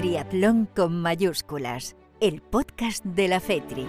Triatlón 0.00 0.66
con 0.74 0.98
mayúsculas, 0.98 1.94
el 2.22 2.40
podcast 2.40 3.04
de 3.04 3.28
la 3.28 3.38
FETRI. 3.38 3.86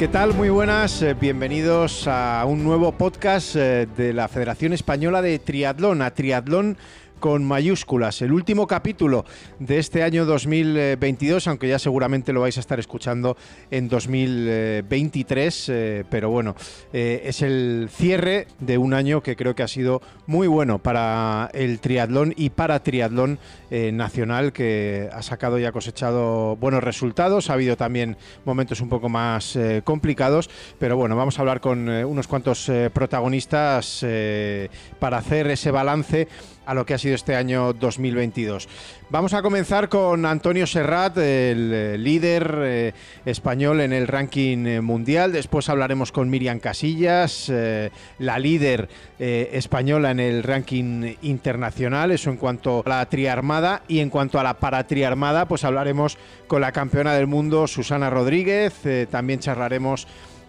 ¿Qué 0.00 0.08
tal? 0.08 0.34
Muy 0.34 0.48
buenas, 0.48 1.00
eh, 1.02 1.14
bienvenidos 1.14 2.08
a 2.08 2.44
un 2.44 2.64
nuevo 2.64 2.90
podcast 2.90 3.54
eh, 3.54 3.86
de 3.96 4.12
la 4.12 4.26
Federación 4.26 4.72
Española 4.72 5.22
de 5.22 5.38
Triatlón, 5.38 6.02
a 6.02 6.12
Triatlón 6.12 6.76
con 7.20 7.44
mayúsculas. 7.44 8.22
El 8.22 8.32
último 8.32 8.66
capítulo 8.66 9.24
de 9.58 9.78
este 9.78 10.02
año 10.02 10.24
2022, 10.24 11.48
aunque 11.48 11.68
ya 11.68 11.78
seguramente 11.78 12.32
lo 12.32 12.40
vais 12.40 12.56
a 12.56 12.60
estar 12.60 12.78
escuchando 12.78 13.36
en 13.70 13.88
2023, 13.88 15.68
eh, 15.68 16.04
pero 16.10 16.30
bueno, 16.30 16.54
eh, 16.92 17.22
es 17.24 17.42
el 17.42 17.88
cierre 17.90 18.46
de 18.60 18.78
un 18.78 18.94
año 18.94 19.22
que 19.22 19.36
creo 19.36 19.54
que 19.54 19.62
ha 19.62 19.68
sido 19.68 20.02
muy 20.26 20.46
bueno 20.46 20.78
para 20.78 21.50
el 21.54 21.80
triatlón 21.80 22.34
y 22.36 22.50
para 22.50 22.82
triatlón 22.82 23.38
eh, 23.70 23.90
nacional, 23.92 24.52
que 24.52 25.08
ha 25.12 25.22
sacado 25.22 25.58
y 25.58 25.64
ha 25.64 25.72
cosechado 25.72 26.56
buenos 26.56 26.84
resultados. 26.84 27.50
Ha 27.50 27.54
habido 27.54 27.76
también 27.76 28.16
momentos 28.44 28.80
un 28.80 28.88
poco 28.88 29.08
más 29.08 29.58
complicados, 29.84 30.50
pero 30.78 30.96
bueno, 30.96 31.16
vamos 31.16 31.38
a 31.38 31.42
hablar 31.42 31.60
con 31.60 31.88
unos 31.88 32.28
cuantos 32.28 32.70
protagonistas 32.92 34.04
para 34.98 35.18
hacer 35.18 35.50
ese 35.50 35.70
balance 35.70 36.28
a 36.66 36.74
lo 36.74 36.86
que 36.86 36.94
ha 36.94 36.98
sido 36.98 37.14
este 37.14 37.36
año 37.36 37.72
2022. 37.72 38.68
Vamos 39.10 39.34
a 39.34 39.42
comenzar 39.42 39.88
con 39.88 40.26
Antonio 40.26 40.66
Serrat, 40.66 41.18
el 41.18 41.72
eh, 41.72 41.98
líder 41.98 42.54
eh, 42.62 42.92
español 43.24 43.80
en 43.80 43.92
el 43.92 44.08
ranking 44.08 44.66
eh, 44.66 44.80
mundial. 44.80 45.32
Después 45.32 45.68
hablaremos 45.68 46.10
con 46.10 46.30
Miriam 46.30 46.58
Casillas, 46.58 47.52
la 48.18 48.38
líder 48.38 48.88
española 49.18 50.10
en 50.10 50.20
el 50.20 50.42
ranking 50.42 51.14
internacional. 51.22 52.10
Eso 52.10 52.30
en 52.30 52.36
cuanto 52.36 52.82
a 52.84 52.88
la 52.88 53.06
triarmada. 53.06 53.82
Y 53.88 54.00
en 54.00 54.10
cuanto 54.10 54.40
a 54.40 54.42
la 54.42 54.54
paratriarmada, 54.54 55.46
pues 55.46 55.64
hablaremos 55.64 56.18
con 56.46 56.60
la 56.60 56.72
campeona 56.72 57.14
del 57.14 57.26
mundo, 57.26 57.66
Susana 57.66 58.10
Rodríguez. 58.10 58.74
también 59.10 59.40
charlaremos 59.40 60.06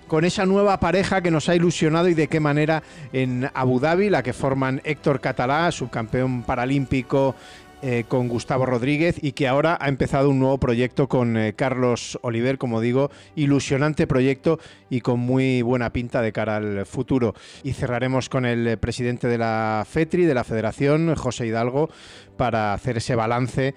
con 0.07 0.25
esa 0.25 0.45
nueva 0.45 0.79
pareja 0.79 1.21
que 1.21 1.31
nos 1.31 1.49
ha 1.49 1.55
ilusionado 1.55 2.07
y 2.07 2.13
de 2.13 2.27
qué 2.27 2.39
manera 2.39 2.83
en 3.13 3.49
Abu 3.53 3.79
Dhabi, 3.79 4.09
la 4.09 4.23
que 4.23 4.33
forman 4.33 4.81
Héctor 4.83 5.19
Catalá, 5.19 5.71
subcampeón 5.71 6.43
paralímpico 6.43 7.35
eh, 7.87 8.05
con 8.07 8.29
Gustavo 8.29 8.65
Rodríguez 8.65 9.17
y 9.21 9.33
que 9.33 9.47
ahora 9.47 9.77
ha 9.79 9.89
empezado 9.89 10.31
un 10.31 10.39
nuevo 10.39 10.57
proyecto 10.57 11.07
con 11.07 11.37
eh, 11.37 11.53
Carlos 11.53 12.17
Oliver, 12.23 12.57
como 12.57 12.81
digo, 12.81 13.11
ilusionante 13.35 14.07
proyecto 14.07 14.59
y 14.89 15.01
con 15.01 15.19
muy 15.19 15.61
buena 15.61 15.91
pinta 15.91 16.23
de 16.23 16.31
cara 16.31 16.55
al 16.55 16.87
futuro. 16.87 17.35
Y 17.63 17.73
cerraremos 17.73 18.27
con 18.27 18.45
el 18.45 18.65
eh, 18.65 18.77
presidente 18.77 19.27
de 19.27 19.37
la 19.37 19.85
FETRI, 19.87 20.25
de 20.25 20.33
la 20.33 20.43
Federación, 20.43 21.13
José 21.13 21.45
Hidalgo, 21.45 21.91
para 22.36 22.73
hacer 22.73 22.97
ese 22.97 23.16
balance 23.16 23.73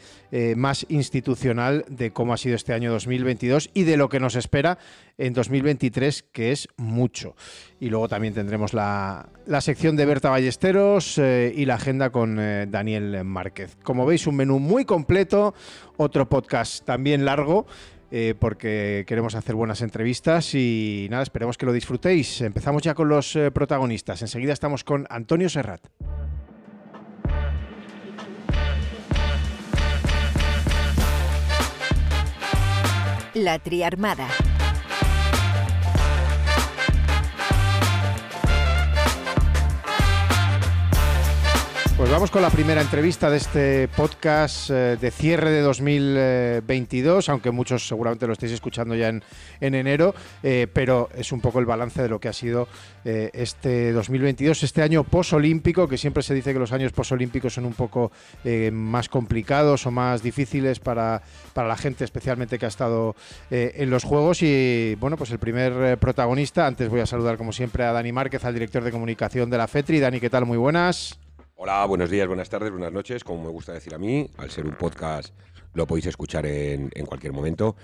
más 0.56 0.84
institucional 0.88 1.84
de 1.88 2.10
cómo 2.10 2.34
ha 2.34 2.36
sido 2.36 2.54
este 2.54 2.74
año 2.74 2.92
2022 2.92 3.70
y 3.72 3.84
de 3.84 3.96
lo 3.96 4.08
que 4.08 4.20
nos 4.20 4.36
espera 4.36 4.78
en 5.18 5.32
2023, 5.34 6.24
que 6.32 6.52
es 6.52 6.68
mucho. 6.76 7.34
Y 7.80 7.90
luego 7.90 8.08
también 8.08 8.34
tendremos 8.34 8.72
la, 8.72 9.28
sección 9.60 9.96
de 9.96 10.06
Berta 10.06 10.30
Ballesteros 10.30 11.18
eh, 11.18 11.52
y 11.54 11.64
la 11.64 11.74
agenda 11.74 12.10
con 12.10 12.38
eh, 12.38 12.66
Daniel 12.68 13.24
Márquez. 13.24 13.76
Como 13.82 14.06
veis, 14.06 14.26
un 14.26 14.36
menú 14.36 14.58
muy 14.58 14.84
completo, 14.84 15.54
otro 15.96 16.28
podcast 16.28 16.84
también 16.84 17.24
largo. 17.24 17.66
Eh, 18.10 18.34
porque 18.40 19.04
queremos 19.06 19.34
hacer 19.34 19.54
buenas 19.54 19.82
entrevistas 19.82 20.54
y 20.54 21.08
nada, 21.10 21.22
esperemos 21.22 21.58
que 21.58 21.66
lo 21.66 21.74
disfrutéis. 21.74 22.40
Empezamos 22.40 22.82
ya 22.82 22.94
con 22.94 23.10
los 23.10 23.38
protagonistas. 23.52 24.22
Enseguida 24.22 24.54
estamos 24.54 24.82
con 24.82 25.06
Antonio 25.10 25.50
Serrat. 25.50 25.86
La 33.44 33.60
Triarmada. 33.60 34.47
Pues 41.98 42.12
vamos 42.12 42.30
con 42.30 42.42
la 42.42 42.50
primera 42.50 42.80
entrevista 42.80 43.28
de 43.28 43.38
este 43.38 43.88
podcast 43.88 44.70
eh, 44.70 44.96
de 45.00 45.10
cierre 45.10 45.50
de 45.50 45.62
2022, 45.62 47.28
aunque 47.28 47.50
muchos 47.50 47.88
seguramente 47.88 48.24
lo 48.28 48.34
estéis 48.34 48.52
escuchando 48.52 48.94
ya 48.94 49.08
en, 49.08 49.24
enero, 49.60 50.14
eh, 50.44 50.68
pero 50.72 51.08
es 51.16 51.32
un 51.32 51.40
poco 51.40 51.58
el 51.58 51.66
balance 51.66 52.00
de 52.00 52.08
lo 52.08 52.20
que 52.20 52.28
ha 52.28 52.32
sido 52.32 52.68
eh, 53.04 53.30
este 53.32 53.90
2022, 53.90 54.62
este 54.62 54.82
año 54.82 55.02
posolímpico, 55.02 55.88
que 55.88 55.98
siempre 55.98 56.22
se 56.22 56.34
dice 56.34 56.52
que 56.52 56.60
los 56.60 56.70
años 56.70 56.92
posolímpicos 56.92 57.54
son 57.54 57.64
un 57.64 57.74
poco 57.74 58.12
más 58.70 59.08
complicados 59.08 59.84
o 59.84 59.90
más 59.90 60.22
difíciles 60.22 60.78
para, 60.78 61.20
para 61.52 61.66
la 61.66 61.76
gente, 61.76 62.04
especialmente 62.04 62.60
que 62.60 62.66
ha 62.66 62.68
estado 62.68 63.16
en 63.50 63.90
los 63.90 64.04
Juegos. 64.04 64.42
Y 64.42 64.94
bueno, 65.00 65.16
pues 65.16 65.32
el 65.32 65.40
primer 65.40 65.98
protagonista, 65.98 66.64
antes 66.64 66.88
voy 66.90 67.00
a 67.00 67.06
saludar 67.06 67.36
como 67.36 67.52
siempre 67.52 67.82
a 67.82 67.92
Dani 67.92 68.12
Márquez, 68.12 68.44
al 68.44 68.54
director 68.54 68.84
de 68.84 68.92
comunicación 68.92 69.50
de 69.50 69.58
la 69.58 69.66
FETRI. 69.66 69.98
Dani, 69.98 70.20
¿qué 70.20 70.30
tal? 70.30 70.46
Muy 70.46 70.58
buenas. 70.58 71.18
Hola, 71.60 71.84
buenos 71.86 72.08
días, 72.08 72.28
buenas 72.28 72.48
tardes, 72.48 72.70
buenas 72.70 72.92
noches, 72.92 73.24
como 73.24 73.42
me 73.42 73.50
gusta 73.50 73.72
decir 73.72 73.92
a 73.92 73.98
mí, 73.98 74.30
al 74.36 74.48
ser 74.48 74.64
un 74.64 74.76
podcast 74.76 75.34
lo 75.74 75.88
podéis 75.88 76.06
escuchar 76.06 76.46
en, 76.46 76.88
en 76.94 77.04
cualquier 77.04 77.32
momento. 77.32 77.74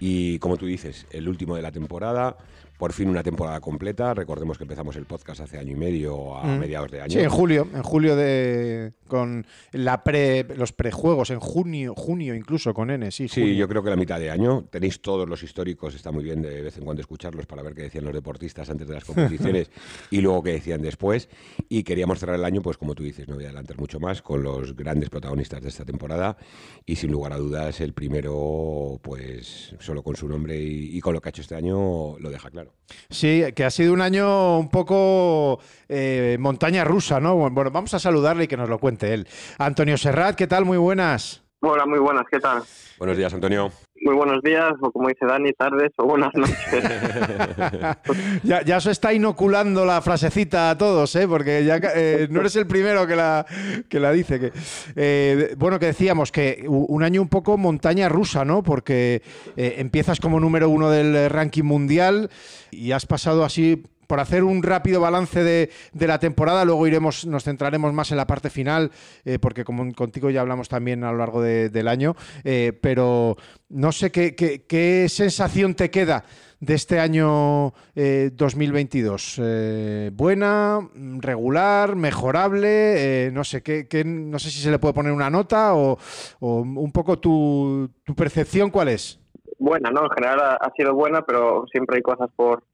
Y 0.00 0.38
como 0.38 0.56
tú 0.56 0.66
dices, 0.66 1.06
el 1.10 1.28
último 1.28 1.54
de 1.54 1.62
la 1.62 1.70
temporada, 1.70 2.36
por 2.80 2.94
fin 2.94 3.10
una 3.10 3.22
temporada 3.22 3.60
completa. 3.60 4.14
Recordemos 4.14 4.56
que 4.56 4.64
empezamos 4.64 4.96
el 4.96 5.04
podcast 5.04 5.42
hace 5.42 5.58
año 5.58 5.72
y 5.72 5.76
medio 5.76 6.34
a 6.38 6.44
mm. 6.44 6.58
mediados 6.58 6.90
de 6.90 7.02
año. 7.02 7.12
Sí, 7.12 7.18
en 7.18 7.28
julio, 7.28 7.68
en 7.74 7.82
julio 7.82 8.16
de 8.16 8.94
con 9.06 9.44
la 9.72 10.02
pre, 10.02 10.46
los 10.56 10.72
prejuegos, 10.72 11.28
en 11.28 11.40
junio, 11.40 11.94
junio 11.94 12.34
incluso 12.34 12.72
con 12.72 12.90
N, 12.90 13.10
sí. 13.10 13.28
Sí, 13.28 13.54
yo 13.54 13.68
creo 13.68 13.82
que 13.82 13.90
la 13.90 13.96
mitad 13.96 14.18
de 14.18 14.30
año. 14.30 14.64
Tenéis 14.70 15.02
todos 15.02 15.28
los 15.28 15.42
históricos, 15.42 15.94
está 15.94 16.10
muy 16.10 16.24
bien 16.24 16.40
de 16.40 16.62
vez 16.62 16.78
en 16.78 16.84
cuando 16.84 17.02
escucharlos 17.02 17.44
para 17.44 17.62
ver 17.62 17.74
qué 17.74 17.82
decían 17.82 18.04
los 18.04 18.14
deportistas 18.14 18.70
antes 18.70 18.88
de 18.88 18.94
las 18.94 19.04
competiciones 19.04 19.70
y 20.10 20.22
luego 20.22 20.42
qué 20.42 20.52
decían 20.52 20.80
después. 20.80 21.28
Y 21.68 21.82
queríamos 21.82 22.18
cerrar 22.18 22.36
el 22.36 22.44
año, 22.46 22.62
pues 22.62 22.78
como 22.78 22.94
tú 22.94 23.02
dices, 23.02 23.28
no 23.28 23.34
voy 23.34 23.44
a 23.44 23.48
adelantar 23.48 23.76
mucho 23.76 24.00
más, 24.00 24.22
con 24.22 24.42
los 24.42 24.74
grandes 24.74 25.10
protagonistas 25.10 25.60
de 25.60 25.68
esta 25.68 25.84
temporada. 25.84 26.38
Y 26.86 26.96
sin 26.96 27.10
lugar 27.10 27.34
a 27.34 27.36
dudas, 27.36 27.82
el 27.82 27.92
primero, 27.92 28.98
pues 29.02 29.74
solo 29.90 30.04
con 30.04 30.14
su 30.14 30.28
nombre 30.28 30.56
y 30.56 31.00
con 31.00 31.14
lo 31.14 31.20
que 31.20 31.28
ha 31.28 31.30
hecho 31.30 31.42
este 31.42 31.56
año, 31.56 32.16
lo 32.20 32.30
deja 32.30 32.48
claro. 32.48 32.74
Sí, 33.08 33.44
que 33.56 33.64
ha 33.64 33.70
sido 33.70 33.92
un 33.92 34.00
año 34.00 34.56
un 34.56 34.68
poco 34.68 35.58
eh, 35.88 36.36
montaña 36.38 36.84
rusa, 36.84 37.18
¿no? 37.18 37.34
Bueno, 37.34 37.72
vamos 37.72 37.92
a 37.94 37.98
saludarle 37.98 38.44
y 38.44 38.46
que 38.46 38.56
nos 38.56 38.68
lo 38.68 38.78
cuente 38.78 39.12
él. 39.12 39.26
Antonio 39.58 39.98
Serrat, 39.98 40.36
¿qué 40.36 40.46
tal? 40.46 40.64
Muy 40.64 40.78
buenas. 40.78 41.42
Hola, 41.62 41.86
muy 41.86 41.98
buenas, 41.98 42.24
¿qué 42.30 42.38
tal? 42.38 42.62
Buenos 42.98 43.16
días, 43.16 43.34
Antonio. 43.34 43.72
Muy 44.02 44.14
buenos 44.14 44.42
días, 44.42 44.72
o 44.80 44.90
como 44.90 45.08
dice 45.08 45.26
Dani, 45.26 45.52
tardes 45.52 45.92
o 45.98 46.06
buenas 46.06 46.30
noches. 46.34 46.56
ya, 48.42 48.62
ya 48.62 48.80
se 48.80 48.92
está 48.92 49.12
inoculando 49.12 49.84
la 49.84 50.00
frasecita 50.00 50.70
a 50.70 50.78
todos, 50.78 51.14
¿eh? 51.16 51.28
porque 51.28 51.66
ya 51.66 51.78
eh, 51.94 52.26
no 52.30 52.40
eres 52.40 52.56
el 52.56 52.66
primero 52.66 53.06
que 53.06 53.14
la, 53.14 53.44
que 53.90 54.00
la 54.00 54.10
dice. 54.12 54.40
Que, 54.40 54.52
eh, 54.96 55.54
bueno, 55.58 55.78
que 55.78 55.86
decíamos 55.86 56.32
que 56.32 56.64
un 56.66 57.02
año 57.02 57.20
un 57.20 57.28
poco 57.28 57.58
montaña 57.58 58.08
rusa, 58.08 58.42
¿no? 58.42 58.62
Porque 58.62 59.20
eh, 59.56 59.74
empiezas 59.76 60.18
como 60.18 60.40
número 60.40 60.70
uno 60.70 60.88
del 60.88 61.28
ranking 61.28 61.64
mundial 61.64 62.30
y 62.70 62.92
has 62.92 63.04
pasado 63.04 63.44
así 63.44 63.84
por 64.10 64.18
hacer 64.18 64.42
un 64.42 64.64
rápido 64.64 65.00
balance 65.00 65.44
de, 65.44 65.70
la 65.92 66.18
temporada, 66.18 66.64
luego 66.64 66.84
iremos, 66.84 67.24
nos 67.26 67.44
centraremos 67.44 67.92
más 67.92 68.10
en 68.10 68.16
la 68.16 68.26
parte 68.26 68.50
final, 68.50 68.90
eh, 69.24 69.38
porque 69.38 69.62
como 69.62 69.94
contigo 69.94 70.30
ya 70.30 70.40
hablamos 70.40 70.68
también 70.68 71.04
a 71.04 71.12
lo 71.12 71.18
largo 71.18 71.40
del 71.40 71.86
año, 71.86 72.16
eh, 72.42 72.76
pero 72.82 73.36
no 73.68 73.92
sé 73.92 74.10
qué, 74.10 75.06
sensación 75.08 75.76
te 75.76 75.92
queda 75.92 76.24
de 76.58 76.74
este 76.74 76.98
año 76.98 77.72
2022. 77.94 79.40
Eh, 79.40 80.10
¿Buena, 80.12 80.80
regular, 81.20 81.94
mejorable? 81.94 83.30
no 83.32 83.44
sé, 83.44 83.62
¿qué, 83.62 84.02
no 84.04 84.40
sé 84.40 84.50
si 84.50 84.58
se 84.58 84.72
le 84.72 84.80
puede 84.80 84.94
poner 84.94 85.12
una 85.12 85.30
nota 85.30 85.76
o, 85.76 85.96
un 86.40 86.90
poco 86.90 87.20
tu, 87.20 87.88
tu, 88.02 88.16
percepción, 88.16 88.70
¿cuál 88.70 88.88
es? 88.88 89.20
Buena, 89.60 89.90
¿no? 89.92 90.02
En 90.02 90.10
general 90.10 90.58
ha 90.60 90.72
sido 90.76 90.94
buena, 90.94 91.22
pero 91.22 91.64
siempre 91.70 91.98
hay 91.98 92.02
cosas 92.02 92.28
por, 92.34 92.64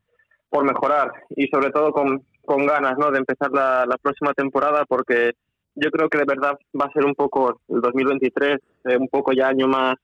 por 0.57 0.65
mejorar 0.65 1.13
y 1.37 1.49
sobre 1.49 1.71
todo 1.71 1.93
con, 1.93 2.23
con 2.47 2.65
ganas 2.65 2.97
¿no? 2.97 3.11
de 3.11 3.19
empezar 3.19 3.51
la, 3.53 3.99
próxima 4.01 4.33
temporada 4.33 4.87
porque 4.89 5.33
yo 5.75 5.91
creo 5.91 6.09
que 6.09 6.17
de 6.17 6.25
verdad 6.25 6.57
va 6.81 6.87
a 6.87 6.93
ser 6.93 7.05
un 7.05 7.15
poco 7.15 7.61
el 7.69 7.83
2023, 7.83 8.57
eh, 8.85 8.97
un 8.97 9.09
poco 9.09 9.33
ya 9.33 9.49
año 9.49 9.69
más, 9.69 9.97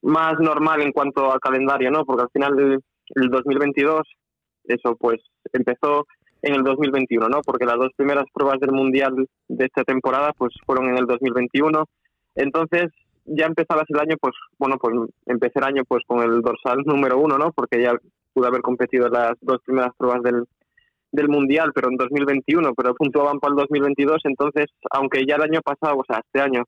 más 0.00 0.40
normal 0.40 0.80
en 0.80 0.92
cuanto 0.92 1.30
al 1.30 1.40
calendario, 1.40 1.90
¿no? 1.90 2.06
porque 2.06 2.22
al 2.22 2.30
final 2.30 2.56
del 2.56 2.80
el 3.16 3.28
2022 3.28 4.00
eso 4.64 4.96
pues 4.98 5.20
empezó 5.52 6.06
en 6.40 6.54
el 6.54 6.62
2021, 6.62 7.28
¿no? 7.28 7.42
porque 7.44 7.66
las 7.66 7.76
dos 7.76 7.90
primeras 7.96 8.24
pruebas 8.32 8.58
del 8.60 8.72
Mundial 8.72 9.28
de 9.48 9.64
esta 9.66 9.84
temporada 9.84 10.32
pues 10.38 10.54
fueron 10.64 10.88
en 10.88 10.96
el 10.96 11.04
2021. 11.04 11.84
Entonces 12.34 12.86
ya 13.26 13.44
empezabas 13.44 13.84
el 13.88 14.00
año, 14.00 14.16
pues 14.18 14.32
bueno, 14.58 14.78
pues 14.80 14.94
empecé 15.26 15.58
el 15.58 15.64
año 15.64 15.82
pues 15.86 16.02
con 16.06 16.22
el 16.22 16.40
dorsal 16.40 16.78
número 16.86 17.18
uno, 17.18 17.36
¿no? 17.36 17.52
Porque 17.52 17.82
ya 17.82 17.92
pude 18.36 18.48
haber 18.48 18.60
competido 18.60 19.08
las 19.08 19.32
dos 19.40 19.62
primeras 19.64 19.94
pruebas 19.96 20.22
del, 20.22 20.44
del 21.10 21.28
Mundial, 21.30 21.72
pero 21.74 21.88
en 21.88 21.96
2021, 21.96 22.74
pero 22.74 22.94
puntuaban 22.94 23.40
para 23.40 23.52
el 23.52 23.56
2022, 23.60 24.20
entonces, 24.24 24.66
aunque 24.90 25.24
ya 25.26 25.36
el 25.36 25.42
año 25.42 25.62
pasado, 25.62 25.96
o 25.96 26.04
sea, 26.06 26.20
este 26.22 26.42
año, 26.42 26.64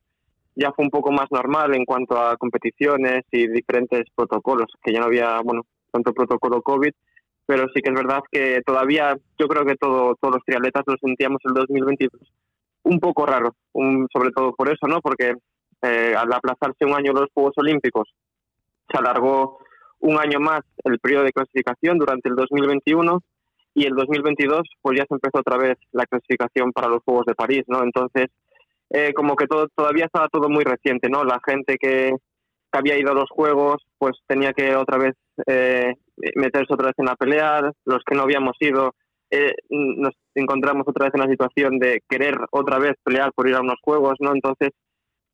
ya 0.55 0.71
fue 0.71 0.85
un 0.85 0.89
poco 0.89 1.11
más 1.11 1.27
normal 1.29 1.75
en 1.75 1.85
cuanto 1.85 2.19
a 2.19 2.37
competiciones 2.37 3.21
y 3.31 3.47
diferentes 3.47 4.05
protocolos, 4.15 4.65
que 4.81 4.91
ya 4.91 4.99
no 4.99 5.05
había, 5.05 5.39
bueno, 5.43 5.61
tanto 5.91 6.11
protocolo 6.11 6.63
COVID, 6.63 6.91
pero 7.45 7.67
sí 7.73 7.81
que 7.83 7.91
es 7.91 7.95
verdad 7.95 8.21
que 8.31 8.61
todavía 8.65 9.15
yo 9.37 9.47
creo 9.47 9.63
que 9.63 9.75
todo, 9.75 10.15
todos 10.19 10.35
los 10.35 10.43
triatletas 10.43 10.83
lo 10.87 10.95
sentíamos 10.97 11.39
el 11.45 11.53
2022 11.53 12.19
un 12.83 12.99
poco 12.99 13.27
raro, 13.27 13.53
sobre 14.11 14.31
todo 14.31 14.53
por 14.55 14.71
eso, 14.71 14.87
¿no? 14.87 15.01
Porque 15.01 15.35
eh, 15.83 16.13
al 16.17 16.33
aplazarse 16.33 16.85
un 16.85 16.93
año 16.93 17.13
los 17.13 17.29
Juegos 17.33 17.53
Olímpicos, 17.57 18.09
se 18.89 18.97
alargó 18.97 19.59
un 19.99 20.19
año 20.19 20.39
más 20.39 20.61
el 20.83 20.99
periodo 20.99 21.23
de 21.23 21.33
clasificación 21.33 21.97
durante 21.97 22.29
el 22.29 22.35
2021 22.35 23.21
y 23.73 23.85
el 23.85 23.95
2022 23.95 24.61
pues 24.81 24.97
ya 24.97 25.05
se 25.07 25.15
empezó 25.15 25.39
otra 25.39 25.57
vez 25.57 25.77
la 25.91 26.05
clasificación 26.05 26.71
para 26.71 26.87
los 26.87 27.03
Juegos 27.03 27.25
de 27.25 27.35
París, 27.35 27.63
¿no? 27.67 27.83
Entonces, 27.83 28.27
eh, 28.89 29.13
como 29.13 29.35
que 29.35 29.47
todo 29.47 29.67
todavía 29.75 30.05
estaba 30.05 30.27
todo 30.29 30.49
muy 30.49 30.63
reciente, 30.63 31.09
¿no? 31.09 31.23
La 31.23 31.39
gente 31.45 31.77
que, 31.79 32.13
había 32.71 32.99
ido 32.99 33.11
a 33.11 33.15
los 33.15 33.29
Juegos 33.31 33.77
pues 33.97 34.15
tenía 34.27 34.53
que 34.53 34.75
otra 34.75 34.99
vez 34.99 35.15
eh, 35.47 35.95
meterse 36.35 36.71
otra 36.71 36.87
vez 36.87 36.95
en 36.99 37.05
la 37.05 37.15
pelea, 37.15 37.71
los 37.85 38.03
que 38.05 38.15
no 38.15 38.21
habíamos 38.21 38.55
ido 38.59 38.93
eh, 39.31 39.53
nos 39.69 40.13
encontramos 40.35 40.87
otra 40.87 41.05
vez 41.05 41.13
en 41.15 41.21
la 41.21 41.29
situación 41.29 41.79
de 41.79 42.01
querer 42.07 42.35
otra 42.51 42.79
vez 42.79 42.93
pelear 43.03 43.31
por 43.33 43.47
ir 43.47 43.55
a 43.55 43.61
unos 43.61 43.79
Juegos, 43.81 44.15
¿no? 44.19 44.33
Entonces, 44.33 44.69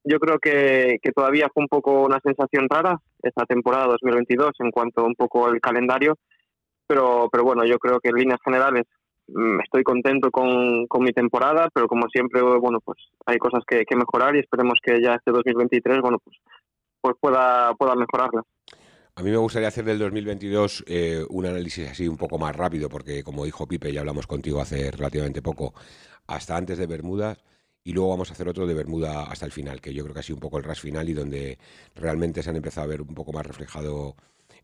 yo 0.05 0.19
creo 0.19 0.39
que, 0.39 0.99
todavía 1.13 1.49
fue 1.53 1.63
un 1.63 1.67
poco 1.67 2.03
una 2.03 2.19
sensación 2.21 2.67
rara 2.69 2.99
esta 3.21 3.45
temporada 3.45 3.87
2022 3.87 4.51
en 4.59 4.71
cuanto 4.71 5.03
un 5.03 5.15
poco 5.15 5.49
el 5.49 5.59
calendario, 5.59 6.17
pero, 6.87 7.27
pero 7.31 7.43
bueno, 7.43 7.65
yo 7.65 7.79
creo 7.79 7.99
que 7.99 8.09
en 8.09 8.15
líneas 8.15 8.39
generales 8.45 8.83
mm, 9.27 9.61
estoy 9.61 9.83
contento 9.83 10.29
con, 10.29 10.85
con 10.87 11.03
mi 11.03 11.11
temporada, 11.11 11.69
pero 11.73 11.87
como 11.87 12.07
siempre, 12.09 12.41
bueno, 12.41 12.79
pues 12.81 12.99
hay 13.25 13.37
cosas 13.39 13.63
que, 13.67 13.83
que 13.83 13.95
mejorar 13.95 14.35
y 14.35 14.39
esperemos 14.39 14.79
que 14.81 15.01
ya 15.01 15.15
este 15.15 15.31
2023, 15.31 15.99
bueno, 16.01 16.19
pues, 16.23 16.37
pues 17.01 17.15
pueda, 17.19 17.73
pueda 17.73 17.95
mejorarlas. 17.95 18.45
A 19.17 19.23
mí 19.23 19.31
me 19.31 19.37
gustaría 19.37 19.69
hacer 19.69 19.85
del 19.85 19.97
2022 19.97 20.83
eh, 20.87 21.23
un 21.29 21.45
análisis 21.45 21.89
así 21.89 22.07
un 22.07 22.17
poco 22.17 22.37
más 22.37 22.55
rápido, 22.55 22.89
porque 22.89 23.23
como 23.23 23.45
dijo 23.45 23.65
Pipe, 23.65 23.91
ya 23.91 24.01
hablamos 24.01 24.27
contigo 24.27 24.59
hace 24.59 24.91
relativamente 24.91 25.41
poco, 25.41 25.73
hasta 26.27 26.57
antes 26.57 26.77
de 26.77 26.85
Bermudas, 26.85 27.41
y 27.85 27.93
luego 27.93 28.09
vamos 28.09 28.31
a 28.31 28.33
hacer 28.33 28.49
otro 28.49 28.65
de 28.65 28.73
Bermuda 28.73 29.25
hasta 29.25 29.45
el 29.45 29.51
final, 29.51 29.79
que 29.79 29.93
yo 29.93 30.03
creo 30.03 30.13
que 30.15 30.19
ha 30.19 30.23
sido 30.23 30.37
un 30.37 30.41
poco 30.41 30.57
el 30.57 30.63
ras 30.63 30.79
final 30.79 31.07
y 31.07 31.13
donde 31.13 31.59
realmente 31.93 32.41
se 32.41 32.49
han 32.49 32.55
empezado 32.55 32.85
a 32.85 32.87
ver 32.87 33.01
un 33.01 33.13
poco 33.13 33.31
más 33.31 33.45
reflejado 33.45 34.15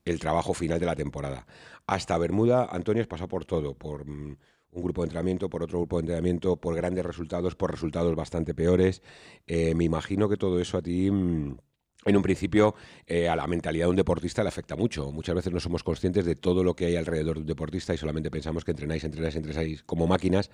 el 0.03 0.19
trabajo 0.19 0.55
final 0.55 0.79
de 0.79 0.87
la 0.87 0.95
temporada. 0.95 1.45
Hasta 1.85 2.17
Bermuda, 2.17 2.67
Antonio 2.71 3.03
has 3.03 3.07
pasado 3.07 3.27
por 3.27 3.45
todo, 3.45 3.75
por 3.75 4.07
mm, 4.07 4.37
un 4.71 4.83
grupo 4.83 5.03
de 5.03 5.05
entrenamiento, 5.05 5.51
por 5.51 5.61
otro 5.61 5.77
grupo 5.77 5.97
de 5.97 6.01
entrenamiento, 6.01 6.55
por 6.55 6.75
grandes 6.75 7.05
resultados, 7.05 7.55
por 7.55 7.69
resultados 7.69 8.15
bastante 8.15 8.55
peores. 8.55 9.03
Eh, 9.45 9.75
me 9.75 9.83
imagino 9.83 10.27
que 10.27 10.37
todo 10.37 10.59
eso 10.59 10.79
a 10.79 10.81
ti... 10.81 11.11
Mm, 11.11 11.57
en 12.03 12.17
un 12.17 12.23
principio 12.23 12.73
eh, 13.05 13.29
a 13.29 13.35
la 13.35 13.45
mentalidad 13.45 13.85
de 13.85 13.91
un 13.91 13.95
deportista 13.95 14.41
le 14.41 14.49
afecta 14.49 14.75
mucho. 14.75 15.11
Muchas 15.11 15.35
veces 15.35 15.53
no 15.53 15.59
somos 15.59 15.83
conscientes 15.83 16.25
de 16.25 16.33
todo 16.33 16.63
lo 16.63 16.75
que 16.75 16.87
hay 16.87 16.95
alrededor 16.95 17.35
de 17.35 17.41
un 17.41 17.45
deportista 17.45 17.93
y 17.93 17.97
solamente 17.97 18.31
pensamos 18.31 18.65
que 18.65 18.71
entrenáis, 18.71 19.03
entrenáis, 19.03 19.35
entrenáis 19.35 19.83
como 19.83 20.07
máquinas 20.07 20.49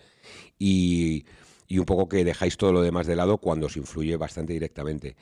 y, 0.59 1.23
un 1.77 1.85
poco 1.85 2.07
que 2.07 2.23
dejáis 2.23 2.57
todo 2.57 2.71
lo 2.71 2.81
demás 2.81 3.07
de 3.07 3.15
lado 3.15 3.37
cuando 3.37 3.65
os 3.65 3.77
influye 3.77 4.15
bastante 4.15 4.53
directamente. 4.53 5.15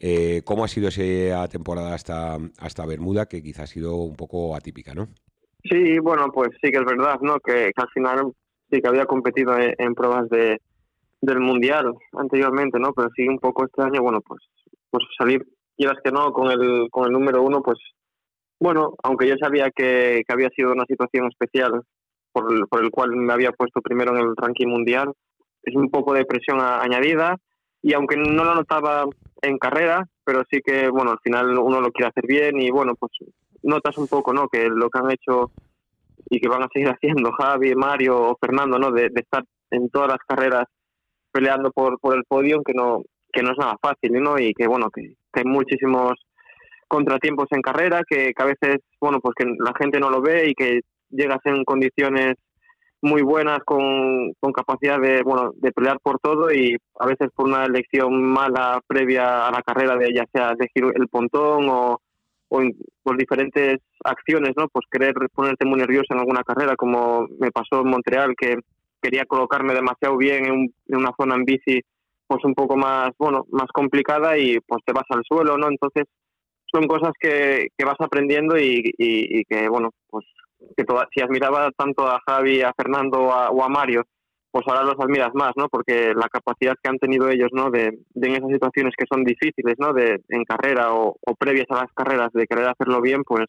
Eh, 0.00 0.42
¿Cómo 0.44 0.64
ha 0.64 0.68
sido 0.68 0.88
esa 0.88 1.48
temporada 1.48 1.94
hasta, 1.94 2.38
hasta 2.58 2.86
Bermuda, 2.86 3.26
que 3.26 3.42
quizá 3.42 3.64
ha 3.64 3.66
sido 3.66 3.96
un 3.96 4.14
poco 4.14 4.54
atípica, 4.54 4.94
no? 4.94 5.08
Sí, 5.64 5.98
bueno, 5.98 6.30
pues 6.32 6.50
sí 6.62 6.70
que 6.70 6.78
es 6.78 6.84
verdad, 6.84 7.18
¿no? 7.20 7.40
Que, 7.40 7.72
al 7.74 7.88
final 7.88 8.32
sí 8.70 8.80
que 8.80 8.88
había 8.88 9.06
competido 9.06 9.56
en, 9.58 9.94
pruebas 9.94 10.28
de, 10.28 10.60
del 11.20 11.40
Mundial 11.40 11.92
anteriormente, 12.12 12.78
¿no? 12.78 12.92
Pero 12.92 13.08
sí 13.16 13.26
un 13.26 13.38
poco 13.40 13.66
este 13.66 13.82
año, 13.82 14.02
bueno, 14.02 14.20
pues, 14.20 14.40
pues 14.90 15.04
salir 15.18 15.44
quieras 15.76 15.98
que 16.02 16.12
no, 16.12 16.32
con 16.32 16.50
el, 16.50 16.88
con 16.90 17.06
el 17.06 17.12
número 17.12 17.42
uno, 17.42 17.62
pues 17.62 17.78
bueno, 18.60 18.94
aunque 19.02 19.28
yo 19.28 19.36
sabía 19.40 19.70
que, 19.70 20.22
que 20.26 20.32
había 20.32 20.48
sido 20.50 20.72
una 20.72 20.84
situación 20.86 21.28
especial 21.28 21.82
por 22.32 22.52
el, 22.52 22.66
por 22.66 22.84
el 22.84 22.90
cual 22.90 23.10
me 23.14 23.32
había 23.32 23.52
puesto 23.52 23.80
primero 23.80 24.16
en 24.16 24.22
el 24.22 24.36
ranking 24.36 24.66
mundial, 24.66 25.12
es 25.68 25.76
un 25.76 25.90
poco 25.90 26.14
de 26.14 26.24
presión 26.24 26.60
añadida 26.60 27.36
y 27.82 27.94
aunque 27.94 28.16
no 28.16 28.44
lo 28.44 28.54
notaba 28.54 29.04
en 29.42 29.58
carrera, 29.58 30.04
pero 30.24 30.42
sí 30.50 30.60
que, 30.64 30.88
bueno, 30.88 31.12
al 31.12 31.20
final 31.20 31.58
uno 31.58 31.80
lo 31.80 31.90
quiere 31.92 32.08
hacer 32.08 32.26
bien 32.26 32.60
y 32.60 32.70
bueno, 32.70 32.94
pues 32.98 33.12
notas 33.62 33.96
un 33.98 34.08
poco, 34.08 34.32
¿no? 34.32 34.48
Que 34.48 34.68
lo 34.68 34.88
que 34.90 34.98
han 34.98 35.10
hecho 35.10 35.52
y 36.30 36.40
que 36.40 36.48
van 36.48 36.62
a 36.62 36.68
seguir 36.72 36.88
haciendo 36.92 37.32
Javi, 37.32 37.74
Mario 37.74 38.20
o 38.20 38.36
Fernando, 38.40 38.78
¿no? 38.78 38.90
De, 38.90 39.10
estar 39.14 39.44
en 39.70 39.88
todas 39.90 40.08
las 40.08 40.18
carreras 40.26 40.64
peleando 41.30 41.70
por, 41.70 41.98
por 42.00 42.16
el 42.16 42.24
podio, 42.24 42.62
que 42.62 42.72
no, 42.74 43.02
que 43.32 43.42
no 43.42 43.52
es 43.52 43.58
nada 43.58 43.76
fácil, 43.80 44.12
¿no? 44.20 44.38
Y 44.38 44.52
que, 44.54 44.66
bueno, 44.66 44.90
que, 44.90 45.14
hay 45.32 45.44
muchísimos 45.44 46.14
contratiempos 46.88 47.46
en 47.50 47.62
carrera, 47.62 48.02
que, 48.08 48.32
a 48.36 48.44
veces, 48.44 48.78
bueno, 49.00 49.20
pues 49.20 49.34
que 49.36 49.44
la 49.44 49.72
gente 49.78 50.00
no 50.00 50.10
lo 50.10 50.20
ve 50.20 50.48
y 50.48 50.54
que 50.54 50.80
llegas 51.10 51.38
en 51.44 51.64
condiciones 51.64 52.34
muy 53.02 53.22
buenas 53.22 53.60
con, 53.64 54.32
con, 54.40 54.52
capacidad 54.52 55.00
de 55.00 55.22
bueno 55.22 55.52
de 55.56 55.72
pelear 55.72 55.98
por 56.00 56.18
todo 56.18 56.52
y 56.52 56.76
a 56.98 57.06
veces 57.06 57.28
por 57.34 57.46
una 57.46 57.64
elección 57.64 58.22
mala 58.22 58.80
previa 58.86 59.46
a 59.46 59.52
la 59.52 59.62
carrera 59.62 59.96
de 59.96 60.12
ya 60.12 60.24
sea 60.32 60.50
elegir 60.50 60.92
el 60.96 61.08
pontón 61.08 61.68
o, 61.68 62.00
o 62.48 62.62
por 63.02 63.16
diferentes 63.16 63.78
acciones 64.04 64.54
no 64.56 64.68
pues 64.68 64.84
querer 64.90 65.14
ponerte 65.32 65.64
muy 65.64 65.78
nervioso 65.78 66.06
en 66.10 66.18
alguna 66.18 66.42
carrera 66.42 66.74
como 66.76 67.28
me 67.38 67.52
pasó 67.52 67.82
en 67.82 67.90
Montreal 67.90 68.34
que 68.36 68.56
quería 69.00 69.24
colocarme 69.26 69.74
demasiado 69.74 70.16
bien 70.16 70.46
en, 70.46 70.74
en 70.88 70.96
una 70.96 71.12
zona 71.16 71.36
en 71.36 71.44
bici 71.44 71.80
pues 72.28 72.44
un 72.44 72.54
poco 72.54 72.76
más, 72.76 73.10
bueno, 73.18 73.46
más 73.50 73.68
complicada 73.72 74.38
y 74.38 74.60
pues 74.60 74.82
te 74.84 74.92
vas 74.92 75.06
al 75.08 75.22
suelo, 75.26 75.56
¿no? 75.56 75.68
Entonces 75.68 76.04
son 76.70 76.86
cosas 76.86 77.12
que, 77.18 77.68
que 77.76 77.84
vas 77.84 77.96
aprendiendo 77.98 78.58
y, 78.58 78.92
y, 78.98 79.44
que, 79.44 79.68
bueno, 79.68 79.90
pues 80.10 80.26
que 80.76 80.84
si 81.14 81.20
admiraba 81.20 81.70
tanto 81.72 82.06
a 82.06 82.20
Javi, 82.26 82.62
a 82.62 82.72
Fernando 82.76 83.18
o 83.20 83.62
a 83.62 83.68
Mario, 83.68 84.04
pues 84.50 84.66
ahora 84.66 84.82
los 84.82 84.98
admiras 84.98 85.34
más, 85.34 85.52
¿no? 85.56 85.68
Porque 85.68 86.14
la 86.14 86.28
capacidad 86.28 86.74
que 86.82 86.88
han 86.88 86.98
tenido 86.98 87.28
ellos, 87.28 87.50
¿no? 87.52 87.70
De, 87.70 87.98
en 88.14 88.32
esas 88.32 88.50
situaciones 88.50 88.94
que 88.96 89.04
son 89.10 89.24
difíciles, 89.24 89.74
¿no? 89.78 89.92
De 89.92 90.22
en 90.28 90.44
carrera 90.44 90.92
o, 90.94 91.16
o, 91.24 91.34
previas 91.34 91.66
a 91.70 91.82
las 91.82 91.92
carreras, 91.92 92.32
de 92.32 92.46
querer 92.46 92.68
hacerlo 92.68 93.00
bien, 93.00 93.22
pues, 93.24 93.46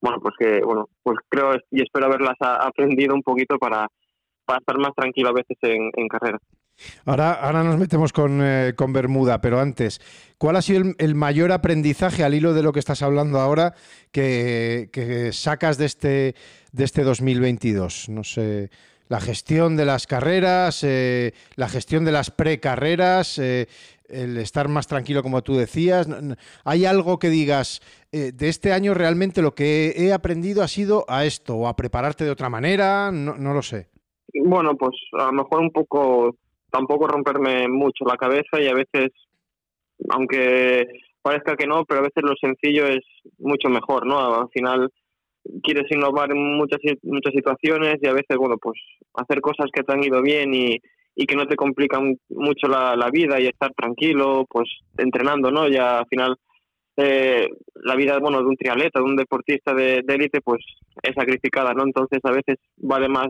bueno, 0.00 0.18
pues 0.20 0.34
que, 0.38 0.60
bueno, 0.64 0.88
pues 1.02 1.18
creo 1.28 1.56
y 1.70 1.82
espero 1.82 2.06
haberlas 2.06 2.36
aprendido 2.40 3.14
un 3.14 3.22
poquito 3.22 3.58
para, 3.58 3.88
para 4.44 4.60
estar 4.60 4.78
más 4.78 4.94
tranquilo 4.94 5.30
a 5.30 5.32
veces 5.32 5.56
en, 5.62 5.90
en 5.94 6.08
carrera. 6.08 6.38
Ahora, 7.04 7.32
ahora 7.32 7.64
nos 7.64 7.78
metemos 7.78 8.12
con, 8.12 8.40
eh, 8.42 8.74
con 8.76 8.92
Bermuda, 8.92 9.40
pero 9.40 9.60
antes, 9.60 10.00
¿cuál 10.38 10.56
ha 10.56 10.62
sido 10.62 10.94
el, 10.98 11.14
mayor 11.14 11.52
aprendizaje 11.52 12.24
al 12.24 12.34
hilo 12.34 12.54
de 12.54 12.62
lo 12.62 12.72
que 12.72 12.80
estás 12.80 13.02
hablando 13.02 13.40
ahora 13.40 13.74
que, 14.12 15.30
sacas 15.32 15.78
de 15.78 15.86
este, 15.86 16.34
de 16.72 16.84
este 16.84 17.02
2022? 17.02 18.08
No 18.10 18.24
sé, 18.24 18.70
la 19.08 19.20
gestión 19.20 19.76
de 19.76 19.84
las 19.84 20.06
carreras, 20.06 20.82
eh, 20.84 21.32
la 21.54 21.68
gestión 21.68 22.04
de 22.04 22.12
las 22.12 22.30
precarreras, 22.30 23.38
eh, 23.38 23.68
el 24.08 24.36
estar 24.36 24.68
más 24.68 24.86
tranquilo, 24.86 25.22
como 25.22 25.42
tú 25.42 25.56
decías. 25.56 26.08
¿Hay 26.64 26.84
algo 26.84 27.18
que 27.18 27.28
digas, 27.28 27.80
de 28.12 28.48
este 28.48 28.72
año 28.72 28.94
realmente 28.94 29.42
lo 29.42 29.54
que 29.54 29.94
he 29.96 30.12
aprendido 30.12 30.62
ha 30.62 30.68
sido 30.68 31.04
a 31.08 31.24
esto, 31.24 31.56
o 31.56 31.68
a 31.68 31.74
prepararte 31.74 32.24
de 32.24 32.30
otra 32.30 32.48
manera? 32.48 33.10
No, 33.10 33.36
no 33.36 33.52
lo 33.52 33.62
sé. 33.62 33.88
Bueno, 34.44 34.76
pues 34.76 34.94
a 35.18 35.26
lo 35.26 35.32
mejor 35.32 35.60
un 35.60 35.72
poco 35.72 36.36
tampoco 36.70 37.06
romperme 37.06 37.68
mucho 37.68 38.04
la 38.04 38.16
cabeza 38.16 38.60
y 38.60 38.68
a 38.68 38.74
veces, 38.74 39.10
aunque 40.08 40.86
parezca 41.22 41.56
que 41.56 41.66
no, 41.66 41.84
pero 41.84 42.00
a 42.00 42.04
veces 42.04 42.22
lo 42.22 42.34
sencillo 42.40 42.86
es 42.86 43.04
mucho 43.38 43.68
mejor, 43.68 44.06
¿no? 44.06 44.42
Al 44.42 44.48
final 44.50 44.90
quieres 45.62 45.90
innovar 45.90 46.30
en 46.30 46.56
muchas 46.56 46.80
muchas 47.02 47.32
situaciones 47.32 47.96
y 48.00 48.06
a 48.06 48.12
veces, 48.12 48.36
bueno, 48.36 48.56
pues 48.58 48.80
hacer 49.14 49.40
cosas 49.40 49.66
que 49.72 49.82
te 49.82 49.92
han 49.92 50.04
ido 50.04 50.22
bien 50.22 50.54
y, 50.54 50.76
y 51.14 51.26
que 51.26 51.36
no 51.36 51.46
te 51.46 51.56
complican 51.56 52.16
mucho 52.28 52.68
la, 52.68 52.94
la 52.96 53.10
vida 53.10 53.40
y 53.40 53.46
estar 53.46 53.72
tranquilo, 53.72 54.44
pues 54.48 54.68
entrenando, 54.98 55.50
¿no? 55.50 55.68
Ya 55.68 55.98
al 55.98 56.06
final 56.06 56.36
eh, 56.96 57.48
la 57.82 57.96
vida, 57.96 58.18
bueno, 58.18 58.38
de 58.38 58.46
un 58.46 58.56
triatleta, 58.56 59.00
de 59.00 59.06
un 59.06 59.16
deportista 59.16 59.74
de 59.74 60.04
élite, 60.06 60.40
pues 60.40 60.60
es 61.02 61.14
sacrificada, 61.14 61.72
¿no? 61.74 61.84
Entonces 61.84 62.20
a 62.22 62.30
veces 62.30 62.56
vale 62.76 63.08
más 63.08 63.28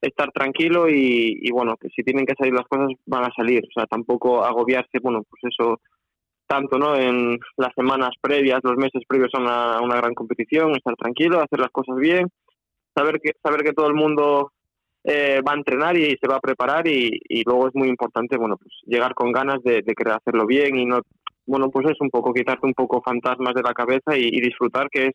estar 0.00 0.30
tranquilo 0.32 0.88
y, 0.88 1.50
bueno, 1.50 1.76
que 1.76 1.88
si 1.88 2.02
tienen 2.02 2.26
que 2.26 2.34
salir 2.38 2.54
las 2.54 2.66
cosas 2.66 2.88
van 3.06 3.24
a 3.24 3.32
salir, 3.34 3.62
o 3.64 3.72
sea, 3.74 3.86
tampoco 3.86 4.44
agobiarse, 4.44 4.98
bueno, 5.02 5.22
pues 5.28 5.52
eso 5.52 5.80
tanto, 6.46 6.78
¿no? 6.78 6.94
En 6.94 7.38
las 7.56 7.74
semanas 7.74 8.10
previas, 8.20 8.60
los 8.62 8.76
meses 8.76 9.02
previos 9.08 9.30
a 9.34 9.80
una, 9.80 9.96
gran 9.96 10.14
competición, 10.14 10.76
estar 10.76 10.94
tranquilo, 10.94 11.40
hacer 11.40 11.58
las 11.58 11.70
cosas 11.70 11.96
bien, 11.96 12.28
saber 12.94 13.20
que 13.20 13.32
saber 13.42 13.62
que 13.62 13.72
todo 13.72 13.88
el 13.88 13.94
mundo 13.94 14.52
eh, 15.02 15.40
va 15.46 15.52
a 15.52 15.56
entrenar 15.56 15.96
y 15.96 16.16
se 16.20 16.28
va 16.28 16.36
a 16.36 16.40
preparar 16.40 16.86
y, 16.86 17.18
luego 17.44 17.68
es 17.68 17.74
muy 17.74 17.88
importante, 17.88 18.36
bueno, 18.36 18.56
pues 18.56 18.72
llegar 18.86 19.14
con 19.14 19.32
ganas 19.32 19.60
de, 19.64 19.82
querer 19.82 20.14
hacerlo 20.14 20.46
bien 20.46 20.76
y 20.76 20.84
no 20.84 21.00
bueno, 21.48 21.70
pues 21.70 21.86
es 21.90 22.00
un 22.00 22.10
poco 22.10 22.32
quitarte 22.32 22.66
un 22.66 22.74
poco 22.74 23.00
fantasmas 23.02 23.54
de 23.54 23.62
la 23.62 23.72
cabeza 23.72 24.16
y, 24.16 24.40
disfrutar, 24.40 24.88
que 24.90 25.06
es 25.06 25.14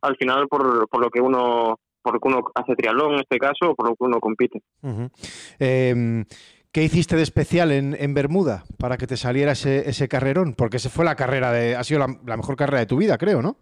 al 0.00 0.16
final 0.16 0.48
por, 0.48 0.88
por 0.88 1.00
lo 1.00 1.10
que 1.10 1.20
uno 1.20 1.76
por 2.02 2.14
lo 2.14 2.20
que 2.20 2.28
uno 2.28 2.42
hace 2.54 2.74
triatlón 2.74 3.14
en 3.14 3.20
este 3.20 3.38
caso 3.38 3.70
o 3.70 3.74
por 3.74 3.88
lo 3.88 3.96
que 3.96 4.04
uno 4.04 4.20
compite. 4.20 4.62
Em, 5.58 6.24
¿Qué 6.72 6.82
hiciste 6.82 7.16
de 7.16 7.22
especial 7.22 7.70
en, 7.70 8.14
Bermuda 8.14 8.64
para 8.78 8.96
que 8.96 9.06
te 9.06 9.16
saliera 9.16 9.52
ese, 9.52 9.88
ese, 9.88 10.08
carrerón? 10.08 10.54
Porque 10.56 10.78
esa 10.78 10.88
fue 10.88 11.04
la 11.04 11.16
carrera 11.16 11.52
de, 11.52 11.76
ha 11.76 11.84
sido 11.84 12.00
la, 12.00 12.36
mejor 12.36 12.56
carrera 12.56 12.80
de 12.80 12.86
tu 12.86 12.96
vida, 12.96 13.18
creo, 13.18 13.42
¿no? 13.42 13.56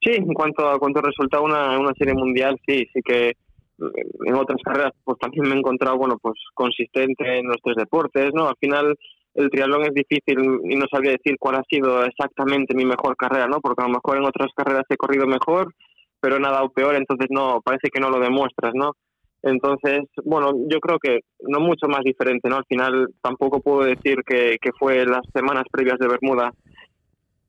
Sí, 0.00 0.12
en 0.12 0.32
cuanto 0.32 0.68
a 0.68 0.78
cuanto 0.78 1.00
resultado 1.00 1.42
una, 1.42 1.78
una 1.78 1.92
serie 1.98 2.14
mundial, 2.14 2.56
sí, 2.66 2.86
sí 2.92 3.00
que 3.04 3.32
en 4.26 4.34
otras 4.34 4.60
carreras 4.62 4.92
pues 5.02 5.18
también 5.18 5.48
me 5.48 5.54
he 5.54 5.58
encontrado 5.58 5.96
bueno 5.98 6.16
pues 6.20 6.34
consistente 6.54 7.38
en 7.38 7.48
los 7.48 7.56
tres 7.62 7.76
deportes 7.76 8.30
no 8.32 8.48
al 8.48 8.56
final 8.56 8.94
el 9.34 9.50
triatlón 9.50 9.82
es 9.82 9.94
difícil 9.94 10.38
y 10.64 10.76
no 10.76 10.86
sabría 10.88 11.12
decir 11.12 11.36
cuál 11.40 11.56
ha 11.56 11.62
sido 11.68 12.04
exactamente 12.04 12.74
mi 12.74 12.84
mejor 12.84 13.16
carrera 13.16 13.48
no 13.48 13.60
porque 13.60 13.82
a 13.82 13.88
lo 13.88 13.94
mejor 13.94 14.18
en 14.18 14.24
otras 14.24 14.50
carreras 14.54 14.84
he 14.88 14.96
corrido 14.96 15.26
mejor 15.26 15.74
pero 16.24 16.36
he 16.36 16.40
nadado 16.40 16.70
peor 16.70 16.94
entonces 16.94 17.26
no 17.28 17.60
parece 17.62 17.90
que 17.92 18.00
no 18.00 18.08
lo 18.08 18.18
demuestras 18.18 18.72
no 18.74 18.92
entonces 19.42 20.04
bueno 20.24 20.52
yo 20.70 20.80
creo 20.80 20.98
que 20.98 21.20
no 21.40 21.60
mucho 21.60 21.86
más 21.86 22.00
diferente 22.02 22.48
no 22.48 22.56
al 22.56 22.64
final 22.64 23.08
tampoco 23.20 23.60
puedo 23.60 23.82
decir 23.84 24.22
que, 24.26 24.56
que 24.58 24.70
fue 24.78 25.04
las 25.04 25.20
semanas 25.34 25.64
previas 25.70 25.98
de 25.98 26.08
Bermuda 26.08 26.50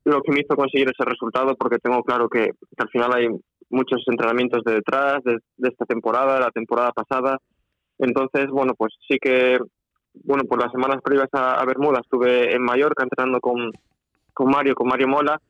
lo 0.04 0.20
que 0.20 0.32
me 0.32 0.40
hizo 0.40 0.54
conseguir 0.54 0.88
ese 0.90 1.08
resultado 1.08 1.54
porque 1.56 1.78
tengo 1.78 2.02
claro 2.02 2.28
que 2.28 2.50
al 2.76 2.88
final 2.90 3.14
hay 3.14 3.28
muchos 3.70 4.04
entrenamientos 4.06 4.62
de 4.64 4.74
detrás 4.74 5.22
de, 5.24 5.40
esta 5.68 5.84
temporada, 5.84 6.34
de 6.34 6.40
la 6.40 6.50
temporada 6.50 6.92
pasada. 6.92 7.38
Entonces, 7.98 8.46
bueno, 8.50 8.74
pues 8.76 8.94
sí 9.08 9.18
que, 9.20 9.58
bueno, 10.24 10.44
por 10.44 10.62
las 10.62 10.70
semanas 10.72 10.98
previas 11.02 11.28
a, 11.32 11.64
Bermuda 11.64 12.00
estuve 12.02 12.54
en 12.54 12.62
Mallorca 12.62 13.04
entrenando 13.04 13.40
con, 13.40 13.72
con 14.32 14.50
Mario, 14.50 14.74
con 14.74 14.88
Mario 14.88 15.08
Mola, 15.08 15.40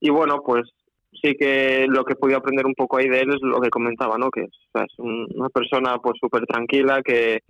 y 0.00 0.10
bueno, 0.10 0.42
pues 0.44 0.62
sí 1.12 1.34
que 1.34 1.86
lo 1.88 2.04
que 2.04 2.14
podía 2.14 2.36
aprender 2.36 2.66
un 2.66 2.74
poco 2.74 2.98
ahí 2.98 3.08
de 3.08 3.20
él 3.20 3.30
es 3.30 3.40
lo 3.40 3.60
que 3.60 3.70
comentaba, 3.70 4.18
¿no? 4.18 4.30
Que 4.30 4.42
es, 4.42 4.98
una 4.98 5.48
persona 5.48 5.98
pues 5.98 6.16
súper 6.20 6.44
tranquila, 6.46 7.02
que, 7.02 7.40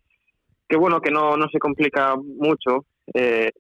que 0.69 0.77
bueno, 0.77 1.01
que 1.01 1.11
no, 1.11 1.37
no 1.37 1.49
se 1.51 1.59
complica 1.59 2.15
mucho, 2.17 2.85
eh, 3.15 3.51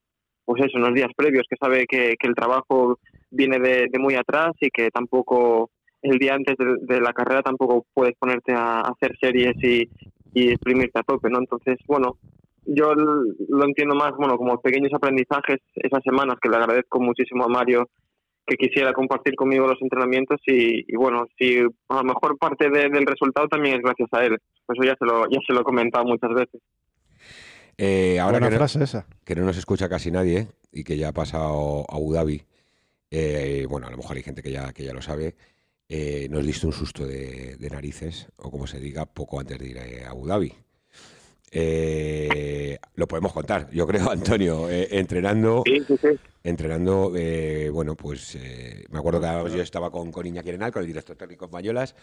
pues 0.45 0.63
eso, 0.65 0.79
unos 0.79 0.95
días 0.95 1.11
previos, 1.17 1.47
que 1.49 1.57
sabe 1.57 1.87
que, 1.87 2.15
el 2.21 2.35
trabajo 2.35 2.99
viene 3.31 3.59
de, 3.59 3.89
muy 3.99 4.15
atrás 4.15 4.53
y 4.61 4.71
que 4.71 4.91
tampoco 4.91 5.71
el 6.03 6.19
día 6.19 6.35
antes 6.35 6.57
de, 6.59 7.01
la 7.01 7.13
carrera 7.13 7.43
tampoco 7.43 7.85
puedes 7.93 8.15
ponerte 8.19 8.53
a, 8.55 8.81
hacer 8.81 9.17
series 9.21 9.55
y, 9.63 9.89
y, 10.33 10.51
exprimirte 10.51 11.01
a 11.01 11.03
tope, 11.03 11.29
¿no? 11.29 11.39
Entonces, 11.39 11.79
bueno, 11.87 12.17
yo 12.65 12.95
lo 12.95 13.65
entiendo 13.65 13.95
más, 13.95 14.13
bueno, 14.17 14.37
como 14.37 14.61
pequeños 14.61 14.93
aprendizajes 14.95 15.59
esas 15.75 16.03
semanas 16.05 16.37
que 16.41 16.49
le 16.49 16.57
agradezco 16.57 17.01
muchísimo 17.01 17.45
a 17.45 17.49
Mario 17.49 17.89
que 18.49 18.57
quisiera 18.57 18.93
compartir 18.93 19.35
conmigo 19.35 19.67
los 19.67 19.81
entrenamientos 19.83 20.41
y, 20.47 20.97
bueno, 20.97 21.27
si 21.39 21.59
a 21.89 21.97
lo 21.97 22.05
mejor 22.05 22.39
parte 22.39 22.71
del 22.71 23.07
resultado 23.07 23.47
también 23.47 23.77
es 23.77 23.83
gracias 23.83 24.09
a 24.13 24.25
él. 24.25 24.39
Eso 24.69 24.83
ya 24.83 24.97
se 24.99 25.05
lo, 25.05 25.29
ya 25.29 25.39
se 25.47 25.53
lo 25.53 25.61
he 25.61 25.65
comentado 25.65 26.05
muchas 26.07 26.31
veces. 26.31 26.61
Eh, 27.77 28.19
ahora 28.19 28.41
que, 28.41 28.57
frase 28.57 28.83
esa. 28.83 29.07
que 29.25 29.37
no 29.37 29.45
nos 29.45 29.57
escucha 29.57 29.89
casi 29.89 30.11
nadie 30.11 30.49
y 30.73 30.83
que 30.83 30.97
ya 30.97 31.09
ha 31.09 31.13
pasado 31.13 31.85
a 31.89 31.95
Abu 31.95 32.13
Dhabi, 32.13 32.43
eh, 33.11 33.67
bueno, 33.69 33.87
a 33.87 33.91
lo 33.91 33.99
mejor 33.99 34.17
hay 34.17 34.23
gente 34.23 34.43
que 34.43 34.51
ya, 34.51 34.73
que 34.73 34.85
ya 34.85 34.93
lo 34.93 35.03
sabe, 35.03 35.37
eh, 35.89 36.27
nos 36.31 36.45
diste 36.45 36.67
un 36.67 36.73
susto 36.73 37.07
de, 37.07 37.57
narices, 37.71 38.29
o 38.37 38.51
como 38.51 38.67
se 38.67 38.81
diga, 38.81 39.07
poco 39.07 39.39
antes 39.39 39.59
de 39.59 39.69
ir 39.69 39.79
a 39.79 40.11
Abu 40.11 40.27
Dhabi. 40.27 40.53
Eh, 41.51 42.79
lo 42.95 43.09
podemos 43.09 43.33
contar, 43.33 43.71
yo 43.71 43.87
creo, 43.87 44.11
Antonio, 44.11 44.69
eh, 44.69 44.89
entrenando, 44.93 45.65
entrenando, 46.43 47.13
eh, 47.17 47.71
bueno, 47.71 47.95
pues 47.95 48.37
me 48.91 48.99
acuerdo 48.99 49.21
que 49.21 49.57
yo 49.57 49.63
estaba 49.63 49.91
con, 49.91 50.13
con 50.13 50.27
Iñaki 50.27 50.51
Arenal, 50.51 50.73
con 50.73 50.83
el 50.83 50.89
director 50.89 51.17
técnico 51.17 51.47
españolas, 51.47 51.95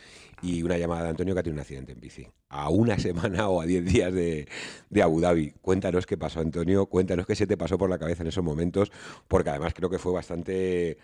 y 0.41 0.63
una 0.63 0.77
llamada 0.77 1.03
de 1.03 1.09
Antonio 1.09 1.33
que 1.33 1.39
ha 1.39 1.43
tenido 1.43 1.57
un 1.57 1.61
accidente 1.61 1.91
en 1.91 1.99
bici, 1.99 2.27
a 2.49 2.69
una 2.69 2.97
semana 2.99 3.49
o 3.49 3.61
a 3.61 3.65
diez 3.65 3.85
días 3.85 4.13
de, 4.13 4.47
de 4.89 5.01
Abu 5.01 5.21
Dhabi. 5.21 5.53
Cuéntanos 5.61 6.05
qué 6.05 6.17
pasó, 6.17 6.39
Antonio, 6.39 6.87
cuéntanos 6.87 7.25
qué 7.25 7.35
se 7.35 7.47
te 7.47 7.57
pasó 7.57 7.77
por 7.77 7.89
la 7.89 7.99
cabeza 7.99 8.23
en 8.23 8.29
esos 8.29 8.43
momentos, 8.43 8.91
porque 9.27 9.49
además 9.49 9.73
creo 9.73 9.89
que 9.89 9.99
fue 9.99 10.13
bastante 10.13 10.97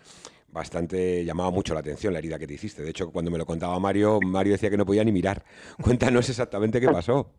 bastante 0.52 1.24
llamaba 1.24 1.50
mucho 1.50 1.72
la 1.72 1.80
atención 1.80 2.12
la 2.12 2.18
herida 2.18 2.38
que 2.38 2.46
te 2.46 2.54
hiciste. 2.54 2.82
De 2.82 2.90
hecho, 2.90 3.10
cuando 3.10 3.30
me 3.30 3.38
lo 3.38 3.46
contaba 3.46 3.78
Mario, 3.80 4.20
Mario 4.20 4.52
decía 4.52 4.68
que 4.68 4.76
no 4.76 4.84
podía 4.84 5.02
ni 5.02 5.10
mirar. 5.10 5.42
Cuéntanos 5.80 6.28
exactamente 6.28 6.78
qué 6.78 6.88
pasó. 6.88 7.30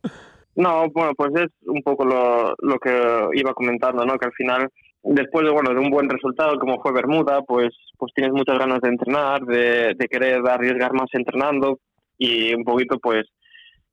No, 0.55 0.87
bueno, 0.93 1.13
pues 1.15 1.31
es 1.35 1.51
un 1.65 1.81
poco 1.81 2.05
lo, 2.05 2.53
lo 2.59 2.77
que 2.79 2.91
iba 3.33 3.53
comentando, 3.53 4.05
¿no? 4.05 4.17
Que 4.17 4.27
al 4.27 4.33
final, 4.33 4.69
después 5.01 5.45
de, 5.45 5.51
bueno, 5.51 5.71
de 5.71 5.79
un 5.79 5.89
buen 5.89 6.09
resultado 6.09 6.59
como 6.59 6.81
fue 6.81 6.93
Bermuda, 6.93 7.41
pues, 7.41 7.69
pues 7.97 8.13
tienes 8.13 8.33
muchas 8.33 8.59
ganas 8.59 8.79
de 8.81 8.89
entrenar, 8.89 9.41
de, 9.41 9.93
de 9.95 10.07
querer 10.07 10.47
arriesgar 10.47 10.93
más 10.93 11.09
entrenando 11.13 11.79
y 12.17 12.53
un 12.53 12.63
poquito, 12.63 12.99
pues, 12.99 13.25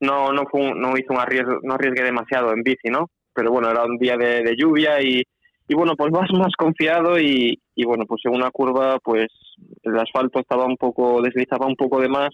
no, 0.00 0.32
no, 0.32 0.44
fue 0.50 0.72
no 0.74 0.96
hizo 0.96 1.12
un 1.12 1.20
arriesgo, 1.20 1.60
no 1.62 1.74
arriesgué 1.74 2.02
demasiado 2.02 2.52
en 2.52 2.62
bici, 2.62 2.88
¿no? 2.90 3.10
Pero 3.32 3.50
bueno, 3.50 3.70
era 3.70 3.84
un 3.84 3.96
día 3.96 4.16
de, 4.16 4.42
de 4.42 4.56
lluvia 4.56 5.00
y, 5.02 5.22
y 5.66 5.74
bueno, 5.74 5.94
pues 5.96 6.10
vas 6.12 6.28
más 6.32 6.52
confiado 6.58 7.18
y, 7.18 7.58
y 7.74 7.84
bueno, 7.84 8.04
pues 8.06 8.20
en 8.24 8.34
una 8.34 8.50
curva, 8.50 8.98
pues 9.02 9.28
el 9.82 9.98
asfalto 9.98 10.40
estaba 10.40 10.66
un 10.66 10.76
poco, 10.76 11.22
deslizaba 11.22 11.66
un 11.66 11.76
poco 11.76 12.00
de 12.00 12.08
más 12.08 12.30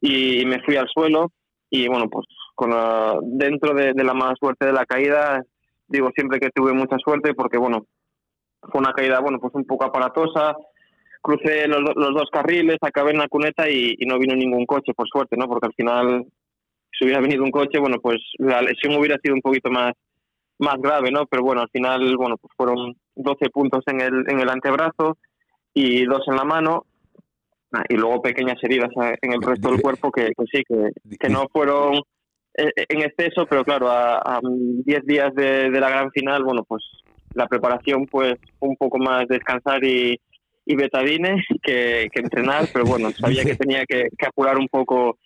y 0.00 0.44
me 0.46 0.60
fui 0.62 0.76
al 0.76 0.88
suelo 0.88 1.30
y 1.70 1.88
bueno, 1.88 2.08
pues 2.10 2.26
con 2.54 2.70
dentro 3.38 3.74
de, 3.74 3.92
la 3.94 4.14
mala 4.14 4.34
suerte 4.38 4.66
de 4.66 4.72
la 4.72 4.86
caída, 4.86 5.42
digo 5.88 6.10
siempre 6.14 6.40
que 6.40 6.50
tuve 6.50 6.72
mucha 6.72 6.96
suerte 6.98 7.34
porque 7.34 7.58
bueno, 7.58 7.86
fue 8.70 8.80
una 8.80 8.92
caída, 8.92 9.20
bueno, 9.20 9.38
pues 9.38 9.54
un 9.54 9.64
poco 9.64 9.84
aparatosa, 9.84 10.56
crucé 11.20 11.66
los, 11.66 11.80
los 11.80 12.14
dos 12.14 12.28
carriles, 12.30 12.78
acabé 12.80 13.12
en 13.12 13.18
la 13.18 13.28
cuneta 13.28 13.68
y, 13.68 13.96
no 14.06 14.18
vino 14.18 14.34
ningún 14.34 14.66
coche, 14.66 14.92
por 14.94 15.08
suerte, 15.08 15.36
¿no? 15.36 15.46
Porque 15.46 15.66
al 15.66 15.74
final, 15.74 16.26
si 16.96 17.04
hubiera 17.04 17.20
venido 17.20 17.42
un 17.42 17.50
coche, 17.50 17.78
bueno, 17.78 17.96
pues 18.00 18.18
la 18.38 18.62
lesión 18.62 18.96
hubiera 18.96 19.18
sido 19.22 19.34
un 19.34 19.42
poquito 19.42 19.70
más 19.70 19.92
más 20.58 20.76
grave, 20.80 21.10
¿no? 21.10 21.26
Pero 21.26 21.42
bueno, 21.42 21.62
al 21.62 21.70
final, 21.70 22.16
bueno, 22.16 22.36
pues 22.36 22.52
fueron 22.56 22.94
12 23.16 23.50
puntos 23.50 23.82
en 23.86 24.00
el, 24.00 24.24
en 24.28 24.40
el 24.40 24.48
antebrazo 24.48 25.18
y 25.74 26.04
dos 26.04 26.22
en 26.28 26.36
la 26.36 26.44
mano 26.44 26.84
ah, 27.72 27.82
y 27.88 27.96
luego 27.96 28.22
pequeñas 28.22 28.62
heridas 28.62 28.90
en 29.20 29.32
el 29.32 29.42
resto 29.42 29.70
del 29.70 29.82
cuerpo 29.82 30.12
que, 30.12 30.32
sí, 30.52 30.62
que, 30.68 30.90
que 31.18 31.28
no 31.28 31.48
fueron 31.52 31.96
eh, 31.96 32.00
en 32.54 33.02
exceso, 33.02 33.46
pero 33.46 33.64
claro, 33.64 33.88
a 33.90 34.40
10 34.42 35.06
días 35.06 35.34
de, 35.34 35.70
la 35.70 35.90
gran 35.90 36.10
final, 36.10 36.44
bueno, 36.44 36.64
pues 36.64 36.82
la 37.34 37.46
preparación 37.46 38.06
pues 38.06 38.34
un 38.60 38.76
poco 38.76 38.98
más 38.98 39.26
descansar 39.28 39.82
y, 39.84 40.20
y 40.66 40.76
betadine 40.76 41.42
que, 41.62 42.08
que 42.12 42.20
entrenar, 42.20 42.68
pero 42.72 42.84
bueno, 42.84 43.10
sabía 43.12 43.44
que 43.44 43.54
tenía 43.56 43.84
que, 43.86 44.08
que 44.16 44.26
apurar 44.26 44.58
un 44.58 44.68
poco 44.68 45.18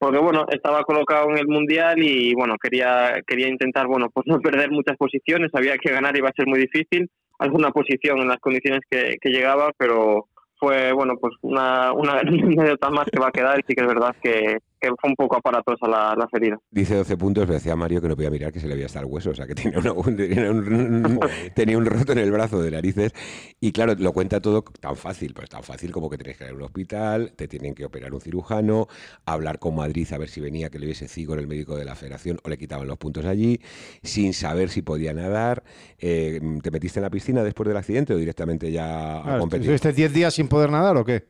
porque 0.00 0.18
bueno, 0.18 0.46
estaba 0.48 0.82
colocado 0.84 1.28
en 1.28 1.36
el 1.36 1.46
mundial 1.46 2.02
y 2.02 2.32
bueno, 2.34 2.56
quería 2.56 3.20
quería 3.26 3.48
intentar, 3.48 3.86
bueno, 3.86 4.08
pues 4.12 4.26
no 4.26 4.38
perder 4.40 4.70
muchas 4.70 4.96
posiciones, 4.96 5.50
sabía 5.52 5.76
que 5.76 5.92
ganar 5.92 6.16
iba 6.16 6.30
a 6.30 6.34
ser 6.34 6.46
muy 6.46 6.58
difícil, 6.58 7.10
alguna 7.38 7.70
posición 7.70 8.18
en 8.20 8.28
las 8.28 8.38
condiciones 8.38 8.80
que, 8.90 9.16
que 9.20 9.28
llegaba, 9.28 9.72
pero 9.76 10.28
fue 10.58 10.92
bueno, 10.92 11.16
pues 11.20 11.34
una 11.42 11.92
una 11.92 12.12
anécdota 12.20 12.88
más 12.88 13.04
que 13.12 13.20
va 13.20 13.28
a 13.28 13.32
quedar 13.32 13.60
y 13.60 13.62
sí 13.66 13.74
que 13.74 13.82
es 13.82 13.86
verdad 13.86 14.16
que, 14.22 14.58
que 14.80 14.88
fue 15.00 15.10
un 15.10 15.16
poco 15.16 15.36
aparatosa 15.36 15.86
la, 15.86 16.14
la 16.16 16.26
ferida. 16.28 16.58
Dice 16.70 16.94
12 16.94 17.16
puntos, 17.16 17.46
me 17.46 17.54
decía 17.54 17.76
Mario 17.76 18.00
que 18.00 18.08
no 18.08 18.16
podía 18.16 18.30
mirar 18.30 18.52
que 18.52 18.60
se 18.60 18.66
le 18.66 18.74
había 18.74 18.86
hasta 18.86 19.00
el 19.00 19.06
hueso, 19.06 19.30
o 19.30 19.34
sea 19.34 19.46
que 19.46 19.54
tenía, 19.54 19.78
un, 19.92 20.16
tenía, 21.54 21.78
un, 21.78 21.86
roto 21.86 22.12
en 22.12 22.18
el 22.18 22.30
brazo 22.30 22.62
de 22.62 22.70
narices. 22.70 23.12
Y 23.60 23.72
claro, 23.72 23.94
lo 23.98 24.12
cuenta 24.12 24.40
todo 24.40 24.62
tan 24.62 24.96
fácil, 24.96 25.34
pues 25.34 25.48
tan 25.48 25.62
fácil 25.62 25.92
como 25.92 26.08
que 26.08 26.16
tienes 26.16 26.38
que 26.38 26.44
ir 26.44 26.50
a 26.50 26.54
un 26.54 26.62
hospital, 26.62 27.32
te 27.36 27.48
tienen 27.48 27.74
que 27.74 27.84
operar 27.84 28.12
un 28.14 28.20
cirujano, 28.20 28.88
hablar 29.26 29.58
con 29.58 29.74
Madrid 29.74 30.06
a 30.12 30.18
ver 30.18 30.28
si 30.28 30.40
venía 30.40 30.70
que 30.70 30.78
le 30.78 30.86
hubiese 30.86 31.08
cigo 31.08 31.34
en 31.34 31.40
el 31.40 31.46
médico 31.46 31.76
de 31.76 31.84
la 31.84 31.94
federación 31.94 32.38
o 32.42 32.48
le 32.48 32.56
quitaban 32.56 32.86
los 32.86 32.96
puntos 32.96 33.24
allí, 33.26 33.60
sin 34.02 34.32
saber 34.32 34.70
si 34.70 34.82
podía 34.82 35.12
nadar. 35.12 35.62
Eh, 35.98 36.40
¿Te 36.62 36.70
metiste 36.70 37.00
en 37.00 37.04
la 37.04 37.10
piscina 37.10 37.42
después 37.42 37.68
del 37.68 37.76
accidente 37.76 38.14
o 38.14 38.16
directamente 38.16 38.72
ya 38.72 39.18
a 39.18 39.38
competir? 39.38 39.70
¿Estuviste 39.70 39.92
10 39.92 40.14
días 40.14 40.34
sin 40.34 40.48
poder 40.48 40.70
nadar 40.70 40.96
o 40.96 41.04
qué? 41.04 41.24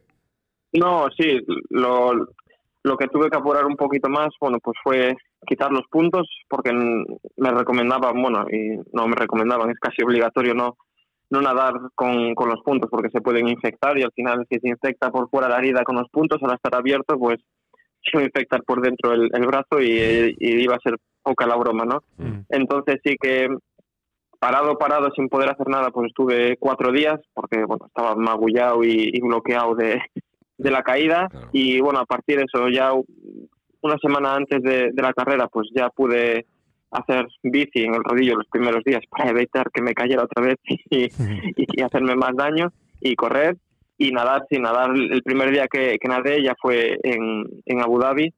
No, 0.72 1.08
sí, 1.16 1.38
lo, 1.70 2.12
lo 2.82 2.96
que 2.96 3.08
tuve 3.08 3.28
que 3.28 3.36
apurar 3.36 3.66
un 3.66 3.76
poquito 3.76 4.08
más, 4.08 4.28
bueno, 4.40 4.58
pues 4.62 4.76
fue 4.82 5.14
quitar 5.46 5.70
los 5.70 5.86
puntos 5.90 6.26
porque 6.48 6.72
me 6.72 7.50
recomendaban, 7.50 8.20
bueno, 8.20 8.46
y 8.50 8.78
no 8.92 9.06
me 9.06 9.16
recomendaban, 9.16 9.70
es 9.70 9.78
casi 9.78 10.02
obligatorio 10.02 10.54
no 10.54 10.76
no 11.30 11.40
nadar 11.40 11.74
con, 11.94 12.34
con 12.34 12.48
los 12.48 12.60
puntos 12.62 12.90
porque 12.90 13.10
se 13.10 13.20
pueden 13.20 13.48
infectar 13.48 13.96
y 13.96 14.02
al 14.02 14.12
final 14.12 14.44
si 14.50 14.58
se 14.58 14.68
infecta 14.68 15.10
por 15.10 15.30
fuera 15.30 15.48
la 15.48 15.58
herida 15.58 15.84
con 15.84 15.96
los 15.96 16.08
puntos 16.10 16.42
al 16.42 16.54
estar 16.54 16.74
abierto, 16.74 17.16
pues 17.18 17.38
se 18.02 18.16
va 18.16 18.22
a 18.22 18.26
infectar 18.26 18.62
por 18.64 18.82
dentro 18.82 19.12
el, 19.12 19.46
brazo 19.46 19.80
y, 19.80 20.34
iba 20.40 20.74
a 20.74 20.80
ser 20.80 20.96
poca 21.22 21.46
la 21.46 21.56
broma, 21.56 21.84
¿no? 21.84 22.02
Mm. 22.16 22.40
Entonces 22.48 22.96
sí 23.04 23.14
que 23.20 23.48
parado, 24.40 24.76
parado, 24.76 25.10
sin 25.14 25.28
poder 25.28 25.50
hacer 25.50 25.68
nada, 25.68 25.90
pues 25.90 26.08
estuve 26.08 26.56
cuatro 26.58 26.90
días 26.90 27.20
porque, 27.32 27.64
bueno, 27.64 27.86
estaba 27.86 28.16
magullado 28.16 28.82
y 28.82 29.20
bloqueado 29.20 29.76
de, 29.76 30.00
de 30.60 30.70
la 30.70 30.82
caída 30.82 31.28
y 31.52 31.80
bueno, 31.80 32.00
a 32.00 32.06
partir 32.06 32.36
de 32.38 32.44
eso 32.44 32.68
ya 32.68 32.92
una 33.82 33.98
semana 33.98 34.34
antes 34.34 34.62
de, 34.62 34.92
la 34.94 35.12
carrera 35.12 35.48
pues 35.48 35.68
ya 35.74 35.88
pude 35.88 36.46
hacer 36.90 37.26
bici 37.42 37.82
en 37.82 37.94
el 37.94 38.04
rodillo 38.04 38.36
los 38.36 38.48
primeros 38.48 38.84
días 38.84 39.02
para 39.08 39.30
evitar 39.30 39.70
que 39.72 39.82
me 39.82 39.94
cayera 39.94 40.24
otra 40.24 40.44
vez 40.44 40.56
y, 40.64 41.08
y, 41.56 41.82
hacerme 41.82 42.14
más 42.14 42.34
daño 42.36 42.72
y 43.00 43.14
correr. 43.14 43.56
Y 43.96 44.12
nadar, 44.12 44.46
sí, 44.48 44.58
nadar. 44.58 44.96
El 44.96 45.22
primer 45.22 45.50
día 45.50 45.66
que, 45.68 45.98
que 46.00 46.08
nadé 46.08 46.42
ya 46.42 46.54
fue 46.60 46.98
en, 47.02 47.44
en 47.66 47.80
Abu 47.80 47.98
Dhabi 47.98 48.32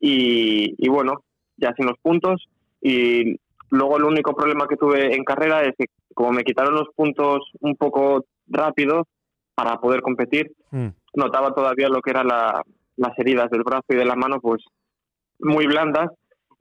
y, 0.00 0.74
y, 0.76 0.88
bueno, 0.88 1.22
ya 1.56 1.72
sin 1.76 1.86
los 1.86 1.96
puntos. 2.02 2.48
Y 2.82 3.36
luego 3.70 3.96
el 3.96 4.04
único 4.04 4.34
problema 4.34 4.66
que 4.66 4.76
tuve 4.76 5.14
en 5.14 5.22
carrera 5.22 5.62
es 5.62 5.74
que 5.78 5.86
como 6.14 6.32
me 6.32 6.42
quitaron 6.42 6.74
los 6.74 6.88
puntos 6.96 7.48
un 7.60 7.76
poco 7.76 8.24
rápido 8.48 9.06
para 9.54 9.76
poder 9.76 10.00
competir, 10.00 10.50
mm. 10.72 10.88
Notaba 11.14 11.54
todavía 11.54 11.88
lo 11.88 12.00
que 12.00 12.10
eran 12.10 12.28
las 12.28 13.18
heridas 13.18 13.50
del 13.50 13.62
brazo 13.62 13.86
y 13.90 13.96
de 13.96 14.04
la 14.04 14.16
mano 14.16 14.40
pues 14.40 14.62
muy 15.38 15.66
blandas. 15.66 16.10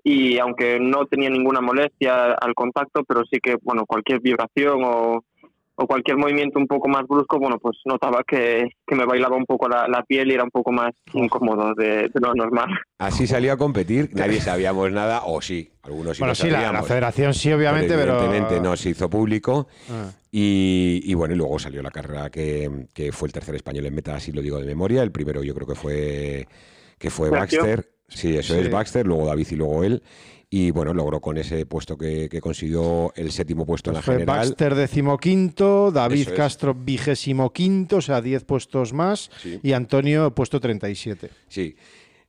Y 0.05 0.37
aunque 0.37 0.79
no 0.81 1.05
tenía 1.05 1.29
ninguna 1.29 1.61
molestia 1.61 2.33
al 2.33 2.53
contacto, 2.55 3.03
pero 3.07 3.23
sí 3.31 3.39
que, 3.41 3.55
bueno, 3.61 3.85
cualquier 3.85 4.19
vibración 4.19 4.81
o, 4.83 5.23
cualquier 5.75 6.17
movimiento 6.17 6.59
un 6.59 6.67
poco 6.67 6.87
más 6.87 7.03
brusco, 7.07 7.39
bueno, 7.39 7.57
pues 7.59 7.77
notaba 7.85 8.23
que, 8.27 8.69
me 8.91 9.05
bailaba 9.05 9.35
un 9.35 9.45
poco 9.45 9.67
la, 9.67 10.03
piel 10.07 10.31
y 10.31 10.35
era 10.35 10.43
un 10.43 10.51
poco 10.51 10.71
más 10.71 10.91
incómodo 11.13 11.73
de, 11.75 12.09
lo 12.13 12.33
normal. 12.33 12.69
Así 12.99 13.27
salió 13.27 13.53
a 13.53 13.57
competir, 13.57 14.09
nadie 14.13 14.39
sabíamos 14.39 14.91
nada, 14.91 15.23
o 15.25 15.41
sí, 15.41 15.71
algunos 15.83 16.17
sí 16.17 16.21
Bueno, 16.21 16.35
sí, 16.35 16.49
la, 16.49 16.83
federación 16.83 17.33
sí, 17.33 17.51
obviamente, 17.51 17.95
pero... 17.95 18.19
Evidentemente 18.23 18.59
no 18.61 18.75
se 18.77 18.89
hizo 18.89 19.09
público. 19.09 19.67
Ah. 19.89 20.09
Y, 20.31 21.13
bueno, 21.13 21.35
y 21.35 21.37
luego 21.37 21.59
salió 21.59 21.83
la 21.83 21.91
carrera 21.91 22.29
que, 22.29 22.87
que, 22.93 23.11
fue 23.11 23.27
el 23.27 23.33
tercer 23.33 23.53
español 23.53 23.85
en 23.85 23.93
meta, 23.93 24.15
así 24.15 24.31
lo 24.31 24.41
digo 24.41 24.57
de 24.59 24.65
memoria. 24.65 25.03
El 25.03 25.11
primero 25.11 25.43
yo 25.43 25.53
creo 25.53 25.67
que 25.67 25.75
fue 25.75 26.47
que 27.03 27.09
fue 27.09 27.29
Baxter. 27.29 27.89
Sí, 28.07 28.37
eso 28.37 28.55
es 28.55 28.71
Baxter, 28.71 29.05
luego 29.05 29.25
David 29.25 29.47
y 29.51 29.55
luego 29.55 29.83
él. 29.83 30.01
Y 30.55 30.69
bueno, 30.69 30.93
logró 30.93 31.19
con 31.19 31.39
ese 31.39 31.65
puesto 31.65 31.97
que, 31.97 32.29
consiguió 32.39 33.11
el 33.15 33.31
séptimo 33.31 33.65
puesto 33.65 33.89
en 33.89 33.95
la 33.95 34.01
pues 34.01 34.05
fue 34.05 34.13
general. 34.19 34.37
Baxter 34.37 34.75
decimoquinto, 34.75 35.89
David 35.91 36.29
Castro 36.35 36.75
vigésimo 36.75 37.51
quinto, 37.51 37.97
o 37.97 38.01
sea, 38.01 38.21
diez 38.21 38.43
puestos 38.43 38.93
más, 38.93 39.31
y 39.63 39.71
Antonio 39.71 40.29
puesto 40.35 40.59
37. 40.59 41.31
Sí. 41.47 41.75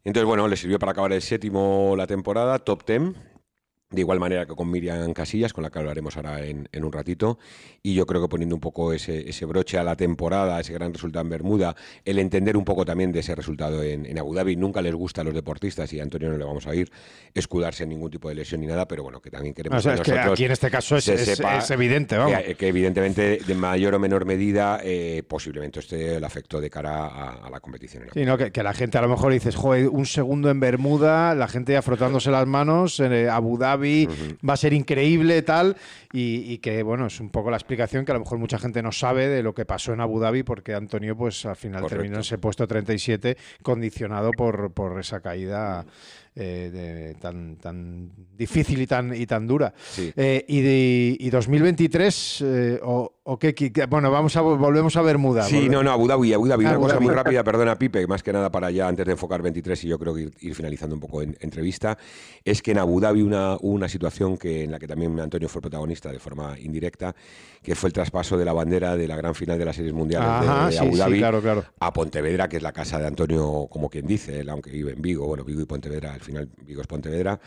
Entonces, 0.04 0.26
bueno, 0.26 0.48
le 0.48 0.56
sirvió 0.56 0.78
para 0.78 0.92
acabar 0.92 1.12
el 1.12 1.20
séptimo 1.20 1.92
la 1.98 2.06
temporada, 2.06 2.58
top 2.60 2.84
ten 2.84 3.14
de 3.94 4.00
igual 4.00 4.20
manera 4.20 4.46
que 4.46 4.54
con 4.54 4.70
Miriam 4.70 5.12
Casillas, 5.12 5.52
con 5.52 5.62
la 5.62 5.70
que 5.70 5.78
hablaremos 5.78 6.16
ahora 6.16 6.44
en, 6.44 6.68
un 6.74 6.92
ratito, 6.92 7.38
y 7.82 7.94
yo 7.94 8.06
creo 8.06 8.22
que 8.22 8.28
poniendo 8.28 8.54
un 8.54 8.60
poco 8.60 8.92
ese, 8.92 9.44
broche 9.46 9.78
a 9.78 9.84
la 9.84 9.96
temporada, 9.96 10.60
ese 10.60 10.72
gran 10.72 10.92
resultado 10.92 11.22
en 11.22 11.30
Bermuda, 11.30 11.76
el 12.04 12.18
entender 12.18 12.56
un 12.56 12.64
poco 12.64 12.84
también 12.84 13.12
de 13.12 13.20
ese 13.20 13.34
resultado 13.34 13.82
en, 13.82 14.18
Abu 14.18 14.34
Dhabi, 14.34 14.56
nunca 14.56 14.82
les 14.82 14.94
gusta 14.94 15.22
a 15.22 15.24
los 15.24 15.34
deportistas, 15.34 15.92
y 15.92 16.00
a 16.00 16.02
Antonio 16.02 16.30
no 16.30 16.38
le 16.38 16.44
vamos 16.44 16.66
a 16.66 16.74
ir 16.74 16.90
escudarse 17.32 17.84
en 17.84 17.90
ningún 17.90 18.10
tipo 18.10 18.28
de 18.28 18.34
lesión 18.34 18.60
ni 18.60 18.66
nada, 18.66 18.86
pero 18.86 19.02
bueno, 19.02 19.20
que 19.20 19.30
también 19.30 19.54
queremos 19.54 19.84
que, 19.84 20.18
aquí 20.18 20.44
en 20.44 20.52
este 20.52 20.70
caso 20.70 20.96
es, 20.96 21.08
evidente, 21.70 22.16
Que, 22.58 22.68
evidentemente 22.68 23.38
de 23.46 23.54
mayor 23.54 23.94
o 23.94 23.98
menor 23.98 24.24
medida 24.24 24.80
eh, 24.82 25.22
posiblemente 25.26 25.80
esté 25.80 26.16
el 26.16 26.24
afecto 26.24 26.60
de 26.60 26.70
cara 26.70 27.06
a, 27.44 27.50
la 27.50 27.60
competición. 27.60 28.04
sí, 28.12 28.24
no, 28.24 28.36
que, 28.38 28.62
la 28.62 28.72
gente 28.72 28.98
a 28.98 29.02
lo 29.02 29.08
mejor 29.08 29.32
dices, 29.32 29.54
joder, 29.54 29.88
un 29.88 30.06
segundo 30.06 30.50
en 30.50 30.60
Bermuda, 30.60 31.34
la 31.34 31.48
gente 31.48 31.72
ya 31.72 31.82
frotándose 31.82 32.30
las 32.30 32.46
manos, 32.46 33.00
en 33.00 33.12
eh, 33.12 33.28
Abu 33.28 33.58
Dhabi, 33.58 33.83
va 33.84 34.54
a 34.54 34.56
ser 34.56 34.72
increíble, 34.72 35.42
tal, 35.42 35.76
y, 36.12 36.58
que, 36.58 36.82
bueno, 36.82 37.06
es 37.06 37.20
un 37.20 37.30
poco 37.30 37.50
la 37.50 37.56
explicación 37.56 38.04
que 38.04 38.12
a 38.12 38.14
lo 38.14 38.20
mejor 38.20 38.38
mucha 38.38 38.58
gente 38.58 38.82
no 38.82 38.92
sabe 38.92 39.28
de 39.28 39.42
lo 39.42 39.54
que 39.54 39.64
pasó 39.64 39.92
en 39.92 40.00
Abu 40.00 40.20
Dhabi, 40.20 40.42
porque 40.42 40.74
Antonio, 40.74 41.16
pues 41.16 41.44
al 41.46 41.56
final 41.56 41.86
terminó 41.86 42.16
en 42.16 42.20
ese 42.20 42.38
puesto 42.38 42.66
37, 42.66 43.36
condicionado 43.62 44.30
por, 44.32 44.72
por 44.72 44.98
esa 45.00 45.20
caída. 45.20 45.84
Eh, 46.36 47.14
tan, 47.20 47.56
tan 47.56 48.10
difícil 48.36 48.82
y 48.82 48.88
tan, 48.88 49.14
y 49.14 49.24
tan 49.24 49.46
dura. 49.46 49.72
Eh, 49.96 50.44
y, 50.48 50.60
de, 50.62 51.16
y 51.20 51.30
2023, 51.30 52.42
eh, 52.44 52.80
o, 52.82 53.13
¿O 53.26 53.38
qué, 53.38 53.54
Bueno, 53.88 54.10
vamos 54.10 54.36
a, 54.36 54.42
volvemos 54.42 54.98
a 54.98 55.02
Bermuda. 55.02 55.44
Sí, 55.44 55.70
no, 55.70 55.82
no, 55.82 55.90
Abu 55.90 56.06
Dhabi, 56.06 56.34
Abu 56.34 56.46
Dhabi. 56.46 56.66
Una 56.66 56.76
cosa 56.76 57.00
muy 57.00 57.14
rápida, 57.14 57.42
perdona, 57.42 57.78
Pipe, 57.78 58.06
más 58.06 58.22
que 58.22 58.34
nada 58.34 58.50
para 58.50 58.70
ya, 58.70 58.86
antes 58.86 59.06
de 59.06 59.12
enfocar 59.12 59.40
23 59.40 59.82
y 59.84 59.88
yo 59.88 59.98
creo 59.98 60.14
que 60.14 60.30
ir, 60.40 60.54
finalizando 60.54 60.94
un 60.94 61.00
poco 61.00 61.22
en 61.22 61.34
entrevista, 61.40 61.96
es 62.44 62.60
que 62.60 62.72
en 62.72 62.78
Abu 62.78 63.00
Dhabi 63.00 63.22
una, 63.22 63.54
hubo 63.54 63.72
una 63.72 63.88
situación 63.88 64.36
que, 64.36 64.64
en 64.64 64.72
la 64.72 64.78
que 64.78 64.86
también 64.86 65.18
Antonio 65.18 65.48
fue 65.48 65.62
protagonista 65.62 66.12
de 66.12 66.18
forma 66.18 66.54
indirecta, 66.60 67.14
que 67.62 67.74
fue 67.74 67.88
el 67.88 67.94
traspaso 67.94 68.36
de 68.36 68.44
la 68.44 68.52
bandera 68.52 68.94
de 68.94 69.08
la 69.08 69.16
gran 69.16 69.34
final 69.34 69.58
de 69.58 69.64
las 69.64 69.76
series 69.76 69.94
mundiales 69.94 70.28
de, 70.74 70.78
Abu 70.78 70.94
Dhabi 70.94 71.24
a 71.80 71.92
Pontevedra, 71.94 72.46
que 72.46 72.58
es 72.58 72.62
la 72.62 72.72
casa 72.72 72.98
de 72.98 73.06
Antonio, 73.06 73.68
como 73.70 73.88
quien 73.88 74.06
dice, 74.06 74.40
él, 74.40 74.50
aunque 74.50 74.70
vive 74.70 74.92
en 74.92 75.00
Vigo, 75.00 75.26
bueno, 75.26 75.44
Vigo 75.44 75.62
y 75.62 75.64
Pontevedra, 75.64 76.12
al 76.12 76.20
final 76.20 76.50
Vigo 76.66 76.82
es 76.82 76.86
Pontevedra. 76.86 77.40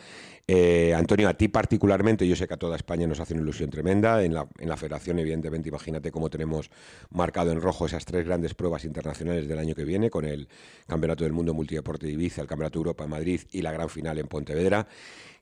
Eh, 0.49 0.93
Antonio, 0.93 1.27
a 1.27 1.33
ti 1.33 1.49
particularmente, 1.49 2.25
yo 2.25 2.33
sé 2.37 2.47
que 2.47 2.53
a 2.53 2.57
toda 2.57 2.77
España 2.77 3.05
nos 3.05 3.19
hace 3.19 3.33
una 3.33 3.43
ilusión 3.43 3.69
tremenda. 3.69 4.23
En 4.23 4.33
la, 4.33 4.47
en 4.59 4.69
la 4.69 4.77
federación, 4.77 5.19
evidentemente, 5.19 5.67
imagínate 5.67 6.09
cómo 6.09 6.29
tenemos 6.29 6.71
marcado 7.09 7.51
en 7.51 7.59
rojo 7.59 7.85
esas 7.85 8.05
tres 8.05 8.25
grandes 8.25 8.53
pruebas 8.53 8.85
internacionales 8.85 9.49
del 9.49 9.59
año 9.59 9.75
que 9.75 9.83
viene, 9.83 10.09
con 10.09 10.23
el 10.23 10.47
Campeonato 10.87 11.25
del 11.25 11.33
Mundo 11.33 11.53
Multideporte 11.53 12.05
de 12.05 12.13
Ibiza, 12.13 12.41
el 12.41 12.47
Campeonato 12.47 12.79
de 12.79 12.83
Europa 12.83 13.03
en 13.03 13.09
Madrid 13.09 13.41
y 13.51 13.61
la 13.61 13.73
gran 13.73 13.89
final 13.89 14.19
en 14.19 14.27
Pontevedra. 14.27 14.87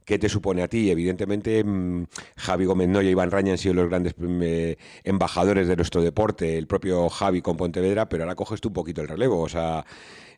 ¿Qué 0.06 0.18
te 0.18 0.30
supone 0.30 0.64
a 0.64 0.68
ti? 0.68 0.90
Evidentemente, 0.90 1.64
mm, 1.64 2.06
Javi 2.38 2.66
Gómez 2.66 2.88
Noya 2.90 3.10
y 3.10 3.12
Iván 3.12 3.30
Raña 3.32 3.52
han 3.54 3.58
sido 3.60 3.76
los 3.76 3.90
grandes 3.90 4.14
mm, 4.18 4.42
eh, 4.44 4.78
embajadores 5.04 5.68
de 5.68 5.76
nuestro 5.76 6.02
deporte, 6.02 6.58
el 6.58 6.66
propio 6.66 7.10
Javi 7.10 7.42
con 7.42 7.58
Pontevedra, 7.58 8.10
pero 8.10 8.24
ahora 8.24 8.36
coges 8.36 8.60
tú 8.62 8.70
un 8.70 8.74
poquito 8.74 9.02
el 9.02 9.08
relevo. 9.08 9.40
O 9.42 9.50
sea, 9.50 9.86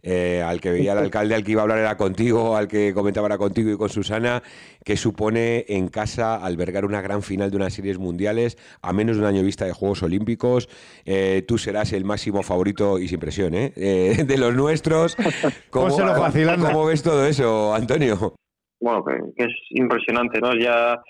eh, 0.01 0.41
al 0.45 0.61
que 0.61 0.71
veía 0.71 0.93
el 0.93 0.99
alcalde, 0.99 1.35
al 1.35 1.43
que 1.43 1.51
iba 1.51 1.61
a 1.61 1.63
hablar 1.63 1.79
era 1.79 1.97
contigo, 1.97 2.55
al 2.55 2.67
que 2.67 2.93
comentaba 2.93 3.27
era 3.27 3.37
contigo 3.37 3.71
y 3.71 3.77
con 3.77 3.89
Susana, 3.89 4.41
que 4.83 4.97
supone 4.97 5.65
en 5.67 5.87
casa 5.89 6.35
albergar 6.35 6.85
una 6.85 7.01
gran 7.01 7.21
final 7.21 7.51
de 7.51 7.57
unas 7.57 7.73
series 7.73 7.97
mundiales 7.97 8.57
a 8.81 8.93
menos 8.93 9.17
de 9.17 9.23
un 9.23 9.27
año 9.27 9.43
vista 9.43 9.65
de 9.65 9.73
Juegos 9.73 10.03
Olímpicos. 10.03 10.69
Eh, 11.05 11.43
tú 11.47 11.57
serás 11.57 11.93
el 11.93 12.05
máximo 12.05 12.43
favorito 12.43 12.99
y 12.99 13.07
sin 13.07 13.19
presión, 13.19 13.53
¿eh? 13.53 13.71
de 13.75 14.37
los 14.37 14.55
nuestros. 14.55 15.15
¿Cómo, 15.69 15.95
¿Cómo 15.95 16.85
ves 16.85 17.03
todo 17.03 17.25
eso, 17.25 17.73
Antonio? 17.73 18.35
Bueno, 18.79 19.03
que, 19.03 19.43
es 19.43 19.53
impresionante, 19.71 20.39
¿no? 20.39 20.53
Ya 20.55 21.01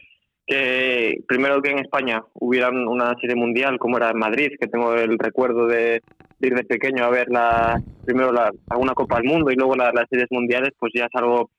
que 0.45 1.21
primero 1.27 1.61
que 1.61 1.71
en 1.71 1.79
España 1.79 2.23
hubiera 2.33 2.69
una 2.69 3.13
serie 3.19 3.35
mundial 3.35 3.77
como 3.77 3.97
era 3.97 4.11
en 4.11 4.17
Madrid, 4.17 4.51
que 4.59 4.67
tengo 4.67 4.93
el 4.95 5.19
recuerdo 5.19 5.67
de, 5.67 6.01
ir 6.39 6.53
de 6.53 6.63
pequeño 6.63 7.03
a 7.03 7.09
ver 7.09 7.27
la, 7.29 7.81
primero 8.05 8.31
la, 8.31 8.51
alguna 8.69 8.93
Copa 8.93 9.17
del 9.17 9.29
Mundo 9.29 9.51
y 9.51 9.55
luego 9.55 9.75
las 9.75 9.91
series 10.09 10.27
mundiales, 10.29 10.71
pues 10.77 10.91
ya 10.95 11.05
es 11.05 11.15
algo 11.15 11.49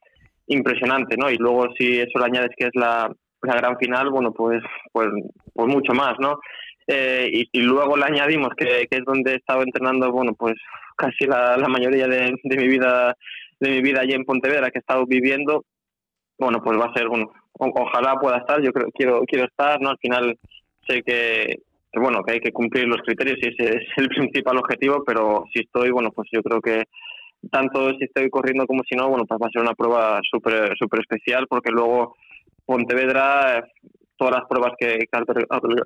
impresionante, 0.47 1.17
¿no? 1.17 1.31
Y 1.31 1.37
luego 1.37 1.69
si 1.77 1.99
eso 2.01 2.19
le 2.19 2.25
añades 2.25 2.51
que 2.57 2.67
es 2.67 2.75
la, 2.75 3.11
la 3.43 3.55
gran 3.55 3.77
final, 3.79 4.11
bueno, 4.11 4.33
pues, 4.33 4.63
pues, 4.93 5.09
pues 5.53 5.69
mucho 5.69 5.93
más, 5.93 6.15
¿no? 6.19 6.39
Eh, 6.87 7.47
y, 7.53 7.61
luego 7.61 7.97
le 7.97 8.05
añadimos 8.05 8.49
que, 8.57 8.87
es 8.91 9.05
donde 9.05 9.33
he 9.33 9.37
estado 9.37 9.63
entrenando, 9.63 10.11
bueno, 10.11 10.33
pues 10.33 10.55
casi 10.97 11.27
la, 11.27 11.57
la 11.59 11.69
mayoría 11.69 12.07
de, 12.07 12.35
de, 12.43 12.57
mi 12.57 12.67
vida 12.67 13.15
de 13.61 13.71
mi 13.71 13.83
vida 13.83 14.01
allí 14.01 14.15
en 14.15 14.25
Pontevedra 14.25 14.71
que 14.71 14.79
he 14.79 14.81
estado 14.81 15.05
viviendo, 15.05 15.65
bueno, 16.39 16.63
pues 16.63 16.79
va 16.79 16.87
a 16.87 16.95
ser, 16.95 17.09
bueno, 17.09 17.31
ojalá 17.53 18.15
pueda 18.15 18.39
estar, 18.39 18.63
yo 18.63 18.73
creo, 18.73 18.89
quiero, 18.95 19.23
quiero 19.27 19.45
estar, 19.45 19.81
¿no? 19.83 19.91
Al 19.91 19.99
final 19.99 20.39
sé 20.87 21.03
que, 21.03 21.59
bueno, 21.99 22.23
que 22.23 22.35
hay 22.35 22.41
que 22.41 22.53
cumplir 22.53 22.87
los 22.87 23.03
criterios 23.03 23.39
y 23.41 23.49
ese 23.49 23.77
es 23.77 23.83
el 23.97 24.09
principal 24.09 24.59
objetivo, 24.59 25.05
pero 25.07 25.45
si 25.53 25.61
estoy, 25.61 25.91
bueno, 25.91 26.11
pues 26.11 26.29
yo 26.33 26.43
creo 26.43 26.61
que 26.61 26.85
tanto 27.51 27.91
si 27.91 28.05
estoy 28.05 28.29
corriendo 28.31 28.67
como 28.67 28.83
si 28.89 28.97
no, 28.97 29.09
bueno, 29.09 29.25
pues 29.27 29.41
va 29.41 29.47
a 29.47 29.51
ser 29.51 29.63
una 29.63 29.75
prueba 29.75 30.21
súper 30.29 30.77
super 30.77 31.01
especial 31.01 31.47
porque 31.49 31.71
luego 31.71 32.17
Pontevedra, 32.69 33.67
todas 34.19 34.35
las 34.35 34.47
pruebas 34.47 34.75
que, 34.79 34.99
he 34.99 35.07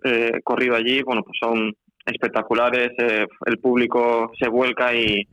eh, 0.04 0.40
corrido 0.42 0.74
allí, 0.74 1.00
bueno, 1.02 1.22
pues 1.22 1.38
son 1.40 1.72
espectaculares, 2.04 2.90
eh, 2.98 3.24
el 3.46 3.58
público 3.58 4.32
se 4.36 4.48
vuelca 4.48 4.92
y, 4.92 5.24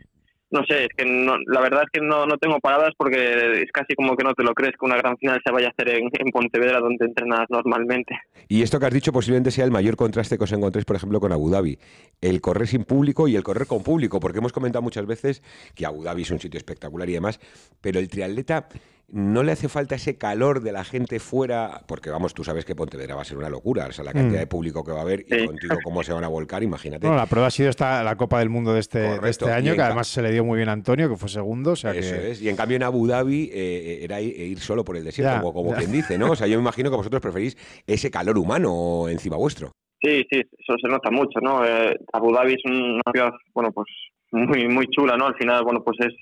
no 0.51 0.63
sé, 0.67 0.85
es 0.85 0.89
que 0.97 1.05
no, 1.05 1.37
la 1.47 1.61
verdad 1.61 1.83
es 1.83 1.89
que 1.91 2.05
no, 2.05 2.25
no 2.25 2.37
tengo 2.37 2.59
palabras 2.59 2.93
porque 2.97 3.61
es 3.61 3.71
casi 3.71 3.93
como 3.95 4.15
que 4.15 4.23
no 4.23 4.33
te 4.33 4.43
lo 4.43 4.53
crees 4.53 4.73
que 4.79 4.85
una 4.85 4.97
gran 4.97 5.17
final 5.17 5.39
se 5.45 5.51
vaya 5.51 5.67
a 5.67 5.71
hacer 5.71 5.89
en, 5.89 6.09
Pontevedra 6.31 6.79
donde 6.79 7.05
entrenas 7.05 7.45
normalmente. 7.49 8.17
Y 8.47 8.61
esto 8.61 8.79
que 8.79 8.85
has 8.85 8.93
dicho 8.93 9.11
posiblemente 9.11 9.51
sea 9.51 9.65
el 9.65 9.71
mayor 9.71 9.95
contraste 9.95 10.37
que 10.37 10.43
os 10.43 10.51
encontréis, 10.51 10.85
por 10.85 10.95
ejemplo, 10.95 11.19
con 11.19 11.31
Abu 11.31 11.49
Dhabi. 11.49 11.77
El 12.21 12.39
correr 12.39 12.67
sin 12.67 12.83
público 12.83 13.27
y 13.27 13.35
el 13.35 13.43
correr 13.43 13.67
con 13.67 13.83
público, 13.83 14.19
porque 14.19 14.39
hemos 14.39 14.53
comentado 14.53 14.81
muchas 14.81 15.05
veces 15.05 15.41
que 15.75 15.85
Abu 15.85 16.03
Dhabi 16.03 16.21
es 16.21 16.31
un 16.31 16.39
sitio 16.39 16.57
espectacular 16.57 17.09
y 17.09 17.13
demás, 17.13 17.39
pero 17.81 17.99
el 17.99 18.09
triatleta 18.09 18.69
no 19.11 19.43
le 19.43 19.51
hace 19.51 19.69
falta 19.69 19.95
ese 19.95 20.17
calor 20.17 20.61
de 20.61 20.71
la 20.71 20.83
gente 20.83 21.19
fuera, 21.19 21.81
porque 21.87 22.09
vamos, 22.09 22.33
tú 22.33 22.43
sabes 22.43 22.65
que 22.65 22.75
Pontevedra 22.75 23.15
va 23.15 23.21
a 23.21 23.25
ser 23.25 23.37
una 23.37 23.49
locura, 23.49 23.87
o 23.87 23.91
sea, 23.91 24.03
la 24.03 24.13
cantidad 24.13 24.37
mm. 24.37 24.41
de 24.41 24.47
público 24.47 24.83
que 24.83 24.91
va 24.91 24.99
a 24.99 25.01
haber 25.01 25.25
y 25.27 25.45
contigo 25.45 25.77
cómo 25.83 26.03
se 26.03 26.13
van 26.13 26.23
a 26.23 26.27
volcar, 26.27 26.61
imagínate. 26.63 27.07
Bueno, 27.07 27.19
la 27.19 27.25
prueba 27.25 27.47
ha 27.47 27.51
sido 27.51 27.69
esta, 27.69 28.03
la 28.03 28.15
Copa 28.15 28.39
del 28.39 28.49
Mundo 28.49 28.73
de 28.73 28.79
este, 28.79 29.19
este 29.27 29.51
año, 29.51 29.73
que 29.73 29.81
además 29.81 30.07
se 30.07 30.21
le 30.21 30.31
dio 30.31 30.43
muy 30.45 30.57
bien 30.57 30.69
a 30.69 30.73
Antonio, 30.73 31.09
que 31.09 31.15
fue 31.15 31.29
segundo. 31.29 31.71
O 31.71 31.75
sea 31.75 31.91
Eso 31.91 32.15
es, 32.15 32.41
y 32.41 32.49
en 32.49 32.55
cambio 32.55 32.77
en 32.77 32.83
Abu 32.83 33.07
Dhabi 33.07 33.49
eh, 33.53 33.99
era 34.03 34.21
ir 34.21 34.59
solo 34.59 34.83
por 34.83 34.97
el 34.97 35.03
desierto, 35.03 35.53
como, 35.53 35.73
quien 35.73 35.91
dice, 35.91 36.17
¿no? 36.17 36.31
O 36.31 36.35
sea, 36.35 36.47
yo 36.47 36.57
me 36.57 36.61
imagino 36.61 36.89
que 36.89 36.97
vosotros 36.97 37.21
preferís 37.21 37.57
ese 37.87 38.11
calor 38.11 38.37
humano 38.37 39.07
encima 39.09 39.37
vuestro. 39.37 39.71
Sí, 40.01 40.25
sí, 40.31 40.39
eso 40.39 40.75
se 40.81 40.87
nota 40.87 41.11
mucho, 41.11 41.39
¿no? 41.41 41.65
Eh, 41.65 41.93
Abu 42.13 42.31
Dhabi 42.31 42.53
es 42.53 42.63
una 42.65 43.01
ciudad, 43.11 43.31
bueno, 43.53 43.71
pues 43.71 43.87
muy, 44.31 44.67
muy 44.67 44.87
chula, 44.87 45.17
¿no? 45.17 45.27
Al 45.27 45.35
final, 45.35 45.63
bueno, 45.63 45.83
pues 45.83 45.97
es 45.99 46.13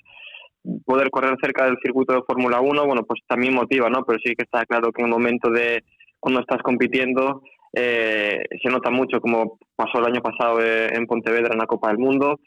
poder 0.84 1.10
correr 1.10 1.36
cerca 1.42 1.64
del 1.64 1.78
circuito 1.82 2.14
de 2.14 2.22
Fórmula 2.26 2.60
1, 2.60 2.86
bueno, 2.86 3.02
pues 3.04 3.20
también 3.26 3.54
motiva, 3.54 3.88
¿no? 3.88 4.04
Pero 4.04 4.18
sí 4.24 4.34
que 4.34 4.44
está 4.44 4.64
claro 4.66 4.92
que 4.92 5.02
en 5.02 5.08
el 5.08 5.12
momento 5.12 5.50
de 5.50 5.84
cuando 6.20 6.40
estás 6.40 6.62
compitiendo 6.62 7.42
eh, 7.72 8.42
se 8.62 8.70
nota 8.70 8.90
mucho, 8.90 9.20
como 9.20 9.58
pasó 9.76 9.98
el 9.98 10.06
año 10.06 10.20
pasado 10.20 10.60
eh, 10.60 10.88
en 10.92 11.06
Pontevedra 11.06 11.52
en 11.52 11.58
la 11.58 11.66
Copa 11.66 11.88
del 11.88 11.98
Mundo, 11.98 12.40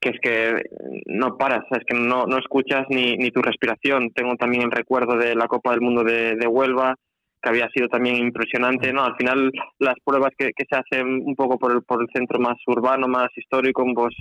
que 0.00 0.10
es 0.10 0.20
que 0.20 0.62
no 1.06 1.36
paras, 1.38 1.64
es 1.70 1.84
que 1.86 1.96
no, 1.96 2.26
no 2.26 2.38
escuchas 2.38 2.86
ni, 2.90 3.16
ni 3.16 3.30
tu 3.30 3.40
respiración. 3.40 4.10
Tengo 4.10 4.34
también 4.36 4.64
el 4.64 4.70
recuerdo 4.70 5.16
de 5.16 5.34
la 5.34 5.46
Copa 5.46 5.70
del 5.70 5.80
Mundo 5.80 6.02
de, 6.02 6.34
de 6.34 6.46
Huelva, 6.46 6.96
que 7.40 7.48
había 7.48 7.68
sido 7.70 7.88
también 7.88 8.16
impresionante, 8.16 8.92
¿no? 8.92 9.04
Al 9.04 9.16
final 9.16 9.50
las 9.78 9.94
pruebas 10.04 10.30
que, 10.36 10.50
que 10.56 10.64
se 10.68 10.76
hacen 10.76 11.22
un 11.24 11.34
poco 11.34 11.58
por 11.58 11.72
el, 11.72 11.82
por 11.82 12.02
el 12.02 12.08
centro 12.12 12.38
más 12.40 12.56
urbano, 12.66 13.08
más 13.08 13.28
histórico, 13.36 13.84
pues 13.94 14.14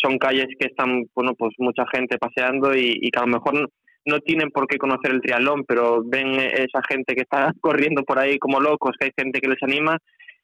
son 0.00 0.18
calles 0.18 0.48
que 0.58 0.68
están, 0.68 1.04
bueno, 1.14 1.34
pues 1.34 1.54
mucha 1.58 1.84
gente 1.92 2.18
paseando 2.18 2.74
y, 2.74 2.98
y 3.00 3.10
que 3.10 3.18
a 3.18 3.26
lo 3.26 3.32
mejor 3.32 3.68
no, 4.06 4.20
tienen 4.20 4.50
por 4.50 4.66
qué 4.66 4.78
conocer 4.78 5.10
el 5.12 5.20
triatlón, 5.20 5.64
pero 5.64 6.02
ven 6.04 6.34
esa 6.34 6.80
gente 6.88 7.14
que 7.14 7.22
está 7.22 7.52
corriendo 7.60 8.02
por 8.04 8.18
ahí 8.18 8.38
como 8.38 8.60
locos, 8.60 8.96
que 8.98 9.06
hay 9.06 9.12
gente 9.16 9.40
que 9.40 9.48
les 9.48 9.62
anima 9.62 9.98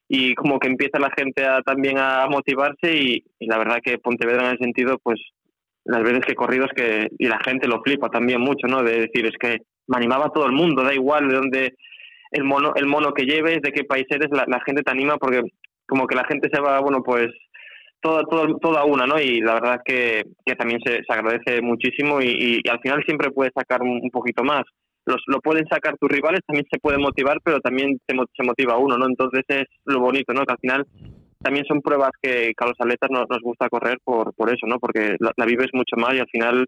y 0.07 0.35
como 0.35 0.59
que 0.59 0.67
empieza 0.67 0.99
la 0.99 1.09
gente 1.17 1.45
a, 1.45 1.61
también 1.61 1.97
a 1.97 2.27
motivarse 2.29 2.95
y, 2.95 3.23
la 3.39 3.57
verdad 3.57 3.79
que 3.83 3.97
Pontevedra 3.97 4.49
en 4.49 4.55
ese 4.55 4.63
sentido, 4.63 4.99
pues 5.01 5.19
las 5.83 6.03
veces 6.03 6.25
que 6.25 6.33
he 6.33 6.35
corrido 6.35 6.65
es 6.65 6.71
que, 6.75 7.07
y 7.17 7.27
la 7.27 7.39
gente 7.43 7.67
lo 7.67 7.81
flipa 7.81 8.09
también 8.09 8.41
mucho, 8.41 8.67
¿no? 8.67 8.83
De 8.83 9.01
decir, 9.01 9.25
es 9.25 9.37
que 9.39 9.59
me 9.87 9.97
animaba 9.97 10.31
todo 10.31 10.45
el 10.45 10.51
mundo, 10.51 10.83
da 10.83 10.93
igual 10.93 11.27
de 11.27 11.35
dónde 11.35 11.75
el 12.31 12.43
mono, 12.43 12.73
el 12.75 12.87
mono 12.87 13.13
que 13.13 13.25
lleves, 13.25 13.61
de 13.61 13.71
qué 13.71 13.83
país 13.83 14.05
eres, 14.09 14.29
la 14.31 14.59
gente 14.65 14.81
te 14.81 14.91
anima 14.91 15.17
porque 15.17 15.41
como 15.87 16.07
que 16.07 16.15
la 16.15 16.25
gente 16.25 16.49
se 16.51 16.59
va, 16.59 16.79
bueno, 16.79 17.03
pues 17.03 17.27
toda, 18.01 18.23
todo, 18.23 18.57
toda 18.57 18.85
una, 18.85 19.05
¿no? 19.05 19.19
Y 19.19 19.41
la 19.41 19.55
verdad 19.55 19.81
que, 19.83 20.23
que 20.45 20.55
también 20.55 20.79
se, 20.85 21.03
se 21.03 21.13
agradece 21.13 21.61
muchísimo 21.61 22.21
y, 22.21 22.61
y, 22.63 22.69
al 22.69 22.79
final 22.79 23.03
siempre 23.05 23.31
puedes 23.31 23.53
sacar 23.53 23.81
un, 23.81 24.09
poquito 24.11 24.43
más. 24.43 24.63
Los, 25.05 25.21
lo 25.27 25.39
pueden 25.39 25.67
sacar 25.67 25.97
tus 25.97 26.09
rivales, 26.09 26.41
también 26.47 26.65
se 26.71 26.79
puede 26.79 26.97
motivar, 26.97 27.39
pero 27.43 27.59
también 27.59 27.99
se, 28.07 28.15
se 28.15 28.43
motiva 28.43 28.77
uno, 28.77 28.97
¿no? 28.97 29.05
Entonces 29.05 29.43
es 29.47 29.65
lo 29.85 29.99
bonito, 29.99 30.33
¿no? 30.33 30.45
Que 30.45 30.53
al 30.53 30.59
final 30.59 30.85
también 31.39 31.65
son 31.67 31.81
pruebas 31.81 32.11
que, 32.21 32.53
a 32.57 32.65
los 32.65 32.79
atletas 32.79 33.09
nos, 33.11 33.27
gusta 33.41 33.69
correr 33.69 33.97
por, 34.03 34.33
por 34.33 34.49
eso, 34.49 34.65
¿no? 34.65 34.79
Porque 34.79 35.15
la, 35.19 35.45
vives 35.45 35.69
mucho 35.73 35.95
más 35.97 36.15
y 36.15 36.19
al 36.19 36.29
final 36.29 36.65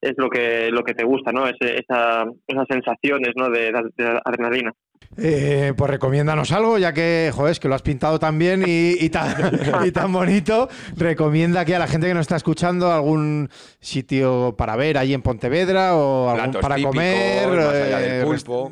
es 0.00 0.12
lo 0.18 0.28
que 0.28 0.70
lo 0.70 0.82
que 0.82 0.94
te 0.94 1.04
gusta, 1.04 1.32
¿no? 1.32 1.46
Ese, 1.46 1.80
esa, 1.80 2.24
esas 2.46 2.66
sensaciones, 2.68 3.30
¿no? 3.36 3.48
de, 3.48 3.72
de 3.96 4.20
adrenalina. 4.24 4.72
Eh, 5.18 5.74
pues 5.76 5.90
recomiéndanos 5.90 6.52
algo, 6.52 6.78
ya 6.78 6.94
que, 6.94 7.30
joder, 7.34 7.52
es 7.52 7.60
que 7.60 7.68
lo 7.68 7.74
has 7.74 7.82
pintado 7.82 8.18
tan 8.18 8.38
bien 8.38 8.64
y, 8.66 8.92
y, 8.98 9.10
tan, 9.10 9.60
y, 9.84 9.90
tan, 9.92 10.10
bonito. 10.10 10.68
Recomienda 10.96 11.60
aquí 11.60 11.74
a 11.74 11.78
la 11.78 11.86
gente 11.86 12.06
que 12.06 12.14
nos 12.14 12.22
está 12.22 12.36
escuchando 12.36 12.90
algún 12.90 13.50
sitio 13.78 14.54
para 14.56 14.74
ver 14.76 14.96
ahí 14.96 15.12
en 15.12 15.20
Pontevedra 15.20 15.96
o 15.96 16.30
algún 16.30 16.60
para 16.60 16.76
típicos, 16.76 16.94
comer, 16.94 17.48
eh, 17.74 18.24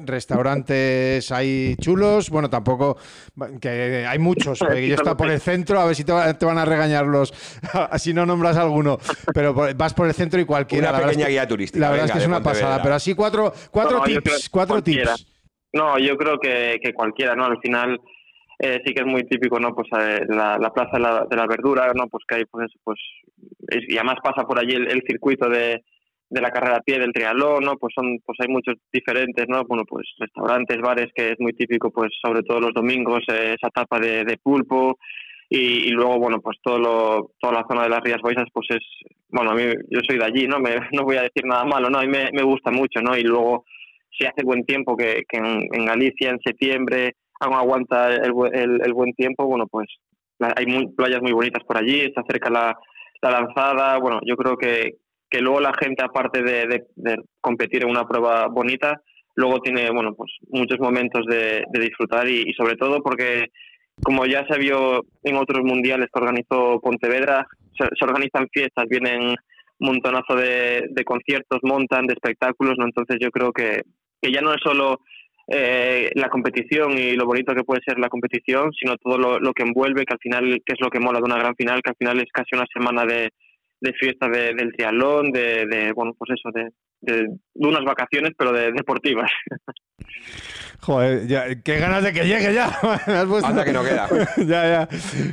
restaurantes 0.06 1.30
hay 1.30 1.76
chulos. 1.76 2.30
Bueno, 2.30 2.48
tampoco, 2.48 2.96
que 3.60 4.06
hay 4.08 4.18
muchos. 4.18 4.58
yo 4.60 4.94
está 4.94 5.16
por 5.16 5.30
el 5.30 5.40
centro, 5.40 5.78
a 5.78 5.84
ver 5.84 5.94
si 5.94 6.04
te, 6.04 6.12
te 6.34 6.46
van 6.46 6.56
a 6.56 6.64
regañar 6.64 7.04
los, 7.04 7.34
así 7.90 8.14
no 8.14 8.24
nombras 8.24 8.56
alguno. 8.56 8.98
Pero 9.34 9.54
vas 9.76 9.92
por 9.92 10.06
el 10.06 10.14
centro 10.14 10.40
y 10.40 10.46
cualquiera. 10.46 10.88
Una 10.88 11.00
la 11.00 11.06
pequeña 11.06 11.28
guía 11.28 11.46
turística. 11.46 11.80
La 11.80 11.90
verdad 11.90 12.04
venga, 12.04 12.14
es 12.14 12.18
que 12.18 12.22
es 12.22 12.28
una 12.28 12.42
pasada. 12.42 12.82
Pero 12.82 12.94
así 12.94 13.12
cuatro, 13.12 13.52
cuatro 13.70 13.98
no, 13.98 14.04
tips, 14.04 14.48
cuatro 14.48 14.76
cualquiera. 14.76 15.16
tips. 15.16 15.39
No, 15.72 15.98
yo 15.98 16.16
creo 16.16 16.38
que, 16.38 16.78
que 16.82 16.92
cualquiera, 16.92 17.34
¿no? 17.34 17.44
Al 17.44 17.58
final 17.60 18.00
eh, 18.58 18.82
sí 18.84 18.92
que 18.92 19.00
es 19.00 19.06
muy 19.06 19.24
típico, 19.24 19.58
¿no? 19.58 19.74
Pues 19.74 19.88
eh, 19.98 20.26
la, 20.28 20.58
la, 20.58 20.70
plaza 20.70 20.98
de 20.98 21.00
la, 21.00 21.26
de 21.30 21.36
la, 21.36 21.46
verdura, 21.46 21.90
¿no? 21.94 22.08
Pues 22.08 22.24
que 22.28 22.36
hay, 22.36 22.44
pues, 22.44 22.70
pues 22.84 22.98
es, 23.68 23.88
y 23.88 23.96
además 23.96 24.16
pasa 24.22 24.46
por 24.46 24.58
allí 24.58 24.74
el, 24.74 24.90
el, 24.90 25.02
circuito 25.06 25.48
de, 25.48 25.82
de 26.28 26.40
la 26.40 26.50
carrera 26.50 26.76
a 26.76 26.82
pie 26.82 26.98
del 26.98 27.12
triatlón, 27.12 27.64
¿no? 27.64 27.76
Pues 27.76 27.94
son, 27.94 28.18
pues 28.26 28.36
hay 28.40 28.48
muchos 28.48 28.74
diferentes, 28.92 29.46
¿no? 29.48 29.64
Bueno, 29.64 29.84
pues 29.88 30.06
restaurantes, 30.18 30.78
bares, 30.78 31.10
que 31.14 31.30
es 31.30 31.36
muy 31.38 31.54
típico, 31.54 31.90
pues 31.90 32.12
sobre 32.20 32.42
todo 32.42 32.60
los 32.60 32.74
domingos, 32.74 33.20
eh, 33.28 33.56
esa 33.58 33.70
tapa 33.70 33.98
de, 33.98 34.24
de 34.24 34.36
pulpo, 34.36 34.98
y, 35.52 35.88
y, 35.88 35.90
luego 35.90 36.16
bueno 36.20 36.40
pues 36.40 36.58
todo 36.62 36.78
lo, 36.78 37.32
toda 37.40 37.54
la 37.54 37.66
zona 37.68 37.82
de 37.82 37.88
las 37.88 38.00
Rías 38.02 38.22
Baixas 38.22 38.46
pues 38.52 38.68
es 38.70 38.84
bueno 39.30 39.50
a 39.50 39.54
mí 39.54 39.64
yo 39.90 39.98
soy 40.08 40.16
de 40.16 40.24
allí 40.24 40.46
no 40.46 40.60
me, 40.60 40.76
no 40.92 41.02
voy 41.02 41.16
a 41.16 41.22
decir 41.22 41.44
nada 41.44 41.64
malo 41.64 41.90
no 41.90 41.98
a 41.98 42.02
mí 42.02 42.08
me, 42.08 42.30
me 42.32 42.44
gusta 42.44 42.70
mucho 42.70 43.00
no 43.02 43.16
y 43.16 43.24
luego 43.24 43.64
si 44.20 44.26
hace 44.26 44.44
buen 44.44 44.64
tiempo 44.64 44.96
que, 44.96 45.22
en, 45.30 45.84
Galicia 45.86 46.30
en 46.30 46.40
septiembre 46.44 47.14
aún 47.40 47.54
aguanta 47.54 48.14
el, 48.14 48.32
el, 48.52 48.80
el, 48.84 48.92
buen 48.92 49.14
tiempo 49.14 49.46
bueno 49.46 49.66
pues 49.66 49.88
hay 50.38 50.66
muy, 50.66 50.88
playas 50.88 51.22
muy 51.22 51.32
bonitas 51.32 51.64
por 51.64 51.78
allí 51.78 52.00
está 52.00 52.22
cerca 52.28 52.50
la, 52.50 52.76
la 53.22 53.30
lanzada 53.30 53.98
bueno 53.98 54.20
yo 54.26 54.36
creo 54.36 54.56
que, 54.56 54.96
que 55.30 55.40
luego 55.40 55.60
la 55.60 55.72
gente 55.80 56.04
aparte 56.04 56.42
de, 56.42 56.84
de, 56.96 57.16
competir 57.40 57.82
en 57.84 57.90
una 57.90 58.06
prueba 58.06 58.48
bonita 58.48 59.00
luego 59.36 59.60
tiene 59.60 59.90
bueno 59.90 60.14
pues 60.14 60.30
muchos 60.48 60.78
momentos 60.78 61.24
de, 61.26 61.64
de 61.70 61.80
disfrutar 61.80 62.28
y, 62.28 62.42
y 62.46 62.52
sobre 62.52 62.76
todo 62.76 63.02
porque 63.02 63.46
como 64.02 64.26
ya 64.26 64.46
se 64.48 64.58
vio 64.58 65.04
en 65.22 65.36
otros 65.36 65.62
mundiales 65.64 66.08
que 66.12 66.20
organizó 66.20 66.80
Pontevedra, 66.80 67.46
se, 67.78 67.84
se 67.98 68.04
organizan 68.04 68.48
fiestas, 68.52 68.86
vienen 68.88 69.20
un 69.22 69.36
montonazo 69.78 70.34
de, 70.36 70.88
de, 70.90 71.04
conciertos, 71.04 71.60
montan 71.62 72.06
de 72.06 72.14
espectáculos, 72.14 72.76
¿no? 72.78 72.86
Entonces 72.86 73.18
yo 73.20 73.30
creo 73.30 73.52
que, 73.52 73.82
que 74.20 74.32
ya 74.32 74.40
no 74.40 74.52
es 74.52 74.60
solo 74.62 75.00
eh, 75.48 76.10
la 76.14 76.28
competición 76.28 76.92
y 76.96 77.12
lo 77.12 77.26
bonito 77.26 77.54
que 77.54 77.64
puede 77.64 77.80
ser 77.84 77.98
la 77.98 78.08
competición, 78.08 78.72
sino 78.72 78.96
todo 78.96 79.18
lo, 79.18 79.52
que 79.52 79.64
envuelve, 79.64 80.04
que 80.04 80.14
al 80.14 80.20
final, 80.20 80.62
que 80.64 80.74
es 80.74 80.80
lo 80.80 80.90
que 80.90 81.00
mola 81.00 81.18
de 81.18 81.24
una 81.24 81.38
gran 81.38 81.56
final, 81.56 81.82
que 81.82 81.90
al 81.90 81.96
final 81.96 82.20
es 82.20 82.30
casi 82.32 82.54
una 82.54 82.66
semana 82.72 83.04
de, 83.04 83.30
de 83.80 83.92
fiesta 83.94 84.28
de, 84.28 84.54
del 84.54 84.72
triatlón, 84.72 85.32
de, 85.32 85.66
de, 85.66 85.92
bueno, 85.92 86.14
pues 86.16 86.30
eso, 86.38 86.50
de, 86.54 86.70
de, 87.00 87.22
de 87.22 87.68
unas 87.68 87.84
vacaciones, 87.84 88.32
pero 88.36 88.52
de 88.52 88.72
deportivas. 88.72 89.30
Joder, 90.80 91.26
ya, 91.26 91.60
qué 91.62 91.78
ganas 91.78 92.02
de 92.02 92.12
que 92.12 92.24
llegue 92.24 92.54
ya. 92.54 92.78
Anda 93.44 93.64
que 93.64 93.72
no 93.72 93.84
queda. 93.84 94.08
ya, 94.38 94.44
ya. 94.46 94.88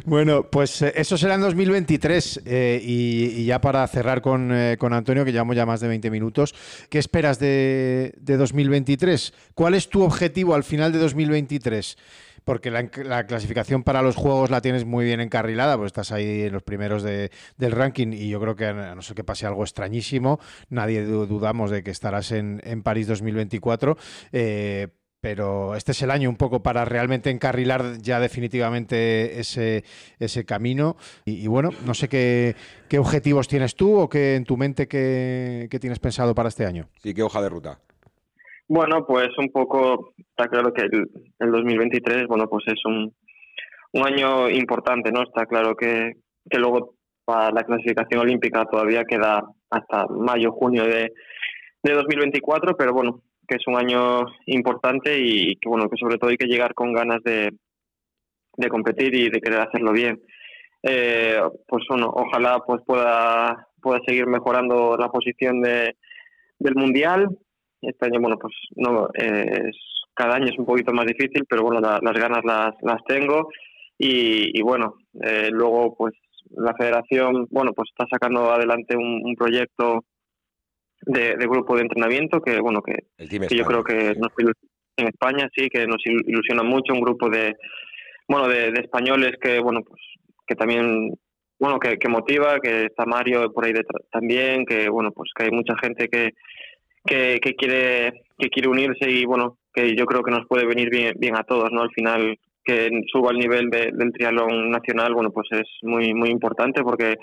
Bueno, 0.06 0.44
pues 0.44 0.82
eh, 0.82 0.92
eso 0.96 1.18
será 1.18 1.36
en 1.36 1.42
2023. 1.42 2.42
Eh, 2.46 2.82
y, 2.84 3.42
y, 3.42 3.46
ya 3.46 3.62
para 3.62 3.88
cerrar 3.88 4.22
con, 4.22 4.52
eh, 4.52 4.76
con, 4.78 4.92
Antonio, 4.92 5.24
que 5.24 5.32
llevamos 5.32 5.56
ya 5.56 5.66
más 5.66 5.80
de 5.80 5.88
20 5.88 6.12
minutos, 6.12 6.54
¿qué 6.90 7.00
esperas 7.00 7.40
de, 7.40 8.14
de 8.18 8.36
2023? 8.36 9.34
¿Cuál 9.54 9.76
es 9.76 9.90
tu 9.90 10.04
objetivo 10.04 10.54
al 10.54 10.66
final 10.66 10.92
de 10.92 11.00
2023? 11.00 11.98
Porque 12.48 12.72
la, 12.72 12.90
la, 13.04 13.26
clasificación 13.26 13.84
para 13.84 14.02
los 14.02 14.16
juegos 14.16 14.50
la 14.50 14.62
tienes 14.62 14.86
muy 14.86 15.04
bien 15.04 15.20
encarrilada, 15.20 15.76
pues 15.76 15.88
estás 15.88 16.14
ahí 16.14 16.44
en 16.44 16.54
los 16.54 16.64
primeros 16.64 17.04
de, 17.04 17.30
del 17.58 17.74
ranking 17.74 18.14
y 18.14 18.30
yo 18.30 18.40
creo 18.40 18.56
que 18.56 18.68
a 18.68 18.96
no 18.96 19.02
ser 19.02 19.18
que 19.18 19.26
pase 19.26 19.46
algo 19.46 19.64
extrañísimo, 19.64 20.40
nadie 20.70 21.04
dudamos 21.04 21.72
de 21.72 21.84
que 21.84 21.92
estarás 21.92 22.32
en, 22.32 22.62
en 22.64 22.84
París 22.84 23.08
2024. 23.08 23.98
Eh, 24.32 24.88
pero 25.20 25.76
este 25.76 25.92
es 25.92 26.02
el 26.04 26.12
año 26.12 26.30
un 26.30 26.38
poco 26.38 26.64
para 26.64 26.86
realmente 26.86 27.32
encarrilar 27.32 27.98
ya 27.98 28.22
definitivamente 28.22 29.42
ese, 29.42 29.84
camino. 30.46 30.96
Y, 31.26 31.48
bueno, 31.48 31.72
no 31.86 31.94
sé 31.94 32.08
qué, 32.08 32.56
objetivos 32.98 33.50
tienes 33.50 33.76
tú 33.76 34.00
o 34.00 34.08
qué 34.08 34.36
en 34.36 34.46
tu 34.46 34.56
mente 34.56 34.88
qué 34.88 35.78
tienes 35.82 36.00
pensado 36.00 36.34
para 36.34 36.48
este 36.48 36.66
año. 36.66 36.88
Sí, 37.04 37.14
qué 37.14 37.24
hoja 37.24 37.42
de 37.42 37.50
ruta. 37.50 37.82
Bueno, 38.70 39.06
pues 39.06 39.30
un 39.38 39.50
poco, 39.50 40.14
está 40.18 40.50
claro 40.50 40.74
que 40.74 40.82
el, 40.82 41.10
el 41.40 41.52
2023, 41.52 42.28
bueno, 42.28 42.48
pues 42.50 42.66
es 42.68 42.84
un, 42.86 43.14
año 43.94 44.50
importante, 44.50 45.12
¿no? 45.12 45.24
Está 45.24 45.46
claro 45.46 45.76
que, 45.76 46.18
que 46.50 46.60
luego 46.60 46.96
para 47.26 47.50
la 47.52 47.64
clasificación 47.64 48.22
olímpica 48.22 48.66
todavía 48.66 49.06
queda 49.06 49.42
hasta 49.70 50.06
mayo, 50.08 50.52
junio 50.52 50.84
de, 50.84 51.14
de 51.82 51.94
2024, 51.94 52.76
pero 52.78 52.94
bueno, 52.94 53.22
que 53.48 53.56
es 53.56 53.66
un 53.68 53.76
año 53.76 54.26
importante 54.46 55.18
y 55.18 55.56
que 55.56 55.70
bueno, 55.70 55.90
que 55.90 55.98
sobre 55.98 56.18
todo 56.18 56.30
hay 56.30 56.38
que 56.38 56.46
llegar 56.48 56.74
con 56.74 56.94
ganas 56.94 57.24
de, 57.24 57.52
de 58.58 58.70
competir 58.70 59.16
y 59.16 59.30
de 59.30 59.40
querer 59.40 59.62
hacerlo 59.62 59.94
bien. 59.94 60.22
Eh, 60.84 61.40
pues 61.68 61.86
bueno, 61.90 62.12
ojalá 62.14 62.60
pues 62.66 62.82
pueda, 62.86 63.68
pueda 63.82 64.00
seguir 64.06 64.28
mejorando 64.28 64.98
la 64.98 65.10
posición 65.10 65.62
de, 65.62 65.96
del 66.60 66.76
mundial 66.76 67.30
este 67.82 68.06
año, 68.06 68.20
bueno, 68.20 68.38
pues 68.40 68.54
no 68.76 69.10
eh, 69.14 69.70
es, 69.70 69.78
cada 70.14 70.36
año 70.36 70.48
es 70.48 70.58
un 70.58 70.66
poquito 70.66 70.92
más 70.94 71.06
difícil, 71.06 71.46
pero 71.48 71.64
bueno, 71.64 71.80
la, 71.80 72.00
las 72.02 72.14
ganas 72.14 72.44
las, 72.44 72.76
las 72.82 73.04
tengo. 73.06 73.50
Y, 73.98 74.58
y 74.58 74.62
bueno, 74.62 74.96
eh, 75.24 75.50
luego 75.52 75.96
pues 75.96 76.14
la 76.52 76.74
federación, 76.76 77.48
bueno, 77.50 77.74
pues 77.74 77.90
está 77.90 78.06
sacando 78.10 78.52
adelante 78.52 78.96
un, 78.96 79.22
un 79.24 79.36
proyecto 79.36 80.06
de, 81.02 81.36
de, 81.36 81.48
grupo 81.48 81.76
de 81.76 81.84
entrenamiento 81.84 82.42
que, 82.42 82.60
bueno, 82.60 82.82
que, 82.82 83.06
que 83.18 83.56
yo 83.56 83.66
creo 83.66 83.84
que 83.84 84.16
nos, 84.16 84.32
en 84.98 85.08
España 85.08 85.50
sí, 85.56 85.70
que 85.70 85.86
nos 85.86 86.02
ilusiona 86.06 86.64
mucho, 86.64 86.94
un 86.94 87.02
grupo 87.02 87.30
de, 87.30 87.56
bueno, 88.28 88.48
de, 88.48 88.72
de 88.72 88.82
españoles 88.82 89.36
que, 89.42 89.60
bueno, 89.60 89.82
pues 89.88 90.02
que 90.46 90.56
también 90.56 91.14
bueno, 91.60 91.80
que, 91.80 91.98
que, 91.98 92.08
motiva, 92.08 92.60
que 92.60 92.86
está 92.86 93.06
Mario 93.06 93.52
por 93.52 93.66
ahí 93.66 93.74
detrás 93.74 94.04
también, 94.12 94.66
que 94.66 94.90
bueno, 94.90 95.12
pues 95.12 95.32
que 95.36 95.46
hay 95.46 95.52
mucha 95.52 95.76
gente 95.82 96.08
que, 96.08 96.32
que, 97.08 97.40
que, 97.42 97.56
quiere 97.56 98.24
que 98.38 98.50
quiere 98.50 98.70
unirse 98.70 99.10
y 99.10 99.26
bueno 99.26 99.58
que 99.74 99.96
yo 99.96 100.06
creo 100.06 100.22
que 100.24 100.32
nos 100.32 100.48
puede 100.48 100.66
venir 100.66 100.90
bien, 100.90 101.16
bien 101.18 101.36
a 101.36 101.44
todos 101.44 101.72
no 101.72 101.82
al 101.82 101.92
final 101.92 102.38
que 102.64 102.90
suba 103.12 103.32
el 103.32 103.40
nivel 103.40 103.70
de, 103.70 103.92
del 103.94 104.12
triatlón 104.12 104.70
nacional 104.70 105.14
bueno 105.14 105.32
pues 105.32 105.48
es 105.52 105.68
muy 105.82 106.14
muy 106.14 106.30
importante 106.30 106.84
porque 106.84 107.16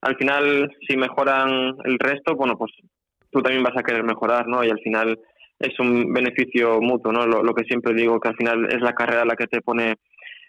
al 0.00 0.16
final 0.16 0.70
si 0.88 0.96
mejoran 0.96 1.76
el 1.84 1.98
resto 1.98 2.34
bueno 2.36 2.56
pues 2.56 2.72
tú 3.34 3.42
también 3.42 3.64
vas 3.64 3.76
a 3.76 3.82
querer 3.82 4.04
mejorar, 4.04 4.46
¿no? 4.46 4.64
Y 4.64 4.70
al 4.70 4.78
final 4.78 5.18
es 5.58 5.78
un 5.80 6.12
beneficio 6.12 6.80
mutuo, 6.80 7.12
¿no? 7.12 7.26
Lo, 7.26 7.54
que 7.54 7.64
siempre 7.64 7.92
digo, 7.92 8.20
que 8.20 8.28
al 8.28 8.36
final 8.36 8.66
es 8.72 8.80
la 8.80 8.94
carrera 8.94 9.24
la 9.24 9.34
que 9.34 9.48
te 9.48 9.60
pone 9.60 9.96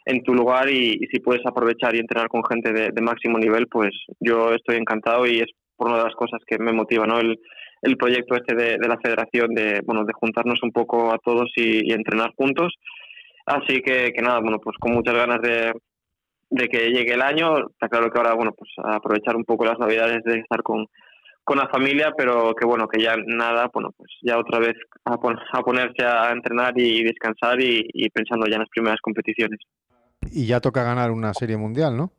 en 0.05 0.21
tu 0.21 0.35
lugar 0.35 0.69
y, 0.69 0.99
si 1.11 1.19
puedes 1.19 1.43
aprovechar 1.47 1.95
y 1.95 1.99
entrenar 1.99 2.27
con 2.27 2.45
gente 2.45 2.71
de, 2.71 3.01
máximo 3.01 3.39
nivel, 3.39 3.67
pues 3.67 3.89
yo 4.19 4.53
estoy 4.53 4.77
encantado 4.77 5.25
y 5.25 5.39
es 5.39 5.47
por 5.75 5.87
una 5.87 5.97
de 5.97 6.03
las 6.03 6.15
cosas 6.15 6.39
que 6.45 6.59
me 6.59 6.71
motiva, 6.71 7.07
¿no? 7.07 7.19
El, 7.19 7.39
el 7.85 7.97
proyecto 7.97 8.35
este 8.35 8.55
de, 8.55 8.77
la 8.79 8.97
federación 8.97 9.53
de, 9.53 9.81
bueno, 9.85 10.03
de 10.05 10.13
juntarnos 10.13 10.61
un 10.63 10.71
poco 10.71 11.13
a 11.13 11.19
todos 11.19 11.51
y, 11.55 11.93
entrenar 11.93 12.33
juntos. 12.35 12.73
Así 13.45 13.81
que, 13.81 14.11
que, 14.11 14.21
nada, 14.21 14.39
bueno, 14.39 14.59
pues 14.59 14.75
con 14.79 14.93
muchas 14.93 15.13
ganas 15.13 15.39
de, 15.41 15.71
de 16.49 16.67
que 16.67 16.89
llegue 16.89 17.13
el 17.13 17.21
año. 17.21 17.69
Está 17.69 17.87
claro 17.87 18.09
que 18.09 18.17
ahora, 18.17 18.33
bueno, 18.33 18.53
pues 18.57 18.71
aprovechar 18.83 19.35
un 19.35 19.45
poco 19.45 19.65
las 19.65 19.77
navidades 19.77 20.23
de 20.23 20.39
estar 20.39 20.63
con, 20.63 20.87
con 21.43 21.59
la 21.59 21.69
familia, 21.69 22.11
pero 22.17 22.55
que 22.55 22.65
bueno, 22.65 22.87
que 22.87 23.01
ya 23.01 23.15
nada, 23.27 23.69
bueno, 23.71 23.91
pues 23.95 24.09
ya 24.23 24.39
otra 24.39 24.59
vez 24.59 24.73
a, 25.05 25.17
ponerse 25.61 26.03
a 26.03 26.31
entrenar 26.31 26.73
y 26.75 27.03
descansar 27.03 27.61
y, 27.61 28.09
pensando 28.09 28.47
ya 28.47 28.55
en 28.55 28.61
las 28.61 28.69
primeras 28.69 28.99
competiciones. 28.99 29.59
Y 30.31 30.47
ya 30.47 30.59
toca 30.59 30.83
ganar 30.83 31.11
una 31.11 31.33
serie 31.35 31.55
mundial, 31.55 31.95
¿no? 31.95 32.11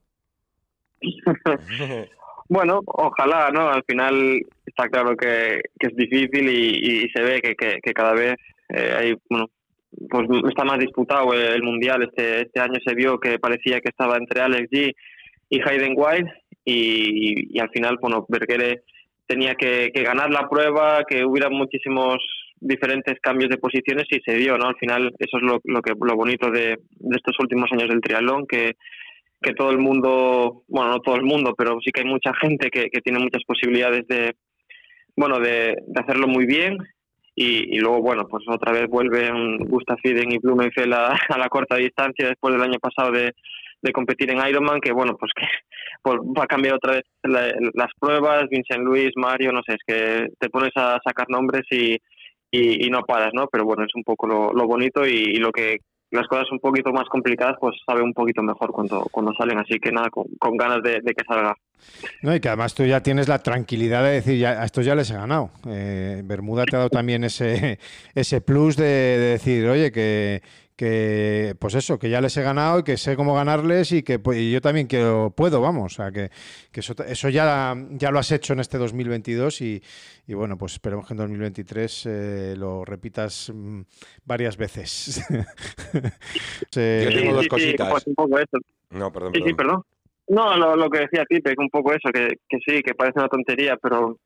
bueno, 2.48 2.80
ojalá, 2.86 3.50
¿no? 3.50 3.68
Al 3.68 3.82
final 3.86 4.40
está 4.64 4.88
claro 4.88 5.16
que, 5.16 5.60
es 5.78 5.96
difícil 5.96 6.48
y, 6.48 7.08
se 7.10 7.22
ve 7.22 7.40
que, 7.40 7.54
que, 7.54 7.92
cada 7.92 8.12
vez 8.12 8.34
eh, 8.68 8.94
hay, 8.98 9.14
bueno, 9.28 9.46
pues 10.10 10.28
está 10.48 10.64
más 10.64 10.78
disputado 10.78 11.32
el 11.32 11.62
mundial. 11.62 12.02
Este, 12.02 12.42
este 12.42 12.60
año 12.60 12.78
se 12.84 12.94
vio 12.94 13.18
que 13.18 13.38
parecía 13.38 13.80
que 13.80 13.88
estaba 13.88 14.16
entre 14.16 14.40
Alex 14.40 14.70
G 14.70 14.94
y 15.48 15.60
Hayden 15.60 15.94
White 15.96 16.30
y, 16.64 17.58
al 17.60 17.70
final, 17.70 17.96
bueno, 18.00 18.26
Bergere 18.28 18.82
tenía 19.26 19.54
que, 19.54 19.90
ganar 19.94 20.30
la 20.30 20.48
prueba, 20.48 21.04
que 21.08 21.24
hubiera 21.24 21.48
muchísimos 21.48 22.18
diferentes 22.58 23.18
cambios 23.20 23.50
de 23.50 23.58
posiciones 23.58 24.06
y 24.10 24.20
se 24.20 24.36
dio, 24.36 24.56
¿no? 24.58 24.68
Al 24.68 24.76
final 24.76 25.12
eso 25.18 25.36
es 25.36 25.42
lo, 25.42 25.82
que 25.82 25.92
lo 26.00 26.16
bonito 26.16 26.50
de, 26.50 26.78
estos 27.14 27.38
últimos 27.38 27.70
años 27.72 27.88
del 27.88 28.00
triatlón, 28.00 28.46
que, 28.46 28.76
que 29.40 29.52
todo 29.52 29.70
el 29.70 29.78
mundo, 29.78 30.62
bueno, 30.68 30.90
no 30.90 31.00
todo 31.00 31.16
el 31.16 31.24
mundo, 31.24 31.54
pero 31.56 31.78
sí 31.84 31.90
que 31.92 32.00
hay 32.00 32.06
mucha 32.06 32.32
gente 32.34 32.70
que, 32.70 32.88
que 32.90 33.00
tiene 33.00 33.18
muchas 33.18 33.42
posibilidades 33.46 34.06
de, 34.08 34.34
bueno, 35.16 35.38
de, 35.38 35.76
de 35.86 36.00
hacerlo 36.00 36.26
muy 36.26 36.46
bien 36.46 36.78
y, 37.38 37.78
luego, 37.78 38.00
bueno, 38.00 38.26
pues 38.28 38.44
otra 38.48 38.72
vez 38.72 38.88
vuelve 38.88 39.30
un 39.30 39.58
Gustav 39.58 39.98
Iden 40.02 40.32
y 40.32 40.38
Blumenfeld 40.38 40.94
a, 40.94 41.08
a 41.28 41.38
la 41.38 41.48
corta 41.48 41.76
distancia 41.76 42.28
después 42.28 42.54
del 42.54 42.62
año 42.62 42.78
pasado 42.78 43.12
de, 43.12 43.34
de 43.82 43.92
competir 43.92 44.30
en 44.30 44.46
Ironman, 44.46 44.80
que 44.80 44.92
bueno, 44.92 45.16
pues 45.18 45.32
que 45.34 45.46
pues 46.02 46.16
va 46.18 46.44
a 46.44 46.46
cambiar 46.46 46.74
otra 46.74 46.94
vez 46.94 47.04
las 47.22 47.92
pruebas, 47.98 48.48
Vincent 48.50 48.82
Luis, 48.82 49.10
Mario, 49.16 49.52
no 49.52 49.60
sé, 49.66 49.74
es 49.74 49.82
que 49.86 50.28
te 50.38 50.48
pones 50.48 50.72
a 50.76 50.98
sacar 51.04 51.26
nombres 51.28 51.64
y, 51.70 51.98
y, 52.50 52.88
no 52.88 53.02
paras, 53.02 53.30
¿no? 53.34 53.48
Pero 53.52 53.64
bueno, 53.64 53.84
es 53.84 53.94
un 53.94 54.02
poco 54.02 54.26
lo, 54.26 54.52
lo 54.52 54.66
bonito 54.66 55.06
y, 55.06 55.34
lo 55.36 55.50
que 55.52 55.78
las 56.10 56.26
cosas 56.28 56.50
un 56.52 56.60
poquito 56.60 56.92
más 56.92 57.08
complicadas, 57.08 57.56
pues 57.60 57.74
sabe 57.84 58.02
un 58.02 58.12
poquito 58.12 58.42
mejor 58.42 58.70
cuando, 58.70 59.06
cuando 59.10 59.32
salen, 59.34 59.58
así 59.58 59.78
que 59.78 59.90
nada, 59.90 60.08
con, 60.10 60.56
ganas 60.56 60.82
de, 60.82 61.00
que 61.00 61.24
salga. 61.26 61.54
No, 62.22 62.34
y 62.34 62.40
que 62.40 62.48
además 62.48 62.74
tú 62.74 62.84
ya 62.84 63.02
tienes 63.02 63.28
la 63.28 63.42
tranquilidad 63.42 64.02
de 64.04 64.10
decir, 64.10 64.38
ya, 64.38 64.62
a 64.62 64.64
estos 64.64 64.84
ya 64.84 64.94
les 64.94 65.10
he 65.10 65.14
ganado. 65.14 65.50
Eh, 65.68 66.22
Bermuda 66.24 66.64
te 66.64 66.76
ha 66.76 66.78
dado 66.78 66.90
también 66.90 67.24
ese, 67.24 67.78
ese 68.14 68.40
plus 68.40 68.76
de 68.76 68.84
decir, 68.84 69.66
oye, 69.68 69.90
que, 69.90 70.42
que 70.76 71.54
pues 71.58 71.74
eso, 71.74 71.98
que 71.98 72.10
ya 72.10 72.20
les 72.20 72.36
he 72.36 72.42
ganado 72.42 72.80
y 72.80 72.82
que 72.84 72.98
sé 72.98 73.16
cómo 73.16 73.34
ganarles 73.34 73.92
y 73.92 74.02
que 74.02 74.18
pues, 74.18 74.38
yo 74.50 74.60
también 74.60 74.86
quiero, 74.86 75.32
puedo, 75.34 75.60
vamos, 75.60 75.94
o 75.94 75.96
sea, 75.96 76.12
que, 76.12 76.30
eso, 76.72 76.94
eso, 77.06 77.28
ya, 77.30 77.74
ya 77.92 78.10
lo 78.10 78.18
has 78.18 78.30
hecho 78.30 78.52
en 78.52 78.60
este 78.60 78.76
2022 78.76 79.62
y, 79.62 79.82
y 80.26 80.34
bueno, 80.34 80.58
pues 80.58 80.74
esperemos 80.74 81.06
que 81.06 81.14
en 81.14 81.18
2023 81.18 82.06
eh, 82.06 82.54
lo 82.58 82.84
repitas 82.84 83.50
mm, 83.54 83.80
varias 84.24 84.56
veces. 84.58 85.26
yo 86.72 87.10
tengo 87.10 87.34
dos 87.34 87.48
cositas. 87.48 87.90
Pues 87.90 88.06
no, 88.90 89.10
perdón, 89.10 89.32
Sí, 89.34 89.54
perdón. 89.54 89.82
No, 90.28 90.56
lo, 90.56 90.76
lo 90.76 90.90
que 90.90 91.00
decía 91.00 91.24
Pipe, 91.24 91.54
un 91.56 91.70
poco 91.70 91.92
eso, 91.92 92.10
que, 92.12 92.40
que 92.48 92.58
sí, 92.66 92.82
que 92.82 92.94
parece 92.94 93.20
una 93.20 93.28
tontería, 93.28 93.76
pero 93.80 94.18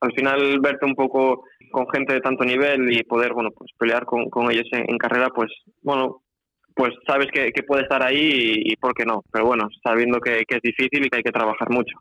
al 0.00 0.12
final 0.12 0.60
verte 0.60 0.86
un 0.86 0.94
poco 0.94 1.44
con 1.70 1.88
gente 1.90 2.14
de 2.14 2.20
tanto 2.20 2.44
nivel 2.44 2.92
y 2.92 3.02
poder, 3.02 3.32
bueno, 3.32 3.50
pues 3.50 3.70
pelear 3.78 4.04
con, 4.04 4.28
ellos 4.50 4.66
en, 4.72 4.96
carrera, 4.98 5.28
pues, 5.34 5.50
bueno, 5.82 6.22
pues 6.74 6.90
sabes 7.06 7.28
que, 7.32 7.50
puede 7.66 7.82
estar 7.82 8.02
ahí 8.02 8.62
y, 8.64 8.76
por 8.76 8.94
qué 8.94 9.04
no. 9.04 9.24
Pero 9.32 9.46
bueno, 9.46 9.68
sabiendo 9.82 10.20
que, 10.20 10.44
es 10.46 10.62
difícil 10.62 11.04
y 11.04 11.08
que 11.08 11.16
hay 11.16 11.22
que 11.22 11.32
trabajar 11.32 11.70
mucho. 11.70 11.98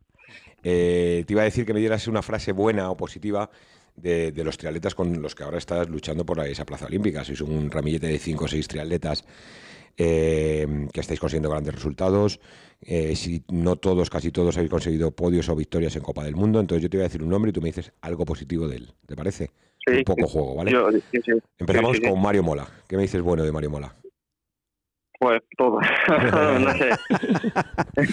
Eh, 0.64 1.24
te 1.26 1.34
iba 1.34 1.42
a 1.42 1.46
decir 1.46 1.66
que 1.66 1.74
me 1.74 1.80
dieras 1.80 2.08
una 2.08 2.22
frase 2.22 2.52
buena 2.52 2.90
o 2.90 2.98
positiva 2.98 3.50
de, 3.96 4.32
los 4.44 4.58
triatletas 4.58 4.96
con 4.96 5.22
los 5.22 5.36
que 5.36 5.44
ahora 5.44 5.58
estás 5.58 5.90
luchando 5.90 6.26
por 6.26 6.40
esa 6.42 6.66
plaza 6.66 6.86
olímpica. 6.86 7.24
Sois 7.24 7.42
un 7.42 7.70
ramillete 7.72 8.08
de 8.08 8.20
cinco 8.20 8.46
o 8.46 8.48
seis 8.48 8.68
triatletas 8.68 9.26
eh, 9.98 10.88
que 10.92 11.02
estáis 11.02 11.20
consiguiendo 11.20 11.50
grandes 11.50 11.76
resultados. 11.76 12.40
Eh, 12.82 13.16
si 13.16 13.44
no 13.50 13.78
todos, 13.78 14.10
casi 14.10 14.32
todos 14.32 14.58
habéis 14.58 14.72
conseguido 14.72 15.12
podios 15.12 15.48
o 15.50 15.56
victorias 15.56 15.96
en 15.96 16.04
Copa 16.04 16.24
del 16.24 16.36
Mundo. 16.36 16.60
Entonces 16.60 16.84
yo 16.84 16.90
te 16.90 16.98
voy 16.98 17.04
a 17.04 17.08
decir 17.08 17.24
un 17.24 17.30
nombre 17.30 17.50
y 17.50 17.54
tú 17.54 17.62
me 17.62 17.70
dices 17.70 17.92
algo 18.02 18.26
positivo 18.26 18.68
de 18.68 18.78
él. 18.78 18.94
¿Te 19.06 19.16
parece? 19.16 19.52
un 19.86 20.04
poco 20.04 20.28
juego, 20.28 20.56
¿vale? 20.56 20.72
Empezamos 21.58 22.00
con 22.00 22.22
Mario 22.22 22.44
Mola. 22.44 22.68
¿Qué 22.88 22.96
me 22.96 23.04
dices 23.04 23.22
bueno 23.22 23.44
de 23.44 23.52
Mario 23.52 23.70
Mola? 23.70 23.94
Pues 25.20 25.42
todo. 25.58 25.80
no 26.60 26.72
sé. 26.74 26.90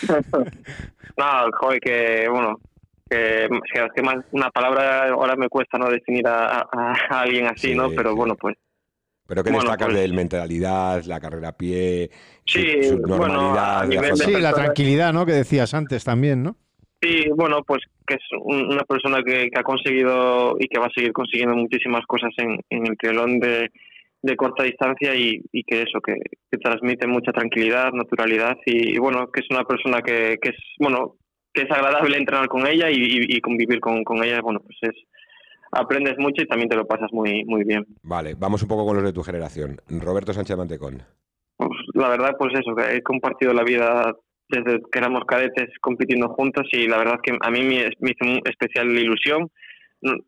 no, 1.17 1.51
joder, 1.59 1.81
que 1.81 2.29
bueno, 2.29 2.61
que, 3.09 3.49
que 3.95 4.03
más 4.03 4.17
una 4.33 4.51
palabra 4.51 5.09
ahora 5.09 5.35
me 5.37 5.49
cuesta 5.49 5.79
no 5.79 5.91
definir 5.91 6.27
a, 6.27 6.69
alguien 7.11 7.47
así, 7.47 7.75
¿no? 7.75 7.91
Pero 7.91 8.15
bueno, 8.15 8.37
pues 8.37 8.57
pero 9.31 9.45
¿qué 9.45 9.53
destacas 9.53 9.87
pues 9.87 9.97
de 9.97 10.05
él? 10.05 10.13
Mentalidad, 10.13 11.05
la 11.05 11.21
carrera 11.21 11.51
a 11.51 11.57
pie, 11.57 12.11
sí, 12.45 12.83
su, 12.83 12.99
normalidad. 12.99 14.17
sí, 14.17 14.33
la 14.33 14.53
tranquilidad, 14.53 15.13
¿no? 15.13 15.25
Que 15.25 15.35
decías 15.35 15.73
antes 15.73 16.03
también, 16.03 16.43
¿no? 16.43 16.57
Sí, 17.01 17.27
bueno, 17.37 17.63
pues 17.63 17.81
que 18.05 18.17
es 18.17 18.23
una 18.43 18.83
persona 18.83 19.23
que, 19.25 19.49
ha 19.55 19.63
conseguido 19.63 20.57
y 20.59 20.67
que 20.67 20.81
va 20.81 20.87
a 20.87 20.93
seguir 20.93 21.13
consiguiendo 21.13 21.55
muchísimas 21.55 22.05
cosas 22.07 22.31
en, 22.39 22.59
el 22.71 22.99
triatlón 22.99 23.39
de, 23.39 23.71
corta 24.37 24.65
distancia 24.65 25.15
y, 25.15 25.41
que 25.63 25.83
eso, 25.83 26.01
que, 26.01 26.17
transmite 26.59 27.07
mucha 27.07 27.31
tranquilidad, 27.31 27.93
naturalidad 27.93 28.59
y, 28.67 28.99
bueno, 28.99 29.31
que 29.31 29.43
es 29.43 29.47
una 29.51 29.63
persona 29.63 30.03
que, 30.03 30.39
es, 30.43 30.57
bueno, 30.81 31.15
que 31.55 31.63
es 31.63 31.71
agradable 31.71 32.17
entrenar 32.17 32.49
con 32.49 32.67
ella 32.67 32.89
y, 32.91 33.41
convivir 33.41 33.79
con, 33.79 34.03
con 34.03 34.25
ella, 34.25 34.41
bueno, 34.43 34.59
pues 34.59 34.77
es, 34.83 35.05
aprendes 35.73 36.19
mucho 36.19 36.43
y 36.43 36.47
también 36.47 36.69
te 36.69 36.77
lo 36.77 36.87
pasas 36.87 37.13
muy, 37.13 37.45
muy 37.45 37.65
bien. 37.65 37.87
Vale, 38.03 38.35
vamos 38.35 38.63
un 38.63 38.69
poco 38.69 38.87
con 38.87 38.97
los 38.97 39.05
de 39.05 39.13
tu 39.13 39.23
generación. 39.23 39.81
Roberto 39.89 40.33
Sánchez 40.33 40.57
Mantecón. 40.57 41.03
Pues, 41.57 41.71
la 41.95 42.09
verdad, 42.09 42.37
pues 42.39 42.53
eso, 42.59 42.75
que 42.75 42.97
he 42.97 43.03
compartido 43.03 43.53
la 43.53 43.65
vida 43.65 44.15
desde 44.49 44.81
que 44.91 44.99
éramos 44.99 45.25
cadetes 45.27 45.71
compitiendo 45.81 46.29
juntos 46.31 46.67
y 46.73 46.89
la 46.89 46.99
verdad 46.99 47.21
que 47.23 47.37
a 47.41 47.51
mí 47.51 47.63
me, 47.63 47.87
hizo 47.87 48.41
especial 48.45 48.89
ilusión. 48.89 49.49
Mm, 50.03 50.19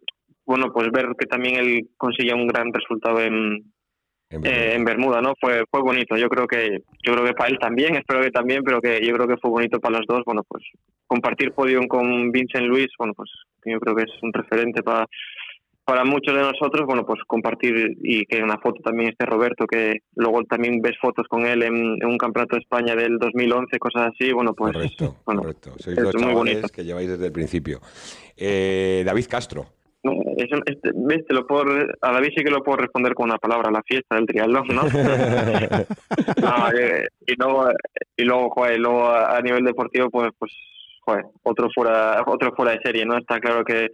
bueno, 0.45 0.73
pues 0.73 0.91
ver 0.91 1.07
que 1.19 1.27
también 1.27 1.57
él 1.57 1.89
consiguió 1.97 2.37
un 2.37 2.47
gran 2.47 2.73
resultado 2.73 3.21
en, 3.21 3.73
eh, 4.31 4.75
en 4.75 4.85
Bermuda, 4.85 5.21
¿no? 5.21 5.35
Fue 5.41 5.65
fue 5.71 5.83
bonito. 5.83 6.17
Yo 6.17 6.29
creo 6.29 6.47
que 6.47 6.83
yo 7.05 7.13
creo 7.13 7.25
que 7.25 7.35
para 7.35 7.51
él 7.51 7.59
también, 7.59 7.97
espero 7.97 8.21
que 8.21 8.31
también, 8.31 8.63
pero 8.65 8.81
que 8.81 9.01
yo 9.05 9.15
creo 9.15 9.29
que 9.29 9.37
fue 9.37 9.51
bonito 9.51 9.79
para 9.79 9.99
los 9.99 10.07
dos. 10.07 10.23
Bueno, 10.25 10.43
pues 10.49 10.65
compartir 11.07 11.53
podio 11.53 11.81
con 11.89 12.31
Vincent 12.33 12.67
Luis, 12.67 12.89
bueno, 12.99 13.15
pues 13.15 13.31
yo 13.65 13.79
creo 13.81 13.95
que 13.95 14.05
es 14.05 14.23
un 14.23 14.33
referente 14.33 14.83
para 14.83 15.07
para 15.85 16.05
muchos 16.05 16.35
de 16.35 16.43
nosotros, 16.43 16.87
bueno, 16.87 17.05
pues 17.05 17.21
compartir 17.27 17.97
y 18.03 18.25
que 18.27 18.39
en 18.39 18.45
una 18.45 18.59
foto 18.59 18.81
también 18.83 19.11
esté 19.11 19.27
Roberto, 19.27 19.67
que 19.67 20.03
luego 20.15 20.45
también 20.45 20.81
ves 20.81 20.97
fotos 21.01 21.27
con 21.29 21.45
él 21.45 21.63
en, 21.63 22.05
un 22.05 22.19
campeonato 22.19 22.57
de 22.57 22.63
España 22.63 22.95
del 22.95 23.19
2011, 23.19 23.79
cosas 23.79 24.13
así, 24.13 24.33
bueno, 24.33 24.55
pues... 24.55 24.73
Correcto, 24.73 25.17
correcto. 25.25 25.73
Sois 25.79 25.97
dos 25.97 26.15
chavales 26.15 26.71
que 26.71 26.85
lleváis 26.85 27.09
desde 27.09 27.27
el 27.27 27.33
principio. 27.33 27.81
Eh, 28.37 29.03
David 29.05 29.27
Castro. 29.29 29.67
Te 30.03 31.35
lo 31.35 31.47
puedo, 31.47 31.65
a 32.01 32.13
David 32.13 32.31
sí 32.37 32.43
que 32.43 32.51
lo 32.51 32.63
puedo 32.63 32.79
responder 32.79 33.15
con 33.15 33.27
una 33.29 33.39
palabra, 33.39 33.71
la 33.71 33.83
fiesta 33.83 34.17
del 34.17 34.27
triatlón, 34.27 34.67
¿no? 34.69 34.83
Eh, 36.75 37.07
y 37.27 37.35
luego, 37.37 37.69
y 38.17 38.25
luego, 38.25 38.51
joder, 38.51 38.79
luego 38.79 39.09
a, 39.11 39.41
nivel 39.43 39.65
deportivo, 39.65 40.09
pues, 40.11 40.31
pues, 40.39 40.53
joder, 41.01 41.25
otro 41.43 41.69
fuera, 41.75 42.23
otro 42.27 42.53
fuera 42.55 42.73
de 42.73 42.81
serie, 42.83 43.05
¿no? 43.05 43.17
Está 43.19 43.39
claro 43.39 43.65
que, 43.65 43.91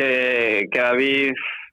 que, 0.00 0.68
que 0.72 0.80
David 0.80 1.32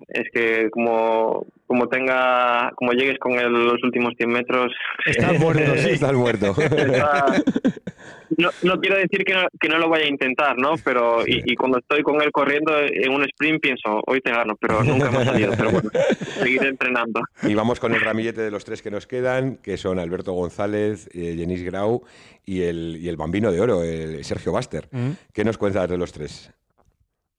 es 0.09 0.29
que 0.31 0.69
como, 0.69 1.47
como 1.65 1.87
tenga, 1.87 2.71
como 2.75 2.91
llegues 2.91 3.17
con 3.19 3.33
él 3.33 3.51
los 3.51 3.81
últimos 3.83 4.13
100 4.17 4.29
metros... 4.29 4.71
Está 5.05 5.33
muerto, 5.33 5.75
sí, 5.77 5.89
está 5.89 6.11
muerto. 6.11 6.53
no, 8.37 8.49
no, 8.61 8.79
quiero 8.79 8.97
decir 8.97 9.23
que 9.25 9.33
no, 9.33 9.47
que 9.59 9.69
no, 9.69 9.79
lo 9.79 9.89
vaya 9.89 10.05
a 10.05 10.09
intentar, 10.09 10.57
¿no? 10.57 10.75
Pero, 10.83 11.23
y, 11.25 11.55
cuando 11.55 11.79
estoy 11.79 12.03
con 12.03 12.21
él 12.21 12.31
corriendo 12.31 12.77
en 12.79 13.11
un 13.11 13.23
sprint 13.23 13.61
pienso, 13.61 14.01
hoy 14.05 14.21
te 14.21 14.31
gano, 14.31 14.55
pero 14.59 14.83
nunca 14.83 15.09
me 15.09 15.17
ha 15.17 15.25
salido. 15.25 15.53
Pero 15.57 15.71
bueno, 15.71 15.89
seguiré 16.39 16.69
entrenando. 16.69 17.21
Y 17.43 17.55
vamos 17.55 17.79
con 17.79 17.93
el 17.93 18.01
ramillete 18.01 18.41
de 18.41 18.51
los 18.51 18.65
tres 18.65 18.81
que 18.81 18.91
nos 18.91 19.07
quedan, 19.07 19.57
que 19.57 19.77
son 19.77 19.99
Alberto 19.99 20.33
González, 20.33 21.09
eh, 21.13 21.35
Jenis 21.37 21.63
Grau 21.63 22.03
y 22.45 22.61
el, 22.61 22.97
y 23.01 23.09
el 23.09 23.17
bambino 23.17 23.51
de 23.51 23.61
oro, 23.61 23.83
el 23.83 24.23
Sergio 24.23 24.51
Baster. 24.51 24.87
Mm. 24.91 25.11
¿Qué 25.33 25.43
nos 25.43 25.57
cuentas 25.57 25.89
de 25.89 25.97
los 25.97 26.13
tres? 26.13 26.53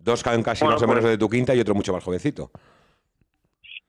Dos 0.09 0.23
casi 0.25 0.65
Bueno, 0.65 0.77
más 0.77 0.83
o 0.83 0.87
menos 0.89 1.03
pues- 1.03 1.13
de 1.13 1.19
tu 1.19 1.29
quinta 1.29 1.55
y 1.55 1.61
otro 1.61 1.75
mucho 1.75 1.93
más 1.93 2.03
jovencito. 2.03 2.51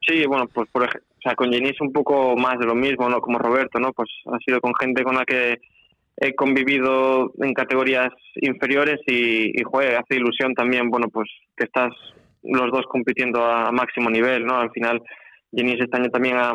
Sí, 0.05 0.25
bueno, 0.25 0.47
pues 0.53 0.67
por 0.71 0.83
ej- 0.83 1.01
o 1.01 1.21
sea, 1.21 1.35
con 1.35 1.51
Jenny 1.51 1.69
es 1.69 1.81
un 1.81 1.91
poco 1.93 2.35
más 2.35 2.57
de 2.59 2.65
lo 2.65 2.75
mismo, 2.75 3.07
¿no? 3.09 3.19
Como 3.21 3.37
Roberto, 3.39 3.79
¿no? 3.79 3.91
Pues 3.93 4.09
ha 4.25 4.37
sido 4.39 4.59
con 4.59 4.73
gente 4.75 5.03
con 5.03 5.15
la 5.15 5.25
que 5.25 5.59
he 6.17 6.35
convivido 6.35 7.31
en 7.39 7.53
categorías 7.53 8.09
inferiores 8.35 8.99
y, 9.07 9.57
y 9.59 9.63
joder, 9.63 9.95
hace 9.95 10.15
ilusión 10.15 10.53
también, 10.53 10.89
bueno, 10.89 11.07
pues 11.09 11.29
que 11.55 11.63
estás 11.65 11.91
los 12.43 12.71
dos 12.71 12.85
compitiendo 12.89 13.43
a 13.45 13.71
máximo 13.71 14.09
nivel, 14.09 14.45
¿no? 14.45 14.57
Al 14.57 14.71
final, 14.71 15.01
Jenny 15.53 15.73
este 15.79 15.95
año 15.97 16.09
también 16.09 16.37
ha, 16.37 16.51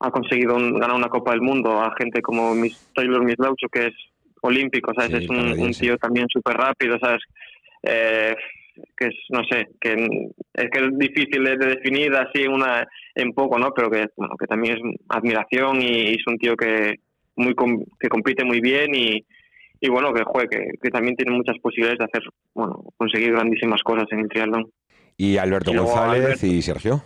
ha 0.00 0.10
conseguido 0.10 0.54
un- 0.56 0.78
ganar 0.78 0.96
una 0.96 1.08
Copa 1.08 1.32
del 1.32 1.42
Mundo 1.42 1.80
a 1.80 1.92
gente 1.98 2.22
como 2.22 2.54
Mis, 2.54 2.74
Taylor 2.94 3.24
Mislaucho, 3.24 3.68
que 3.70 3.86
es 3.88 3.94
olímpico, 4.42 4.92
¿sabes? 4.94 5.10
Sí, 5.18 5.24
es 5.24 5.30
un, 5.30 5.58
un 5.60 5.72
tío 5.72 5.96
también 5.98 6.26
súper 6.28 6.56
rápido, 6.56 6.98
¿sabes? 6.98 7.22
Eh, 7.82 8.34
que 8.96 9.06
es, 9.08 9.14
no 9.30 9.42
sé, 9.44 9.68
que 9.80 9.92
es 10.54 10.70
que 10.70 10.78
es 10.78 10.98
difícil 10.98 11.44
de, 11.44 11.56
de 11.56 11.66
definir 11.76 12.14
así 12.14 12.42
en 12.42 12.52
una 12.52 12.86
en 13.14 13.32
poco, 13.32 13.58
¿no? 13.58 13.72
Pero 13.74 13.90
que 13.90 14.06
bueno, 14.16 14.36
que 14.38 14.46
también 14.46 14.76
es 14.76 14.82
admiración 15.08 15.80
y, 15.82 16.14
es 16.14 16.26
un 16.26 16.38
tío 16.38 16.56
que 16.56 17.00
muy 17.36 17.54
que 17.98 18.08
compite 18.08 18.44
muy 18.44 18.60
bien 18.60 18.94
y, 18.94 19.24
y 19.80 19.88
bueno, 19.88 20.12
que 20.12 20.22
juegue, 20.24 20.48
que, 20.48 20.78
que 20.80 20.90
también 20.90 21.16
tiene 21.16 21.36
muchas 21.36 21.58
posibilidades 21.60 21.98
de 21.98 22.04
hacer, 22.04 22.22
bueno, 22.54 22.84
conseguir 22.96 23.32
grandísimas 23.32 23.82
cosas 23.82 24.06
en 24.10 24.20
el 24.20 24.28
triatlón. 24.28 24.70
Y 25.16 25.36
Alberto 25.36 25.70
Y 25.70 25.74
luego 25.74 25.90
González 25.90 26.24
Alberto. 26.24 26.46
y 26.46 26.62
Sergio. 26.62 27.02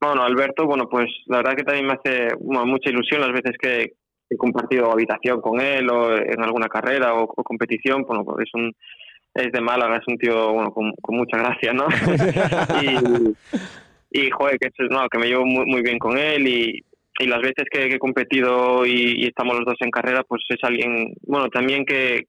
Bueno, 0.00 0.22
Alberto, 0.22 0.66
bueno, 0.66 0.88
pues 0.88 1.06
la 1.26 1.38
verdad 1.38 1.54
que 1.54 1.64
también 1.64 1.86
me 1.86 1.92
hace 1.94 2.34
bueno, 2.40 2.66
mucha 2.66 2.90
ilusión 2.90 3.20
las 3.20 3.32
veces 3.32 3.56
que 3.58 3.92
he 4.28 4.36
compartido 4.36 4.90
habitación 4.90 5.40
con 5.40 5.60
él 5.60 5.88
o 5.90 6.16
en 6.16 6.42
alguna 6.42 6.68
carrera 6.68 7.14
o, 7.14 7.24
o 7.24 7.44
competición, 7.44 8.02
bueno, 8.02 8.24
pues 8.24 8.48
es 8.48 8.54
un 8.54 8.72
es 9.34 9.50
de 9.52 9.60
Málaga, 9.60 9.96
es 9.96 10.06
un 10.06 10.18
tío 10.18 10.52
bueno, 10.52 10.72
con, 10.72 10.92
con 11.00 11.16
mucha 11.16 11.38
gracia, 11.38 11.72
¿no? 11.72 11.86
y, 12.82 14.20
y 14.26 14.30
joder, 14.30 14.58
que, 14.58 14.68
es- 14.68 14.90
no, 14.90 15.08
que 15.08 15.18
me 15.18 15.26
llevo 15.26 15.44
muy, 15.46 15.64
muy 15.66 15.82
bien 15.82 15.98
con 15.98 16.18
él 16.18 16.46
y, 16.46 16.84
y 17.18 17.26
las 17.26 17.40
veces 17.40 17.64
que, 17.70 17.88
que 17.88 17.94
he 17.96 17.98
competido 17.98 18.84
y, 18.86 19.22
y 19.22 19.26
estamos 19.26 19.56
los 19.56 19.64
dos 19.66 19.76
en 19.80 19.90
carrera, 19.90 20.22
pues 20.24 20.42
es 20.48 20.58
alguien, 20.62 21.14
bueno, 21.26 21.48
también 21.48 21.84
que, 21.84 22.26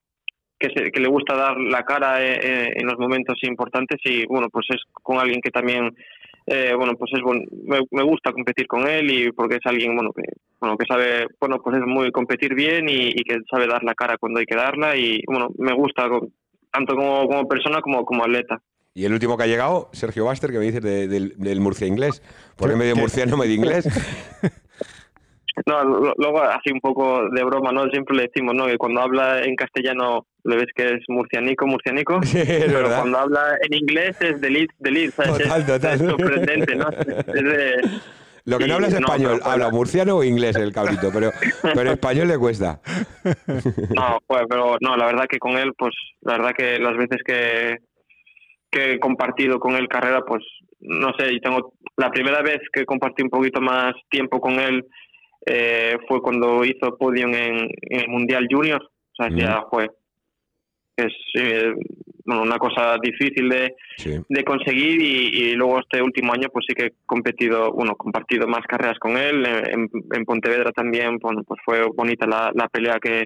que, 0.60 0.70
se- 0.76 0.92
que 0.92 1.00
le 1.02 1.08
gusta 1.10 1.36
dar 1.36 1.58
la 1.60 1.84
cara 1.84 2.24
eh, 2.24 2.40
eh, 2.42 2.72
en 2.76 2.86
los 2.88 2.98
momentos 2.98 3.38
importantes 3.44 4.00
y 4.06 4.26
bueno, 4.28 4.48
pues 4.50 4.66
es 4.70 4.82
con 4.94 5.18
alguien 5.20 5.42
que 5.42 5.52
también 5.52 5.96
eh, 6.46 6.74
bueno, 6.78 6.94
pues 6.98 7.10
es 7.14 7.22
bon- 7.22 7.46
me, 7.66 7.80
me 7.92 8.04
gusta 8.04 8.34
competir 8.34 8.68
con 8.68 8.86
él 8.88 9.10
y 9.10 9.32
porque 9.32 9.56
es 9.56 9.62
alguien, 9.66 9.96
bueno, 9.96 10.12
que 10.12 10.24
bueno 10.60 10.78
que 10.78 10.86
sabe, 10.86 11.26
bueno, 11.40 11.62
pues 11.62 11.78
es 11.78 11.84
muy 11.86 12.12
competir 12.12 12.54
bien 12.54 12.88
y, 12.90 13.10
y 13.10 13.24
que 13.24 13.38
sabe 13.50 13.66
dar 13.68 13.82
la 13.84 13.94
cara 13.94 14.18
cuando 14.18 14.40
hay 14.42 14.46
que 14.46 14.56
darla 14.56 14.96
y 14.98 15.22
bueno, 15.26 15.50
me 15.58 15.74
gusta 15.74 16.10
tanto 16.74 16.96
como, 16.96 17.28
como 17.28 17.48
persona 17.48 17.80
como 17.82 18.04
como 18.04 18.24
atleta. 18.24 18.60
Y 18.96 19.06
el 19.06 19.14
último 19.14 19.38
que 19.38 19.44
ha 19.44 19.48
llegado, 19.48 19.90
Sergio 19.94 20.26
Baster, 20.26 20.52
que 20.52 20.60
me 20.60 20.66
dices 20.66 20.82
de- 20.82 21.08
del, 21.08 21.34
del 21.38 21.60
Murcia 21.62 21.88
inglés. 21.88 22.22
Porque 22.58 22.76
medio 22.76 22.94
¿Qué? 22.96 23.02
murciano, 23.02 23.38
medio 23.38 23.56
inglés. 23.56 23.88
No, 25.68 25.84
luego 26.18 26.42
así 26.42 26.72
un 26.74 26.80
poco 26.80 27.30
de 27.30 27.44
broma, 27.44 27.72
¿no? 27.72 27.86
Siempre 27.90 28.16
le 28.16 28.24
decimos, 28.24 28.56
¿no? 28.56 28.66
Que 28.66 28.76
cuando 28.80 29.02
habla 29.02 29.44
en 29.44 29.56
castellano 29.56 30.26
le 30.46 30.56
ves 30.56 30.66
que 30.76 30.96
es 30.96 31.02
murcianico, 31.10 31.68
murcianico. 31.68 32.24
Sí, 32.24 32.40
es 32.40 32.48
pero 32.66 32.80
verdad. 32.80 33.02
cuando 33.02 33.20
habla 33.20 33.56
en 33.62 33.78
inglés 33.78 34.18
es 34.20 34.42
de 34.42 34.50
Leeds, 34.50 34.74
de 34.80 34.92
Leeds. 34.92 35.16
Total, 35.16 35.62
Es- 35.62 35.68
total. 35.68 35.94
Es 35.94 36.00
sorprendente, 36.10 36.76
¿no? 36.76 36.90
Es 37.36 37.44
de, 37.44 37.76
Lo 38.46 38.58
que 38.58 38.68
no 38.68 38.76
habla 38.76 38.88
es 38.88 38.94
español, 38.94 39.40
habla 39.44 39.70
murciano 39.70 40.18
o 40.18 40.24
inglés 40.24 40.56
el 40.58 40.74
cabrito, 40.74 41.10
pero, 41.14 41.32
pero 41.74 41.92
español 41.92 42.28
le 42.28 42.38
cuesta. 42.38 42.82
No, 43.96 44.20
pues, 44.28 44.44
pero 44.50 44.76
no, 44.82 44.98
la 44.98 45.06
verdad 45.06 45.26
que 45.30 45.40
con 45.40 45.58
él, 45.58 45.72
pues, 45.78 45.94
la 46.22 46.34
verdad 46.34 46.52
que 46.58 46.78
las 46.80 46.98
veces 46.98 47.22
que, 47.26 47.78
que 48.70 48.94
he 48.94 49.00
compartido 49.00 49.60
con 49.60 49.76
él 49.76 49.88
carrera, 49.88 50.22
pues, 50.28 50.44
no 50.82 51.14
sé, 51.18 51.32
y 51.32 51.40
tengo, 51.40 51.74
la 51.96 52.10
primera 52.10 52.42
vez 52.42 52.60
que 52.74 52.86
compartí 52.86 53.24
un 53.24 53.30
poquito 53.30 53.62
más 53.62 53.94
tiempo 54.10 54.42
con 54.42 54.60
él 54.60 54.86
eh, 55.46 55.96
fue 56.08 56.22
cuando 56.22 56.66
hizo 56.66 56.98
podium 56.98 57.34
en, 57.34 57.70
en 57.82 58.00
el 58.02 58.10
Mundial 58.10 58.48
Junior, 58.52 58.82
o 58.82 59.16
sea, 59.16 59.30
Mm. 59.30 59.38
ya 59.38 59.64
fue, 59.70 59.90
es 60.96 61.14
eh, 61.36 61.74
bueno, 62.26 62.44
una 62.44 62.58
cosa 62.58 62.98
difícil 63.02 63.50
de, 63.50 63.76
Sí. 63.98 64.18
de 64.30 64.44
conseguir 64.44 65.02
y, 65.02 65.28
y 65.52 65.54
luego 65.56 65.80
este 65.80 66.02
último 66.02 66.34
año 66.34 66.48
pues 66.54 66.66
sí 66.68 66.74
que 66.76 66.86
he 66.88 66.94
competido, 67.06 67.72
bueno, 67.74 67.96
compartido 67.96 68.48
más 68.48 68.62
carreras 68.68 68.98
con 69.00 69.18
él, 69.18 69.46
en, 69.46 69.90
en 70.14 70.26
Pontevedra 70.26 70.72
también, 70.72 71.18
bueno, 71.18 71.44
pues 71.44 71.60
fue 71.66 71.84
bonita 71.96 72.26
la, 72.28 72.52
la 72.54 72.68
pelea 72.70 73.00
que, 73.02 73.26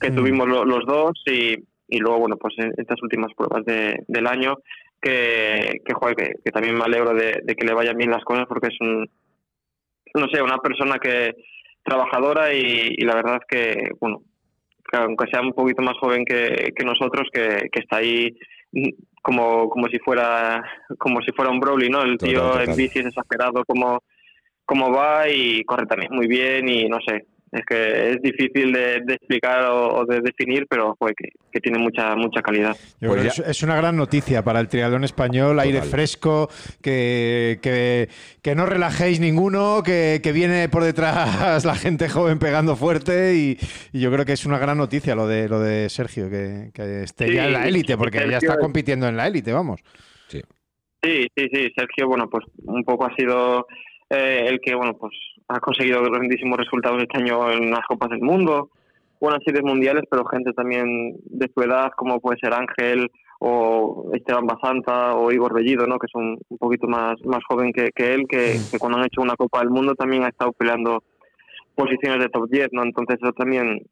que 0.00 0.10
Mm. 0.10 0.14
tuvimos 0.14 0.46
lo- 0.48 0.64
los 0.64 0.84
dos 0.86 1.12
y, 1.26 1.56
y 1.88 1.98
luego, 1.98 2.20
bueno, 2.20 2.36
pues 2.36 2.54
en 2.58 2.72
estas 2.76 3.02
últimas 3.02 3.32
pruebas 3.34 3.64
de- 3.64 4.04
del 4.06 4.26
año 4.26 4.56
que, 5.00 5.80
que, 5.84 5.94
joder, 5.94 6.14
que, 6.16 6.32
que 6.44 6.50
también 6.50 6.76
me 6.76 6.84
alegro 6.84 7.14
de, 7.14 7.40
de 7.42 7.54
que 7.54 7.66
le 7.66 7.74
vayan 7.74 7.96
bien 7.96 8.10
las 8.10 8.24
cosas 8.24 8.46
porque 8.48 8.68
es 8.68 8.76
un, 8.80 9.08
no 10.14 10.26
sé, 10.32 10.42
una 10.42 10.58
persona 10.58 10.98
que 10.98 11.34
trabajadora 11.84 12.52
y, 12.52 12.94
y 12.96 13.04
la 13.04 13.14
verdad 13.14 13.40
que, 13.48 13.90
bueno, 14.00 14.22
aunque 14.92 15.26
sea 15.30 15.40
un 15.40 15.52
poquito 15.52 15.82
más 15.82 15.96
joven 15.98 16.24
que, 16.24 16.72
que 16.74 16.84
nosotros, 16.84 17.28
que, 17.32 17.68
que 17.70 17.80
está 17.80 17.96
ahí 17.98 18.36
como, 19.22 19.68
como 19.68 19.86
si 19.88 19.98
fuera 19.98 20.62
como 20.98 21.20
si 21.22 21.32
fuera 21.32 21.50
un 21.50 21.60
Broly, 21.60 21.88
¿no? 21.88 22.02
El 22.02 22.18
Total, 22.18 22.28
tío 22.28 22.42
total. 22.42 22.68
en 22.68 22.76
bici 22.76 22.98
es 23.00 23.06
exagerado 23.06 23.64
como, 23.66 24.02
como 24.64 24.90
va 24.92 25.28
y 25.28 25.64
corre 25.64 25.86
también 25.86 26.12
muy 26.12 26.26
bien 26.26 26.68
y 26.68 26.88
no 26.88 26.98
sé, 27.06 27.26
es 27.52 27.62
que 27.66 28.10
es 28.10 28.22
difícil 28.22 28.72
de, 28.72 29.00
de 29.04 29.14
explicar 29.14 29.64
o, 29.64 29.98
o 30.00 30.04
de 30.04 30.20
definir, 30.20 30.66
pero 30.68 30.94
joder, 30.98 31.14
que, 31.14 31.28
que 31.50 31.60
tiene 31.60 31.78
mucha 31.78 32.14
mucha 32.14 32.42
calidad. 32.42 32.76
Yo 33.00 33.08
Pues 33.08 33.20
creo 33.20 33.32
es, 33.32 33.38
es 33.38 33.62
una 33.62 33.76
gran 33.76 33.96
noticia 33.96 34.42
para 34.42 34.60
el 34.60 34.68
triatlón 34.68 35.04
español, 35.04 35.58
aire 35.60 35.78
Total. 35.78 35.90
fresco, 35.90 36.48
que, 36.82 37.58
que, 37.62 38.08
que 38.42 38.54
no 38.54 38.66
relajéis 38.66 39.20
ninguno, 39.20 39.82
que, 39.84 40.20
que 40.22 40.32
viene 40.32 40.68
por 40.68 40.84
detrás 40.84 41.64
la 41.64 41.74
gente 41.74 42.08
joven 42.08 42.38
pegando 42.38 42.76
fuerte 42.76 43.34
y, 43.34 43.58
y 43.92 44.00
yo 44.00 44.12
creo 44.12 44.24
que 44.24 44.32
es 44.32 44.44
una 44.46 44.58
gran 44.58 44.76
noticia 44.78 45.14
lo 45.14 45.26
de 45.26 45.48
lo 45.48 45.60
de 45.60 45.88
Sergio, 45.88 46.28
que, 46.30 46.70
que 46.74 47.02
esté 47.02 47.28
Sí, 47.28 47.34
ya 47.34 47.46
en 47.46 47.52
la 47.54 47.66
élite, 47.68 47.96
porque 47.96 48.18
ya 48.30 48.38
está 48.38 48.54
es- 48.54 48.58
compitiendo 48.60 49.08
en 49.08 49.16
la 49.16 49.26
élite, 49.26 49.52
vamos. 49.52 49.80
Sí. 50.28 50.42
Sí, 51.02 51.26
sí, 51.36 51.48
sí, 51.52 51.68
Sergio, 51.76 52.08
bueno, 52.08 52.28
pues 52.28 52.44
un 52.64 52.82
poco 52.84 53.06
ha 53.06 53.14
sido 53.14 53.66
eh, 54.10 54.46
el 54.48 54.60
que, 54.60 54.74
bueno, 54.74 54.94
pues 54.98 55.12
ha 55.48 55.60
conseguido 55.60 56.02
grandísimos 56.02 56.58
resultados 56.58 57.02
este 57.02 57.18
año 57.18 57.50
en 57.50 57.70
las 57.70 57.84
Copas 57.86 58.10
del 58.10 58.20
Mundo, 58.20 58.70
buenas 59.20 59.42
series 59.44 59.64
mundiales, 59.64 60.04
pero 60.10 60.24
gente 60.26 60.52
también 60.52 61.16
de 61.24 61.50
su 61.52 61.62
edad, 61.62 61.90
como 61.96 62.20
puede 62.20 62.38
ser 62.38 62.52
Ángel 62.54 63.10
o 63.40 64.10
Esteban 64.14 64.46
Basanta 64.46 65.14
o 65.14 65.32
Igor 65.32 65.54
Bellido, 65.54 65.86
¿no? 65.86 65.98
que 65.98 66.08
son 66.12 66.38
un 66.48 66.58
poquito 66.58 66.86
más, 66.86 67.14
más 67.24 67.40
joven 67.48 67.72
que, 67.72 67.90
que 67.94 68.14
él, 68.14 68.26
que, 68.28 68.58
que 68.70 68.78
cuando 68.78 68.98
han 68.98 69.06
hecho 69.06 69.22
una 69.22 69.36
Copa 69.36 69.60
del 69.60 69.70
Mundo 69.70 69.94
también 69.94 70.24
ha 70.24 70.28
estado 70.28 70.52
peleando 70.52 71.02
posiciones 71.74 72.20
de 72.20 72.28
top 72.28 72.48
10, 72.50 72.68
¿no? 72.72 72.82
Entonces 72.82 73.18
eso 73.22 73.32
también 73.32 73.82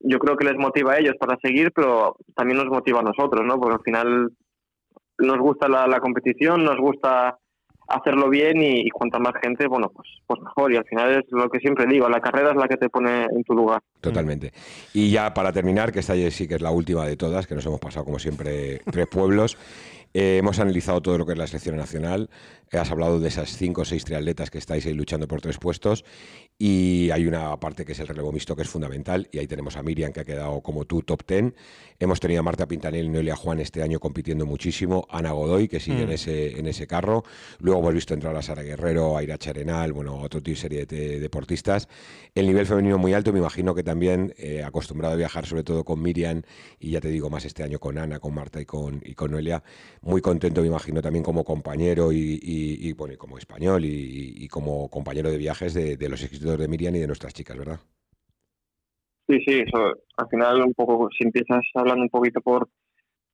yo 0.00 0.18
creo 0.18 0.36
que 0.36 0.44
les 0.44 0.56
motiva 0.56 0.92
a 0.92 0.98
ellos 0.98 1.14
para 1.18 1.38
seguir, 1.40 1.72
pero 1.72 2.16
también 2.34 2.58
nos 2.58 2.66
motiva 2.66 3.00
a 3.00 3.04
nosotros, 3.04 3.46
¿no? 3.46 3.58
Porque 3.60 3.76
al 3.76 3.82
final 3.82 4.32
nos 5.18 5.38
gusta 5.38 5.68
la, 5.68 5.86
la 5.86 6.00
competición, 6.00 6.64
nos 6.64 6.76
gusta 6.76 7.38
hacerlo 7.88 8.28
bien 8.28 8.60
y, 8.62 8.80
y 8.80 8.90
cuanta 8.90 9.18
más 9.18 9.34
gente, 9.42 9.66
bueno, 9.66 9.90
pues, 9.94 10.08
pues 10.26 10.40
mejor. 10.40 10.72
Y 10.72 10.76
al 10.76 10.84
final 10.84 11.18
es 11.18 11.24
lo 11.30 11.48
que 11.48 11.60
siempre 11.60 11.86
digo, 11.86 12.08
la 12.08 12.20
carrera 12.20 12.50
es 12.50 12.56
la 12.56 12.68
que 12.68 12.76
te 12.76 12.88
pone 12.88 13.24
en 13.24 13.44
tu 13.44 13.54
lugar. 13.54 13.80
Totalmente. 14.00 14.52
Y 14.92 15.10
ya 15.10 15.32
para 15.34 15.52
terminar, 15.52 15.92
que 15.92 16.00
esta 16.00 16.14
sí 16.30 16.48
que 16.48 16.56
es 16.56 16.62
la 16.62 16.70
última 16.70 17.06
de 17.06 17.16
todas, 17.16 17.46
que 17.46 17.54
nos 17.54 17.66
hemos 17.66 17.80
pasado 17.80 18.04
como 18.04 18.18
siempre 18.18 18.80
tres 18.90 19.06
pueblos, 19.06 19.56
eh, 20.14 20.38
hemos 20.38 20.58
analizado 20.60 21.02
todo 21.02 21.18
lo 21.18 21.26
que 21.26 21.32
es 21.32 21.38
la 21.38 21.46
selección 21.46 21.76
nacional, 21.76 22.30
has 22.78 22.90
hablado 22.90 23.20
de 23.20 23.28
esas 23.28 23.50
cinco 23.56 23.82
o 23.82 23.84
seis 23.84 24.04
triatletas 24.04 24.50
que 24.50 24.58
estáis 24.58 24.86
ahí 24.86 24.94
luchando 24.94 25.28
por 25.28 25.40
tres 25.40 25.58
puestos 25.58 26.04
y 26.58 27.10
hay 27.10 27.26
una 27.26 27.58
parte 27.60 27.84
que 27.84 27.92
es 27.92 27.98
el 27.98 28.08
relevo 28.08 28.32
mixto 28.32 28.56
que 28.56 28.62
es 28.62 28.68
fundamental 28.68 29.28
y 29.30 29.38
ahí 29.38 29.46
tenemos 29.46 29.76
a 29.76 29.82
Miriam 29.82 30.12
que 30.12 30.20
ha 30.20 30.24
quedado 30.24 30.60
como 30.62 30.84
tú 30.86 31.02
top 31.02 31.22
ten. 31.24 31.54
Hemos 31.98 32.20
tenido 32.20 32.40
a 32.40 32.42
Marta 32.42 32.66
Pintanel 32.68 33.06
y 33.06 33.08
Noelia 33.08 33.36
Juan 33.36 33.58
este 33.60 33.82
año 33.82 33.98
compitiendo 34.00 34.44
muchísimo, 34.46 35.06
Ana 35.10 35.32
Godoy 35.32 35.68
que 35.68 35.80
sigue 35.80 36.02
en, 36.02 36.10
ese, 36.12 36.58
en 36.58 36.66
ese 36.66 36.86
carro, 36.86 37.24
luego 37.58 37.80
hemos 37.80 37.94
visto 37.94 38.12
entrar 38.14 38.36
a 38.36 38.42
Sara 38.42 38.62
Guerrero, 38.62 39.16
a 39.16 39.22
Iracha 39.22 39.50
Arenal, 39.50 39.92
bueno, 39.92 40.16
otro 40.20 40.42
tipo 40.42 40.54
de 40.54 40.60
serie 40.60 40.86
de 40.86 41.20
deportistas. 41.20 41.88
El 42.34 42.46
nivel 42.46 42.66
femenino 42.66 42.98
muy 42.98 43.14
alto, 43.14 43.32
me 43.32 43.38
imagino 43.38 43.74
que 43.74 43.82
también 43.82 44.34
eh, 44.38 44.62
acostumbrado 44.62 45.14
a 45.14 45.16
viajar 45.16 45.46
sobre 45.46 45.62
todo 45.62 45.84
con 45.84 46.00
Miriam 46.02 46.42
y 46.80 46.90
ya 46.90 47.00
te 47.00 47.08
digo 47.08 47.30
más 47.30 47.44
este 47.46 47.62
año 47.62 47.78
con 47.78 47.96
Ana, 47.98 48.18
con 48.18 48.34
Marta 48.34 48.60
y 48.60 48.66
con, 48.66 49.00
y 49.04 49.14
con 49.14 49.30
Noelia. 49.30 49.62
Muy 50.02 50.20
contento, 50.20 50.60
me 50.60 50.66
imagino, 50.68 51.00
también 51.00 51.22
como 51.24 51.44
compañero 51.44 52.12
y, 52.12 52.38
y- 52.42 52.88
y, 52.88 52.92
bueno, 52.92 53.14
y 53.14 53.16
como 53.16 53.38
español 53.38 53.84
y 53.86 54.46
como 54.48 54.88
compañero 54.90 55.30
de 55.30 55.38
viajes 55.38 55.72
de, 55.74 55.96
de 55.96 56.08
los 56.08 56.22
éxitos 56.22 56.45
de 56.56 56.68
Miriam 56.68 56.94
y 56.94 57.00
de 57.00 57.06
nuestras 57.06 57.34
chicas, 57.34 57.56
¿verdad? 57.56 57.80
Sí, 59.28 59.38
sí, 59.44 59.64
eso, 59.66 59.94
al 60.16 60.28
final 60.28 60.62
un 60.62 60.74
poco, 60.74 61.08
si 61.10 61.24
empiezas 61.24 61.62
hablando 61.74 62.02
un 62.02 62.10
poquito 62.10 62.40
por, 62.40 62.68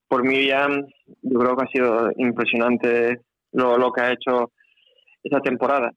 por 0.09 0.25
Miriam, 0.25 0.87
yo 1.21 1.39
creo 1.39 1.57
que 1.57 1.65
ha 1.65 1.73
sido 1.73 2.11
impresionante 2.17 3.21
lo, 3.53 3.77
lo 3.77 3.93
que 3.93 4.01
ha 4.01 4.13
hecho 4.13 4.53
esa 5.23 5.41
temporada. 5.41 5.93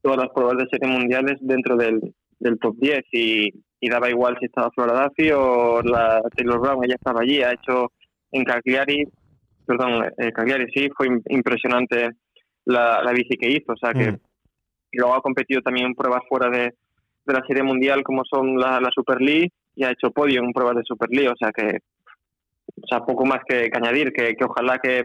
Todas 0.00 0.18
las 0.18 0.28
pruebas 0.28 0.58
de 0.58 0.68
serie 0.70 0.88
mundiales 0.88 1.38
dentro 1.40 1.76
del, 1.76 2.14
del 2.38 2.58
top 2.60 2.76
10 2.78 3.00
y, 3.10 3.52
y 3.80 3.90
daba 3.90 4.08
igual 4.08 4.36
si 4.38 4.46
estaba 4.46 4.70
Flora 4.70 5.08
Duffy 5.08 5.32
o 5.32 5.82
la 5.82 6.22
Taylor 6.36 6.60
Brown, 6.60 6.84
ella 6.84 6.94
estaba 6.94 7.22
allí, 7.22 7.42
ha 7.42 7.52
hecho 7.52 7.90
en 8.30 8.44
Cagliari 8.44 9.04
perdón, 9.68 10.02
eh, 10.16 10.32
Cagliari, 10.32 10.66
sí, 10.72 10.88
fue 10.96 11.08
impresionante 11.28 12.08
la, 12.64 13.02
la 13.02 13.12
bici 13.12 13.36
que 13.36 13.50
hizo, 13.50 13.72
o 13.72 13.76
sea 13.76 13.92
que 13.92 14.12
mm. 14.12 14.18
Luego 14.92 15.14
ha 15.14 15.20
competido 15.20 15.60
también 15.60 15.86
en 15.86 15.94
pruebas 15.94 16.22
fuera 16.28 16.48
de, 16.50 16.74
de 17.24 17.34
la 17.34 17.44
Serie 17.46 17.62
Mundial 17.62 18.02
como 18.02 18.24
son 18.24 18.58
la, 18.58 18.80
la 18.80 18.90
Super 18.94 19.20
League 19.20 19.50
y 19.74 19.84
ha 19.84 19.90
hecho 19.90 20.10
podio 20.10 20.40
en 20.42 20.52
pruebas 20.52 20.76
de 20.76 20.82
Super 20.84 21.08
League, 21.10 21.30
o 21.30 21.36
sea 21.36 21.50
que 21.52 21.78
o 22.82 22.86
sea, 22.86 23.00
poco 23.00 23.24
más 23.24 23.40
que, 23.48 23.70
añadir, 23.72 24.12
que, 24.12 24.36
ojalá 24.44 24.78
que, 24.78 25.04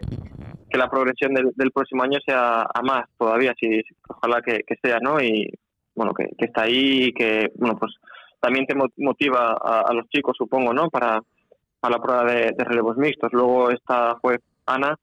que, 0.70 0.78
la 0.78 0.88
progresión 0.88 1.34
del, 1.34 1.70
próximo 1.72 2.02
año 2.02 2.18
sea 2.24 2.62
a 2.62 2.82
más 2.82 3.04
todavía, 3.18 3.54
si, 3.58 3.82
ojalá 4.08 4.42
que, 4.42 4.62
sea, 4.82 4.98
¿no? 5.00 5.20
Y 5.20 5.50
bueno, 5.94 6.12
que, 6.14 6.28
está 6.38 6.62
ahí 6.62 7.04
y 7.06 7.12
que, 7.12 7.50
bueno, 7.56 7.76
pues 7.78 7.94
también 8.40 8.66
te 8.66 8.74
motiva 8.74 9.56
a, 9.60 9.92
los 9.94 10.08
chicos, 10.08 10.36
supongo, 10.36 10.72
¿no? 10.72 10.88
Para, 10.88 11.20
para 11.80 11.96
la 11.96 12.02
prueba 12.02 12.24
de, 12.24 12.52
de, 12.56 12.64
relevos 12.64 12.96
mixtos. 12.96 13.32
Luego 13.32 13.70
esta 13.70 14.16
fue 14.20 14.38
Ana, 14.66 14.94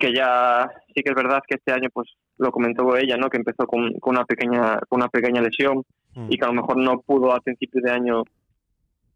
que 0.00 0.12
ya 0.12 0.68
sí 0.94 1.02
que 1.02 1.10
es 1.10 1.14
verdad 1.14 1.42
que 1.46 1.56
este 1.56 1.72
año, 1.72 1.88
pues 1.92 2.08
lo 2.38 2.50
comentó 2.50 2.96
ella, 2.96 3.16
¿no? 3.16 3.28
Que 3.28 3.38
empezó 3.38 3.66
con, 3.66 3.92
con 3.94 4.16
una 4.16 4.24
pequeña 4.24 4.78
con 4.88 5.00
una 5.00 5.08
pequeña 5.08 5.40
lesión 5.40 5.82
mm. 6.14 6.26
y 6.30 6.36
que 6.36 6.44
a 6.44 6.48
lo 6.48 6.54
mejor 6.54 6.76
no 6.76 7.00
pudo 7.00 7.32
a 7.32 7.40
principios 7.40 7.82
de 7.82 7.90
año 7.90 8.22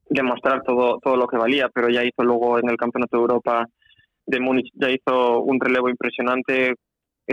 demostrar 0.08 0.62
todo, 0.62 0.98
todo 1.02 1.16
lo 1.16 1.26
que 1.26 1.36
valía, 1.36 1.68
pero 1.72 1.88
ya 1.88 2.04
hizo 2.04 2.24
luego 2.24 2.58
en 2.58 2.68
el 2.68 2.76
Campeonato 2.76 3.16
de 3.16 3.22
Europa 3.22 3.66
de 4.26 4.40
Múnich, 4.40 4.70
ya 4.74 4.90
hizo 4.90 5.40
un 5.40 5.60
relevo 5.60 5.88
impresionante, 5.88 6.74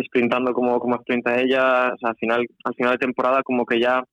sprintando 0.05 0.53
como, 0.53 0.79
como 0.79 0.97
sprinta 0.97 1.39
ella, 1.39 1.87
al 1.87 2.15
final, 2.19 2.45
al 2.63 2.75
final 2.75 2.91
de 2.93 2.97
temporada 2.99 3.41
como 3.43 3.65
que 3.65 3.79
ya 3.79 4.03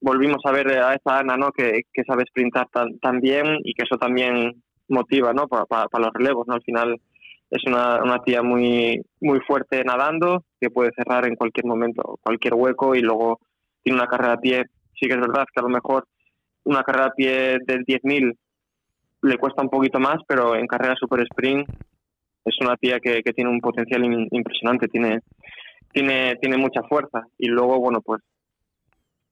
volvimos 0.00 0.44
a 0.44 0.50
ver 0.50 0.68
a 0.78 0.94
esa 0.94 1.20
Ana, 1.20 1.36
¿no? 1.36 1.52
Que, 1.52 1.82
que 1.92 2.02
sabe 2.04 2.24
sprintar 2.26 2.68
tan, 2.72 2.98
tan, 2.98 3.20
bien 3.20 3.58
y 3.62 3.72
que 3.74 3.84
eso 3.84 3.96
también 3.96 4.62
motiva, 4.88 5.32
¿no? 5.32 5.46
Para, 5.46 5.64
para, 5.66 6.04
los 6.04 6.12
relevos, 6.12 6.46
¿no? 6.48 6.54
Al 6.54 6.62
final 6.62 7.00
es 7.52 7.62
una, 7.66 8.02
una 8.02 8.18
tía 8.22 8.42
muy, 8.42 9.04
muy 9.20 9.38
fuerte 9.40 9.84
nadando, 9.84 10.42
que 10.58 10.70
puede 10.70 10.90
cerrar 10.96 11.26
en 11.26 11.36
cualquier 11.36 11.66
momento, 11.66 12.18
cualquier 12.22 12.54
hueco 12.54 12.94
y 12.94 13.02
luego 13.02 13.40
tiene 13.82 13.98
una 13.98 14.08
carrera 14.08 14.32
a 14.32 14.40
pie. 14.40 14.64
Sí 14.98 15.06
que 15.06 15.12
es 15.12 15.20
verdad 15.20 15.44
que 15.52 15.60
a 15.60 15.62
lo 15.62 15.68
mejor 15.68 16.06
una 16.64 16.82
carrera 16.82 17.08
a 17.08 17.14
pie 17.14 17.58
del 17.66 17.84
10.000 17.84 18.34
le 19.24 19.36
cuesta 19.36 19.60
un 19.60 19.68
poquito 19.68 20.00
más, 20.00 20.16
pero 20.26 20.56
en 20.56 20.66
carrera 20.66 20.94
super 20.98 21.20
sprint 21.20 21.68
es 22.46 22.56
una 22.62 22.74
tía 22.76 23.00
que, 23.00 23.22
que 23.22 23.34
tiene 23.34 23.50
un 23.50 23.60
potencial 23.60 24.02
impresionante, 24.30 24.88
tiene, 24.88 25.20
tiene, 25.92 26.36
tiene 26.40 26.56
mucha 26.56 26.82
fuerza. 26.84 27.20
Y 27.36 27.48
luego, 27.48 27.78
bueno, 27.78 28.00
pues 28.00 28.22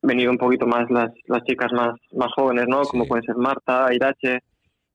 venido 0.02 0.30
un 0.30 0.38
poquito 0.38 0.66
más 0.66 0.90
las, 0.90 1.10
las 1.24 1.42
chicas 1.44 1.72
más, 1.72 1.94
más 2.12 2.30
jóvenes, 2.36 2.66
¿no? 2.68 2.82
Como 2.82 3.06
pueden 3.06 3.24
ser 3.24 3.36
Marta, 3.36 3.88
Irache, 3.94 4.40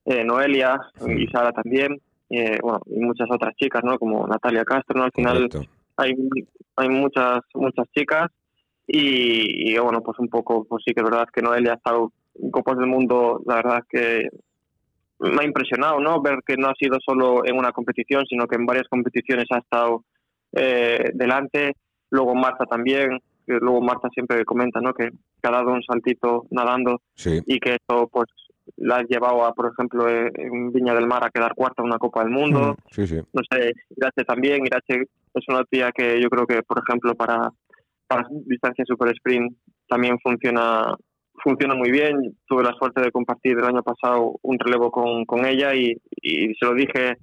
eh, 0.05 0.23
Noelia 0.23 0.78
y 1.07 1.26
Sara 1.28 1.51
también, 1.51 1.99
eh, 2.30 2.57
bueno, 2.61 2.80
y 2.88 2.99
muchas 2.99 3.28
otras 3.30 3.55
chicas, 3.55 3.84
¿no? 3.84 3.97
Como 3.97 4.28
Natalia 4.28 4.65
Castro, 4.65 4.97
¿no? 4.97 5.05
Al 5.05 5.11
final 5.11 5.49
hay, 5.97 6.13
hay 6.76 6.89
muchas, 6.89 7.39
muchas 7.53 7.88
chicas 7.95 8.32
y, 8.88 9.71
y, 9.71 9.78
bueno, 9.78 10.01
pues 10.01 10.19
un 10.19 10.30
poco, 10.30 10.65
pues 10.65 10.84
sí 10.86 10.93
que 10.93 11.01
es 11.01 11.09
verdad 11.09 11.28
que 11.34 11.41
Noelia 11.41 11.73
ha 11.73 11.76
estado 11.76 12.11
Copas 12.51 12.78
del 12.78 12.88
Mundo, 12.88 13.41
la 13.45 13.55
verdad 13.55 13.80
es 13.80 13.86
que 13.89 14.30
me 15.19 15.41
ha 15.41 15.45
impresionado, 15.45 15.99
¿no? 15.99 16.21
Ver 16.21 16.39
que 16.45 16.57
no 16.57 16.67
ha 16.67 16.76
sido 16.76 16.97
solo 17.05 17.45
en 17.45 17.57
una 17.57 17.71
competición, 17.71 18.26
sino 18.28 18.47
que 18.47 18.55
en 18.55 18.65
varias 18.65 18.88
competiciones 18.89 19.45
ha 19.51 19.59
estado 19.59 20.03
eh, 20.51 21.11
delante. 21.13 21.73
Luego 22.09 22.36
Marta 22.36 22.65
también, 22.65 23.19
que 23.45 23.53
luego 23.53 23.82
Marta 23.82 24.09
siempre 24.13 24.43
comenta, 24.45 24.82
¿no? 24.82 24.93
Que, 24.93 25.09
ha 25.43 25.51
dado 25.51 25.73
un 25.73 25.84
saltito 25.84 26.47
nadando 26.49 27.01
y 27.23 27.59
que 27.59 27.78
eso, 27.78 28.09
pues, 28.11 28.26
la 28.78 28.97
ha 28.97 29.03
llevado 29.03 29.45
a, 29.45 29.53
por 29.53 29.72
ejemplo, 29.72 30.07
eh, 30.09 30.32
en 30.36 30.72
Viña 30.72 30.93
del 30.93 31.07
Mar 31.07 31.24
a 31.24 31.30
quedar 31.30 31.53
cuarta 31.55 31.82
en 31.82 31.88
una 31.88 31.97
Copa 31.97 32.24
del 32.24 32.32
Mundo. 32.32 32.74
Mm, 32.74 32.91
sí, 32.91 33.07
sí. 33.07 33.22
No 33.34 33.41
sé, 33.49 33.74
Irache 33.95 34.24
también. 34.26 34.66
Irache 34.66 35.03
es 35.34 35.43
una 35.47 35.63
tía 35.66 35.91
que 35.91 36.22
yo 36.22 36.30
creo 36.30 36.45
que, 36.45 36.63
por 36.63 36.82
ejemplo, 36.86 37.16
para, 37.16 37.49
para 38.07 38.28
distancia 38.45 38.86
super 38.86 39.11
sprint 39.16 39.55
también 39.88 40.18
funciona 40.20 40.95
funciona 41.43 41.76
muy 41.76 41.91
bien. 41.91 42.38
Tuve 42.47 42.63
la 42.63 42.74
suerte 42.74 43.01
de 43.01 43.11
compartir 43.11 43.57
el 43.57 43.66
año 43.66 43.84
pasado 43.84 44.36
un 44.41 44.57
relevo 44.57 44.89
con, 44.89 45.26
con 45.26 45.45
ella 45.45 45.76
y, 45.76 45.95
y, 46.22 46.53
se 46.55 46.66
lo 46.66 46.74
dije 46.74 47.18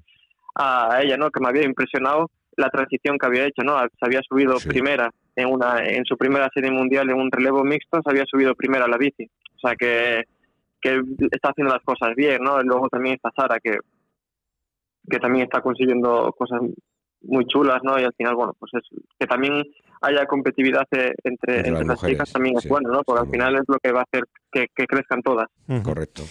a 0.55 1.01
ella, 1.03 1.17
¿no? 1.17 1.31
Que 1.31 1.41
me 1.41 1.49
había 1.49 1.65
impresionado 1.65 2.31
la 2.57 2.69
transición 2.69 3.19
que 3.19 3.27
había 3.27 3.47
hecho, 3.47 3.63
¿no? 3.65 3.79
Se 3.81 4.07
había 4.07 4.21
subido 4.29 4.57
primera 4.69 5.11
en 5.35 5.49
una 5.49 5.83
en 5.83 6.05
su 6.05 6.17
primera 6.17 6.49
serie 6.55 6.71
mundial 6.71 7.09
en 7.09 7.17
un 7.17 7.31
relevo 7.33 7.65
mixto, 7.65 8.01
se 8.03 8.11
había 8.11 8.25
subido 8.27 8.55
primera 8.55 8.85
a 8.85 8.89
la 8.89 8.99
bici. 8.99 9.25
O 9.57 9.67
sea 9.67 9.75
que, 9.77 10.25
que 10.83 11.01
está 11.31 11.51
haciendo 11.51 11.73
las 11.73 11.83
cosas 11.85 12.15
bien, 12.15 12.43
¿no? 12.43 12.61
luego 12.61 12.89
también 12.89 13.15
está 13.15 13.31
Sara 13.35 13.59
que 13.63 13.79
que 15.09 15.19
también 15.19 15.45
está 15.45 15.61
consiguiendo 15.61 16.33
cosas 16.39 16.61
muy 17.23 17.47
chulas, 17.47 17.81
¿no? 17.83 17.99
Y 17.99 18.05
al 18.05 18.15
final, 18.15 18.35
bueno, 18.35 18.55
pues 18.59 18.73
es 18.75 18.83
que 19.19 19.27
también 19.27 19.63
haya 20.01 20.27
competitividad 20.27 20.87
eh, 20.93 21.13
entre, 21.25 21.69
entre, 21.69 21.85
las, 21.85 22.01
chicas 22.01 22.33
también 22.33 22.57
es 22.59 22.69
bueno, 22.69 22.91
¿no? 22.91 23.03
Porque 23.05 23.23
al 23.23 23.31
final 23.31 23.55
es 23.57 23.65
lo 23.69 23.79
que 23.79 23.93
va 23.93 24.01
a 24.01 24.05
hacer 24.05 24.25
que, 24.51 24.67
que 24.75 24.87
crezcan 24.87 25.23
todas. 25.23 25.49
Correcto. 25.83 26.23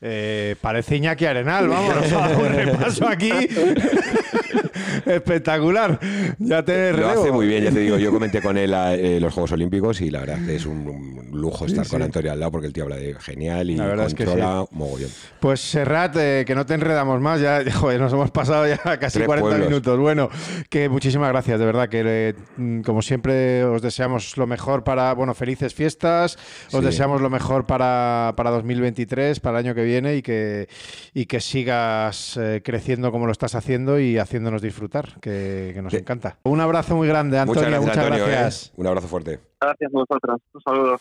Eh, 0.00 0.56
parece 0.60 0.96
Iñaki 0.96 1.26
Arenal, 1.26 1.68
vamos, 1.68 2.12
un 2.38 2.52
repaso 2.52 3.06
aquí. 3.06 3.30
Espectacular. 5.06 5.98
Ya 6.38 6.64
te 6.64 6.92
Lo 6.92 7.08
hace 7.08 7.32
muy 7.32 7.46
bien, 7.46 7.64
ya 7.64 7.70
te 7.70 7.80
digo. 7.80 7.98
Yo 7.98 8.10
comenté 8.10 8.40
con 8.40 8.56
él 8.56 8.74
a, 8.74 8.94
eh, 8.94 9.20
los 9.20 9.32
Juegos 9.34 9.52
Olímpicos 9.52 10.00
y 10.00 10.10
la 10.10 10.20
verdad 10.20 10.38
que 10.44 10.56
es 10.56 10.66
un, 10.66 11.28
lujo 11.32 11.66
estar 11.66 11.86
con 11.86 12.02
Antonio 12.02 12.32
al 12.32 12.40
lado 12.40 12.52
porque 12.52 12.66
el 12.66 12.72
tío 12.72 12.84
habla 12.84 12.96
de 12.96 13.14
genial 13.14 13.70
y 13.70 13.76
la 13.76 13.86
verdad 13.86 14.06
controla 14.08 14.62
es 14.62 14.68
que 14.68 14.76
mogollón. 14.76 15.10
Pues 15.38 15.60
Serrat, 15.60 16.16
eh, 16.16 16.44
que 16.46 16.54
no 16.54 16.66
te 16.66 16.74
enredamos 16.74 17.20
más, 17.20 17.40
ya 17.40 17.62
joder, 17.72 18.00
nos 18.00 18.12
hemos 18.12 18.30
pasado 18.30 18.66
ya 18.66 18.98
casi 18.98 19.20
40 19.20 19.58
minutos. 19.58 19.98
Bueno, 19.98 20.28
que 20.68 20.88
muchísimas 20.88 21.28
gracias, 21.30 21.58
de 21.58 21.66
verdad, 21.66 21.88
que 21.88 22.34
mm, 22.56 22.80
como 22.80 23.02
siempre 23.02 23.64
os 23.64 23.82
deseamos 23.82 24.36
lo 24.36 24.46
mejor 24.46 24.84
para, 24.84 25.12
bueno, 25.14 25.34
felices 25.34 25.74
fiestas, 25.74 26.38
os 26.72 26.84
deseamos 26.84 27.20
lo 27.20 27.30
mejor 27.30 27.66
para, 27.66 28.34
para 28.36 28.50
2023, 28.50 29.40
para 29.40 29.58
el 29.58 29.66
año 29.66 29.74
que 29.74 29.84
viene 29.84 30.16
y 30.16 30.22
que, 30.22 30.68
y 31.14 31.26
que 31.26 31.40
sigas 31.40 32.36
eh, 32.36 32.62
creciendo 32.64 33.12
como 33.12 33.26
lo 33.26 33.32
estás 33.32 33.54
haciendo 33.54 34.00
y 34.00 34.18
haciéndonos 34.18 34.62
disfrutar, 34.70 35.20
que, 35.20 35.78
nos 35.82 35.92
encanta. 35.92 36.38
Un 36.44 36.60
abrazo 36.60 36.96
muy 36.96 37.08
grande, 37.08 37.38
Antonio. 37.38 37.80
Muchas 37.82 38.06
gracias. 38.06 38.66
¿eh? 38.68 38.72
Un 38.76 38.86
abrazo 38.86 39.08
fuerte. 39.08 39.40
Gracias 39.60 39.90
a 39.92 39.98
vosotros. 39.98 40.40
Un 40.54 40.62
saludo. 40.62 40.96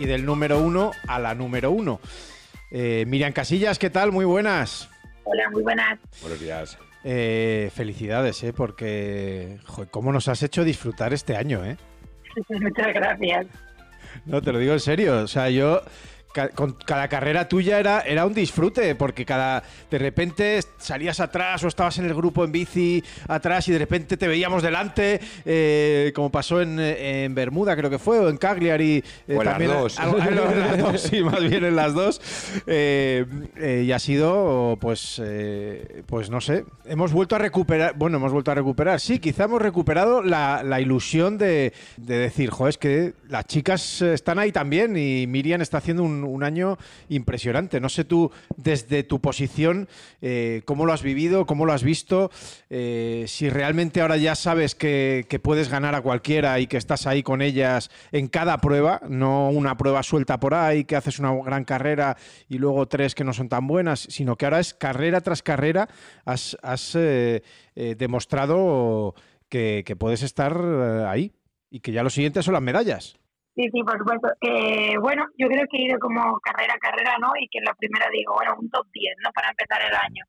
y 0.00 0.06
del 0.06 0.24
número 0.24 0.58
uno 0.58 0.92
a 1.06 1.18
la 1.18 1.34
número 1.34 1.70
uno. 1.70 2.00
Eh, 2.70 3.04
Miriam 3.06 3.32
Casillas, 3.32 3.78
¿qué 3.78 3.90
tal? 3.90 4.12
Muy 4.12 4.24
buenas. 4.24 4.88
Hola, 5.24 5.50
muy 5.50 5.62
buenas. 5.62 5.98
Buenos 6.20 6.40
días. 6.40 6.78
Eh, 7.02 7.70
felicidades, 7.74 8.42
¿eh? 8.44 8.52
Porque, 8.52 9.58
joder, 9.64 9.90
¿cómo 9.90 10.12
nos 10.12 10.28
has 10.28 10.42
hecho 10.42 10.64
disfrutar 10.64 11.12
este 11.12 11.36
año, 11.36 11.64
eh? 11.64 11.76
Muchas 12.48 12.94
gracias. 12.94 13.46
No, 14.24 14.40
te 14.40 14.52
lo 14.52 14.58
digo 14.58 14.72
en 14.72 14.80
serio. 14.80 15.22
O 15.22 15.26
sea, 15.26 15.50
yo 15.50 15.82
con 16.54 16.72
cada 16.72 17.08
carrera 17.08 17.48
tuya 17.48 17.78
era, 17.78 18.00
era 18.00 18.24
un 18.24 18.34
disfrute, 18.34 18.94
porque 18.94 19.24
cada 19.24 19.62
de 19.90 19.98
repente 19.98 20.60
salías 20.78 21.20
atrás 21.20 21.62
o 21.64 21.68
estabas 21.68 21.98
en 21.98 22.06
el 22.06 22.14
grupo 22.14 22.44
en 22.44 22.52
bici 22.52 23.02
atrás 23.26 23.66
y 23.68 23.72
de 23.72 23.78
repente 23.78 24.16
te 24.16 24.28
veíamos 24.28 24.62
delante, 24.62 25.20
eh, 25.44 26.12
como 26.14 26.30
pasó 26.30 26.60
en, 26.60 26.78
en, 26.78 27.34
Bermuda, 27.34 27.76
creo 27.76 27.90
que 27.90 27.98
fue, 27.98 28.18
o 28.18 28.28
en 28.28 28.36
Cagliari. 28.36 29.02
Eh, 29.26 29.36
o 29.36 29.42
también, 29.42 29.70
las 29.70 30.78
dos. 30.78 31.00
sí, 31.00 31.22
más 31.22 31.40
bien 31.40 31.64
en 31.64 31.76
las 31.76 31.94
dos. 31.94 32.20
Eh, 32.66 33.26
eh, 33.56 33.84
y 33.86 33.92
ha 33.92 33.98
sido, 33.98 34.78
pues, 34.80 35.20
eh, 35.24 36.02
pues 36.06 36.30
no 36.30 36.40
sé, 36.40 36.64
hemos 36.86 37.12
vuelto 37.12 37.36
a 37.36 37.38
recuperar, 37.38 37.94
bueno, 37.96 38.18
hemos 38.18 38.32
vuelto 38.32 38.50
a 38.50 38.54
recuperar, 38.54 39.00
sí, 39.00 39.18
quizá 39.18 39.44
hemos 39.44 39.62
recuperado 39.62 40.22
la, 40.22 40.62
la 40.62 40.80
ilusión 40.80 41.38
de, 41.38 41.72
de 41.96 42.18
decir, 42.18 42.50
joder, 42.50 42.70
es 42.70 42.78
que 42.78 43.14
las 43.28 43.46
chicas 43.46 44.02
están 44.02 44.38
ahí 44.38 44.52
también 44.52 44.96
y 44.96 45.26
Miriam 45.26 45.60
está 45.60 45.78
haciendo 45.78 46.02
un 46.02 46.19
un, 46.24 46.44
año 46.44 46.78
impresionante. 47.08 47.80
No 47.80 47.88
sé 47.88 48.04
tú, 48.04 48.30
desde 48.56 49.02
tu 49.02 49.20
posición, 49.20 49.88
eh, 50.22 50.62
cómo 50.64 50.86
lo 50.86 50.92
has 50.92 51.02
vivido, 51.02 51.44
cómo 51.46 51.66
lo 51.66 51.72
has 51.72 51.82
visto, 51.82 52.30
eh, 52.70 53.24
si 53.28 53.50
realmente 53.50 54.00
ahora 54.00 54.16
ya 54.16 54.34
sabes 54.34 54.74
que, 54.74 55.26
puedes 55.42 55.68
ganar 55.68 55.94
a 55.94 56.02
cualquiera 56.02 56.60
y 56.60 56.66
que 56.66 56.76
estás 56.76 57.06
ahí 57.06 57.22
con 57.22 57.42
ellas 57.42 57.90
en 58.12 58.28
cada 58.28 58.58
prueba, 58.58 59.00
no 59.08 59.50
una 59.50 59.76
prueba 59.76 60.02
suelta 60.02 60.40
por 60.40 60.54
ahí, 60.54 60.84
que 60.84 60.96
haces 60.96 61.18
una 61.18 61.34
gran 61.34 61.64
carrera 61.64 62.16
y 62.48 62.58
luego 62.58 62.86
tres 62.86 63.14
que 63.14 63.24
no 63.24 63.32
son 63.32 63.48
tan 63.48 63.66
buenas, 63.66 64.00
sino 64.00 64.36
que 64.36 64.46
ahora 64.46 64.60
es 64.60 64.74
carrera 64.74 65.20
tras 65.20 65.42
carrera, 65.42 65.88
has, 66.24 66.56
eh, 66.94 67.42
demostrado 67.74 69.14
que, 69.48 69.82
que 69.86 69.96
puedes 69.96 70.22
estar 70.22 70.56
ahí 71.06 71.32
y 71.70 71.80
que 71.80 71.92
ya 71.92 72.02
lo 72.02 72.10
siguiente 72.10 72.42
son 72.42 72.54
las 72.54 72.62
medallas. 72.62 73.19
Sí, 73.60 73.68
sí, 73.74 73.82
por 73.82 73.98
supuesto. 73.98 74.28
Eh, 74.40 74.96
bueno, 74.98 75.26
yo 75.36 75.46
creo 75.48 75.66
que 75.70 75.76
he 75.76 75.84
ido 75.84 75.98
como 75.98 76.40
carrera 76.40 76.72
a 76.74 76.78
carrera, 76.78 77.18
¿no? 77.20 77.28
Y 77.38 77.46
que 77.48 77.58
en 77.58 77.64
la 77.64 77.74
primera 77.74 78.06
digo, 78.10 78.32
bueno, 78.34 78.56
un 78.58 78.70
top 78.70 78.86
10, 78.90 79.16
¿no? 79.22 79.30
Para 79.32 79.50
empezar 79.50 79.82
el 79.82 79.94
año. 79.94 80.24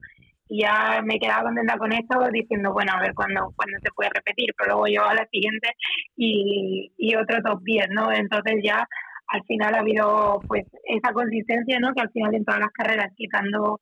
Y 0.49 0.63
ya 0.63 1.01
me 1.01 1.15
he 1.15 1.19
quedado 1.19 1.43
contenta 1.45 1.77
con 1.77 1.93
esto, 1.93 2.19
diciendo, 2.33 2.73
bueno, 2.73 2.91
a 2.91 2.99
ver 2.99 3.13
cuándo, 3.13 3.53
cuándo 3.55 3.77
se 3.81 3.91
puede 3.91 4.09
repetir. 4.09 4.49
Pero 4.57 4.71
luego 4.71 4.87
yo 4.87 5.05
a 5.05 5.13
la 5.13 5.25
siguiente 5.27 5.69
y, 6.17 6.91
y 6.97 7.15
otro 7.15 7.41
top 7.41 7.61
10, 7.63 7.87
¿no? 7.91 8.11
Entonces 8.11 8.55
ya 8.61 8.85
al 9.27 9.43
final 9.45 9.75
ha 9.75 9.79
habido 9.79 10.41
pues 10.45 10.65
esa 10.83 11.13
consistencia, 11.13 11.79
¿no? 11.79 11.93
Que 11.93 12.01
al 12.01 12.11
final 12.11 12.35
en 12.35 12.43
todas 12.43 12.59
las 12.59 12.71
carreras, 12.71 13.13
quitando 13.15 13.79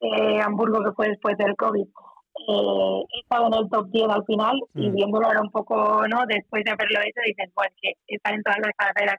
eh, 0.00 0.40
Hamburgo, 0.40 0.82
que 0.84 0.92
fue 0.92 1.08
después 1.08 1.36
del 1.36 1.54
COVID, 1.54 1.84
eh, 2.48 3.02
he 3.14 3.20
estado 3.20 3.46
en 3.48 3.54
el 3.54 3.70
top 3.70 3.90
10 3.90 4.08
al 4.08 4.24
final 4.24 4.60
y 4.74 4.88
Mm. 4.90 4.94
viéndolo 4.94 5.26
ahora 5.26 5.40
un 5.42 5.50
poco, 5.50 6.06
¿no? 6.08 6.26
Después 6.26 6.64
de 6.64 6.70
haberlo 6.70 7.00
hecho, 7.00 7.20
dices, 7.26 7.50
bueno, 7.54 7.74
que 7.80 7.92
estar 8.06 8.34
en 8.34 8.42
todas 8.42 8.58
las 8.60 8.72
carreras 8.76 9.16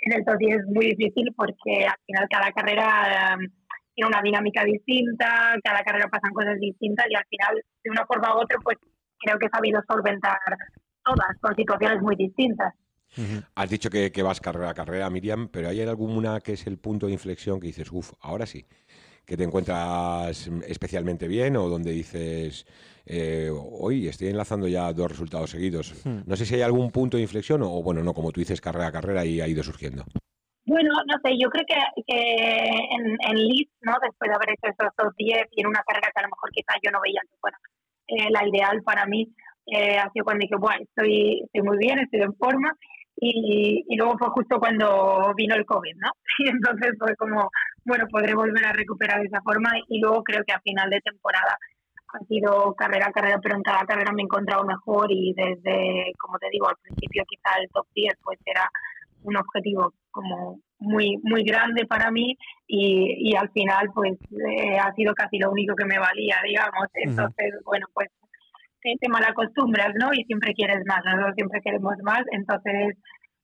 en 0.00 0.12
el 0.14 0.24
top 0.24 0.38
10 0.38 0.56
es 0.56 0.66
muy 0.66 0.94
difícil 0.94 1.32
porque 1.36 1.84
al 1.86 1.98
final 2.06 2.26
cada 2.30 2.52
carrera 2.52 3.36
eh, 3.36 3.48
tiene 3.94 4.08
una 4.08 4.22
dinámica 4.22 4.64
distinta, 4.64 5.54
cada 5.62 5.82
carrera 5.82 6.08
pasan 6.08 6.32
cosas 6.32 6.58
distintas 6.58 7.06
y 7.10 7.14
al 7.14 7.24
final, 7.28 7.62
de 7.84 7.90
una 7.90 8.06
forma 8.06 8.34
u 8.34 8.40
otra, 8.40 8.58
pues 8.62 8.78
creo 9.18 9.38
que 9.38 9.46
he 9.46 9.50
sabido 9.50 9.80
solventar 9.88 10.38
todas 11.04 11.36
con 11.40 11.54
situaciones 11.54 12.00
muy 12.00 12.16
distintas. 12.16 12.72
Has 13.56 13.68
dicho 13.68 13.90
que, 13.90 14.12
que 14.12 14.22
vas 14.22 14.40
carrera 14.40 14.70
a 14.70 14.74
carrera, 14.74 15.10
Miriam, 15.10 15.48
pero 15.48 15.68
¿hay 15.68 15.82
alguna 15.82 16.40
que 16.40 16.52
es 16.52 16.66
el 16.68 16.78
punto 16.78 17.06
de 17.06 17.12
inflexión 17.12 17.58
que 17.58 17.66
dices, 17.66 17.90
uff, 17.90 18.12
ahora 18.20 18.46
sí? 18.46 18.64
Que 19.26 19.36
te 19.36 19.44
encuentras 19.44 20.48
especialmente 20.66 21.28
bien 21.28 21.56
o 21.56 21.68
donde 21.68 21.92
dices, 21.92 22.66
eh, 23.06 23.50
hoy 23.52 24.08
estoy 24.08 24.28
enlazando 24.28 24.66
ya 24.66 24.92
dos 24.92 25.10
resultados 25.10 25.50
seguidos. 25.50 25.94
Hmm. 26.04 26.20
No 26.26 26.36
sé 26.36 26.46
si 26.46 26.54
hay 26.56 26.62
algún 26.62 26.90
punto 26.90 27.16
de 27.16 27.22
inflexión 27.22 27.62
o, 27.62 27.82
bueno, 27.82 28.02
no, 28.02 28.12
como 28.12 28.32
tú 28.32 28.40
dices, 28.40 28.60
carrera 28.60 28.88
a 28.88 28.92
carrera 28.92 29.24
y 29.24 29.40
ha 29.40 29.48
ido 29.48 29.62
surgiendo. 29.62 30.04
Bueno, 30.64 30.90
no 31.06 31.14
sé, 31.24 31.36
yo 31.40 31.48
creo 31.48 31.64
que, 31.66 32.02
que 32.06 32.64
en, 32.68 33.16
en 33.28 33.36
Leeds, 33.36 33.72
¿no? 33.82 33.94
Después 34.02 34.28
de 34.28 34.34
haber 34.34 34.50
hecho 34.50 34.70
esos 34.70 34.92
dos 34.96 35.14
10 35.16 35.46
y 35.52 35.60
en 35.62 35.66
una 35.66 35.82
carrera 35.86 36.10
que 36.14 36.20
a 36.20 36.22
lo 36.22 36.28
mejor 36.28 36.50
quizás 36.52 36.76
yo 36.82 36.90
no 36.90 37.00
veía 37.00 37.20
que 37.22 37.36
fuera 37.40 37.58
eh, 38.06 38.30
la 38.30 38.46
ideal 38.46 38.82
para 38.82 39.06
mí, 39.06 39.32
eh, 39.66 39.98
ha 39.98 40.10
sido 40.10 40.24
cuando 40.24 40.42
dije, 40.42 40.56
bueno, 40.56 40.82
estoy, 40.82 41.42
estoy 41.44 41.62
muy 41.62 41.78
bien, 41.78 41.98
estoy 42.00 42.22
en 42.22 42.34
forma. 42.34 42.76
Y, 43.20 43.84
y 43.86 43.96
luego 43.96 44.16
fue 44.18 44.28
justo 44.30 44.58
cuando 44.58 45.32
vino 45.36 45.54
el 45.54 45.66
COVID, 45.66 45.96
¿no? 45.96 46.10
Y 46.38 46.48
entonces 46.48 46.92
fue 46.98 47.14
como, 47.16 47.50
bueno, 47.84 48.06
podré 48.10 48.34
volver 48.34 48.64
a 48.64 48.72
recuperar 48.72 49.24
esa 49.24 49.40
forma. 49.42 49.72
Y 49.88 50.00
luego 50.00 50.24
creo 50.24 50.42
que 50.44 50.52
a 50.52 50.60
final 50.60 50.88
de 50.90 51.00
temporada 51.00 51.58
ha 52.12 52.18
sido 52.26 52.74
carrera 52.74 53.06
a 53.08 53.12
carrera, 53.12 53.38
pero 53.42 53.56
en 53.56 53.62
cada 53.62 53.84
carrera 53.84 54.12
me 54.12 54.22
he 54.22 54.24
encontrado 54.24 54.64
mejor 54.64 55.06
y 55.10 55.32
desde, 55.34 56.12
como 56.18 56.38
te 56.38 56.48
digo, 56.50 56.68
al 56.68 56.76
principio 56.82 57.24
quizá 57.28 57.50
el 57.60 57.68
top 57.70 57.86
10 57.94 58.14
pues 58.22 58.38
era 58.46 58.68
un 59.22 59.36
objetivo 59.36 59.92
como 60.10 60.58
muy 60.78 61.18
muy 61.22 61.44
grande 61.44 61.86
para 61.86 62.10
mí 62.10 62.36
y, 62.66 63.30
y 63.30 63.36
al 63.36 63.50
final 63.50 63.90
pues 63.94 64.18
eh, 64.32 64.78
ha 64.78 64.92
sido 64.94 65.14
casi 65.14 65.38
lo 65.38 65.50
único 65.50 65.76
que 65.76 65.84
me 65.84 65.98
valía, 65.98 66.38
digamos. 66.44 66.88
Entonces, 66.94 67.54
bueno, 67.64 67.86
pues 67.92 68.08
te, 68.82 68.94
te 69.00 69.08
malacostumbras, 69.08 69.94
¿no? 69.98 70.12
Y 70.12 70.24
siempre 70.24 70.54
quieres 70.54 70.84
más, 70.86 71.04
nosotros 71.04 71.34
siempre 71.34 71.60
queremos 71.62 71.94
más. 72.02 72.22
Entonces, 72.32 72.96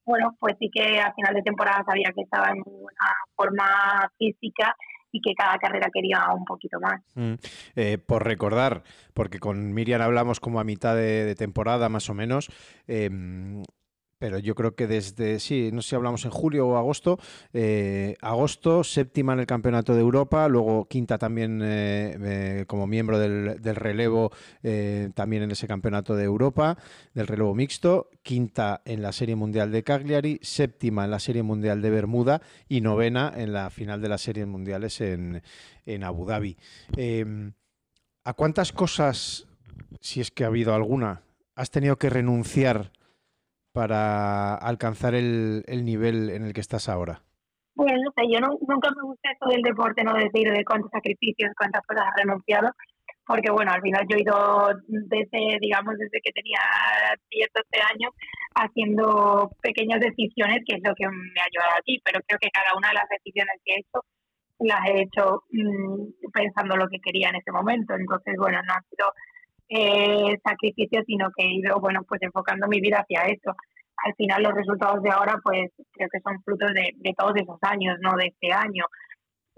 bueno, 0.05 0.37
pues 0.39 0.57
sí 0.59 0.71
que 0.73 1.01
a 1.01 1.13
final 1.15 1.35
de 1.35 1.43
temporada 1.43 1.85
sabía 1.85 2.13
que 2.15 2.23
estaba 2.23 2.51
en 2.51 2.63
una 2.65 3.13
forma 3.35 4.11
física 4.19 4.75
y 5.13 5.21
que 5.21 5.35
cada 5.35 5.59
carrera 5.59 5.89
quería 5.93 6.27
un 6.35 6.45
poquito 6.45 6.79
más. 6.81 7.01
Mm. 7.15 7.35
Eh, 7.75 7.99
por 7.99 8.25
recordar, 8.25 8.83
porque 9.15 9.39
con 9.39 9.73
Miriam 9.73 10.03
hablamos 10.03 10.41
como 10.41 10.61
a 10.61 10.65
mitad 10.65 10.95
de, 10.95 11.25
de 11.25 11.35
temporada 11.35 11.89
más 11.89 12.09
o 12.11 12.15
menos, 12.15 12.49
em, 12.87 13.63
pero 14.19 14.39
yo 14.39 14.55
creo 14.55 14.75
que 14.75 14.87
desde, 14.87 15.41
sí, 15.41 15.71
no 15.73 15.83
sé 15.83 15.91
si 15.91 15.97
hablamos 15.97 16.25
en 16.25 16.31
julio 16.31 16.67
o 16.69 16.77
agosto, 16.77 17.19
eh, 17.53 18.17
agosto, 18.21 18.85
séptima 18.85 19.33
en 19.35 19.41
el 19.41 19.47
Campeonato 19.47 19.95
de 19.95 20.01
Europa, 20.01 20.49
luego 20.49 20.87
quinta 20.89 21.19
también 21.19 21.61
eh, 21.63 22.17
eh, 22.21 22.65
como 22.67 22.87
miembro 22.87 23.19
del, 23.19 23.61
del 23.61 23.77
relevo, 23.77 24.31
también 25.15 25.45
en 25.45 25.51
ese 25.51 25.67
Campeonato 25.67 26.17
de 26.17 26.25
Europa, 26.25 26.77
del 27.15 27.27
relevo 27.27 27.55
mixto, 27.55 28.11
quinta 28.23 28.83
en 28.85 29.03
la 29.03 29.13
Serie 29.13 29.37
Mundial 29.37 29.71
de 29.71 29.83
Cagliari, 29.83 30.39
séptima 30.43 31.05
en 31.05 31.11
la 31.11 31.21
Serie 31.21 31.43
Mundial 31.43 31.83
de 31.83 31.91
Bermuda 31.91 32.43
y 32.69 32.81
novena 32.81 33.33
en 33.37 33.53
la 33.53 33.71
final 33.71 34.01
de 34.01 34.09
las 34.09 34.23
Series 34.23 34.47
Mundiales 34.47 35.01
en, 35.01 35.43
en 35.85 36.05
Abu 36.05 36.27
Dhabi. 36.27 36.57
Eh, 36.97 37.53
¿A 38.25 38.33
cuántas 38.33 38.73
cosas, 38.73 39.47
si 40.01 40.21
es 40.21 40.33
que 40.33 40.43
ha 40.43 40.49
habido 40.49 40.75
alguna, 40.75 41.23
has 41.55 41.71
tenido 41.71 41.97
que 41.97 42.11
renunciar 42.11 42.91
para 43.77 44.55
alcanzar 44.57 45.15
el, 45.15 45.63
el 45.67 45.85
nivel 45.85 46.31
en 46.31 46.43
el 46.45 46.55
que 46.55 46.63
estás 46.63 46.89
ahora? 46.89 47.21
Bueno, 47.75 47.93
no 48.03 48.11
sé, 48.17 48.23
yo 48.33 48.41
no- 48.41 48.57
nunca 48.67 48.89
me 48.97 49.03
gusta 49.03 49.31
esto 49.33 49.49
del 49.51 49.61
deporte, 49.61 50.03
no 50.03 50.15
decir 50.15 50.51
de 50.51 50.65
cuántos 50.65 50.91
sacrificios, 50.91 51.53
cuántas 51.59 51.83
cosas 51.87 52.07
has 52.09 52.17
renunciado, 52.25 52.71
porque 53.27 53.51
bueno, 53.51 53.71
al 53.73 53.83
final 53.83 54.07
yo 54.09 54.17
he 54.17 54.23
ido 54.23 54.37
desde, 54.89 55.59
digamos, 55.61 55.93
desde 55.99 56.21
que 56.25 56.33
tenía 56.33 56.59
10, 57.31 57.49
12 57.55 57.79
años 57.93 58.13
haciendo 58.55 59.51
pequeñas 59.61 60.01
decisiones, 60.01 60.63
que 60.67 60.77
es 60.77 60.83
lo 60.83 60.95
que 60.95 61.07
me 61.07 61.41
ha 61.45 61.51
llevado 61.53 61.77
aquí, 61.79 62.01
pero 62.03 62.21
creo 62.27 62.39
que 62.41 62.49
cada 62.51 62.73
una 62.79 62.89
de 62.89 62.95
las 62.95 63.09
decisiones 63.11 63.61
que 63.63 63.75
he 63.75 63.81
hecho 63.81 64.01
las 64.61 64.81
he 64.89 65.03
hecho 65.03 65.43
mm, 65.53 66.33
pensando 66.33 66.77
lo 66.79 66.89
que 66.89 66.99
quería 67.05 67.29
en 67.29 67.37
ese 67.37 67.53
momento. 67.53 67.93
Entonces, 67.95 68.35
bueno, 68.39 68.57
no 68.67 68.73
ha 68.73 68.81
sido 68.89 69.07
eh, 69.69 70.39
sacrificio, 70.45 71.03
sino 71.07 71.29
que 71.37 71.45
he 71.45 71.55
ido, 71.55 71.81
bueno, 71.81 72.03
pues 72.09 72.23
enfocando 72.23 72.69
mi 72.69 72.81
vida 72.81 72.99
hacia 73.01 73.23
eso. 73.27 73.55
Al 74.05 74.15
final 74.15 74.43
los 74.43 74.55
resultados 74.55 75.03
de 75.03 75.11
ahora, 75.11 75.41
pues 75.43 75.71
creo 75.93 76.09
que 76.13 76.21
son 76.21 76.43
frutos 76.43 76.73
de, 76.75 76.93
de 76.97 77.15
todos 77.17 77.33
esos 77.37 77.59
años, 77.63 77.97
no 78.01 78.13
de 78.17 78.27
este 78.27 78.53
año. 78.53 78.85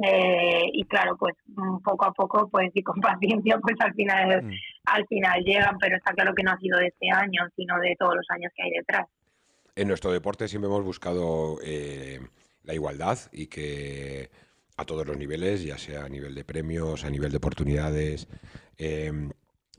Eh, 0.01 0.63
y 0.73 0.85
claro, 0.85 1.17
pues 1.19 1.35
mm, 1.49 1.79
poco 1.79 2.05
a 2.05 2.13
poco, 2.13 2.49
pues 2.49 2.71
y 2.73 2.83
con 2.83 3.01
paciencia, 3.01 3.59
pues 3.59 3.75
al 3.81 3.95
final, 3.95 4.43
Mm. 4.45 4.53
al 4.85 5.07
final 5.09 5.43
llegan, 5.45 5.77
pero 5.79 5.97
está 5.97 6.13
claro 6.13 6.33
que 6.35 6.45
no 6.45 6.53
ha 6.53 6.59
sido 6.59 6.79
de 6.79 6.87
este 6.87 7.11
año, 7.11 7.43
sino 7.57 7.79
de 7.81 7.97
todos 7.99 8.15
los 8.15 8.27
años 8.31 8.53
que 8.57 8.63
hay 8.63 8.71
detrás. 8.71 9.07
En 9.75 9.89
nuestro 9.89 10.13
deporte 10.13 10.49
siempre 10.49 10.69
hemos 10.69 10.85
buscado 10.85 11.59
eh, 11.65 12.21
la 12.65 12.75
igualdad 12.75 13.19
y 13.33 13.47
que 13.49 14.31
a 14.77 14.85
todos 14.85 15.07
los 15.07 15.17
niveles, 15.17 15.65
ya 15.65 15.79
sea 15.79 16.05
a 16.05 16.09
nivel 16.09 16.35
de 16.35 16.45
premios, 16.45 17.05
a 17.05 17.11
nivel 17.11 17.33
de 17.33 17.37
oportunidades, 17.39 18.29
eh, 18.77 19.11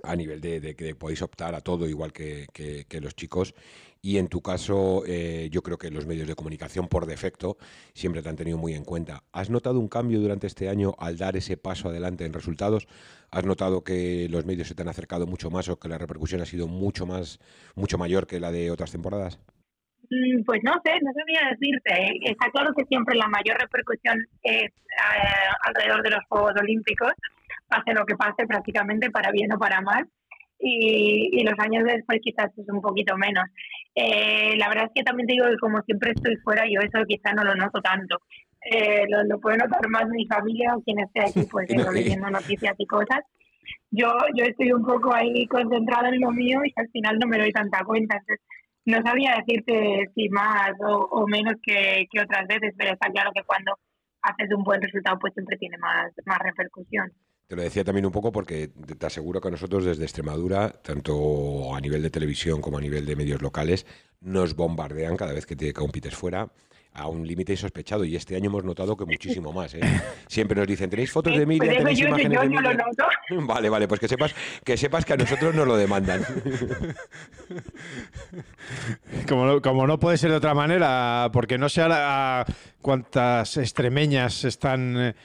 a 0.04 0.16
nivel 0.16 0.42
de, 0.42 0.60
de 0.60 0.76
que 0.76 0.96
podéis 0.96 1.22
optar 1.22 1.56
a 1.56 1.62
todo 1.62 1.88
igual 1.88 2.12
que, 2.14 2.48
que- 2.54 2.86
que 2.88 3.02
los 3.02 3.16
chicos. 3.16 3.54
Y 4.02 4.18
en 4.18 4.30
tu 4.30 4.42
caso, 4.42 5.04
eh, 5.06 5.50
yo 5.52 5.62
creo 5.62 5.78
que 5.78 5.92
los 5.92 6.06
medios 6.06 6.26
de 6.28 6.36
comunicación 6.36 6.88
por 6.88 7.06
defecto 7.06 7.58
siempre 7.94 8.22
te 8.22 8.30
han 8.30 8.38
tenido 8.38 8.58
muy 8.58 8.74
en 8.74 8.86
cuenta. 8.86 9.24
¿Has 9.34 9.50
notado 9.50 9.78
un 9.80 9.90
cambio 9.90 10.22
durante 10.22 10.48
este 10.48 10.70
año 10.70 10.96
al 11.00 11.18
dar 11.18 11.36
ese 11.36 11.58
paso 11.58 11.90
adelante 11.90 12.24
en 12.26 12.32
resultados? 12.32 12.88
¿Has 13.30 13.44
notado 13.44 13.84
que 13.84 14.28
los 14.30 14.46
medios 14.46 14.70
se 14.70 14.76
te 14.76 14.84
han 14.84 14.88
acercado 14.88 15.28
mucho 15.28 15.50
más 15.52 15.68
o 15.68 15.78
que 15.80 15.90
la 15.90 15.98
repercusión 15.98 16.40
ha 16.42 16.46
sido 16.46 16.68
mucho 16.68 17.06
más, 17.06 17.40
mucho 17.76 17.98
mayor 17.98 18.26
que 18.26 18.40
la 18.40 18.52
de 18.54 18.72
otras 18.72 18.92
temporadas? 18.94 19.38
Mm, 20.10 20.44
Pues 20.46 20.62
no 20.64 20.72
sé, 20.86 20.94
no 21.02 21.12
sabía 21.14 21.50
decirte. 21.52 21.94
¿eh? 22.02 22.20
Está 22.32 22.50
claro 22.52 22.74
que 22.76 22.86
siempre 22.86 23.16
la 23.18 23.28
mayor 23.28 23.58
repercusión 23.60 24.18
es 24.44 24.64
eh, 24.72 24.72
alrededor 25.64 26.02
de 26.04 26.12
los 26.12 26.22
Juegos 26.30 26.54
Olímpicos, 26.60 27.12
pase 27.70 27.94
lo 27.94 28.06
que 28.06 28.16
pase 28.16 28.46
prácticamente, 28.48 29.10
para 29.12 29.32
bien 29.32 29.54
o 29.54 29.58
para 29.60 29.80
mal. 29.82 30.06
Y, 30.62 31.40
y 31.40 31.44
los 31.46 31.58
años 31.60 31.86
después 31.86 32.20
quizás 32.22 32.52
es 32.58 32.68
un 32.68 32.82
poquito 32.82 33.16
menos. 33.18 33.46
Eh, 33.96 34.56
la 34.58 34.68
verdad 34.68 34.86
es 34.88 34.92
que 34.94 35.04
también 35.04 35.28
te 35.28 35.34
digo 35.34 35.46
que 35.48 35.58
como 35.58 35.82
siempre 35.84 36.12
estoy 36.12 36.36
fuera, 36.38 36.64
yo 36.70 36.82
eso 36.82 37.00
quizás 37.08 37.34
no 37.36 37.44
lo 37.46 37.56
noto 37.56 37.82
tanto. 37.82 38.18
Eh, 38.70 39.06
lo, 39.08 39.24
lo 39.24 39.40
puede 39.40 39.58
notar 39.58 39.88
más 39.88 40.06
mi 40.10 40.26
familia 40.26 40.76
o 40.76 40.82
quien 40.82 41.00
esté 41.00 41.22
aquí, 41.22 41.48
pues 41.50 41.70
no- 41.86 41.92
leyendo 41.94 42.30
noticias 42.30 42.76
y 42.78 42.86
cosas. 42.86 43.22
Yo, 43.92 44.12
yo 44.36 44.44
estoy 44.44 44.72
un 44.74 44.84
poco 44.86 45.14
ahí 45.14 45.46
concentrada 45.48 46.10
en 46.10 46.20
lo 46.20 46.32
mío 46.32 46.60
y 46.66 46.74
al 46.76 46.90
final 46.90 47.18
no 47.20 47.28
me 47.28 47.38
doy 47.38 47.52
tanta 47.54 47.84
cuenta. 47.86 48.18
Entonces, 48.18 48.46
no 48.86 49.02
sabía 49.04 49.36
decirte 49.46 50.10
si 50.14 50.28
más 50.30 50.72
o, 50.82 50.98
o 51.12 51.28
menos 51.28 51.54
que, 51.64 52.06
que 52.12 52.22
otras 52.22 52.46
veces, 52.48 52.74
pero 52.78 52.92
está 52.94 53.10
claro 53.10 53.32
que 53.34 53.44
cuando 53.44 53.78
haces 54.24 54.50
un 54.54 54.64
buen 54.64 54.82
resultado, 54.82 55.18
pues 55.20 55.34
siempre 55.34 55.56
tiene 55.58 55.78
más, 55.78 56.12
más 56.26 56.40
repercusión. 56.40 57.12
Te 57.50 57.56
lo 57.56 57.64
decía 57.64 57.84
también 57.84 58.06
un 58.06 58.12
poco 58.12 58.32
porque 58.32 58.68
te 58.68 59.06
aseguro 59.08 59.42
que 59.42 59.50
nosotros 59.50 59.84
desde 59.84 60.04
Extremadura, 60.04 60.70
tanto 60.70 61.74
a 61.76 61.82
nivel 61.82 62.04
de 62.04 62.12
televisión 62.12 62.62
como 62.62 62.78
a 62.78 62.82
nivel 62.82 63.08
de 63.08 63.16
medios 63.16 63.42
locales, 63.42 63.88
nos 64.22 64.56
bombardean 64.56 65.18
cada 65.18 65.34
vez 65.34 65.48
que 65.48 65.56
te 65.56 65.74
compites 65.74 66.14
fuera 66.14 66.52
a 66.94 67.08
un 67.08 67.26
límite 67.26 67.54
insospechado 67.54 68.06
y 68.06 68.16
este 68.16 68.36
año 68.36 68.52
hemos 68.52 68.64
notado 68.64 68.96
que 68.96 69.06
muchísimo 69.06 69.52
más. 69.52 69.74
¿eh? 69.74 69.80
Siempre 70.28 70.60
nos 70.60 70.68
dicen, 70.68 70.92
¿tenéis 70.92 71.12
fotos 71.12 71.36
de 71.36 71.44
Pues 71.48 71.60
eso 71.62 71.78
¿Tenéis 71.80 71.98
yo, 71.98 72.08
imágenes 72.10 72.36
yo 72.38 72.42
de 72.44 72.50
no 72.50 72.62
lo 72.62 72.70
Miriam?". 72.70 72.88
noto. 72.88 73.06
Vale, 73.48 73.70
vale, 73.70 73.88
pues 73.88 74.00
que 74.00 74.08
sepas 74.08 74.36
que 74.64 74.78
sepas 74.78 75.04
que 75.06 75.14
a 75.14 75.18
nosotros 75.18 75.56
nos 75.56 75.66
lo 75.68 75.76
demandan. 75.76 76.24
Como 79.28 79.46
no, 79.46 79.62
como 79.62 79.88
no 79.88 80.00
puede 80.00 80.18
ser 80.18 80.32
de 80.32 80.38
otra 80.38 80.54
manera, 80.54 81.30
porque 81.34 81.58
no 81.58 81.70
sé 81.70 81.82
a, 81.82 81.88
la- 81.88 82.42
a 82.42 82.46
cuántas 82.82 83.58
extremeñas 83.58 84.44
están 84.46 84.96
eh, 85.00 85.16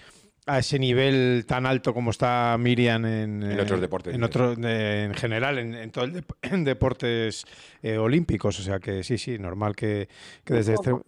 a 0.47 0.59
ese 0.59 0.79
nivel 0.79 1.45
tan 1.47 1.65
alto 1.65 1.95
como 1.95 2.11
está 2.11 2.57
Miriam 2.59 3.05
en, 3.07 3.43
En 3.43 3.61
otros 3.61 3.79
eh, 3.79 3.81
deportes, 3.81 4.15
En, 4.15 4.23
otro, 4.23 4.53
en 4.53 5.15
general, 5.15 5.59
en, 5.59 5.75
en 5.75 5.91
todo 5.91 6.05
el 6.05 6.23
en 6.43 6.65
deportes 6.65 7.45
eh, 7.83 7.97
olímpicos. 7.97 8.61
O 8.61 8.63
sea 8.63 8.79
que 8.79 9.03
sí, 9.03 9.17
sí, 9.19 9.39
normal 9.39 9.75
que, 9.75 10.09
que 10.45 10.55
desde, 10.55 10.75
Extre- 10.75 11.03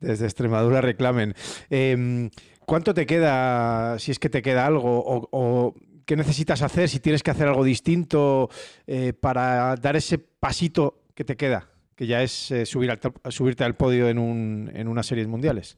desde 0.00 0.24
Extremadura 0.24 0.80
reclamen. 0.80 1.34
Em, 1.68 2.30
¿Cuánto 2.66 2.94
te 2.94 3.04
queda, 3.04 3.98
si 3.98 4.10
es 4.10 4.18
que 4.18 4.30
te 4.30 4.40
queda 4.40 4.64
algo, 4.64 4.98
o, 5.04 5.28
o 5.32 5.74
qué 6.06 6.16
necesitas 6.16 6.62
hacer, 6.62 6.88
si 6.88 6.98
tienes 7.00 7.22
que 7.22 7.30
hacer 7.30 7.46
algo 7.48 7.62
distinto 7.64 8.48
eh, 8.86 9.12
para 9.12 9.76
dar 9.76 9.96
ese 9.96 10.16
pasito 10.18 11.02
que 11.14 11.24
te 11.24 11.36
queda, 11.36 11.68
que 11.94 12.06
ya 12.06 12.22
es 12.22 12.50
eh, 12.50 12.64
subir 12.64 12.90
al 12.90 13.00
top- 13.00 13.20
subirte 13.30 13.64
al 13.64 13.74
podio 13.76 14.08
en, 14.08 14.18
un, 14.18 14.70
en 14.74 14.88
unas 14.88 15.04
series 15.06 15.26
mundiales? 15.28 15.76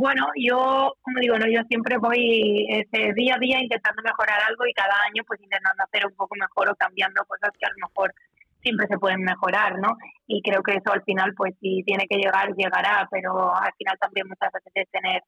Bueno, 0.00 0.30
yo, 0.36 0.94
como 1.02 1.18
digo, 1.20 1.36
no, 1.38 1.46
yo 1.48 1.60
siempre 1.68 1.98
voy 1.98 2.66
este, 2.70 3.12
día 3.14 3.34
a 3.34 3.38
día 3.40 3.58
intentando 3.60 4.00
mejorar 4.00 4.38
algo 4.48 4.64
y 4.64 4.72
cada 4.72 4.94
año 5.10 5.24
pues 5.26 5.40
intentando 5.42 5.82
hacer 5.82 6.06
un 6.06 6.14
poco 6.14 6.36
mejor 6.36 6.70
o 6.70 6.76
cambiando 6.76 7.24
cosas 7.24 7.50
que 7.58 7.66
a 7.66 7.70
lo 7.70 7.88
mejor 7.88 8.14
siempre 8.62 8.86
se 8.86 8.96
pueden 8.96 9.22
mejorar, 9.22 9.76
¿no? 9.80 9.96
Y 10.28 10.40
creo 10.42 10.62
que 10.62 10.76
eso 10.76 10.92
al 10.92 11.02
final, 11.02 11.34
pues 11.34 11.52
si 11.60 11.82
tiene 11.82 12.06
que 12.08 12.16
llegar, 12.16 12.54
llegará, 12.54 13.08
pero 13.10 13.52
al 13.52 13.72
final 13.76 13.98
también 13.98 14.28
muchas 14.28 14.52
veces 14.52 14.72
es 14.72 14.88
tener 14.92 15.20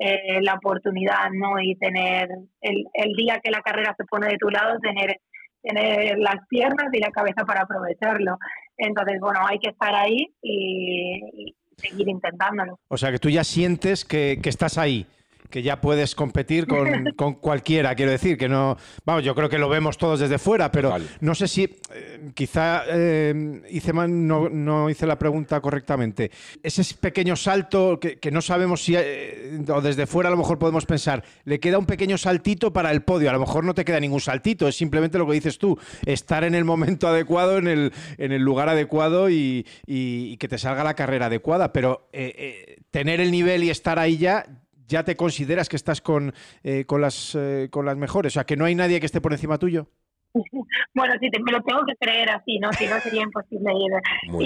eh, 0.00 0.42
la 0.42 0.52
oportunidad, 0.52 1.30
¿no? 1.32 1.58
Y 1.58 1.76
tener 1.76 2.28
el, 2.60 2.84
el 2.92 3.12
día 3.14 3.40
que 3.42 3.50
la 3.50 3.62
carrera 3.62 3.94
se 3.96 4.04
pone 4.04 4.28
de 4.28 4.36
tu 4.36 4.50
lado, 4.50 4.78
tener 4.80 5.16
tener 5.62 6.18
las 6.18 6.46
piernas 6.48 6.88
y 6.92 7.00
la 7.00 7.10
cabeza 7.10 7.44
para 7.46 7.62
aprovecharlo. 7.62 8.38
Entonces, 8.76 9.18
bueno, 9.20 9.40
hay 9.46 9.58
que 9.58 9.70
estar 9.70 9.94
ahí 9.94 10.26
y 10.42 11.54
seguir 11.80 12.08
intentándolo. 12.08 12.78
O 12.88 12.96
sea 12.96 13.10
que 13.10 13.18
tú 13.18 13.28
ya 13.28 13.44
sientes 13.44 14.04
que, 14.04 14.38
que 14.42 14.48
estás 14.48 14.78
ahí, 14.78 15.06
que 15.50 15.62
ya 15.62 15.80
puedes 15.80 16.14
competir 16.14 16.66
con, 16.66 17.04
con 17.16 17.34
cualquiera, 17.34 17.94
quiero 17.94 18.12
decir, 18.12 18.38
que 18.38 18.48
no, 18.48 18.76
vamos, 19.04 19.24
yo 19.24 19.34
creo 19.34 19.48
que 19.48 19.58
lo 19.58 19.68
vemos 19.68 19.98
todos 19.98 20.20
desde 20.20 20.38
fuera, 20.38 20.70
pero 20.70 20.90
Total. 20.90 21.08
no 21.20 21.34
sé 21.34 21.48
si, 21.48 21.64
eh, 21.92 22.30
quizá 22.34 22.82
eh, 22.88 23.62
hice 23.70 23.92
mal- 23.92 24.26
no, 24.26 24.48
no 24.48 24.88
hice 24.88 25.06
la 25.06 25.18
pregunta 25.18 25.60
correctamente. 25.60 26.30
Ese 26.62 26.82
pequeño 26.94 27.36
salto 27.36 27.98
que, 28.00 28.18
que 28.18 28.30
no 28.30 28.40
sabemos 28.40 28.82
si, 28.84 28.94
eh, 28.96 29.60
o 29.68 29.80
desde 29.80 30.06
fuera 30.06 30.28
a 30.28 30.30
lo 30.32 30.36
mejor 30.38 30.58
podemos 30.58 30.86
pensar, 30.86 31.24
le 31.44 31.60
queda 31.60 31.78
un 31.78 31.86
pequeño 31.86 32.16
saltito 32.16 32.72
para 32.72 32.90
el 32.92 33.02
podio, 33.02 33.28
a 33.30 33.32
lo 33.32 33.40
mejor 33.40 33.64
no 33.64 33.74
te 33.74 33.84
queda 33.84 34.00
ningún 34.00 34.20
saltito, 34.20 34.68
es 34.68 34.76
simplemente 34.76 35.18
lo 35.18 35.26
que 35.26 35.32
dices 35.34 35.58
tú, 35.58 35.78
estar 36.06 36.44
en 36.44 36.54
el 36.54 36.64
momento 36.64 37.08
adecuado, 37.08 37.58
en 37.58 37.66
el, 37.66 37.92
en 38.18 38.32
el 38.32 38.42
lugar 38.42 38.68
adecuado 38.68 39.28
y, 39.30 39.66
y- 39.86 40.28
y 40.30 40.36
que 40.36 40.48
te 40.48 40.58
salga 40.58 40.84
la 40.84 40.94
carrera 40.94 41.26
adecuada, 41.26 41.72
pero 41.72 42.08
eh, 42.12 42.34
eh, 42.36 42.76
tener 42.90 43.20
el 43.20 43.30
nivel 43.30 43.64
y 43.64 43.70
estar 43.70 43.98
ahí 43.98 44.16
ya, 44.18 44.44
ya 44.90 45.04
te 45.04 45.16
consideras 45.16 45.68
que 45.68 45.76
estás 45.76 46.00
con, 46.00 46.34
eh, 46.62 46.84
con, 46.84 47.00
las, 47.00 47.34
eh, 47.34 47.68
con 47.70 47.86
las 47.86 47.96
mejores, 47.96 48.32
o 48.32 48.34
sea, 48.34 48.44
que 48.44 48.56
no 48.56 48.64
hay 48.66 48.74
nadie 48.74 49.00
que 49.00 49.06
esté 49.06 49.20
por 49.20 49.32
encima 49.32 49.58
tuyo. 49.58 49.86
Bueno, 50.94 51.14
sí, 51.20 51.30
te- 51.30 51.40
me 51.42 51.52
lo 51.52 51.62
tengo 51.62 51.82
que 51.86 51.94
creer 51.96 52.30
así, 52.30 52.58
¿no? 52.58 52.72
Si 52.72 52.86
no 52.86 53.00
sería 53.00 53.22
imposible 53.22 53.72
ir, 53.74 53.92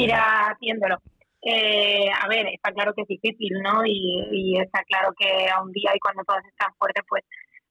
ir 0.01 0.13
haciéndolo. 0.13 0.97
Eh, 1.43 2.09
a 2.23 2.27
ver, 2.29 2.47
está 2.55 2.73
claro 2.73 2.95
que 2.95 3.03
es 3.03 3.09
difícil, 3.09 3.53
¿no? 3.63 3.85
Y, 3.85 4.29
y 4.33 4.59
está 4.61 4.83
claro 4.85 5.13
que 5.19 5.49
a 5.51 5.63
un 5.63 5.73
día 5.73 5.91
y 5.95 5.99
cuando 5.99 6.23
todos 6.25 6.41
están 6.49 6.73
fuertes, 6.79 7.03
pues 7.09 7.23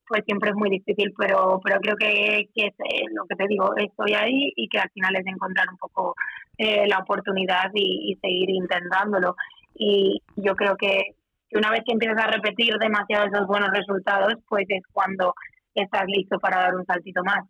pues 0.06 0.22
siempre 0.26 0.50
es 0.50 0.56
muy 0.56 0.68
difícil, 0.68 1.14
pero 1.18 1.60
pero 1.64 1.80
creo 1.80 1.96
que, 1.96 2.50
que 2.54 2.66
es 2.66 2.74
eh, 2.78 3.04
lo 3.14 3.24
que 3.26 3.36
te 3.36 3.46
digo, 3.48 3.74
estoy 3.76 4.12
ahí 4.12 4.52
y 4.54 4.68
que 4.68 4.78
al 4.78 4.90
final 4.90 5.16
es 5.16 5.26
encontrar 5.26 5.66
un 5.70 5.78
poco 5.78 6.14
eh, 6.58 6.86
la 6.86 6.98
oportunidad 6.98 7.70
y, 7.74 8.12
y 8.12 8.16
seguir 8.20 8.50
intentándolo. 8.50 9.34
Y 9.74 10.20
yo 10.36 10.54
creo 10.56 10.76
que, 10.76 11.14
que 11.54 11.58
una 11.58 11.70
vez 11.70 11.82
que 11.86 11.92
empiezas 11.92 12.18
a 12.18 12.26
repetir 12.26 12.74
demasiado 12.80 13.26
esos 13.26 13.46
buenos 13.46 13.70
resultados, 13.70 14.34
pues 14.48 14.64
es 14.68 14.82
cuando 14.92 15.32
estás 15.74 16.02
listo 16.08 16.38
para 16.40 16.60
dar 16.60 16.74
un 16.74 16.84
saltito 16.84 17.22
más. 17.22 17.44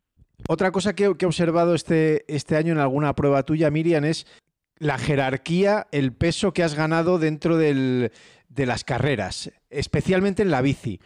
Otra 0.47 0.71
cosa 0.73 0.95
que, 0.95 1.17
que 1.17 1.25
he 1.25 1.27
observado 1.27 1.75
este, 1.75 2.25
este 2.29 2.57
año 2.57 2.73
en 2.73 2.79
alguna 2.81 3.15
prueba 3.15 3.43
tuya, 3.45 3.71
Miriam, 3.71 4.05
es 4.05 4.27
la 4.79 4.99
jerarquía, 4.99 5.87
el 5.91 6.13
peso 6.13 6.53
que 6.53 6.63
has 6.63 6.75
ganado 6.75 7.19
dentro 7.19 7.57
del- 7.57 8.11
de 8.49 8.67
las 8.67 8.85
carreras, 8.85 9.51
especialmente 9.71 10.43
en 10.43 10.51
la 10.51 10.61
bici. 10.61 11.01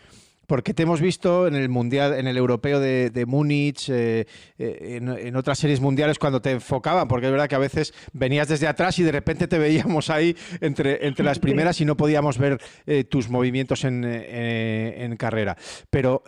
Porque 0.49 0.75
te 0.75 0.83
hemos 0.83 1.01
visto 1.01 1.47
en 1.47 1.55
el 1.55 1.69
mundial, 1.69 2.15
en 2.15 2.27
el 2.27 2.37
europeo 2.37 2.81
de, 2.81 3.11
de 3.11 3.27
Múnich, 3.27 3.89
eh, 3.91 4.27
eh, 4.59 4.97
en, 4.97 5.09
en 5.09 5.37
otras 5.37 5.59
series 5.59 5.81
mundiales 5.81 6.19
cuando 6.19 6.43
te 6.43 6.51
enfocaban, 6.51 7.07
porque 7.07 7.27
es 7.27 7.33
verdad 7.33 7.49
que 7.49 7.55
a 7.55 7.61
veces 7.61 7.95
venías 8.13 8.49
desde 8.49 8.67
atrás 8.67 8.99
y 8.99 9.05
de 9.05 9.13
repente 9.13 9.47
te 9.47 9.59
veíamos 9.59 10.11
ahí 10.11 10.35
entre, 10.61 11.07
entre 11.07 11.25
las 11.25 11.39
primeras 11.39 11.81
y 11.81 11.85
no 11.85 11.97
podíamos 11.97 12.39
ver 12.39 12.59
eh, 12.87 13.05
tus 13.05 13.29
movimientos 13.29 13.85
en, 13.85 14.05
en 14.05 15.17
carrera. 15.17 15.57
Pero 15.91 16.25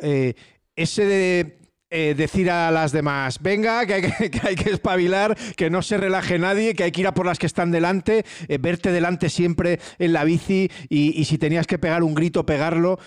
ese 0.77 1.05
de 1.05 1.61
eh, 1.93 2.15
decir 2.17 2.49
a 2.53 2.71
las 2.71 2.93
demás, 2.93 3.41
venga, 3.43 3.85
que 3.85 3.95
hay 3.95 4.03
que, 4.03 4.31
que 4.31 4.41
hay 4.47 4.55
que 4.55 4.71
espabilar, 4.71 5.37
que 5.57 5.71
no 5.71 5.83
se 5.83 5.97
relaje 5.97 6.39
nadie, 6.39 6.75
que 6.75 6.85
hay 6.85 6.93
que 6.93 7.01
ir 7.01 7.09
a 7.09 7.15
por 7.15 7.27
las 7.27 7.41
que 7.41 7.47
están 7.47 7.73
delante, 7.73 8.25
eh, 8.47 8.59
verte 8.59 8.93
delante 8.93 9.29
siempre 9.29 9.81
en 9.99 10.13
la 10.13 10.23
bici 10.23 10.71
y, 10.89 11.21
y 11.21 11.25
si 11.25 11.37
tenías 11.37 11.67
que 11.67 11.81
pegar 11.81 12.05
un 12.05 12.15
grito, 12.15 12.47
pegarlo. 12.47 13.01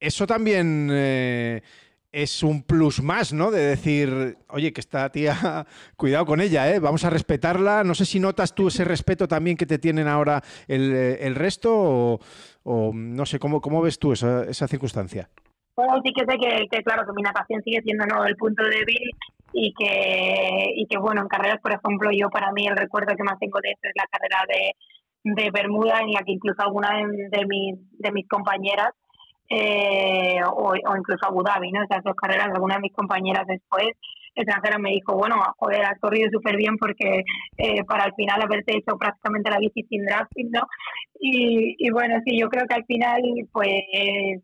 Eso 0.00 0.26
también 0.26 0.88
eh, 0.90 1.60
es 2.10 2.42
un 2.42 2.62
plus 2.62 3.02
más, 3.02 3.32
¿no? 3.32 3.50
De 3.50 3.60
decir, 3.60 4.38
oye, 4.48 4.72
que 4.72 4.80
esta 4.80 5.10
tía, 5.12 5.66
cuidado 5.96 6.26
con 6.26 6.40
ella, 6.40 6.72
¿eh? 6.74 6.80
vamos 6.80 7.04
a 7.04 7.10
respetarla. 7.10 7.84
No 7.84 7.94
sé 7.94 8.06
si 8.06 8.18
notas 8.18 8.54
tú 8.54 8.68
ese 8.68 8.84
respeto 8.84 9.28
también 9.28 9.56
que 9.56 9.66
te 9.66 9.78
tienen 9.78 10.08
ahora 10.08 10.42
el, 10.66 10.92
eh, 10.92 11.30
resto 11.34 11.70
o, 11.72 12.20
o 12.64 12.92
no 12.94 13.26
sé, 13.26 13.38
¿cómo, 13.38 13.60
cómo 13.60 13.82
ves 13.82 13.98
tú 13.98 14.12
esa, 14.12 14.44
esa 14.44 14.66
circunstancia? 14.66 15.28
Bueno, 15.76 16.00
sí 16.04 16.12
que 16.12 16.26
sé 16.26 16.38
que, 16.38 16.82
claro, 16.82 17.06
que 17.06 17.12
mi 17.14 17.22
natación 17.22 17.62
sigue 17.62 17.80
siendo 17.82 18.04
el 18.24 18.36
punto 18.36 18.62
débil 18.64 19.10
y 19.52 19.72
que, 19.72 20.72
y 20.76 20.86
que, 20.86 20.98
bueno, 20.98 21.22
en 21.22 21.28
carreras, 21.28 21.60
por 21.60 21.72
ejemplo, 21.72 22.10
yo 22.12 22.28
para 22.28 22.52
mí 22.52 22.66
el 22.66 22.76
recuerdo 22.76 23.16
que 23.16 23.22
más 23.22 23.38
tengo 23.38 23.60
de 23.62 23.70
eso 23.70 23.80
es 23.82 23.94
la 23.96 24.06
carrera 24.10 24.44
de, 24.46 25.42
de 25.42 25.50
Bermuda, 25.50 26.00
en 26.00 26.12
la 26.12 26.22
que 26.22 26.32
incluso 26.32 26.60
alguna 26.60 26.90
de 26.96 27.46
mis, 27.46 27.78
de 27.98 28.12
mis 28.12 28.28
compañeras, 28.28 28.92
eh, 29.50 30.40
o, 30.46 30.74
incluso 30.74 31.26
Abu 31.26 31.42
Dhabi, 31.42 31.72
¿no? 31.72 31.82
Esas 31.82 32.04
dos 32.04 32.14
carreras, 32.14 32.46
alguna 32.46 32.76
de 32.76 32.82
mis 32.82 32.92
compañeras 32.92 33.46
después 33.46 33.88
extranjera 34.34 34.78
me 34.78 34.90
dijo, 34.90 35.16
bueno, 35.16 35.36
joder, 35.58 35.84
has 35.84 35.98
corrido 35.98 36.30
súper 36.30 36.56
bien 36.56 36.76
porque 36.78 37.24
eh, 37.58 37.84
para 37.84 38.04
al 38.04 38.14
final 38.14 38.40
haberte 38.40 38.76
hecho 38.76 38.96
prácticamente 38.96 39.50
la 39.50 39.58
bici 39.58 39.82
sin 39.88 40.04
drafting, 40.04 40.50
¿no? 40.52 40.62
Y, 41.18 41.74
y 41.78 41.90
bueno, 41.90 42.16
sí, 42.24 42.38
yo 42.38 42.48
creo 42.48 42.66
que 42.66 42.74
al 42.74 42.84
final, 42.84 43.20
pues, 43.52 43.68
eh, 43.68 44.38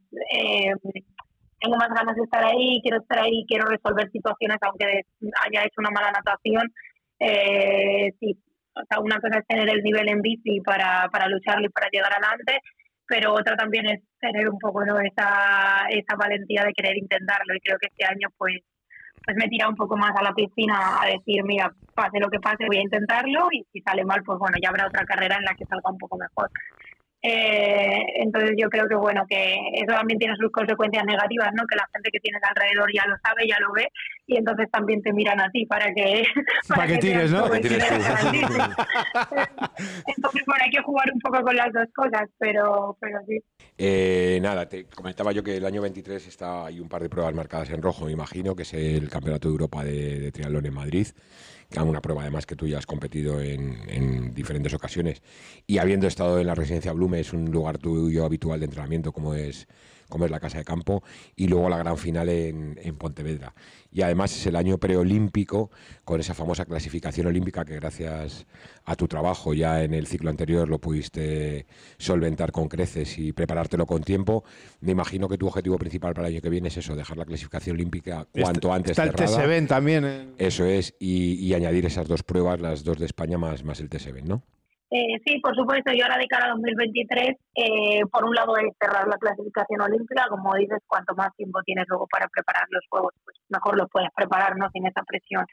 tengo 1.61 1.76
más 1.76 1.88
ganas 1.88 2.16
de 2.16 2.22
estar 2.22 2.44
ahí, 2.44 2.80
quiero 2.82 2.98
estar 3.00 3.20
ahí, 3.20 3.44
quiero 3.48 3.66
resolver 3.66 4.11
situaciones 4.11 4.59
aunque 4.61 4.84
haya 4.84 5.64
hecho 5.64 5.78
una 5.78 5.90
mala 5.90 6.11
natación. 6.11 6.70
Eh, 7.18 8.12
sí, 8.20 8.38
o 8.74 8.82
sea, 8.88 9.00
una 9.00 9.18
cosa 9.20 9.38
es 9.38 9.46
tener 9.46 9.68
el 9.70 9.82
nivel 9.82 10.09
en 10.09 10.20
bici 10.20 10.61
para, 10.61 11.09
para 11.11 11.28
lucharlo 11.28 11.66
y 11.66 11.70
para 11.70 11.88
llegar 11.90 12.12
adelante, 12.12 12.61
pero 13.07 13.34
otra 13.34 13.57
también 13.57 13.86
es 13.86 14.02
tener 14.20 14.48
un 14.48 14.59
poco 14.59 14.84
¿no? 14.84 14.98
esa, 15.00 15.86
esa 15.90 16.16
valentía 16.16 16.64
de 16.64 16.72
querer 16.72 16.96
intentarlo 16.96 17.54
y 17.54 17.61
creo 17.61 17.78
que 17.78 17.88
este 17.88 18.04
año 18.04 18.28
pues 18.36 18.62
pues 19.26 19.36
me 19.36 19.46
he 19.46 19.48
tirado 19.48 19.70
un 19.70 19.76
poco 19.76 19.96
más 19.96 20.12
a 20.14 20.22
la 20.22 20.32
piscina 20.32 21.02
a 21.02 21.07
decir, 21.07 21.42
mira, 21.42 21.68
pase 21.96 22.20
lo 22.20 22.28
que 22.30 22.38
pase, 22.38 22.64
voy 22.64 22.76
a 22.76 22.82
intentarlo 22.82 23.48
y 23.50 23.66
si 23.72 23.80
sale 23.80 24.04
mal, 24.04 24.22
pues 24.22 24.38
bueno, 24.38 24.57
ya 24.62 24.68
habrá 24.68 24.86
otra 24.86 25.04
carrera 25.04 25.36
en 25.36 25.44
la 25.44 25.54
que 25.54 25.66
salga 25.66 25.90
un 25.90 25.98
poco 25.98 26.16
mejor. 26.16 26.48
Eh, 27.29 28.22
entonces 28.22 28.53
yo 28.57 28.68
creo 28.68 28.87
que 28.87 28.95
bueno 28.95 29.27
que 29.29 29.57
eso 29.74 29.93
también 29.97 30.16
tiene 30.16 30.37
sus 30.37 30.53
consecuencias 30.53 31.05
negativas, 31.05 31.51
¿no? 31.55 31.66
Que 31.66 31.74
la 31.74 31.89
gente 31.93 32.11
que 32.12 32.20
tienes 32.20 32.41
alrededor 32.45 32.89
ya 32.95 33.05
lo 33.09 33.16
sabe, 33.18 33.49
ya 33.49 33.59
lo 33.59 33.72
ve 33.72 33.89
y 34.29 34.37
entonces 34.37 34.70
también 34.70 35.03
te 35.03 35.12
miran 35.12 35.41
a 35.41 35.51
ti 35.51 35.66
para 35.66 35.93
que 35.93 36.22
para, 36.68 36.77
para 36.77 36.87
que, 36.87 36.93
que, 36.93 36.99
tires, 37.01 37.33
¿no? 37.33 37.51
Que 37.51 37.59
tires 37.59 37.83
entonces 40.07 40.43
bueno 40.47 40.62
hay 40.62 40.70
que 40.70 40.83
jugar 40.83 41.11
un 41.12 41.18
poco 41.18 41.43
con 41.43 41.57
las 41.57 41.72
dos 41.72 41.89
cosas, 41.97 42.29
pero 42.39 42.97
pero 43.01 43.18
sí. 43.27 43.41
Eh, 43.77 44.39
nada, 44.41 44.68
te 44.68 44.85
comentaba 44.85 45.33
yo 45.33 45.43
que 45.43 45.57
el 45.57 45.66
año 45.66 45.83
23 45.83 46.29
está 46.29 46.66
hay 46.66 46.79
un 46.79 46.89
par 46.89 47.03
de 47.03 47.09
pruebas 47.09 47.35
marcadas 47.35 47.70
en 47.70 47.83
rojo, 47.83 48.05
me 48.05 48.12
imagino, 48.12 48.55
que 48.55 48.62
es 48.62 48.72
el 48.72 49.09
Campeonato 49.11 49.49
de 49.49 49.53
Europa 49.53 49.83
de, 49.83 50.20
de 50.20 50.31
Triatlón 50.31 50.66
en 50.66 50.74
Madrid 50.74 51.09
una 51.82 52.00
prueba 52.00 52.22
además 52.22 52.46
que 52.46 52.56
tú 52.56 52.66
ya 52.66 52.78
has 52.78 52.86
competido 52.86 53.40
en, 53.40 53.78
en, 53.88 54.34
diferentes 54.34 54.72
ocasiones. 54.74 55.22
Y 55.66 55.78
habiendo 55.78 56.06
estado 56.06 56.40
en 56.40 56.46
la 56.46 56.54
residencia 56.54 56.92
Blume 56.92 57.20
es 57.20 57.32
un 57.32 57.50
lugar 57.50 57.78
tuyo 57.78 58.24
habitual 58.24 58.60
de 58.60 58.66
entrenamiento 58.66 59.12
como 59.12 59.34
es 59.34 59.66
como 60.09 60.24
es 60.24 60.30
la 60.30 60.40
casa 60.40 60.59
de 60.59 60.64
campo 60.64 61.02
y 61.34 61.48
luego 61.48 61.68
la 61.68 61.78
gran 61.78 61.98
final 61.98 62.28
en, 62.28 62.78
en 62.82 62.96
Pontevedra 62.96 63.54
y 63.96 64.02
además 64.02 64.36
es 64.36 64.46
el 64.46 64.57
año 64.57 64.76
preolímpico 64.76 65.70
con 66.04 66.20
esa 66.20 66.34
famosa 66.34 66.66
clasificación 66.66 67.28
olímpica 67.28 67.64
que 67.64 67.76
gracias 67.76 68.46
a 68.84 68.94
tu 68.94 69.09
trabajo 69.09 69.54
ya 69.54 69.82
en 69.82 69.94
el 69.94 70.07
ciclo 70.07 70.28
anterior 70.28 70.68
lo 70.68 70.78
pudiste 70.78 71.66
solventar 71.96 72.52
con 72.52 72.68
creces 72.68 73.18
y 73.18 73.32
preparártelo 73.32 73.86
con 73.86 74.02
tiempo 74.02 74.44
me 74.80 74.92
imagino 74.92 75.28
que 75.28 75.38
tu 75.38 75.46
objetivo 75.46 75.78
principal 75.78 76.12
para 76.12 76.28
el 76.28 76.34
año 76.34 76.42
que 76.42 76.50
viene 76.50 76.68
es 76.68 76.76
eso 76.76 76.94
dejar 76.94 77.16
la 77.16 77.24
clasificación 77.24 77.76
olímpica 77.76 78.26
cuanto 78.32 78.72
antes 78.72 78.90
está 78.90 79.04
el. 79.04 79.14
TSB 79.14 79.66
también 79.66 80.04
¿eh? 80.04 80.28
eso 80.36 80.66
es 80.66 80.94
y, 81.00 81.34
y, 81.34 81.54
añadir 81.54 81.86
esas 81.86 82.07
dos 82.07 82.22
pruebas 82.22 82.61
las 82.61 82.84
dos 82.84 82.98
de 82.98 83.07
España 83.07 83.38
más, 83.38 83.64
más 83.64 83.80
el 83.80 83.88
TSB 83.88 84.24
¿no? 84.24 84.42
Eh, 84.89 85.18
sí, 85.26 85.41
por 85.41 85.55
supuesto, 85.57 85.93
y 85.93 86.01
ahora 86.01 86.16
de 86.16 86.28
cara 86.28 86.47
a 86.47 86.51
2023, 86.51 87.37
eh, 87.57 88.01
por 88.11 88.24
un 88.24 88.34
lado 88.34 88.57
es 88.57 88.72
cerrar 88.80 89.09
la 89.09 89.18
clasificación 89.18 89.80
olímpica, 89.80 90.26
como 90.28 90.55
dices, 90.55 90.78
cuanto 90.87 91.14
más 91.16 91.34
tiempo 91.34 91.61
tienes 91.64 91.87
luego 91.89 92.07
para 92.07 92.28
preparar 92.28 92.66
los 92.70 92.84
juegos, 92.89 93.12
pues 93.24 93.37
mejor 93.49 93.76
los 93.76 93.91
puedes 93.91 94.11
preparar, 94.14 94.57
¿no? 94.57 94.70
Sin 94.70 94.87
esa 94.87 95.03
presión 95.03 95.45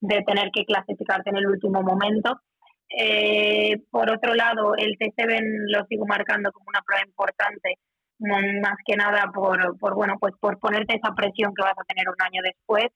de 0.00 0.22
tener 0.22 0.50
que 0.50 0.64
clasificarte 0.64 1.28
en 1.28 1.36
el 1.36 1.46
último 1.46 1.82
momento. 1.82 2.40
Eh, 2.88 3.76
por 3.90 4.10
otro 4.10 4.34
lado, 4.34 4.74
el 4.76 4.96
T7 4.98 5.40
lo 5.68 5.84
sigo 5.86 6.06
marcando 6.06 6.50
como 6.50 6.66
una 6.68 6.80
prueba 6.80 7.04
importante, 7.06 7.76
más 8.18 8.76
que 8.86 8.96
nada 8.96 9.30
por, 9.32 9.78
por, 9.78 9.94
bueno, 9.94 10.14
pues 10.18 10.34
por 10.40 10.58
ponerte 10.58 10.96
esa 10.96 11.14
presión 11.14 11.52
que 11.54 11.62
vas 11.62 11.78
a 11.78 11.84
tener 11.84 12.08
un 12.08 12.20
año 12.20 12.40
después 12.42 12.88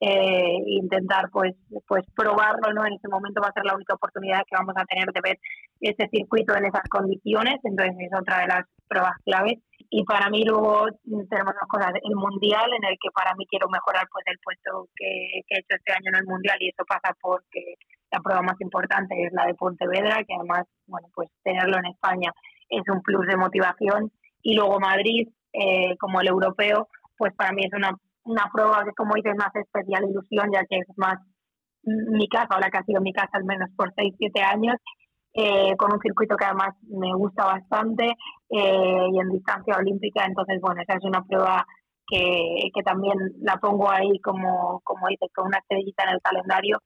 eh, 0.00 0.56
intentar 0.66 1.28
pues 1.32 1.54
pues 1.86 2.04
probarlo 2.14 2.72
no 2.72 2.86
en 2.86 2.94
ese 2.94 3.08
momento 3.08 3.42
va 3.42 3.48
a 3.48 3.52
ser 3.52 3.64
la 3.64 3.74
única 3.74 3.94
oportunidad 3.94 4.44
que 4.48 4.56
vamos 4.56 4.74
a 4.76 4.84
tener 4.84 5.06
de 5.12 5.20
ver 5.20 5.38
ese 5.80 6.08
circuito 6.08 6.54
en 6.56 6.66
esas 6.66 6.88
condiciones 6.88 7.56
entonces 7.64 7.96
es 7.98 8.10
otra 8.18 8.40
de 8.40 8.46
las 8.46 8.64
pruebas 8.86 9.16
claves 9.24 9.58
y 9.90 10.04
para 10.04 10.30
mí 10.30 10.44
luego 10.44 10.86
tenemos 11.04 11.54
dos 11.54 11.68
cosas 11.68 11.92
el 12.02 12.14
mundial 12.14 12.70
en 12.78 12.84
el 12.88 12.96
que 13.00 13.10
para 13.10 13.34
mí 13.34 13.44
quiero 13.50 13.68
mejorar 13.68 14.06
pues 14.12 14.24
el 14.26 14.38
puesto 14.42 14.88
que, 14.94 15.42
que 15.48 15.54
he 15.56 15.58
hecho 15.58 15.76
este 15.76 15.92
año 15.92 16.10
en 16.12 16.16
el 16.16 16.26
mundial 16.26 16.58
y 16.60 16.68
eso 16.68 16.84
pasa 16.86 17.14
porque 17.20 17.74
la 18.10 18.20
prueba 18.20 18.42
más 18.42 18.60
importante 18.60 19.14
es 19.24 19.32
la 19.32 19.46
de 19.46 19.54
Pontevedra 19.54 20.22
que 20.24 20.34
además 20.34 20.64
bueno 20.86 21.08
pues 21.14 21.28
tenerlo 21.42 21.76
en 21.78 21.86
España 21.86 22.32
es 22.68 22.82
un 22.88 23.02
plus 23.02 23.26
de 23.26 23.36
motivación. 23.36 24.12
Y 24.42 24.54
luego 24.54 24.78
Madrid 24.80 25.28
eh, 25.52 25.96
como 25.98 26.20
el 26.20 26.28
europeo 26.28 26.88
pues 27.16 27.34
para 27.34 27.52
mí 27.52 27.62
es 27.64 27.72
una 27.72 27.96
una 28.28 28.50
prueba 28.52 28.84
que, 28.84 28.92
como 28.92 29.14
dices, 29.14 29.34
más 29.36 29.54
especial 29.54 30.04
ilusión, 30.08 30.50
ya 30.52 30.60
que 30.68 30.78
es 30.78 30.88
más 30.96 31.16
mi 31.82 32.28
casa, 32.28 32.60
la 32.60 32.70
que 32.70 32.78
ha 32.78 32.84
sido 32.84 33.00
mi 33.00 33.12
casa 33.12 33.30
al 33.32 33.44
menos 33.44 33.70
por 33.76 33.92
6, 33.96 34.14
7 34.18 34.42
años, 34.42 34.76
eh, 35.32 35.74
con 35.76 35.92
un 35.92 36.00
circuito 36.00 36.36
que 36.36 36.44
además 36.44 36.74
me 36.88 37.12
gusta 37.14 37.44
bastante 37.44 38.04
eh, 38.50 39.06
y 39.12 39.18
en 39.18 39.28
distancia 39.30 39.76
olímpica. 39.76 40.24
Entonces, 40.26 40.60
bueno, 40.60 40.82
esa 40.82 40.94
es 40.98 41.04
una 41.04 41.24
prueba 41.24 41.66
que, 42.06 42.70
que 42.74 42.82
también 42.82 43.16
la 43.40 43.56
pongo 43.56 43.90
ahí 43.90 44.20
como, 44.20 44.80
como 44.84 45.08
dices, 45.08 45.30
con 45.34 45.46
una 45.46 45.58
estrellita 45.58 46.04
en 46.04 46.10
el 46.10 46.20
calendario 46.20 46.78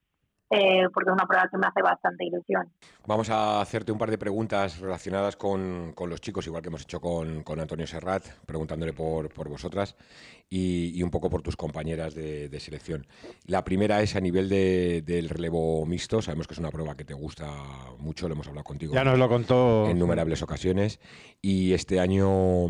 eh, 0.55 0.87
porque 0.93 1.09
es 1.09 1.15
una 1.15 1.27
prueba 1.27 1.49
que 1.51 1.57
me 1.57 1.67
hace 1.67 1.81
bastante 1.81 2.27
ilusión. 2.27 2.71
Vamos 3.07 3.31
a 3.31 3.63
hacerte 3.63 3.91
un 3.91 3.97
par 3.97 4.11
de 4.11 4.19
preguntas 4.19 4.81
relacionadas 4.81 5.35
con, 5.35 5.93
con 5.95 6.11
los 6.11 6.21
chicos, 6.21 6.47
igual 6.47 6.61
que 6.61 6.69
hemos 6.69 6.83
hecho 6.83 7.01
con, 7.01 7.43
con 7.43 7.59
Antonio 7.59 7.87
Serrat, 7.87 8.23
preguntándole 8.45 8.93
por, 8.93 9.33
por 9.33 9.49
vosotras 9.49 9.97
y, 10.53 10.93
y, 10.95 11.03
un 11.03 11.09
poco 11.09 11.31
por 11.31 11.41
tus 11.41 11.57
compañeras 11.57 12.15
de, 12.15 12.51
de 12.51 12.61
selección. 12.61 13.07
La 13.47 13.65
primera 13.65 14.03
es 14.03 14.17
a 14.17 14.21
nivel 14.21 14.51
de, 14.51 15.01
del 15.01 15.31
relevo 15.31 15.87
mixto, 15.87 16.21
sabemos 16.21 16.47
que 16.47 16.53
es 16.53 16.59
una 16.59 16.71
prueba 16.71 16.95
que 16.95 17.07
te 17.07 17.15
gusta 17.15 17.51
mucho, 17.99 18.29
lo 18.29 18.35
hemos 18.35 18.49
hablado 18.49 18.65
contigo. 18.65 18.93
Ya 18.93 19.03
nos 19.03 19.19
lo 19.19 19.31
contó. 19.31 19.89
En 19.89 19.97
innumerables 19.97 20.43
ocasiones 20.43 21.01
y 21.41 21.73
este 21.73 22.01
año 22.01 22.69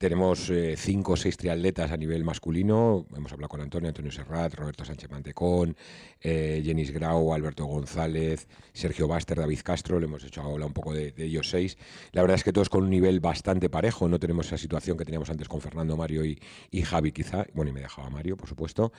tenemos 0.00 0.48
eh, 0.48 0.76
cinco 0.78 1.12
o 1.12 1.16
seis 1.16 1.36
triatletas 1.36 1.92
a 1.92 1.96
nivel 1.98 2.24
masculino. 2.24 3.04
Hemos 3.14 3.34
hablado 3.34 3.50
con 3.50 3.60
Antonio, 3.60 3.88
Antonio 3.88 4.10
Serrat, 4.10 4.54
Roberto 4.54 4.82
Sánchez 4.82 5.10
Mantecón, 5.10 5.76
eh, 6.22 6.62
Jenis 6.64 6.90
Grau, 6.90 7.34
Alberto 7.34 7.66
González, 7.66 8.48
Sergio 8.72 9.08
Baster, 9.08 9.38
David 9.38 9.60
Castro. 9.62 10.00
Le 10.00 10.06
hemos 10.06 10.24
hecho 10.24 10.40
hablar 10.40 10.68
un 10.68 10.72
poco 10.72 10.94
de, 10.94 11.12
de, 11.12 11.26
ellos 11.26 11.50
seis. 11.50 11.76
La 12.12 12.22
verdad 12.22 12.36
es 12.36 12.44
que 12.44 12.52
todos 12.54 12.70
con 12.70 12.84
un 12.84 12.88
nivel 12.88 13.20
bastante 13.20 13.68
parejo. 13.68 14.08
No 14.08 14.18
tenemos 14.18 14.46
esa 14.46 14.56
situación 14.56 14.96
que 14.96 15.04
teníamos 15.04 15.28
antes 15.28 15.48
con 15.48 15.60
Fernando, 15.60 15.98
Mario 15.98 16.24
y, 16.24 16.40
y 16.70 16.80
Javi, 16.80 17.09
quizá. 17.12 17.46
Bueno, 17.54 17.70
y 17.70 17.74
me 17.74 17.80
dejaba 17.80 18.10
Mario, 18.10 18.36
por 18.36 18.48
supuesto. 18.48 18.92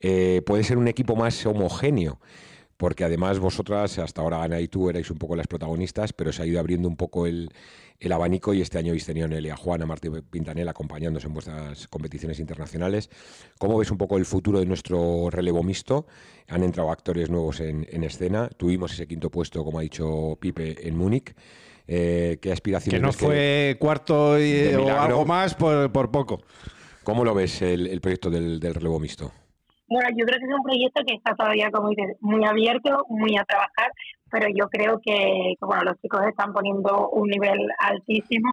Eh, 0.00 0.42
puede 0.46 0.64
ser 0.64 0.78
un 0.78 0.88
equipo 0.88 1.16
más 1.16 1.44
homogéneo 1.46 2.20
porque 2.76 3.04
además 3.04 3.38
vosotras, 3.38 3.98
hasta 3.98 4.20
ahora 4.20 4.42
Ana 4.42 4.60
y 4.60 4.68
tú 4.68 4.90
erais 4.90 5.10
un 5.10 5.18
poco 5.18 5.34
las 5.34 5.46
protagonistas, 5.46 6.12
pero 6.12 6.32
se 6.32 6.42
ha 6.42 6.46
ido 6.46 6.60
abriendo 6.60 6.88
un 6.88 6.96
poco 6.96 7.26
el, 7.26 7.50
el 7.98 8.12
abanico 8.12 8.52
y 8.52 8.60
este 8.60 8.78
año 8.78 8.90
habéis 8.90 9.06
tenido 9.06 9.28
Nelia 9.28 9.56
Juana, 9.56 9.86
Martín 9.86 10.22
Pintanel 10.30 10.68
acompañándose 10.68 11.26
en 11.26 11.32
vuestras 11.32 11.88
competiciones 11.88 12.38
internacionales. 12.38 13.08
¿Cómo 13.58 13.78
ves 13.78 13.90
un 13.90 13.98
poco 13.98 14.18
el 14.18 14.26
futuro 14.26 14.60
de 14.60 14.66
nuestro 14.66 15.30
relevo 15.30 15.62
mixto? 15.62 16.06
Han 16.48 16.62
entrado 16.62 16.90
actores 16.90 17.30
nuevos 17.30 17.60
en, 17.60 17.86
en 17.90 18.04
escena, 18.04 18.48
tuvimos 18.48 18.92
ese 18.92 19.06
quinto 19.06 19.30
puesto, 19.30 19.64
como 19.64 19.78
ha 19.78 19.82
dicho 19.82 20.36
Pipe, 20.40 20.86
en 20.86 20.96
Múnich. 20.96 21.34
Eh, 21.88 22.38
¿Qué 22.42 22.52
aspiraciones? 22.52 23.00
Que 23.00 23.06
no 23.06 23.12
fue 23.12 23.34
que, 23.72 23.76
cuarto 23.78 24.40
y, 24.40 24.74
o 24.74 25.00
algo 25.00 25.24
más 25.24 25.54
por, 25.54 25.90
por, 25.92 26.10
poco. 26.10 26.42
¿Cómo 27.06 27.24
lo 27.24 27.36
ves 27.36 27.62
el, 27.62 27.86
el 27.86 28.00
proyecto 28.00 28.30
del, 28.30 28.58
del 28.58 28.74
relevo 28.74 28.98
mixto? 28.98 29.30
Bueno, 29.86 30.08
yo 30.16 30.26
creo 30.26 30.40
que 30.40 30.44
es 30.44 30.52
un 30.52 30.62
proyecto 30.64 31.04
que 31.06 31.14
está 31.14 31.36
todavía, 31.36 31.70
como 31.70 31.90
dices, 31.90 32.16
muy 32.20 32.44
abierto, 32.44 33.06
muy 33.08 33.36
a 33.36 33.44
trabajar, 33.44 33.92
pero 34.28 34.48
yo 34.52 34.68
creo 34.68 35.00
que, 35.00 35.54
bueno, 35.60 35.84
los 35.84 36.00
chicos 36.02 36.20
están 36.26 36.52
poniendo 36.52 37.08
un 37.10 37.28
nivel 37.28 37.60
altísimo, 37.78 38.50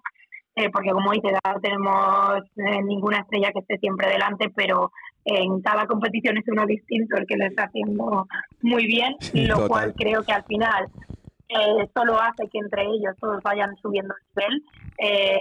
eh, 0.56 0.70
porque 0.70 0.92
como 0.92 1.14
dices, 1.14 1.32
no 1.44 1.60
tenemos 1.62 2.44
eh, 2.58 2.84
ninguna 2.84 3.22
estrella 3.22 3.52
que 3.52 3.62
esté 3.62 3.80
siempre 3.80 4.08
delante, 4.08 4.52
pero 4.56 4.92
en 5.26 5.60
cada 5.64 5.88
competición 5.88 6.38
es 6.38 6.44
uno 6.48 6.68
distinto 6.68 7.18
el 7.18 7.26
que 7.26 7.38
lo 7.38 7.48
está 7.48 7.64
haciendo 7.64 8.28
muy 8.62 8.86
bien, 8.86 9.16
sí, 9.20 9.48
lo 9.48 9.56
total. 9.56 9.68
cual 9.68 9.94
creo 9.96 10.22
que 10.22 10.32
al 10.32 10.44
final 10.44 10.86
eh, 11.50 11.90
solo 11.96 12.20
hace 12.20 12.48
que 12.50 12.60
entre 12.60 12.84
ellos 12.84 13.16
todos 13.20 13.42
vayan 13.44 13.76
subiendo 13.78 14.14
el 14.14 14.26
nivel. 14.36 14.64
Eh, 14.98 15.40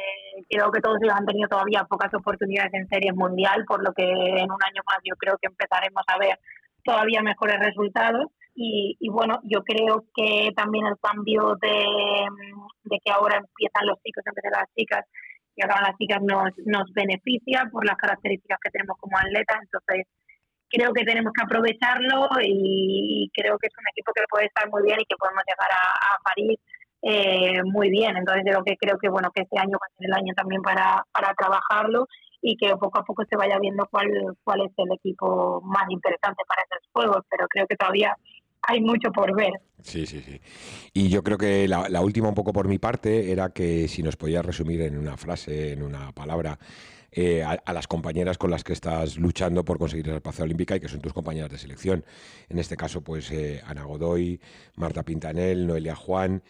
creo 0.51 0.71
que 0.71 0.81
todos 0.81 0.99
ellos 1.03 1.15
han 1.17 1.27
tenido 1.27 1.49
todavía 1.49 1.85
pocas 1.85 2.13
oportunidades 2.15 2.73
en 2.75 2.89
series 2.89 3.15
mundial, 3.15 3.65
por 3.67 3.83
lo 3.85 3.93
que 3.93 4.05
en 4.05 4.51
un 4.51 4.63
año 4.63 4.83
más 4.87 4.99
yo 5.05 5.15
creo 5.17 5.37
que 5.41 5.49
empezaremos 5.49 6.03
a 6.07 6.19
ver 6.19 6.39
todavía 6.85 7.23
mejores 7.23 7.59
resultados. 7.61 8.27
Y, 8.55 8.97
y 9.01 9.09
bueno, 9.09 9.41
yo 9.45 9.63
creo 9.65 10.05
que 10.15 10.51
también 10.55 10.87
el 10.87 10.99
cambio 11.01 11.57
de, 11.61 12.99
que 13.03 13.11
ahora 13.11 13.39
empiezan 13.39 13.87
los 13.87 13.99
chicos 14.03 14.25
de 14.25 14.51
las 14.51 14.69
chicas 14.77 15.07
y 15.57 15.63
ahora 15.63 15.89
las 15.89 15.97
chicas 15.97 16.21
nos, 16.23 16.51
nos 16.67 16.93
beneficia 16.93 17.69
por 17.73 17.87
las 17.87 17.97
características 17.97 18.59
que 18.63 18.71
tenemos 18.71 18.99
como 18.99 19.17
atletas. 19.17 19.59
Entonces, 19.63 20.07
creo 20.73 20.93
que 20.93 21.05
tenemos 21.05 21.33
que 21.33 21.45
aprovecharlo 21.45 22.29
y 22.43 23.31
creo 23.35 23.59
que 23.59 23.67
es 23.67 23.75
un 23.79 23.89
equipo 23.93 24.13
que 24.15 24.23
puede 24.31 24.47
estar 24.47 24.69
muy 24.71 24.83
bien 24.83 24.99
y 25.01 25.05
que 25.05 25.17
podemos 25.17 25.43
llegar 25.47 25.71
a, 25.71 26.15
a 26.15 26.19
París 26.25 26.59
eh, 27.03 27.63
muy 27.65 27.91
bien. 27.91 28.17
Entonces 28.17 28.45
yo 28.47 28.65
que 28.65 28.77
creo 28.77 28.97
que 28.99 29.11
bueno 29.11 29.31
que 29.35 29.43
este 29.43 29.59
año 29.59 29.77
va 29.81 29.87
a 29.87 29.97
ser 29.99 30.07
el 30.09 30.15
año 30.15 30.33
también 30.35 30.63
para, 30.63 31.05
para 31.13 31.35
trabajarlo 31.35 32.07
y 32.41 32.57
que 32.57 32.75
poco 32.77 32.99
a 32.99 33.05
poco 33.05 33.23
se 33.29 33.37
vaya 33.37 33.59
viendo 33.61 33.87
cuál, 33.91 34.09
cuál 34.43 34.63
es 34.63 34.73
el 34.77 34.93
equipo 34.93 35.61
más 35.63 35.85
interesante 35.91 36.43
para 36.49 36.63
esos 36.63 36.89
juegos, 36.93 37.25
pero 37.31 37.47
creo 37.49 37.67
que 37.67 37.77
todavía 37.77 38.17
hay 38.63 38.81
mucho 38.81 39.11
por 39.13 39.35
ver. 39.37 39.53
Sí, 39.83 40.07
sí, 40.07 40.21
sí. 40.21 40.41
Y 40.93 41.09
yo 41.09 41.23
creo 41.23 41.39
que 41.39 41.69
la, 41.69 41.89
la 41.89 42.01
última 42.01 42.29
un 42.29 42.35
poco 42.35 42.53
por 42.53 42.69
mi 42.69 42.79
parte 42.79 43.31
era 43.31 43.51
que 43.51 43.89
si 43.89 44.03
nos 44.03 44.17
podías 44.17 44.45
resumir 44.45 44.83
en 44.83 44.99
una 44.99 45.17
frase, 45.17 45.73
en 45.73 45.83
una 45.83 46.13
palabra, 46.13 46.59
eh, 47.15 47.43
a, 47.43 47.73
las 47.75 47.87
compañeras 47.87 48.39
con 48.39 48.51
las 48.51 48.65
que 48.65 48.73
estás 48.73 49.19
luchando 49.19 49.67
por 49.67 49.79
conseguir 49.79 50.09
esa 50.09 50.21
plaza 50.21 50.45
olímpica 50.45 50.77
y 50.77 50.81
que 50.81 50.89
son 50.89 51.01
tus 51.01 51.13
compañeras 51.13 51.51
de 51.51 51.59
selección. 51.59 52.05
En 52.49 52.59
este 52.59 52.75
caso, 52.77 53.03
pues 53.03 53.31
eh, 53.31 53.61
Ana 53.67 53.85
Godoy, 53.85 54.41
Marta 54.77 55.03
Pintanel, 55.03 55.67
Noelia 55.67 55.95
Juan. 55.95 56.43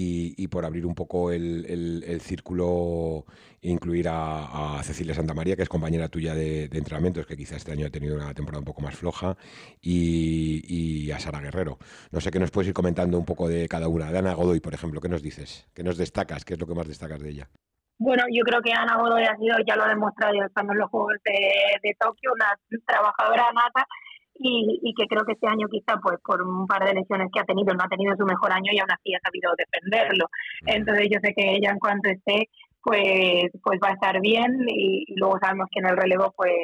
Y, 0.00 0.46
por 0.46 0.64
abrir 0.64 0.86
un 0.86 0.94
poco 0.94 1.32
el, 1.32 2.20
círculo, 2.22 3.24
incluir 3.62 4.06
a, 4.08 4.80
Cecilia 4.84 5.12
Santamaría, 5.12 5.56
que 5.56 5.62
es 5.62 5.68
compañera 5.68 6.08
tuya 6.08 6.36
de, 6.36 6.68
de, 6.68 6.78
entrenamientos, 6.78 7.26
que 7.26 7.36
quizá 7.36 7.56
este 7.56 7.72
año 7.72 7.84
ha 7.86 7.90
tenido 7.90 8.14
una 8.14 8.32
temporada 8.32 8.60
un 8.60 8.64
poco 8.64 8.80
más 8.80 8.94
floja, 8.94 9.36
y, 9.82 10.62
y, 10.68 11.10
a 11.10 11.18
Sara 11.18 11.40
Guerrero. 11.40 11.78
No 12.12 12.20
sé 12.20 12.30
qué 12.30 12.38
nos 12.38 12.52
puedes 12.52 12.68
ir 12.68 12.74
comentando 12.74 13.18
un 13.18 13.24
poco 13.24 13.48
de 13.48 13.66
cada 13.66 13.88
una. 13.88 14.12
De 14.12 14.18
Ana 14.18 14.34
Godoy, 14.34 14.60
por 14.60 14.72
ejemplo, 14.72 15.00
¿qué 15.00 15.08
nos 15.08 15.22
dices? 15.22 15.66
¿Qué 15.74 15.82
nos 15.82 15.96
destacas? 15.96 16.44
¿Qué 16.44 16.54
es 16.54 16.60
lo 16.60 16.68
que 16.68 16.74
más 16.74 16.86
destacas 16.86 17.20
de 17.20 17.30
ella? 17.30 17.50
Bueno, 17.98 18.24
yo 18.30 18.42
creo 18.44 18.62
que 18.62 18.72
Ana 18.72 18.96
Godoy 18.96 19.24
ha 19.24 19.36
sido, 19.36 19.56
ya 19.66 19.76
lo 19.76 19.84
ha 19.84 19.88
demostrado 19.88 20.34
estando 20.44 20.72
en 20.72 20.78
los 20.78 20.90
Juegos 20.90 21.16
de, 21.24 21.38
de 21.82 21.96
Tokio, 21.98 22.32
una 22.32 22.54
trabajadora 22.86 23.50
nata 23.52 23.86
y, 24.34 24.78
y, 24.82 24.94
que 24.94 25.06
creo 25.08 25.24
que 25.24 25.32
este 25.32 25.48
año 25.48 25.66
quizá 25.68 25.98
pues 26.00 26.18
por 26.24 26.40
un 26.42 26.66
par 26.66 26.84
de 26.84 26.94
lesiones 26.94 27.28
que 27.32 27.40
ha 27.40 27.44
tenido 27.44 27.74
no 27.74 27.82
ha 27.82 27.88
tenido 27.88 28.14
su 28.16 28.24
mejor 28.24 28.52
año 28.52 28.70
y 28.72 28.78
aún 28.78 28.90
así 28.90 29.14
ha 29.14 29.20
sabido 29.24 29.50
defenderlo. 29.58 30.26
Entonces 30.66 31.08
yo 31.10 31.18
sé 31.22 31.34
que 31.34 31.56
ella 31.56 31.70
en 31.70 31.78
cuanto 31.80 32.08
esté 32.08 32.48
pues 32.82 33.50
pues 33.62 33.80
va 33.82 33.88
a 33.90 33.94
estar 33.94 34.20
bien 34.20 34.46
y, 34.68 35.04
y 35.08 35.14
luego 35.16 35.38
sabemos 35.40 35.66
que 35.72 35.80
en 35.80 35.88
el 35.88 35.96
relevo 35.96 36.32
pues 36.36 36.54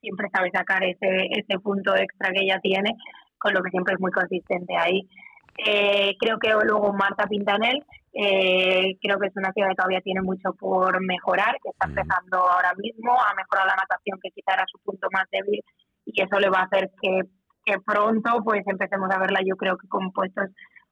siempre 0.00 0.28
sabe 0.32 0.50
sacar 0.52 0.82
ese, 0.84 1.28
ese 1.30 1.58
punto 1.60 1.94
extra 1.96 2.32
que 2.32 2.42
ella 2.42 2.58
tiene, 2.60 2.94
con 3.38 3.52
lo 3.54 3.62
que 3.62 3.70
siempre 3.70 3.94
es 3.94 4.00
muy 4.00 4.10
consistente 4.10 4.74
ahí. 4.76 5.08
Eh, 5.58 6.14
creo 6.20 6.38
que 6.38 6.50
luego 6.64 6.92
Marta 6.92 7.26
Pintanel, 7.26 7.84
eh, 8.20 8.98
creo 9.00 9.16
que 9.20 9.28
es 9.28 9.36
una 9.36 9.52
ciudad 9.52 9.68
que 9.68 9.76
todavía 9.76 10.00
tiene 10.00 10.22
mucho 10.22 10.52
por 10.54 11.00
mejorar, 11.00 11.56
que 11.62 11.70
está 11.70 11.86
empezando 11.86 12.38
ahora 12.38 12.72
mismo 12.76 13.12
a 13.12 13.32
mejorar 13.34 13.64
la 13.64 13.76
natación, 13.76 14.18
que 14.20 14.32
quizá 14.32 14.54
era 14.54 14.64
su 14.66 14.76
punto 14.80 15.06
más 15.12 15.24
débil, 15.30 15.62
y 16.04 16.20
eso 16.20 16.40
le 16.40 16.50
va 16.50 16.62
a 16.62 16.64
hacer 16.64 16.90
que, 17.00 17.20
que 17.64 17.78
pronto 17.78 18.42
pues 18.42 18.66
empecemos 18.66 19.08
a 19.12 19.20
verla 19.20 19.38
yo 19.46 19.54
creo 19.54 19.78
que 19.78 19.86
con 19.86 20.10
puestos 20.10 20.50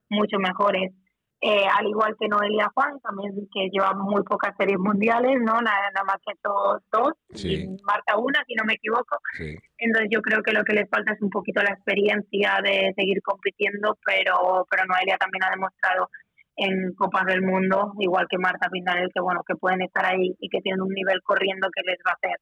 mucho 0.09 0.39
mejores. 0.39 0.93
Eh, 1.41 1.67
al 1.67 1.85
igual 1.85 2.15
que 2.17 2.29
Noelia 2.29 2.71
Juan, 2.73 2.97
también 3.01 3.31
que 3.53 3.67
lleva 3.71 3.93
muy 3.93 4.23
pocas 4.23 4.55
series 4.57 4.79
mundiales, 4.79 5.35
¿no? 5.41 5.61
Nada, 5.61 5.91
nada 5.93 6.05
más 6.05 6.17
que 6.25 6.33
dos, 6.41 6.81
dos 6.91 7.11
sí. 7.33 7.61
y 7.61 7.83
Marta 7.83 8.17
una, 8.17 8.41
si 8.47 8.55
no 8.55 8.63
me 8.63 8.73
equivoco. 8.75 9.17
Sí. 9.33 9.53
Entonces 9.77 10.09
yo 10.09 10.21
creo 10.21 10.41
que 10.41 10.53
lo 10.53 10.63
que 10.63 10.73
les 10.73 10.89
falta 10.89 11.11
es 11.11 11.21
un 11.21 11.29
poquito 11.29 11.61
la 11.61 11.73
experiencia 11.73 12.57
de 12.63 12.93
seguir 12.95 13.21
compitiendo, 13.21 13.97
pero, 14.05 14.65
pero 14.71 14.85
Noelia 14.85 15.17
también 15.17 15.43
ha 15.43 15.51
demostrado 15.51 16.09
en 16.57 16.93
Copas 16.95 17.25
del 17.25 17.43
Mundo, 17.43 17.93
igual 17.99 18.27
que 18.27 18.37
Marta 18.39 18.67
Pintanel, 18.69 19.11
que 19.13 19.21
bueno, 19.21 19.41
que 19.47 19.55
pueden 19.55 19.83
estar 19.83 20.05
ahí 20.05 20.35
y 20.39 20.49
que 20.49 20.59
tienen 20.61 20.81
un 20.81 20.89
nivel 20.89 21.21
corriendo 21.21 21.69
que 21.73 21.83
les 21.85 21.99
va 21.99 22.11
a 22.11 22.15
hacer 22.15 22.39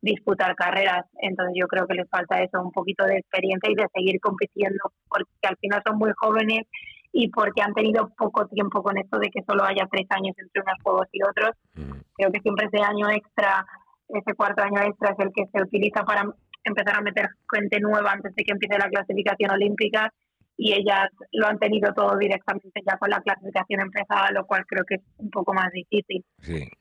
disputar 0.00 0.54
carreras. 0.54 1.04
Entonces 1.20 1.54
yo 1.58 1.66
creo 1.68 1.86
que 1.86 1.94
les 1.94 2.08
falta 2.08 2.42
eso, 2.42 2.62
un 2.62 2.72
poquito 2.72 3.04
de 3.04 3.18
experiencia 3.18 3.70
y 3.70 3.74
de 3.74 3.86
seguir 3.94 4.20
compitiendo, 4.20 4.92
porque 5.08 5.28
al 5.42 5.56
final 5.58 5.82
son 5.86 5.98
muy 5.98 6.10
jóvenes 6.16 6.66
y 7.12 7.28
porque 7.28 7.62
han 7.62 7.74
tenido 7.74 8.08
poco 8.16 8.46
tiempo 8.46 8.82
con 8.82 8.96
esto 8.96 9.18
de 9.18 9.28
que 9.28 9.42
solo 9.42 9.64
haya 9.64 9.86
tres 9.90 10.06
años 10.10 10.34
entre 10.38 10.62
unos 10.62 10.82
juegos 10.82 11.08
y 11.12 11.22
otros. 11.22 11.50
Mm. 11.74 12.00
Creo 12.16 12.32
que 12.32 12.40
siempre 12.40 12.68
ese 12.72 12.82
año 12.82 13.10
extra, 13.10 13.66
ese 14.08 14.34
cuarto 14.34 14.62
año 14.62 14.80
extra 14.80 15.10
es 15.10 15.18
el 15.18 15.32
que 15.34 15.44
se 15.52 15.62
utiliza 15.62 16.04
para 16.04 16.24
empezar 16.64 16.96
a 16.96 17.02
meter 17.02 17.28
gente 17.52 17.80
nueva 17.80 18.12
antes 18.12 18.34
de 18.34 18.44
que 18.44 18.52
empiece 18.52 18.78
la 18.78 18.88
clasificación 18.88 19.50
olímpica 19.50 20.12
y 20.60 20.74
ellas 20.74 21.08
lo 21.32 21.46
han 21.46 21.58
tenido 21.60 21.94
todo 21.94 22.18
directamente 22.18 22.82
ya 22.84 22.98
con 22.98 23.08
la 23.08 23.20
clasificación 23.20 23.80
empezada, 23.80 24.32
lo 24.32 24.44
cual 24.44 24.66
creo 24.66 24.84
que 24.84 24.96
es 24.96 25.02
un 25.18 25.30
poco 25.30 25.54
más 25.54 25.70
difícil. 25.70 26.24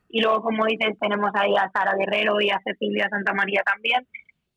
Y 0.09 0.21
luego, 0.21 0.41
como 0.41 0.65
dices, 0.65 0.97
tenemos 0.99 1.30
ahí 1.36 1.55
a 1.55 1.69
Sara 1.71 1.95
Guerrero 1.95 2.41
y 2.41 2.49
a 2.49 2.59
Cecilia 2.65 3.07
Santa 3.07 3.34
María 3.36 3.61
también, 3.63 4.07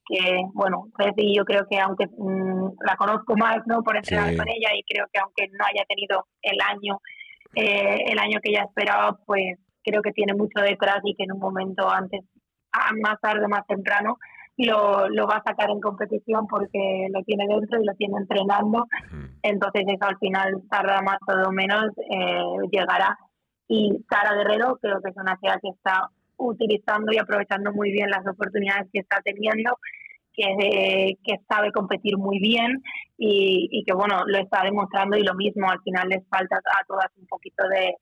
que, 0.06 0.42
bueno, 0.54 0.88
Ceci 0.98 1.36
yo 1.36 1.44
creo 1.44 1.66
que 1.70 1.78
aunque 1.78 2.06
mm, 2.06 2.70
la 2.86 2.96
conozco 2.96 3.36
más, 3.36 3.58
¿no?, 3.66 3.82
por 3.82 3.94
entrenar 3.94 4.34
con 4.34 4.48
ella 4.48 4.70
y 4.74 4.82
creo 4.84 5.06
que 5.12 5.20
aunque 5.20 5.48
no 5.48 5.66
haya 5.66 5.84
tenido 5.86 6.26
el 6.40 6.58
año, 6.66 6.98
eh, 7.54 8.04
el 8.06 8.18
año 8.18 8.40
que 8.42 8.52
ella 8.52 8.64
esperaba, 8.64 9.18
pues 9.26 9.58
creo 9.84 10.00
que 10.00 10.12
tiene 10.12 10.32
mucho 10.32 10.62
detrás 10.62 11.00
y 11.04 11.14
que 11.14 11.24
en 11.24 11.32
un 11.32 11.40
momento 11.40 11.90
antes, 11.90 12.22
más 13.02 13.20
tarde, 13.20 13.46
más 13.48 13.66
temprano, 13.66 14.16
lo, 14.66 15.08
lo 15.08 15.26
va 15.26 15.36
a 15.36 15.42
sacar 15.42 15.70
en 15.70 15.80
competición 15.80 16.46
porque 16.46 17.08
lo 17.12 17.22
tiene 17.22 17.46
dentro 17.48 17.80
y 17.80 17.84
lo 17.84 17.94
tiene 17.94 18.18
entrenando. 18.18 18.86
Entonces 19.42 19.84
eso 19.86 20.04
al 20.04 20.18
final 20.18 20.62
tarda 20.70 21.00
más 21.02 21.18
o 21.46 21.52
menos, 21.52 21.86
eh, 22.10 22.42
llegará. 22.70 23.18
Y 23.68 24.04
Sara 24.10 24.34
Guerrero 24.34 24.78
creo 24.80 25.00
que 25.00 25.10
es 25.10 25.16
una 25.16 25.36
ciudad 25.38 25.60
que 25.62 25.68
está 25.68 26.08
utilizando 26.36 27.12
y 27.12 27.18
aprovechando 27.18 27.72
muy 27.72 27.92
bien 27.92 28.10
las 28.10 28.26
oportunidades 28.26 28.88
que 28.92 29.00
está 29.00 29.20
teniendo, 29.22 29.78
que, 30.32 31.16
que 31.22 31.36
sabe 31.48 31.70
competir 31.70 32.16
muy 32.16 32.40
bien 32.40 32.82
y, 33.18 33.68
y, 33.70 33.84
que 33.84 33.92
bueno, 33.92 34.24
lo 34.26 34.38
está 34.38 34.62
demostrando 34.64 35.16
y 35.16 35.22
lo 35.22 35.34
mismo, 35.34 35.68
al 35.68 35.80
final 35.82 36.08
les 36.08 36.26
falta 36.28 36.56
a 36.56 36.84
todas 36.86 37.10
un 37.18 37.26
poquito 37.26 37.62
de, 37.68 37.94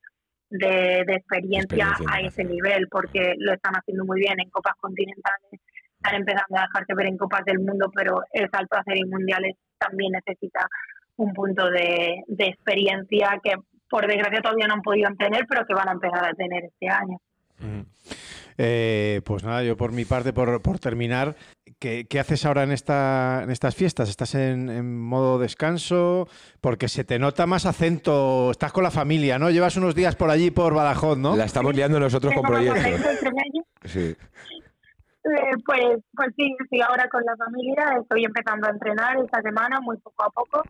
de, 0.50 1.14
experiencia, 1.14 1.96
a 2.10 2.20
ese 2.20 2.44
nivel 2.44 2.88
porque 2.88 3.34
lo 3.38 3.52
están 3.52 3.74
haciendo 3.74 4.04
muy 4.04 4.20
bien 4.20 4.38
en 4.40 4.50
copas 4.50 4.74
continentales 4.80 5.60
están 5.98 6.20
empezando 6.20 6.58
a 6.58 6.62
dejarse 6.62 6.94
ver 6.94 7.06
en 7.06 7.16
Copas 7.16 7.44
del 7.44 7.58
Mundo, 7.58 7.90
pero 7.94 8.22
el 8.32 8.48
salto 8.50 8.76
a 8.76 8.84
series 8.84 9.06
mundiales 9.06 9.56
también 9.78 10.12
necesita 10.12 10.66
un 11.16 11.32
punto 11.34 11.68
de, 11.70 12.22
experiencia 12.38 13.40
que 13.42 13.54
por 13.90 14.06
desgracia 14.06 14.40
todavía 14.40 14.68
no 14.68 14.74
han 14.74 14.82
podido 14.82 15.10
tener, 15.18 15.46
pero 15.48 15.66
que 15.66 15.74
van 15.74 15.88
a 15.88 15.92
empezar 15.92 16.24
a 16.24 16.34
tener 16.34 16.64
este 16.64 16.88
año. 16.88 17.18
Eh, 18.60 19.20
pues 19.24 19.44
nada, 19.44 19.62
yo 19.62 19.76
por 19.76 19.92
mi 19.92 20.04
parte, 20.04 20.32
por, 20.32 20.60
por 20.62 20.78
terminar, 20.78 21.36
¿qué, 21.78 22.06
haces 22.20 22.44
ahora 22.44 22.64
en, 22.64 22.72
esta, 22.72 23.40
en 23.42 23.50
estas 23.50 23.74
fiestas? 23.74 24.08
¿Estás 24.08 24.34
en, 24.34 25.00
modo 25.00 25.38
descanso? 25.38 26.28
Porque 26.60 26.88
se 26.88 27.04
te 27.04 27.18
nota 27.18 27.46
más 27.46 27.66
acento, 27.66 28.50
estás 28.50 28.72
con 28.72 28.84
la 28.84 28.90
familia, 28.90 29.38
¿no? 29.38 29.50
Llevas 29.50 29.76
unos 29.76 29.94
días 29.94 30.16
por 30.16 30.30
allí, 30.30 30.50
por 30.50 30.74
Badajoz, 30.74 31.18
¿no? 31.18 31.36
La 31.36 31.44
estamos 31.44 31.74
liando 31.74 31.98
nosotros 31.98 32.34
con 32.34 32.42
proyectos. 32.42 33.00
Sí. 33.84 34.16
Eh, 35.28 35.56
pues, 35.64 35.98
pues 36.14 36.28
sí, 36.36 36.54
estoy 36.60 36.80
ahora 36.80 37.08
con 37.08 37.22
la 37.24 37.36
familia, 37.36 37.98
estoy 38.00 38.24
empezando 38.24 38.66
a 38.66 38.70
entrenar 38.70 39.16
esta 39.18 39.42
semana, 39.42 39.80
muy 39.80 39.96
poco 39.98 40.24
a 40.24 40.30
poco. 40.30 40.62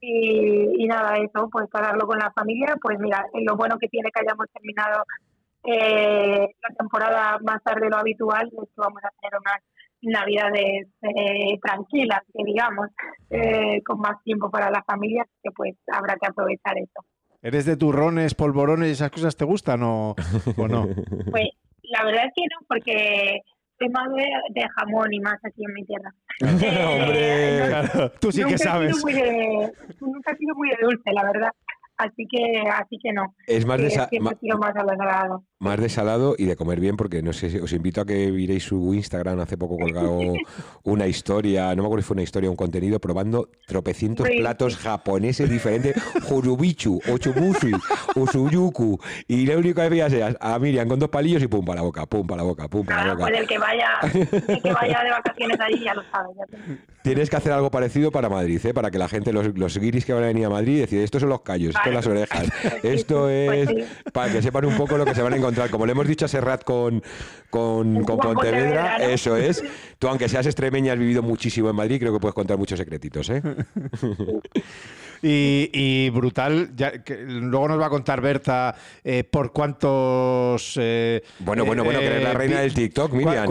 Y, 0.00 0.84
nada, 0.88 1.16
eso, 1.16 1.48
pues 1.50 1.68
hablarlo 1.72 2.06
con 2.08 2.18
la 2.18 2.32
familia, 2.32 2.76
pues 2.82 2.98
mira, 2.98 3.24
lo 3.34 3.56
bueno 3.56 3.78
que 3.78 3.86
tiene 3.86 4.10
que 4.10 4.20
hayamos 4.20 4.46
terminado 4.52 5.04
eh, 5.64 6.48
la 6.60 6.74
temporada 6.76 7.38
más 7.44 7.62
tarde 7.62 7.84
de 7.84 7.90
lo 7.90 7.98
habitual 7.98 8.48
es 8.48 8.68
que 8.68 8.80
vamos 8.80 9.00
a 9.04 9.10
tener 9.20 9.38
unas 9.38 9.62
navidades 10.02 10.88
eh, 11.02 11.58
tranquilas, 11.62 12.20
que 12.34 12.42
digamos, 12.44 12.88
eh, 13.30 13.80
con 13.84 14.00
más 14.00 14.20
tiempo 14.24 14.50
para 14.50 14.70
la 14.70 14.82
familia, 14.82 15.24
que 15.40 15.50
pues 15.52 15.76
habrá 15.92 16.16
que 16.16 16.26
aprovechar 16.26 16.76
eso. 16.78 17.04
¿Eres 17.40 17.64
de 17.64 17.76
turrones, 17.76 18.34
polvorones 18.34 18.88
y 18.88 18.92
esas 18.92 19.10
cosas 19.10 19.36
te 19.36 19.44
gustan 19.44 19.82
o, 19.84 20.16
o 20.56 20.68
no? 20.68 20.86
Pues 21.30 21.50
la 21.82 22.04
verdad 22.04 22.24
es 22.26 22.32
que 22.34 22.42
no, 22.42 22.66
porque 22.66 23.40
más 23.88 24.08
de, 24.14 24.62
jamón 24.76 25.12
y 25.12 25.20
más 25.20 25.38
aquí 25.44 25.64
en 25.64 25.74
mi 25.74 25.84
tierra. 25.84 26.14
Hombre, 26.40 27.18
eh, 27.18 28.10
tú 28.20 28.32
sí 28.32 28.44
que 28.44 28.58
sabes. 28.58 28.96
nunca 30.00 30.32
he 30.32 30.36
sido 30.36 30.54
muy 30.54 30.70
de 30.70 30.76
dulce, 30.82 31.12
la 31.12 31.24
verdad. 31.24 31.50
Así 32.02 32.26
que, 32.28 32.60
así 32.68 32.98
que 33.00 33.12
no. 33.12 33.34
Es 33.46 33.64
más, 33.64 33.78
de, 33.78 33.88
eh, 33.88 34.20
más, 34.20 34.34
más 35.60 35.80
de 35.80 35.88
salado 35.88 36.34
y 36.36 36.46
de 36.46 36.56
comer 36.56 36.80
bien, 36.80 36.96
porque 36.96 37.22
no 37.22 37.32
sé, 37.32 37.60
os 37.60 37.72
invito 37.72 38.00
a 38.00 38.04
que 38.04 38.32
miréis 38.32 38.64
su 38.64 38.92
Instagram. 38.92 39.38
Hace 39.40 39.56
poco 39.56 39.76
colgado 39.76 40.18
una 40.82 41.06
historia, 41.06 41.74
no 41.76 41.82
me 41.82 41.86
acuerdo 41.86 42.02
si 42.02 42.08
fue 42.08 42.14
una 42.14 42.22
historia 42.22 42.48
o 42.48 42.52
un 42.52 42.56
contenido, 42.56 42.98
probando 42.98 43.48
tropecientos 43.66 44.28
platos 44.28 44.76
japoneses 44.76 45.48
diferentes, 45.48 45.94
Jurubichu, 46.24 47.00
Ochubushi, 47.08 47.72
Usuyuku. 48.16 48.98
Y 49.28 49.46
la 49.46 49.56
única 49.56 49.84
que 49.84 49.88
veías 49.90 50.12
era 50.12 50.34
a 50.40 50.58
Miriam 50.58 50.88
con 50.88 50.98
dos 50.98 51.08
palillos 51.08 51.42
y 51.42 51.46
pum 51.46 51.64
para 51.64 51.76
la 51.76 51.82
boca, 51.82 52.06
pum 52.06 52.26
para 52.26 52.42
la 52.42 52.48
boca, 52.48 52.68
pum 52.68 52.84
para 52.84 53.06
la 53.06 53.14
boca. 53.14 53.26
Pues 53.26 53.40
el 53.40 53.46
que 53.46 53.58
vaya, 53.58 53.88
el 54.02 54.62
que 54.62 54.72
vaya 54.72 55.04
de 55.04 55.10
vacaciones 55.10 55.60
allí 55.60 55.84
ya 55.84 55.94
lo 55.94 56.02
sabe. 56.10 56.30
Tienes 57.02 57.30
que 57.30 57.36
hacer 57.36 57.52
algo 57.52 57.70
parecido 57.70 58.10
para 58.10 58.28
Madrid, 58.28 58.60
¿eh? 58.64 58.74
para 58.74 58.90
que 58.90 58.98
la 58.98 59.08
gente, 59.08 59.32
los, 59.32 59.56
los 59.56 59.78
guiris 59.78 60.04
que 60.04 60.12
van 60.12 60.24
a 60.24 60.26
venir 60.26 60.46
a 60.46 60.50
Madrid, 60.50 60.80
decir, 60.80 61.00
estos 61.00 61.20
son 61.20 61.30
los 61.30 61.42
callos 61.42 61.74
las 61.92 62.06
orejas. 62.06 62.48
Esto 62.82 63.28
es 63.28 63.68
pues 63.70 63.86
para 64.12 64.32
que 64.32 64.42
sepan 64.42 64.64
un 64.64 64.76
poco 64.76 64.96
lo 64.96 65.04
que 65.04 65.14
se 65.14 65.22
van 65.22 65.32
a 65.32 65.36
encontrar. 65.36 65.70
Como 65.70 65.86
le 65.86 65.92
hemos 65.92 66.06
dicho 66.06 66.24
a 66.24 66.28
Serrat 66.28 66.64
con, 66.64 67.02
con, 67.50 68.04
con 68.04 68.18
Pontevedra, 68.18 68.96
eso 68.96 69.36
es. 69.36 69.62
Tú, 69.98 70.08
aunque 70.08 70.28
seas 70.28 70.46
extremeña, 70.46 70.94
has 70.94 70.98
vivido 70.98 71.22
muchísimo 71.22 71.70
en 71.70 71.76
Madrid, 71.76 72.00
creo 72.00 72.12
que 72.12 72.20
puedes 72.20 72.34
contar 72.34 72.58
muchos 72.58 72.78
secretitos, 72.78 73.30
¿eh? 73.30 73.42
Y, 75.24 76.10
brutal, 76.10 76.70
ya, 76.74 77.02
que 77.02 77.16
luego 77.16 77.68
nos 77.68 77.80
va 77.80 77.86
a 77.86 77.90
contar 77.90 78.20
Berta 78.20 78.74
eh, 79.04 79.22
por 79.22 79.52
cuántos... 79.52 80.76
Eh, 80.80 81.22
bueno, 81.38 81.64
bueno, 81.64 81.84
bueno, 81.84 82.00
que 82.00 82.06
eres 82.06 82.24
la 82.24 82.32
eh, 82.32 82.34
reina 82.34 82.60
del 82.60 82.74
TikTok, 82.74 83.12
Miriam. 83.12 83.48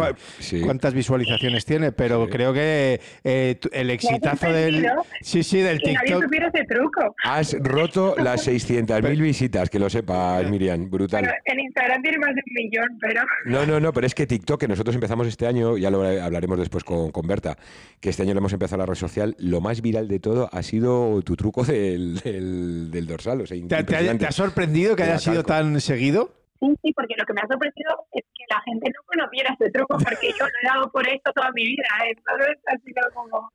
Cuántas 0.65 0.93
visualizaciones 0.93 1.63
tiene, 1.63 1.93
pero 1.93 2.27
creo 2.27 2.53
que 2.53 2.99
el 3.23 3.89
exitazo 3.89 4.51
del... 4.51 4.85
Sí, 5.21 5.43
sí, 5.43 5.59
del 5.59 5.79
que 5.79 5.91
TikTok... 5.91 6.23
Nadie 6.23 6.47
ese 6.53 6.65
truco. 6.65 7.15
Has 7.23 7.55
roto 7.59 8.15
las 8.21 8.47
600.000 8.47 9.21
visitas, 9.21 9.69
que 9.69 9.79
lo 9.79 9.89
sepas, 9.89 10.49
Miriam, 10.49 10.89
brutal. 10.89 11.25
en 11.45 11.59
Instagram 11.59 12.01
tiene 12.01 12.17
más 12.17 12.35
de 12.35 12.41
un 12.45 12.53
millón, 12.53 12.97
pero... 12.99 13.21
No, 13.45 13.65
no, 13.65 13.79
no, 13.79 13.93
pero 13.93 14.07
es 14.07 14.15
que 14.15 14.27
TikTok, 14.27 14.59
que 14.59 14.67
nosotros 14.67 14.95
empezamos 14.95 15.27
este 15.27 15.47
año, 15.47 15.77
ya 15.77 15.89
lo 15.89 16.03
hablaremos 16.03 16.59
después 16.59 16.83
con, 16.83 17.11
con 17.11 17.27
Berta, 17.27 17.57
que 17.99 18.09
este 18.09 18.23
año 18.23 18.33
lo 18.33 18.39
hemos 18.39 18.53
empezado 18.53 18.79
la 18.79 18.85
red 18.85 18.95
social, 18.95 19.35
lo 19.39 19.61
más 19.61 19.81
viral 19.81 20.07
de 20.07 20.19
todo 20.19 20.49
ha 20.51 20.63
sido 20.63 21.21
tu 21.21 21.35
truco 21.35 21.60
del, 21.67 22.91
del, 22.91 23.07
dorsal. 23.07 23.41
O 23.41 23.47
sea, 23.47 23.57
¿Te, 23.67 24.25
ha 24.25 24.31
sorprendido 24.31 24.95
que 24.95 25.03
haya 25.03 25.19
sido 25.19 25.43
tan 25.43 25.79
seguido? 25.81 26.31
Sí, 26.59 26.67
sí, 26.83 26.93
porque 26.93 27.15
lo 27.17 27.25
que 27.25 27.33
me 27.33 27.41
ha 27.41 27.47
sorprendido 27.47 28.05
es 28.11 28.23
que 28.23 28.43
la 28.49 28.61
gente 28.61 28.91
no 28.91 29.01
conociera 29.05 29.51
este 29.53 29.71
truco, 29.71 29.97
porque 29.97 30.31
yo 30.37 30.45
lo 30.45 30.51
he 30.61 30.67
dado 30.67 30.91
por 30.91 31.07
esto 31.07 31.31
toda 31.33 31.51
mi 31.53 31.65
vida. 31.65 31.83
¿eh? 32.05 32.13
Entonces 32.15 32.57
ha 32.67 32.77
sido 32.77 33.01
como... 33.13 33.51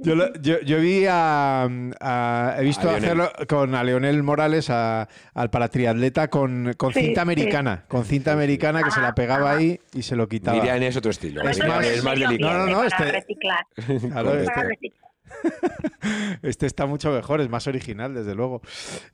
Yo, 0.00 0.14
yo, 0.40 0.60
yo, 0.60 0.78
vi 0.78 1.06
a, 1.08 1.68
he 2.56 2.62
visto 2.62 2.88
hacerlo 2.88 3.32
con 3.48 3.74
a 3.74 3.82
Leonel 3.82 4.22
Morales 4.22 4.70
a, 4.70 5.08
al 5.34 5.50
paratriatleta 5.50 6.28
con, 6.28 6.74
con 6.76 6.92
cinta 6.92 7.22
americana, 7.22 7.84
con 7.88 8.04
cinta 8.04 8.32
americana 8.32 8.84
que 8.84 8.92
se 8.92 9.00
la 9.00 9.12
pegaba 9.16 9.50
ahí 9.50 9.80
y 9.92 10.02
se 10.02 10.14
lo 10.14 10.28
quitaba. 10.28 10.56
Miriam 10.56 10.80
es 10.84 10.96
otro 10.96 11.10
estilo, 11.10 11.42
es, 11.42 11.58
más, 11.66 11.84
es 11.84 12.04
más 12.04 12.16
delicado. 12.16 12.58
No, 12.58 12.66
no, 12.66 12.72
no, 12.74 12.84
este, 12.84 13.10
reciclar. 13.10 13.66
Claro, 14.12 14.34
este, 14.34 14.92
este 16.42 16.66
está 16.66 16.86
mucho 16.86 17.10
mejor, 17.10 17.40
es 17.40 17.48
más 17.48 17.66
original, 17.66 18.14
desde 18.14 18.34
luego. 18.34 18.62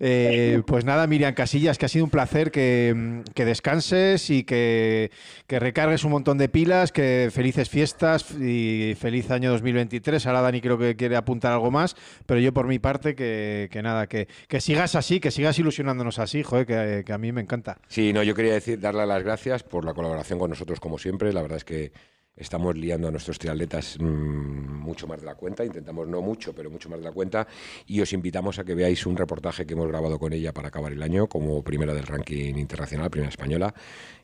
Eh, 0.00 0.62
pues 0.66 0.84
nada, 0.84 1.06
Miriam 1.06 1.34
Casillas, 1.34 1.78
que 1.78 1.86
ha 1.86 1.88
sido 1.88 2.04
un 2.04 2.10
placer 2.10 2.50
que, 2.50 3.22
descanses 3.34 4.30
y 4.30 4.44
que, 4.44 5.10
recargues 5.48 6.04
un 6.04 6.12
montón 6.12 6.38
de 6.38 6.48
pilas, 6.48 6.92
que 6.92 7.30
felices 7.32 7.68
fiestas 7.68 8.30
y 8.32 8.94
feliz 8.98 9.30
año 9.30 9.50
2023. 9.52 10.26
Ahora 10.26 10.42
Dani 10.42 10.60
creo 10.60 10.78
que 10.78 10.96
quiere 10.96 11.16
apuntar 11.16 11.52
algo 11.52 11.70
más, 11.70 11.96
pero 12.26 12.40
yo 12.40 12.52
por 12.52 12.66
mi 12.66 12.78
parte 12.78 13.14
que, 13.14 13.80
nada, 13.82 14.06
que, 14.06 14.26
sigas 14.60 14.94
así, 14.94 15.20
que 15.20 15.30
sigas 15.30 15.58
ilusionándonos 15.58 16.18
así, 16.18 16.42
joder, 16.42 16.66
que, 16.66 17.02
que 17.04 17.12
a 17.12 17.18
mí 17.18 17.32
me 17.32 17.40
encanta. 17.40 17.78
Sí, 17.88 18.12
no, 18.12 18.22
yo 18.22 18.34
quería 18.34 18.54
decir, 18.54 18.80
darle 18.80 19.06
las 19.06 19.22
gracias 19.22 19.62
por 19.62 19.84
la 19.84 19.94
colaboración 19.94 20.38
con 20.38 20.50
nosotros 20.50 20.80
como 20.80 20.98
siempre. 20.98 21.32
La 21.32 21.42
verdad 21.42 21.58
es 21.58 21.64
que 21.64 21.92
Estamos 22.36 22.76
liando 22.76 23.06
a 23.06 23.10
nuestros 23.12 23.38
triatletas 23.38 23.96
mm, 24.00 24.04
mucho 24.04 25.06
más 25.06 25.20
de 25.20 25.26
la 25.26 25.36
cuenta, 25.36 25.64
intentamos 25.64 26.08
no 26.08 26.20
mucho, 26.20 26.52
pero 26.52 26.68
mucho 26.68 26.88
más 26.88 26.98
de 26.98 27.04
la 27.04 27.12
cuenta, 27.12 27.46
y 27.86 28.00
os 28.00 28.12
invitamos 28.12 28.58
a 28.58 28.64
que 28.64 28.74
veáis 28.74 29.06
un 29.06 29.16
reportaje 29.16 29.64
que 29.64 29.74
hemos 29.74 29.86
grabado 29.86 30.18
con 30.18 30.32
ella 30.32 30.52
para 30.52 30.68
acabar 30.68 30.92
el 30.92 31.02
año 31.02 31.28
como 31.28 31.62
primera 31.62 31.94
del 31.94 32.06
ranking 32.06 32.56
internacional, 32.56 33.08
primera 33.08 33.30
española, 33.30 33.72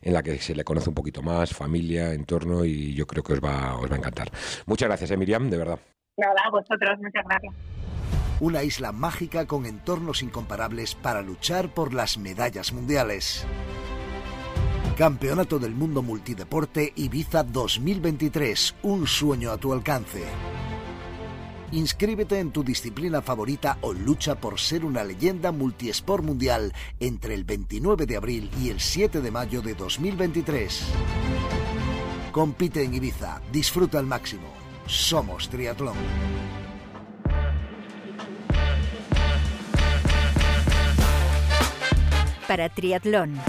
en 0.01 0.13
la 0.13 0.21
que 0.21 0.37
se 0.39 0.53
le 0.53 0.65
conoce 0.65 0.89
un 0.89 0.95
poquito 0.95 1.21
más, 1.21 1.53
familia, 1.53 2.13
entorno, 2.13 2.65
y 2.65 2.93
yo 2.93 3.07
creo 3.07 3.23
que 3.23 3.33
os 3.33 3.39
va, 3.39 3.77
os 3.77 3.89
va 3.89 3.95
a 3.95 3.99
encantar. 3.99 4.29
Muchas 4.65 4.89
gracias, 4.89 5.11
eh, 5.11 5.17
Miriam, 5.17 5.49
de 5.49 5.57
verdad. 5.57 5.79
Nada, 6.17 6.49
vosotros, 6.51 6.99
muchas 7.01 7.23
gracias. 7.25 7.53
una 8.41 8.63
isla 8.63 8.91
mágica 8.91 9.45
con 9.45 9.65
entornos 9.65 10.21
incomparables 10.21 10.95
para 10.95 11.21
luchar 11.21 11.69
por 11.73 11.93
las 11.93 12.17
medallas 12.17 12.73
mundiales. 12.73 13.45
Campeonato 14.97 15.57
del 15.57 15.73
Mundo 15.73 16.01
Multideporte 16.01 16.91
Ibiza 16.95 17.43
2023, 17.43 18.75
un 18.83 19.07
sueño 19.07 19.51
a 19.51 19.57
tu 19.57 19.71
alcance. 19.71 20.23
Inscríbete 21.71 22.37
en 22.39 22.51
tu 22.51 22.63
disciplina 22.63 23.21
favorita 23.21 23.77
o 23.81 23.93
lucha 23.93 24.35
por 24.35 24.59
ser 24.59 24.83
una 24.83 25.03
leyenda 25.05 25.53
multiesport 25.53 26.23
mundial 26.23 26.73
entre 26.99 27.33
el 27.33 27.45
29 27.45 28.05
de 28.05 28.17
abril 28.17 28.51
y 28.61 28.69
el 28.69 28.81
7 28.81 29.21
de 29.21 29.31
mayo 29.31 29.61
de 29.61 29.73
2023. 29.75 30.83
Compite 32.33 32.83
en 32.83 32.93
Ibiza, 32.93 33.41
disfruta 33.51 33.97
al 33.97 34.05
máximo. 34.05 34.49
Somos 34.85 35.49
Triatlón. 35.49 35.95
Para 42.45 42.67
Triatlón. 42.67 43.39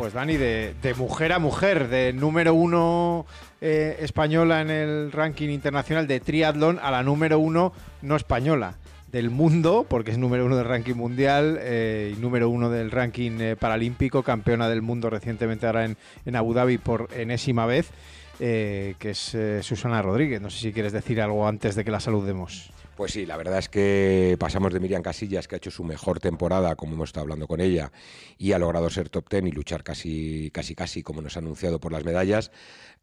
Pues 0.00 0.14
Dani, 0.14 0.38
de, 0.38 0.94
mujer 0.96 1.30
a 1.34 1.38
mujer, 1.38 1.88
de 1.88 2.14
número 2.14 2.54
uno 2.54 3.26
eh, 3.60 3.98
española 4.00 4.62
en 4.62 4.70
el 4.70 5.12
ranking 5.12 5.50
internacional 5.50 6.06
de 6.06 6.20
triatlón 6.20 6.78
a 6.82 6.90
la 6.90 7.02
número 7.02 7.38
uno 7.38 7.74
no 8.00 8.16
española 8.16 8.78
del 9.12 9.28
mundo, 9.28 9.84
porque 9.86 10.12
es 10.12 10.16
número 10.16 10.46
uno 10.46 10.56
del 10.56 10.64
ranking 10.64 10.94
mundial 10.94 11.58
eh, 11.60 12.14
y 12.16 12.18
número 12.18 12.48
uno 12.48 12.70
del 12.70 12.90
ranking 12.90 13.40
eh, 13.40 13.56
paralímpico, 13.56 14.22
campeona 14.22 14.70
del 14.70 14.80
mundo 14.80 15.10
recientemente 15.10 15.66
ahora 15.66 15.84
en, 15.84 15.98
en 16.24 16.34
Abu 16.34 16.54
Dhabi 16.54 16.78
por 16.78 17.10
enésima 17.14 17.66
vez, 17.66 17.90
que 18.38 18.96
es 19.02 19.36
Susana 19.60 20.00
Rodríguez. 20.00 20.40
No 20.40 20.48
sé 20.48 20.60
si 20.60 20.72
quieres 20.72 20.94
decir 20.94 21.20
algo 21.20 21.46
antes 21.46 21.74
de 21.74 21.84
que 21.84 21.90
la 21.90 22.00
saludemos. 22.00 22.72
Pues 23.00 23.12
sí, 23.12 23.24
la 23.24 23.38
verdad 23.38 23.58
es 23.58 23.70
que 23.70 24.36
pasamos 24.38 24.74
de 24.74 24.78
Miriam 24.78 25.00
Casillas, 25.00 25.48
que 25.48 25.54
ha 25.54 25.56
hecho 25.56 25.70
su 25.70 25.84
mejor 25.84 26.20
temporada, 26.20 26.76
como 26.76 26.92
hemos 26.92 27.08
estado 27.08 27.22
hablando 27.22 27.46
con 27.46 27.62
ella, 27.62 27.92
y 28.36 28.52
ha 28.52 28.58
logrado 28.58 28.90
ser 28.90 29.08
top 29.08 29.26
ten 29.26 29.46
y 29.46 29.52
luchar 29.52 29.82
casi, 29.82 30.50
casi, 30.52 30.74
casi, 30.74 31.02
como 31.02 31.22
nos 31.22 31.34
ha 31.36 31.38
anunciado, 31.38 31.80
por 31.80 31.92
las 31.92 32.04
medallas, 32.04 32.50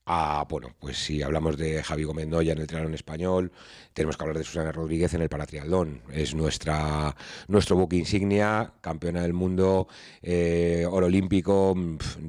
a, 0.09 0.45
bueno, 0.49 0.73
pues 0.79 0.97
si 0.97 1.21
hablamos 1.21 1.57
de 1.57 1.83
Javi 1.83 2.05
Gómez 2.05 2.27
Noya 2.27 2.53
en 2.53 2.59
el 2.59 2.67
triatlón 2.67 2.93
español, 2.93 3.51
tenemos 3.91 4.15
que 4.15 4.23
hablar 4.23 4.37
de 4.37 4.45
Susana 4.45 4.71
Rodríguez 4.71 5.13
en 5.13 5.21
el 5.21 5.27
paratriatlón. 5.27 6.01
Es 6.13 6.33
nuestra, 6.33 7.13
nuestro 7.49 7.75
buque 7.75 7.97
insignia, 7.97 8.71
campeona 8.79 9.21
del 9.21 9.33
mundo, 9.33 9.89
eh, 10.21 10.87
oro 10.89 11.07
olímpico, 11.07 11.75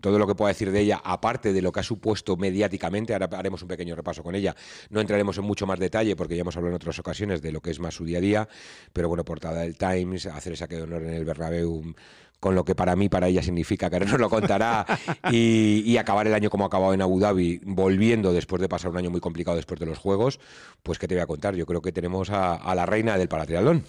todo 0.00 0.18
lo 0.18 0.26
que 0.26 0.34
pueda 0.34 0.48
decir 0.48 0.72
de 0.72 0.80
ella, 0.80 1.00
aparte 1.04 1.52
de 1.52 1.62
lo 1.62 1.70
que 1.70 1.78
ha 1.78 1.84
supuesto 1.84 2.36
mediáticamente, 2.36 3.12
ahora 3.12 3.28
haremos 3.36 3.62
un 3.62 3.68
pequeño 3.68 3.94
repaso 3.94 4.24
con 4.24 4.34
ella. 4.34 4.56
No 4.90 5.00
entraremos 5.00 5.38
en 5.38 5.44
mucho 5.44 5.64
más 5.64 5.78
detalle 5.78 6.16
porque 6.16 6.34
ya 6.34 6.40
hemos 6.40 6.56
hablado 6.56 6.72
en 6.72 6.76
otras 6.76 6.98
ocasiones 6.98 7.42
de 7.42 7.52
lo 7.52 7.60
que 7.60 7.70
es 7.70 7.78
más 7.78 7.94
su 7.94 8.04
día 8.04 8.18
a 8.18 8.20
día, 8.20 8.48
pero 8.92 9.08
bueno, 9.08 9.24
portada 9.24 9.60
del 9.60 9.76
Times, 9.76 10.26
hacer 10.26 10.54
esa 10.54 10.66
que 10.66 10.76
de 10.76 10.82
honor 10.82 11.04
en 11.04 11.14
el 11.14 11.24
Bernabéu 11.24 11.94
con 12.40 12.54
lo 12.54 12.64
que 12.64 12.74
para 12.74 12.94
mí, 12.94 13.08
para 13.08 13.28
ella 13.28 13.42
significa, 13.42 13.90
que 13.90 14.00
nos 14.00 14.18
lo 14.18 14.28
contará, 14.28 14.86
y, 15.32 15.96
acabar 15.98 16.26
el 16.26 16.34
año 16.34 16.48
como 16.48 16.64
ha 16.64 16.68
acabado 16.68 16.94
en 16.94 17.02
Abu 17.02 17.18
Dhabi, 17.18 17.60
volviendo 17.64 18.32
después 18.32 18.62
de 18.62 18.68
pasar 18.68 18.90
un 18.90 18.98
año 18.98 19.10
muy 19.10 19.20
complicado 19.20 19.56
después 19.56 19.80
de 19.80 19.86
los 19.86 19.98
Juegos, 19.98 20.38
pues 20.82 20.98
¿qué 20.98 21.08
te 21.08 21.14
voy 21.14 21.22
a 21.22 21.26
contar? 21.26 21.54
Yo 21.56 21.66
creo 21.66 21.82
que 21.82 21.90
tenemos 21.90 22.30
a, 22.30 22.74
la 22.74 22.86
reina 22.86 23.18
del 23.18 23.28
paratriatlón. 23.28 23.82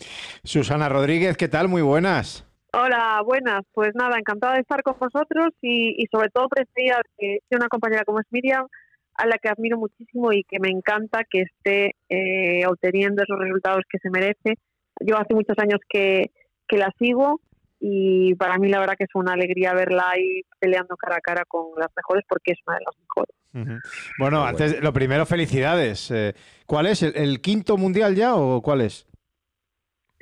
Susana 0.43 0.89
Rodríguez, 0.89 1.37
¿qué 1.37 1.47
tal? 1.47 1.67
Muy 1.67 1.83
buenas. 1.83 2.45
Hola, 2.73 3.21
buenas. 3.23 3.61
Pues 3.73 3.91
nada, 3.93 4.17
encantada 4.17 4.55
de 4.55 4.61
estar 4.61 4.81
con 4.81 4.95
vosotros 4.99 5.49
y, 5.61 6.05
sobre 6.11 6.29
todo 6.29 6.47
prefería 6.49 6.99
que 7.17 7.39
una 7.51 7.67
compañera 7.67 8.03
como 8.03 8.19
es 8.19 8.25
Miriam, 8.31 8.65
a 9.13 9.27
la 9.27 9.37
que 9.37 9.49
admiro 9.49 9.77
muchísimo 9.77 10.31
y 10.31 10.43
que 10.43 10.59
me 10.59 10.69
encanta 10.69 11.23
que 11.29 11.41
esté 11.41 11.95
eh, 12.09 12.65
obteniendo 12.65 13.21
esos 13.21 13.37
resultados 13.37 13.83
que 13.89 13.99
se 13.99 14.09
merece. 14.09 14.55
Yo 15.01 15.17
hace 15.17 15.33
muchos 15.33 15.57
años 15.59 15.79
que, 15.89 16.31
que 16.67 16.77
la 16.77 16.91
sigo 16.97 17.41
y 17.79 18.35
para 18.35 18.57
mí 18.57 18.67
la 18.67 18.79
verdad 18.79 18.95
que 18.97 19.05
es 19.05 19.15
una 19.15 19.33
alegría 19.33 19.73
verla 19.73 20.09
ahí 20.09 20.41
peleando 20.59 20.97
cara 20.97 21.17
a 21.17 21.21
cara 21.21 21.45
con 21.47 21.67
las 21.77 21.89
mejores 21.95 22.25
porque 22.27 22.51
es 22.51 22.59
una 22.67 22.77
de 22.77 22.83
las 22.85 22.95
mejores. 22.99 23.81
Bueno, 24.19 24.43
antes, 24.43 24.81
lo 24.81 24.93
primero, 24.93 25.25
felicidades. 25.25 26.11
Eh, 26.11 26.33
¿Cuál 26.65 26.87
es? 26.87 27.01
¿El, 27.01 27.41
quinto 27.41 27.77
mundial 27.77 28.15
ya 28.15 28.35
o 28.35 28.61
cuál 28.61 28.81
es? 28.81 29.07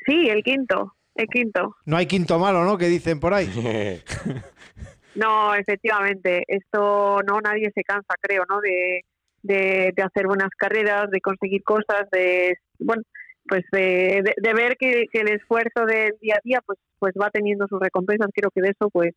Sí, 0.05 0.29
el 0.29 0.43
quinto, 0.43 0.95
el 1.15 1.27
quinto. 1.27 1.75
No 1.85 1.97
hay 1.97 2.05
quinto 2.05 2.39
malo, 2.39 2.63
¿no? 2.63 2.77
Que 2.77 2.87
dicen 2.87 3.19
por 3.19 3.33
ahí. 3.33 3.47
no, 5.15 5.55
efectivamente, 5.55 6.43
esto 6.47 7.19
no 7.27 7.41
nadie 7.41 7.71
se 7.73 7.83
cansa, 7.83 8.15
creo, 8.21 8.43
¿no? 8.47 8.61
De, 8.61 9.03
de, 9.41 9.93
de 9.95 10.03
hacer 10.03 10.27
buenas 10.27 10.51
carreras, 10.57 11.09
de 11.09 11.19
conseguir 11.19 11.63
cosas, 11.63 12.09
de 12.11 12.57
bueno, 12.79 13.03
pues 13.47 13.65
de, 13.71 14.33
de, 14.35 14.53
ver 14.53 14.77
que, 14.77 15.07
el 15.11 15.29
esfuerzo 15.29 15.85
del 15.85 16.15
día 16.21 16.35
a 16.35 16.41
día 16.43 16.61
pues 16.65 16.79
pues 16.99 17.13
va 17.19 17.29
teniendo 17.29 17.67
sus 17.67 17.79
recompensas 17.79 18.29
creo 18.33 18.51
que 18.51 18.61
de 18.61 18.69
eso 18.69 18.89
pues 18.89 19.13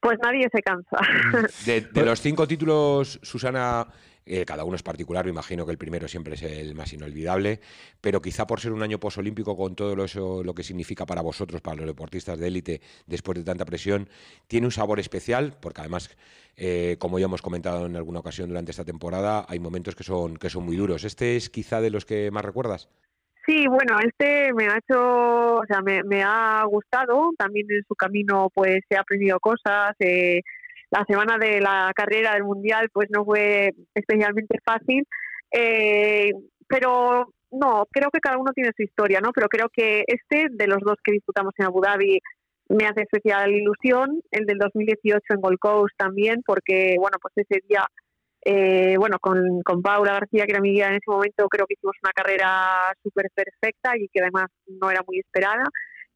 pues 0.00 0.18
nadie 0.22 0.48
se 0.52 0.62
cansa 0.62 0.98
mm. 1.32 1.92
de, 1.94 2.02
los 2.04 2.20
cinco 2.20 2.46
títulos 2.46 3.18
Susana 3.22 3.86
eh, 4.24 4.44
cada 4.44 4.64
uno 4.64 4.76
es 4.76 4.82
particular, 4.82 5.24
me 5.24 5.32
imagino 5.32 5.66
que 5.66 5.72
el 5.72 5.78
primero 5.78 6.06
siempre 6.06 6.34
es 6.34 6.42
el 6.42 6.74
más 6.74 6.92
inolvidable, 6.92 7.60
pero 8.00 8.22
quizá 8.22 8.46
por 8.46 8.60
ser 8.60 8.72
un 8.72 8.82
año 8.82 9.00
posolímpico 9.00 9.56
con 9.56 9.74
todo 9.74 9.96
lo, 9.96 10.04
eso, 10.04 10.44
lo 10.44 10.54
que 10.54 10.62
significa 10.62 11.06
para 11.06 11.22
vosotros, 11.22 11.60
para 11.60 11.78
los 11.78 11.86
deportistas 11.86 12.38
de 12.38 12.46
élite, 12.46 12.80
después 13.06 13.36
de 13.38 13.44
tanta 13.44 13.64
presión, 13.64 14.08
tiene 14.46 14.66
un 14.66 14.70
sabor 14.70 15.00
especial, 15.00 15.56
porque 15.60 15.80
además, 15.80 16.10
eh, 16.56 16.96
como 17.00 17.18
ya 17.18 17.24
hemos 17.24 17.42
comentado 17.42 17.86
en 17.86 17.96
alguna 17.96 18.20
ocasión 18.20 18.48
durante 18.48 18.70
esta 18.70 18.84
temporada, 18.84 19.44
hay 19.48 19.58
momentos 19.58 19.96
que 19.96 20.04
son, 20.04 20.36
que 20.36 20.50
son 20.50 20.64
muy 20.64 20.76
duros. 20.76 21.02
¿Este 21.02 21.36
es 21.36 21.50
quizá 21.50 21.80
de 21.80 21.90
los 21.90 22.04
que 22.04 22.30
más 22.30 22.44
recuerdas? 22.44 22.88
Sí, 23.46 23.66
bueno, 23.66 23.98
este 23.98 24.52
me 24.54 24.68
ha 24.68 24.78
hecho, 24.78 25.56
o 25.56 25.66
sea, 25.66 25.82
me, 25.82 26.02
me 26.04 26.22
ha 26.22 26.64
gustado. 26.64 27.30
También 27.36 27.66
en 27.70 27.82
su 27.88 27.94
camino, 27.96 28.48
pues, 28.54 28.80
he 28.88 28.96
aprendido 28.96 29.40
cosas. 29.40 29.94
Eh, 29.98 30.42
la 30.90 31.04
semana 31.08 31.38
de 31.38 31.60
la 31.60 31.90
carrera 31.94 32.34
del 32.34 32.44
mundial, 32.44 32.88
pues, 32.92 33.08
no 33.10 33.24
fue 33.24 33.72
especialmente 33.94 34.58
fácil. 34.64 35.04
Eh, 35.50 36.30
pero 36.68 37.32
no, 37.50 37.86
creo 37.90 38.10
que 38.10 38.20
cada 38.20 38.38
uno 38.38 38.52
tiene 38.52 38.70
su 38.76 38.82
historia, 38.82 39.20
¿no? 39.20 39.32
Pero 39.32 39.48
creo 39.48 39.68
que 39.72 40.04
este, 40.06 40.46
de 40.50 40.66
los 40.68 40.78
dos 40.80 40.96
que 41.04 41.12
disputamos 41.12 41.52
en 41.58 41.66
Abu 41.66 41.80
Dhabi, 41.80 42.20
me 42.68 42.86
hace 42.86 43.02
especial 43.02 43.50
ilusión. 43.52 44.20
El 44.30 44.46
del 44.46 44.58
2018 44.58 45.20
en 45.30 45.40
Gold 45.40 45.58
Coast 45.58 45.94
también, 45.98 46.42
porque, 46.46 46.96
bueno, 46.98 47.18
pues 47.20 47.34
ese 47.36 47.62
día 47.68 47.84
eh, 48.44 48.96
bueno, 48.98 49.18
con, 49.20 49.62
con, 49.62 49.82
Paula 49.82 50.14
García, 50.14 50.44
que 50.46 50.52
era 50.52 50.60
mi 50.60 50.72
guía 50.72 50.88
en 50.88 50.94
ese 50.94 51.10
momento, 51.10 51.48
creo 51.48 51.66
que 51.66 51.74
hicimos 51.74 51.94
una 52.02 52.12
carrera 52.12 52.92
súper 53.02 53.30
perfecta 53.32 53.96
y 53.96 54.08
que 54.08 54.20
además 54.20 54.46
no 54.66 54.90
era 54.90 55.02
muy 55.06 55.20
esperada. 55.20 55.64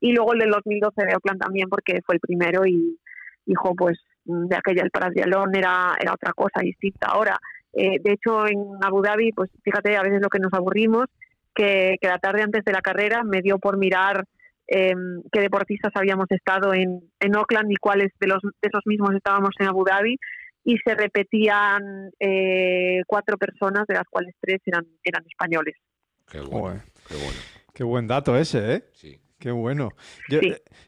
Y 0.00 0.12
luego 0.12 0.32
el 0.32 0.40
del 0.40 0.50
2012 0.50 1.06
de 1.06 1.14
Oakland 1.14 1.40
también, 1.40 1.68
porque 1.68 2.00
fue 2.04 2.16
el 2.16 2.20
primero 2.20 2.66
y, 2.66 2.98
hijo, 3.46 3.74
pues 3.76 3.98
de 4.24 4.56
aquella 4.56 4.82
el 4.82 4.90
Paradialón 4.90 5.54
era, 5.54 5.96
era 6.00 6.14
otra 6.14 6.32
cosa 6.32 6.60
distinta. 6.62 7.06
Ahora, 7.08 7.38
eh, 7.72 8.00
de 8.02 8.12
hecho, 8.12 8.46
en 8.46 8.58
Abu 8.82 9.02
Dhabi, 9.02 9.30
pues 9.32 9.50
fíjate, 9.62 9.96
a 9.96 10.02
veces 10.02 10.20
lo 10.20 10.28
que 10.28 10.40
nos 10.40 10.52
aburrimos, 10.52 11.06
que, 11.54 11.96
que 12.00 12.08
la 12.08 12.18
tarde 12.18 12.42
antes 12.42 12.64
de 12.64 12.72
la 12.72 12.80
carrera 12.80 13.22
me 13.22 13.40
dio 13.40 13.58
por 13.58 13.78
mirar 13.78 14.24
em, 14.66 15.22
qué 15.32 15.40
deportistas 15.40 15.92
habíamos 15.94 16.26
estado 16.30 16.74
en, 16.74 17.00
en 17.20 17.36
Oakland 17.36 17.70
y 17.70 17.76
cuáles 17.76 18.12
de, 18.20 18.26
los, 18.26 18.42
de 18.42 18.68
esos 18.68 18.82
mismos 18.84 19.14
estábamos 19.14 19.50
en 19.60 19.68
Abu 19.68 19.84
Dhabi 19.84 20.18
y 20.66 20.76
se 20.78 20.96
repetían 20.96 22.10
eh, 22.18 23.00
cuatro 23.06 23.38
personas, 23.38 23.86
de 23.86 23.94
las 23.94 24.04
cuales 24.10 24.34
tres 24.40 24.60
eran, 24.66 24.84
eran 25.04 25.24
españoles. 25.24 25.76
Qué 26.28 26.40
bueno, 26.40 26.82
qué 27.06 27.14
bueno. 27.14 27.38
Qué 27.72 27.84
buen 27.84 28.08
dato 28.08 28.36
ese, 28.36 28.74
¿eh? 28.74 28.84
Sí. 28.92 29.20
Qué 29.38 29.50
bueno. 29.50 29.90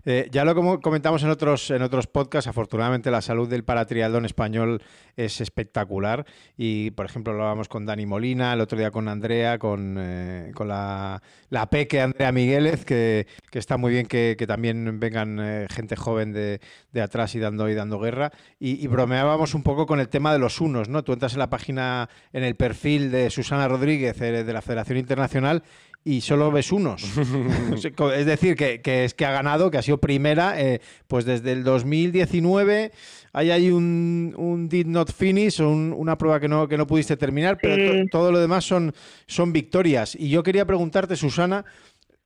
Eh, 0.06 0.28
ya 0.30 0.42
lo 0.46 0.54
comentamos 0.80 1.22
en 1.22 1.28
otros, 1.28 1.70
en 1.70 1.82
otros 1.82 2.06
podcasts, 2.06 2.48
afortunadamente 2.48 3.10
la 3.10 3.20
salud 3.20 3.46
del 3.46 3.62
paratriatlón 3.62 4.24
español 4.24 4.82
es 5.16 5.42
espectacular. 5.42 6.24
Y, 6.56 6.92
por 6.92 7.04
ejemplo, 7.04 7.34
lo 7.34 7.40
hablábamos 7.40 7.68
con 7.68 7.84
Dani 7.84 8.06
Molina, 8.06 8.54
el 8.54 8.62
otro 8.62 8.78
día 8.78 8.90
con 8.90 9.06
Andrea, 9.06 9.58
con, 9.58 9.96
eh, 9.98 10.52
con 10.54 10.68
la, 10.68 11.22
la 11.50 11.68
peque 11.68 12.00
Andrea 12.00 12.32
Miguélez, 12.32 12.86
que, 12.86 13.26
está 13.52 13.76
muy 13.76 13.92
bien 13.92 14.06
que, 14.06 14.34
también 14.46 14.98
vengan 14.98 15.38
eh, 15.40 15.66
gente 15.68 15.94
joven 15.94 16.32
de, 16.32 16.60
de, 16.92 17.02
atrás 17.02 17.34
y 17.34 17.40
dando, 17.40 17.68
y 17.68 17.74
dando 17.74 17.98
guerra. 17.98 18.32
Y, 18.58 18.86
bromeábamos 18.86 19.52
un 19.52 19.62
poco 19.62 19.84
con 19.84 20.00
el 20.00 20.08
tema 20.08 20.32
de 20.32 20.38
los 20.38 20.62
unos, 20.62 20.88
¿no? 20.88 21.04
Tú 21.04 21.12
entras 21.12 21.34
en 21.34 21.40
la 21.40 21.50
página, 21.50 22.08
en 22.32 22.44
el 22.44 22.56
perfil 22.56 23.10
de 23.10 23.28
Susana 23.28 23.68
Rodríguez 23.68 24.18
de 24.18 24.52
la 24.52 24.62
Federación 24.62 24.96
Internacional 24.96 25.62
y 26.08 26.22
solo 26.22 26.50
ves 26.50 26.72
unos. 26.72 27.04
es 28.14 28.26
decir, 28.26 28.56
que, 28.56 28.80
es 29.04 29.12
que 29.12 29.26
ha 29.26 29.30
ganado, 29.30 29.70
que 29.70 29.76
ha 29.76 29.82
sido 29.82 29.98
primera, 29.98 30.58
eh, 30.58 30.80
pues 31.06 31.26
desde 31.26 31.52
el 31.52 31.64
2019 31.64 32.92
hay 33.34 33.50
ahí 33.50 33.70
un, 33.70 34.34
un 34.38 34.70
did 34.70 34.86
not 34.86 35.12
finish, 35.12 35.60
una 35.60 36.16
prueba 36.16 36.40
que 36.40 36.48
no, 36.48 36.66
que 36.66 36.78
no 36.78 36.86
pudiste 36.86 37.18
terminar, 37.18 37.58
pero 37.60 38.06
todo 38.10 38.32
lo 38.32 38.38
demás 38.38 38.64
son, 38.64 38.94
son 39.26 39.52
victorias. 39.52 40.16
Y 40.18 40.30
yo 40.30 40.42
quería 40.42 40.64
preguntarte, 40.64 41.14
Susana, 41.14 41.66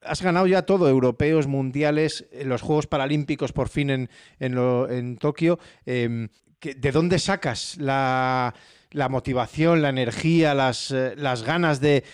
has 0.01 0.23
ganado 0.23 0.47
ya 0.47 0.63
todo, 0.63 0.89
europeos, 0.89 1.49
mundiales, 1.49 2.27
los 2.45 2.63
Juegos 2.63 2.87
Paralímpicos 2.87 3.53
por 3.53 3.69
fin 3.69 3.91
en, 3.91 4.11
en, 4.39 4.57
en 4.91 5.17
Tokio. 5.17 5.59
Em, 5.85 6.29
¿De 6.61 6.93
dónde 6.93 7.19
sacas 7.19 7.77
la, 7.79 8.55
la 8.93 9.09
motivación, 9.09 9.83
la 9.83 9.89
energía, 9.89 10.55
las, 10.55 10.91
eh, 10.91 11.15
las 11.17 11.43
ganas 11.43 11.81
de... 11.81 12.05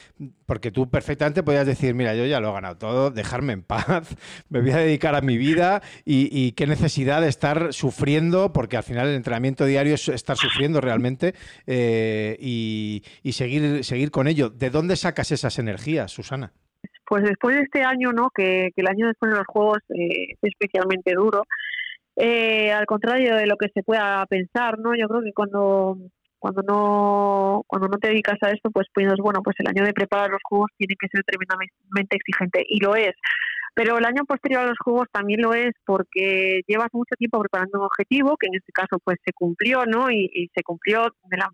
Porque 0.47 0.71
tú 0.71 0.89
perfectamente 0.89 1.43
podías 1.43 1.67
decir, 1.67 1.95
mira, 1.95 2.15
yo 2.15 2.25
ya 2.25 2.41
lo 2.41 2.51
he 2.51 2.53
ganado 2.53 2.79
todo, 2.79 3.11
dejarme 3.11 3.53
en 3.53 3.63
paz, 3.63 4.17
me 4.49 4.61
voy 4.61 4.71
a 4.71 4.79
dedicar 4.79 5.15
a 5.15 5.21
mi 5.21 5.37
vida 5.37 5.83
y, 6.05 6.53
qué 6.53 6.67
necesidad 6.67 7.21
de 7.21 7.29
estar 7.29 7.73
sufriendo, 7.73 8.53
porque 8.53 8.77
al 8.77 8.83
final 8.83 9.09
el 9.09 9.15
entrenamiento 9.15 9.67
diario 9.67 9.95
es 9.95 10.09
estar 10.09 10.37
sufriendo 10.37 10.81
realmente 10.81 11.35
eh, 11.67 12.37
y, 12.41 13.03
seguir, 13.33 13.85
seguir 13.85 14.11
con 14.11 14.27
ello. 14.27 14.49
¿De 14.51 14.71
dónde 14.71 14.97
sacas 14.97 15.33
esas 15.33 15.59
energías, 15.59 16.11
Susana? 16.11 16.53
Pues 17.07 17.25
después 17.25 17.57
de 17.57 17.63
este 17.63 17.83
año, 17.83 18.13
¿no? 18.13 18.31
que, 18.35 18.71
el 18.75 18.87
año 18.87 19.09
después 19.09 19.33
de 19.33 19.39
los 19.39 19.47
Juegos 19.47 19.79
eh, 19.91 20.33
es 20.33 20.39
especialmente 20.43 21.13
duro, 21.15 21.45
al 22.17 22.87
contrario 22.87 23.37
de 23.37 23.47
lo 23.47 23.57
que 23.57 23.69
se 23.73 23.83
pueda 23.83 24.25
pensar, 24.27 24.79
¿no? 24.79 24.97
Yo 24.97 25.07
creo 25.07 25.23
que 25.23 25.33
cuando 25.33 25.99
cuando 26.39 26.63
no 26.63 27.65
cuando 27.67 27.89
no 27.89 27.99
te 27.99 28.09
dedicas 28.09 28.39
a 28.43 28.51
esto 28.51 28.71
pues 28.71 28.87
piensas 28.95 29.19
bueno 29.19 29.43
pues 29.43 29.57
el 29.59 29.69
año 29.69 29.85
de 29.85 29.93
preparar 29.93 30.31
los 30.31 30.41
juegos 30.43 30.71
tiene 30.77 30.95
que 30.99 31.09
ser 31.09 31.25
tremendamente 31.25 32.17
exigente 32.17 32.65
y 32.69 32.81
lo 32.81 32.95
es. 32.95 33.15
Pero 33.75 33.97
el 33.99 34.05
año 34.05 34.25
posterior 34.25 34.63
a 34.63 34.67
los 34.67 34.79
juegos 34.83 35.07
también 35.13 35.41
lo 35.41 35.55
es 35.55 35.73
porque 35.87 36.63
llevas 36.67 36.89
mucho 36.93 37.15
tiempo 37.17 37.41
preparando 37.41 37.79
un 37.79 37.85
objetivo 37.85 38.37
que 38.37 38.49
en 38.49 38.57
este 38.57 38.73
caso 38.73 38.99
pues 39.05 39.19
se 39.25 39.33
cumplió 39.33 39.87
no 39.87 40.11
y, 40.11 40.51
se 40.55 40.63
cumplió 40.65 41.05
de 41.31 41.37
la, 41.37 41.49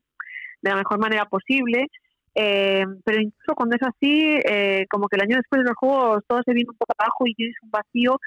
de 0.62 0.70
la 0.70 0.76
mejor 0.76 0.98
manera 0.98 1.26
posible. 1.26 1.88
Eh, 2.34 2.84
pero 3.04 3.20
incluso 3.20 3.54
cuando 3.54 3.76
es 3.76 3.82
así 3.82 4.38
eh, 4.44 4.86
como 4.90 5.06
que 5.06 5.16
el 5.16 5.22
año 5.22 5.36
después 5.36 5.62
de 5.62 5.68
los 5.68 5.76
juegos 5.76 6.24
todo 6.26 6.40
se 6.44 6.52
viene 6.52 6.70
un 6.70 6.76
poco 6.76 6.94
abajo 6.98 7.26
y 7.26 7.34
tienes 7.34 7.54
un 7.62 7.70
vacío 7.70 8.18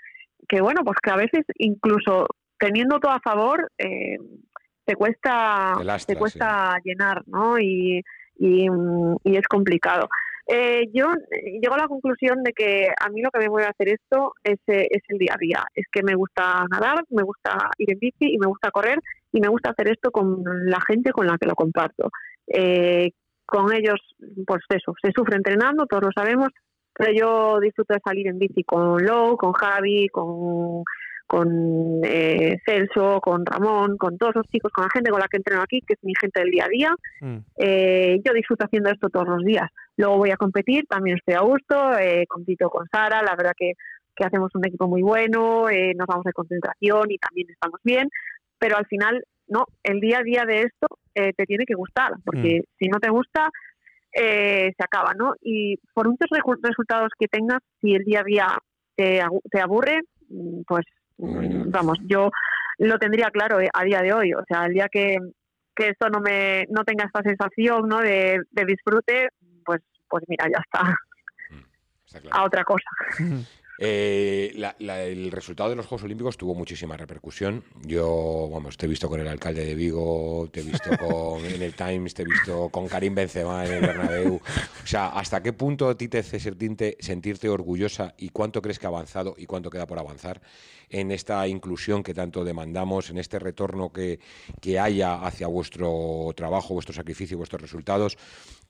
que 0.48 0.62
bueno 0.62 0.82
pues 0.86 0.96
que 1.04 1.12
a 1.12 1.18
veces 1.18 1.44
incluso 1.58 2.26
teniendo 2.58 3.02
todo 3.02 3.12
a 3.12 3.20
favor 3.20 3.70
eh, 3.78 4.18
te 4.88 4.96
cuesta, 4.96 5.76
te 6.08 6.16
cuesta 6.16 6.80
llenar, 6.82 7.22
¿no? 7.28 7.60
Y, 7.60 8.02
y, 8.40 8.68
es 9.24 9.48
complicado. 9.50 10.08
Eh, 10.48 10.90
yo 10.94 11.08
llego 11.62 11.76
a 11.76 11.80
la 11.80 11.90
conclusión 11.90 12.42
de 12.42 12.54
que 12.54 12.88
a 12.98 13.10
mí 13.10 13.22
lo 13.22 13.30
que 13.30 13.40
me 13.40 13.50
mueve 13.50 13.68
a 13.68 13.72
hacer 13.72 13.90
esto 13.90 14.34
es, 14.42 14.60
eh, 14.68 14.88
es 14.90 15.04
el 15.10 15.18
día 15.18 15.34
a 15.34 15.38
día. 15.38 15.66
Es 15.76 15.86
que 15.92 16.04
me 16.04 16.16
gusta 16.16 16.66
nadar, 16.72 17.04
me 17.10 17.24
gusta 17.24 17.70
ir 17.78 17.92
en 17.92 18.00
bici 18.00 18.34
y 18.34 18.38
me 18.38 18.48
gusta 18.48 18.72
correr 18.72 19.00
y 19.34 19.42
me 19.42 19.50
gusta 19.50 19.72
hacer 19.72 19.90
esto 19.90 20.10
con 20.10 20.42
la 20.46 20.80
gente 20.88 21.12
con 21.12 21.28
la 21.28 21.38
que 21.38 21.48
lo 21.48 21.56
comparto. 21.56 22.10
Eh, 22.48 23.12
con 23.46 23.74
ellos, 23.74 24.00
pues 24.46 24.64
eso, 24.70 24.94
se 25.02 25.12
sufre 25.12 25.36
entrenando, 25.36 25.86
todos 25.86 26.04
lo 26.04 26.12
sabemos, 26.16 26.50
pero 26.94 27.12
yo 27.12 27.60
disfruto 27.60 27.94
de 27.94 28.00
salir 28.00 28.28
en 28.28 28.40
bici 28.40 28.64
con 28.64 29.04
Lou, 29.06 29.36
con 29.36 29.52
Javi, 29.52 30.08
con 30.08 30.86
con 31.28 32.00
eh, 32.04 32.58
Celso, 32.66 33.20
con 33.20 33.46
Ramón, 33.46 33.98
con 33.98 34.18
todos 34.18 34.36
los 34.36 34.48
chicos, 34.48 34.72
con 34.72 34.86
la 34.86 34.90
gente 34.90 35.12
con 35.12 35.20
la 35.20 35.28
que 35.28 35.38
entreno 35.38 35.62
aquí, 35.62 35.82
que 35.82 35.94
es 35.94 36.00
mi 36.02 36.14
gente 36.20 36.40
del 36.40 36.52
día 36.52 36.66
a 36.66 36.70
día. 36.70 36.96
Mm. 37.20 37.38
Eh, 37.58 38.22
yo 38.26 38.34
disfruto 38.34 38.66
haciendo 38.66 38.90
esto 38.90 39.10
todos 39.10 39.28
los 39.28 39.44
días. 39.44 39.70
Luego 39.98 40.18
voy 40.18 40.32
a 40.32 40.38
competir, 40.38 40.86
también 40.88 41.18
estoy 41.18 41.36
a 41.36 41.42
gusto, 41.42 41.98
eh, 42.00 42.26
compito 42.28 42.70
con 42.70 42.88
Sara, 42.90 43.22
la 43.24 43.36
verdad 43.36 43.52
que, 43.58 43.74
que 44.16 44.24
hacemos 44.24 44.56
un 44.56 44.66
equipo 44.66 44.88
muy 44.88 45.02
bueno, 45.02 45.70
eh, 45.70 45.94
nos 45.96 46.08
vamos 46.08 46.24
de 46.24 46.32
concentración 46.32 47.12
y 47.12 47.18
también 47.18 47.50
estamos 47.50 47.82
bien, 47.84 48.08
pero 48.58 48.78
al 48.78 48.86
final, 48.86 49.22
no, 49.48 49.66
el 49.84 50.00
día 50.00 50.20
a 50.20 50.24
día 50.24 50.46
de 50.46 50.62
esto 50.62 50.88
te 51.14 51.46
tiene 51.48 51.66
que 51.66 51.74
gustar, 51.74 52.12
porque 52.24 52.60
mm. 52.60 52.64
si 52.78 52.88
no 52.90 53.00
te 53.00 53.10
gusta, 53.10 53.50
se 54.14 54.84
acaba, 54.84 55.14
¿no? 55.16 55.34
Y 55.42 55.78
por 55.96 56.08
muchos 56.08 56.28
resultados 56.62 57.10
que 57.20 57.28
tengas, 57.28 57.60
si 57.82 57.96
el 57.96 58.04
día 58.04 58.20
a 58.20 58.24
día 58.24 58.48
te, 58.96 59.24
te 59.50 59.60
aburre, 59.60 60.02
mm, 60.30 60.62
pues 60.68 60.86
Mm, 61.18 61.70
vamos, 61.72 61.98
yo 62.06 62.32
lo 62.80 63.00
tendría 63.00 63.30
claro 63.32 63.60
eh, 63.60 63.70
a 63.74 63.84
día 63.84 64.02
de 64.02 64.14
hoy. 64.14 64.34
O 64.34 64.44
sea, 64.48 64.66
el 64.66 64.74
día 64.74 64.88
que, 64.92 65.18
que 65.76 65.90
esto 65.90 66.10
no 66.10 66.20
me 66.20 66.66
no 66.70 66.84
tenga 66.84 67.06
esta 67.06 67.22
sensación 67.22 67.88
¿no? 67.88 68.00
de, 68.00 68.42
de 68.52 68.66
disfrute, 68.66 69.30
pues, 69.66 69.82
pues 70.08 70.24
mira, 70.28 70.46
ya 70.46 70.62
está. 70.64 70.96
Mm, 71.50 72.28
a 72.32 72.44
otra 72.44 72.64
cosa. 72.64 72.90
Eh, 73.80 74.56
el 74.80 75.32
resultado 75.32 75.70
de 75.70 75.76
los 75.76 75.86
Juegos 75.86 76.04
Olímpicos 76.04 76.38
tuvo 76.38 76.56
muchísima 76.56 76.98
repercusión. 76.98 77.64
Yo, 77.84 78.50
vamos, 78.52 78.76
te 78.76 78.88
he 78.88 78.90
visto 78.90 79.08
con 79.08 79.20
el 79.20 79.28
alcalde 79.28 79.66
de 79.66 79.76
Vigo, 79.76 80.50
te 80.52 80.62
he 80.62 80.64
visto 80.64 80.90
con, 80.98 81.46
en 81.46 81.62
el 81.62 81.76
Times, 81.76 82.14
te 82.14 82.24
he 82.24 82.26
visto 82.26 82.70
con 82.70 82.88
Karim 82.88 83.14
Benzema 83.14 83.66
en 83.66 83.74
el 83.74 83.82
Bernabéu. 83.82 84.36
O 84.36 84.88
sea, 84.88 85.10
¿hasta 85.10 85.44
qué 85.44 85.54
punto 85.54 85.90
a 85.90 85.96
ti 85.96 86.08
te 86.08 86.20
hace 86.20 86.40
sentirte, 86.40 86.98
sentirte 87.00 87.50
orgullosa 87.50 88.16
y 88.18 88.30
cuánto 88.30 88.62
crees 88.62 88.80
que 88.80 88.88
ha 88.88 88.90
avanzado 88.90 89.36
y 89.38 89.46
cuánto 89.46 89.70
queda 89.70 89.86
por 89.86 90.00
avanzar 90.00 90.42
en 90.90 91.12
esta 91.12 91.48
inclusión 91.48 92.04
que 92.04 92.14
tanto 92.14 92.44
demandamos, 92.44 93.10
en 93.10 93.18
este 93.18 93.40
retorno 93.40 93.92
que, 93.92 94.20
que 94.62 94.80
haya 94.80 95.16
hacia 95.16 95.48
vuestro 95.48 96.32
trabajo, 96.36 96.74
vuestro 96.74 96.94
sacrificio, 96.94 97.38
vuestros 97.38 97.62
resultados? 97.62 98.18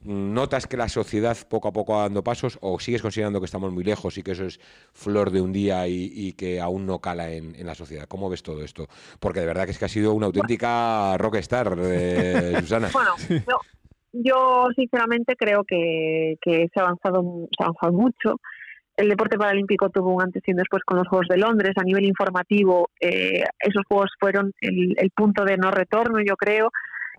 ¿Notas 0.00 0.66
que 0.66 0.76
la 0.76 0.88
sociedad 0.88 1.36
poco 1.48 1.68
a 1.68 1.72
poco 1.72 1.94
va 1.94 2.02
dando 2.02 2.22
pasos 2.22 2.58
o 2.60 2.78
sigues 2.78 3.02
considerando 3.02 3.40
que 3.40 3.46
estamos 3.46 3.72
muy 3.72 3.82
lejos 3.82 4.16
y 4.16 4.22
que 4.22 4.32
eso 4.32 4.44
es 4.44 4.60
flor 4.92 5.32
de 5.32 5.40
un 5.40 5.52
día 5.52 5.88
y, 5.88 6.32
que 6.34 6.60
aún 6.60 6.86
no 6.86 7.00
cala 7.00 7.32
en, 7.32 7.66
la 7.66 7.74
sociedad. 7.74 8.06
¿Cómo 8.06 8.30
ves 8.30 8.42
todo 8.42 8.62
esto? 8.62 8.86
Porque 9.18 9.40
de 9.40 9.46
verdad 9.46 9.64
que 9.64 9.72
es 9.72 9.78
que 9.78 9.86
ha 9.86 9.88
sido 9.88 10.12
una 10.12 10.26
auténtica 10.26 11.16
rockstar, 11.18 11.76
eh, 11.80 12.56
Susana. 12.60 12.90
Bueno, 12.92 13.14
yo, 14.12 14.68
sinceramente 14.76 15.34
creo 15.36 15.64
que, 15.64 16.38
se, 16.44 16.70
ha 16.76 16.82
avanzado, 16.82 17.48
se 17.56 17.62
ha 17.62 17.66
avanzado 17.66 17.92
mucho. 17.92 18.40
El 18.98 19.08
deporte 19.08 19.38
paralímpico 19.38 19.90
tuvo 19.90 20.12
un 20.14 20.22
antes 20.22 20.42
y 20.44 20.50
un 20.50 20.56
después 20.56 20.82
con 20.84 20.98
los 20.98 21.06
Juegos 21.06 21.28
de 21.28 21.38
Londres. 21.38 21.72
A 21.76 21.84
nivel 21.84 22.04
informativo, 22.04 22.90
eh, 23.00 23.44
esos 23.60 23.84
Juegos 23.86 24.10
fueron 24.18 24.52
el, 24.60 25.10
punto 25.14 25.44
de 25.44 25.56
no 25.56 25.70
retorno, 25.70 26.18
yo 26.20 26.36
creo. 26.36 26.70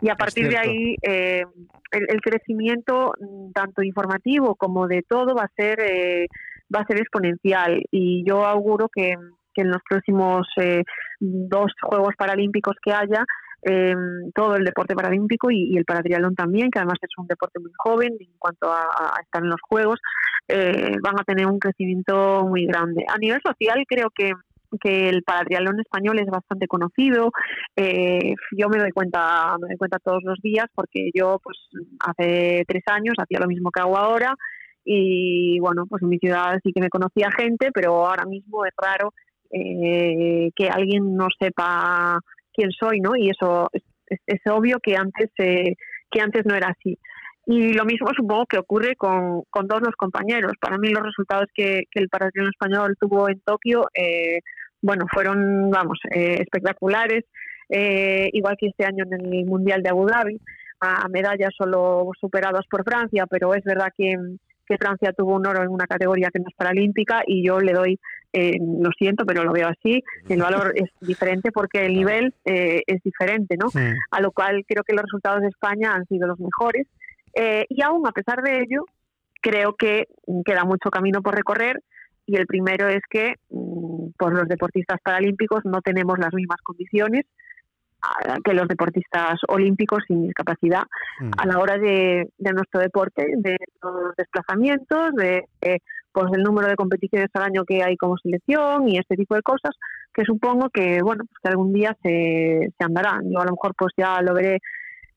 Y 0.01 0.09
a 0.09 0.15
partir 0.15 0.49
de 0.49 0.57
ahí, 0.57 0.95
eh, 1.01 1.43
el, 1.91 2.21
crecimiento, 2.21 3.13
mm, 3.17 3.51
tanto 3.53 3.81
informativo 3.81 4.55
como 4.55 4.87
de 4.87 5.03
todo, 5.07 5.33
va 5.35 5.43
a 5.43 5.51
ser 5.55 5.79
eh, 5.79 6.27
va 6.73 6.81
a 6.81 6.85
ser 6.85 6.97
exponencial 6.99 7.81
y 7.91 8.23
yo 8.27 8.45
auguro 8.45 8.89
que, 8.93 9.15
en 9.55 9.69
los 9.71 9.81
próximos 9.89 10.47
eh, 10.61 10.83
dos 11.19 11.73
Juegos 11.81 12.15
Paralímpicos 12.17 12.77
que 12.81 12.93
haya, 12.93 13.25
eh, 13.63 13.95
todo 14.33 14.55
el 14.55 14.63
deporte 14.63 14.95
paralímpico 14.95 15.51
y, 15.51 15.75
el 15.77 15.85
paratriatlón 15.85 16.35
también, 16.35 16.71
que 16.71 16.79
además 16.79 16.97
es 17.01 17.09
un 17.17 17.27
deporte 17.27 17.59
muy 17.59 17.71
joven 17.77 18.15
en 18.19 18.31
cuanto 18.37 18.71
a, 18.71 18.87
estar 19.21 19.43
en 19.43 19.49
los 19.49 19.61
Juegos, 19.61 19.99
eh, 20.47 20.95
van 21.01 21.19
a 21.19 21.23
tener 21.23 21.45
un 21.47 21.59
crecimiento 21.59 22.45
muy 22.47 22.65
grande. 22.65 23.05
A 23.07 23.17
nivel 23.17 23.39
social 23.45 23.83
creo 23.87 24.09
que 24.15 24.31
que 24.79 25.09
el 25.09 25.23
paratriatlón 25.23 25.79
español 25.79 26.19
es 26.19 26.27
bastante 26.27 26.67
conocido. 26.67 27.31
yo 27.75 28.69
me 28.69 28.77
doy 28.77 28.91
cuenta, 28.91 29.57
me 29.59 29.69
doy 29.69 29.77
cuenta 29.77 29.97
todos 29.97 30.21
los 30.23 30.39
días 30.43 30.67
porque 30.75 31.09
yo, 31.11 31.39
pues, 31.43 31.57
hace 31.99 32.65
tres 32.67 32.83
años 32.85 33.15
hacía 33.17 33.39
lo 33.39 33.47
mismo 33.47 33.71
que 33.71 33.81
hago 33.81 33.97
ahora 33.97 34.35
y 34.91 35.59
bueno, 35.59 35.85
pues 35.87 36.01
en 36.01 36.09
mi 36.09 36.17
ciudad 36.17 36.59
sí 36.63 36.71
que 36.73 36.81
me 36.81 36.89
conocía 36.89 37.29
gente, 37.37 37.69
pero 37.71 38.07
ahora 38.07 38.25
mismo 38.25 38.65
es 38.65 38.73
raro 38.75 39.13
eh, 39.51 40.49
que 40.55 40.67
alguien 40.67 41.15
no 41.15 41.27
sepa 41.39 42.19
quién 42.59 42.71
soy, 42.71 42.99
¿no? 42.99 43.15
Y 43.15 43.29
eso 43.29 43.69
es, 43.71 44.39
obvio 44.51 44.79
que 44.81 44.95
antes, 44.97 45.29
eh, 45.37 45.75
que 46.11 46.21
antes 46.21 46.45
no 46.45 46.55
era 46.55 46.69
así. 46.69 46.97
Y 47.45 47.73
lo 47.73 47.85
mismo 47.85 48.09
supongo 48.15 48.45
que 48.45 48.57
ocurre 48.57 48.95
con, 48.95 49.43
con 49.49 49.67
todos 49.67 49.81
los 49.81 49.95
compañeros. 49.95 50.53
Para 50.59 50.77
mí 50.77 50.89
los 50.89 51.03
resultados 51.03 51.47
que, 51.53 51.83
el 51.91 52.09
Paratriatlón 52.09 52.51
Español 52.51 52.97
tuvo 52.99 53.29
en 53.29 53.39
Tokio, 53.41 53.87
eh, 53.93 54.41
bueno, 54.81 55.05
fueron, 55.11 55.69
vamos, 55.71 55.99
espectaculares. 56.11 57.25
igual 57.69 58.55
que 58.59 58.67
este 58.67 58.85
año 58.85 59.05
en 59.05 59.33
el 59.33 59.45
Mundial 59.45 59.81
de 59.81 59.89
Abu 59.89 60.05
Dhabi, 60.05 60.39
a 60.81 61.07
medallas 61.09 61.51
solo 61.57 62.11
superadas 62.19 62.65
por 62.69 62.83
Francia, 62.83 63.25
pero 63.27 63.53
es 63.53 63.63
verdad 63.63 63.91
que, 63.97 64.15
que 64.69 64.77
Francia 64.77 65.11
tuvo 65.13 65.35
un 65.35 65.47
oro 65.47 65.63
en 65.63 65.69
una 65.69 65.87
categoría 65.87 66.29
que 66.31 66.39
no 66.39 66.45
es 66.47 66.55
paralímpica 66.55 67.23
y 67.25 67.45
yo 67.45 67.59
le 67.59 67.73
doy, 67.73 67.99
eh, 68.31 68.57
lo 68.59 68.91
siento, 68.91 69.25
pero 69.25 69.43
lo 69.43 69.51
veo 69.51 69.67
así, 69.67 70.03
el 70.29 70.41
valor 70.41 70.73
es 70.75 70.89
diferente 71.01 71.51
porque 71.51 71.85
el 71.85 71.95
nivel 71.95 72.35
eh, 72.45 72.83
es 72.85 73.01
diferente, 73.03 73.57
¿no? 73.57 73.67
A 74.11 74.21
lo 74.21 74.31
cual 74.31 74.63
creo 74.67 74.83
que 74.83 74.93
los 74.93 75.03
resultados 75.03 75.41
de 75.41 75.47
España 75.47 75.93
han 75.93 76.05
sido 76.05 76.27
los 76.27 76.39
mejores. 76.39 76.87
Eh, 77.33 77.65
y 77.69 77.81
aún 77.81 78.07
a 78.07 78.11
pesar 78.11 78.43
de 78.43 78.61
ello, 78.61 78.85
creo 79.41 79.75
que 79.75 80.07
queda 80.45 80.63
mucho 80.65 80.89
camino 80.91 81.21
por 81.21 81.35
recorrer 81.35 81.81
y 82.25 82.35
el 82.35 82.45
primero 82.45 82.87
es 82.87 83.01
que 83.09 83.35
mm, 83.49 84.11
por 84.17 84.33
los 84.33 84.47
deportistas 84.47 84.99
paralímpicos 85.01 85.61
no 85.65 85.81
tenemos 85.81 86.19
las 86.19 86.33
mismas 86.33 86.61
condiciones 86.61 87.25
que 88.43 88.53
los 88.53 88.67
deportistas 88.67 89.39
olímpicos 89.47 90.03
sin 90.07 90.23
discapacidad 90.23 90.83
mm. 91.19 91.31
a 91.37 91.45
la 91.45 91.59
hora 91.59 91.77
de, 91.77 92.29
nuestro 92.37 92.79
deporte, 92.79 93.33
de 93.37 93.57
los 93.83 94.15
desplazamientos, 94.15 95.13
de 95.15 95.45
eh, 95.61 95.79
pues 96.11 96.27
el 96.33 96.43
número 96.43 96.67
de 96.67 96.75
competiciones 96.75 97.29
al 97.33 97.43
año 97.43 97.63
que 97.65 97.83
hay 97.83 97.95
como 97.97 98.17
selección 98.17 98.87
y 98.87 98.97
este 98.97 99.15
tipo 99.15 99.35
de 99.35 99.41
cosas 99.41 99.75
que 100.13 100.23
supongo 100.23 100.69
que 100.69 101.01
bueno 101.03 101.23
pues 101.25 101.37
que 101.43 101.49
algún 101.49 101.71
día 101.73 101.95
se, 102.01 102.69
se 102.77 102.85
andarán. 102.85 103.31
Yo 103.31 103.39
a 103.39 103.45
lo 103.45 103.51
mejor 103.51 103.73
pues 103.77 103.93
ya 103.97 104.21
lo 104.21 104.33
veré 104.33 104.59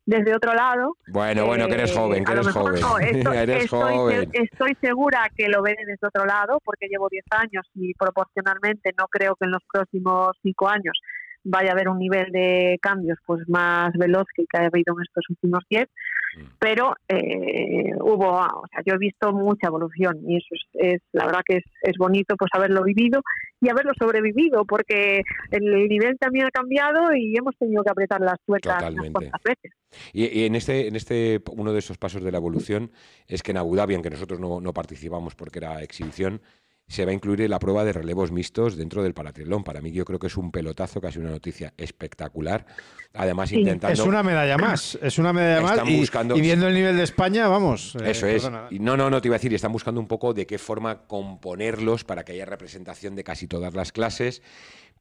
desde 0.04 0.34
otro 0.34 0.52
lado. 0.52 0.96
Bueno, 1.06 1.46
bueno, 1.46 1.66
que 1.68 1.74
eres 1.74 1.92
Eh, 1.92 1.96
joven, 1.96 2.24
que 2.24 2.32
eres 2.32 2.46
mejor 2.46 2.80
joven. 2.80 2.80
no, 2.80 2.98
estoy, 2.98 3.36
eres 3.38 3.64
estoy- 3.64 3.94
joven. 3.94 4.30
estoy 4.32 4.76
segura 4.80 5.28
que 5.36 5.48
lo 5.48 5.62
veré 5.62 5.84
desde 5.86 6.06
otro 6.06 6.24
lado 6.26 6.58
porque 6.64 6.88
llevo 6.88 7.08
10 7.08 7.24
años 7.30 7.66
y 7.74 7.94
proporcionalmente 7.94 8.90
no 8.98 9.06
creo 9.08 9.36
que 9.36 9.46
en 9.46 9.52
los 9.52 9.62
próximos 9.72 10.36
5 10.42 10.68
años 10.68 11.00
vaya 11.44 11.70
a 11.70 11.72
haber 11.72 11.88
un 11.88 11.98
nivel 11.98 12.30
de 12.32 12.78
cambios 12.80 13.18
pues 13.26 13.48
más 13.48 13.92
veloz 13.94 14.24
que 14.34 14.42
el 14.42 14.48
que 14.48 14.58
ha 14.58 14.66
habido 14.66 14.94
en 14.96 15.02
estos 15.02 15.24
últimos 15.30 15.62
10 15.68 15.88
Mm. 16.34 16.44
pero 16.58 16.94
eh, 17.08 17.92
hubo, 18.00 18.30
o 18.30 18.64
sea, 18.72 18.80
yo 18.86 18.94
he 18.94 18.98
visto 18.98 19.34
mucha 19.34 19.66
evolución 19.66 20.18
y 20.26 20.38
eso 20.38 20.46
es, 20.52 20.62
es- 20.94 21.02
la 21.12 21.26
verdad 21.26 21.42
que 21.44 21.58
es, 21.58 21.64
es 21.82 21.98
bonito 21.98 22.36
pues 22.38 22.50
haberlo 22.54 22.82
vivido 22.84 23.20
y 23.60 23.68
haberlo 23.68 23.92
sobrevivido 23.98 24.64
porque 24.64 25.20
el 25.50 25.88
nivel 25.90 26.16
también 26.18 26.46
ha 26.46 26.50
cambiado 26.50 27.14
y 27.14 27.36
hemos 27.36 27.54
tenido 27.58 27.84
que 27.84 27.90
apretar 27.90 28.22
las 28.22 28.40
tuercas 28.46 28.82
unas 28.82 29.42
veces. 29.44 29.72
Y, 30.14 30.24
y 30.40 30.46
en 30.46 30.54
este, 30.54 30.88
en 30.88 30.96
este, 30.96 31.42
uno 31.54 31.70
de 31.74 31.80
esos 31.80 31.98
pasos 31.98 32.24
de 32.24 32.32
la 32.32 32.38
evolución 32.38 32.90
es 33.28 33.42
que 33.42 33.50
en 33.50 33.58
Abu 33.58 33.76
Dhabi, 33.76 33.92
aunque 33.92 34.08
nosotros 34.08 34.40
no, 34.40 34.58
no 34.58 34.72
participamos 34.72 35.34
porque 35.34 35.58
era 35.58 35.82
exhibición, 35.82 36.40
se 36.88 37.04
va 37.06 37.10
a 37.10 37.14
incluir 37.14 37.48
la 37.48 37.58
prueba 37.58 37.84
de 37.84 37.92
relevos 37.92 38.30
mixtos 38.32 38.76
dentro 38.76 39.02
del 39.02 39.14
paratriatlón. 39.14 39.64
Para 39.64 39.80
mí 39.80 39.92
yo 39.92 40.04
creo 40.04 40.18
que 40.18 40.26
es 40.26 40.36
un 40.36 40.50
pelotazo, 40.52 41.00
casi 41.00 41.18
una 41.18 41.30
noticia 41.30 41.72
espectacular. 41.76 42.66
Además, 43.14 43.48
Sí. 43.48 43.60
intentando... 43.60 43.94
Es 44.02 44.06
una 44.06 44.22
medalla 44.22 44.56
más, 44.58 44.98
es 45.00 45.18
una 45.18 45.32
medalla 45.32 45.62
más. 45.62 45.88
Y, 45.88 45.96
buscando- 45.98 46.36
y 46.36 46.40
viendo 46.40 46.68
el 46.68 46.74
nivel 46.74 46.96
de 46.96 47.02
España, 47.04 47.48
vamos. 47.48 47.94
eh, 47.96 48.10
Eso 48.10 48.26
es. 48.26 48.50
Y 48.70 48.78
no, 48.78 48.96
no, 48.96 49.08
no 49.08 49.20
te 49.22 49.28
iba 49.28 49.36
a 49.36 49.38
decir, 49.38 49.52
y 49.52 49.54
están 49.54 49.72
buscando 49.72 50.00
un 50.00 50.06
poco 50.08 50.34
de 50.34 50.46
qué 50.46 50.58
forma 50.58 51.06
componerlos 51.06 52.04
para 52.04 52.24
que 52.24 52.32
haya 52.32 52.44
representación 52.44 53.14
de 53.16 53.24
casi 53.24 53.46
todas 53.46 53.74
las 53.74 53.92
clases. 53.92 54.42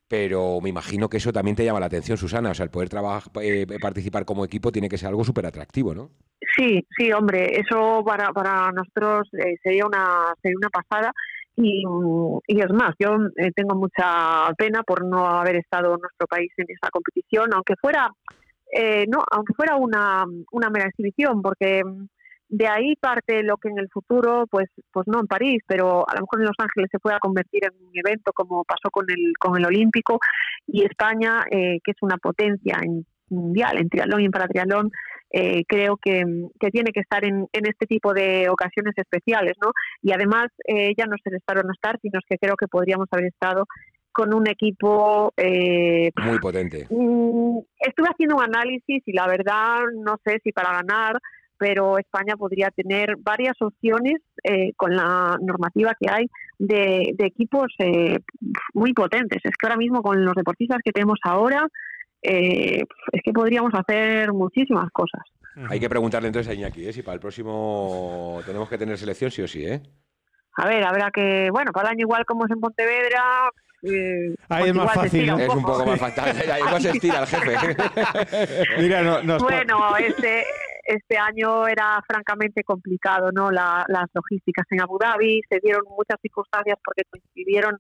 Pero 0.07 0.59
me 0.61 0.67
imagino 0.69 1.09
que 1.09 1.17
eso 1.17 1.31
también 1.31 1.55
te 1.55 1.63
llama 1.63 1.79
la 1.79 1.85
atención, 1.85 2.17
Susana. 2.17 2.51
O 2.51 2.53
sea, 2.53 2.65
el 2.65 2.69
poder 2.69 2.89
trabajar, 2.89 3.31
eh, 3.41 3.65
participar 3.81 4.25
como 4.25 4.43
equipo 4.43 4.69
tiene 4.71 4.89
que 4.89 4.97
ser 4.97 5.07
algo 5.07 5.23
súper 5.23 5.45
atractivo, 5.45 5.95
¿no? 5.95 6.09
Sí, 6.57 6.85
sí, 6.97 7.13
hombre, 7.13 7.57
eso 7.61 8.03
para, 8.05 8.33
para 8.33 8.71
nosotros 8.73 9.29
eh, 9.33 9.55
sería 9.63 9.85
una 9.85 10.33
sería 10.41 10.57
una 10.57 10.69
pasada 10.69 11.13
y, 11.55 11.83
y 12.47 12.59
es 12.59 12.69
más, 12.71 12.95
yo 12.99 13.15
eh, 13.37 13.51
tengo 13.55 13.75
mucha 13.75 14.51
pena 14.57 14.83
por 14.83 15.05
no 15.05 15.25
haber 15.25 15.57
estado 15.57 15.97
nuestro 15.97 16.27
país 16.27 16.51
en 16.57 16.65
esa 16.69 16.89
competición, 16.91 17.53
aunque 17.53 17.75
fuera 17.79 18.09
eh, 18.73 19.05
no, 19.07 19.21
aunque 19.31 19.53
fuera 19.53 19.75
una, 19.75 20.23
una 20.51 20.69
mera 20.69 20.87
exhibición, 20.87 21.41
porque 21.41 21.83
de 22.47 22.67
ahí 22.67 22.95
parte 22.95 23.43
lo 23.43 23.57
que 23.57 23.69
en 23.69 23.79
el 23.79 23.89
futuro, 23.89 24.45
pues, 24.49 24.69
pues 24.91 25.07
no 25.07 25.19
en 25.19 25.27
París, 25.27 25.61
pero 25.67 26.07
a 26.09 26.15
lo 26.15 26.21
mejor 26.21 26.39
en 26.39 26.47
Los 26.47 26.55
Ángeles 26.57 26.89
se 26.91 26.99
pueda 26.99 27.19
convertir 27.19 27.63
en 27.65 27.71
un 27.85 27.91
evento 27.93 28.31
como 28.33 28.63
pasó 28.63 28.89
con 28.91 29.05
el 29.09 29.33
con 29.39 29.57
el 29.57 29.65
Olímpico 29.65 30.19
y 30.67 30.83
España, 30.85 31.43
eh, 31.51 31.79
que 31.83 31.91
es 31.91 31.97
una 32.01 32.17
potencia 32.17 32.77
en- 32.81 33.05
mundial 33.31 33.77
en 33.77 33.89
triatlón 33.89 34.21
y 34.21 34.25
en 34.25 34.31
paratriatlón, 34.31 34.91
eh, 35.31 35.63
creo 35.67 35.97
que, 35.97 36.23
que 36.59 36.69
tiene 36.71 36.91
que 36.91 36.99
estar 36.99 37.23
en, 37.23 37.47
en 37.53 37.65
este 37.65 37.87
tipo 37.87 38.13
de 38.13 38.49
ocasiones 38.49 38.93
especiales, 38.97 39.53
¿no? 39.63 39.71
Y 40.01 40.11
además, 40.11 40.47
eh, 40.67 40.93
ya 40.97 41.05
no 41.05 41.15
es 41.15 41.21
el 41.25 41.35
estar 41.35 41.57
o 41.57 41.63
no 41.63 41.71
estar, 41.71 41.97
sino 42.01 42.19
es 42.19 42.25
que 42.29 42.37
creo 42.37 42.55
que 42.55 42.67
podríamos 42.67 43.07
haber 43.11 43.27
estado 43.27 43.65
con 44.11 44.33
un 44.33 44.47
equipo. 44.47 45.33
Eh, 45.37 46.11
Muy 46.21 46.39
potente. 46.39 46.87
mm, 46.89 47.59
estuve 47.79 48.09
haciendo 48.09 48.35
un 48.35 48.43
análisis 48.43 49.01
y 49.05 49.13
la 49.13 49.27
verdad 49.27 49.79
no 50.03 50.17
sé 50.25 50.39
si 50.43 50.51
para 50.51 50.73
ganar, 50.73 51.17
pero 51.57 51.99
España 51.99 52.35
podría 52.35 52.71
tener 52.71 53.17
varias 53.19 53.53
opciones 53.61 54.15
eh, 54.43 54.73
con 54.75 54.95
la 54.95 55.37
normativa 55.41 55.93
que 55.99 56.09
hay 56.11 56.25
de, 56.57 57.13
de 57.15 57.25
equipos 57.25 57.67
eh, 57.77 58.17
muy 58.73 58.93
potentes. 58.93 59.39
Es 59.43 59.51
que 59.51 59.67
ahora 59.67 59.77
mismo 59.77 60.01
con 60.01 60.25
los 60.25 60.33
deportistas 60.33 60.79
que 60.83 60.91
tenemos 60.91 61.19
ahora, 61.23 61.67
eh, 62.23 62.83
es 63.11 63.21
que 63.23 63.31
podríamos 63.33 63.71
hacer 63.73 64.31
muchísimas 64.33 64.89
cosas. 64.91 65.21
Hay 65.69 65.79
que 65.79 65.89
preguntarle 65.89 66.27
entonces 66.27 66.49
a 66.51 66.53
Iñaki, 66.55 66.87
¿eh? 66.87 66.93
si 66.93 67.01
para 67.01 67.15
el 67.15 67.19
próximo 67.19 68.41
tenemos 68.45 68.69
que 68.69 68.77
tener 68.77 68.97
selección, 68.97 69.31
sí 69.31 69.41
o 69.41 69.47
sí, 69.47 69.65
¿eh? 69.65 69.81
A 70.57 70.67
ver, 70.67 70.83
habrá 70.83 71.11
que, 71.11 71.49
bueno, 71.51 71.71
para 71.71 71.89
el 71.89 71.91
año 71.95 72.01
igual 72.03 72.25
como 72.25 72.45
es 72.45 72.51
en 72.51 72.59
Pontevedra, 72.59 73.49
eh, 73.83 74.35
Ahí 74.49 74.61
pues 74.61 74.67
es 74.69 74.75
más 74.75 74.83
igual 74.83 74.89
se 74.93 74.99
fácil, 75.01 75.27
¿no? 75.27 75.39
Es 75.39 75.49
un 75.49 75.61
poco 75.63 75.85
más 75.85 75.99
fatal. 75.99 76.35
Igual 76.59 76.81
se 76.81 76.89
estira 76.91 77.19
el 77.21 77.27
jefe. 77.27 77.55
Mira, 78.77 79.01
no- 79.23 79.37
Bueno, 79.39 79.95
este, 79.97 80.43
este 80.85 81.17
año 81.17 81.67
era 81.67 81.99
francamente 82.07 82.63
complicado, 82.63 83.31
¿no? 83.31 83.49
La- 83.51 83.83
las 83.87 84.05
logísticas 84.13 84.65
en 84.71 84.81
Abu 84.81 84.97
Dhabi, 84.99 85.41
se 85.49 85.59
dieron 85.63 85.83
muchas 85.89 86.17
circunstancias 86.21 86.77
porque 86.83 87.03
coincidieron 87.09 87.77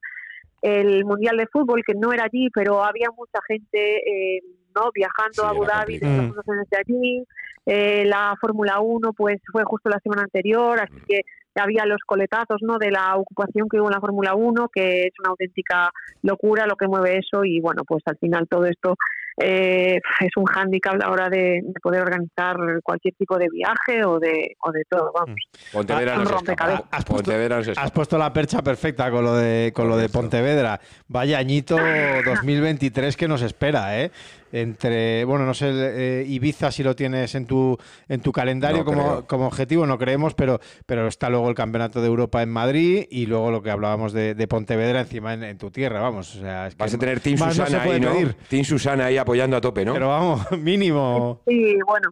el 0.61 1.05
Mundial 1.05 1.37
de 1.37 1.47
Fútbol, 1.47 1.83
que 1.85 1.93
no 1.95 2.13
era 2.13 2.25
allí, 2.25 2.49
pero 2.53 2.83
había 2.83 3.09
mucha 3.15 3.39
gente 3.47 3.97
eh, 3.97 4.41
¿no? 4.75 4.89
viajando 4.93 5.33
Sí, 5.33 5.41
a 5.43 5.49
Abu 5.49 5.65
Dhabi, 5.65 5.99
desde 5.99 6.77
allí. 6.77 7.23
Eh, 7.65 8.05
la 8.05 8.35
Fórmula 8.41 8.79
1 8.79 9.13
pues 9.13 9.39
fue 9.51 9.63
justo 9.63 9.89
la 9.89 9.99
semana 9.99 10.23
anterior, 10.23 10.79
así 10.79 10.93
Mm. 10.95 11.05
que 11.07 11.21
había 11.55 11.85
los 11.85 11.99
coletazos 12.05 12.61
¿no? 12.61 12.77
de 12.79 12.89
la 12.91 13.15
ocupación 13.17 13.67
que 13.69 13.77
hubo 13.79 13.87
en 13.89 13.93
la 13.93 13.99
Fórmula 13.99 14.33
1, 14.35 14.69
que 14.73 15.03
es 15.03 15.13
una 15.19 15.29
auténtica 15.29 15.91
locura 16.23 16.65
lo 16.65 16.75
que 16.75 16.87
mueve 16.87 17.17
eso 17.19 17.43
y 17.43 17.59
bueno, 17.59 17.83
pues 17.85 18.01
al 18.05 18.17
final 18.17 18.47
todo 18.47 18.65
esto 18.65 18.95
eh, 19.37 19.99
es 20.19 20.31
un 20.37 20.45
hándicap 20.45 20.95
a 20.95 20.97
la 20.97 21.09
hora 21.11 21.29
de, 21.29 21.61
de 21.63 21.79
poder 21.81 22.01
organizar 22.01 22.57
cualquier 22.83 23.13
tipo 23.15 23.37
de 23.37 23.47
viaje 23.51 24.03
o 24.05 24.19
de, 24.19 24.55
o 24.63 24.71
de 24.71 24.83
todo, 24.89 25.11
vamos. 25.13 25.39
Pontevedra 25.71 26.13
Ah, 26.15 26.17
no 26.17 26.25
se 26.25 26.33
rompecabezas. 26.33 26.83
escapa. 26.83 27.03
Pontevedra 27.05 27.57
no 27.57 27.63
se 27.63 27.71
Has 27.75 27.91
puesto 27.91 28.17
la 28.17 28.33
percha 28.33 28.61
perfecta 28.61 29.09
con 29.11 29.23
lo 29.23 29.35
de 29.35 29.71
con 29.73 29.87
lo 29.87 29.97
de. 29.97 30.09
Pontevedra. 30.09 30.79
Vaya 31.07 31.37
añito 31.37 31.77
2023 32.25 33.15
que 33.17 33.27
nos 33.27 33.41
espera, 33.41 33.99
¿eh? 34.01 34.11
Entre, 34.53 35.23
bueno, 35.23 35.45
no 35.45 35.53
sé, 35.53 35.69
eh, 35.71 36.25
Ibiza 36.27 36.71
si 36.71 36.83
lo 36.83 36.93
tienes 36.93 37.35
en 37.35 37.45
tu 37.45 37.77
en 38.09 38.19
tu 38.19 38.33
calendario 38.33 38.79
No 38.79 38.83
como, 38.85 39.25
como 39.25 39.47
objetivo, 39.47 39.85
no 39.85 39.97
creemos, 39.97 40.33
pero 40.33 40.59
pero 40.85 41.07
está 41.07 41.29
luego 41.29 41.47
el 41.47 41.55
Campeonato 41.55 42.01
de 42.01 42.07
Europa 42.07 42.41
en 42.43 42.49
Madrid 42.49 43.05
y 43.09 43.27
luego 43.27 43.49
lo 43.49 43.61
que 43.63 43.71
hablábamos 43.71 44.11
de, 44.11 44.35
de 44.35 44.47
Pontevedra 44.49 44.99
encima 44.99 45.33
en, 45.33 45.43
en 45.45 45.57
tu 45.57 45.71
tierra, 45.71 46.01
vamos. 46.01 46.35
O 46.35 46.41
sea, 46.41 46.67
es 46.67 46.75
que 46.75 46.83
Vas 46.83 46.93
a 46.93 46.97
tener 46.97 47.21
Team 47.21 47.39
no 47.39 47.49
Susana 47.51 47.81
ahí, 47.81 47.99
¿no? 48.01 48.11
Team 48.49 48.65
Susana 48.65 49.05
ahí 49.05 49.17
apoyando 49.21 49.57
a 49.57 49.61
tope, 49.61 49.85
¿no? 49.85 49.93
Pero 49.93 50.09
vamos, 50.09 50.39
mínimo. 50.59 51.41
Sí, 51.47 51.77
bueno, 51.85 52.09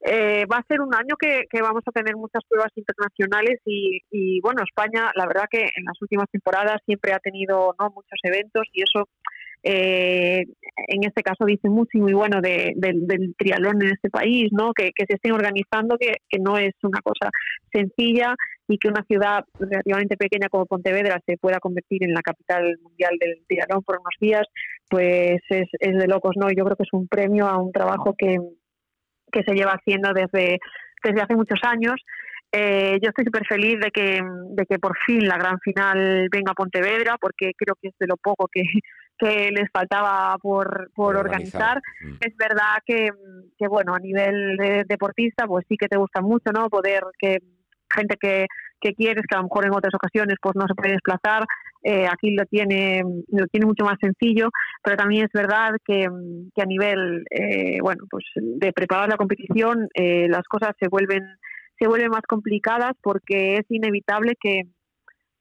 eh, 0.00 0.46
va 0.46 0.58
a 0.58 0.66
ser 0.68 0.80
un 0.80 0.94
año 0.94 1.16
que, 1.18 1.44
que 1.50 1.60
vamos 1.60 1.82
a 1.86 1.92
tener 1.92 2.16
muchas 2.16 2.42
pruebas 2.48 2.70
internacionales 2.76 3.60
y, 3.64 4.00
y, 4.10 4.40
bueno, 4.40 4.62
España, 4.62 5.10
la 5.14 5.26
verdad 5.26 5.46
que 5.50 5.62
en 5.62 5.84
las 5.84 6.00
últimas 6.00 6.26
temporadas 6.30 6.80
siempre 6.86 7.12
ha 7.12 7.18
tenido 7.18 7.74
no 7.78 7.90
muchos 7.90 8.18
eventos 8.22 8.62
y 8.72 8.82
eso 8.82 9.08
eh, 9.62 10.44
en 10.88 11.04
este 11.04 11.22
caso 11.22 11.44
dice 11.44 11.68
mucho 11.68 11.90
y 11.94 12.00
muy 12.00 12.12
bueno 12.12 12.40
de- 12.40 12.72
del- 12.76 13.34
triatlón 13.36 13.82
en 13.82 13.90
este 13.90 14.10
país, 14.10 14.48
¿no? 14.52 14.72
Que, 14.72 14.90
se 14.96 15.14
estén 15.14 15.32
organizando, 15.32 15.96
que, 15.98 16.14
no 16.40 16.56
es 16.56 16.72
una 16.82 17.00
cosa 17.02 17.30
sencilla 17.72 18.34
y 18.68 18.78
que 18.78 18.88
una 18.88 19.04
ciudad 19.04 19.44
relativamente 19.58 20.16
pequeña 20.16 20.48
como 20.48 20.66
Pontevedra 20.66 21.20
se 21.26 21.36
pueda 21.36 21.58
convertir 21.58 22.04
en 22.04 22.12
la 22.14 22.22
capital 22.22 22.78
mundial 22.82 23.16
del 23.18 23.44
triatlón 23.48 23.82
por 23.82 23.96
unos 23.98 24.14
días, 24.20 24.46
pues 24.88 25.40
es, 25.48 25.68
es 25.80 25.98
de 25.98 26.06
locos, 26.06 26.34
¿no? 26.36 26.48
Yo 26.50 26.64
creo 26.64 26.76
que 26.76 26.84
es 26.84 26.92
un 26.92 27.08
premio 27.08 27.46
a 27.46 27.58
un 27.58 27.72
trabajo 27.72 28.14
que, 28.16 28.38
que 29.32 29.42
se 29.42 29.54
lleva 29.54 29.72
haciendo 29.72 30.12
desde, 30.12 30.58
desde 31.02 31.20
hace 31.20 31.34
muchos 31.34 31.58
años. 31.62 31.94
Eh, 32.50 32.98
yo 33.02 33.10
estoy 33.10 33.26
súper 33.26 33.46
feliz 33.46 33.78
de 33.78 33.90
que, 33.90 34.22
de 34.22 34.64
que 34.66 34.78
por 34.78 34.96
fin 35.06 35.26
la 35.28 35.36
gran 35.36 35.58
final 35.60 36.28
venga 36.30 36.52
a 36.52 36.54
Pontevedra, 36.54 37.16
porque 37.20 37.52
creo 37.56 37.74
que 37.80 37.88
es 37.88 37.94
de 37.98 38.06
lo 38.06 38.16
poco 38.16 38.48
que, 38.50 38.62
que 39.18 39.50
les 39.50 39.70
faltaba 39.72 40.36
por, 40.38 40.90
por 40.94 41.16
organizar. 41.16 41.80
Mm. 42.02 42.14
Es 42.20 42.36
verdad 42.36 42.78
que, 42.86 43.10
que, 43.58 43.68
bueno, 43.68 43.94
a 43.94 43.98
nivel 43.98 44.56
de 44.56 44.84
deportista, 44.88 45.46
pues 45.46 45.64
sí 45.68 45.76
que 45.76 45.88
te 45.88 45.98
gusta 45.98 46.20
mucho, 46.20 46.50
¿no? 46.52 46.68
Poder 46.68 47.02
que 47.18 47.38
gente 47.92 48.16
que, 48.20 48.46
que 48.80 48.94
quieres, 48.94 49.24
que 49.28 49.34
a 49.34 49.38
lo 49.38 49.44
mejor 49.44 49.66
en 49.66 49.72
otras 49.72 49.94
ocasiones 49.94 50.36
pues 50.40 50.54
no 50.56 50.66
se 50.66 50.74
puede 50.74 50.92
desplazar, 50.92 51.46
eh, 51.82 52.06
aquí 52.06 52.34
lo 52.34 52.44
tiene, 52.46 53.02
lo 53.28 53.46
tiene 53.46 53.66
mucho 53.66 53.84
más 53.84 53.96
sencillo, 54.00 54.50
pero 54.82 54.96
también 54.96 55.24
es 55.24 55.32
verdad 55.32 55.76
que, 55.84 56.08
que 56.54 56.62
a 56.62 56.66
nivel, 56.66 57.24
eh, 57.30 57.78
bueno, 57.80 58.04
pues 58.10 58.24
de 58.34 58.72
preparar 58.72 59.08
la 59.08 59.16
competición, 59.16 59.88
eh, 59.94 60.28
las 60.28 60.42
cosas 60.48 60.72
se 60.78 60.88
vuelven, 60.88 61.24
se 61.78 61.86
vuelven 61.86 62.10
más 62.10 62.22
complicadas 62.26 62.92
porque 63.00 63.56
es 63.56 63.64
inevitable 63.68 64.34
que, 64.40 64.62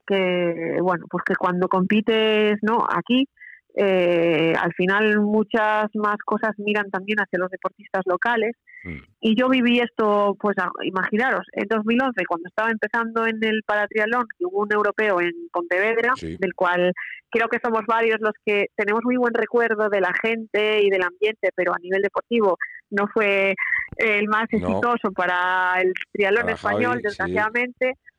que 0.05 0.77
bueno, 0.81 1.05
pues 1.09 1.23
que 1.25 1.35
cuando 1.35 1.67
compites, 1.67 2.57
¿no? 2.61 2.85
Aquí, 2.89 3.27
eh, 3.75 4.53
al 4.59 4.73
final 4.73 5.19
muchas 5.21 5.87
más 5.95 6.17
cosas 6.25 6.51
miran 6.57 6.89
también 6.89 7.19
hacia 7.19 7.39
los 7.39 7.49
deportistas 7.51 8.03
locales 8.05 8.55
Mm. 8.83 8.99
y 9.21 9.35
yo 9.35 9.49
viví 9.49 9.79
esto, 9.79 10.35
pues 10.39 10.55
imaginaros, 10.83 11.45
en 11.53 11.67
2011 11.67 12.25
cuando 12.27 12.47
estaba 12.47 12.69
empezando 12.69 13.25
en 13.25 13.43
el 13.43 13.63
paratriatlón, 13.65 14.27
que 14.37 14.45
hubo 14.45 14.61
un 14.61 14.71
europeo 14.71 15.19
en 15.19 15.31
Pontevedra, 15.51 16.13
Sí. 16.15 16.37
del 16.39 16.53
cual 16.53 16.93
creo 17.29 17.47
que 17.49 17.57
somos 17.61 17.81
varios 17.87 18.17
los 18.21 18.33
que 18.45 18.67
tenemos 18.75 19.01
muy 19.03 19.17
buen 19.17 19.33
recuerdo 19.33 19.89
de 19.89 19.99
la 19.99 20.11
gente 20.21 20.81
y 20.83 20.89
del 20.91 21.01
ambiente, 21.03 21.49
pero 21.55 21.73
a 21.73 21.79
nivel 21.79 22.01
deportivo 22.03 22.57
no 22.91 23.07
fue 23.13 23.55
el 23.97 24.27
más 24.27 24.45
No. 24.51 24.59
exitoso 24.59 25.11
para 25.11 25.81
el 25.81 25.91
triatlón 26.13 26.49
español, 26.49 26.91
Javi, 26.91 27.01
desgraciadamente. 27.03 27.93
sí 27.95 28.16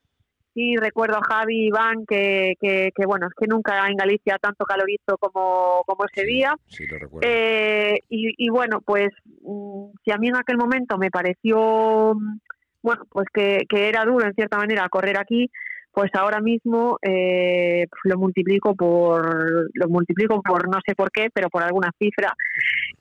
recuerdo 0.76 1.16
a 1.16 1.22
Javi 1.22 1.64
y 1.64 1.66
Iván 1.66 2.05
que, 2.06 2.55
que, 2.60 3.06
bueno, 3.06 3.26
es 3.26 3.35
que 3.39 3.47
nunca 3.47 3.86
en 3.89 3.97
Galicia 3.97 4.39
tanto 4.40 4.64
calorizo 4.64 5.16
como, 5.18 5.82
como 5.86 6.05
ese 6.05 6.26
día. 6.26 6.55
Sí, 6.66 6.86
lo 6.86 6.98
recuerdo. 6.98 7.28
Eh, 7.28 8.01
y, 8.09 8.47
y, 8.47 8.51
bueno, 8.51 8.80
pues 8.80 9.09
mm, 9.43 9.90
si 10.05 10.12
a 10.12 10.18
mí 10.18 10.28
en 10.28 10.36
aquel 10.36 10.56
momento 10.56 10.98
me 10.98 11.10
pareció, 11.10 12.14
mm, 12.14 12.39
bueno, 12.82 13.02
pues 13.10 13.26
que, 13.32 13.64
que 13.68 13.89
era 13.89 14.05
duro 14.05 14.26
en 14.26 14.35
cierta 14.35 14.59
manera 14.59 14.89
correr 14.89 15.18
aquí, 15.18 15.51
pues 15.98 16.10
ahora 16.14 16.40
mismo 16.40 16.98
eh, 17.02 17.86
lo 18.05 18.18
multiplico 18.18 18.76
por 18.76 19.68
lo 19.72 19.89
multiplico 19.89 20.40
por 20.43 20.68
no 20.68 20.78
sé 20.86 20.94
por 20.94 21.10
qué 21.10 21.28
pero 21.32 21.48
por 21.48 21.64
alguna 21.64 21.90
cifra 21.98 22.32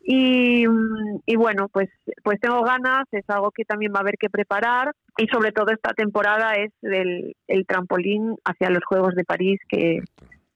y, 0.02 0.66
y, 1.26 1.36
bueno 1.36 1.68
pues 1.70 1.90
pues 2.24 2.40
tengo 2.40 2.62
ganas 2.64 3.06
es 3.12 3.24
algo 3.30 3.52
que 3.52 3.66
también 3.66 3.92
va 3.94 4.00
a 4.00 4.02
haber 4.02 4.18
que 4.18 4.30
preparar. 4.30 4.92
Y 5.18 5.28
sobre 5.28 5.52
todo 5.52 5.72
esta 5.72 5.94
temporada 5.94 6.54
es 6.54 6.72
el, 6.82 7.36
el 7.48 7.66
trampolín 7.66 8.36
hacia 8.46 8.70
los 8.70 8.84
Juegos 8.86 9.16
de 9.16 9.24
París 9.24 9.60
que 9.68 10.02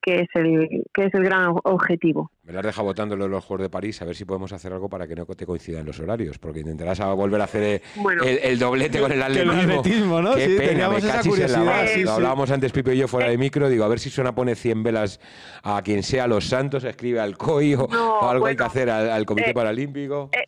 que 0.02 0.22
es 0.22 0.30
el 0.34 0.84
que 0.94 1.06
es 1.06 1.14
el 1.14 1.24
gran 1.24 1.56
objetivo. 1.64 2.32
Me 2.44 2.54
las 2.54 2.64
deja 2.64 2.82
votando 2.82 3.16
los 3.16 3.46
Juegos 3.46 3.64
de 3.64 3.70
París 3.70 4.02
a 4.02 4.06
ver 4.06 4.16
si 4.16 4.26
podemos 4.26 4.52
hacer 4.52 4.74
algo 4.74 4.90
para 4.90 5.08
que 5.08 5.16
no 5.16 5.26
te 5.26 5.46
coincidan 5.46 5.86
los 5.86 6.00
horarios, 6.00 6.40
porque 6.40 6.62
intentarás 6.62 7.00
volver 7.16 7.42
a 7.42 7.44
hacer 7.44 7.82
el, 8.24 8.60
doblete 8.60 9.00
con 9.00 9.12
el 9.12 9.22
atletismo. 9.22 10.22
¿no? 10.22 10.36
Qué 10.36 10.48
sí, 10.48 10.56
pena, 10.58 10.70
teníamos 10.70 11.04
esa 11.04 11.22
curiosidad. 11.22 11.88
Sí, 11.88 12.04
Lo 12.04 12.12
hablábamos 12.12 12.52
antes 12.52 12.72
Pipe 12.72 12.96
y 12.96 12.98
yo 12.98 13.08
fuera 13.08 13.30
de 13.30 13.38
micro, 13.38 13.70
digo, 13.70 13.84
a 13.84 13.88
ver 13.88 14.00
si 14.00 14.10
suena 14.10 14.34
pone 14.34 14.56
100 14.56 14.84
velas 14.84 15.20
a 15.64 15.82
quien 15.82 16.04
sea 16.04 16.28
los 16.28 16.46
santos, 16.46 16.84
escribe 16.84 17.20
al 17.20 17.38
COI 17.38 17.76
o, 17.76 18.30
algo 18.30 18.48
hay 18.48 18.56
que 18.56 18.64
hacer 18.64 18.90
al, 18.90 19.26
Comité 19.26 19.52
eh, 19.52 19.54
Paralímpico. 19.54 20.30
Eh, 20.34 20.46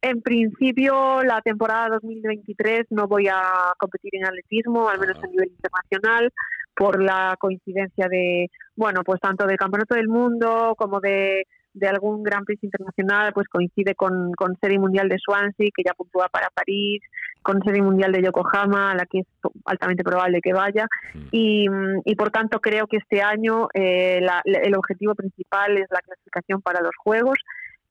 en 0.00 0.22
principio, 0.22 1.24
la 1.24 1.40
temporada 1.42 1.88
2023 1.88 2.86
no 2.90 3.08
voy 3.08 3.26
a 3.26 3.72
competir 3.78 4.14
en 4.14 4.26
atletismo, 4.26 4.88
al 4.88 5.00
menos 5.00 5.16
a 5.16 5.26
nivel 5.26 5.48
internacional 5.48 6.32
por 6.78 7.02
la 7.02 7.34
coincidencia 7.40 8.06
de, 8.08 8.48
bueno, 8.76 9.02
pues 9.04 9.20
tanto 9.20 9.44
del 9.46 9.56
Campeonato 9.56 9.96
del 9.96 10.06
Mundo 10.06 10.76
como 10.78 11.00
de, 11.00 11.44
algún 11.82 12.22
Gran 12.22 12.44
Prix 12.44 12.62
internacional, 12.62 13.32
pues 13.32 13.48
coincide 13.48 13.96
con, 13.96 14.32
con 14.34 14.56
Serie 14.60 14.78
Mundial 14.78 15.08
de 15.08 15.18
Swansea, 15.18 15.70
que 15.74 15.82
ya 15.84 15.92
puntúa 15.94 16.28
para 16.28 16.50
París, 16.50 17.02
con 17.42 17.60
Serie 17.64 17.82
Mundial 17.82 18.12
de 18.12 18.22
Yokohama, 18.22 18.92
a 18.92 18.94
la 18.94 19.06
que 19.06 19.20
es 19.20 19.26
altamente 19.64 20.04
probable 20.04 20.40
que 20.40 20.52
vaya, 20.52 20.86
y, 21.32 21.66
y 22.04 22.14
por 22.14 22.30
tanto 22.30 22.60
creo 22.60 22.86
que 22.86 22.98
este 22.98 23.22
año 23.22 23.68
eh, 23.74 24.20
el 24.44 24.76
objetivo 24.76 25.16
principal 25.16 25.78
es 25.78 25.86
la 25.90 26.00
clasificación 26.00 26.62
para 26.62 26.80
los 26.80 26.94
Juegos, 26.96 27.38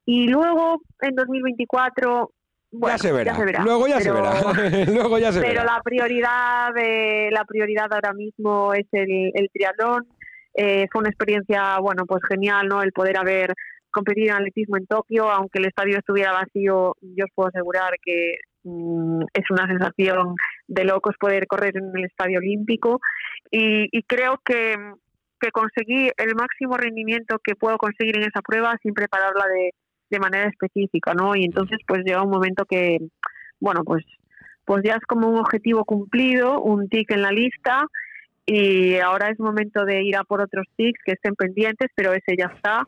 y 0.05 0.29
luego 0.29 0.81
en 1.01 1.13
2024 1.13 2.31
bueno, 2.71 2.97
ya, 2.97 2.97
se 2.97 3.11
verá. 3.11 3.63
Luego 3.63 3.87
ya 3.87 3.99
se 3.99 4.11
verá. 4.11 4.33
Luego 4.87 5.17
ya 5.17 5.31
se 5.31 5.41
pero 5.41 5.63
la 5.63 5.81
prioridad 5.83 6.73
de, 6.73 7.29
la 7.31 7.45
prioridad 7.45 7.91
ahora 7.91 8.13
mismo 8.13 8.73
es 8.73 8.85
el, 8.91 9.31
el 9.33 9.49
triatlón. 9.53 10.07
Eh, 10.53 10.87
fue 10.91 11.01
una 11.01 11.09
experiencia, 11.09 11.77
bueno, 11.79 12.05
pues 12.05 12.21
genial, 12.27 12.67
¿no? 12.67 12.81
El 12.81 12.91
poder 12.91 13.17
haber 13.17 13.53
competido 13.91 14.29
en 14.29 14.41
atletismo 14.41 14.77
en 14.77 14.85
Tokio, 14.85 15.29
aunque 15.29 15.59
el 15.59 15.67
estadio 15.67 15.97
estuviera 15.97 16.31
vacío, 16.33 16.95
yo 17.01 17.25
os 17.25 17.31
puedo 17.33 17.49
asegurar 17.49 17.93
que 18.03 18.35
mm, 18.63 19.21
es 19.33 19.45
una 19.49 19.67
sensación 19.67 20.35
de 20.67 20.83
locos 20.83 21.15
poder 21.19 21.47
correr 21.47 21.77
en 21.77 21.91
el 21.95 22.05
estadio 22.05 22.39
olímpico 22.39 22.99
y, 23.49 23.87
y 23.91 24.03
creo 24.03 24.41
que, 24.43 24.75
que 25.39 25.51
conseguí 25.51 26.09
el 26.17 26.35
máximo 26.35 26.75
rendimiento 26.77 27.39
que 27.43 27.55
puedo 27.55 27.77
conseguir 27.77 28.17
en 28.17 28.23
esa 28.23 28.41
prueba 28.41 28.77
sin 28.83 28.93
prepararla 28.93 29.45
de, 29.47 29.71
de 30.09 30.19
manera 30.19 30.49
específica, 30.49 31.13
¿no? 31.13 31.35
Y 31.35 31.45
entonces 31.45 31.79
pues 31.87 32.03
llega 32.03 32.23
un 32.23 32.29
momento 32.29 32.65
que, 32.65 32.99
bueno, 33.59 33.83
pues, 33.83 34.05
pues 34.65 34.83
ya 34.83 34.95
es 34.95 35.05
como 35.07 35.29
un 35.29 35.39
objetivo 35.39 35.85
cumplido, 35.85 36.61
un 36.61 36.89
tic 36.89 37.11
en 37.11 37.21
la 37.21 37.31
lista 37.31 37.85
y 38.45 38.97
ahora 38.97 39.29
es 39.29 39.39
momento 39.39 39.85
de 39.85 40.03
ir 40.03 40.15
a 40.15 40.23
por 40.23 40.41
otros 40.41 40.65
tics 40.75 40.99
que 41.03 41.13
estén 41.13 41.35
pendientes, 41.35 41.89
pero 41.95 42.13
ese 42.13 42.35
ya 42.37 42.51
está 42.55 42.87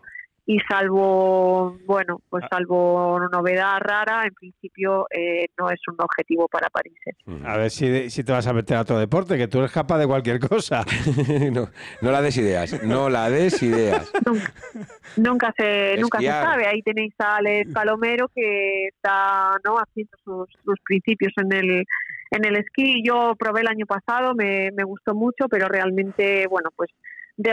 y 0.49 0.57
salvo, 0.67 1.77
bueno, 1.85 2.21
pues 2.27 2.43
ah. 2.45 2.55
salvo 2.55 3.19
novedad 3.31 3.77
rara, 3.81 4.23
en 4.25 4.33
principio 4.33 5.05
eh, 5.11 5.45
no 5.59 5.69
es 5.69 5.79
un 5.87 5.95
objetivo 5.99 6.47
para 6.47 6.71
París. 6.71 6.97
¿eh? 7.05 7.11
A 7.45 7.55
ver 7.55 7.69
si, 7.69 8.09
si, 8.09 8.23
te 8.23 8.31
vas 8.31 8.47
a 8.47 8.53
meter 8.53 8.77
a 8.77 8.81
otro 8.81 8.97
deporte, 8.97 9.37
que 9.37 9.47
tú 9.47 9.59
eres 9.59 9.71
capaz 9.71 9.99
de 9.99 10.07
cualquier 10.07 10.39
cosa. 10.39 10.83
no, 11.51 11.69
no 12.01 12.11
la 12.11 12.23
des 12.23 12.35
ideas, 12.37 12.81
no 12.83 13.11
la 13.11 13.29
des 13.29 13.61
ideas. 13.61 14.11
nunca, 15.17 15.53
se, 15.55 15.97
nunca 15.99 16.17
se 16.17 16.25
sabe. 16.25 16.65
Ahí 16.65 16.81
tenéis 16.81 17.13
a 17.19 17.35
Alex 17.35 17.71
Palomero 17.71 18.27
que 18.33 18.87
está 18.87 19.51
no 19.63 19.75
haciendo 19.75 20.17
sus, 20.23 20.49
sus 20.65 20.79
principios 20.83 21.31
en 21.37 21.53
el 21.53 21.85
en 22.31 22.45
el 22.45 22.57
esquí. 22.57 23.03
Yo 23.05 23.35
probé 23.37 23.61
el 23.61 23.67
año 23.67 23.85
pasado, 23.85 24.33
me, 24.33 24.71
me 24.71 24.83
gustó 24.83 25.13
mucho, 25.13 25.47
pero 25.47 25.67
realmente, 25.67 26.47
bueno, 26.47 26.69
pues 26.75 26.89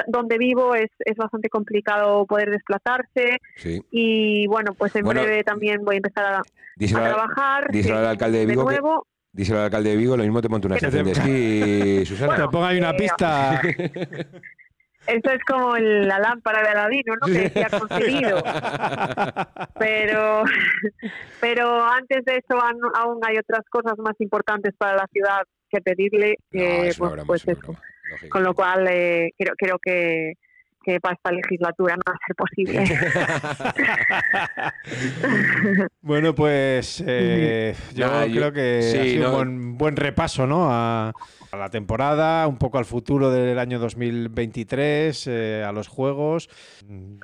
donde 0.08 0.38
vivo 0.38 0.74
es, 0.74 0.90
es 0.98 1.16
bastante 1.16 1.48
complicado 1.48 2.26
poder 2.26 2.50
desplazarse 2.50 3.38
y 3.90 4.46
bueno, 4.48 4.74
pues 4.74 4.94
en 4.96 5.04
breve 5.06 5.44
también 5.44 5.84
voy 5.84 5.96
a 5.96 5.98
empezar 5.98 6.24
a, 6.34 6.42
trabajar. 6.88 7.70
Díselo 7.70 7.98
al 7.98 8.06
alcalde 8.06 8.38
de 8.38 8.46
Vigo. 8.46 9.06
díselo 9.32 9.58
al 9.58 9.64
alcalde 9.66 9.90
de 9.90 9.96
Vigo, 9.96 10.16
lo 10.16 10.22
mismo 10.24 10.42
te 10.42 10.48
monto 10.48 10.66
una 10.66 10.76
estación 10.76 11.04
de 11.04 11.12
esquí, 11.12 12.06
Susana. 12.06 12.36
te 12.36 12.48
ponga 12.48 12.68
ahí 12.68 12.78
una 12.78 12.92
pista. 12.94 13.60
Eso 15.06 15.30
es 15.30 15.44
como 15.44 15.76
la 15.76 16.18
lámpara 16.18 16.62
de 16.62 16.68
Aladino, 16.68 17.14
¿no? 17.20 17.26
Que 17.28 17.48
se 17.48 17.64
ha 17.64 17.70
conseguido. 17.70 18.42
Pero, 19.78 20.42
pero 21.40 21.84
antes 21.84 22.24
de 22.24 22.36
eso 22.36 22.58
aún 22.94 23.20
hay 23.22 23.36
otras 23.36 23.60
cosas 23.70 23.96
más 23.98 24.14
importantes 24.20 24.74
para 24.76 24.96
la 24.96 25.06
ciudad 25.12 25.42
que 25.68 25.80
pedirle. 25.80 26.36
que 26.50 26.92
pues, 26.96 27.14
pues 27.26 27.48
eso. 27.48 27.76
Con 28.28 28.42
lo 28.42 28.54
cual, 28.54 28.86
eh, 28.88 29.32
creo, 29.36 29.54
creo 29.56 29.78
que, 29.82 30.34
que 30.86 31.00
para 31.00 31.14
esta 31.16 31.32
legislatura 31.32 31.96
no 31.96 32.02
va 32.08 32.14
a 32.14 32.20
ser 32.24 32.36
posible. 32.36 32.84
bueno, 36.00 36.32
pues 36.32 37.02
eh, 37.04 37.74
yo 37.92 38.08
creo 38.08 38.52
que 38.52 38.78
ha 38.78 39.04
sido 39.04 39.40
un 39.40 39.76
buen, 39.76 39.96
repaso 39.96 40.46
¿no? 40.46 40.68
a, 40.70 41.12
la 41.52 41.70
temporada, 41.70 42.46
un 42.46 42.58
poco 42.58 42.78
al 42.78 42.84
futuro 42.84 43.30
del 43.30 43.58
año 43.58 43.80
2023, 43.80 45.26
eh, 45.26 45.64
a 45.66 45.72
los 45.72 45.88
juegos. 45.88 46.48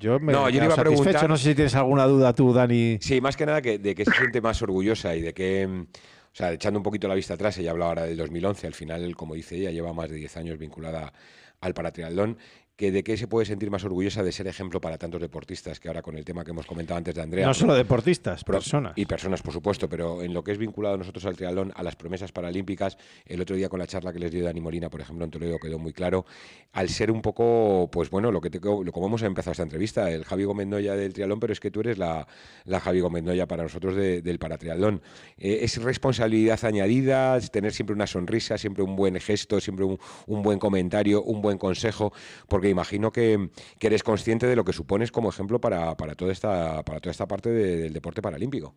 Yo 0.00 0.18
me 0.18 0.32
no, 0.32 0.48
yo 0.48 0.64
iba 0.64 0.74
satisfecho. 0.74 1.28
no 1.28 1.36
sé 1.36 1.50
si 1.50 1.54
tienes 1.54 1.76
alguna 1.76 2.06
duda 2.06 2.32
tú, 2.32 2.52
Dani. 2.52 2.98
Sí, 3.00 3.20
más 3.20 3.36
que 3.36 3.46
nada 3.46 3.62
que, 3.62 3.78
de 3.78 3.94
que 3.94 4.04
se 4.04 4.10
siente 4.12 4.40
más 4.40 4.60
orgullosa 4.62 5.14
y 5.14 5.20
de 5.20 5.34
que 5.34 5.86
o 6.32 6.36
sea, 6.36 6.52
echando 6.52 6.78
un 6.78 6.82
poquito 6.82 7.08
la 7.08 7.14
vista 7.14 7.34
atrás, 7.34 7.58
ella 7.58 7.72
habla 7.72 7.86
ahora 7.86 8.04
del 8.04 8.16
2011, 8.16 8.66
al 8.66 8.74
final, 8.74 9.14
como 9.16 9.34
dice 9.34 9.56
ella, 9.56 9.70
lleva 9.70 9.92
más 9.92 10.08
de 10.08 10.16
10 10.16 10.36
años 10.38 10.58
vinculada 10.58 11.12
al 11.60 11.74
paratriatlón 11.74 12.38
que 12.76 12.90
de 12.90 13.04
qué 13.04 13.16
se 13.16 13.28
puede 13.28 13.46
sentir 13.46 13.70
más 13.70 13.84
orgullosa 13.84 14.22
de 14.22 14.32
ser 14.32 14.46
ejemplo 14.46 14.80
para 14.80 14.98
tantos 14.98 15.20
deportistas, 15.20 15.78
que 15.78 15.88
ahora 15.88 16.02
con 16.02 16.16
el 16.16 16.24
tema 16.24 16.44
que 16.44 16.50
hemos 16.50 16.66
comentado 16.66 16.98
antes 16.98 17.14
de 17.14 17.22
Andrea. 17.22 17.46
No 17.46 17.54
solo 17.54 17.74
deportistas, 17.74 18.44
personas. 18.44 18.94
Y 18.96 19.06
personas, 19.06 19.42
por 19.42 19.52
supuesto, 19.52 19.88
pero 19.88 20.22
en 20.22 20.32
lo 20.32 20.42
que 20.42 20.52
es 20.52 20.58
vinculado 20.58 20.96
nosotros 20.96 21.24
al 21.26 21.36
triatlón, 21.36 21.72
a 21.74 21.82
las 21.82 21.96
promesas 21.96 22.32
paralímpicas, 22.32 22.96
el 23.26 23.40
otro 23.40 23.56
día 23.56 23.68
con 23.68 23.78
la 23.78 23.86
charla 23.86 24.12
que 24.12 24.18
les 24.18 24.32
dio 24.32 24.44
Dani 24.44 24.60
Molina, 24.60 24.88
por 24.88 25.00
ejemplo, 25.00 25.24
en 25.24 25.30
Toledo 25.30 25.58
quedó 25.58 25.78
muy 25.78 25.92
claro, 25.92 26.24
al 26.72 26.88
ser 26.88 27.10
un 27.10 27.20
poco, 27.20 27.90
pues 27.92 28.10
bueno, 28.10 28.32
lo 28.32 28.40
que 28.40 28.50
te, 28.50 28.58
como 28.58 29.06
hemos 29.06 29.22
empezado 29.22 29.52
esta 29.52 29.62
entrevista, 29.62 30.10
el 30.10 30.24
Javi 30.24 30.44
Gómez 30.44 30.66
Noya 30.66 30.96
del 30.96 31.12
triatlón, 31.12 31.40
pero 31.40 31.52
es 31.52 31.60
que 31.60 31.70
tú 31.70 31.80
eres 31.80 31.98
la, 31.98 32.26
la 32.64 32.80
Javi 32.80 33.00
Gómez 33.00 33.22
Noya 33.22 33.46
para 33.46 33.62
nosotros 33.62 33.94
del 33.94 34.38
paratriatlón. 34.38 35.02
Eh, 35.36 35.60
es 35.62 35.80
responsabilidad 35.82 36.64
añadida, 36.64 37.36
es 37.36 37.50
tener 37.50 37.72
siempre 37.72 37.94
una 37.94 38.06
sonrisa, 38.06 38.56
siempre 38.56 38.82
un 38.82 38.96
buen 38.96 39.20
gesto, 39.20 39.60
siempre 39.60 39.84
un, 39.84 39.98
un 40.26 40.42
buen 40.42 40.58
comentario, 40.58 41.22
un 41.22 41.42
buen 41.42 41.58
consejo, 41.58 42.12
porque 42.48 42.61
imagino 42.70 43.10
que, 43.10 43.48
eres 43.80 44.02
consciente 44.02 44.46
de 44.46 44.56
lo 44.56 44.64
que 44.64 44.72
supones 44.72 45.10
como 45.12 45.30
ejemplo 45.30 45.60
para, 45.60 45.96
para, 45.96 46.14
toda, 46.14 46.32
esta, 46.32 46.82
para 46.82 47.00
toda 47.00 47.10
esta 47.10 47.26
parte 47.26 47.50
del 47.50 47.92
deporte 47.92 48.22
paralímpico. 48.22 48.74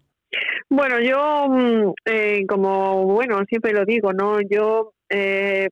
Bueno, 0.70 1.00
yo, 1.00 1.48
mm, 1.48 1.94
eh, 2.06 2.46
como, 2.48 3.06
bueno, 3.06 3.44
siempre 3.48 3.72
lo 3.72 3.86
digo, 3.86 4.14
¿no? 4.14 4.42
Yo 4.42 4.94
eh, 5.10 5.70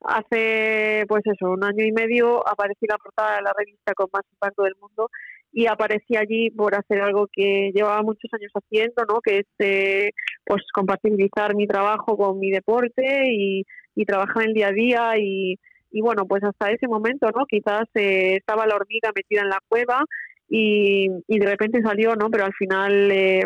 hace, 0.00 1.04
pues 1.08 1.22
eso, 1.26 1.50
un 1.50 1.64
año 1.64 1.84
y 1.84 1.92
medio 1.92 2.46
aparecí 2.48 2.86
en 2.86 2.92
la 2.92 2.98
portada 2.98 3.36
de 3.36 3.42
la 3.42 3.52
revista 3.56 3.94
con 3.94 4.08
más 4.12 4.24
impacto 4.32 4.62
del 4.62 4.74
mundo 4.80 5.10
y 5.52 5.66
aparecí 5.66 6.16
allí 6.16 6.50
por 6.50 6.74
hacer 6.74 7.00
algo 7.00 7.28
que 7.32 7.70
llevaba 7.74 8.02
muchos 8.02 8.30
años 8.32 8.50
haciendo, 8.54 9.04
¿no? 9.08 9.20
Que 9.20 9.38
es, 9.38 9.46
eh, 9.58 10.10
pues, 10.44 10.62
compatibilizar 10.72 11.54
mi 11.54 11.66
trabajo 11.66 12.16
con 12.16 12.38
mi 12.38 12.50
deporte 12.50 13.04
y, 13.30 13.64
y 13.94 14.04
trabajar 14.04 14.42
en 14.42 14.48
el 14.48 14.54
día 14.54 14.68
a 14.68 14.72
día 14.72 15.18
y 15.18 15.58
y 15.94 16.00
bueno, 16.00 16.26
pues 16.26 16.42
hasta 16.42 16.72
ese 16.72 16.88
momento, 16.88 17.30
¿no? 17.30 17.46
Quizás 17.46 17.84
eh, 17.94 18.34
estaba 18.36 18.66
la 18.66 18.74
hormiga 18.74 19.12
metida 19.14 19.42
en 19.42 19.48
la 19.48 19.60
cueva 19.68 20.04
y, 20.48 21.06
y 21.28 21.38
de 21.38 21.46
repente 21.46 21.80
salió, 21.82 22.16
¿no? 22.16 22.30
Pero 22.30 22.46
al 22.46 22.52
final 22.52 23.12
eh, 23.12 23.44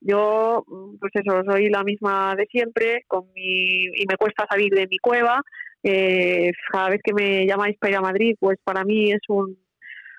yo, 0.00 0.64
pues 0.98 1.12
eso, 1.14 1.42
soy 1.44 1.68
la 1.68 1.84
misma 1.84 2.34
de 2.34 2.46
siempre 2.46 3.04
con 3.06 3.30
mi, 3.34 3.84
y 3.84 4.06
me 4.08 4.16
cuesta 4.16 4.46
salir 4.50 4.72
de 4.72 4.86
mi 4.88 4.96
cueva. 4.96 5.42
Eh, 5.82 6.52
cada 6.70 6.88
vez 6.88 7.00
que 7.04 7.12
me 7.12 7.46
llamáis 7.46 7.76
para 7.78 7.90
ir 7.90 7.98
a 7.98 8.00
Madrid, 8.00 8.36
pues 8.40 8.58
para 8.64 8.84
mí 8.84 9.12
es 9.12 9.20
un... 9.28 9.58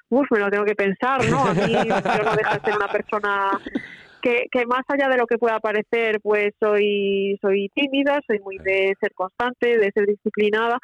Uf, 0.10 0.28
me 0.30 0.42
lo 0.42 0.52
tengo 0.52 0.66
que 0.66 0.76
pensar, 0.76 1.28
¿no? 1.28 1.44
A 1.44 1.54
mí 1.56 1.74
yo 1.88 1.96
no 1.96 2.36
dejo 2.36 2.36
de 2.36 2.60
ser 2.64 2.76
una 2.76 2.88
persona 2.88 3.60
que, 4.22 4.46
que, 4.52 4.66
más 4.68 4.84
allá 4.88 5.10
de 5.10 5.18
lo 5.18 5.26
que 5.26 5.40
pueda 5.40 5.60
parecer, 5.60 6.22
pues 6.22 6.54
soy, 6.60 7.38
soy 7.42 7.70
tímida, 7.74 8.20
soy 8.28 8.40
muy 8.40 8.58
de 8.60 8.94
ser 9.00 9.12
constante, 9.14 9.78
de 9.78 9.92
ser 9.92 10.06
disciplinada. 10.06 10.78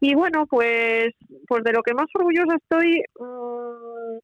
Y 0.00 0.14
bueno, 0.14 0.46
pues, 0.46 1.08
pues 1.48 1.64
de 1.64 1.72
lo 1.72 1.82
que 1.82 1.94
más 1.94 2.06
orgullosa 2.14 2.56
estoy 2.56 3.02
mm, 3.18 4.18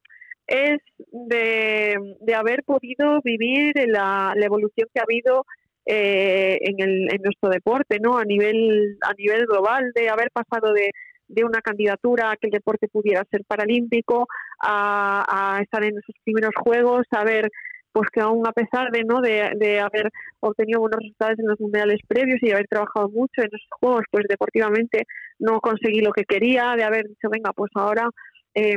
es 0.47 0.79
de, 1.11 2.15
de, 2.19 2.35
haber 2.35 2.63
podido 2.63 3.21
vivir 3.23 3.73
la, 3.87 4.33
la 4.35 4.45
evolución 4.45 4.87
que 4.93 4.99
ha 4.99 5.03
habido 5.03 5.45
eh, 5.85 6.59
en, 6.61 6.79
el, 6.79 7.13
en 7.13 7.21
nuestro 7.23 7.49
deporte, 7.49 7.97
¿no? 7.99 8.17
A 8.17 8.23
nivel, 8.23 8.97
a 9.01 9.13
nivel 9.13 9.45
global, 9.47 9.91
de 9.95 10.09
haber 10.09 10.29
pasado 10.31 10.73
de, 10.73 10.91
de 11.27 11.43
una 11.43 11.61
candidatura 11.61 12.31
a 12.31 12.37
que 12.37 12.47
el 12.47 12.51
deporte 12.51 12.87
pudiera 12.87 13.23
ser 13.31 13.43
paralímpico, 13.45 14.27
a, 14.61 15.55
a 15.57 15.61
estar 15.61 15.83
en 15.83 15.97
esos 15.97 16.15
primeros 16.23 16.53
juegos, 16.55 17.05
a 17.11 17.23
ver 17.23 17.49
pues 17.93 18.09
que 18.11 18.19
aún 18.19 18.45
a 18.47 18.51
pesar 18.51 18.91
de 18.91 19.03
no 19.03 19.21
de, 19.21 19.51
de, 19.55 19.79
haber 19.79 20.09
obtenido 20.39 20.81
buenos 20.81 20.99
resultados 20.99 21.39
en 21.39 21.47
los 21.47 21.59
mundiales 21.59 21.99
previos 22.07 22.39
y 22.41 22.51
haber 22.51 22.67
trabajado 22.67 23.07
mucho 23.09 23.41
en 23.41 23.47
esos 23.47 23.61
juegos 23.79 24.03
pues 24.11 24.25
deportivamente 24.27 25.05
no 25.39 25.61
conseguí 25.61 26.01
lo 26.01 26.11
que 26.11 26.25
quería 26.25 26.73
de 26.75 26.83
haber 26.83 27.07
dicho 27.07 27.29
venga 27.29 27.53
pues 27.53 27.71
ahora 27.75 28.09
eh, 28.55 28.75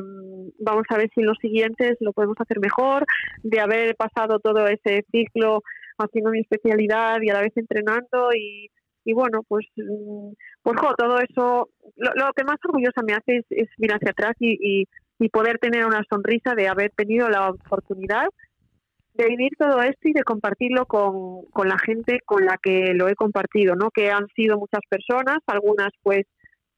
vamos 0.59 0.85
a 0.91 0.99
ver 0.99 1.09
si 1.15 1.21
en 1.21 1.27
los 1.27 1.39
siguientes 1.41 1.97
lo 2.01 2.13
podemos 2.13 2.37
hacer 2.39 2.61
mejor 2.61 3.05
de 3.43 3.61
haber 3.61 3.97
pasado 3.97 4.39
todo 4.39 4.67
ese 4.69 5.05
ciclo 5.11 5.63
haciendo 5.99 6.31
mi 6.31 6.41
especialidad 6.41 7.19
y 7.23 7.31
a 7.31 7.35
la 7.35 7.41
vez 7.41 7.57
entrenando 7.57 8.31
y, 8.35 8.69
y 9.05 9.13
bueno 9.15 9.41
pues 9.49 9.67
mm, 9.77 10.33
pues 10.63 10.77
todo 10.99 11.19
eso 11.21 11.71
lo, 11.97 12.11
lo, 12.15 12.33
que 12.35 12.45
más 12.45 12.57
orgullosa 12.65 13.01
me 13.03 13.15
hace 13.15 13.45
es, 13.49 13.69
mirar 13.79 13.97
hacia 13.97 14.11
atrás 14.11 14.35
y, 14.41 14.87
y 15.19 15.29
poder 15.31 15.59
tener 15.59 15.87
una 15.87 16.03
sonrisa 16.11 16.55
de 16.55 16.69
haber 16.69 16.91
tenido 16.91 17.29
la 17.29 17.49
oportunidad 17.49 18.27
de 19.17 19.27
vivir 19.29 19.53
todo 19.59 19.81
esto 19.83 20.09
y 20.09 20.13
de 20.13 20.23
compartirlo 20.23 20.87
con, 20.87 21.43
con, 21.53 21.69
la 21.69 21.79
gente 21.79 22.21
con 22.25 22.45
la 22.45 22.59
que 22.63 22.93
lo 22.95 23.09
he 23.09 23.15
compartido, 23.15 23.75
¿no? 23.75 23.91
Que 23.91 24.11
han 24.11 24.27
sido 24.35 24.59
muchas 24.59 24.83
personas, 24.89 25.39
algunas 25.47 25.91
pues 26.03 26.27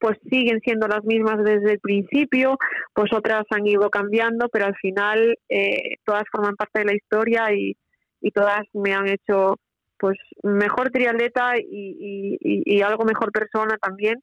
pues 0.00 0.16
siguen 0.30 0.60
siendo 0.60 0.86
las 0.86 1.04
mismas 1.04 1.42
desde 1.42 1.72
el 1.72 1.80
principio, 1.80 2.56
pues 2.94 3.12
otras 3.12 3.44
han 3.50 3.66
ido 3.66 3.90
cambiando, 3.90 4.48
pero 4.48 4.66
al 4.66 4.76
final 4.76 5.36
eh, 5.48 5.96
todas 6.04 6.22
forman 6.30 6.54
parte 6.54 6.80
de 6.80 6.84
la 6.84 6.94
historia 6.94 7.52
y, 7.52 7.76
y, 8.20 8.30
todas 8.30 8.60
me 8.74 8.94
han 8.94 9.08
hecho 9.08 9.56
pues 9.98 10.16
mejor 10.44 10.90
triatleta 10.90 11.58
y, 11.58 12.38
y, 12.40 12.62
y 12.76 12.82
algo 12.82 13.04
mejor 13.04 13.32
persona 13.32 13.76
también. 13.78 14.22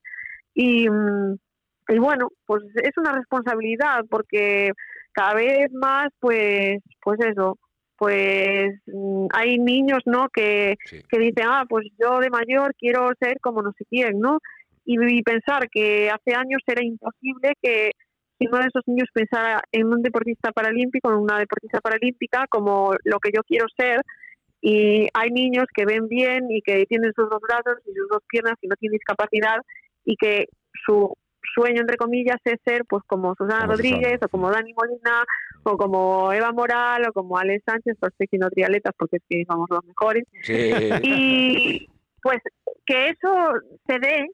Y, 0.54 0.88
y 1.90 2.00
bueno, 2.00 2.30
pues 2.46 2.64
es 2.76 2.98
una 2.98 3.12
responsabilidad 3.12 4.06
porque 4.10 4.72
cada 5.12 5.34
vez 5.34 5.72
más 5.74 6.08
pues 6.20 6.78
pues 7.04 7.20
eso 7.20 7.58
pues 7.98 8.74
mm, 8.88 9.28
hay 9.34 9.58
niños, 9.58 10.00
¿no? 10.06 10.28
Que, 10.30 10.76
Sí. 10.86 11.02
que 11.10 11.20
dicen, 11.20 11.46
ah, 11.48 11.66
pues 11.68 11.88
yo 12.00 12.20
de 12.20 12.30
mayor 12.30 12.74
quiero 12.78 13.10
ser 13.20 13.40
como 13.42 13.62
no 13.62 13.72
sé 13.78 13.86
quién, 13.90 14.20
¿no? 14.20 14.40
Y, 14.86 14.98
y 15.18 15.22
pensar 15.24 15.70
que 15.70 16.10
hace 16.10 16.36
años 16.36 16.62
era 16.68 16.84
imposible 16.84 17.54
que 17.62 17.92
si 18.38 18.48
uno 18.48 18.60
de 18.60 18.68
esos 18.68 18.84
niños 18.86 19.08
pensara 19.14 19.62
en 19.72 19.88
un 19.88 20.02
deportista 20.02 20.52
paralímpico, 20.52 21.10
en 21.10 21.20
una 21.20 21.40
deportista 21.40 21.80
paralímpica, 21.80 22.46
como 22.50 22.94
lo 23.04 23.20
que 23.20 23.32
yo 23.34 23.42
quiero 23.44 23.66
ser, 23.78 24.02
y 24.62 25.08
hay 25.14 25.30
niños 25.30 25.66
que 25.74 25.86
ven 25.86 26.08
bien 26.08 26.50
y 26.50 26.62
que 26.62 26.86
tienen 26.86 27.14
sus 27.16 27.30
dos 27.30 27.40
brazos 27.42 27.82
y 27.86 27.94
sus 27.94 28.10
dos 28.10 28.22
piernas 28.28 28.56
y 28.62 28.68
no 28.68 28.76
tienen 28.76 28.98
discapacidad 28.98 29.58
y 30.04 30.16
que 30.18 30.48
su 30.86 31.14
sueño, 31.56 31.82
entre 31.82 31.98
comillas, 31.98 32.38
es 32.44 32.60
ser 32.64 32.86
pues 32.86 33.04
como 33.08 33.34
Susana 33.36 33.66
Rodríguez 33.66 34.20
o 34.22 34.30
como 34.30 34.52
Dani 34.52 34.74
Molina 34.74 35.24
o 35.64 35.78
como 35.78 36.32
Eva 36.32 36.52
Moral 36.52 37.08
o 37.08 37.14
como 37.14 37.38
Alex 37.38 37.64
Sánchez, 37.66 37.98
por 38.00 38.10
estoy 38.10 38.26
diciendo 38.26 38.50
triatletas 38.50 38.94
porque 38.98 39.18
es 39.18 39.24
que 39.28 39.44
somos 39.50 39.68
los 39.70 39.84
mejores. 39.86 40.26
Sí. 40.44 40.72
Y 41.04 41.90
pues 42.22 42.40
que 42.86 43.10
eso 43.10 43.54
se 43.88 44.00
dé 44.00 44.28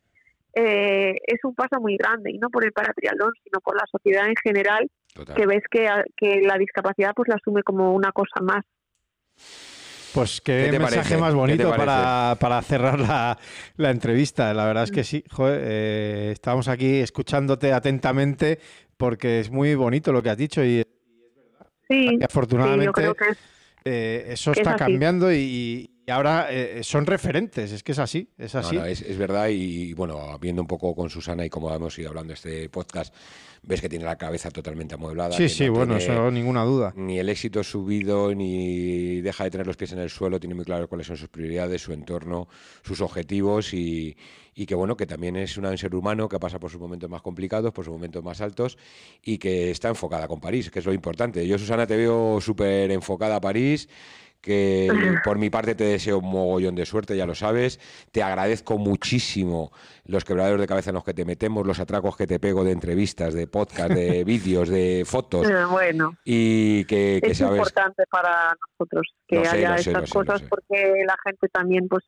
eh, 0.54 1.16
es 1.28 1.40
un 1.44 1.56
paso 1.56 1.80
muy 1.80 1.96
grande 1.96 2.32
y 2.32 2.38
no 2.38 2.50
por 2.50 2.66
el 2.66 2.74
paratriatlón, 2.74 3.32
sino 3.44 3.62
por 3.62 3.76
la 3.76 3.86
sociedad 3.90 4.28
en 4.28 4.36
general, 4.44 4.90
Total. 5.14 5.36
que 5.36 5.46
ves 5.46 5.64
que, 5.70 5.88
que 6.18 6.42
la 6.42 6.58
discapacidad 6.58 7.14
pues 7.16 7.30
la 7.30 7.36
asume 7.36 7.64
como 7.64 7.94
una 7.94 8.12
cosa 8.12 8.42
más. 8.42 8.66
Pues 10.14 10.42
¿Qué 10.42 10.70
mensaje 10.72 10.96
parece? 10.96 11.18
más 11.18 11.30
¿Qué 11.30 11.34
te 11.34 11.38
bonito 11.38 11.76
para, 11.76 12.36
para 12.40 12.62
cerrar 12.62 13.00
la, 13.00 13.38
la 13.78 13.92
entrevista. 13.92 14.54
La 14.54 14.66
verdad 14.66 14.84
es 14.84 14.92
que 14.92 15.04
sí, 15.04 15.24
joder, 15.32 15.62
eh, 15.64 16.30
estamos 16.34 16.68
aquí 16.68 17.00
escuchándote 17.00 17.72
atentamente 17.74 18.60
porque 18.98 19.40
es 19.40 19.50
muy 19.50 19.76
bonito 19.76 20.12
lo 20.12 20.22
que 20.22 20.30
has 20.30 20.38
dicho 20.38 20.64
y, 20.64 20.84
Sí, 21.88 21.96
y 22.06 22.08
sí, 22.08 22.18
yo 22.20 22.26
afortunadamente 22.26 22.92
creo 22.94 23.16
que 23.16 23.30
es, 23.32 23.38
eh, 23.84 24.26
eso 24.30 24.52
es 24.52 24.60
está 24.60 24.76
cambiando 24.76 25.32
y, 25.34 25.90
y 26.06 26.12
ahora 26.12 26.48
eh, 26.50 26.82
son 26.84 27.06
referentes. 27.06 27.72
Es 27.72 27.84
que 27.84 27.92
es 27.92 28.00
así, 28.00 28.30
es 28.38 28.56
así. 28.56 28.76
no, 28.76 28.86
es, 28.86 29.02
es 29.02 29.18
verdad 29.18 29.48
y 29.50 29.94
bueno, 29.94 30.38
viendo 30.40 30.62
un 30.62 30.68
poco 30.68 30.96
con 30.96 31.10
Susana 31.10 31.46
y 31.46 31.50
como 31.50 31.74
hemos 31.74 31.98
ido 32.00 32.10
hablando 32.10 32.30
de 32.30 32.36
este 32.36 32.70
podcast, 32.70 33.14
ves 33.64 33.82
que 33.82 33.90
tiene 33.90 34.06
la 34.06 34.18
cabeza 34.18 34.50
totalmente 34.50 34.96
amueblada. 34.96 35.36
sí, 35.36 35.48
sí, 35.48 35.66
no 35.66 35.74
bueno, 35.74 35.98
tiene 35.98 36.14
eso 36.14 36.32
ninguna 36.32 36.64
duda. 36.64 36.94
Ni 36.96 37.20
el 37.20 37.30
éxito 37.30 37.64
subido, 37.64 38.34
ni 38.34 39.22
deja 39.22 39.44
de 39.44 39.52
tener 39.52 39.68
los 39.68 39.78
pies 39.78 39.92
en 39.94 40.00
el 40.00 40.10
suelo, 40.10 40.40
tiene 40.40 40.56
muy 40.56 40.66
claro 40.66 40.88
cuáles 40.88 41.08
son 41.08 41.18
sus 41.18 41.30
prioridades, 41.30 41.82
su 41.82 41.94
entorno, 41.94 42.48
sus 42.84 43.02
objetivos 43.02 43.74
y, 43.74 44.18
y 44.56 44.66
que 44.66 44.76
bueno, 44.76 44.98
que 44.98 45.06
también 45.06 45.36
es 45.36 45.58
un 45.58 45.78
ser 45.78 45.96
humano 45.96 46.28
que 46.28 46.40
pasa 46.40 46.60
por 46.60 46.72
sus 46.72 46.82
momentos 46.82 47.10
más 47.10 47.22
complicados, 47.22 47.72
por 47.72 47.86
sus 47.86 47.94
momentos 47.94 48.24
más 48.24 48.42
altos 48.42 48.78
y 49.24 49.38
que 49.38 49.72
está 49.72 49.90
enfocada 49.90 50.28
con 50.28 50.40
París, 50.40 50.72
que 50.72 50.80
es 50.80 50.86
lo 50.86 50.94
importante. 50.94 51.46
Yo, 51.48 51.58
Susana, 51.60 51.86
te 51.86 51.96
veo 51.96 52.40
súper 52.42 52.92
enfocada 52.92 53.36
a 53.36 53.42
París 53.42 53.88
que 54.42 54.92
por 55.24 55.38
mi 55.38 55.50
parte 55.50 55.76
te 55.76 55.84
deseo 55.84 56.18
un 56.18 56.30
mogollón 56.30 56.76
de 56.76 56.86
suerte, 56.86 57.16
ya 57.16 57.26
lo 57.26 57.36
sabes. 57.36 57.80
Te 58.12 58.24
agradezco 58.24 58.78
muchísimo 58.78 59.72
los 60.06 60.26
quebraderos 60.26 60.60
de 60.60 60.68
cabeza 60.68 60.90
en 60.90 60.96
los 60.96 61.04
que 61.04 61.14
te 61.14 61.26
metemos, 61.26 61.66
los 61.66 61.80
atracos 61.80 62.18
que 62.18 62.28
te 62.28 62.40
pego 62.40 62.64
de 62.64 62.72
entrevistas, 62.72 63.34
de 63.34 63.48
podcast, 63.52 63.92
de 63.92 64.24
vídeos, 64.26 64.70
de 64.70 65.04
fotos 65.06 65.50
eh, 65.50 65.66
bueno, 65.70 66.14
y 66.24 66.86
que, 66.86 67.20
que 67.22 67.32
es 67.32 67.38
sabes... 67.38 67.58
importante 67.58 68.04
para 68.10 68.56
nosotros 68.60 69.14
que 69.28 69.46
sé, 69.46 69.58
haya 69.58 69.78
sé, 69.78 69.92
estas 69.92 70.10
cosas 70.10 70.42
porque 70.44 71.04
la 71.06 71.16
gente 71.24 71.48
también 71.50 71.88
pues 71.88 72.04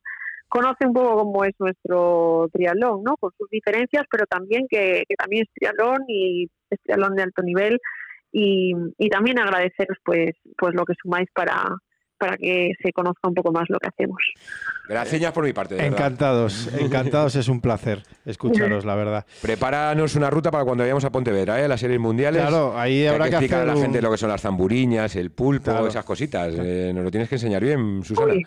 conoce 0.48 0.86
un 0.86 0.94
poco 0.94 1.16
cómo 1.16 1.44
es 1.44 1.54
nuestro 1.58 2.48
triatlón, 2.52 3.02
¿no? 3.02 3.16
Con 3.16 3.32
sus 3.36 3.48
diferencias, 3.50 4.04
pero 4.10 4.24
también 4.26 4.66
que, 4.68 5.04
que 5.08 5.16
también 5.16 5.44
es 5.44 5.52
triatlón 5.54 6.04
y 6.08 6.48
es 6.70 6.80
triatlón 6.82 7.16
de 7.16 7.22
alto 7.22 7.42
nivel 7.42 7.80
y, 8.32 8.72
y 8.98 9.08
también 9.10 9.38
agradeceros 9.38 9.98
pues 10.04 10.30
pues 10.56 10.74
lo 10.74 10.84
que 10.84 10.94
sumáis 11.00 11.28
para 11.32 11.76
para 12.18 12.36
que 12.36 12.72
se 12.82 12.92
conozca 12.92 13.28
un 13.28 13.34
poco 13.34 13.52
más 13.52 13.64
lo 13.68 13.78
que 13.78 13.88
hacemos. 13.88 14.18
Gracias 14.88 15.32
por 15.32 15.44
mi 15.44 15.52
parte, 15.52 15.74
de 15.74 15.82
verdad. 15.82 15.96
Encantados, 15.98 16.68
encantados, 16.78 17.34
es 17.36 17.48
un 17.48 17.60
placer 17.60 18.02
escucharos, 18.26 18.84
la 18.84 18.94
verdad. 18.94 19.24
Prepáranos 19.42 20.14
una 20.14 20.30
ruta 20.30 20.50
para 20.50 20.64
cuando 20.64 20.84
vayamos 20.84 21.04
a 21.04 21.10
Pontevedra, 21.10 21.62
¿eh? 21.62 21.68
las 21.68 21.80
series 21.80 21.98
mundiales. 22.00 22.40
Claro, 22.42 22.78
ahí 22.78 23.00
hay 23.02 23.06
habrá 23.06 23.24
que 23.24 23.30
que 23.30 23.36
explicar 23.36 23.60
hacer 23.60 23.70
a 23.70 23.74
la 23.74 23.80
gente 23.80 23.98
un- 23.98 24.04
lo 24.04 24.10
que 24.10 24.18
son 24.18 24.28
las 24.28 24.40
zamburiñas, 24.42 25.16
el 25.16 25.30
pulpo, 25.30 25.70
Claro. 25.70 25.86
esas 25.86 26.04
cositas. 26.04 26.52
Eh, 26.56 26.92
nos 26.94 27.04
lo 27.04 27.10
tienes 27.10 27.28
que 27.28 27.36
enseñar 27.36 27.62
bien, 27.62 28.02
Susana. 28.04 28.32
Uy, 28.34 28.46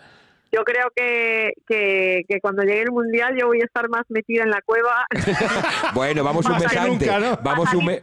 yo 0.50 0.64
creo 0.64 0.86
que, 0.96 1.52
que, 1.66 2.22
que 2.26 2.40
cuando 2.40 2.62
llegue 2.62 2.82
el 2.82 2.90
mundial 2.90 3.34
yo 3.38 3.48
voy 3.48 3.60
a 3.60 3.64
estar 3.64 3.86
más 3.90 4.04
metida 4.08 4.44
en 4.44 4.50
la 4.50 4.62
cueva 4.64 5.04
Bueno, 5.94 6.24
vamos 6.24 6.46
un 6.48 6.52
mes 6.54 6.74
antes. 6.76 6.86
nunca, 6.88 7.18
¿no? 7.18 7.38
Vamos 7.42 7.66
para 7.66 7.78
un 7.78 7.84
mes. 7.84 8.00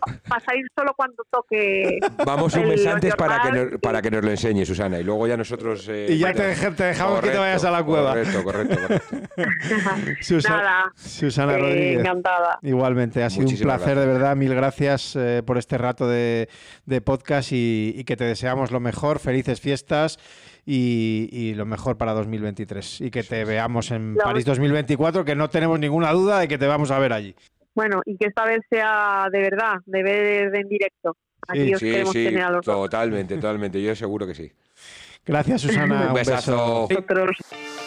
Cuando 0.00 0.22
para 0.28 0.40
salir 0.44 0.66
solo 0.76 0.92
cuando 0.96 1.22
toque 1.30 1.98
Vamos 2.24 2.54
un 2.54 2.68
mes 2.68 2.86
antes 2.86 3.14
para 3.14 3.40
que, 3.42 3.52
nos, 3.52 3.80
para 3.80 4.02
que 4.02 4.10
nos 4.10 4.24
lo 4.24 4.30
enseñe, 4.30 4.64
Susana. 4.64 4.98
Y 4.98 5.04
luego 5.04 5.26
ya 5.26 5.36
nosotros. 5.36 5.86
eh, 5.88 6.06
Y 6.10 6.18
ya 6.18 6.32
bueno, 6.32 6.40
te, 6.76 6.84
dejamos 6.84 7.20
que 7.20 7.30
te 7.30 7.38
vayas 7.38 7.64
a 7.64 7.70
la 7.70 7.82
cueva. 7.84 8.10
Correcto, 8.14 8.44
correcto, 8.44 8.76
correcto. 8.80 9.16
Susa- 10.20 10.48
Nada, 10.56 10.92
Susana 10.96 11.54
eh, 11.54 11.58
Rodríguez. 11.58 12.00
encantada. 12.00 12.58
Igualmente, 12.62 13.22
ha 13.22 13.30
sido 13.30 13.48
un 13.48 13.56
placer, 13.56 13.66
gracias. 13.66 13.96
de 13.98 14.06
verdad. 14.06 14.36
Mil 14.36 14.54
gracias 14.54 15.16
eh, 15.16 15.42
por 15.44 15.58
este 15.58 15.78
rato 15.78 16.08
de, 16.08 16.48
de 16.86 17.00
podcast 17.00 17.52
y, 17.52 17.94
y 17.96 18.04
que 18.04 18.16
te 18.16 18.24
deseamos 18.24 18.70
lo 18.70 18.80
mejor, 18.80 19.18
felices 19.18 19.60
fiestas 19.60 20.18
y, 20.66 21.28
y 21.32 21.54
lo 21.54 21.66
mejor 21.66 21.96
para 21.96 22.12
2023. 22.12 23.00
Y 23.02 23.10
que 23.10 23.22
te 23.22 23.44
veamos 23.44 23.90
en 23.90 24.14
Lo- 24.14 24.24
París 24.24 24.44
2024, 24.44 25.24
que 25.24 25.34
no 25.34 25.48
tenemos 25.50 25.78
ninguna 25.78 26.12
duda 26.12 26.38
de 26.38 26.48
que 26.48 26.58
te 26.58 26.66
vamos 26.66 26.90
a 26.90 26.98
ver 26.98 27.12
allí. 27.12 27.34
Bueno, 27.74 28.00
y 28.04 28.16
que 28.16 28.26
esta 28.26 28.44
vez 28.44 28.60
sea 28.68 29.28
de 29.30 29.40
verdad, 29.40 29.74
de 29.86 30.02
ver 30.02 30.54
en 30.54 30.68
directo. 30.68 31.16
Aquí 31.48 31.66
Sí, 31.68 31.74
os 31.74 31.80
Sí, 31.80 31.90
queremos 31.90 32.12
sí, 32.12 32.24
tener 32.24 32.42
a 32.42 32.50
los 32.50 32.64
dos. 32.66 32.74
totalmente, 32.74 33.34
totalmente. 33.36 33.82
Yo 33.82 33.94
seguro 33.96 34.26
que 34.26 34.34
sí. 34.34 34.52
Gracias, 35.24 35.60
Susana. 35.62 36.08
Un 36.08 36.14
besazo. 36.14 36.86
Nosotros. 36.90 37.36
Y 37.50 37.79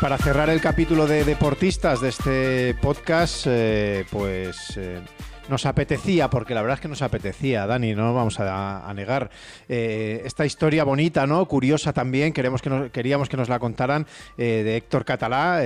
para 0.00 0.18
cerrar 0.18 0.48
el 0.50 0.60
capítulo 0.60 1.06
de 1.06 1.24
deportistas 1.24 2.00
de 2.00 2.08
este 2.08 2.74
podcast, 2.74 3.46
eh, 3.48 4.04
pues 4.10 4.76
eh, 4.76 5.00
nos 5.48 5.66
apetecía, 5.66 6.30
porque 6.30 6.54
la 6.54 6.62
verdad 6.62 6.76
es 6.76 6.80
que 6.80 6.88
nos 6.88 7.02
apetecía, 7.02 7.66
Dani, 7.66 7.94
no 7.94 8.14
vamos 8.14 8.38
a, 8.38 8.92
negar, 8.94 9.30
eh, 9.68 10.22
esta 10.24 10.46
historia 10.46 10.84
bonita, 10.84 11.26
¿no? 11.26 11.44
Curiosa 11.46 11.92
también, 11.92 12.32
queremos 12.32 12.62
que 12.62 12.70
nos, 12.70 12.90
queríamos 12.90 13.28
que 13.28 13.36
nos 13.36 13.48
la 13.48 13.58
contaran, 13.58 14.06
de 14.36 14.76
Héctor 14.76 15.04
Catalá, 15.04 15.62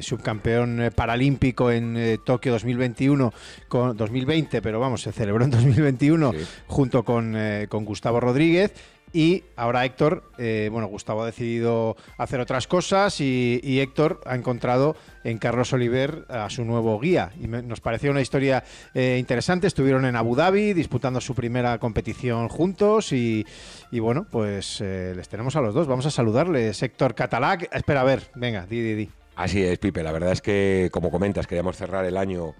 subcampeón 0.00 0.90
paralímpico 0.94 1.70
en 1.70 2.20
Tokio 2.24 2.52
2021, 2.52 3.32
con 3.68 3.96
2020, 3.96 4.62
pero 4.62 4.80
vamos, 4.80 5.02
se 5.02 5.12
celebró 5.12 5.44
en 5.44 5.50
2021 5.50 6.32
junto 6.66 7.04
con, 7.04 7.36
con 7.68 7.84
Gustavo 7.84 8.20
Rodríguez. 8.20 8.72
Y 9.16 9.44
ahora 9.56 9.86
Héctor, 9.86 10.24
eh, 10.36 10.68
bueno, 10.70 10.88
Gustavo 10.88 11.22
ha 11.22 11.24
decidido 11.24 11.96
hacer 12.18 12.38
otras 12.38 12.66
cosas 12.66 13.18
y, 13.22 13.80
Héctor 13.80 14.20
ha 14.26 14.34
encontrado 14.34 14.94
en 15.24 15.38
Carlos 15.38 15.72
Oliver 15.72 16.26
a 16.28 16.50
su 16.50 16.66
nuevo 16.66 17.00
guía. 17.00 17.32
Y 17.40 17.48
nos 17.48 17.80
pareció 17.80 18.10
una 18.10 18.20
historia 18.20 18.62
eh, 18.92 19.16
interesante. 19.18 19.68
Estuvieron 19.68 20.04
en 20.04 20.16
Abu 20.16 20.36
Dhabi 20.36 20.74
disputando 20.74 21.18
su 21.22 21.34
primera 21.34 21.78
competición 21.78 22.50
juntos 22.50 23.10
y, 23.10 23.46
bueno, 23.90 24.26
pues 24.30 24.82
eh, 24.82 25.14
les 25.16 25.30
tenemos 25.30 25.56
a 25.56 25.62
los 25.62 25.72
dos. 25.72 25.86
Vamos 25.86 26.04
a 26.04 26.10
saludarles. 26.10 26.82
Héctor 26.82 27.14
Catalac. 27.14 27.74
Espera, 27.74 28.02
a 28.02 28.04
ver, 28.04 28.30
venga, 28.34 28.66
di, 28.66 28.82
di, 28.82 28.94
di. 28.96 29.10
Así 29.36 29.62
es, 29.62 29.78
Pipe. 29.78 30.02
La 30.02 30.12
verdad 30.12 30.32
es 30.32 30.42
que, 30.42 30.90
como 30.92 31.10
comentas, 31.10 31.46
queríamos 31.46 31.78
cerrar 31.78 32.04
el 32.04 32.18
año 32.18 32.54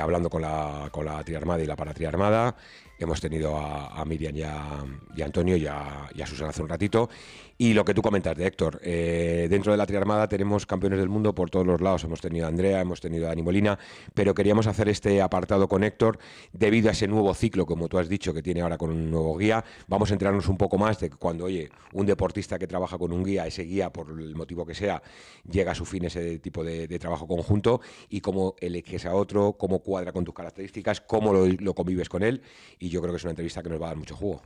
hablando 0.00 0.28
con 0.28 0.42
la, 0.42 0.88
con 0.90 1.04
la 1.04 1.22
triarmada 1.22 1.62
y 1.62 1.66
la 1.66 1.76
paratriarmada. 1.76 2.56
Hemos 2.98 3.20
tenido 3.20 3.56
a, 3.56 4.04
Miriam 4.04 4.36
y 4.36 4.42
a, 4.42 5.24
Antonio 5.24 5.56
y 5.56 5.66
a, 5.66 6.08
y 6.14 6.22
a 6.22 6.26
Susana 6.26 6.50
hace 6.50 6.62
un 6.62 6.68
ratito. 6.68 7.08
Y 7.56 7.72
lo 7.72 7.84
que 7.84 7.94
tú 7.94 8.02
comentas 8.02 8.36
de 8.36 8.46
Héctor, 8.46 8.80
eh, 8.82 9.46
dentro 9.48 9.70
de 9.70 9.78
la 9.78 9.86
triarmada 9.86 10.28
tenemos 10.28 10.66
campeones 10.66 10.98
del 10.98 11.08
mundo 11.08 11.34
por 11.34 11.50
todos 11.50 11.66
los 11.66 11.80
lados. 11.80 12.02
Hemos 12.02 12.20
tenido 12.20 12.46
a 12.46 12.48
Andrea, 12.48 12.80
hemos 12.80 13.00
tenido 13.00 13.26
a 13.26 13.28
Dani 13.28 13.42
Molina, 13.42 13.78
pero 14.12 14.34
queríamos 14.34 14.66
hacer 14.66 14.88
este 14.88 15.22
apartado 15.22 15.68
con 15.68 15.84
Héctor 15.84 16.18
debido 16.52 16.88
a 16.88 16.92
ese 16.92 17.06
nuevo 17.06 17.32
ciclo, 17.32 17.64
como 17.64 17.88
tú 17.88 17.98
has 17.98 18.08
dicho, 18.08 18.34
que 18.34 18.42
tiene 18.42 18.62
ahora 18.62 18.76
con 18.76 18.90
un 18.90 19.08
nuevo 19.08 19.36
guía. 19.36 19.64
Vamos 19.86 20.10
a 20.10 20.14
enterarnos 20.14 20.48
un 20.48 20.56
poco 20.56 20.78
más 20.78 20.98
de 20.98 21.10
cuando, 21.10 21.44
oye, 21.44 21.70
un 21.92 22.06
deportista 22.06 22.58
que 22.58 22.66
trabaja 22.66 22.98
con 22.98 23.12
un 23.12 23.22
guía, 23.22 23.46
ese 23.46 23.62
guía, 23.62 23.92
por 23.92 24.10
el 24.10 24.34
motivo 24.34 24.66
que 24.66 24.74
sea, 24.74 25.00
llega 25.48 25.72
a 25.72 25.74
su 25.76 25.84
fin 25.84 26.04
ese 26.06 26.40
tipo 26.40 26.64
de, 26.64 26.88
trabajo 26.98 27.26
conjunto 27.26 27.80
y 28.08 28.20
cómo 28.20 28.54
eliges 28.60 29.04
a 29.06 29.14
otro, 29.14 29.54
cómo 29.58 29.80
cuadra 29.80 30.12
con 30.12 30.24
tus 30.24 30.34
características, 30.34 31.00
cómo 31.00 31.32
lo, 31.32 31.46
lo 31.46 31.74
convives 31.74 32.08
con 32.08 32.22
él. 32.22 32.42
Y 32.78 32.88
yo 32.88 33.00
creo 33.00 33.12
que 33.12 33.18
es 33.18 33.24
una 33.24 33.32
entrevista 33.32 33.62
que 33.62 33.68
nos 33.68 33.80
va 33.80 33.86
a 33.86 33.88
dar 33.90 33.96
mucho 33.96 34.16
jugo. 34.16 34.42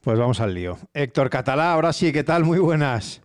Pues 0.00 0.18
vamos 0.18 0.40
al 0.40 0.54
lío. 0.54 0.78
Héctor 0.94 1.28
Catalá, 1.28 1.72
ahora 1.72 1.92
sí, 1.92 2.12
¿qué 2.12 2.24
tal? 2.24 2.45
Muy 2.46 2.60
buenas. 2.60 3.20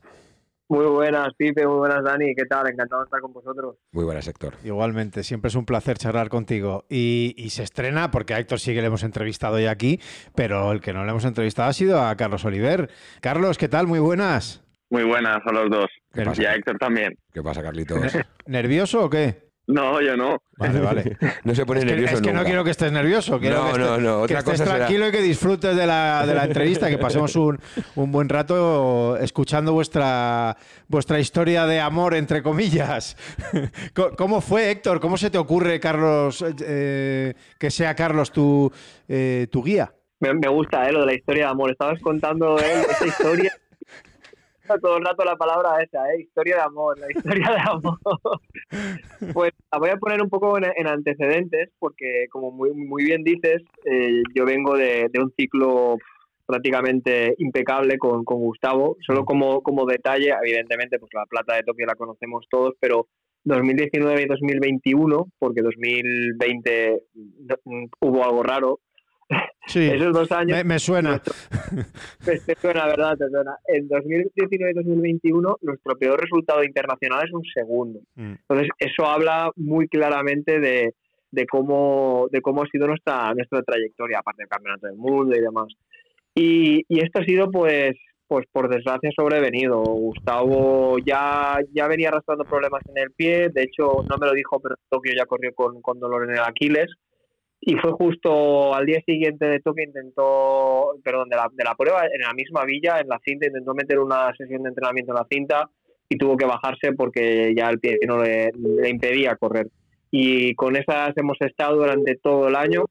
Muy 0.68 0.86
buenas, 0.88 1.28
Pipe, 1.38 1.68
muy 1.68 1.78
buenas, 1.78 2.04
Dani. 2.04 2.34
¿Qué 2.34 2.46
tal? 2.46 2.68
Encantado 2.68 3.04
de 3.04 3.06
estar 3.06 3.22
con 3.22 3.32
vosotros. 3.32 3.76
Muy 3.92 4.04
buenas, 4.04 4.28
Héctor. 4.28 4.56
Igualmente, 4.64 5.22
siempre 5.22 5.50
es 5.50 5.56
un 5.56 5.64
placer 5.64 6.00
charlar 6.00 6.30
contigo. 6.30 6.86
Y, 6.90 7.36
se 7.52 7.62
estrena, 7.62 8.10
porque 8.10 8.34
a 8.34 8.40
Héctor 8.40 8.60
sí 8.60 8.74
que 8.74 8.82
le 8.82 8.88
hemos 8.88 9.04
entrevistado 9.04 9.58
hoy 9.58 9.68
aquí, 9.68 10.00
pero 10.34 10.72
el 10.72 10.82
que 10.82 10.92
no 10.92 11.06
le 11.06 11.12
hemos 11.12 11.26
entrevistado 11.26 11.70
ha 11.70 11.74
sido 11.74 12.02
a 12.02 12.16
Carlos 12.16 12.44
Oliver. 12.46 12.90
Carlos, 13.22 13.60
¿qué 13.60 13.68
tal? 13.68 13.86
Muy 13.86 14.00
buenas. 14.00 14.64
Muy 14.90 15.04
buenas 15.04 15.38
a 15.46 15.52
los 15.52 15.70
dos. 15.70 15.92
Y 16.16 16.46
a 16.46 16.56
Héctor 16.56 16.80
también. 16.80 17.16
¿Qué 17.32 17.44
pasa, 17.44 17.62
Carlitos? 17.62 18.02
¿Nervioso 18.48 19.06
o 19.06 19.10
qué? 19.12 19.51
No, 19.72 20.02
yo 20.02 20.18
no. 20.18 20.42
Vale, 20.58 20.80
vale. 20.80 21.18
No 21.44 21.56
se 21.56 21.66
pone 21.66 21.80
es 21.80 21.86
nervioso. 21.86 22.12
Que, 22.12 22.16
es 22.16 22.22
que 22.22 22.34
no 22.34 22.44
quiero 22.44 22.64
que 22.64 22.72
estés 22.72 22.92
nervioso. 22.92 23.40
Quiero 23.40 23.66
no, 23.66 23.74
que 23.74 23.80
no, 23.80 23.98
no. 23.98 24.22
Otra 24.22 24.44
que 24.44 24.52
estés 24.52 24.68
tranquilo 24.68 25.08
y 25.08 25.12
que 25.12 25.22
disfrutes 25.22 25.76
de 25.76 25.88
la, 25.88 26.26
de 26.26 26.36
la 26.36 26.46
entrevista, 26.46 26.90
que 26.90 26.98
pasemos 26.98 27.36
un, 27.36 27.60
un, 27.96 28.12
buen 28.12 28.30
rato 28.30 29.18
escuchando 29.18 29.74
vuestra, 29.74 30.56
vuestra 30.88 31.20
historia 31.20 31.66
de 31.66 31.80
amor, 31.80 32.14
entre 32.14 32.44
comillas. 32.44 33.18
¿Cómo 34.18 34.42
fue, 34.42 34.72
Héctor? 34.72 35.00
¿Cómo 35.00 35.18
se 35.18 35.30
te 35.30 35.38
ocurre, 35.38 35.80
Carlos, 35.80 36.44
eh, 36.64 37.34
que 37.58 37.72
sea 37.72 37.96
Carlos 37.96 38.32
tu, 38.32 38.72
eh, 39.08 39.48
tu 39.50 39.64
guía? 39.64 39.94
Me, 40.22 40.48
gusta 40.50 40.88
eh, 40.88 40.92
lo 40.92 41.00
de 41.00 41.06
la 41.08 41.14
historia 41.16 41.46
de 41.46 41.52
amor. 41.52 41.72
Estabas 41.72 42.00
contando 42.00 42.60
eh, 42.60 42.86
esa 42.92 43.08
todo 44.80 44.98
el 44.98 45.06
rato 45.06 45.24
la 45.24 45.36
palabra 45.36 45.82
esa, 45.82 46.12
¿eh? 46.14 46.22
historia 46.22 46.56
de 46.56 46.62
amor, 46.62 46.98
la 47.00 47.08
historia 47.12 47.52
de 47.52 47.60
amor. 47.60 48.00
pues 49.34 49.52
la 49.72 49.80
voy 49.80 49.90
a 49.90 49.98
poner 49.98 50.22
un 50.22 50.30
poco 50.30 50.58
en, 50.58 50.88
antecedentes, 50.88 51.70
porque 51.80 52.26
como 52.30 52.52
muy, 52.52 52.72
muy 52.74 53.04
bien 53.04 53.24
dices, 53.24 53.62
eh, 53.86 54.22
yo 54.36 54.46
vengo 54.46 54.78
de, 54.78 55.10
un 55.18 55.34
ciclo 55.38 55.98
prácticamente 56.46 57.36
impecable 57.38 57.98
con, 57.98 58.26
con, 58.26 58.40
Gustavo. 58.40 58.98
Solo 59.06 59.26
como, 59.26 59.62
como 59.62 59.86
detalle, 59.86 60.34
evidentemente, 60.44 61.00
pues 61.00 61.12
la 61.14 61.26
plata 61.26 61.56
de 61.56 61.64
Tokio 61.64 61.86
la 61.86 61.96
conocemos 61.96 62.46
todos, 62.50 62.74
pero 62.80 63.08
2019 63.44 64.22
y 64.22 64.26
2021, 64.26 65.28
porque 65.40 65.62
2020 65.62 67.04
hubo 68.02 68.24
algo 68.24 68.44
raro, 68.44 68.80
Sí, 69.68 69.80
esos 69.94 70.14
dos 70.14 70.32
años. 70.32 70.64
Me, 70.66 70.80
suena. 70.80 71.22
te 72.26 72.56
suena, 72.56 72.86
¿verdad? 72.86 73.18
Te 73.18 73.30
suena. 73.30 73.58
En 73.68 73.88
2019 73.88 74.72
y 74.72 74.76
2021, 74.76 75.58
nuestro 75.62 75.98
peor 75.98 76.20
resultado 76.20 76.64
internacional 76.64 77.26
es 77.26 77.34
un 77.34 77.44
segundo. 77.54 78.00
Mm. 78.16 78.34
Entonces, 78.42 78.70
eso 78.80 79.06
habla 79.06 79.52
muy 79.56 79.88
claramente 79.88 80.60
de, 80.60 80.94
de, 81.32 81.46
cómo, 81.46 82.28
de 82.32 82.42
cómo 82.42 82.64
ha 82.64 82.68
sido 82.68 82.88
nuestra, 82.88 83.34
nuestra 83.34 83.62
trayectoria, 83.64 84.20
aparte 84.20 84.44
del 84.44 84.50
campeonato 84.50 84.88
del 84.88 84.98
mundo 84.98 85.36
y 85.36 85.42
demás. 85.42 85.68
Y, 86.36 86.84
y 86.88 87.00
esto 87.04 87.22
ha 87.22 87.26
sido, 87.26 87.52
pues, 87.52 87.94
pues 88.28 88.46
por 88.52 88.70
desgracia 88.70 89.10
sobrevenido. 89.16 89.82
Gustavo 89.82 90.98
ya, 91.00 91.60
ya 91.74 91.88
venía 91.88 92.10
arrastrando 92.10 92.46
problemas 92.46 92.82
en 92.88 93.04
el 93.04 93.12
pie, 93.12 93.50
de 93.50 93.64
hecho 93.64 94.06
no 94.10 94.18
me 94.18 94.28
lo 94.28 94.34
dijo, 94.34 94.60
pero 94.62 94.76
Tokio 94.90 95.14
ya 95.18 95.26
corrió 95.26 95.54
con, 95.54 95.82
con 95.82 96.00
dolor 96.00 96.24
en 96.24 96.36
el 96.36 96.40
Aquiles 96.40 96.88
y 97.64 97.76
fue 97.76 97.92
justo 97.92 98.74
al 98.74 98.88
día 98.88 99.00
siguiente 99.06 99.46
de 99.46 99.60
Tokio 99.60 99.84
intentó, 99.84 100.96
perdón, 101.04 101.30
de 101.30 101.36
la, 101.36 101.48
de 101.54 101.64
la 101.64 101.76
prueba, 101.76 102.02
en 102.12 102.22
la 102.22 102.34
misma 102.34 102.66
villa, 102.66 103.00
en 103.00 103.08
la 103.08 103.20
cinta, 103.24 103.46
intentó 103.46 103.76
meter 103.76 104.00
una 104.00 104.34
sesión 104.36 104.64
de 104.64 104.70
entrenamiento 104.70 105.12
en 105.12 105.18
la 105.18 105.28
cinta 105.30 105.70
y 106.10 106.18
tuvo 106.18 106.36
que 106.38 106.48
bajarse 106.48 106.94
porque 106.94 107.54
ya 107.56 107.70
el 107.70 107.80
pie 107.80 108.00
no 108.08 108.24
le, 108.24 108.52
impedía 108.90 109.36
correr. 109.36 109.68
Y 110.10 110.56
con 110.56 110.76
esas 110.76 111.16
hemos 111.16 111.38
estado 111.40 111.76
durante 111.78 112.16
todo 112.16 112.48
el 112.48 112.56
año, 112.56 112.86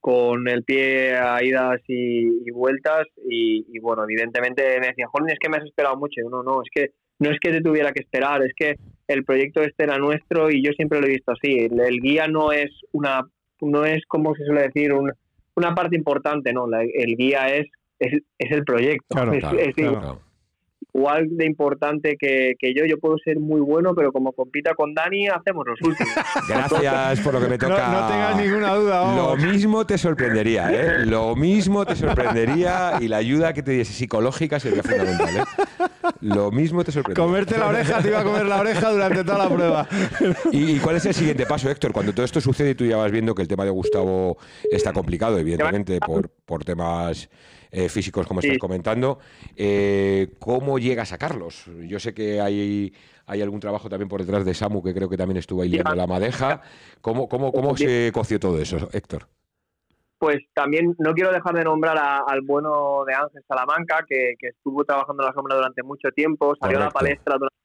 con 0.00 0.46
el 0.48 0.62
pie 0.62 1.16
a 1.16 1.42
idas 1.42 1.80
y, 1.88 2.48
vueltas 2.52 3.08
y, 3.28 3.76
bueno, 3.80 4.04
evidentemente 4.04 4.62
me 4.80 4.86
decía, 4.86 5.08
Jorge, 5.08 5.32
es 5.32 5.38
que 5.40 5.48
me 5.48 5.56
has 5.56 5.64
esperado 5.64 5.96
mucho. 5.96 6.20
no, 6.30 6.44
no, 6.44 6.62
es 6.62 6.68
que 6.72 6.92
no 7.18 7.30
es 7.30 7.38
que 7.40 7.50
te 7.50 7.60
tuviera 7.60 7.92
que 7.92 8.02
esperar, 8.02 8.40
es 8.42 8.52
que 8.56 8.76
el 9.08 9.24
proyecto 9.24 9.62
este 9.62 9.82
era 9.82 9.98
nuestro 9.98 10.48
y 10.48 10.64
yo 10.64 10.70
siempre 10.72 11.00
lo 11.00 11.06
he 11.06 11.10
visto 11.10 11.32
así. 11.32 11.68
el 11.70 12.00
guía 12.00 12.28
no 12.28 12.52
es 12.52 12.70
una 12.92 13.28
no 13.60 13.84
es 13.84 14.04
como 14.06 14.34
se 14.34 14.44
suele 14.44 14.62
decir 14.62 14.92
una 14.92 15.74
parte 15.74 15.96
importante, 15.96 16.52
no, 16.52 16.66
el 16.72 17.16
guía 17.16 17.54
es, 17.54 17.66
es, 17.98 18.22
el 18.38 18.64
proyecto. 18.64 19.16
es, 19.32 19.74
igual 20.94 21.28
de 21.30 21.46
importante 21.46 22.16
que, 22.18 22.54
yo. 22.74 22.84
Yo 22.90 22.98
puedo 22.98 23.16
ser 23.18 23.38
muy 23.38 23.60
bueno, 23.60 23.94
pero 23.94 24.12
como 24.12 24.32
compita 24.32 24.74
con 24.74 24.94
Dani, 24.94 25.28
hacemos 25.28 25.64
los 25.66 25.80
últimos. 25.82 26.12
Gracias 26.48 27.20
por 27.20 27.34
lo 27.34 27.40
que 27.40 27.48
me 27.48 27.58
toca. 27.58 27.88
No, 27.88 28.08
tengas 28.08 28.36
ninguna 28.36 28.74
duda. 28.74 29.16
Lo 29.16 29.36
mismo 29.36 29.86
te 29.86 29.98
sorprendería, 29.98 30.72
¿eh? 30.72 31.06
Lo 31.06 31.36
mismo 31.36 31.84
te 31.84 31.94
sorprendería 31.94 32.94
y 33.00 33.08
la 33.08 33.18
ayuda 33.18 33.52
que 33.52 33.62
te 33.62 33.72
diese 33.72 33.92
psicológica 33.92 34.58
sería 34.58 34.82
fundamental, 34.82 35.36
¿eh? 35.36 35.84
Lo 36.20 36.50
mismo 36.50 36.82
te 36.84 36.92
sorprendería. 36.92 37.24
Comerte 37.24 37.58
la 37.58 37.68
oreja, 37.68 38.02
te 38.02 38.08
iba 38.08 38.20
a 38.20 38.24
comer 38.24 38.46
la 38.46 38.60
oreja 38.60 38.90
durante 38.90 39.24
toda 39.24 39.38
la 39.38 39.48
prueba. 39.48 39.88
¿Y, 40.52 40.78
cuál 40.78 40.96
es 40.96 41.06
el 41.06 41.14
siguiente 41.14 41.46
paso, 41.46 41.70
Héctor? 41.70 41.92
Cuando 41.92 42.12
todo 42.12 42.24
esto 42.24 42.40
sucede 42.40 42.70
y 42.70 42.74
tú 42.74 42.84
ya 42.84 42.96
vas 42.96 43.10
viendo 43.10 43.34
que 43.34 43.42
el 43.42 43.48
tema 43.48 43.64
de 43.64 43.70
Gustavo 43.70 44.38
está 44.70 44.92
complicado, 44.92 45.38
evidentemente, 45.38 46.00
por, 46.00 46.28
por 46.28 46.64
temas 46.64 47.28
eh, 47.72 47.88
físicos, 47.88 48.26
como 48.26 48.40
estás 48.40 48.58
comentando. 48.58 49.18
Eh, 49.56 50.28
¿Cómo 50.38 50.78
llegas 50.78 51.12
a 51.12 51.18
Carlos? 51.18 51.66
Yo 51.86 52.00
sé 52.00 52.12
que 52.14 52.40
hay, 52.40 52.92
hay 53.26 53.42
algún 53.42 53.60
trabajo 53.60 53.88
también 53.88 54.08
por 54.08 54.20
detrás 54.20 54.44
de 54.44 54.54
Samu, 54.54 54.82
que 54.82 54.92
creo 54.92 55.08
que 55.08 55.16
también 55.16 55.36
estuvo 55.36 55.62
ahí 55.62 55.68
leyendo 55.68 55.94
la 55.94 56.06
madeja. 56.06 56.62
¿Cómo, 57.00 57.28
cómo, 57.28 57.52
cómo 57.52 57.76
se 57.76 58.10
coció 58.12 58.40
todo 58.40 58.60
eso, 58.60 58.88
Héctor? 58.92 59.28
Pues 60.18 60.38
también 60.52 60.94
no 60.98 61.14
quiero 61.14 61.32
dejar 61.32 61.54
de 61.54 61.64
nombrar 61.64 61.96
al 61.98 62.42
bueno 62.42 63.04
de 63.06 63.14
Ángel 63.14 63.42
Salamanca, 63.48 64.04
que, 64.06 64.34
estuvo 64.38 64.84
trabajando 64.84 65.22
en 65.22 65.28
la 65.28 65.32
sombra 65.32 65.56
durante 65.56 65.82
mucho 65.82 66.10
tiempo, 66.10 66.54
salió 66.60 66.76
a 66.76 66.86
la 66.86 66.90
palestra 66.90 67.36
durante 67.38 67.56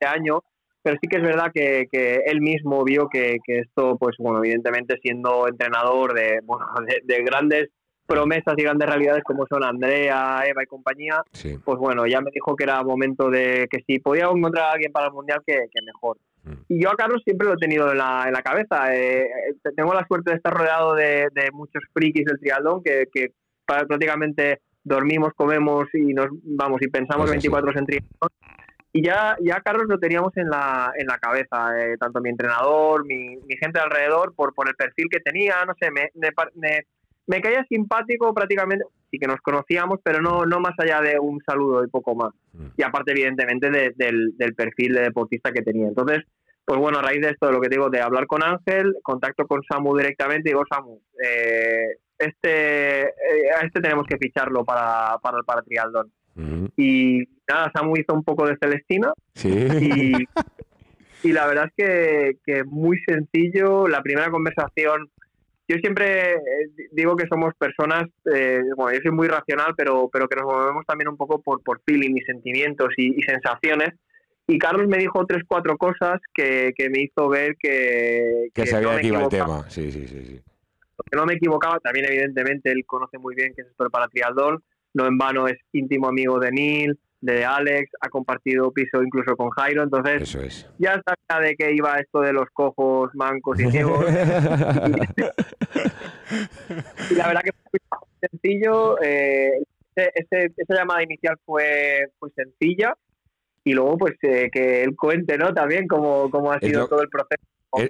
este 0.00 0.06
año, 0.12 0.42
pero 0.82 0.96
sí 1.00 1.06
que 1.06 1.18
es 1.18 1.22
verdad 1.22 1.52
que, 1.54 1.86
él 2.26 2.40
mismo 2.40 2.82
vio 2.82 3.08
que, 3.08 3.38
esto, 3.46 3.96
pues 3.98 4.16
bueno, 4.18 4.38
evidentemente 4.38 4.98
siendo 5.00 5.46
entrenador 5.46 6.14
de, 6.14 6.40
bueno, 6.44 6.66
de 7.04 7.22
grandes 7.22 7.68
promesas 8.12 8.54
y 8.56 8.62
grandes 8.62 8.88
realidades 8.88 9.24
como 9.24 9.46
son 9.46 9.64
Andrea, 9.64 10.42
Eva 10.46 10.62
y 10.62 10.66
compañía, 10.66 11.22
pues 11.64 11.78
bueno, 11.78 12.06
ya 12.06 12.20
me 12.20 12.30
dijo 12.30 12.54
que 12.54 12.64
era 12.64 12.82
momento 12.82 13.30
de 13.30 13.66
que 13.70 13.82
si 13.86 13.98
podía 13.98 14.26
encontrar 14.26 14.66
a 14.66 14.72
alguien 14.72 14.92
para 14.92 15.06
el 15.06 15.12
Mundial, 15.12 15.40
que, 15.46 15.64
mejor. 15.84 16.18
Mm. 16.44 16.52
Y 16.68 16.82
yo 16.82 16.90
a 16.90 16.96
Carlos 16.96 17.22
siempre 17.24 17.48
lo 17.48 17.54
he 17.54 17.58
tenido 17.58 17.90
en 17.90 17.98
la, 17.98 18.24
en 18.26 18.32
la 18.32 18.42
cabeza. 18.42 18.94
Eh, 18.94 19.22
eh, 19.22 19.70
tengo 19.76 19.94
la 19.94 20.06
suerte 20.06 20.30
de 20.30 20.36
estar 20.36 20.52
rodeado 20.52 20.94
de, 20.94 21.28
muchos 21.52 21.82
frikis 21.92 22.24
del 22.24 22.38
triatlón 22.38 22.82
que, 22.82 23.06
que 23.12 23.32
prácticamente 23.64 24.60
dormimos, 24.84 25.32
comemos 25.34 25.86
y 25.94 26.12
nos 26.12 26.28
vamos 26.42 26.82
y 26.82 26.88
pensamos 26.88 27.30
24 27.30 27.78
en 27.78 27.86
triatlón. 27.86 28.30
y 28.92 29.04
ya, 29.04 29.36
ya 29.40 29.60
Carlos 29.60 29.86
lo 29.88 29.98
teníamos 29.98 30.36
en 30.36 30.48
la, 30.50 30.92
en 30.98 31.06
la 31.06 31.18
cabeza, 31.18 31.72
eh, 31.78 31.96
tanto 31.98 32.20
mi 32.20 32.30
entrenador, 32.30 33.06
mi, 33.06 33.36
mi, 33.36 33.56
gente 33.56 33.80
alrededor, 33.80 34.34
por, 34.34 34.52
por 34.54 34.68
el 34.68 34.74
perfil 34.74 35.06
que 35.10 35.20
tenía, 35.20 35.64
no 35.64 35.74
sé, 35.80 35.90
me, 35.90 36.10
me, 36.14 36.30
me, 36.54 36.86
caía 37.40 37.64
simpático 37.68 38.34
prácticamente, 38.34 38.84
sí 39.10 39.18
que 39.18 39.26
nos 39.26 39.40
conocíamos, 39.40 40.00
pero 40.02 40.20
no, 40.20 40.44
no 40.44 40.60
más 40.60 40.74
allá 40.78 41.00
de 41.00 41.18
un 41.18 41.40
saludo 41.44 41.84
y 41.84 41.88
poco 41.88 42.14
más. 42.14 42.32
Mm. 42.52 42.66
Y 42.76 42.82
aparte, 42.82 43.12
evidentemente, 43.12 43.70
del, 43.70 44.36
del 44.36 44.54
perfil 44.54 44.94
de 44.94 45.02
deportista 45.02 45.52
que 45.52 45.62
tenía. 45.62 45.88
Entonces, 45.88 46.24
pues 46.64 46.78
bueno, 46.78 46.98
a 46.98 47.02
raíz 47.02 47.20
de 47.20 47.30
esto, 47.30 47.46
de 47.46 47.52
lo 47.52 47.60
que 47.60 47.68
digo, 47.68 47.90
de 47.90 48.00
hablar 48.00 48.26
con 48.26 48.42
Ángel, 48.42 48.96
contacto 49.02 49.46
con 49.46 49.62
Samu 49.64 49.96
directamente, 49.96 50.50
digo, 50.50 50.62
Samu, 50.68 51.00
eh, 51.22 51.98
este, 52.18 53.02
eh, 53.02 53.50
a 53.60 53.66
este 53.66 53.80
tenemos 53.80 54.06
que 54.06 54.16
ficharlo 54.16 54.64
para, 54.64 55.18
para, 55.18 55.42
para 55.42 55.62
Trialdón. 55.62 56.12
Y 56.76 57.24
nada, 57.48 57.70
Samu 57.74 57.96
hizo 57.96 58.14
un 58.14 58.24
poco 58.24 58.46
de 58.46 58.56
Celestina. 58.60 59.12
Y, 61.24 61.32
la 61.32 61.46
verdad 61.46 61.66
es 61.66 61.72
que, 61.76 62.38
que, 62.44 62.64
muy 62.64 62.98
sencillo. 63.06 63.86
La 63.86 64.02
primera 64.02 64.28
conversación, 64.28 65.08
yo 65.72 65.78
siempre 65.78 66.32
eh, 66.32 66.38
digo 66.90 67.16
que 67.16 67.26
somos 67.26 67.54
personas, 67.54 68.04
eh, 68.34 68.60
bueno, 68.76 68.92
yo 68.92 69.00
soy 69.02 69.12
muy 69.12 69.26
racional, 69.26 69.74
pero, 69.76 70.10
pero 70.12 70.28
que 70.28 70.36
nos 70.36 70.44
movemos 70.44 70.84
también 70.86 71.08
un 71.08 71.16
poco 71.16 71.40
por, 71.40 71.62
por 71.62 71.80
feeling 71.86 72.14
y 72.14 72.20
sentimientos 72.20 72.88
y, 72.96 73.20
sensaciones. 73.22 73.90
Y 74.46 74.58
Carlos 74.58 74.86
me 74.88 74.98
dijo 74.98 75.24
tres, 75.24 75.44
cuatro 75.46 75.78
cosas 75.78 76.20
que, 76.34 76.72
que 76.76 76.90
me 76.90 77.02
hizo 77.02 77.28
ver 77.28 77.56
que... 77.58 78.48
Que, 78.52 78.66
sabía 78.66 79.00
que 79.00 79.06
iba 79.06 79.22
el 79.22 79.28
tema, 79.28 79.64
sí, 79.70 79.90
sí, 79.90 80.06
sí. 80.06 80.24
sí. 80.26 80.40
Que 81.10 81.16
no 81.16 81.24
me 81.24 81.34
equivocaba, 81.34 81.78
también 81.80 82.06
evidentemente 82.06 82.70
él 82.70 82.84
conoce 82.84 83.18
muy 83.18 83.34
bien 83.34 83.54
que 83.54 83.62
es 83.62 83.68
esto 83.68 83.88
para 83.88 84.08
triatlón, 84.08 84.62
no 84.94 85.06
en 85.06 85.16
vano 85.16 85.48
es 85.48 85.58
íntimo 85.72 86.08
amigo 86.08 86.38
de 86.38 86.50
Neil, 86.50 86.98
de 87.22 87.44
Alex, 87.44 87.90
ha 88.00 88.08
compartido 88.08 88.72
piso 88.72 89.00
incluso 89.02 89.36
con 89.36 89.50
Jairo, 89.50 89.82
entonces 89.84 90.66
ya 90.78 90.94
está 90.94 91.14
de 91.40 91.54
que 91.54 91.72
iba 91.72 91.98
esto 91.98 92.20
de 92.20 92.32
los 92.32 92.48
cojos, 92.52 93.14
mancos 93.14 93.60
y 93.60 93.70
ciegos. 93.70 94.04
y 97.10 97.14
la 97.14 97.28
verdad 97.28 97.42
que 97.42 97.52
fue 97.52 97.62
muy 97.70 97.80
sencillo, 98.28 99.00
eh, 99.00 99.62
esa 99.94 100.74
llamada 100.74 101.04
inicial 101.04 101.36
fue, 101.44 102.08
fue 102.18 102.30
sencilla 102.30 102.92
y 103.62 103.72
luego 103.72 103.98
pues 103.98 104.14
eh, 104.22 104.50
que 104.52 104.82
él 104.82 104.96
cuente 104.96 105.38
¿no? 105.38 105.54
también 105.54 105.86
cómo, 105.86 106.28
cómo 106.28 106.50
ha 106.50 106.58
sido 106.58 106.88
todo 106.88 107.02
el 107.02 107.08
proceso. 107.08 107.40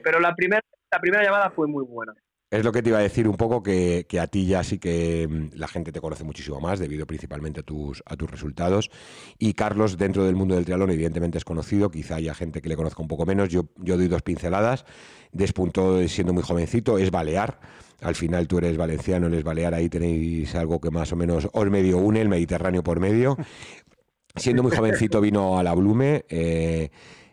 Pero 0.05 0.21
la 0.21 0.35
primera, 0.35 0.61
la 0.93 1.01
primera 1.01 1.25
llamada 1.25 1.49
fue 1.51 1.67
muy 1.67 1.87
buena. 1.87 2.13
Es 2.53 2.63
lo 2.65 2.71
que 2.71 2.83
te 2.83 2.91
iba 2.91 2.99
a 2.99 3.03
decir 3.03 3.27
un 3.29 3.39
poco, 3.39 3.63
que, 3.63 4.05
a 4.21 4.27
ti 4.27 4.45
ya 4.45 4.63
sí 4.63 4.79
que 4.79 5.27
mm, 5.27 5.57
la 5.57 5.67
gente 5.69 5.91
te 5.91 6.03
conoce 6.03 6.23
muchísimo 6.23 6.61
más, 6.61 6.79
debido 6.79 7.07
principalmente 7.07 7.61
a 7.61 7.63
tus, 7.63 8.03
a 8.05 8.15
tus 8.15 8.31
resultados. 8.31 8.91
Y 9.39 9.55
Carlos, 9.55 9.97
dentro 9.97 10.25
del 10.25 10.37
mundo 10.37 10.55
del 10.55 10.67
triatlón, 10.67 10.91
evidentemente 10.91 11.39
es 11.39 11.47
conocido, 11.47 11.91
quizá 11.91 12.17
haya 12.17 12.35
gente 12.35 12.61
que 12.61 12.69
le 12.69 12.77
conozca 12.77 13.01
un 13.01 13.09
poco 13.09 13.25
menos. 13.25 13.49
Yo, 13.49 13.71
yo 13.79 13.97
doy 13.97 14.07
dos 14.07 14.21
pinceladas. 14.21 14.85
Despuntó 15.33 16.07
siendo 16.09 16.35
muy 16.35 16.43
jovencito, 16.43 16.99
es 16.99 17.11
balear. 17.11 17.59
Al 18.03 18.17
final 18.17 18.47
tú 18.47 18.59
eres 18.59 18.77
valenciano, 18.77 19.29
él 19.29 19.35
es 19.35 19.45
balear, 19.45 19.73
ahí 19.73 19.89
tenéis 19.89 20.55
algo 20.55 20.79
que 20.79 20.91
más 20.91 21.11
o 21.11 21.17
menos 21.17 21.49
os 21.51 21.71
medio 21.71 21.97
une, 21.97 22.21
el 22.21 22.29
Mediterráneo 22.29 22.83
por 22.83 23.01
medio. 23.01 23.39
Siendo 24.37 24.63
muy 24.63 24.77
jovencito 24.77 25.23
vino 25.23 25.59
a 25.59 25.63
la 25.63 25.73
Blume. 25.73 26.27
Eh, 26.29 26.91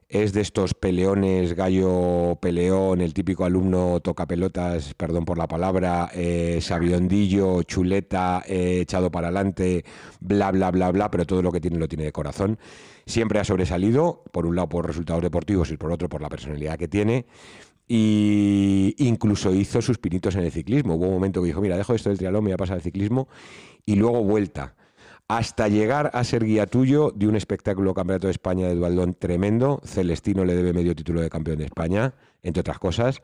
es 0.10 0.34
de 0.34 0.42
estos 0.42 0.74
peleones, 0.74 1.54
gallo 1.54 2.36
peleón, 2.42 3.00
el 3.00 3.14
típico 3.14 3.46
alumno 3.46 4.00
toca 4.00 4.26
pelotas, 4.26 4.96
perdón 4.96 5.24
por 5.24 5.38
la 5.38 5.48
palabra, 5.48 6.10
eh, 6.16 6.58
sabiondillo, 6.62 7.62
chuleta, 7.62 8.44
eh, 8.48 8.80
echado 8.82 9.12
para 9.12 9.28
adelante, 9.28 9.86
bla, 10.20 10.52
bla, 10.52 10.72
bla, 10.72 10.92
bla, 10.92 11.12
pero 11.12 11.26
todo 11.26 11.44
lo 11.44 11.52
que 11.52 11.62
tiene 11.62 11.78
lo 11.78 11.88
tiene 11.88 12.06
de 12.06 12.12
corazón. 12.12 12.58
Siempre 13.06 13.40
ha 13.40 13.44
sobresalido, 13.44 14.24
por 14.32 14.48
un 14.48 14.56
lado 14.56 14.68
por 14.70 14.88
resultados 14.88 15.22
deportivos 15.22 15.70
y 15.72 15.78
por 15.78 15.92
otro 15.92 16.10
por 16.10 16.24
la 16.24 16.30
personalidad 16.30 16.80
que 16.80 16.88
tiene. 16.88 17.28
Y 17.88 18.96
incluso 18.98 19.54
hizo 19.54 19.82
sus 19.82 20.00
pinitos 20.00 20.36
en 20.36 20.42
el 20.42 20.52
ciclismo. 20.52 20.96
Hubo 20.96 21.08
un 21.08 21.14
momento 21.14 21.42
que 21.42 21.48
dijo, 21.48 21.62
mira, 21.62 21.78
dejo 21.78 21.94
esto 21.94 22.10
del 22.10 22.18
triatlón, 22.18 22.44
me 22.44 22.50
voy 22.50 22.54
a 22.54 22.58
pasar 22.58 22.76
al 22.76 22.82
ciclismo. 22.82 23.28
Y 23.86 23.96
luego 23.96 24.24
vuelta 24.24 24.76
hasta 25.30 25.68
llegar 25.68 26.10
a 26.16 26.24
ser 26.24 26.44
guía 26.44 26.66
tuyo 26.66 27.14
de 27.16 27.28
un 27.28 27.36
espectáculo 27.36 27.94
Campeonato 27.94 28.26
de 28.26 28.32
España 28.32 28.68
de 28.68 28.74
Dualdón 28.74 29.14
tremendo. 29.14 29.80
Celestino 29.86 30.44
le 30.44 30.56
debe 30.56 30.74
medio 30.74 30.96
título 30.96 31.22
de 31.22 31.30
campeón 31.30 31.60
de 31.60 31.66
España, 31.66 32.16
entre 32.42 32.62
otras 32.62 32.80
cosas, 32.80 33.22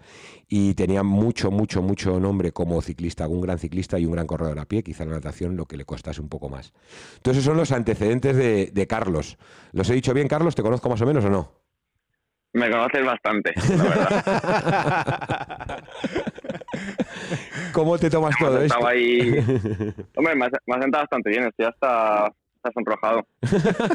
y 0.48 0.76
tenía 0.76 1.02
mucho, 1.02 1.49
mucho, 1.49 1.82
mucho 1.82 2.19
nombre 2.19 2.52
como 2.52 2.80
ciclista, 2.84 3.27
un 3.27 3.41
gran 3.41 3.57
ciclista 3.57 3.98
y 3.98 4.06
un 4.06 4.11
gran 4.11 4.27
corredor 4.27 4.60
a 4.60 4.65
pie, 4.65 4.84
quizá 4.84 5.03
la 5.03 5.14
natación 5.14 5.57
lo 5.57 5.65
que 5.65 5.77
le 5.77 5.86
costase 5.86 6.22
un 6.22 6.30
poco 6.30 6.48
más. 6.48 6.73
Entonces 7.15 7.41
esos 7.41 7.52
son 7.52 7.57
los 7.57 7.72
antecedentes 7.72 8.36
de, 8.36 8.68
de 8.72 8.88
Carlos. 8.88 9.40
¿Los 9.72 9.90
he 9.90 9.95
dicho 9.95 10.14
bien, 10.14 10.27
Carlos? 10.27 10.53
¿Te 10.53 10.61
conozco 10.61 10.88
más 10.88 11.02
o 11.02 11.07
menos 11.07 11.26
o 11.26 11.30
no? 11.32 11.64
Me 12.56 12.72
conoces 12.72 13.06
bastante, 13.06 13.53
la 13.68 13.84
verdad. 13.84 14.15
¿Cómo 17.73 17.98
te 17.98 18.10
tomas 18.10 18.34
todo 18.40 18.61
esto? 18.61 18.76
Estaba 18.76 18.91
ahí... 18.91 19.30
Hombre, 20.15 20.36
me 20.36 20.45
ha, 20.45 20.82
sentado 20.82 21.03
bastante 21.03 21.32
bien, 21.32 21.44
estoy 21.48 21.65
hasta, 21.65 22.32
hasta 22.65 22.71
sonrojado. 22.73 23.25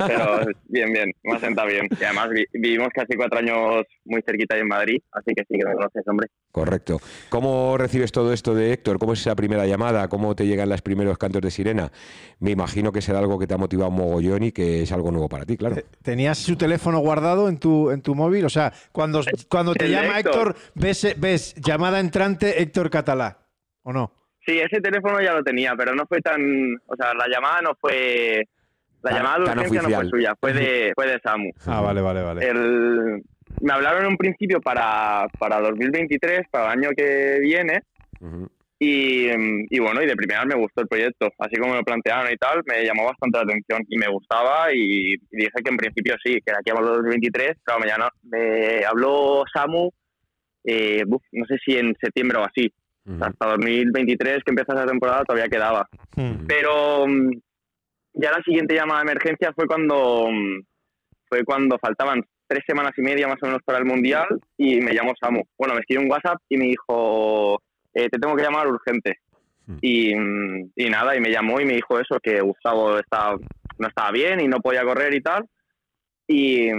Pero 0.07 0.47
bien, 0.69 0.93
bien, 0.93 1.13
me 1.23 1.37
ha 1.37 1.39
sentado 1.39 1.69
bien. 1.69 1.89
Y 1.99 2.05
además 2.05 2.29
vivimos 2.53 2.89
casi 2.95 3.17
cuatro 3.17 3.39
años 3.39 3.85
muy 4.05 4.23
cerquita 4.23 4.57
en 4.57 4.69
Madrid, 4.69 5.01
así 5.13 5.33
que 5.35 5.45
sí 5.49 5.59
que 5.59 5.67
me 5.67 5.75
conoces, 5.75 6.07
hombre. 6.07 6.29
Correcto. 6.53 7.01
¿Cómo 7.29 7.77
recibes 7.79 8.13
todo 8.13 8.33
esto 8.33 8.55
de 8.55 8.73
Héctor? 8.73 8.99
¿Cómo 8.99 9.13
es 9.13 9.21
esa 9.21 9.35
primera 9.35 9.67
llamada? 9.67 10.09
¿Cómo 10.09 10.35
te 10.35 10.47
llegan 10.47 10.69
los 10.69 10.83
primeros 10.83 11.19
cantos 11.19 11.43
de 11.43 11.51
sirena? 11.51 11.91
Me 12.39 12.51
imagino 12.51 12.93
que 12.93 13.03
será 13.03 13.19
algo 13.19 13.39
que 13.39 13.47
te 13.47 13.55
ha 13.55 13.59
motivado 13.59 13.91
mogollón 13.91 14.43
y 14.45 14.53
que 14.53 14.83
es 14.83 14.93
algo 14.93 15.11
nuevo 15.11 15.29
para 15.29 15.45
ti, 15.45 15.57
claro. 15.57 15.77
¿Tenías 16.03 16.39
su 16.39 16.57
teléfono 16.57 16.99
guardado 17.01 17.49
en 17.49 17.59
tu, 17.59 17.91
en 17.91 18.03
tu 18.03 18.15
móvil? 18.15 18.45
O 18.45 18.51
sea, 18.51 18.73
cuando, 18.93 19.23
cuando 19.49 19.75
te 19.75 19.89
llama 19.89 20.21
Héctor, 20.21 20.57
ves, 20.75 21.15
ves 21.19 21.55
llamada 21.57 22.01
entrante 22.01 22.63
Héctor 22.63 22.91
Catalá, 22.91 23.39
¿o 23.83 23.93
no? 23.93 24.13
Sí, 24.47 24.59
ese 24.59 24.81
teléfono 24.81 25.21
ya 25.21 25.35
lo 25.35 25.45
tenía, 25.45 25.75
pero 25.77 25.95
no 25.95 26.07
fue 26.07 26.21
tan... 26.21 26.41
O 26.87 26.97
sea, 26.97 27.13
la 27.15 27.29
llamada 27.29 27.61
no 27.61 27.75
fue... 27.81 28.49
La 29.03 29.13
llamada 29.13 29.39
de 29.39 29.43
urgencia 29.45 29.83
no 29.83 29.91
fue 29.91 30.09
suya, 30.09 30.35
fue 30.39 30.53
de, 30.53 30.93
fue 30.97 31.07
de 31.07 31.21
Samu. 31.21 31.51
Ah, 31.67 31.81
vale, 31.81 32.01
vale, 32.01 32.23
vale. 32.23 32.47
El, 32.47 33.23
me 33.61 33.73
hablaron 33.73 34.03
en 34.03 34.09
un 34.13 34.17
principio 34.17 34.61
para, 34.61 35.27
para 35.39 35.61
2023, 35.61 36.43
para 36.51 36.73
el 36.73 36.79
año 36.79 36.91
que 36.97 37.39
viene. 37.41 37.81
y, 38.79 39.29
y, 39.75 39.79
bueno, 39.79 40.03
y 40.03 40.07
de 40.07 40.17
primera 40.17 40.45
me 40.45 40.55
gustó 40.55 40.83
el 40.83 40.89
proyecto. 40.89 41.29
Así 41.39 41.57
como 41.57 41.73
me 41.73 41.79
lo 41.79 41.85
plantearon 41.85 42.33
y 42.33 42.37
tal, 42.37 42.63
me 42.67 42.85
llamó 42.85 43.05
bastante 43.05 43.39
la 43.39 43.45
atención 43.45 43.85
y 43.89 43.99
me 43.99 44.09
gustaba. 44.09 44.73
Y, 44.73 45.17
dije 45.31 45.51
que 45.63 45.71
en 45.71 45.77
principio 45.77 46.17
sí, 46.23 46.39
que 46.45 46.53
de 46.53 46.59
aquí 46.59 46.71
a 46.71 46.81
2023, 46.81 47.53
claro, 47.63 47.81
me, 47.81 48.39
me 48.39 48.85
habló 48.85 49.45
Samu, 49.53 49.91
eh, 50.65 51.03
no 51.07 51.47
sé 51.47 51.57
si 51.65 51.77
en 51.77 51.95
septiembre 52.01 52.39
o 52.39 52.45
así. 52.45 52.73
hasta 53.21 53.49
2023, 53.49 54.45
que 54.45 54.51
empieza 54.51 54.73
esa 54.75 54.87
temporada, 54.87 55.25
todavía 55.25 55.49
quedaba. 55.49 55.89
Pero 56.47 57.07
mm, 57.07 57.31
ya 58.15 58.31
la 58.31 58.43
siguiente 58.43 58.75
llamada 58.75 59.01
de 59.01 59.11
emergencia 59.11 59.53
fue 59.55 59.67
cuando, 59.67 60.29
mm, 60.31 60.63
fue 61.29 61.45
cuando 61.45 61.79
faltaban 61.79 62.23
tres 62.47 62.65
semanas 62.67 62.93
y 62.97 63.03
media 63.03 63.29
más 63.29 63.39
o 63.43 63.47
menos 63.47 63.63
para 63.65 63.79
el 63.79 63.85
Mundial 63.85 64.27
y 64.57 64.81
me 64.81 64.93
llamó 64.93 65.13
Samu. 65.21 65.43
Bueno, 65.57 65.75
me 65.75 65.81
escribió 65.81 66.03
un 66.03 66.11
WhatsApp 66.11 66.41
y 66.49 66.57
me 66.57 66.67
dijo, 66.67 67.63
eh, 67.95 68.09
te 68.09 68.19
tengo 68.19 68.35
que 68.35 68.43
llamar 68.43 68.67
urgente. 68.67 69.19
Hmm. 69.67 69.77
Y, 69.81 70.13
y, 70.75 70.91
nada, 70.91 71.17
y 71.17 71.21
me 71.21 71.31
llamó 71.31 71.61
y 71.61 71.65
me 71.65 71.75
dijo 71.75 72.01
eso, 72.01 72.19
que 72.21 72.41
Gustavo 72.41 72.99
estaba, 72.99 73.39
no 73.79 73.89
estaba 73.89 74.11
bien 74.11 74.41
y 74.41 74.49
no 74.49 74.59
podía 74.59 74.83
correr 74.83 75.15
y 75.15 75.21
tal. 75.21 75.45
Y, 76.27 76.71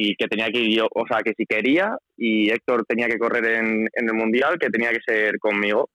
y 0.00 0.14
que 0.14 0.28
tenía 0.28 0.48
que 0.50 0.60
ir 0.60 0.78
yo, 0.78 0.88
o 0.94 1.06
sea, 1.08 1.18
que 1.22 1.32
si 1.36 1.44
quería 1.44 1.96
y 2.16 2.50
Héctor 2.50 2.84
tenía 2.86 3.08
que 3.08 3.18
correr 3.18 3.44
en, 3.46 3.88
en 3.92 4.08
el 4.08 4.14
Mundial, 4.14 4.56
que 4.58 4.70
tenía 4.70 4.90
que 4.90 5.00
ser 5.04 5.38
conmigo. 5.38 5.90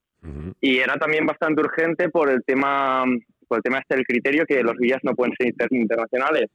Y 0.61 0.77
era 0.77 0.95
también 0.95 1.25
bastante 1.25 1.61
urgente 1.61 2.07
por 2.07 2.29
el 2.29 2.43
tema, 2.45 3.03
por 3.47 3.57
el 3.57 3.63
tema 3.63 3.79
este 3.79 3.95
del 3.95 4.05
criterio 4.05 4.45
que 4.45 4.63
los 4.63 4.77
días 4.77 4.99
no 5.03 5.13
pueden 5.13 5.33
ser 5.37 5.53
internacionales. 5.71 6.49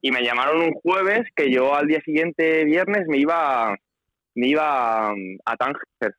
Y 0.00 0.12
me 0.12 0.22
llamaron 0.22 0.62
un 0.62 0.72
jueves 0.74 1.26
que 1.34 1.50
yo 1.52 1.74
al 1.74 1.88
día 1.88 2.00
siguiente, 2.04 2.64
viernes, 2.64 3.08
me 3.08 3.18
iba, 3.18 3.76
me 4.36 4.46
iba 4.46 5.10
a 5.10 5.56
Tánger. 5.58 6.14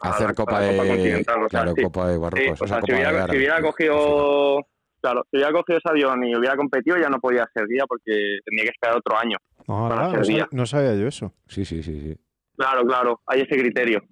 A 0.00 0.10
hacer 0.10 0.34
Copa, 0.34 0.60
de, 0.60 1.24
claro, 1.50 1.74
Copa 1.74 2.08
de 2.08 2.18
Barrocos. 2.18 2.62
o 2.62 2.66
sea, 2.66 2.80
si, 2.82 2.92
hubiera, 2.92 3.62
cogido... 3.62 4.64
Claro, 5.00 5.26
si 5.30 5.36
hubiera 5.36 5.52
cogido 5.52 5.78
ese 5.78 5.88
avión 5.88 6.24
y 6.24 6.36
hubiera 6.36 6.56
competido 6.56 6.96
ya 6.98 7.08
no 7.08 7.18
podía 7.18 7.48
ser 7.52 7.66
día 7.66 7.84
porque 7.88 8.38
tenía 8.44 8.64
que 8.64 8.70
esperar 8.70 8.96
otro 8.96 9.18
año. 9.18 9.38
Ah, 9.66 10.12
no, 10.12 10.24
sabía, 10.24 10.48
no, 10.52 10.66
sabía, 10.66 10.94
yo 10.94 11.08
eso. 11.08 11.32
Sí, 11.48 11.64
sí, 11.64 11.82
sí, 11.82 12.00
sí. 12.00 12.16
Claro, 12.56 12.86
claro, 12.86 13.20
hay 13.26 13.40
ese 13.40 13.56
criterio. 13.56 14.02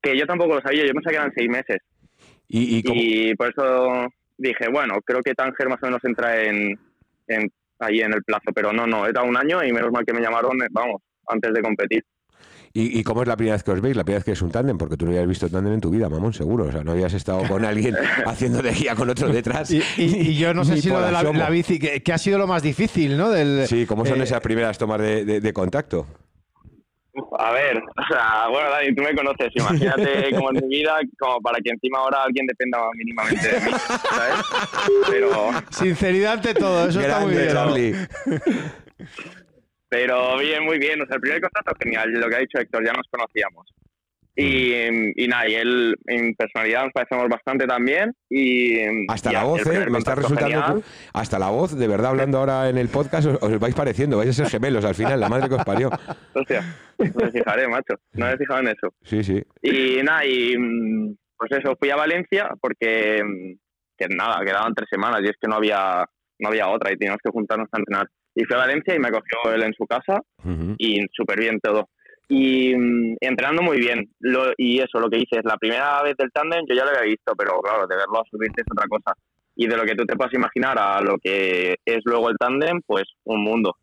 Que 0.00 0.16
yo 0.16 0.26
tampoco 0.26 0.54
lo 0.54 0.60
sabía, 0.62 0.86
yo 0.86 0.92
pensaba 0.92 1.10
que 1.10 1.16
eran 1.16 1.32
seis 1.34 1.50
meses. 1.50 1.78
Y, 2.48 2.82
y, 2.84 3.34
por 3.36 3.50
eso 3.50 4.08
dije, 4.40 4.68
bueno, 4.70 5.00
creo 5.04 5.20
que 5.22 5.34
Tánger 5.34 5.68
más 5.68 5.82
o 5.82 5.86
menos 5.86 6.04
entra 6.04 6.42
en, 6.42 6.78
en 7.28 7.52
ahí 7.78 8.00
en 8.00 8.12
el 8.12 8.22
plazo, 8.24 8.50
pero 8.54 8.72
no, 8.72 8.86
no, 8.86 9.06
era 9.06 9.22
un 9.22 9.36
año 9.36 9.62
y 9.64 9.72
menos 9.72 9.90
mal 9.92 10.04
que 10.04 10.12
me 10.12 10.20
llamaron, 10.20 10.60
eh, 10.62 10.68
vamos, 10.70 11.02
antes 11.26 11.52
de 11.52 11.62
competir. 11.62 12.04
¿Y, 12.72 13.02
cómo 13.02 13.22
es 13.22 13.26
la 13.26 13.36
primera 13.36 13.56
vez 13.56 13.64
que 13.64 13.72
os 13.72 13.80
veis? 13.80 13.96
La 13.96 14.04
primera 14.04 14.18
vez 14.18 14.24
que 14.24 14.30
es 14.30 14.42
un 14.42 14.52
tándem, 14.52 14.78
porque 14.78 14.96
tú 14.96 15.04
no 15.04 15.10
habías 15.10 15.26
visto 15.26 15.48
tándem 15.48 15.74
en 15.74 15.80
tu 15.80 15.90
vida, 15.90 16.08
mamón, 16.08 16.32
seguro. 16.32 16.66
O 16.66 16.70
sea, 16.70 16.84
no 16.84 16.92
habías 16.92 17.12
estado 17.14 17.42
con 17.48 17.64
alguien 17.64 17.96
haciendo 18.26 18.62
de 18.62 18.70
guía 18.70 18.94
con 18.94 19.10
otro 19.10 19.28
detrás. 19.28 19.72
Y, 19.72 20.36
yo 20.36 20.54
no 20.54 20.64
sé 20.64 20.80
si 20.80 20.88
lo 20.88 21.00
de 21.00 21.10
la, 21.10 21.50
bici, 21.50 21.80
que, 21.80 22.12
ha 22.12 22.18
sido 22.18 22.38
lo 22.38 22.46
más 22.46 22.62
difícil, 22.62 23.16
¿no? 23.16 23.30
Del, 23.30 23.66
sí, 23.66 23.86
¿cómo 23.86 24.06
son 24.06 24.20
eh, 24.20 24.24
esas 24.24 24.40
primeras 24.40 24.78
tomas 24.78 25.00
de, 25.00 25.52
contacto? 25.52 26.06
A 27.38 27.52
ver, 27.52 27.78
o 27.78 28.06
sea, 28.08 28.48
bueno, 28.48 28.70
Dani, 28.70 28.94
tú 28.94 29.02
me 29.02 29.14
conoces, 29.14 29.48
imagínate 29.54 30.30
como 30.34 30.50
en 30.50 30.56
mi 30.66 30.76
vida, 30.78 30.98
como 31.18 31.40
para 31.40 31.58
que 31.58 31.70
encima 31.70 31.98
ahora 31.98 32.22
alguien 32.22 32.46
dependa 32.46 32.78
mínimamente 32.94 33.48
de 33.48 33.60
mí, 33.60 33.70
¿sabes? 34.10 34.34
Pero... 35.08 35.50
Sinceridad 35.70 36.34
ante 36.34 36.54
todo, 36.54 36.88
eso 36.88 37.00
está 37.00 37.20
muy 37.20 37.34
bien. 37.34 37.48
Pero 39.88 40.38
bien, 40.38 40.64
muy 40.64 40.78
bien. 40.78 41.02
O 41.02 41.06
sea, 41.06 41.16
el 41.16 41.20
primer 41.20 41.40
contacto 41.40 41.74
genial, 41.82 42.12
lo 42.12 42.28
que 42.28 42.36
ha 42.36 42.38
dicho 42.38 42.58
Héctor, 42.58 42.86
ya 42.86 42.92
nos 42.92 43.06
conocíamos. 43.10 43.66
Y, 44.40 45.22
y 45.22 45.28
nada, 45.28 45.48
y 45.48 45.54
él 45.54 45.96
en 46.06 46.34
personalidad 46.34 46.84
nos 46.84 46.92
parecemos 46.92 47.28
bastante 47.28 47.66
también. 47.66 48.14
Y, 48.30 48.78
hasta 49.08 49.32
la 49.32 49.44
voz, 49.44 49.66
¿eh? 49.66 49.86
Me 49.90 49.98
está 49.98 50.14
resultando. 50.14 50.82
hasta 51.12 51.38
la 51.38 51.50
voz, 51.50 51.76
de 51.76 51.86
verdad, 51.86 52.12
hablando 52.12 52.38
ahora 52.38 52.70
en 52.70 52.78
el 52.78 52.88
podcast, 52.88 53.26
os, 53.26 53.58
vais 53.58 53.74
pareciendo, 53.74 54.16
vais 54.16 54.30
a 54.30 54.32
ser 54.32 54.46
gemelos 54.46 54.84
al 54.84 54.94
final, 54.94 55.20
la 55.20 55.28
madre 55.28 55.48
que 55.48 55.56
os 55.56 55.64
parió. 55.64 55.90
Hostia, 56.32 56.62
no 56.98 57.06
me 57.22 57.30
fijaré, 57.30 57.68
macho. 57.68 57.94
No 58.14 58.26
me 58.26 58.32
he 58.32 58.36
fijado 58.38 58.60
en 58.60 58.68
eso. 58.68 58.94
Sí, 59.02 59.22
sí. 59.22 59.42
Y 59.60 60.02
nada, 60.02 60.24
y 60.24 60.56
pues 61.36 61.52
eso, 61.52 61.76
fui 61.78 61.90
a 61.90 61.96
Valencia 61.96 62.50
porque, 62.60 63.22
que 63.98 64.08
nada, 64.08 64.42
quedaban 64.44 64.74
tres 64.74 64.88
semanas 64.90 65.20
y 65.22 65.28
es 65.28 65.36
que 65.38 65.48
no 65.48 65.56
había, 65.56 66.06
no 66.38 66.48
había 66.48 66.68
otra 66.68 66.92
y 66.92 66.96
teníamos 66.96 67.20
que 67.22 67.30
juntarnos 67.30 67.68
a 67.72 67.78
entrenar. 67.78 68.08
Y 68.34 68.44
fui 68.44 68.56
a 68.56 68.60
Valencia 68.60 68.94
y 68.94 68.98
me 68.98 69.10
cogió 69.10 69.52
él 69.52 69.64
en 69.64 69.74
su 69.74 69.86
casa 69.86 70.22
y 70.78 71.04
súper 71.12 71.40
bien 71.40 71.60
todo. 71.60 71.90
Y 72.30 72.74
mm, 72.76 73.16
entrenando 73.20 73.60
muy 73.60 73.78
bien. 73.78 74.08
Lo, 74.20 74.52
y 74.56 74.78
eso, 74.78 75.00
lo 75.00 75.10
que 75.10 75.18
dices, 75.18 75.40
la 75.44 75.56
primera 75.56 76.00
vez 76.02 76.16
del 76.16 76.30
tándem 76.30 76.64
yo 76.66 76.76
ya 76.76 76.84
lo 76.84 76.90
había 76.90 77.10
visto, 77.10 77.34
pero 77.36 77.60
claro, 77.60 77.86
de 77.88 77.96
verlo 77.96 78.20
a 78.20 78.24
subirte 78.30 78.62
es 78.62 78.68
otra 78.70 78.86
cosa. 78.88 79.12
Y 79.56 79.66
de 79.66 79.76
lo 79.76 79.82
que 79.82 79.96
tú 79.96 80.06
te 80.06 80.14
puedas 80.16 80.32
imaginar 80.32 80.78
a 80.78 81.00
lo 81.00 81.18
que 81.18 81.76
es 81.84 81.98
luego 82.04 82.30
el 82.30 82.38
tándem, 82.38 82.80
pues 82.86 83.04
un 83.24 83.42
mundo. 83.42 83.76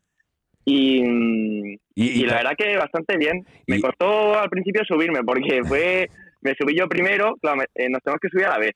Y, 0.64 1.02
mm, 1.02 1.76
y, 1.94 2.24
la 2.24 2.36
verdad 2.36 2.56
que 2.56 2.76
bastante 2.76 3.18
bien. 3.18 3.44
Me 3.66 3.80
costó 3.80 4.38
al 4.38 4.48
principio 4.48 4.82
subirme 4.86 5.22
porque 5.24 5.62
fue 5.68 6.08
me 6.40 6.54
subí 6.58 6.78
yo 6.78 6.88
primero, 6.88 7.34
claro, 7.42 7.62
eh, 7.74 7.88
nos 7.90 8.00
tenemos 8.02 8.20
que 8.20 8.28
subir 8.28 8.46
a 8.46 8.50
la 8.50 8.58
vez. 8.58 8.72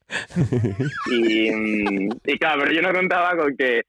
y, 1.11 1.51
mm, 1.51 2.09
y, 2.27 2.39
claro, 2.39 2.62
pero 2.62 2.73
yo 2.74 2.82
no 2.82 2.93
contaba 2.93 3.36
con 3.36 3.57
que 3.57 3.82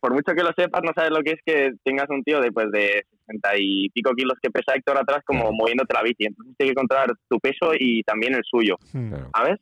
por 0.00 0.12
mucho 0.12 0.34
que 0.34 0.42
lo 0.42 0.52
sepas, 0.56 0.82
no 0.82 0.92
sabes 0.94 1.10
lo 1.10 1.22
que 1.22 1.32
es 1.32 1.40
que 1.44 1.72
tengas 1.82 2.08
un 2.10 2.22
tío 2.22 2.40
de, 2.40 2.52
pues, 2.52 2.70
de 2.70 3.04
60 3.26 3.50
y 3.58 3.90
pico 3.90 4.12
kilos 4.14 4.38
que 4.42 4.50
pesa 4.50 4.74
Héctor 4.74 4.98
atrás 4.98 5.22
como 5.24 5.52
moviéndote 5.52 5.94
la 5.94 6.02
bici. 6.02 6.26
Entonces 6.26 6.54
tienes 6.56 6.72
que 6.72 6.80
controlar 6.80 7.12
tu 7.28 7.38
peso 7.38 7.72
y 7.78 8.02
también 8.02 8.34
el 8.34 8.42
suyo, 8.44 8.76
hmm. 8.92 9.14
¿sabes? 9.34 9.60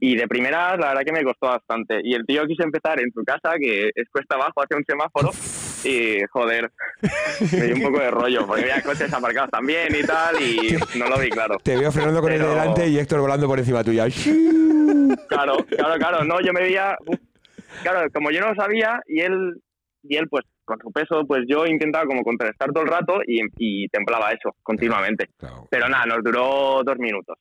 Y 0.00 0.16
de 0.16 0.26
primera, 0.26 0.76
la 0.76 0.88
verdad 0.88 1.02
que 1.04 1.12
me 1.12 1.24
costó 1.24 1.46
bastante. 1.46 2.00
Y 2.02 2.14
el 2.14 2.24
tío 2.26 2.46
quiso 2.46 2.64
empezar 2.64 3.00
en 3.00 3.12
su 3.12 3.22
casa, 3.24 3.54
que 3.60 3.90
es 3.94 4.08
cuesta 4.10 4.34
abajo, 4.34 4.62
hacia 4.62 4.76
un 4.76 4.84
semáforo, 4.84 5.30
y 5.84 6.24
joder, 6.30 6.70
me 7.52 7.64
dio 7.66 7.76
un 7.76 7.82
poco 7.82 8.00
de 8.00 8.10
rollo, 8.10 8.46
porque 8.46 8.62
había 8.62 8.82
coches 8.82 9.12
aparcados 9.12 9.50
también 9.50 9.88
y 9.94 10.04
tal, 10.04 10.40
y 10.42 10.76
no 10.98 11.08
lo 11.08 11.18
vi 11.18 11.30
claro. 11.30 11.58
Te 11.62 11.76
veo 11.76 11.92
frenando 11.92 12.20
con 12.20 12.32
el 12.32 12.40
delante 12.40 12.88
y 12.88 12.98
Héctor 12.98 13.20
volando 13.20 13.46
por 13.46 13.58
encima 13.58 13.84
tuya. 13.84 14.06
Claro, 15.28 15.56
claro, 15.66 15.94
claro. 15.98 16.24
No, 16.24 16.40
yo 16.40 16.52
me 16.52 16.62
veía, 16.62 16.96
claro, 17.82 18.10
como 18.12 18.30
yo 18.30 18.40
no 18.40 18.48
lo 18.48 18.54
sabía 18.54 19.00
y 19.06 19.20
él, 19.20 19.60
y 20.02 20.16
él 20.16 20.26
pues 20.28 20.44
con 20.68 20.78
su 20.80 20.92
peso, 20.92 21.24
pues 21.26 21.44
yo 21.48 21.66
intentaba 21.66 22.04
como 22.04 22.22
contrarrestar 22.22 22.72
todo 22.72 22.84
el 22.84 22.90
rato 22.90 23.18
y, 23.26 23.88
templaba 23.88 24.30
eso 24.30 24.54
continuamente. 24.62 25.30
Pero 25.70 25.88
nada, 25.88 26.06
nos 26.06 26.22
duró 26.22 26.82
dos 26.84 26.98
minutos. 26.98 27.36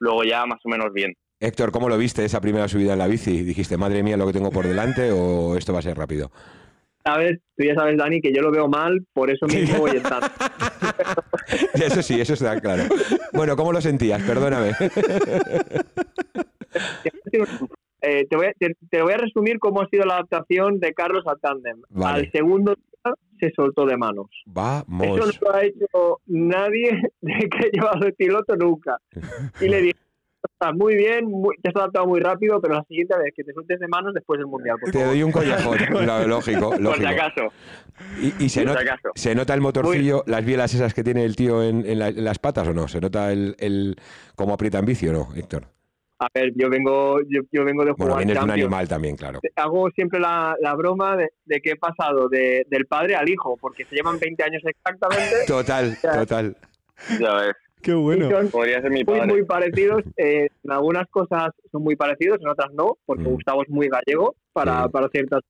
Luego 0.00 0.24
ya 0.24 0.44
más 0.44 0.58
o 0.64 0.68
menos 0.68 0.92
bien. 0.92 1.14
Héctor, 1.40 1.72
¿cómo 1.72 1.88
lo 1.88 1.96
viste 1.96 2.24
esa 2.24 2.40
primera 2.40 2.68
subida 2.68 2.92
en 2.92 2.98
la 2.98 3.06
bici? 3.06 3.42
¿Dijiste, 3.42 3.76
madre 3.76 4.02
mía, 4.02 4.16
lo 4.16 4.26
que 4.26 4.32
tengo 4.32 4.50
por 4.50 4.66
delante 4.66 5.10
o 5.12 5.56
esto 5.56 5.72
va 5.72 5.78
a 5.78 5.82
ser 5.82 5.96
rápido? 5.96 6.30
Sabes, 7.04 7.40
tú 7.56 7.64
ya 7.64 7.74
sabes, 7.74 7.96
Dani, 7.96 8.20
que 8.20 8.32
yo 8.32 8.42
lo 8.42 8.52
veo 8.52 8.68
mal, 8.68 9.04
por 9.12 9.28
eso 9.28 9.46
mismo 9.46 9.78
voy 9.78 9.90
a 9.90 9.94
estar. 9.94 10.22
eso 11.74 12.02
sí, 12.02 12.20
eso 12.20 12.34
está 12.34 12.60
claro. 12.60 12.84
Bueno, 13.32 13.56
¿cómo 13.56 13.72
lo 13.72 13.80
sentías? 13.80 14.22
Perdóname. 14.22 14.72
Eh, 18.02 18.26
te, 18.28 18.36
voy 18.36 18.46
a, 18.46 18.52
te, 18.90 19.02
voy 19.02 19.12
a 19.12 19.16
resumir 19.16 19.60
cómo 19.60 19.80
ha 19.80 19.88
sido 19.88 20.04
la 20.04 20.14
adaptación 20.14 20.80
de 20.80 20.92
Carlos 20.92 21.24
al 21.26 21.38
tándem. 21.40 21.80
Al 22.02 22.30
segundo 22.32 22.74
día 22.74 23.14
se 23.40 23.52
soltó 23.54 23.86
de 23.86 23.96
manos. 23.96 24.26
Vamos. 24.46 25.06
Eso 25.06 25.26
no 25.26 25.50
lo 25.50 25.54
ha 25.54 25.64
hecho 25.64 26.20
nadie 26.26 27.02
de 27.20 27.48
que 27.48 27.58
ha 27.58 27.70
llevado 27.72 28.06
el 28.06 28.14
piloto 28.14 28.56
nunca. 28.56 28.98
Y 29.60 29.68
le 29.68 29.82
dije, 29.82 29.98
está 30.42 30.72
muy 30.72 30.96
bien, 30.96 31.30
te 31.62 31.68
has 31.68 31.76
adaptado 31.76 32.06
muy 32.06 32.20
rápido, 32.20 32.60
pero 32.60 32.74
la 32.74 32.84
siguiente 32.84 33.16
vez 33.16 33.32
que 33.36 33.44
te 33.44 33.52
sueltes 33.52 33.78
de 33.78 33.86
manos 33.88 34.14
después 34.14 34.38
del 34.38 34.46
mundial. 34.46 34.76
te 34.90 35.04
doy 35.04 35.22
un 35.22 35.30
collejón, 35.32 35.78
lógico, 36.28 36.74
lógico. 36.78 36.82
Por 36.82 36.96
si 36.96 37.06
acaso. 37.06 37.52
¿Y, 38.40 38.48
se, 38.48 38.64
nota, 38.64 38.80
se 39.14 39.34
nota 39.34 39.54
el 39.54 39.60
motorcillo, 39.60 40.24
las 40.26 40.44
bielas 40.44 40.74
esas 40.74 40.92
que 40.92 41.04
tiene 41.04 41.24
el 41.24 41.36
tío 41.36 41.62
en, 41.62 41.86
en, 41.86 42.24
las 42.24 42.38
patas 42.40 42.66
o 42.66 42.74
no? 42.74 42.88
¿Se 42.88 43.00
nota 43.00 43.32
el, 43.32 43.54
el 43.58 43.96
cómo 44.34 44.54
aprieta 44.54 44.78
en 44.78 44.86
bici 44.86 45.06
o 45.08 45.12
no, 45.12 45.28
Héctor? 45.36 45.66
A 46.22 46.28
ver, 46.32 46.52
yo 46.54 46.70
vengo, 46.70 47.18
yo, 47.28 47.64
vengo 47.64 47.84
de 47.84 47.90
jugar. 47.90 48.10
Bueno, 48.10 48.16
vienes 48.18 48.36
de 48.36 48.44
un 48.44 48.50
animal 48.52 48.86
también, 48.88 49.16
claro. 49.16 49.40
Hago 49.56 49.90
siempre 49.90 50.20
la, 50.20 50.54
broma 50.76 51.16
de, 51.16 51.60
que 51.60 51.72
he 51.72 51.76
pasado 51.76 52.28
del 52.28 52.86
padre 52.88 53.16
al 53.16 53.28
hijo, 53.28 53.56
porque 53.60 53.84
se 53.84 53.96
llevan 53.96 54.20
20 54.20 54.40
años 54.44 54.62
exactamente. 54.64 55.34
Total, 55.48 55.98
total. 56.00 56.56
Ya 57.18 57.34
ves. 57.34 57.56
Qué 57.82 57.92
bueno. 57.92 58.28
Podría 58.52 58.80
ser 58.80 58.92
mi 58.92 59.02
padre. 59.02 59.26
Muy, 59.26 59.32
muy 59.32 59.44
parecidos. 59.44 60.04
Eh, 60.16 60.46
en 60.62 60.70
algunas 60.70 61.08
cosas 61.08 61.50
son 61.72 61.82
muy 61.82 61.96
parecidos, 61.96 62.38
en 62.40 62.48
otras 62.48 62.72
no, 62.72 62.98
porque 63.04 63.24
mm. 63.24 63.32
Gustavo 63.32 63.62
es 63.62 63.68
muy 63.68 63.88
gallego 63.88 64.36
para, 64.52 64.88
para 64.88 65.08
ciertas. 65.08 65.40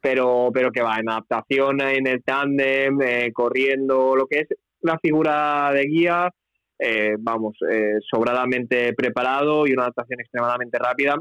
Pero, 0.00 0.50
pero 0.54 0.70
que 0.70 0.80
va, 0.80 0.98
en 1.00 1.10
adaptación, 1.10 1.80
en 1.80 2.06
el 2.06 2.22
tándem, 2.22 3.02
eh, 3.02 3.32
corriendo, 3.32 4.14
lo 4.14 4.26
que 4.26 4.40
es 4.40 4.48
la 4.80 4.96
figura 5.00 5.72
de 5.72 5.82
guía, 5.86 6.30
eh, 6.78 7.16
vamos, 7.18 7.56
eh, 7.70 7.98
sobradamente 8.10 8.92
preparado 8.94 9.66
y 9.66 9.72
una 9.72 9.82
adaptación 9.82 10.20
extremadamente 10.20 10.78
rápida 10.78 11.16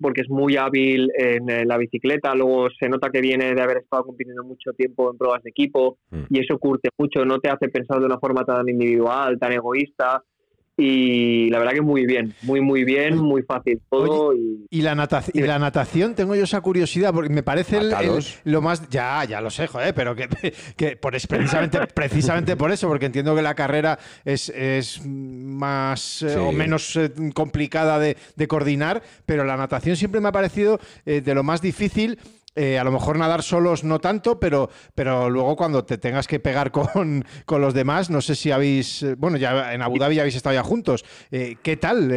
porque 0.00 0.22
es 0.22 0.28
muy 0.28 0.56
hábil 0.56 1.08
en, 1.16 1.68
la 1.68 1.76
bicicleta, 1.78 2.34
luego 2.34 2.68
se 2.70 2.88
nota 2.88 3.10
que 3.10 3.20
viene 3.20 3.54
de 3.54 3.62
haber 3.62 3.78
estado 3.78 4.04
compitiendo 4.04 4.42
mucho 4.42 4.72
tiempo 4.72 5.10
en 5.10 5.16
pruebas 5.16 5.42
de 5.42 5.50
equipo 5.50 5.98
mm. 6.10 6.24
y 6.30 6.40
eso 6.40 6.58
curte 6.58 6.88
mucho, 6.98 7.24
no 7.24 7.38
te 7.38 7.48
hace 7.48 7.68
pensar 7.68 8.00
de 8.00 8.06
una 8.06 8.18
forma 8.18 8.44
tan 8.44 8.68
individual, 8.68 9.38
tan 9.38 9.52
egoísta 9.52 10.22
y 10.76 11.50
la 11.50 11.58
verdad 11.60 11.72
que 11.72 11.82
muy 11.82 12.04
bien, 12.04 12.34
muy 12.42 12.60
muy 12.60 12.82
bien, 12.82 13.16
muy 13.16 13.42
fácil 13.42 13.80
todo. 13.88 14.32
y... 14.70 14.82
la 14.82 14.96
natación, 14.96 15.44
y 15.44 15.46
la 15.46 15.58
natación, 15.58 16.14
tengo 16.14 16.34
yo 16.34 16.44
esa 16.44 16.60
curiosidad 16.60 17.14
porque 17.14 17.32
me 17.32 17.44
parece 17.44 17.80
lo 18.44 18.60
más, 18.60 18.88
ya, 18.88 19.24
ya 19.24 19.40
lo 19.40 19.50
sé, 19.50 19.68
joder, 19.68 19.94
pero 19.94 20.16
que, 20.16 20.28
que 20.76 20.96
por, 20.96 21.14
es 21.14 21.28
precisamente, 21.28 21.78
precisamente 21.94 22.56
por 22.56 22.72
eso, 22.72 22.88
porque 22.88 23.06
entiendo 23.06 23.36
que 23.36 23.42
la 23.42 23.54
carrera 23.54 23.98
es, 24.24 24.48
es 24.48 25.00
más 25.06 26.22
eh, 26.22 26.36
o 26.38 26.50
menos 26.50 26.96
eh, 26.96 27.12
complicada 27.34 28.00
de, 28.00 28.16
de, 28.34 28.48
coordinar, 28.48 29.02
pero 29.26 29.44
la 29.44 29.56
natación 29.56 29.96
siempre 29.96 30.20
me 30.20 30.28
ha 30.28 30.32
parecido 30.32 30.80
eh, 31.06 31.20
de 31.20 31.34
lo 31.34 31.44
más 31.44 31.62
difícil 31.62 32.18
eh, 32.56 32.78
a 32.78 32.84
lo 32.84 32.92
mejor 32.92 33.18
nadar 33.18 33.42
solos 33.42 33.82
no 33.82 33.98
tanto, 33.98 34.38
pero, 34.38 34.70
pero 34.94 35.28
luego 35.28 35.56
cuando 35.56 35.84
te 35.84 35.98
tengas 35.98 36.28
que 36.28 36.38
pegar 36.38 36.70
con, 36.72 37.24
los 37.48 37.74
demás, 37.74 38.10
no 38.10 38.20
sé 38.20 38.34
si 38.34 38.50
habéis, 38.50 39.02
eh, 39.02 39.14
bueno, 39.16 39.36
ya 39.36 39.74
en 39.74 39.82
Abu 39.82 39.98
Dhabi 39.98 40.16
ya 40.16 40.22
habéis 40.22 40.36
estado 40.36 40.54
ya 40.54 40.62
juntos. 40.62 41.04
Eh, 41.30 41.56
¿Qué 41.62 41.76
tal? 41.76 42.12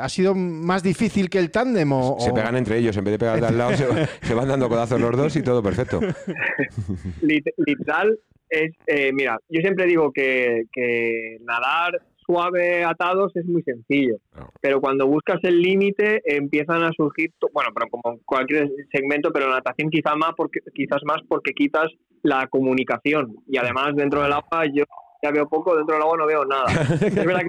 ¿Ha 0.00 0.08
sido 0.08 0.34
más 0.34 0.82
difícil 0.82 1.30
que 1.30 1.38
el 1.38 1.50
tándem? 1.50 1.92
O, 1.92 2.18
se 2.20 2.32
pegan 2.32 2.56
entre 2.56 2.78
ellos, 2.78 2.96
en 2.96 3.04
vez 3.04 3.12
de 3.12 3.18
pegar 3.18 3.40
de 3.40 3.46
al 3.46 3.58
lado, 3.58 3.76
se, 3.76 4.34
van 4.34 4.48
dando 4.48 4.68
codazos 4.68 5.00
los 5.00 5.16
dos 5.16 5.36
y 5.36 5.42
todo 5.42 5.62
perfecto. 5.62 6.00
Literal, 7.22 8.18
es, 8.48 8.72
mira, 9.12 9.38
yo 9.48 9.60
siempre 9.60 9.86
digo 9.86 10.12
que, 10.12 10.64
que 10.72 11.38
nadar 11.42 12.00
suave 12.30 12.84
atados 12.84 13.34
es 13.34 13.44
muy 13.46 13.62
sencillo. 13.62 14.16
Pero 14.60 14.80
cuando 14.80 15.06
buscas 15.06 15.38
el 15.42 15.60
límite 15.60 16.22
empiezan 16.24 16.82
a 16.84 16.92
surgir, 16.92 17.32
bueno, 17.52 17.70
pero 17.74 17.88
como 17.90 18.18
cualquier 18.24 18.70
segmento, 18.92 19.32
pero 19.32 19.48
la 19.48 19.56
natación 19.56 19.90
quizás 19.90 20.16
más 20.16 20.32
porque 20.36 20.60
quizás 20.74 21.00
más 21.04 21.18
porque 21.28 21.52
quitas 21.52 21.90
la 22.22 22.46
comunicación 22.48 23.36
y 23.46 23.56
además 23.56 23.96
dentro 23.96 24.22
del 24.22 24.32
agua 24.32 24.64
yo 24.72 24.84
ya 25.22 25.30
veo 25.32 25.48
poco, 25.48 25.76
dentro 25.76 25.94
del 25.94 26.02
agua 26.02 26.16
no 26.18 26.26
veo 26.26 26.44
nada. 26.44 26.66
es 26.94 27.14
verdad 27.14 27.40
que 27.40 27.48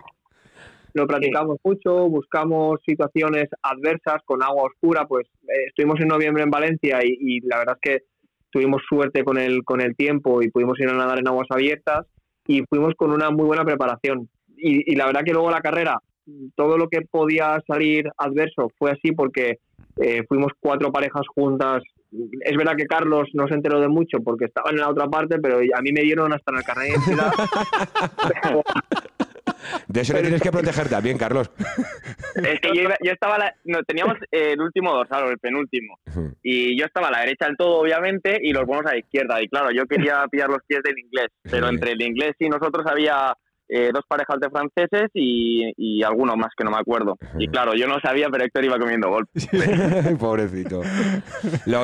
lo 0.93 1.07
practicamos 1.07 1.57
mucho, 1.63 2.09
buscamos 2.09 2.79
situaciones 2.85 3.47
adversas 3.61 4.21
con 4.25 4.43
agua 4.43 4.63
oscura, 4.63 5.05
pues 5.07 5.27
eh, 5.43 5.67
estuvimos 5.67 5.99
en 6.01 6.07
noviembre 6.07 6.43
en 6.43 6.49
Valencia 6.49 6.99
y, 7.03 7.15
y, 7.17 7.39
la 7.41 7.59
verdad 7.59 7.77
es 7.81 7.91
que 7.91 8.05
tuvimos 8.49 8.81
suerte 8.89 9.23
con 9.23 9.37
el 9.37 9.63
con 9.63 9.79
el 9.79 9.95
tiempo 9.95 10.41
y 10.41 10.49
pudimos 10.49 10.77
ir 10.79 10.89
a 10.89 10.93
nadar 10.93 11.19
en 11.19 11.27
aguas 11.27 11.47
abiertas 11.49 12.07
y 12.45 12.63
fuimos 12.69 12.93
con 12.95 13.11
una 13.11 13.29
muy 13.29 13.45
buena 13.45 13.63
preparación 13.63 14.27
y, 14.61 14.95
la 14.95 15.07
verdad 15.07 15.23
que 15.23 15.33
luego 15.33 15.51
la 15.51 15.61
carrera, 15.61 15.99
todo 16.55 16.77
lo 16.77 16.87
que 16.87 17.01
podía 17.01 17.61
salir 17.67 18.09
adverso 18.17 18.69
fue 18.77 18.91
así 18.91 19.11
porque 19.11 19.59
eh, 19.99 20.23
fuimos 20.27 20.51
cuatro 20.59 20.91
parejas 20.91 21.25
juntas 21.33 21.81
es 22.41 22.57
verdad 22.57 22.75
que 22.75 22.85
Carlos 22.85 23.29
no 23.33 23.47
se 23.47 23.53
enteró 23.53 23.79
de 23.79 23.87
mucho 23.87 24.19
porque 24.23 24.45
estaba 24.45 24.69
en 24.71 24.77
la 24.77 24.89
otra 24.89 25.07
parte, 25.07 25.39
pero 25.39 25.59
a 25.59 25.81
mí 25.81 25.91
me 25.93 26.01
dieron 26.01 26.33
hasta 26.33 26.51
en 26.51 26.57
el 26.57 26.63
carnet 26.63 26.99
de. 26.99 28.61
De 29.87 30.01
eso 30.01 30.13
le 30.13 30.21
tienes 30.21 30.41
que 30.41 30.51
proteger 30.51 30.89
también, 30.89 31.17
Carlos. 31.17 31.51
Es 32.35 32.59
que 32.59 32.73
yo, 32.73 33.11
estaba, 33.11 33.37
no, 33.65 33.83
teníamos 33.83 34.15
el 34.31 34.59
último 34.59 34.93
dorsal, 34.93 35.29
el 35.29 35.37
penúltimo, 35.37 35.99
y 36.41 36.77
yo 36.77 36.85
estaba 36.85 37.09
a 37.09 37.11
la 37.11 37.19
derecha 37.19 37.45
del 37.45 37.57
todo, 37.57 37.79
obviamente, 37.79 38.39
y 38.41 38.53
los 38.53 38.65
buenos 38.65 38.85
a 38.87 38.93
la 38.93 38.99
izquierda. 38.99 39.41
Y 39.41 39.47
claro, 39.47 39.71
yo 39.71 39.85
quería 39.85 40.25
pillar 40.29 40.49
los 40.49 40.63
pies 40.65 40.81
del 40.83 40.97
inglés, 40.97 41.27
pero 41.43 41.69
entre 41.69 41.91
el 41.91 42.01
inglés 42.01 42.33
y 42.39 42.49
nosotros 42.49 42.85
había 42.87 43.33
eh, 43.73 43.89
dos 43.93 44.03
parejas 44.05 44.37
de 44.41 44.49
franceses 44.49 45.09
y, 45.13 45.71
y 45.77 46.03
alguno 46.03 46.35
más 46.35 46.49
que 46.57 46.65
no 46.65 46.71
me 46.71 46.77
acuerdo. 46.77 47.17
Y 47.39 47.47
claro, 47.47 47.73
yo 47.73 47.87
no 47.87 48.01
sabía, 48.01 48.27
pero 48.29 48.43
Héctor 48.43 48.65
iba 48.65 48.77
comiendo 48.77 49.09
golpes. 49.09 49.47
Pobrecito. 50.19 50.81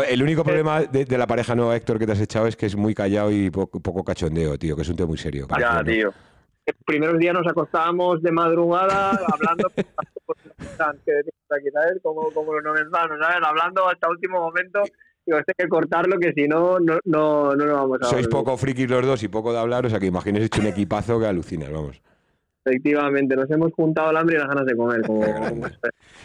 el 0.09 0.21
único 0.21 0.43
problema 0.43 0.81
de, 0.81 1.17
la 1.17 1.27
pareja 1.27 1.55
nueva, 1.55 1.77
Héctor, 1.77 1.97
que 1.97 2.05
te 2.05 2.11
has 2.11 2.21
echado 2.21 2.47
es 2.47 2.57
que 2.57 2.65
es 2.65 2.75
muy 2.75 2.93
callado 2.93 3.31
y 3.31 3.49
poco, 3.49 3.79
poco 3.79 4.03
cachondeo, 4.03 4.57
tío, 4.57 4.75
que 4.75 4.81
es 4.81 4.89
un 4.89 4.97
tío 4.97 5.07
muy 5.07 5.17
serio. 5.17 5.47
Ya, 5.57 5.81
tío 5.83 6.11
primeros 6.85 7.17
días 7.17 7.33
nos 7.33 7.47
acostábamos 7.47 8.21
de 8.21 8.31
madrugada 8.31 9.11
hablando 9.11 9.71
como, 12.03 12.29
como 12.33 12.53
los 12.53 12.63
novenzanos, 12.63 13.17
¿sabes? 13.19 13.37
Hablando 13.41 13.87
hasta 13.87 14.09
último 14.09 14.39
momento. 14.39 14.81
Digo, 15.27 15.39
este 15.39 15.51
hay 15.57 15.65
que 15.65 15.69
cortarlo 15.69 16.17
que 16.19 16.31
si 16.31 16.47
no, 16.47 16.79
no, 16.79 16.99
no, 17.03 17.53
no, 17.53 17.73
vamos 17.73 17.99
a 18.01 18.05
Sois 18.05 18.29
poco 18.29 18.55
frikis 18.55 18.89
los 18.89 19.05
dos 19.05 19.21
y 19.23 19.27
poco 19.27 19.51
de 19.51 19.59
hablar, 19.59 19.85
o 19.85 19.89
sea 19.89 19.99
que 19.99 20.05
imagínese 20.05 20.45
hecho 20.45 20.61
un 20.61 20.67
equipazo 20.67 21.19
que 21.19 21.25
alucinas, 21.25 21.69
vamos. 21.69 22.01
Efectivamente, 22.63 23.35
nos 23.35 23.51
hemos 23.51 23.73
juntado 23.73 24.11
el 24.11 24.17
hambre 24.17 24.35
y 24.37 24.39
las 24.39 24.47
ganas 24.47 24.65
de 24.65 24.75
comer. 24.75 25.01
Como, 25.01 25.21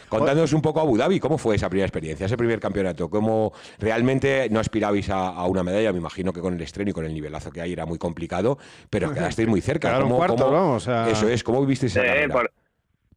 Contándonos 0.08 0.52
un 0.52 0.62
poco 0.62 0.80
Abu 0.80 0.96
Dhabi, 0.96 1.18
¿cómo 1.18 1.36
fue 1.36 1.56
esa 1.56 1.68
primera 1.68 1.86
experiencia, 1.86 2.26
ese 2.26 2.36
primer 2.36 2.60
campeonato? 2.60 3.10
¿Cómo 3.10 3.52
realmente 3.80 4.48
no 4.50 4.60
aspirabais 4.60 5.10
a, 5.10 5.44
una 5.46 5.64
medalla? 5.64 5.92
Me 5.92 5.98
imagino 5.98 6.32
que 6.32 6.40
con 6.40 6.54
el 6.54 6.60
estreno 6.60 6.90
y 6.90 6.92
con 6.92 7.04
el 7.04 7.12
nivelazo 7.12 7.50
que 7.50 7.60
hay 7.60 7.72
era 7.72 7.86
muy 7.86 7.98
complicado, 7.98 8.56
pero 8.88 9.12
quedasteis 9.12 9.48
muy 9.48 9.60
cerca. 9.60 10.00
¿Cómo, 10.00 10.16
cuarto, 10.16 10.48
vamos, 10.50 10.88
Eso 11.08 11.28
es, 11.28 11.42
¿cómo 11.42 11.60
vivisteis 11.60 11.96
esa 11.96 12.02
sí, 12.02 12.28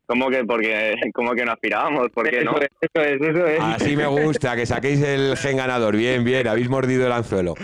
¿Cómo 0.06 0.30
que, 0.30 0.44
porque, 0.46 0.96
¿Cómo 1.14 1.34
que 1.34 1.46
no 1.46 1.52
aspirábamos? 1.52 2.10
¿Por 2.12 2.30
qué 2.30 2.44
no? 2.44 2.56
Eso 2.58 3.02
es, 3.04 3.22
eso 3.22 3.46
es. 3.48 3.60
Así 3.60 3.96
me 3.96 4.08
gusta, 4.08 4.56
que 4.56 4.66
saquéis 4.66 5.02
el 5.02 5.36
gen 5.38 5.58
ganador. 5.58 5.96
Bien, 5.96 6.24
bien, 6.24 6.48
habéis 6.48 6.70
mordido 6.70 7.06
el 7.06 7.12
anzuelo. 7.12 7.56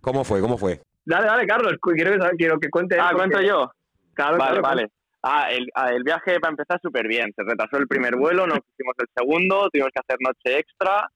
¿Cómo 0.00 0.24
fue? 0.24 0.40
¿Cómo 0.40 0.58
fue? 0.58 0.80
Dale, 1.04 1.26
dale, 1.26 1.46
Carlos, 1.46 1.74
quiero 1.80 2.12
que, 2.12 2.36
quiero 2.36 2.58
que 2.58 2.68
cuente. 2.68 2.96
Ah, 3.00 3.12
cuento 3.14 3.40
yo. 3.40 3.70
Claro, 4.14 4.36
vale, 4.38 4.60
vale. 4.60 4.88
Ah, 5.22 5.48
el, 5.50 5.68
ah, 5.74 5.90
el 5.92 6.02
viaje 6.02 6.40
para 6.40 6.50
empezar 6.50 6.80
súper 6.82 7.06
bien. 7.06 7.32
Se 7.36 7.44
retrasó 7.44 7.78
el 7.78 7.86
primer 7.86 8.16
vuelo, 8.16 8.46
nos 8.46 8.58
hicimos 8.58 8.94
el 8.98 9.06
segundo, 9.16 9.68
tuvimos 9.70 9.90
que 9.94 10.00
hacer 10.00 10.18
noche 10.20 10.58
extra. 10.58 11.08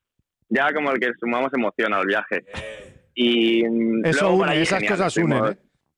Ya 0.49 0.73
como 0.73 0.93
el 0.93 1.01
que 1.01 1.11
sumamos 1.19 1.53
emoción 1.53 1.93
al 1.93 2.07
viaje. 2.07 2.45
Y 3.15 3.65
Eso 4.07 4.33
une, 4.33 4.61
esas 4.61 4.85
cosas 4.85 5.17
unen, 5.17 5.45
¿eh? 5.45 5.57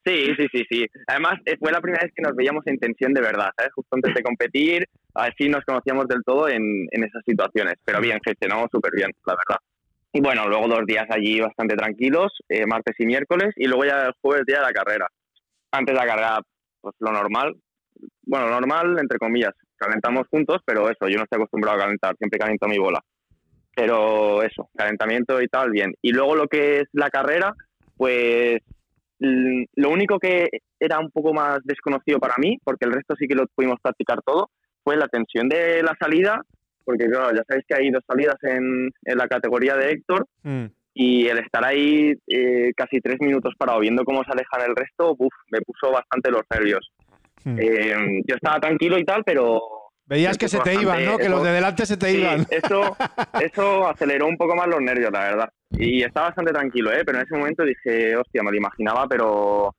Sí, 0.08 0.32
sí, 0.38 0.46
sí, 0.50 0.64
sí. 0.70 0.86
Además, 1.06 1.34
eh, 1.44 1.58
fue 1.58 1.70
la 1.70 1.82
primera 1.82 2.02
vez 2.02 2.14
que 2.16 2.22
nos 2.22 2.34
veíamos 2.34 2.66
en 2.66 2.78
tensión 2.78 3.12
de 3.12 3.20
verdad, 3.20 3.50
¿sabes? 3.54 3.74
Justo 3.74 3.94
antes 3.94 4.14
de 4.14 4.22
competir, 4.22 4.86
así 5.12 5.50
nos 5.50 5.62
conocíamos 5.66 6.08
del 6.08 6.24
todo 6.24 6.48
en, 6.48 6.88
en 6.90 7.04
esas 7.04 7.22
situaciones. 7.26 7.74
Pero 7.84 8.00
bien, 8.00 8.18
gestionamos 8.24 8.68
súper 8.72 8.92
bien, 8.94 9.10
la 9.26 9.34
verdad. 9.34 9.60
Y 10.14 10.22
bueno, 10.22 10.48
luego 10.48 10.66
dos 10.66 10.86
días 10.86 11.04
allí 11.10 11.40
bastante 11.40 11.76
tranquilos, 11.76 12.32
eh, 12.48 12.64
martes 12.66 12.96
y 12.98 13.04
miércoles, 13.04 13.52
y 13.56 13.66
luego 13.66 13.84
ya 13.84 14.06
el 14.06 14.14
jueves 14.22 14.46
día 14.46 14.60
de 14.60 14.62
la 14.62 14.72
carrera. 14.72 15.08
Antes 15.72 15.94
de 15.94 16.00
la 16.00 16.06
carrera, 16.06 16.40
pues 16.80 16.94
lo 17.00 17.12
normal. 17.12 17.56
Bueno, 18.22 18.48
normal, 18.48 18.96
entre 18.98 19.18
comillas. 19.18 19.52
Calentamos 19.76 20.26
juntos, 20.28 20.62
pero 20.64 20.88
eso, 20.88 21.06
yo 21.06 21.18
no 21.18 21.24
estoy 21.24 21.36
acostumbrado 21.36 21.76
a 21.76 21.82
calentar, 21.82 22.16
siempre 22.16 22.38
caliento 22.38 22.66
mi 22.66 22.78
bola. 22.78 23.02
Pero 23.76 24.42
eso, 24.42 24.70
calentamiento 24.74 25.42
y 25.42 25.48
tal, 25.48 25.70
bien. 25.70 25.92
Y 26.00 26.12
luego 26.12 26.34
lo 26.34 26.48
que 26.48 26.80
es 26.80 26.88
la 26.92 27.10
carrera, 27.10 27.54
pues 27.98 28.62
lo 29.20 29.90
único 29.90 30.18
que 30.18 30.48
era 30.78 30.98
un 30.98 31.10
poco 31.10 31.32
más 31.34 31.58
desconocido 31.64 32.18
para 32.18 32.34
mí, 32.38 32.58
porque 32.62 32.84
el 32.84 32.92
resto 32.92 33.14
sí 33.18 33.26
que 33.26 33.34
lo 33.34 33.46
pudimos 33.54 33.80
practicar 33.82 34.20
todo, 34.24 34.50
fue 34.84 34.96
la 34.96 35.08
tensión 35.08 35.48
de 35.48 35.82
la 35.82 35.96
salida 35.98 36.42
porque 36.88 37.04
claro, 37.04 37.36
ya 37.36 37.42
sabéis 37.46 37.66
que 37.68 37.74
hay 37.74 37.90
dos 37.90 38.02
salidas 38.06 38.36
en, 38.44 38.90
en 39.04 39.18
la 39.18 39.28
categoría 39.28 39.76
de 39.76 39.90
Héctor 39.90 40.26
mm. 40.42 40.64
y 40.94 41.26
el 41.26 41.36
estar 41.36 41.62
ahí 41.62 42.14
eh, 42.26 42.72
casi 42.74 42.98
tres 43.02 43.20
minutos 43.20 43.52
parado 43.58 43.80
viendo 43.80 44.04
cómo 44.06 44.24
se 44.24 44.32
alejan 44.32 44.62
el 44.70 44.74
resto, 44.74 45.14
uf, 45.18 45.34
me 45.50 45.60
puso 45.60 45.92
bastante 45.92 46.30
los 46.30 46.44
nervios. 46.50 46.90
Mm. 47.44 47.58
Eh, 47.60 48.22
yo 48.26 48.36
estaba 48.36 48.58
tranquilo 48.58 48.98
y 48.98 49.04
tal, 49.04 49.22
pero... 49.22 49.60
Veías 50.06 50.38
que 50.38 50.48
se 50.48 50.60
te 50.60 50.80
iban, 50.80 51.04
¿no? 51.04 51.18
que 51.18 51.28
los 51.28 51.44
de 51.44 51.52
delante 51.52 51.84
se 51.84 51.98
te 51.98 52.10
iban. 52.10 52.46
Eso, 52.48 52.96
eso 53.38 53.86
aceleró 53.86 54.26
un 54.26 54.38
poco 54.38 54.56
más 54.56 54.66
los 54.66 54.80
nervios, 54.80 55.12
la 55.12 55.20
verdad. 55.20 55.50
Y 55.70 56.02
estaba 56.02 56.28
bastante 56.28 56.52
tranquilo, 56.52 56.92
¿eh? 56.92 57.02
Pero 57.04 57.18
en 57.18 57.24
ese 57.24 57.36
momento 57.36 57.64
dije, 57.64 58.16
hostia, 58.16 58.42
me 58.42 58.50
lo 58.50 58.56
imaginaba, 58.56 59.06
pero 59.06 59.74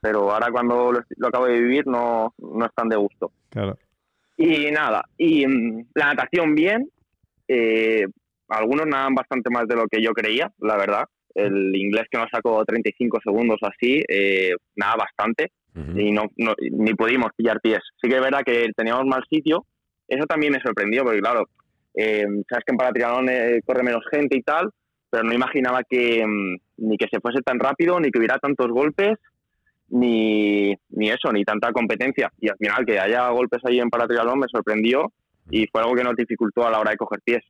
pero 0.00 0.30
ahora 0.32 0.50
cuando 0.50 0.92
lo, 0.92 1.00
lo 1.16 1.26
acabo 1.28 1.46
de 1.46 1.60
vivir 1.60 1.86
no, 1.86 2.34
no 2.38 2.64
es 2.64 2.74
tan 2.74 2.88
de 2.88 2.96
gusto. 2.96 3.32
Claro. 3.50 3.76
Y 4.36 4.70
nada, 4.70 5.04
y 5.18 5.46
mm, 5.46 5.88
la 5.94 6.06
natación 6.06 6.54
bien. 6.54 6.88
Eh, 7.46 8.06
algunos 8.48 8.86
nadan 8.86 9.14
bastante 9.14 9.50
más 9.50 9.66
de 9.66 9.76
lo 9.76 9.86
que 9.86 10.02
yo 10.02 10.12
creía, 10.12 10.50
la 10.58 10.76
verdad. 10.76 11.04
El 11.34 11.74
inglés 11.76 12.06
que 12.10 12.18
nos 12.18 12.30
sacó 12.30 12.64
35 12.64 13.20
segundos 13.22 13.58
así, 13.62 14.02
eh, 14.08 14.54
nada 14.76 14.96
bastante. 14.96 15.52
Y 15.94 16.10
no, 16.10 16.24
ni 16.36 16.94
pudimos 16.94 17.30
pillar 17.36 17.60
pies. 17.60 17.78
Sí 18.02 18.08
que 18.08 18.16
es 18.16 18.20
verdad 18.20 18.42
que 18.44 18.70
teníamos 18.76 19.06
mal 19.06 19.22
sitio. 19.30 19.64
Eso 20.08 20.26
también 20.26 20.52
me 20.52 20.60
sorprendió, 20.60 21.04
porque 21.04 21.20
claro, 21.20 21.48
eh, 21.94 22.26
sabes 22.48 22.64
que 22.64 22.72
en 22.72 22.76
Paratriatlón 22.76 23.28
eh, 23.28 23.60
corre 23.64 23.84
menos 23.84 24.02
gente 24.10 24.36
y 24.36 24.42
tal, 24.42 24.70
pero 25.10 25.24
no 25.24 25.32
imaginaba 25.34 25.82
que 25.82 26.24
mm, 26.26 26.56
ni 26.88 26.96
que 26.96 27.08
se 27.10 27.20
fuese 27.20 27.42
tan 27.42 27.58
rápido, 27.58 27.98
ni 28.00 28.10
que 28.10 28.18
hubiera 28.18 28.38
tantos 28.38 28.68
golpes, 28.68 29.18
ni, 29.88 30.74
ni 30.90 31.10
eso, 31.10 31.32
ni 31.32 31.44
tanta 31.44 31.72
competencia. 31.72 32.32
Y 32.40 32.48
al 32.48 32.56
final 32.56 32.86
que 32.86 32.98
haya 32.98 33.28
golpes 33.30 33.60
ahí 33.64 33.80
en 33.80 33.90
paratriatlón 33.90 34.38
me 34.38 34.46
sorprendió 34.48 35.12
y 35.50 35.66
fue 35.66 35.82
algo 35.82 35.94
que 35.94 36.04
nos 36.04 36.16
dificultó 36.16 36.66
a 36.66 36.70
la 36.70 36.80
hora 36.80 36.92
de 36.92 36.96
coger 36.96 37.20
pies. 37.24 37.42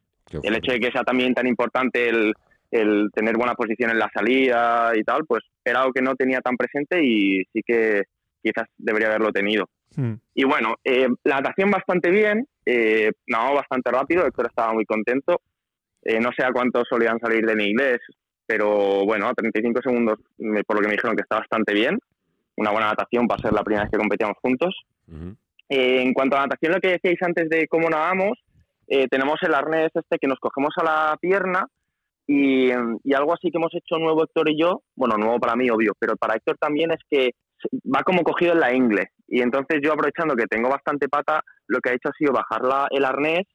el 0.42 0.54
hecho 0.56 0.72
de 0.72 0.80
que 0.80 0.90
sea 0.90 1.04
también 1.04 1.34
tan 1.34 1.46
importante 1.46 2.08
el, 2.08 2.32
el, 2.70 3.10
tener 3.12 3.36
buena 3.36 3.54
posición 3.54 3.90
en 3.90 3.98
la 3.98 4.10
salida 4.12 4.92
y 4.96 5.04
tal, 5.04 5.26
pues 5.26 5.42
era 5.64 5.80
algo 5.80 5.92
que 5.92 6.02
no 6.02 6.14
tenía 6.14 6.40
tan 6.40 6.56
presente 6.56 7.04
y 7.04 7.44
sí 7.52 7.60
que 7.64 8.04
quizás 8.42 8.66
debería 8.78 9.08
haberlo 9.08 9.32
tenido. 9.32 9.66
Hmm. 9.94 10.14
Y 10.34 10.44
bueno, 10.44 10.76
eh, 10.84 11.08
la 11.24 11.36
natación 11.36 11.70
bastante 11.70 12.10
bien, 12.10 12.46
eh, 12.64 13.10
nadó 13.26 13.54
bastante 13.54 13.90
rápido, 13.90 14.26
Héctor 14.26 14.46
estaba 14.46 14.72
muy 14.72 14.86
contento. 14.86 15.40
Eh, 16.02 16.20
no 16.20 16.30
sé 16.36 16.44
a 16.44 16.52
cuántos 16.52 16.88
solían 16.88 17.18
salir 17.20 17.44
de 17.46 17.54
mi 17.54 17.64
inglés, 17.64 17.98
pero 18.46 19.04
bueno, 19.04 19.28
a 19.28 19.34
35 19.34 19.80
segundos, 19.82 20.18
por 20.66 20.76
lo 20.76 20.82
que 20.82 20.88
me 20.88 20.94
dijeron 20.94 21.16
que 21.16 21.22
está 21.22 21.38
bastante 21.38 21.74
bien 21.74 21.98
una 22.60 22.70
buena 22.70 22.88
natación 22.88 23.26
para 23.26 23.42
ser 23.42 23.52
la 23.52 23.64
primera 23.64 23.84
vez 23.84 23.90
que 23.90 23.98
competíamos 23.98 24.36
juntos. 24.42 24.74
Eh, 25.68 26.02
en 26.02 26.12
cuanto 26.12 26.36
a 26.36 26.40
natación, 26.40 26.72
lo 26.72 26.80
que 26.80 26.92
decíais 26.92 27.22
antes 27.22 27.48
de 27.48 27.66
cómo 27.68 27.88
nadamos, 27.88 28.38
eh, 28.86 29.06
tenemos 29.08 29.36
el 29.42 29.54
arnés 29.54 29.90
este 29.94 30.18
que 30.18 30.26
nos 30.26 30.38
cogemos 30.38 30.74
a 30.76 30.84
la 30.84 31.16
pierna 31.20 31.66
y, 32.26 32.70
algo 32.70 33.32
así 33.32 33.50
que 33.50 33.58
hemos 33.58 33.74
hecho 33.74 33.98
nuevo 33.98 34.22
Héctor 34.22 34.50
y 34.50 34.60
yo, 34.60 34.82
bueno, 34.94 35.16
nuevo 35.16 35.40
para 35.40 35.56
mí, 35.56 35.70
obvio, 35.70 35.94
pero 35.98 36.16
para 36.16 36.34
Héctor 36.34 36.58
también 36.58 36.90
es 36.92 37.00
que 37.08 37.30
va 37.74 38.02
como 38.02 38.22
cogido 38.22 38.52
en 38.52 38.60
la 38.60 38.74
ingle. 38.74 39.08
Y 39.26 39.40
entonces 39.40 39.80
yo 39.82 39.92
aprovechando 39.92 40.34
que 40.34 40.46
tengo 40.46 40.68
bastante 40.68 41.08
pata, 41.08 41.42
lo 41.66 41.80
que 41.80 41.90
he 41.90 41.94
hecho 41.94 42.10
ha 42.10 42.18
sido 42.18 42.32
bajar 42.32 42.62
la, 42.62 42.88
el 42.90 43.04
arnés 43.04 43.46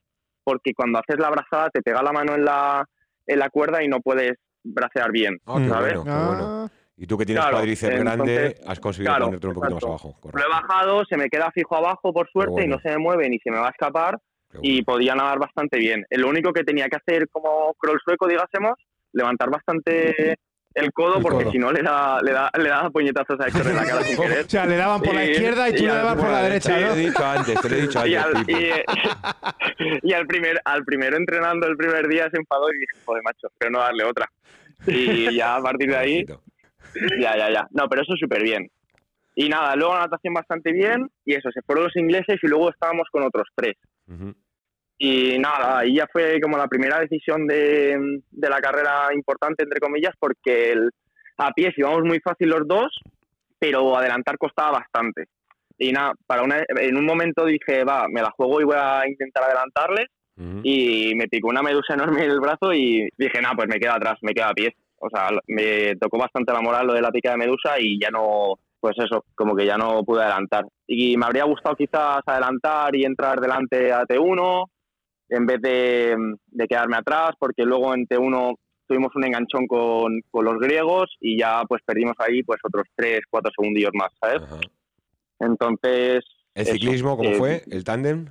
porque 0.46 0.74
cuando 0.74 1.00
haces 1.00 1.20
la 1.20 1.28
abrazada 1.28 1.70
te 1.72 1.82
pega 1.82 2.02
la 2.02 2.14
mano 2.14 2.36
en 2.36 2.46
la, 2.46 2.86
en 3.28 3.40
la 3.40 3.50
cuerda 3.50 3.84
y 3.84 3.90
no 3.90 4.00
puedes 4.00 4.34
bracear 4.64 5.12
bien, 5.12 5.38
ah, 5.46 5.60
¿sabes? 5.68 6.00
Ah. 6.08 6.68
Y 6.98 7.08
tú 7.08 7.18
que 7.18 7.26
tienes 7.26 7.44
claro, 7.44 7.66
grande, 8.00 8.56
has 8.66 8.80
conseguido 8.80 9.14
ponerte 9.18 9.48
un 9.48 9.54
poquito 9.54 9.76
más 9.76 9.84
abajo. 9.84 10.16
Lo 10.32 10.42
he 10.42 10.48
bajado, 10.48 11.04
se 11.06 11.18
me 11.18 11.28
queda 11.28 11.52
fijo 11.52 11.76
abajo 11.76 12.14
por 12.14 12.30
suerte 12.30 12.64
y 12.64 12.68
no 12.68 12.80
se 12.80 12.90
me 12.90 13.00
mueve 13.00 13.30
ni 13.30 13.38
se 13.40 13.52
me 13.52 13.58
va 13.58 13.68
a 13.68 13.72
escapar 13.72 14.18
y 14.62 14.82
podía 14.84 15.16
nadar 15.16 15.40
bastante 15.40 15.78
bien. 15.78 16.06
Lo 16.12 16.30
único 16.30 16.54
que 16.54 16.64
tenía 16.64 16.88
que 16.88 16.96
hacer 16.96 17.28
como 17.30 17.74
crawl 17.78 18.00
sueco, 18.04 18.28
digásemos, 18.28 18.76
levantar 19.12 19.50
bastante 19.50 20.38
el 20.76 20.92
codo 20.92 21.22
porque 21.22 21.50
si 21.52 21.58
no 21.58 21.72
le 21.72 21.82
da, 21.82 22.20
le 22.22 22.34
da, 22.34 22.52
le 22.58 22.70
da 22.70 22.90
puñetazos 22.90 23.40
a 23.40 23.48
Héctor 23.48 23.68
en 23.68 23.76
la 23.76 23.86
cara 23.86 24.04
sin 24.04 24.18
querer. 24.22 24.46
O 24.46 24.50
sea, 24.50 24.66
le 24.66 24.76
daban 24.76 25.02
por 25.02 25.16
la 25.16 25.26
izquierda 25.26 25.70
y 25.70 25.76
tú 25.76 25.84
le 25.84 25.94
dabas 25.94 26.16
por 26.16 26.30
la 26.30 26.44
derecha, 26.44 26.76
Te 26.76 26.82
lo 26.82 26.94
he 26.94 26.96
dicho 26.98 27.26
antes, 27.26 27.62
te 27.62 27.70
lo 27.70 27.76
he 27.76 27.82
dicho 27.82 28.00
antes. 28.36 28.84
Y 30.04 30.14
al, 30.14 30.26
primer, 30.26 30.62
al 30.64 30.84
primero 30.84 31.18
entrenando 31.18 31.68
el 31.68 31.76
primer 31.76 32.08
día 32.08 32.30
se 32.30 32.38
enfadó 32.38 32.72
y 32.72 32.80
dije, 32.80 32.98
joder, 33.06 33.24
macho, 33.24 33.48
pero 33.58 33.72
no 33.72 33.80
darle 33.80 34.04
otra. 34.04 34.30
Y 34.88 35.34
ya 35.36 35.56
a 35.56 35.62
partir 35.62 35.90
de 35.90 35.98
ahí 35.98 36.26
ya, 37.20 37.38
ya, 37.38 37.52
ya. 37.52 37.68
No, 37.72 37.88
pero 37.90 38.02
eso 38.02 38.14
súper 38.16 38.44
bien. 38.44 38.70
Y 39.36 39.50
nada, 39.50 39.76
luego 39.76 39.94
la 39.94 40.02
natación 40.02 40.34
bastante 40.34 40.72
bien 40.72 41.10
y 41.26 41.36
eso, 41.36 41.52
se 41.52 41.62
fueron 41.62 41.86
los 41.86 41.96
ingleses 41.96 42.38
y 42.42 42.48
luego 42.48 42.70
estábamos 42.70 43.08
con 43.12 43.24
otros 43.24 43.48
tres. 43.54 43.76
Y 44.98 45.38
nada, 45.40 45.80
ahí 45.80 45.96
ya 45.96 46.08
fue 46.12 46.40
como 46.40 46.58
la 46.58 46.68
primera 46.68 47.00
decisión 47.00 47.48
de, 47.48 48.22
de 48.32 48.50
la 48.50 48.62
carrera 48.62 49.10
importante, 49.14 49.64
entre 49.64 49.80
comillas, 49.80 50.14
porque 50.18 50.72
el, 50.72 50.90
a 51.38 51.52
pies 51.52 51.78
íbamos 51.78 52.04
muy 52.04 52.20
fácil 52.20 52.50
los 52.50 52.68
dos, 52.68 52.98
pero 53.60 53.98
adelantar 53.98 54.38
costaba 54.38 54.80
bastante. 54.80 55.26
Y 55.78 55.92
nada, 55.92 56.14
para 56.26 56.44
una, 56.44 56.64
en 56.70 56.96
un 56.96 57.06
momento 57.06 57.46
dije, 57.46 57.84
va, 57.84 58.08
me 58.08 58.22
la 58.22 58.32
juego 58.32 58.62
y 58.62 58.66
voy 58.66 58.78
a 58.80 59.08
intentar 59.08 59.44
adelantarles. 59.44 60.08
y 60.64 61.14
me 61.16 61.28
picó 61.28 61.48
una 61.48 61.62
medusa 61.62 61.94
enorme 61.94 62.24
en 62.26 62.32
el 62.32 62.40
brazo 62.40 62.74
y 62.74 63.08
dije, 63.18 63.42
nada, 63.42 63.56
pues 63.56 63.68
me 63.68 63.80
quedo 63.80 63.94
atrás, 63.94 64.18
me 64.22 64.34
quedo 64.34 64.48
a 64.48 64.54
pie. 64.54 64.76
O 64.98 65.10
sea, 65.10 65.30
me 65.48 65.96
tocó 65.98 66.18
bastante 66.18 66.54
la 66.54 66.62
moral 66.62 66.88
lo 66.88 66.94
de 66.94 67.02
la 67.02 67.12
pica 67.12 67.32
de 67.32 67.38
medusa 67.38 67.80
y 67.80 68.00
ya 68.00 68.10
no, 68.10 68.56
pues 68.80 68.96
eso, 68.98 69.26
como 69.36 69.56
que 69.56 69.66
ya 69.66 69.78
no 69.78 70.04
pude 70.04 70.22
adelantar. 70.22 70.66
Y 70.88 71.18
me 71.18 71.26
habría 71.26 71.44
gustado 71.44 71.76
quizás 71.76 72.22
adelantar 72.26 72.96
y 72.96 73.04
entrar 73.04 73.40
delante 73.42 73.92
a 73.92 74.04
T1 74.04 74.66
en 75.30 75.46
vez 75.46 75.62
de, 75.62 76.16
de 76.48 76.68
quedarme 76.68 76.98
atrás, 76.98 77.32
porque 77.40 77.64
luego 77.64 77.94
en 77.94 78.08
T1 78.08 78.56
tuvimos 78.88 79.16
un 79.16 79.26
enganchón 79.26 79.68
con, 79.68 80.22
con, 80.30 80.46
los 80.46 80.60
griegos 80.60 81.16
y 81.20 81.40
ya 81.40 81.64
pues 81.68 81.82
perdimos 81.86 82.16
ahí 82.20 82.44
pues 82.44 82.60
otros 82.64 82.86
3, 82.96 83.22
4 83.30 83.52
segundillos 83.56 83.92
más, 83.94 84.10
¿sabes? 84.22 84.42
Entonces... 85.40 86.24
¿El 86.54 86.66
ciclismo 86.66 87.18
cómo 87.18 87.32
eh, 87.32 87.36
fue? 87.36 87.64
¿El 87.70 87.84
tándem? 87.84 88.28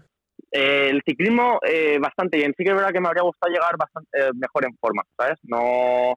Eh, 0.51 0.89
el 0.91 1.03
ciclismo 1.05 1.59
eh, 1.67 1.99
bastante 2.01 2.37
bien. 2.39 2.55
Sí 2.57 2.65
que 2.65 2.71
es 2.71 2.77
verdad 2.77 2.93
que 2.93 3.01
me 3.01 3.09
habría 3.09 3.25
gustado 3.25 3.53
llegar 3.53 3.77
bastante 3.77 4.19
eh, 4.19 4.31
mejor 4.35 4.65
en 4.65 4.77
forma, 4.77 5.03
¿sabes? 5.17 5.39
No, 5.43 6.15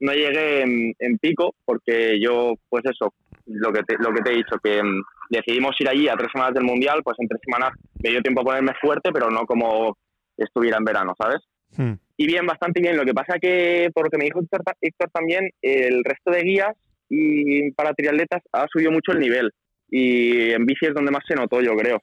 no 0.00 0.12
llegué 0.12 0.62
en, 0.62 0.94
en, 0.98 1.18
pico 1.18 1.54
porque 1.64 2.18
yo, 2.18 2.54
pues 2.68 2.82
eso, 2.86 3.12
lo 3.46 3.72
que 3.72 3.82
te, 3.82 3.96
lo 3.98 4.12
que 4.14 4.22
te 4.22 4.32
he 4.32 4.36
dicho, 4.36 4.56
que 4.62 4.80
um, 4.80 5.02
decidimos 5.28 5.78
ir 5.80 5.88
allí 5.88 6.08
a 6.08 6.16
tres 6.16 6.30
semanas 6.32 6.54
del 6.54 6.64
Mundial, 6.64 7.02
pues 7.04 7.16
en 7.18 7.28
tres 7.28 7.40
semanas 7.44 7.72
me 8.02 8.10
dio 8.10 8.22
tiempo 8.22 8.40
a 8.40 8.44
ponerme 8.44 8.72
fuerte, 8.80 9.12
pero 9.12 9.30
no 9.30 9.44
como 9.44 9.96
estuviera 10.36 10.78
en 10.78 10.84
verano, 10.84 11.14
¿sabes? 11.18 11.40
Hmm. 11.76 11.94
Y 12.16 12.26
bien, 12.26 12.46
bastante 12.46 12.80
bien. 12.80 12.96
Lo 12.96 13.04
que 13.04 13.14
pasa 13.14 13.38
que, 13.40 13.90
por 13.92 14.04
lo 14.04 14.10
que 14.10 14.18
me 14.18 14.24
dijo 14.24 14.40
Héctor, 14.40 14.62
Héctor 14.80 15.10
también, 15.12 15.50
el 15.62 16.04
resto 16.04 16.30
de 16.30 16.42
guías 16.42 16.76
y 17.08 17.70
para 17.72 17.92
triatletas 17.92 18.42
ha 18.52 18.66
subido 18.72 18.90
mucho 18.90 19.12
el 19.12 19.20
nivel. 19.20 19.50
Y 19.90 20.50
en 20.50 20.64
bici 20.66 20.86
es 20.86 20.94
donde 20.94 21.10
más 21.10 21.24
se 21.26 21.34
notó, 21.34 21.60
yo 21.60 21.76
creo. 21.76 22.00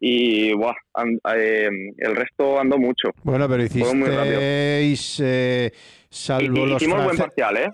Y 0.00 0.52
buah, 0.52 0.74
and, 0.94 1.18
eh, 1.34 1.68
el 1.96 2.16
resto 2.16 2.60
andó 2.60 2.78
mucho. 2.78 3.10
Bueno, 3.22 3.48
pero 3.48 3.62
hicisteis, 3.62 5.20
eh, 5.24 5.72
salvo 6.10 6.66
y, 6.66 6.68
los 6.70 6.82
hicimos 6.82 7.04
buen 7.04 7.16
parcial, 7.16 7.56
¿eh? 7.56 7.70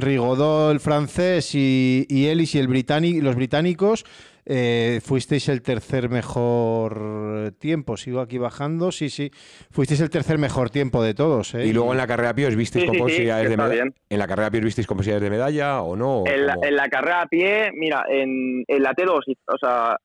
Rigodó, 0.00 0.70
el 0.70 0.80
francés, 0.80 1.54
y, 1.54 2.06
y 2.08 2.26
Ellis 2.26 2.54
y 2.54 2.58
el 2.58 2.68
británico, 2.68 3.22
los 3.22 3.36
británicos, 3.36 4.04
eh, 4.46 5.00
fuisteis 5.02 5.48
el 5.48 5.62
tercer 5.62 6.08
mejor 6.08 7.52
tiempo. 7.58 7.96
Sigo 7.96 8.20
aquí 8.20 8.38
bajando. 8.38 8.92
Sí, 8.92 9.08
sí. 9.10 9.30
Fuisteis 9.70 10.00
el 10.00 10.10
tercer 10.10 10.38
mejor 10.38 10.70
tiempo 10.70 11.02
de 11.02 11.14
todos. 11.14 11.54
¿eh? 11.54 11.66
Y 11.66 11.72
luego 11.72 11.92
en 11.92 11.98
la 11.98 12.06
carrera 12.06 12.30
a 12.30 12.34
pie 12.34 12.46
os 12.46 12.56
visteis 12.56 12.82
Sí, 12.82 12.86
con 12.86 12.94
sí, 12.94 12.98
sí, 12.98 13.02
posibilidades 13.02 13.48
de 13.50 13.56
medalla. 13.56 13.72
bien. 13.74 13.94
¿En 14.10 14.18
la 14.18 14.26
carrera 14.26 14.48
a 14.48 14.50
pie 14.50 14.60
os 14.60 14.64
visteis 14.66 14.86
con 14.86 14.96
posibilidades 14.96 15.22
de 15.24 15.30
medalla 15.36 15.80
o 15.82 15.96
no? 15.96 16.18
¿O 16.22 16.26
En 16.28 16.46
la, 16.46 16.54
cómo? 16.54 16.66
en 16.66 16.76
la 16.76 16.88
carrera 16.88 17.22
a 17.22 17.26
pie, 17.26 17.70
mira, 17.74 18.04
en, 18.08 18.64
en 18.66 18.82
la 18.82 18.92
T2, 18.94 19.20
o 19.46 19.58
sea, 19.58 19.96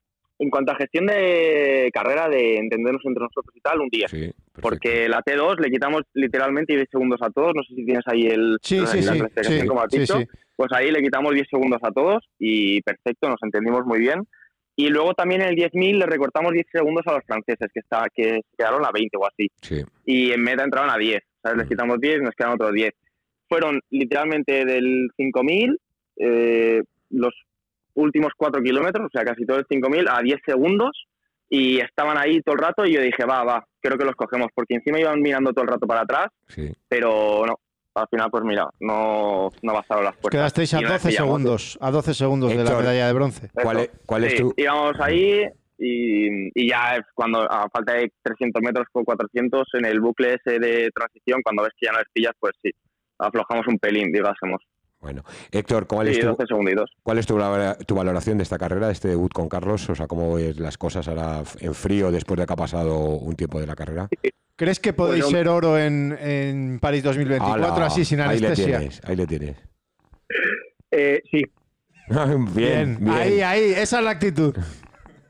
en 0.41 0.49
cuanto 0.49 0.72
a 0.72 0.76
gestión 0.76 1.06
de 1.07 1.90
carrera, 1.94 2.30
de 2.30 2.57
entendernos 2.57 3.02
entre 3.06 3.24
nosotros 3.24 3.53
y 3.56 3.60
tal, 3.60 3.82
un 3.82 3.90
día. 3.90 4.07
Sí. 4.07 4.32
Porque 4.61 5.10
la 5.10 5.22
T2 5.22 5.60
le 5.60 5.70
quitamos 5.70 6.03
literalmente 6.14 6.76
10 6.76 6.88
segundos 6.90 7.20
a 7.22 7.30
todos. 7.30 7.52
No 7.56 7.61
sé 7.64 7.76
si 7.76 7.86
tienes 7.86 8.03
ahí 8.07 8.28
el, 8.28 8.57
Sí, 8.61 8.78
la 8.80 8.88
sí, 8.88 9.02
sí, 9.02 9.10
sí, 9.60 9.68
como 9.68 9.82
has 9.82 9.91
sí, 9.91 9.99
dicho. 9.99 10.18
sí. 10.18 10.26
Pues 10.60 10.73
ahí 10.73 10.91
le 10.91 11.02
quitamos 11.02 11.34
10 11.34 11.48
segundos 11.49 11.80
a 11.84 11.90
todos 11.90 12.22
y 12.38 12.81
perfecto, 12.81 13.30
nos 13.30 13.41
entendimos 13.41 13.86
muy 13.86 13.98
bien. 13.99 14.27
Y 14.76 14.90
luego 14.90 15.14
también 15.14 15.40
en 15.41 15.48
el 15.48 15.56
10.000 15.56 15.99
le 15.99 16.06
recortamos 16.06 16.52
10 16.52 16.65
segundos 16.69 17.07
a 17.07 17.14
los 17.14 17.23
franceses, 17.26 17.69
que, 17.73 17.80
está, 17.80 18.07
que 18.14 18.41
quedaron 18.57 18.86
a 18.86 18.91
20 18.91 19.15
o 19.15 19.26
así. 19.26 19.48
Sí. 19.61 19.81
Y 20.03 20.34
en 20.34 20.44
meta 20.44 20.65
entraron 20.65 20.90
a 20.90 20.98
10. 20.98 21.22
¿sabes? 21.41 21.60
Les 21.60 21.68
quitamos 21.69 22.02
10 22.02 22.18
y 22.18 22.23
nos 22.23 22.36
quedan 22.36 22.52
otros 22.56 22.73
10. 22.73 22.91
Fueron 23.48 23.80
literalmente 23.90 24.65
del 24.65 25.10
5.000, 25.18 25.77
eh, 26.18 26.84
los 27.11 27.34
últimos 27.94 28.34
4 28.36 28.61
kilómetros, 28.61 29.06
o 29.06 29.10
sea, 29.14 29.23
casi 29.23 29.45
todo 29.45 29.60
el 29.60 29.65
5.000, 29.65 30.10
a 30.11 30.22
10 30.22 30.41
segundos. 30.45 31.06
Y 31.49 31.80
estaban 31.80 32.18
ahí 32.18 32.41
todo 32.41 32.56
el 32.56 32.61
rato 32.61 32.86
y 32.86 32.95
yo 32.95 33.02
dije, 33.02 33.23
va, 33.23 33.45
va, 33.45 33.65
creo 33.80 33.98
que 33.98 34.03
los 34.03 34.15
cogemos, 34.15 34.49
porque 34.53 34.76
encima 34.76 34.99
iban 34.99 35.22
mirando 35.22 35.53
todo 35.53 35.64
el 35.64 35.69
rato 35.72 35.88
para 35.88 36.02
atrás, 36.02 36.27
Sí. 36.49 36.69
pero 36.90 37.45
no. 37.48 37.56
Al 38.01 38.07
final, 38.09 38.30
pues 38.31 38.43
mira, 38.43 38.67
no, 38.80 39.49
no 39.61 39.73
bastaron 39.73 40.03
las 40.05 40.13
puertas. 40.15 40.31
quedasteis 40.31 40.73
a 40.73 40.80
Y 40.80 40.84
nos 40.84 40.91
12 40.93 41.07
pillamos. 41.09 41.27
segundos. 41.30 41.77
A 41.81 41.91
12 41.91 42.13
segundos 42.13 42.49
de 42.51 42.63
la 42.63 42.76
medalla 42.77 43.07
de 43.07 43.13
bronce. 43.13 43.49
¿Cuál 43.53 43.80
es, 43.80 43.89
cuál 44.05 44.23
es 44.26 44.31
Sí, 44.34 44.38
tu...? 44.39 44.53
íbamos 44.57 44.93
ahí 44.99 45.43
y, 45.77 46.27
y 46.61 46.69
ya 46.69 46.95
es 46.95 47.01
cuando 47.13 47.41
a 47.41 47.67
falta 47.69 47.93
de 47.93 48.11
300 48.23 48.61
metros 48.61 48.88
o 48.93 49.03
400 49.03 49.67
en 49.73 49.85
el 49.85 49.99
bucle 50.01 50.35
ese 50.35 50.59
de 50.59 50.89
transición, 50.93 51.41
cuando 51.43 51.63
ves 51.63 51.71
que 51.80 51.85
ya 51.88 51.91
no 51.93 51.99
les 51.99 52.07
pillas, 52.13 52.34
pues 52.39 52.53
sí, 52.61 52.69
aflojamos 53.17 53.65
un 53.67 53.77
pelín, 53.80 54.11
digásemos. 54.11 54.61
Bueno, 55.01 55.23
Héctor, 55.51 55.88
¿cuál 55.88 56.07
Sí, 56.07 56.13
es, 56.13 56.19
tu, 56.19 56.27
12 56.27 56.43
segunditos. 56.47 56.91
¿cuál 57.03 57.19
es 57.19 57.26
tu, 57.26 57.38
valora- 57.38 57.77
tu 57.77 57.95
valoración 57.95 58.38
de 58.38 58.43
esta 58.43 58.57
carrera, 58.57 58.88
de 58.88 58.93
este 58.93 59.07
debut 59.07 59.31
con 59.31 59.47
Carlos? 59.47 59.89
O 59.89 59.95
sea, 59.95 60.07
¿cómo 60.07 60.35
ves 60.35 60.59
las 60.59 60.77
cosas 60.77 61.07
ahora 61.07 61.41
en 61.61 61.73
frío 61.73 62.11
después 62.11 62.38
de 62.38 62.45
que 62.45 62.51
ha 62.51 62.57
pasado 62.57 62.97
un 62.97 63.35
tiempo 63.38 63.61
de 63.61 63.67
la 63.67 63.76
carrera? 63.76 64.09
¿Crees 64.60 64.77
que 64.81 64.91
podéis 64.91 65.26
ser 65.27 65.48
oro 65.48 65.77
en, 65.80 66.18
en 66.19 66.80
París 66.81 67.02
2024 67.02 67.76
¡Hala! 67.77 67.86
así 67.86 68.03
sin 68.03 68.19
Ahí 68.19 68.40
le 68.40 68.48
anestesia? 68.48 68.77
tienes, 68.80 69.02
ahí 69.06 69.15
le 69.15 69.26
tienes. 69.26 69.56
Eh, 70.91 71.22
sí, 71.31 71.44
bien, 72.56 72.98
bien. 72.99 73.07
Ahí, 73.10 73.40
ahí, 73.41 73.72
esa 73.72 73.99
es 73.99 74.03
la 74.03 74.11
actitud. 74.11 74.53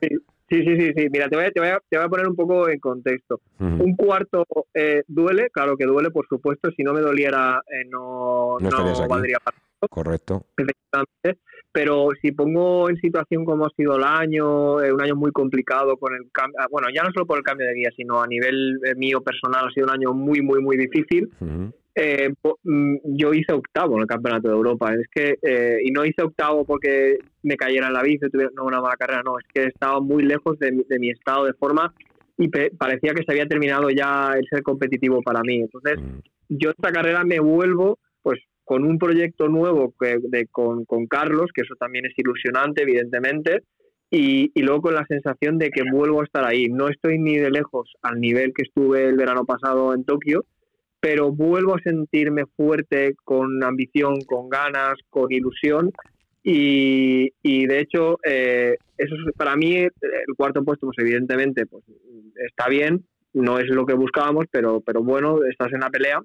sí, 0.00 0.08
sí, 0.48 0.64
sí, 0.64 0.92
sí. 0.96 1.06
Mira, 1.12 1.28
te 1.28 1.36
voy, 1.36 1.44
a, 1.44 1.50
te, 1.52 1.60
voy 1.60 1.68
a, 1.68 1.78
te 1.88 1.96
voy 1.96 2.06
a 2.06 2.08
poner 2.08 2.26
un 2.28 2.34
poco 2.34 2.68
en 2.68 2.80
contexto. 2.80 3.40
Un 3.60 3.94
cuarto 3.94 4.44
eh, 4.74 5.04
duele, 5.06 5.48
claro 5.50 5.76
que 5.76 5.84
duele, 5.84 6.10
por 6.10 6.26
supuesto. 6.26 6.68
Si 6.76 6.82
no 6.82 6.92
me 6.92 7.00
doliera, 7.00 7.62
eh, 7.68 7.86
no, 7.88 8.56
No 8.58 8.68
no 8.68 8.88
aquí. 8.90 9.08
valdría 9.08 9.38
para 9.44 9.56
Correcto. 9.88 10.44
perfectamente. 10.56 11.40
Pero 11.72 12.08
si 12.20 12.32
pongo 12.32 12.90
en 12.90 12.96
situación 12.96 13.44
como 13.44 13.64
ha 13.66 13.70
sido 13.76 13.96
el 13.96 14.02
año, 14.02 14.82
eh, 14.82 14.92
un 14.92 15.00
año 15.00 15.14
muy 15.14 15.30
complicado 15.30 15.96
con 15.96 16.14
el 16.14 16.30
cambio, 16.32 16.58
bueno, 16.70 16.88
ya 16.92 17.02
no 17.04 17.10
solo 17.12 17.26
por 17.26 17.38
el 17.38 17.44
cambio 17.44 17.66
de 17.68 17.74
guía, 17.74 17.90
sino 17.96 18.20
a 18.20 18.26
nivel 18.26 18.80
eh, 18.84 18.94
mío 18.96 19.20
personal 19.22 19.68
ha 19.68 19.70
sido 19.70 19.86
un 19.86 19.92
año 19.92 20.12
muy, 20.12 20.40
muy, 20.42 20.60
muy 20.60 20.76
difícil. 20.76 21.28
Eh, 21.94 22.32
mm, 22.64 22.96
yo 23.04 23.32
hice 23.34 23.52
octavo 23.52 23.94
en 23.96 24.02
el 24.02 24.06
Campeonato 24.06 24.48
de 24.48 24.54
Europa. 24.54 24.92
Es 24.94 25.06
que, 25.14 25.36
eh, 25.42 25.78
y 25.84 25.90
no 25.92 26.04
hice 26.04 26.22
octavo 26.22 26.64
porque 26.64 27.18
me 27.42 27.56
cayera 27.56 27.86
en 27.88 27.92
la 27.92 28.02
bici, 28.02 28.28
tuviera 28.30 28.50
no, 28.56 28.64
una 28.64 28.80
mala 28.80 28.96
carrera, 28.96 29.22
no, 29.24 29.38
es 29.38 29.44
que 29.52 29.64
estaba 29.66 30.00
muy 30.00 30.22
lejos 30.24 30.58
de, 30.58 30.72
mi- 30.72 30.84
de 30.88 30.98
mi 30.98 31.10
estado 31.10 31.44
de 31.44 31.52
forma 31.54 31.92
y 32.38 32.48
parecía 32.48 33.12
que 33.12 33.22
se 33.24 33.32
había 33.32 33.46
terminado 33.46 33.90
ya 33.90 34.32
el 34.36 34.46
ser 34.48 34.62
competitivo 34.62 35.20
para 35.22 35.42
mí. 35.42 35.60
Entonces, 35.60 35.98
yo 36.48 36.70
esta 36.70 36.90
carrera 36.90 37.22
me 37.22 37.38
vuelvo 37.38 37.98
pues 38.22 38.40
con 38.70 38.84
un 38.84 38.98
proyecto 38.98 39.48
nuevo 39.48 39.92
que, 39.98 40.20
con, 40.52 40.84
con 40.84 41.08
Carlos, 41.08 41.50
que 41.52 41.62
eso 41.62 41.74
también 41.74 42.06
es 42.06 42.12
ilusionante, 42.16 42.82
evidentemente, 42.82 43.64
y, 44.08 44.52
y 44.54 44.62
luego 44.62 44.82
con 44.82 44.94
la 44.94 45.04
sensación 45.08 45.58
de 45.58 45.70
que 45.70 45.82
vuelvo 45.90 46.20
a 46.20 46.24
estar 46.24 46.44
ahí. 46.44 46.68
No 46.68 46.88
estoy 46.88 47.18
ni 47.18 47.36
de 47.36 47.50
lejos 47.50 47.92
al 48.00 48.20
nivel 48.20 48.52
que 48.54 48.62
estuve 48.62 49.08
el 49.08 49.16
verano 49.16 49.44
pasado 49.44 49.92
en 49.92 50.04
Tokio, 50.04 50.44
pero 51.00 51.32
vuelvo 51.32 51.74
a 51.74 51.80
sentirme 51.82 52.44
fuerte, 52.56 53.16
con 53.24 53.60
ambición, 53.64 54.20
con 54.20 54.48
ganas, 54.48 54.94
con 55.08 55.32
ilusión. 55.32 55.90
Y, 56.44 57.32
y 57.42 57.66
de 57.66 57.80
hecho, 57.80 58.18
eh, 58.24 58.76
eso 58.96 59.14
es, 59.16 59.34
para 59.36 59.56
mí, 59.56 59.78
eh, 59.78 59.90
el 60.00 60.36
cuarto 60.36 60.62
puesto, 60.62 60.86
pues 60.86 60.98
evidentemente, 61.00 61.66
pues 61.66 61.82
está 62.36 62.68
bien, 62.68 63.04
no 63.32 63.58
es 63.58 63.66
lo 63.66 63.84
que 63.84 63.94
buscábamos, 63.94 64.44
pero, 64.48 64.80
pero 64.80 65.02
bueno, 65.02 65.42
estás 65.42 65.72
en 65.72 65.80
la 65.80 65.90
pelea. 65.90 66.20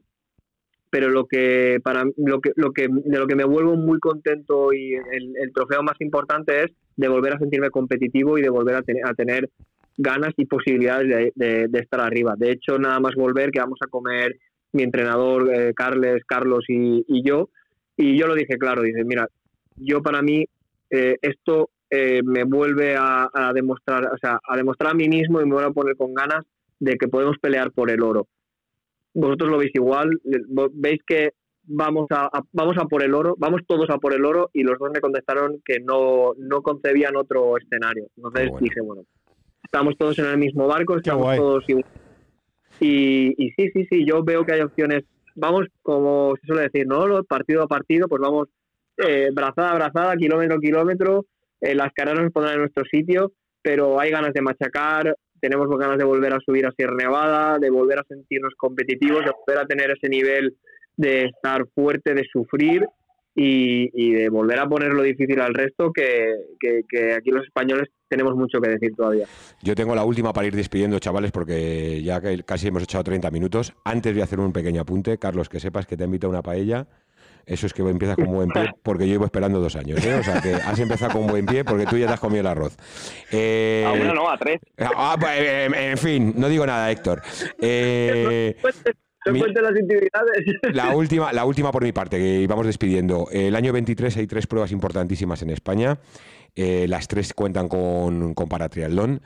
Pero 0.89 1.09
lo 1.09 1.25
que 1.25 1.79
para 1.83 2.05
lo 2.17 2.39
que, 2.39 2.51
lo 2.55 2.71
que 2.71 2.87
de 2.87 3.19
lo 3.19 3.27
que 3.27 3.35
me 3.35 3.43
vuelvo 3.43 3.75
muy 3.75 3.99
contento 3.99 4.71
y 4.71 4.93
el, 4.93 5.33
el 5.35 5.53
trofeo 5.53 5.83
más 5.83 5.99
importante 5.99 6.63
es 6.63 6.71
de 6.95 7.07
volver 7.07 7.33
a 7.33 7.39
sentirme 7.39 7.69
competitivo 7.69 8.37
y 8.37 8.41
de 8.41 8.49
volver 8.49 8.75
a, 8.75 8.81
tener 8.81 9.05
a 9.05 9.13
tener 9.13 9.49
ganas 9.97 10.33
y 10.37 10.45
posibilidades 10.45 11.33
de, 11.35 11.69
estar 11.79 12.01
arriba. 12.01 12.35
De 12.37 12.51
hecho, 12.51 12.77
nada 12.77 12.99
más 12.99 13.15
volver, 13.15 13.51
que 13.51 13.59
vamos 13.59 13.79
a 13.81 13.87
comer 13.87 14.37
mi 14.73 14.83
entrenador, 14.83 15.53
eh, 15.53 15.73
Carles, 15.73 16.23
Carlos 16.25 16.65
y, 16.67 17.05
y 17.07 17.23
yo. 17.23 17.49
Y 17.97 18.17
yo 18.17 18.27
lo 18.27 18.35
dije 18.35 18.57
claro, 18.57 18.81
dice, 18.81 19.03
mira, 19.05 19.27
yo 19.77 20.01
para 20.01 20.21
mí 20.21 20.45
eh, 20.89 21.17
esto 21.21 21.69
eh, 21.89 22.21
me 22.23 22.43
vuelve 22.43 22.95
a, 22.97 23.29
demostrar, 23.53 24.07
o 24.13 24.17
sea, 24.17 24.39
a 24.47 24.57
demostrar 24.57 24.91
a 24.91 24.95
mí 24.95 25.07
mismo 25.07 25.41
y 25.41 25.45
me 25.45 25.55
voy 25.55 25.63
a 25.63 25.71
poner 25.71 25.95
con 25.95 26.13
ganas 26.13 26.45
de 26.79 26.97
que 26.97 27.07
podemos 27.07 27.37
pelear 27.39 27.71
por 27.71 27.89
el 27.89 28.01
oro. 28.03 28.27
Vosotros 29.15 29.49
lo 29.49 29.57
veis 29.57 29.71
igual, 29.73 30.09
veis 30.73 30.99
que 31.07 31.31
vamos 31.63 32.05
a, 32.11 32.25
a- 32.25 32.43
vamos 32.51 32.75
a 32.77 32.85
por 32.85 33.01
el 33.01 33.13
oro, 33.15 33.33
vamos 33.39 33.61
todos 33.65 33.89
a 33.89 33.97
por 33.97 34.13
el 34.13 34.23
oro 34.23 34.49
y 34.53 34.61
los 34.61 34.77
dos 34.77 34.91
me 34.93 34.99
contestaron 35.01 35.61
que 35.65 35.79
no, 35.79 36.33
no 36.37 36.61
concebían 36.61 37.15
otro 37.15 37.57
escenario. 37.57 38.05
Entonces 38.15 38.49
bueno. 38.51 38.63
dije, 38.63 38.81
bueno, 38.81 39.03
estamos 39.63 39.97
todos 39.97 40.19
en 40.19 40.25
el 40.25 40.37
mismo 40.37 40.67
barco, 40.67 40.97
estamos 40.97 41.35
todos 41.37 41.63
igual. 41.67 41.85
Y, 42.79 43.33
y 43.43 43.51
sí, 43.51 43.69
sí, 43.73 43.87
sí, 43.89 44.05
yo 44.05 44.23
veo 44.23 44.45
que 44.45 44.53
hay 44.53 44.61
opciones. 44.61 45.03
Vamos, 45.35 45.65
como 45.81 46.33
se 46.39 46.47
suele 46.47 46.63
decir, 46.63 46.85
¿no? 46.87 47.23
Partido 47.23 47.63
a 47.63 47.67
partido, 47.67 48.07
pues 48.07 48.21
vamos 48.21 48.47
eh, 48.97 49.29
brazada 49.33 49.71
a 49.71 49.75
brazada, 49.75 50.15
kilómetro 50.17 50.57
a 50.57 50.59
kilómetro. 50.61 51.25
eh, 51.61 51.73
las 51.73 51.91
carreras 51.93 52.23
nos 52.23 52.31
pondrán 52.33 52.55
en 52.55 52.61
nuestro 52.61 52.83
sitio, 52.85 53.31
pero 53.61 53.99
hay 53.99 54.11
ganas 54.11 54.33
de 54.33 54.41
machacar, 54.41 55.15
tenemos 55.39 55.67
ganas 55.77 55.97
de 55.97 56.03
volver 56.03 56.33
a 56.33 56.39
subir 56.39 56.65
a 56.65 56.71
Sierra 56.71 56.95
Nevada, 56.95 57.59
de 57.59 57.69
volver 57.69 57.99
a 57.99 58.05
sentirnos 58.07 58.53
competitivos, 58.55 59.25
de 59.25 59.31
volver 59.31 59.63
a 59.63 59.67
tener 59.67 59.91
ese 59.91 60.09
nivel 60.09 60.55
de 60.97 61.25
estar 61.25 61.65
fuerte, 61.73 62.13
de 62.13 62.23
sufrir. 62.31 62.87
y, 63.37 64.13
de 64.13 64.29
volver 64.29 64.59
a 64.59 64.69
ponerlo 64.69 65.03
difícil 65.03 65.41
al 65.41 65.53
resto, 65.53 65.91
que, 65.91 66.35
que, 66.57 67.13
aquí 67.13 67.31
los 67.31 67.43
españoles 67.43 67.89
tenemos 68.07 68.33
mucho 68.33 68.61
que 68.61 68.69
decir 68.69 68.95
todavía. 68.95 69.27
Yo 69.61 69.75
tengo 69.75 69.93
la 69.93 70.05
última 70.05 70.31
para 70.31 70.47
ir 70.47 70.55
despidiendo, 70.55 70.99
chavales, 70.99 71.33
porque 71.33 72.01
ya 72.01 72.21
casi 72.45 72.69
hemos 72.69 72.83
echado 72.83 73.03
30 73.03 73.29
minutos. 73.31 73.73
Antes 73.83 74.13
voy 74.13 74.21
a 74.21 74.23
hacer 74.23 74.39
un 74.39 74.53
pequeño 74.53 74.81
apunte. 74.81 75.17
Carlos, 75.17 75.49
que 75.49 75.59
sepas 75.59 75.85
que 75.85 75.97
te 75.97 76.05
invito 76.05 76.27
a 76.27 76.29
una 76.29 76.41
paella. 76.41 76.87
Eso 77.45 77.67
es 77.67 77.73
que 77.73 77.81
empiezas 77.83 78.15
con 78.15 78.27
buen 78.27 78.49
pie, 78.49 78.71
porque 78.83 79.07
yo 79.07 79.13
llevo 79.13 79.25
esperando 79.25 79.59
dos 79.59 79.75
años. 79.75 80.03
¿eh? 80.03 80.15
O 80.15 80.23
sea, 80.23 80.41
que 80.41 80.53
has 80.53 80.79
empezado 80.79 81.13
con 81.13 81.27
buen 81.27 81.45
pie 81.45 81.63
porque 81.63 81.85
tú 81.85 81.97
ya 81.97 82.07
te 82.07 82.13
has 82.13 82.19
comido 82.19 82.41
el 82.41 82.47
arroz. 82.47 82.75
Eh, 83.31 83.83
a 83.85 83.91
uno 83.93 84.13
no, 84.13 84.29
a 84.29 84.37
tres. 84.37 84.59
Ah, 84.77 85.15
pues, 85.19 85.39
en 85.39 85.97
fin, 85.97 86.33
no 86.35 86.49
digo 86.49 86.65
nada, 86.65 86.91
Héctor. 86.91 87.21
Eh, 87.59 88.55
las 89.25 89.79
intimidades. 89.79 90.45
La 90.73 90.95
última, 90.95 91.33
la 91.33 91.45
última 91.45 91.71
por 91.71 91.83
mi 91.83 91.91
parte, 91.91 92.17
que 92.17 92.45
vamos 92.47 92.65
despidiendo. 92.65 93.27
El 93.31 93.55
año 93.55 93.73
23 93.73 94.17
hay 94.17 94.27
tres 94.27 94.47
pruebas 94.47 94.71
importantísimas 94.71 95.41
en 95.41 95.49
España. 95.49 95.99
Eh, 96.55 96.85
las 96.87 97.07
tres 97.07 97.33
cuentan 97.33 97.67
con, 97.67 98.33
con 98.33 98.47
paratriatlón. 98.47 99.21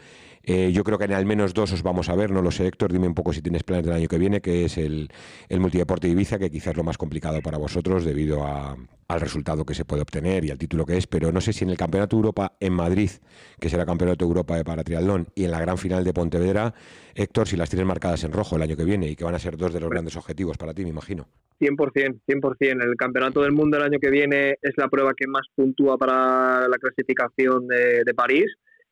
Eh, 0.51 0.71
yo 0.71 0.83
creo 0.83 0.97
que 0.97 1.05
en 1.05 1.13
al 1.13 1.27
menos 1.27 1.53
dos 1.53 1.71
os 1.73 1.83
vamos 1.83 2.09
a 2.09 2.15
ver, 2.15 2.31
no 2.31 2.41
lo 2.41 2.49
sé, 2.49 2.65
Héctor, 2.65 2.91
dime 2.91 3.05
un 3.05 3.13
poco 3.13 3.33
si 3.33 3.43
tienes 3.43 3.61
planes 3.61 3.85
del 3.85 3.93
año 3.93 4.07
que 4.07 4.17
viene, 4.17 4.41
que 4.41 4.65
es 4.65 4.79
el, 4.79 5.09
el 5.47 5.59
multideporte 5.59 6.07
de 6.07 6.13
Ibiza, 6.13 6.39
que 6.39 6.49
quizás 6.49 6.71
es 6.71 6.77
lo 6.77 6.83
más 6.83 6.97
complicado 6.97 7.39
para 7.43 7.59
vosotros 7.59 8.03
debido 8.03 8.43
al 8.43 9.21
resultado 9.21 9.63
que 9.63 9.75
se 9.75 9.85
puede 9.85 10.01
obtener 10.01 10.45
y 10.45 10.49
al 10.49 10.57
título 10.57 10.87
que 10.87 10.97
es, 10.97 11.05
pero 11.05 11.31
no 11.31 11.39
sé 11.39 11.53
si 11.53 11.65
en 11.65 11.69
el 11.69 11.77
Campeonato 11.77 12.15
de 12.15 12.21
Europa 12.21 12.53
en 12.59 12.73
Madrid, 12.73 13.11
que 13.59 13.69
será 13.69 13.85
Campeonato 13.85 14.25
de 14.25 14.27
Europa 14.27 14.57
de 14.57 14.63
Paratriatlón, 14.63 15.27
y 15.35 15.43
en 15.43 15.51
la 15.51 15.59
gran 15.59 15.77
final 15.77 16.03
de 16.03 16.13
Pontevedra, 16.13 16.73
Héctor, 17.13 17.47
si 17.47 17.55
las 17.55 17.69
tienes 17.69 17.85
marcadas 17.85 18.23
en 18.23 18.31
rojo 18.31 18.55
el 18.55 18.63
año 18.63 18.75
que 18.75 18.85
viene 18.85 19.07
y 19.07 19.15
que 19.15 19.25
van 19.25 19.35
a 19.35 19.39
ser 19.39 19.55
dos 19.55 19.71
de 19.71 19.79
los 19.81 19.89
grandes 19.91 20.17
objetivos 20.17 20.57
para 20.57 20.73
ti, 20.73 20.81
me 20.81 20.89
imagino. 20.89 21.27
100%, 21.59 22.21
100%. 22.27 22.83
El 22.83 22.95
Campeonato 22.95 23.43
del 23.43 23.51
Mundo 23.51 23.77
el 23.77 23.83
año 23.83 23.99
que 24.01 24.09
viene 24.09 24.57
es 24.63 24.73
la 24.77 24.87
prueba 24.87 25.13
que 25.15 25.27
más 25.27 25.45
puntúa 25.53 25.95
para 25.95 26.67
la 26.67 26.77
clasificación 26.79 27.67
de, 27.67 28.01
de 28.03 28.13
París 28.15 28.47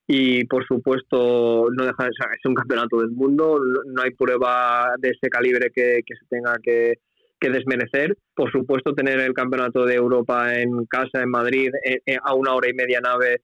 y 0.08 0.46
por 0.46 0.66
supuesto 0.66 1.68
no 1.70 1.86
deja 1.86 2.06
de 2.06 2.12
ser 2.18 2.30
es 2.34 2.46
un 2.46 2.56
campeonato 2.56 3.02
del 3.02 3.12
mundo 3.12 3.60
no 3.86 4.02
hay 4.02 4.12
prueba 4.12 4.94
de 5.00 5.10
ese 5.10 5.30
calibre 5.30 5.70
que, 5.76 6.02
se 6.08 6.26
tenga 6.30 6.56
que, 6.64 6.94
desmerecer. 7.42 8.18
Por 8.34 8.52
supuesto 8.52 8.94
tener 8.94 9.20
el 9.20 9.34
campeonato 9.34 9.86
de 9.86 9.96
Europa 9.96 10.56
en 10.56 10.86
casa 10.86 11.22
en 11.22 11.30
Madrid 11.30 11.70
eh, 11.84 12.00
eh, 12.06 12.18
a 12.24 12.34
una 12.34 12.56
hora 12.56 12.70
y 12.70 12.74
media 12.74 13.00
nave 13.00 13.42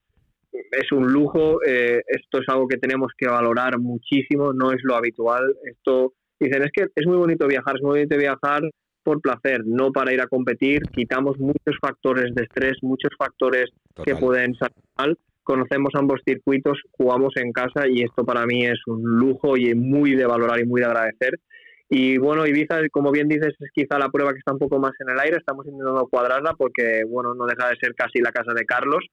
es 0.51 0.91
un 0.91 1.11
lujo. 1.11 1.59
Eh, 1.65 2.01
esto 2.07 2.39
es 2.41 2.47
algo 2.47 2.67
que 2.67 2.77
tenemos 2.77 3.11
que 3.17 3.27
valorar 3.27 3.77
muchísimo 3.77 4.53
no 4.53 4.71
es 4.71 4.79
lo 4.83 4.95
habitual. 4.95 5.43
Esto 5.65 6.13
dicen 6.39 6.63
es 6.63 6.71
que 6.73 6.87
es 6.95 7.05
muy 7.05 7.17
bonito 7.17 7.45
viajar 7.45 7.75
es 7.75 7.81
muy 7.83 7.99
bonito 7.99 8.17
viajar 8.17 8.63
por 9.03 9.21
placer, 9.21 9.61
no 9.65 9.91
para 9.91 10.13
ir 10.13 10.21
a 10.21 10.27
competir. 10.27 10.81
Quitamos 10.93 11.37
muchos 11.37 11.75
factores 11.79 12.33
de 12.33 12.43
estrés, 12.43 12.77
muchos 12.81 13.11
factores 13.17 13.69
que 14.03 14.15
pueden 14.15 14.55
salir 14.55 14.77
mal 14.97 15.17
conocemos 15.43 15.91
ambos 15.95 16.21
circuitos, 16.25 16.79
jugamos 16.91 17.33
en 17.35 17.51
casa 17.51 17.87
y 17.87 18.01
esto 18.03 18.25
para 18.25 18.45
mí 18.45 18.65
es 18.65 18.79
un 18.87 19.03
lujo 19.03 19.57
y 19.57 19.73
muy 19.75 20.15
de 20.15 20.25
valorar 20.25 20.59
y 20.59 20.65
muy 20.65 20.81
de 20.81 20.87
agradecer. 20.87 21.39
Y 21.89 22.17
bueno, 22.17 22.47
Ibiza, 22.47 22.79
como 22.91 23.11
bien 23.11 23.27
dices, 23.27 23.53
es 23.59 23.69
quizá 23.73 23.99
la 23.99 24.09
prueba 24.09 24.31
que 24.31 24.39
está 24.39 24.53
un 24.53 24.59
poco 24.59 24.79
más 24.79 24.93
en 24.99 25.09
el 25.09 25.19
aire, 25.19 25.37
estamos 25.37 25.65
intentando 25.67 26.07
cuadrarla 26.07 26.53
porque, 26.57 27.03
bueno, 27.07 27.35
no 27.35 27.45
deja 27.45 27.69
de 27.69 27.75
ser 27.75 27.93
casi 27.93 28.19
la 28.19 28.31
casa 28.31 28.53
de 28.53 28.65
Carlos, 28.65 29.05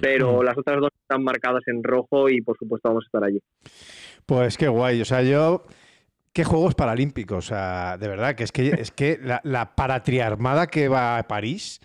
pero 0.00 0.42
las 0.42 0.56
otras 0.56 0.80
dos 0.80 0.90
están 1.02 1.24
marcadas 1.24 1.62
en 1.66 1.82
rojo 1.82 2.30
y 2.30 2.40
por 2.40 2.56
supuesto 2.56 2.88
vamos 2.88 3.04
a 3.04 3.08
estar 3.08 3.24
allí. 3.24 3.40
Pues 4.24 4.56
qué 4.56 4.68
guay, 4.68 5.00
o 5.00 5.04
sea, 5.04 5.22
yo 5.22 5.64
qué 6.32 6.44
Juegos 6.44 6.74
Paralímpicos, 6.74 7.38
o 7.38 7.48
sea, 7.48 7.98
de 7.98 8.08
verdad, 8.08 8.34
que 8.34 8.44
es 8.44 8.52
que, 8.52 8.68
es 8.68 8.92
que 8.92 9.18
la, 9.20 9.40
la 9.44 9.74
paratriarmada 9.74 10.68
que 10.68 10.88
va 10.88 11.18
a 11.18 11.26
París 11.26 11.80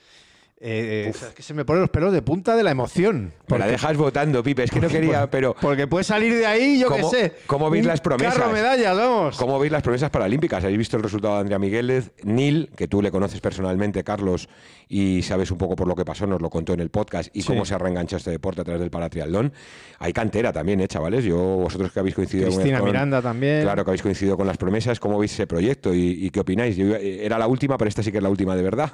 eh, 0.60 1.12
es 1.14 1.24
que 1.36 1.44
se 1.44 1.54
me 1.54 1.66
ponen 1.66 1.82
los 1.82 1.92
pelos 1.92 2.12
de 2.12 2.24
punta 2.24 2.56
de 2.56 2.64
la 2.64 2.72
emoción. 2.72 3.32
Porque, 3.46 3.60
la 3.60 3.68
dejas 3.68 3.96
votando, 3.96 4.42
Pipe. 4.42 4.64
Es 4.64 4.72
que 4.72 4.80
no 4.80 4.88
quería, 4.88 5.30
pero. 5.30 5.56
Porque 5.62 5.86
puede 5.86 6.04
salir 6.04 6.34
de 6.34 6.48
ahí, 6.48 6.80
yo 6.80 6.90
qué 6.90 7.04
sé. 7.04 7.34
¿Cómo 7.46 7.70
veis 7.70 7.86
las 7.86 8.02
promesas? 8.02 8.36
Carro 8.36 8.52
medallas, 8.52 8.98
vamos. 8.98 9.38
¿Cómo 9.38 9.60
veis 9.60 9.72
las 9.72 9.84
promesas 9.84 10.10
paralímpicas? 10.10 10.64
Habéis 10.64 10.80
visto 10.80 10.98
el 10.98 11.04
resultado 11.04 11.36
de 11.36 11.42
Andrea 11.42 11.60
Migueles, 11.60 12.12
Nil, 12.24 12.72
que 12.76 12.88
tú 12.88 13.04
le 13.04 13.12
conoces 13.12 13.40
personalmente, 13.40 14.04
Carlos, 14.04 14.50
y 14.90 15.22
sabes 15.22 15.52
un 15.52 15.60
poco 15.60 15.76
por 15.76 15.88
lo 15.88 15.96
que 15.96 16.06
pasó, 16.06 16.26
nos 16.26 16.42
lo 16.42 16.50
contó 16.50 16.74
en 16.74 16.80
el 16.80 16.90
podcast, 16.90 17.30
y 17.36 17.44
cómo 17.44 17.64
se 17.64 17.76
ha 17.76 17.78
reenganchado 17.78 18.18
este 18.18 18.32
deporte 18.32 18.62
a 18.62 18.64
través 18.64 18.82
del 18.82 18.90
paratriatlón. 18.90 19.54
Hay 20.00 20.12
cantera 20.12 20.52
también, 20.52 20.82
¿eh, 20.82 20.88
chavales? 20.88 21.24
Yo, 21.24 21.38
vosotros 21.38 21.92
que 21.92 22.00
habéis 22.00 22.16
coincidido 22.16 22.48
Cristina 22.48 22.82
Miranda 22.82 23.22
también. 23.22 23.62
Claro, 23.62 23.86
que 23.86 23.92
habéis 23.92 24.02
coincidido 24.02 24.36
con 24.36 24.48
las 24.48 24.58
promesas. 24.58 25.00
¿Cómo 25.00 25.20
veis 25.20 25.34
ese 25.34 25.46
proyecto 25.46 25.94
y, 25.94 26.32
qué 26.32 26.40
opináis? 26.40 26.78
Era 26.80 27.38
la 27.38 27.48
última, 27.48 27.78
pero 27.78 27.90
esta 27.90 28.02
sí 28.02 28.12
que 28.12 28.18
es 28.18 28.24
la 28.24 28.30
última 28.30 28.56
de 28.56 28.64
verdad. 28.64 28.92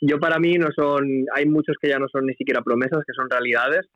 Yo, 0.00 0.18
para 0.18 0.38
mí, 0.38 0.54
no 0.54 0.68
son. 0.86 1.26
Hay 1.34 1.46
muchos 1.46 1.76
que 1.80 1.88
ya 1.88 1.98
no 1.98 2.06
son 2.08 2.26
ni 2.26 2.34
siquiera 2.34 2.62
promesas, 2.62 3.04
que 3.06 3.14
son 3.14 3.28
realidades, 3.30 3.86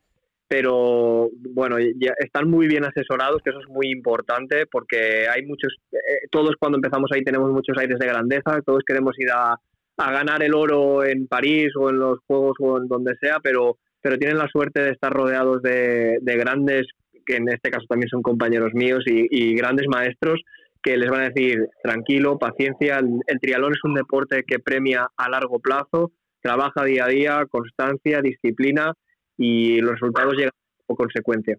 pero 0.50 1.30
bueno, 1.54 1.76
ya 1.78 2.12
están 2.18 2.50
muy 2.50 2.66
bien 2.66 2.84
asesorados, 2.84 3.40
que 3.40 3.50
eso 3.50 3.60
es 3.60 3.68
muy 3.68 3.88
importante, 3.92 4.66
porque 4.66 5.28
hay 5.32 5.46
muchos, 5.46 5.76
eh, 5.92 6.26
todos 6.28 6.56
cuando 6.58 6.76
empezamos 6.76 7.08
ahí 7.14 7.22
tenemos 7.22 7.52
muchos 7.52 7.78
aires 7.78 8.00
de 8.00 8.06
grandeza, 8.08 8.60
todos 8.66 8.82
queremos 8.84 9.16
ir 9.18 9.30
a, 9.32 9.54
ganar 9.96 10.42
el 10.42 10.54
oro 10.54 11.04
en 11.04 11.28
París 11.28 11.68
o 11.78 11.90
en 11.90 11.98
los 12.00 12.18
Juegos 12.26 12.56
o 12.58 12.78
en 12.78 12.88
donde 12.88 13.14
sea, 13.20 13.36
pero, 13.40 13.76
pero 14.00 14.16
tienen 14.16 14.38
la 14.38 14.48
suerte 14.48 14.82
de 14.82 14.90
estar 14.90 15.12
rodeados 15.12 15.62
de, 15.62 16.18
grandes, 16.22 16.88
que 17.24 17.36
en 17.36 17.48
este 17.48 17.70
caso 17.70 17.84
también 17.86 18.08
son 18.08 18.22
compañeros 18.22 18.72
míos, 18.72 19.04
y, 19.06 19.54
grandes 19.54 19.86
maestros 19.88 20.40
que 20.82 20.96
les 20.96 21.10
van 21.10 21.20
a 21.20 21.28
decir, 21.28 21.68
tranquilo, 21.80 22.38
paciencia, 22.38 22.98
el, 22.98 23.20
el 23.26 23.38
triatlón 23.38 23.72
es 23.72 23.84
un 23.84 23.94
deporte 23.94 24.42
que 24.44 24.58
premia 24.58 25.06
a 25.16 25.28
largo 25.28 25.60
plazo, 25.60 26.10
trabaja 26.40 26.84
día 26.84 27.04
a 27.04 27.08
día, 27.08 27.46
constancia, 27.50 28.20
disciplina 28.22 28.92
y 29.36 29.80
los 29.80 29.92
resultados 29.92 30.34
llegan 30.34 30.52
por 30.86 30.96
consecuencia. 30.96 31.56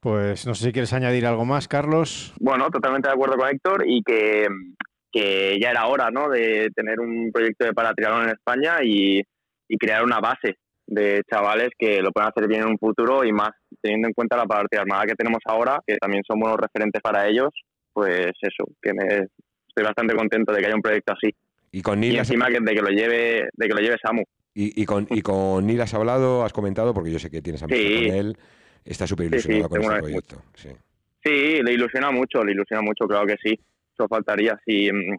Pues 0.00 0.46
no 0.46 0.54
sé 0.54 0.66
si 0.66 0.72
quieres 0.72 0.92
añadir 0.92 1.26
algo 1.26 1.44
más, 1.44 1.66
Carlos. 1.66 2.34
Bueno, 2.38 2.70
totalmente 2.70 3.08
de 3.08 3.14
acuerdo 3.14 3.36
con 3.36 3.48
Héctor 3.48 3.84
y 3.86 4.02
que, 4.02 4.46
que 5.10 5.58
ya 5.60 5.70
era 5.70 5.86
hora 5.86 6.10
¿no? 6.10 6.28
de 6.28 6.68
tener 6.74 7.00
un 7.00 7.30
proyecto 7.32 7.64
de 7.64 7.72
paratriatlón 7.72 8.24
en 8.24 8.30
España 8.30 8.76
y, 8.82 9.22
y, 9.68 9.78
crear 9.78 10.04
una 10.04 10.20
base 10.20 10.56
de 10.86 11.22
chavales 11.30 11.70
que 11.78 12.02
lo 12.02 12.12
puedan 12.12 12.30
hacer 12.30 12.46
bien 12.46 12.62
en 12.62 12.68
un 12.68 12.78
futuro 12.78 13.24
y 13.24 13.32
más 13.32 13.50
teniendo 13.80 14.08
en 14.08 14.14
cuenta 14.14 14.36
la 14.36 14.44
armada 14.78 15.06
que 15.06 15.14
tenemos 15.14 15.40
ahora, 15.46 15.80
que 15.86 15.96
también 15.96 16.22
son 16.28 16.38
buenos 16.38 16.58
referentes 16.60 17.00
para 17.00 17.26
ellos, 17.26 17.48
pues 17.94 18.32
eso, 18.42 18.64
que 18.82 18.92
me, 18.92 19.26
estoy 19.74 19.84
bastante 19.84 20.14
contento 20.14 20.52
de 20.52 20.60
que 20.60 20.66
haya 20.66 20.76
un 20.76 20.82
proyecto 20.82 21.12
así. 21.12 21.34
Y 21.74 21.82
con 21.82 21.98
Nil 21.98 22.16
encima 22.16 22.48
de 22.48 22.72
que 22.72 22.80
lo 22.80 22.88
lleve, 22.90 23.48
de 23.52 23.66
que 23.66 23.74
lo 23.74 23.80
lleve 23.80 23.96
Samu. 24.00 24.22
Y, 24.54 24.84
con, 24.84 25.08
y 25.10 25.22
con 25.22 25.66
Nil 25.66 25.80
has 25.80 25.92
hablado, 25.92 26.44
has 26.44 26.52
comentado, 26.52 26.94
porque 26.94 27.10
yo 27.10 27.18
sé 27.18 27.28
que 27.28 27.42
tienes 27.42 27.64
amistad 27.64 28.06
con 28.06 28.14
él. 28.14 28.38
Está 28.84 29.08
súper 29.08 29.26
ilusionado 29.26 29.68
con 29.68 29.82
este 29.82 29.98
proyecto. 29.98 30.42
Sí. 30.54 30.68
sí, 31.24 31.62
le 31.64 31.72
ilusiona 31.72 32.12
mucho, 32.12 32.44
le 32.44 32.52
ilusiona 32.52 32.80
mucho, 32.80 33.08
claro 33.08 33.26
que 33.26 33.34
sí. 33.42 33.58
Eso 33.92 34.06
faltaría. 34.06 34.56
Si 34.64 34.88
mm, 34.92 35.16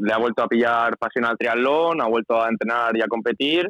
le 0.00 0.12
ha 0.14 0.16
vuelto 0.16 0.42
a 0.42 0.48
pillar 0.48 0.96
pasión 0.96 1.26
al 1.26 1.36
triatlón, 1.36 2.00
ha 2.00 2.06
vuelto 2.06 2.42
a 2.42 2.48
entrenar 2.48 2.96
y 2.96 3.02
a 3.02 3.06
competir. 3.06 3.68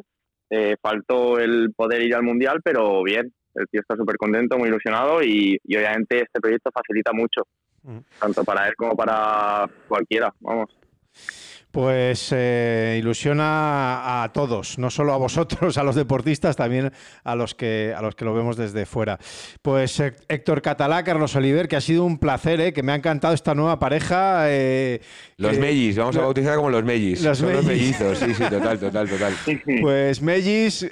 Eh, 0.49 0.77
faltó 0.81 1.37
el 1.39 1.73
poder 1.75 2.01
ir 2.03 2.15
al 2.15 2.23
mundial, 2.23 2.61
pero 2.63 3.03
bien, 3.03 3.33
el 3.55 3.67
tío 3.67 3.81
está 3.81 3.97
súper 3.97 4.15
contento, 4.15 4.57
muy 4.57 4.69
ilusionado 4.69 5.21
y, 5.21 5.59
obviamente 5.65 6.21
este 6.21 6.39
proyecto 6.39 6.71
facilita 6.73 7.11
mucho, 7.11 7.41
mm. 7.83 7.97
tanto 8.17 8.45
para 8.45 8.69
él 8.69 8.75
como 8.77 8.95
para 8.95 9.69
cualquiera, 9.89 10.33
vamos 10.39 10.69
pues 11.71 12.29
eh, 12.31 12.97
ilusiona 12.99 14.23
a 14.23 14.33
todos, 14.33 14.79
no 14.79 14.89
solo 14.89 15.13
a 15.13 15.17
vosotros, 15.17 15.77
a 15.77 15.83
los 15.83 15.95
deportistas, 15.95 16.55
también 16.55 16.91
a 17.23 17.35
los 17.35 17.53
que 17.53 17.93
a 17.95 18.01
los 18.01 18.15
que 18.15 18.25
lo 18.25 18.33
vemos 18.33 18.57
desde 18.57 18.85
fuera. 18.87 19.19
Pues 19.61 19.99
eh, 19.99 20.13
Héctor 20.27 20.63
Catalá, 20.63 21.03
Carlos 21.03 21.35
Oliver, 21.35 21.67
que 21.67 21.75
ha 21.75 21.81
sido 21.81 22.05
un 22.05 22.17
placer, 22.17 22.59
eh, 22.59 22.73
que 22.73 22.81
me 22.81 22.91
ha 22.91 22.95
encantado 22.95 23.35
esta 23.35 23.53
nueva 23.53 23.77
pareja. 23.77 24.47
los 25.37 25.59
Mellis, 25.59 25.97
vamos 25.97 26.17
a 26.17 26.21
bautizar 26.21 26.55
como 26.55 26.71
los 26.71 26.83
Mellis. 26.83 27.21
Los, 27.21 27.41
mellizos, 27.41 28.17
sí, 28.17 28.33
sí, 28.33 28.43
total, 28.49 28.79
total, 28.79 29.07
total. 29.07 29.33
Pues 29.81 30.21
Mellis, 30.21 30.87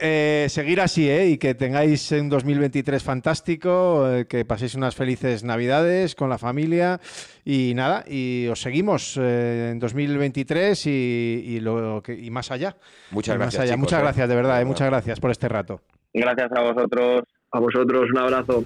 seguir 0.48 0.82
así, 0.82 1.10
y 1.10 1.38
que 1.38 1.56
tengáis 1.56 2.12
un 2.12 2.30
2023 2.30 3.02
fantástico, 3.02 4.08
que 4.30 4.46
paséis 4.46 4.76
unas 4.76 4.96
felices 4.96 5.44
Navidades 5.44 6.14
con 6.14 6.30
la 6.30 6.38
familia 6.38 7.00
y 7.44 7.74
nada, 7.76 8.04
y 8.08 8.48
os 8.48 8.62
seguimos 8.62 9.18
en 9.18 9.80
2023 9.80 10.67
y, 10.86 11.60
lo 11.62 12.04
y 12.08 12.30
más 12.30 12.52
allá. 12.52 12.78
Muchas 13.12 13.38
gracias. 13.38 13.78
muchas 13.78 14.02
gracias, 14.02 14.30
de 14.30 14.36
verdad, 14.36 14.62
eh, 14.62 14.66
muchas 14.66 14.88
gracias 14.88 15.20
por 15.20 15.32
este 15.32 15.48
rato. 15.48 15.82
Gracias 16.14 16.52
a 16.52 16.62
vosotros. 16.62 17.24
A 17.52 17.60
vosotros, 17.60 18.10
un 18.12 18.18
abrazo. 18.18 18.64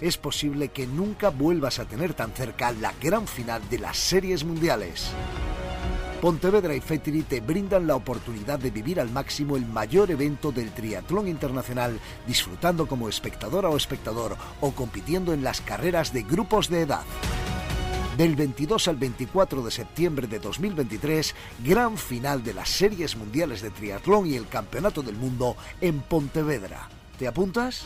Es 0.00 0.16
posible 0.16 0.68
que 0.68 0.86
nunca 0.86 1.30
vuelvas 1.30 1.78
a 1.78 1.86
tener 1.86 2.14
tan 2.14 2.30
cerca 2.32 2.72
la 2.72 2.92
gran 3.02 3.26
final 3.26 3.62
de 3.68 3.78
las 3.78 3.96
series 3.96 4.44
mundiales. 4.44 5.12
Pontevedra 6.20 6.74
y 6.74 6.80
Fetri 6.80 7.22
te 7.22 7.40
brindan 7.40 7.86
la 7.86 7.94
oportunidad 7.94 8.58
de 8.58 8.72
vivir 8.72 9.00
al 9.00 9.08
máximo 9.08 9.56
el 9.56 9.64
mayor 9.64 10.10
evento 10.10 10.50
del 10.50 10.72
triatlón 10.72 11.28
internacional, 11.28 11.98
disfrutando 12.26 12.86
como 12.86 13.08
espectadora 13.08 13.68
o 13.68 13.76
espectador 13.76 14.36
o 14.60 14.72
compitiendo 14.72 15.32
en 15.32 15.44
las 15.44 15.60
carreras 15.60 16.12
de 16.12 16.22
grupos 16.22 16.68
de 16.68 16.82
edad. 16.82 17.04
Del 18.18 18.34
22 18.34 18.88
al 18.88 18.96
24 18.96 19.62
de 19.62 19.70
septiembre 19.70 20.26
de 20.26 20.40
2023, 20.40 21.36
gran 21.64 21.96
final 21.96 22.42
de 22.42 22.52
las 22.52 22.68
series 22.68 23.14
mundiales 23.14 23.62
de 23.62 23.70
triatlón 23.70 24.26
y 24.26 24.34
el 24.34 24.48
Campeonato 24.48 25.02
del 25.02 25.14
Mundo 25.14 25.54
en 25.80 26.00
Pontevedra. 26.00 26.88
¿Te 27.16 27.28
apuntas? 27.28 27.84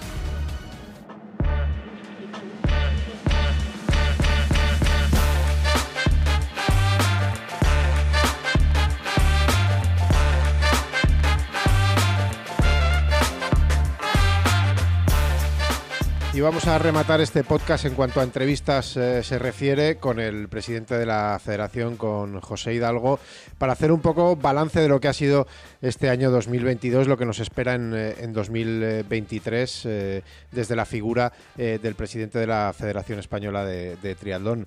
Y 16.35 16.41
vamos 16.41 16.67
a 16.67 16.79
rematar 16.79 17.21
este 17.21 17.45
podcast 17.45 17.85
en 17.85 17.95
cuanto 17.95 18.19
a 18.19 18.23
entrevistas 18.23 18.97
eh, 18.97 19.23
se 19.23 19.39
refiere 19.39 19.97
con 19.97 20.19
el 20.19 20.49
presidente 20.49 20.97
de 20.97 21.05
la 21.05 21.39
federación, 21.39 21.99
con 21.99 22.41
José 22.41 22.73
Hidalgo, 22.73 23.19
para 23.59 23.75
hacer 23.75 23.93
un 23.93 24.01
poco 24.01 24.35
balance 24.35 24.81
de 24.81 24.89
lo 24.89 24.99
que 24.99 25.09
ha 25.09 25.13
sido 25.13 25.47
este 25.83 26.09
año 26.09 26.31
2022, 26.31 27.07
lo 27.07 27.19
que 27.19 27.27
nos 27.27 27.39
espera 27.39 27.75
en, 27.75 27.93
eh, 27.95 28.15
en 28.21 28.33
2023 28.33 29.85
eh, 29.85 30.23
desde 30.51 30.75
la 30.75 30.87
figura 30.87 31.33
del 31.55 31.95
presidente 31.95 32.39
de 32.39 32.47
la 32.47 32.73
Federación 32.73 33.19
Española 33.19 33.67
de, 33.67 33.97
de 33.97 34.15
Triatlón. 34.15 34.67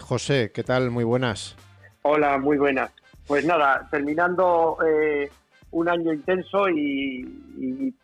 José, 0.00 0.50
¿qué 0.52 0.64
tal? 0.64 0.90
Muy 0.90 1.04
buenas. 1.04 1.54
Hola, 2.02 2.36
muy 2.36 2.56
buenas. 2.56 2.90
Pues 3.28 3.44
nada, 3.44 3.86
terminando 3.92 4.76
un 5.70 5.88
año 5.88 6.12
intenso 6.12 6.68
y, 6.68 7.45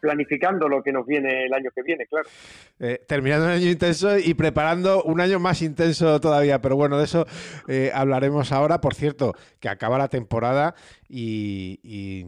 planificando 0.00 0.68
lo 0.68 0.82
que 0.82 0.92
nos 0.92 1.06
viene 1.06 1.46
el 1.46 1.54
año 1.54 1.70
que 1.74 1.82
viene, 1.82 2.06
claro. 2.06 2.28
Eh, 2.80 3.00
terminando 3.06 3.46
un 3.46 3.52
año 3.52 3.68
intenso 3.68 4.18
y 4.18 4.34
preparando 4.34 5.02
un 5.04 5.20
año 5.20 5.38
más 5.38 5.62
intenso 5.62 6.20
todavía, 6.20 6.60
pero 6.60 6.76
bueno, 6.76 6.98
de 6.98 7.04
eso 7.04 7.26
eh, 7.68 7.90
hablaremos 7.94 8.52
ahora. 8.52 8.80
Por 8.80 8.94
cierto, 8.94 9.34
que 9.60 9.68
acaba 9.68 9.98
la 9.98 10.08
temporada 10.08 10.74
y, 11.08 11.78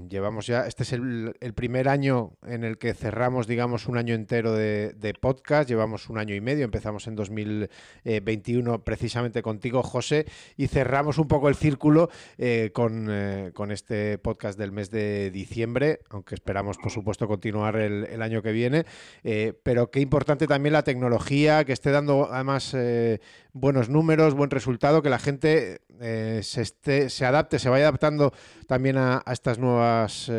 llevamos 0.08 0.46
ya, 0.46 0.66
este 0.66 0.82
es 0.82 0.92
el, 0.92 1.34
primer 1.54 1.88
año 1.88 2.32
en 2.46 2.64
el 2.64 2.76
que 2.76 2.92
cerramos, 2.94 3.46
digamos, 3.46 3.88
un 3.88 3.96
año 3.96 4.14
entero 4.14 4.52
de, 4.52 5.14
podcast, 5.20 5.68
llevamos 5.68 6.10
un 6.10 6.18
año 6.18 6.34
y 6.34 6.40
medio, 6.40 6.64
empezamos 6.64 7.06
en 7.06 7.14
2021 7.14 8.84
precisamente 8.84 9.42
contigo, 9.42 9.82
José, 9.82 10.26
y 10.56 10.66
cerramos 10.66 11.18
un 11.18 11.28
poco 11.28 11.48
el 11.48 11.54
círculo 11.54 12.10
eh, 12.36 12.70
con, 12.74 13.08
con 13.54 13.70
este 13.70 14.18
podcast 14.18 14.58
del 14.58 14.72
mes 14.72 14.90
de 14.90 15.30
diciembre, 15.30 16.00
aunque 16.10 16.34
esperamos, 16.34 16.76
por 16.78 16.90
supuesto, 16.90 17.13
continuar 17.18 17.76
el, 17.76 18.22
año 18.22 18.42
que 18.42 18.52
viene. 18.52 18.84
Eh, 19.22 19.52
pero 19.62 19.90
qué 19.90 20.00
importante 20.00 20.46
también 20.46 20.72
la 20.72 20.82
tecnología, 20.82 21.64
que 21.64 21.72
esté 21.72 21.90
dando 21.90 22.28
además 22.30 22.72
eh, 22.74 23.20
buenos 23.52 23.88
números, 23.88 24.34
buen 24.34 24.50
resultado, 24.50 25.02
que 25.02 25.10
la 25.10 25.18
gente 25.18 25.80
eh, 26.00 26.40
se, 26.42 26.62
esté, 26.62 27.10
se 27.10 27.24
adapte, 27.24 27.58
se 27.58 27.68
vaya 27.68 27.84
adaptando 27.84 28.32
también 28.66 28.96
a, 28.98 29.22
estas 29.30 29.58
nuevas 29.58 30.30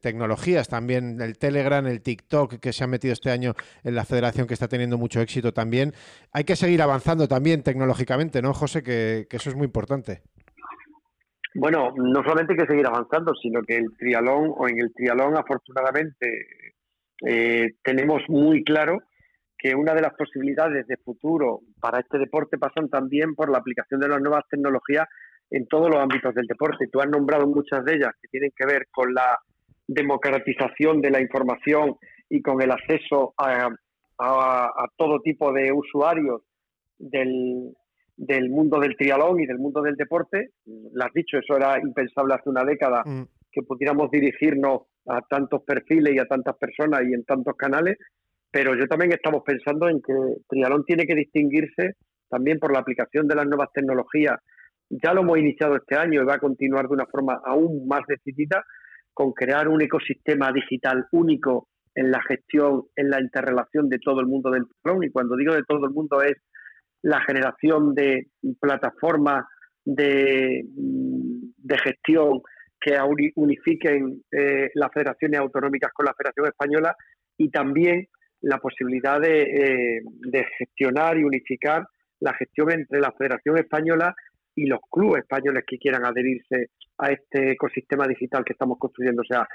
tecnologías. 0.00 0.68
También 0.68 1.20
el 1.20 1.38
Telegram, 1.38 1.86
el 1.86 2.00
TikTok, 2.00 2.58
que 2.58 2.72
se 2.72 2.84
ha 2.84 2.86
metido 2.86 3.12
este 3.12 3.30
año 3.30 3.54
en 3.82 3.94
la 3.94 4.04
federación, 4.04 4.46
que 4.46 4.54
está 4.54 4.68
teniendo 4.68 4.98
mucho 4.98 5.20
éxito 5.20 5.52
también. 5.52 5.94
Hay 6.32 6.44
que 6.44 6.56
seguir 6.56 6.82
avanzando 6.82 7.28
también 7.28 7.62
tecnológicamente, 7.62 8.42
¿no, 8.42 8.54
José? 8.54 8.82
que 8.82 9.26
eso 9.30 9.50
es 9.50 9.56
muy 9.56 9.66
importante. 9.66 10.22
Bueno, 11.54 11.92
no 11.96 12.22
solamente 12.24 12.52
hay 12.52 12.58
que 12.58 12.72
seguir 12.72 12.86
avanzando, 12.86 13.32
sino 13.34 13.62
que 13.62 13.76
el 13.76 13.96
trialón, 13.96 14.52
o 14.56 14.68
en 14.68 14.80
el 14.80 14.92
trialón 14.92 15.36
afortunadamente, 15.36 16.46
eh, 17.24 17.74
tenemos 17.82 18.22
muy 18.28 18.64
claro 18.64 18.98
que 19.56 19.74
una 19.74 19.94
de 19.94 20.02
las 20.02 20.14
posibilidades 20.14 20.84
de 20.88 20.96
futuro 20.96 21.60
para 21.80 22.00
este 22.00 22.18
deporte 22.18 22.58
pasan 22.58 22.88
también 22.88 23.36
por 23.36 23.50
la 23.50 23.58
aplicación 23.58 24.00
de 24.00 24.08
las 24.08 24.20
nuevas 24.20 24.42
tecnologías 24.50 25.06
en 25.48 25.66
todos 25.68 25.88
los 25.88 26.00
ámbitos 26.00 26.34
del 26.34 26.46
deporte. 26.46 26.88
Tú 26.90 27.00
has 27.00 27.08
nombrado 27.08 27.46
muchas 27.46 27.84
de 27.84 27.94
ellas 27.94 28.12
que 28.20 28.28
tienen 28.28 28.50
que 28.56 28.66
ver 28.66 28.88
con 28.90 29.14
la 29.14 29.38
democratización 29.86 31.00
de 31.00 31.10
la 31.10 31.20
información 31.20 31.96
y 32.28 32.42
con 32.42 32.60
el 32.62 32.72
acceso 32.72 33.32
a, 33.38 33.70
a 34.18 34.86
todo 34.96 35.20
tipo 35.20 35.52
de 35.52 35.70
usuarios 35.72 36.42
del, 36.98 37.74
del 38.16 38.50
mundo 38.50 38.78
del 38.78 38.96
trialón 38.96 39.40
y 39.40 39.46
del 39.46 39.58
mundo 39.58 39.82
del 39.82 39.96
deporte. 39.96 40.50
Lo 40.66 41.04
has 41.04 41.12
dicho, 41.12 41.38
eso 41.38 41.56
era 41.56 41.78
impensable 41.80 42.34
hace 42.34 42.48
una 42.48 42.64
década, 42.64 43.02
mm. 43.04 43.24
que 43.50 43.62
pudiéramos 43.62 44.10
dirigirnos 44.10 44.82
a 45.06 45.20
tantos 45.22 45.62
perfiles 45.62 46.14
y 46.14 46.18
a 46.18 46.26
tantas 46.26 46.56
personas 46.56 47.02
y 47.02 47.12
en 47.12 47.24
tantos 47.24 47.54
canales, 47.56 47.98
pero 48.50 48.74
yo 48.74 48.86
también 48.86 49.12
estamos 49.12 49.42
pensando 49.44 49.88
en 49.88 50.00
que 50.00 50.14
trialón 50.48 50.84
tiene 50.84 51.06
que 51.06 51.14
distinguirse 51.14 51.96
también 52.28 52.58
por 52.58 52.72
la 52.72 52.80
aplicación 52.80 53.26
de 53.26 53.34
las 53.34 53.46
nuevas 53.46 53.68
tecnologías. 53.72 54.38
Ya 54.90 55.12
lo 55.12 55.22
hemos 55.22 55.38
iniciado 55.38 55.76
este 55.76 55.96
año 55.96 56.22
y 56.22 56.24
va 56.24 56.34
a 56.34 56.38
continuar 56.38 56.86
de 56.86 56.94
una 56.94 57.06
forma 57.06 57.40
aún 57.44 57.86
más 57.86 58.02
decidida 58.06 58.64
con 59.12 59.32
crear 59.32 59.68
un 59.68 59.82
ecosistema 59.82 60.52
digital 60.52 61.06
único 61.12 61.68
en 61.94 62.10
la 62.10 62.20
gestión, 62.22 62.84
en 62.96 63.10
la 63.10 63.20
interrelación 63.20 63.88
de 63.88 63.98
todo 63.98 64.20
el 64.20 64.26
mundo 64.26 64.50
del 64.50 64.64
trialón. 64.82 65.04
Y 65.04 65.10
cuando 65.10 65.36
digo 65.36 65.54
de 65.54 65.62
todo 65.62 65.86
el 65.86 65.92
mundo 65.92 66.22
es 66.22 66.34
la 67.04 67.20
generación 67.20 67.94
de 67.94 68.28
plataformas 68.58 69.44
de, 69.84 70.64
de 70.66 71.78
gestión 71.78 72.40
que 72.80 72.98
unifiquen 73.36 74.22
eh, 74.32 74.70
las 74.74 74.90
federaciones 74.92 75.40
autonómicas 75.40 75.92
con 75.92 76.06
la 76.06 76.14
Federación 76.14 76.46
Española 76.46 76.96
y 77.36 77.50
también 77.50 78.08
la 78.40 78.58
posibilidad 78.58 79.20
de, 79.20 79.42
eh, 79.42 80.00
de, 80.04 80.46
gestionar 80.58 81.18
y 81.18 81.24
unificar 81.24 81.86
la 82.20 82.32
gestión 82.34 82.72
entre 82.72 83.00
la 83.00 83.12
Federación 83.12 83.58
Española 83.58 84.14
y 84.54 84.66
los 84.66 84.80
clubes 84.90 85.22
españoles 85.22 85.64
que 85.66 85.78
quieran 85.78 86.06
adherirse 86.06 86.68
a 86.98 87.10
este 87.10 87.52
ecosistema 87.52 88.06
digital 88.06 88.44
que 88.44 88.52
estamos 88.54 88.78
construyendo. 88.78 89.22
O 89.22 89.26
sea, 89.26 89.46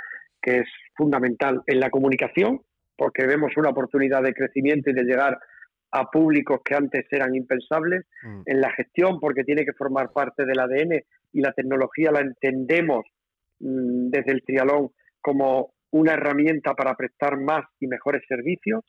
que 0.42 0.60
es 0.60 0.68
fundamental 0.96 1.62
en 1.66 1.80
la 1.80 1.90
comunicación, 1.90 2.62
porque 2.96 3.26
vemos 3.26 3.52
una 3.58 3.70
oportunidad 3.70 4.22
de 4.22 4.34
crecimiento 4.34 4.92
y 4.92 4.94
de 4.94 5.04
llegar 5.04 5.40
a 5.92 6.10
públicos 6.10 6.60
que 6.64 6.76
antes 6.76 7.06
eran 7.12 7.36
impensables, 7.36 8.06
mm. 8.24 8.42
en 8.46 8.62
la 8.62 8.72
gestión, 8.72 9.20
porque 9.20 9.44
tiene 9.44 9.66
que 9.66 9.74
formar 9.74 10.12
parte 10.12 10.46
del 10.46 10.60
ADN 10.60 11.02
y 11.34 11.42
la 11.42 11.52
tecnología 11.54 12.12
la 12.12 12.22
entendemos 12.22 13.06
mm, 13.60 14.10
desde 14.10 14.32
el 14.32 14.44
trialón 14.44 14.90
como 15.22 15.74
una 15.92 16.14
herramienta 16.14 16.74
para 16.76 16.96
prestar 16.96 17.40
más 17.40 17.66
y 17.80 17.88
mejores 17.88 18.24
servicios, 18.28 18.84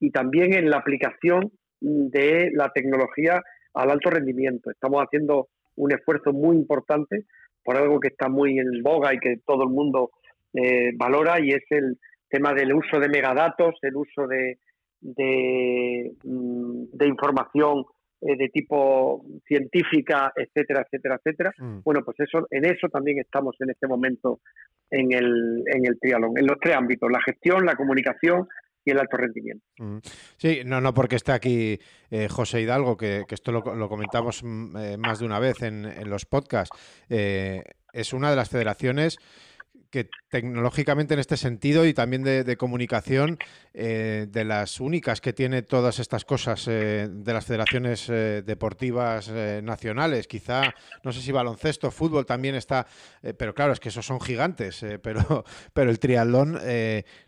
y 0.00 0.10
también 0.10 0.54
en 0.54 0.70
la 0.70 0.78
aplicación 0.78 1.50
de 1.80 2.50
la 2.52 2.70
tecnología 2.72 3.42
al 3.74 3.90
alto 3.90 4.10
rendimiento. 4.10 4.70
Estamos 4.70 5.02
haciendo 5.02 5.48
un 5.76 5.92
esfuerzo 5.92 6.32
muy 6.32 6.56
importante 6.56 7.24
por 7.64 7.76
algo 7.76 7.98
que 7.98 8.08
está 8.08 8.28
muy 8.28 8.58
en 8.58 8.82
boga 8.82 9.12
y 9.12 9.18
que 9.18 9.38
todo 9.44 9.64
el 9.64 9.70
mundo 9.70 10.10
eh, 10.52 10.92
valora, 10.96 11.40
y 11.40 11.50
es 11.50 11.64
el 11.70 11.98
tema 12.28 12.54
del 12.54 12.72
uso 12.74 13.00
de 13.00 13.08
megadatos, 13.08 13.74
el 13.82 13.96
uso 13.96 14.26
de, 14.28 14.58
Mm, 15.04 16.84
de, 16.92 17.06
información 17.06 17.84
eh, 18.22 18.36
de 18.38 18.48
tipo 18.48 19.22
científica, 19.46 20.32
etcétera, 20.34 20.82
etcétera, 20.82 21.16
etcétera. 21.16 21.52
Mm. 21.58 21.80
Bueno, 21.84 22.00
pues 22.04 22.18
eso, 22.20 22.46
en 22.50 22.64
eso 22.64 22.88
también 22.88 23.18
estamos 23.18 23.54
en 23.60 23.70
este 23.70 23.86
momento 23.86 24.40
en 24.90 25.12
el, 25.12 25.62
en 25.66 25.86
el 25.86 25.98
triatlón, 26.00 26.38
en 26.38 26.46
los 26.46 26.58
tres 26.58 26.74
ámbitos, 26.76 27.10
la 27.10 27.20
gestión, 27.20 27.66
la 27.66 27.76
comunicación 27.76 28.48
y 28.82 28.92
el 28.92 28.98
alto 28.98 29.18
rendimiento. 29.18 29.64
Mm. 29.78 29.98
Sí, 30.38 30.62
no, 30.64 30.80
no 30.80 30.94
porque 30.94 31.16
esté 31.16 31.32
aquí 31.32 31.78
eh, 32.10 32.28
José 32.28 32.62
Hidalgo, 32.62 32.96
que, 32.96 33.24
esto 33.28 33.52
lo, 33.52 33.62
comentamos 33.62 34.42
eh, 34.42 34.96
más 34.96 35.18
de 35.18 35.26
una 35.26 35.38
vez 35.38 35.62
en, 35.62 35.84
en 35.84 36.08
los 36.08 36.24
podcasts, 36.24 37.06
es 37.08 38.12
una 38.12 38.30
de 38.30 38.36
las 38.36 38.48
federaciones 38.48 39.18
que 39.94 40.10
tecnológicamente 40.28 41.14
en 41.14 41.20
este 41.20 41.36
sentido 41.36 41.86
y 41.86 41.94
también 41.94 42.24
de, 42.24 42.56
comunicación, 42.56 43.38
eh, 43.76 44.28
de 44.30 44.44
las 44.44 44.78
únicas 44.78 45.20
que 45.20 45.32
tiene 45.32 45.62
todas 45.62 45.98
estas 45.98 46.24
cosas 46.24 46.68
eh, 46.68 47.08
de 47.10 47.32
las 47.32 47.44
federaciones 47.44 48.08
eh, 48.08 48.44
deportivas 48.46 49.28
nacionales. 49.64 50.28
Quizá, 50.28 50.62
no 51.02 51.10
sé 51.10 51.20
si 51.20 51.32
baloncesto, 51.32 51.90
fútbol 51.90 52.24
también 52.24 52.54
está, 52.54 52.86
pero 53.36 53.52
claro, 53.52 53.72
es 53.72 53.80
que 53.80 53.88
esos 53.88 54.06
son 54.06 54.20
gigantes, 54.20 54.84
pero, 55.02 55.44
pero 55.72 55.90
el 55.90 55.98
triatlón 55.98 56.56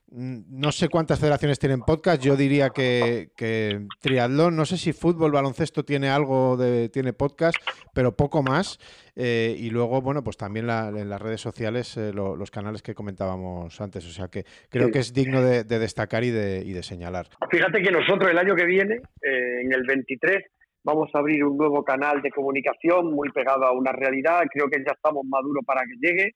no 0.09 0.71
sé 0.71 0.89
cuántas 0.89 1.19
federaciones 1.19 1.59
tienen 1.59 1.81
podcast. 1.81 2.23
Yo 2.23 2.37
diría 2.37 2.71
que, 2.71 3.31
que, 3.37 3.87
triatlón, 4.01 4.55
no 4.55 4.65
sé 4.65 4.79
si 4.79 4.93
fútbol, 4.93 5.33
baloncesto 5.33 5.85
tiene 5.85 6.09
algo 6.09 6.57
de 6.57 6.89
tiene 6.89 7.13
podcast, 7.13 7.57
pero 7.93 8.17
poco 8.17 8.43
más. 8.43 8.79
Eh, 9.19 9.57
y 9.59 9.71
luego, 9.71 10.03
bueno, 10.03 10.23
pues 10.23 10.37
también 10.37 10.69
en 10.69 11.09
las 11.09 11.21
redes 11.21 11.41
sociales 11.41 11.97
eh, 11.97 12.13
los 12.13 12.51
canales 12.51 12.83
que 12.83 12.95
comentábamos 12.95 13.81
antes. 13.81 14.05
O 14.05 14.11
sea 14.11 14.29
que 14.29 14.45
creo 14.69 14.91
que 14.91 14.99
es 14.99 15.13
digno 15.13 15.41
de, 15.41 15.65
destacar 15.65 16.23
y 16.23 16.31
de, 16.31 16.36
y 16.37 16.73
de, 16.73 16.83
señalar. 16.83 17.27
Fíjate 17.51 17.83
que 17.83 17.91
nosotros 17.91 18.31
el 18.31 18.39
año 18.39 18.55
que 18.55 18.65
viene, 18.65 18.97
eh, 19.23 19.61
en 19.63 19.73
el 19.73 19.85
23, 19.87 20.45
vamos 20.85 21.11
a 21.15 21.19
abrir 21.19 21.45
un 21.45 21.57
nuevo 21.57 21.85
canal 21.85 22.23
de 22.23 22.31
comunicación 22.31 23.13
muy 23.13 23.31
pegado 23.31 23.65
a 23.65 23.73
una 23.73 23.93
realidad. 23.93 24.43
Creo 24.53 24.69
que 24.69 24.83
ya 24.87 24.93
estamos 24.93 25.25
maduros 25.25 25.65
para 25.65 25.83
que 25.83 25.97
llegue. 26.01 26.33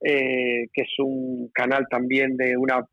que 0.00 0.82
es 0.82 0.94
un 0.98 1.48
canal 1.54 1.86
también 1.88 2.36
de 2.36 2.56
una 2.56 2.84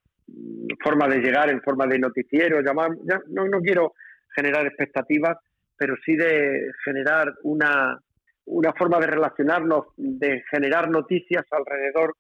forma 0.83 1.07
de 1.07 1.19
llegar 1.19 1.49
en 1.49 1.61
forma 1.61 1.85
de 1.87 1.99
noticiero, 1.99 2.61
llamar, 2.61 2.91
no, 3.27 3.47
no 3.47 3.59
quiero 3.59 3.93
generar 4.35 4.65
expectativas, 4.65 5.37
pero 5.77 5.95
sí 6.05 6.15
de 6.15 6.71
generar 6.85 7.33
una, 7.43 7.99
una 8.45 8.73
forma 8.73 8.99
de 8.99 9.07
relacionarnos, 9.07 9.85
de 9.97 10.43
generar 10.49 10.89
noticias 10.89 11.43
alrededor 11.51 12.15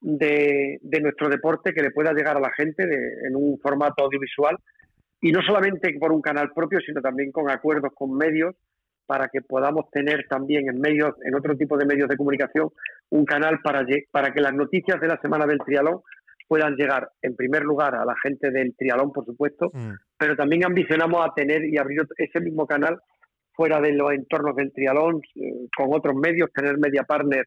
de, 0.00 0.78
nuestro 1.00 1.28
deporte 1.28 1.72
que 1.72 1.82
le 1.82 1.90
pueda 1.90 2.12
llegar 2.12 2.36
a 2.36 2.40
la 2.40 2.52
gente 2.52 2.82
en 2.82 3.34
un 3.34 3.58
formato 3.60 4.04
audiovisual 4.04 4.56
y 5.20 5.32
no 5.32 5.42
solamente 5.42 5.94
por 5.98 6.12
un 6.12 6.20
canal 6.20 6.52
propio, 6.54 6.80
sino 6.80 7.00
también 7.00 7.32
con 7.32 7.50
acuerdos 7.50 7.92
con 7.94 8.16
medios 8.16 8.54
para 9.06 9.28
que 9.28 9.40
podamos 9.40 9.88
tener 9.90 10.26
también 10.28 10.68
en 10.68 10.80
medios, 10.80 11.14
en 11.24 11.34
otro 11.34 11.56
tipo 11.56 11.76
de 11.76 11.86
medios 11.86 12.08
de 12.08 12.16
comunicación, 12.16 12.70
un 13.10 13.24
canal 13.24 13.60
para, 13.62 13.86
para 14.10 14.32
que 14.32 14.40
las 14.40 14.52
noticias 14.52 15.00
de 15.00 15.08
la 15.08 15.20
semana 15.20 15.46
del 15.46 15.58
trialón 15.58 16.00
puedan 16.48 16.76
llegar 16.76 17.08
en 17.22 17.34
primer 17.34 17.62
lugar 17.62 17.94
a 17.94 18.04
la 18.04 18.14
gente 18.22 18.50
del 18.50 18.74
trialón, 18.76 19.12
por 19.12 19.24
supuesto, 19.24 19.70
mm. 19.72 19.92
pero 20.18 20.36
también 20.36 20.64
ambicionamos 20.64 21.24
a 21.24 21.32
tener 21.34 21.64
y 21.64 21.78
abrir 21.78 22.02
ese 22.18 22.40
mismo 22.40 22.66
canal 22.66 22.98
fuera 23.52 23.80
de 23.80 23.92
los 23.92 24.12
entornos 24.12 24.54
del 24.54 24.72
trialón, 24.72 25.20
eh, 25.34 25.66
con 25.76 25.88
otros 25.92 26.14
medios, 26.14 26.52
tener 26.52 26.78
media 26.78 27.04
partner 27.04 27.46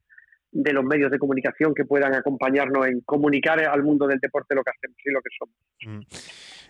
de 0.52 0.74
los 0.74 0.84
medios 0.84 1.12
de 1.12 1.20
comunicación 1.20 1.74
que 1.74 1.86
puedan 1.86 2.14
acompañarnos 2.14 2.88
en 2.88 3.02
comunicar 3.02 3.60
al 3.60 3.84
mundo 3.84 4.08
del 4.08 4.20
deporte 4.20 4.56
lo 4.56 4.64
que 4.64 4.72
hacemos 4.72 4.98
y 5.06 5.12
lo 5.12 5.22
que 5.22 5.30
somos. 5.38 5.56
Mm. 5.86 6.00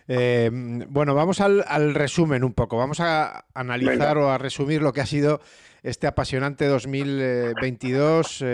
Eh, 0.08 0.50
bueno, 0.88 1.14
vamos 1.14 1.40
al, 1.40 1.94
resumen 1.94 2.42
un 2.42 2.52
poco. 2.52 2.76
Vamos 2.76 3.00
a 3.00 3.46
analizar 3.54 4.18
o 4.18 4.30
a 4.30 4.38
resumir 4.38 4.82
lo 4.82 4.92
que 4.92 5.00
ha 5.00 5.06
sido 5.06 5.40
este 5.82 6.06
apasionante 6.06 6.66
2022 6.66 8.44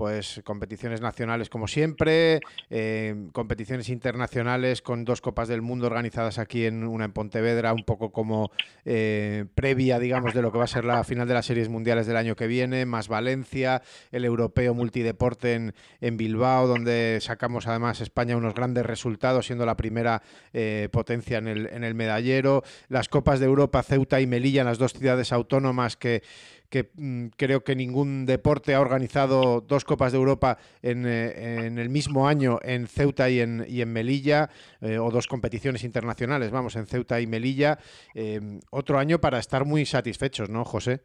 pues 0.00 0.40
competiciones 0.44 1.02
nacionales 1.02 1.50
como 1.50 1.68
siempre, 1.68 2.40
eh, 2.70 3.14
competiciones 3.34 3.90
internacionales 3.90 4.80
con 4.80 5.04
dos 5.04 5.20
Copas 5.20 5.46
del 5.46 5.60
Mundo 5.60 5.88
organizadas 5.88 6.38
aquí 6.38 6.64
en 6.64 6.84
una 6.84 7.04
en 7.04 7.12
Pontevedra, 7.12 7.74
un 7.74 7.84
poco 7.84 8.10
como 8.10 8.50
eh, 8.86 9.44
previa, 9.54 9.98
digamos, 9.98 10.32
de 10.32 10.40
lo 10.40 10.52
que 10.52 10.56
va 10.56 10.64
a 10.64 10.68
ser 10.68 10.86
la 10.86 11.04
final 11.04 11.28
de 11.28 11.34
las 11.34 11.44
series 11.44 11.68
mundiales 11.68 12.06
del 12.06 12.16
año 12.16 12.34
que 12.34 12.46
viene, 12.46 12.86
más 12.86 13.08
Valencia, 13.08 13.82
el 14.10 14.24
europeo 14.24 14.72
multideporte 14.72 15.52
en, 15.52 15.74
en 16.00 16.16
Bilbao, 16.16 16.66
donde 16.66 17.18
sacamos 17.20 17.66
además 17.66 18.00
España 18.00 18.38
unos 18.38 18.54
grandes 18.54 18.86
resultados, 18.86 19.44
siendo 19.44 19.66
la 19.66 19.76
primera 19.76 20.22
eh, 20.54 20.88
potencia 20.90 21.36
en 21.36 21.46
el, 21.46 21.66
en 21.66 21.84
el 21.84 21.94
medallero, 21.94 22.62
las 22.88 23.10
Copas 23.10 23.38
de 23.38 23.44
Europa, 23.44 23.82
Ceuta 23.82 24.18
y 24.18 24.26
Melilla, 24.26 24.64
las 24.64 24.78
dos 24.78 24.94
ciudades 24.94 25.30
autónomas 25.30 25.98
que 25.98 26.22
que 26.70 26.90
mm, 26.94 27.26
creo 27.36 27.62
que 27.62 27.74
ningún 27.74 28.24
deporte 28.24 28.74
ha 28.74 28.80
organizado 28.80 29.60
dos 29.60 29.84
Copas 29.84 30.12
de 30.12 30.18
Europa 30.18 30.56
en, 30.82 31.04
eh, 31.06 31.66
en 31.66 31.78
el 31.78 31.90
mismo 31.90 32.28
año 32.28 32.58
en 32.62 32.86
Ceuta 32.86 33.28
y 33.28 33.40
en, 33.40 33.64
y 33.68 33.82
en 33.82 33.92
Melilla, 33.92 34.48
eh, 34.80 34.98
o 34.98 35.10
dos 35.10 35.26
competiciones 35.26 35.84
internacionales, 35.84 36.50
vamos, 36.50 36.76
en 36.76 36.86
Ceuta 36.86 37.20
y 37.20 37.26
Melilla. 37.26 37.78
Em, 38.14 38.60
otro 38.70 38.98
año 38.98 39.20
para 39.20 39.38
estar 39.38 39.64
muy 39.64 39.84
satisfechos, 39.84 40.48
¿no, 40.48 40.64
José? 40.64 41.00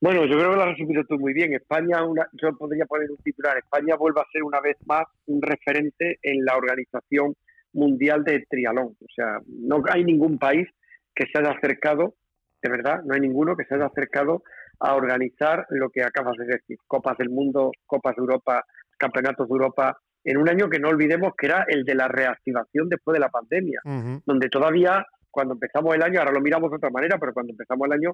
Bueno, 0.00 0.26
yo 0.26 0.36
creo 0.36 0.50
que 0.50 0.56
lo 0.56 0.62
has 0.62 0.70
resumido 0.70 1.04
tú 1.04 1.18
muy 1.18 1.32
bien. 1.32 1.54
España, 1.54 2.04
una, 2.04 2.26
yo 2.32 2.56
podría 2.56 2.86
poner 2.86 3.10
un 3.10 3.18
titular, 3.18 3.56
España 3.56 3.94
vuelve 3.96 4.20
a 4.20 4.30
ser 4.32 4.42
una 4.42 4.60
vez 4.60 4.76
más 4.84 5.04
un 5.26 5.40
referente 5.40 6.18
en 6.22 6.44
la 6.44 6.56
organización 6.56 7.34
mundial 7.72 8.24
de 8.24 8.44
trialón. 8.48 8.96
O 9.00 9.06
sea, 9.14 9.38
no 9.46 9.82
hay 9.88 10.04
ningún 10.04 10.38
país 10.38 10.68
que 11.14 11.26
se 11.32 11.38
haya 11.38 11.52
acercado 11.52 12.14
de 12.62 12.68
verdad, 12.68 13.02
no 13.04 13.14
hay 13.14 13.20
ninguno 13.20 13.56
que 13.56 13.64
se 13.64 13.74
haya 13.74 13.86
acercado 13.86 14.42
a 14.78 14.94
organizar 14.94 15.66
lo 15.70 15.90
que 15.90 16.02
acabas 16.02 16.36
de 16.36 16.46
decir, 16.46 16.78
Copas 16.86 17.18
del 17.18 17.30
Mundo, 17.30 17.72
Copas 17.86 18.14
de 18.16 18.20
Europa, 18.20 18.64
Campeonatos 18.96 19.48
de 19.48 19.52
Europa, 19.52 19.98
en 20.24 20.36
un 20.36 20.48
año 20.48 20.70
que 20.70 20.78
no 20.78 20.88
olvidemos 20.88 21.32
que 21.36 21.46
era 21.46 21.64
el 21.66 21.84
de 21.84 21.96
la 21.96 22.06
reactivación 22.06 22.88
después 22.88 23.14
de 23.14 23.20
la 23.20 23.28
pandemia, 23.28 23.80
donde 24.24 24.48
todavía, 24.48 25.04
cuando 25.30 25.54
empezamos 25.54 25.94
el 25.94 26.02
año, 26.02 26.20
ahora 26.20 26.32
lo 26.32 26.40
miramos 26.40 26.70
de 26.70 26.76
otra 26.76 26.90
manera, 26.90 27.18
pero 27.18 27.32
cuando 27.32 27.50
empezamos 27.50 27.86
el 27.86 27.92
año 27.92 28.12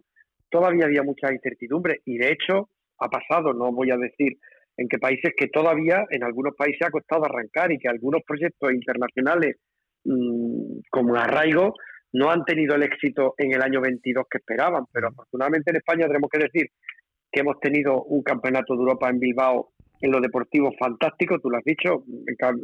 todavía 0.49 0.87
había 0.87 1.03
mucha 1.03 1.31
incertidumbre 1.31 2.01
y 2.07 2.16
de 2.16 2.33
hecho 2.33 2.70
ha 2.99 3.09
pasado, 3.11 3.53
no 3.53 3.70
voy 3.70 3.91
a 3.91 3.99
decir 3.99 4.39
en 4.79 4.89
qué 4.89 4.99
países, 4.99 5.33
que 5.37 5.49
todavía 5.49 6.07
en 6.09 6.25
algunos 6.25 6.55
países 6.57 6.87
ha 6.87 6.91
costado 6.91 7.25
arrancar 7.25 7.70
y 7.73 7.79
que 7.79 7.89
algunos 7.89 8.23
proyectos 8.27 8.73
internacionales 8.73 9.57
mmm, 10.05 10.81
como 10.91 11.16
arraigo 11.16 11.75
no 12.12 12.30
han 12.30 12.44
tenido 12.44 12.74
el 12.74 12.82
éxito 12.82 13.35
en 13.36 13.52
el 13.52 13.62
año 13.62 13.80
22 13.80 14.26
que 14.30 14.39
esperaban, 14.39 14.85
pero 14.93 15.09
afortunadamente 15.09 15.70
en 15.70 15.76
España 15.76 16.06
tenemos 16.06 16.30
que 16.30 16.39
decir 16.39 16.66
que 17.30 17.40
hemos 17.40 17.60
tenido 17.60 18.02
un 18.05 18.22
campeonato 18.22 18.74
de 18.74 18.80
Europa 18.80 19.10
en 19.10 19.18
Bilbao 19.18 19.70
en 20.01 20.12
lo 20.12 20.20
deportivo 20.20 20.72
fantástico, 20.78 21.39
tú 21.40 21.51
lo 21.51 21.59
has 21.59 21.64
dicho, 21.64 22.05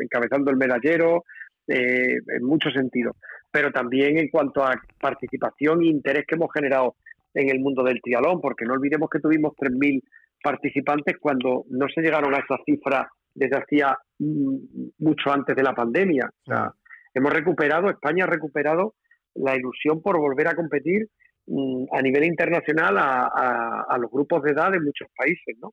encabezando 0.01 0.51
el 0.51 0.57
medallero, 0.57 1.25
eh, 1.67 2.19
en 2.27 2.45
muchos 2.45 2.73
sentidos, 2.75 3.17
pero 3.51 3.73
también 3.73 4.19
en 4.19 4.29
cuanto 4.29 4.63
a 4.63 4.75
participación 5.01 5.83
e 5.83 5.87
interés 5.87 6.25
que 6.27 6.35
hemos 6.35 6.53
generado 6.53 6.97
en 7.33 7.49
el 7.49 7.59
mundo 7.59 7.83
del 7.83 8.01
trialón, 8.03 8.41
porque 8.41 8.65
no 8.65 8.75
olvidemos 8.75 9.09
que 9.11 9.19
tuvimos 9.19 9.55
3.000 9.57 10.03
participantes 10.43 11.17
cuando 11.19 11.65
no 11.71 11.87
se 11.89 12.03
llegaron 12.03 12.35
a 12.35 12.39
esa 12.39 12.59
cifra 12.65 13.09
desde 13.35 13.57
hacía 13.57 13.97
mm, 14.19 14.57
mucho 14.99 15.33
antes 15.33 15.57
de 15.57 15.63
la 15.63 15.75
pandemia. 15.75 16.29
O 16.29 16.45
sea, 16.45 16.71
hemos 17.15 17.33
recuperado, 17.33 17.89
España 17.89 18.25
ha 18.25 18.29
recuperado 18.29 18.95
la 19.35 19.57
ilusión 19.57 20.01
por 20.01 20.19
volver 20.19 20.49
a 20.49 20.55
competir 20.55 21.09
mm, 21.47 21.87
a 21.93 22.03
nivel 22.03 22.25
internacional 22.25 22.97
a, 22.99 23.97
los 23.99 24.11
grupos 24.11 24.43
de 24.43 24.53
edad 24.53 24.71
de 24.71 24.81
muchos 24.81 25.09
países, 25.17 25.57
¿no? 25.61 25.73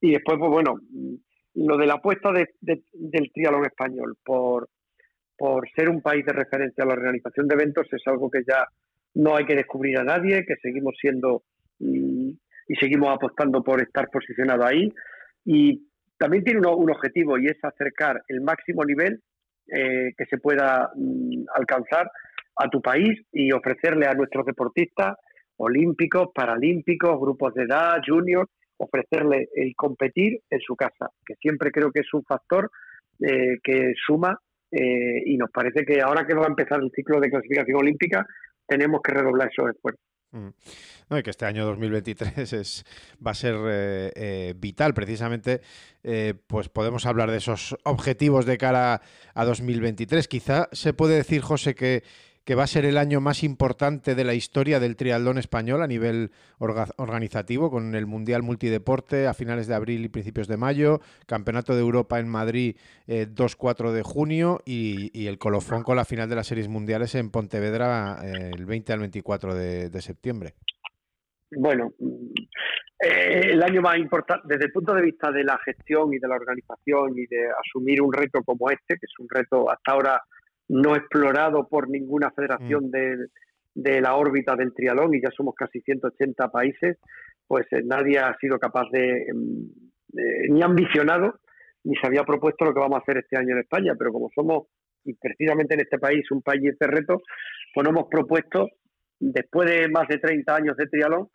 Y 0.00 0.12
después, 0.12 0.38
pues 0.38 0.50
bueno, 0.50 0.76
mm, 0.90 1.14
lo 1.66 1.76
de 1.76 1.86
la 1.86 1.94
apuesta 1.94 2.30
del 2.32 3.32
triatlón 3.32 3.66
español 3.66 4.16
por, 4.24 4.68
por 5.36 5.68
ser 5.70 5.88
un 5.88 6.02
país 6.02 6.24
de 6.24 6.32
referencia 6.32 6.84
a 6.84 6.86
la 6.86 6.94
organización 6.94 7.48
de 7.48 7.54
eventos 7.54 7.86
es 7.92 8.02
algo 8.06 8.30
que 8.30 8.42
ya 8.46 8.66
no 9.14 9.36
hay 9.36 9.44
que 9.44 9.56
descubrir 9.56 9.98
a 9.98 10.04
nadie, 10.04 10.44
que 10.44 10.56
seguimos 10.62 10.94
siendo 11.00 11.42
y, 11.78 12.38
seguimos 12.78 13.14
apostando 13.14 13.62
por 13.62 13.80
estar 13.80 14.08
posicionado 14.10 14.64
ahí. 14.64 14.92
Y 15.44 15.88
también 16.18 16.44
tiene 16.44 16.60
un 16.60 16.90
objetivo 16.90 17.38
y 17.38 17.46
es 17.46 17.56
acercar 17.62 18.22
el 18.28 18.42
máximo 18.42 18.84
nivel 18.84 19.20
eh, 19.68 20.12
que 20.16 20.26
se 20.26 20.38
pueda 20.38 20.90
mm, 20.94 21.44
alcanzar 21.54 22.10
a 22.58 22.68
tu 22.68 22.82
país 22.82 23.20
y 23.32 23.52
ofrecerle 23.52 24.06
a 24.06 24.14
nuestros 24.14 24.44
deportistas 24.44 25.16
olímpicos, 25.58 26.28
paralímpicos, 26.34 27.18
grupos 27.20 27.54
de 27.54 27.64
edad, 27.64 28.00
juniors, 28.06 28.50
ofrecerle 28.78 29.48
el 29.54 29.74
competir 29.76 30.40
en 30.50 30.60
su 30.60 30.76
casa, 30.76 31.10
que 31.26 31.34
siempre 31.34 31.70
creo 31.70 31.90
que 31.90 32.00
es 32.00 32.14
un 32.14 32.22
factor 32.24 32.70
eh, 33.20 33.58
que 33.62 33.92
suma 34.06 34.38
eh, 34.70 35.22
y 35.26 35.36
nos 35.36 35.50
parece 35.50 35.84
que 35.84 36.00
ahora 36.00 36.26
que 36.26 36.34
va 36.34 36.44
a 36.44 36.48
empezar 36.48 36.80
el 36.80 36.90
ciclo 36.94 37.20
de 37.20 37.30
clasificación 37.30 37.76
olímpica 37.76 38.26
tenemos 38.66 39.00
que 39.02 39.14
redoblar 39.14 39.48
esos 39.50 39.70
esfuerzos. 39.70 40.04
Mm. 40.30 40.48
No, 41.08 41.18
y 41.18 41.22
que 41.22 41.30
este 41.30 41.46
año 41.46 41.64
2023 41.64 42.52
es, 42.52 42.84
va 43.26 43.30
a 43.30 43.34
ser 43.34 43.56
eh, 44.14 44.54
vital, 44.56 44.92
precisamente, 44.92 45.62
pues 46.46 46.68
podemos 46.68 47.06
hablar 47.06 47.30
de 47.30 47.38
esos 47.38 47.76
objetivos 47.84 48.44
de 48.44 48.58
cara 48.58 49.00
a 49.34 49.44
2023. 49.46 50.28
Quizá 50.28 50.68
se 50.72 50.92
puede 50.92 51.16
decir, 51.16 51.40
José, 51.40 51.74
que 51.74 52.02
que 52.48 52.54
va 52.54 52.62
a 52.62 52.66
ser 52.66 52.86
el 52.86 52.96
año 52.96 53.20
más 53.20 53.44
importante 53.44 54.14
de 54.14 54.24
la 54.24 54.32
historia 54.32 54.80
del 54.80 54.96
triatlón 54.96 55.36
español 55.36 55.82
a 55.82 55.86
nivel 55.86 56.30
organizativo, 56.56 57.70
con 57.70 57.94
el 57.94 58.06
Mundial 58.06 58.42
Multideporte 58.42 59.26
a 59.26 59.34
finales 59.34 59.66
de 59.66 59.74
abril 59.74 60.02
y 60.02 60.08
principios 60.08 60.48
de 60.48 60.56
mayo, 60.56 61.00
Campeonato 61.26 61.74
de 61.74 61.82
Europa 61.82 62.18
en 62.18 62.26
Madrid 62.26 62.74
2-4 63.06 63.90
eh, 63.90 63.92
de 63.92 64.02
junio 64.02 64.60
y, 64.64 65.26
el 65.26 65.36
colofón 65.36 65.82
con 65.82 65.96
la 65.96 66.06
final 66.06 66.30
de 66.30 66.36
las 66.36 66.46
series 66.46 66.68
mundiales 66.68 67.14
en 67.16 67.30
Pontevedra 67.30 68.16
eh, 68.24 68.52
el 68.54 68.64
20 68.64 68.94
al 68.94 69.00
24 69.00 69.54
de, 69.54 70.00
septiembre. 70.00 70.54
Bueno, 71.50 71.92
eh, 72.98 73.42
el 73.52 73.62
año 73.62 73.82
más 73.82 73.98
importante, 73.98 74.46
desde 74.48 74.64
el 74.64 74.72
punto 74.72 74.94
de 74.94 75.02
vista 75.02 75.30
de 75.30 75.44
la 75.44 75.58
gestión 75.66 76.14
y 76.14 76.18
de 76.18 76.26
la 76.26 76.36
organización 76.36 77.12
y 77.14 77.26
de 77.26 77.46
asumir 77.62 78.00
un 78.00 78.10
reto 78.10 78.42
como 78.42 78.70
este, 78.70 78.94
que 78.94 79.04
es 79.04 79.18
un 79.18 79.28
reto 79.28 79.70
hasta 79.70 79.92
ahora 79.92 80.22
no 80.68 80.96
explorado 80.96 81.66
por 81.68 81.88
ninguna 81.88 82.30
federación 82.30 82.86
mm. 82.86 82.90
de, 83.74 84.00
la 84.00 84.16
órbita 84.16 84.54
del 84.56 84.74
trialón 84.74 85.14
y 85.14 85.22
ya 85.22 85.30
somos 85.36 85.54
casi 85.54 85.80
180 85.80 86.48
países, 86.48 86.98
pues 87.46 87.66
eh, 87.72 87.82
nadie 87.84 88.18
ha 88.18 88.36
sido 88.40 88.58
capaz 88.58 88.86
em, 88.92 89.68
de, 90.08 90.48
ni 90.50 90.62
ambicionado 90.62 91.40
ni 91.84 91.94
se 91.96 92.06
había 92.06 92.24
propuesto 92.24 92.64
lo 92.64 92.74
que 92.74 92.80
vamos 92.80 92.98
a 92.98 93.02
hacer 93.02 93.18
este 93.18 93.38
año 93.38 93.54
en 93.54 93.60
España, 93.60 93.94
pero 93.98 94.12
como 94.12 94.28
somos 94.34 94.66
y 95.04 95.14
precisamente 95.14 95.74
en 95.74 95.80
este 95.80 95.98
país 95.98 96.30
un 96.30 96.42
país 96.42 96.62
de 96.62 96.70
este 96.70 96.86
reto, 96.86 97.22
pues 97.72 97.84
nos 97.84 97.96
hemos 97.96 98.08
propuesto, 98.10 98.68
después 99.18 99.70
de 99.70 99.88
más 99.88 100.06
de 100.08 100.18
30 100.18 100.54
años 100.54 100.76
de 100.76 100.86
trialón, 100.86 101.28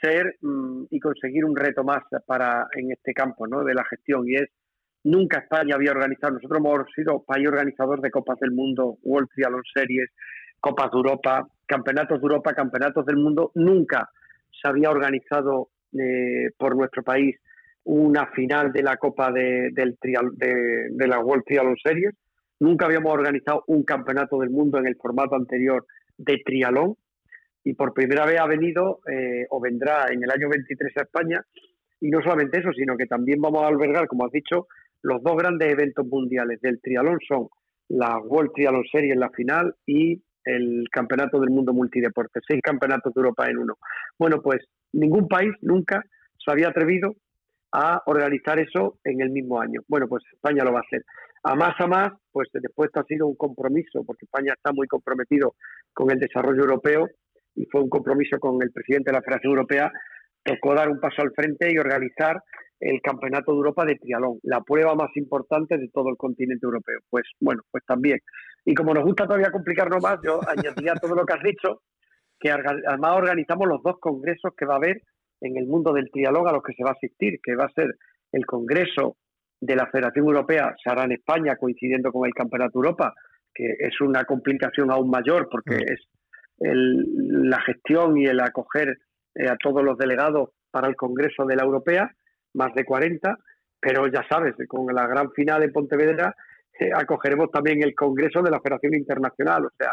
ser 0.00 0.36
mm, 0.40 0.84
y 0.90 1.00
conseguir 1.00 1.44
un 1.44 1.56
reto 1.56 1.84
más 1.84 2.02
para 2.26 2.66
en 2.74 2.92
este 2.92 3.12
campo 3.12 3.46
¿no? 3.46 3.62
de 3.64 3.74
la 3.74 3.84
gestión 3.84 4.26
y 4.26 4.36
es 4.36 4.48
Nunca 5.04 5.38
España 5.38 5.76
había 5.76 5.92
organizado, 5.92 6.34
nosotros 6.34 6.58
hemos 6.58 6.92
sido 6.94 7.22
país 7.22 7.48
organizador 7.48 8.00
de 8.00 8.10
Copas 8.10 8.38
del 8.38 8.50
Mundo, 8.50 8.98
World 9.02 9.28
Triathlon 9.34 9.62
Series, 9.72 10.10
Copas 10.60 10.90
de 10.90 10.98
Europa, 10.98 11.48
Campeonatos 11.66 12.20
de 12.20 12.22
Europa, 12.22 12.52
Campeonatos 12.52 13.06
del 13.06 13.16
Mundo. 13.16 13.50
Nunca 13.54 14.10
se 14.50 14.68
había 14.68 14.90
organizado 14.90 15.70
eh, 15.98 16.50
por 16.58 16.76
nuestro 16.76 17.02
país 17.02 17.36
una 17.84 18.26
final 18.26 18.72
de 18.72 18.82
la 18.82 18.98
Copa 18.98 19.32
de, 19.32 19.70
del 19.72 19.96
de, 20.02 21.08
la 21.08 21.18
World 21.18 21.44
Triathlon 21.46 21.76
Series. 21.82 22.14
Nunca 22.60 22.84
habíamos 22.84 23.12
organizado 23.14 23.64
un 23.68 23.84
campeonato 23.84 24.38
del 24.38 24.50
mundo 24.50 24.78
en 24.78 24.86
el 24.86 24.96
formato 24.96 25.34
anterior 25.34 25.86
de 26.18 26.42
trialón. 26.44 26.94
y 27.64 27.74
por 27.74 27.94
primera 27.94 28.26
vez 28.26 28.38
ha 28.38 28.46
venido 28.46 29.00
eh, 29.10 29.46
o 29.50 29.60
vendrá 29.60 30.06
en 30.10 30.22
el 30.22 30.30
año 30.30 30.50
23 30.50 30.94
a 30.98 31.02
España. 31.02 31.42
Y 32.00 32.10
no 32.10 32.20
solamente 32.22 32.60
eso, 32.60 32.70
sino 32.72 32.96
que 32.96 33.06
también 33.06 33.40
vamos 33.40 33.62
a 33.62 33.68
albergar, 33.68 34.06
como 34.06 34.26
has 34.26 34.32
dicho, 34.32 34.66
los 35.02 35.22
dos 35.22 35.36
grandes 35.36 35.72
eventos 35.72 36.06
mundiales 36.06 36.60
del 36.60 36.80
triatlón 36.80 37.18
son 37.26 37.48
la 37.88 38.18
World 38.18 38.52
Triathlon 38.54 38.84
Series 38.90 39.14
en 39.14 39.20
la 39.20 39.30
final 39.30 39.74
y 39.86 40.22
el 40.44 40.84
Campeonato 40.90 41.40
del 41.40 41.50
Mundo 41.50 41.72
Multideporte, 41.72 42.40
seis 42.46 42.60
campeonatos 42.62 43.12
de 43.14 43.18
Europa 43.18 43.48
en 43.48 43.58
uno. 43.58 43.74
Bueno, 44.18 44.40
pues 44.42 44.58
ningún 44.92 45.28
país 45.28 45.52
nunca 45.60 46.02
se 46.38 46.50
había 46.50 46.68
atrevido 46.68 47.14
a 47.72 48.02
organizar 48.06 48.58
eso 48.58 48.98
en 49.04 49.20
el 49.20 49.30
mismo 49.30 49.60
año. 49.60 49.80
Bueno, 49.88 50.08
pues 50.08 50.24
España 50.32 50.64
lo 50.64 50.72
va 50.72 50.80
a 50.80 50.82
hacer. 50.86 51.04
A 51.42 51.54
más 51.54 51.74
a 51.78 51.86
más, 51.86 52.10
pues 52.32 52.48
después 52.52 52.88
esto 52.88 53.00
ha 53.00 53.04
sido 53.04 53.26
un 53.26 53.36
compromiso, 53.36 54.04
porque 54.04 54.24
España 54.24 54.54
está 54.54 54.72
muy 54.72 54.86
comprometido 54.86 55.54
con 55.92 56.10
el 56.10 56.18
desarrollo 56.18 56.62
europeo 56.62 57.08
y 57.54 57.66
fue 57.66 57.82
un 57.82 57.88
compromiso 57.88 58.38
con 58.38 58.62
el 58.62 58.72
presidente 58.72 59.10
de 59.10 59.16
la 59.16 59.22
Federación 59.22 59.52
Europea, 59.52 59.92
tocó 60.42 60.74
dar 60.74 60.88
un 60.88 61.00
paso 61.00 61.22
al 61.22 61.32
frente 61.32 61.72
y 61.72 61.78
organizar 61.78 62.42
el 62.80 63.00
Campeonato 63.02 63.52
de 63.52 63.58
Europa 63.58 63.84
de 63.84 63.96
Trialón, 63.96 64.38
la 64.42 64.62
prueba 64.62 64.94
más 64.94 65.10
importante 65.16 65.76
de 65.76 65.88
todo 65.88 66.08
el 66.08 66.16
continente 66.16 66.64
europeo. 66.64 67.00
Pues 67.10 67.24
bueno, 67.38 67.62
pues 67.70 67.84
también. 67.86 68.18
Y 68.64 68.74
como 68.74 68.94
nos 68.94 69.04
gusta 69.04 69.26
todavía 69.26 69.50
complicarnos 69.50 70.02
más, 70.02 70.18
yo 70.24 70.40
añadiría 70.48 70.94
todo 70.94 71.14
lo 71.14 71.26
que 71.26 71.34
has 71.34 71.42
dicho, 71.42 71.82
que 72.38 72.50
además 72.50 73.16
organizamos 73.16 73.68
los 73.68 73.82
dos 73.82 73.98
congresos 74.00 74.52
que 74.56 74.64
va 74.64 74.74
a 74.74 74.78
haber 74.78 75.02
en 75.42 75.56
el 75.58 75.66
mundo 75.66 75.92
del 75.92 76.10
trialón 76.10 76.48
a 76.48 76.52
los 76.52 76.62
que 76.62 76.72
se 76.72 76.82
va 76.82 76.90
a 76.90 76.94
asistir, 76.94 77.38
que 77.42 77.54
va 77.54 77.64
a 77.64 77.72
ser 77.72 77.96
el 78.32 78.46
Congreso 78.46 79.16
de 79.60 79.76
la 79.76 79.86
Federación 79.86 80.26
Europea, 80.26 80.74
se 80.82 80.90
hará 80.90 81.04
en 81.04 81.12
España 81.12 81.56
coincidiendo 81.56 82.10
con 82.12 82.26
el 82.26 82.32
Campeonato 82.32 82.78
Europa, 82.78 83.14
que 83.52 83.74
es 83.78 84.00
una 84.00 84.24
complicación 84.24 84.90
aún 84.90 85.10
mayor 85.10 85.48
porque 85.50 85.76
mm. 85.76 85.92
es 85.92 86.00
la 86.60 87.60
gestión 87.62 88.16
y 88.18 88.26
el 88.26 88.40
acoger 88.40 88.98
eh, 89.34 89.48
a 89.48 89.56
todos 89.56 89.82
los 89.82 89.96
delegados 89.96 90.50
para 90.70 90.88
el 90.88 90.96
Congreso 90.96 91.44
de 91.44 91.56
la 91.56 91.64
Europea, 91.64 92.10
más 92.54 92.74
de 92.74 92.84
40, 92.84 93.38
pero 93.80 94.06
ya 94.08 94.24
sabes, 94.28 94.54
con 94.68 94.86
la 94.94 95.06
gran 95.06 95.30
final 95.32 95.62
en 95.62 95.72
Pontevedra 95.72 96.34
eh, 96.78 96.90
acogeremos 96.94 97.50
también 97.50 97.82
el 97.82 97.94
Congreso 97.94 98.42
de 98.42 98.50
la 98.50 98.60
Federación 98.60 98.94
Internacional. 98.94 99.66
O 99.66 99.70
sea, 99.76 99.92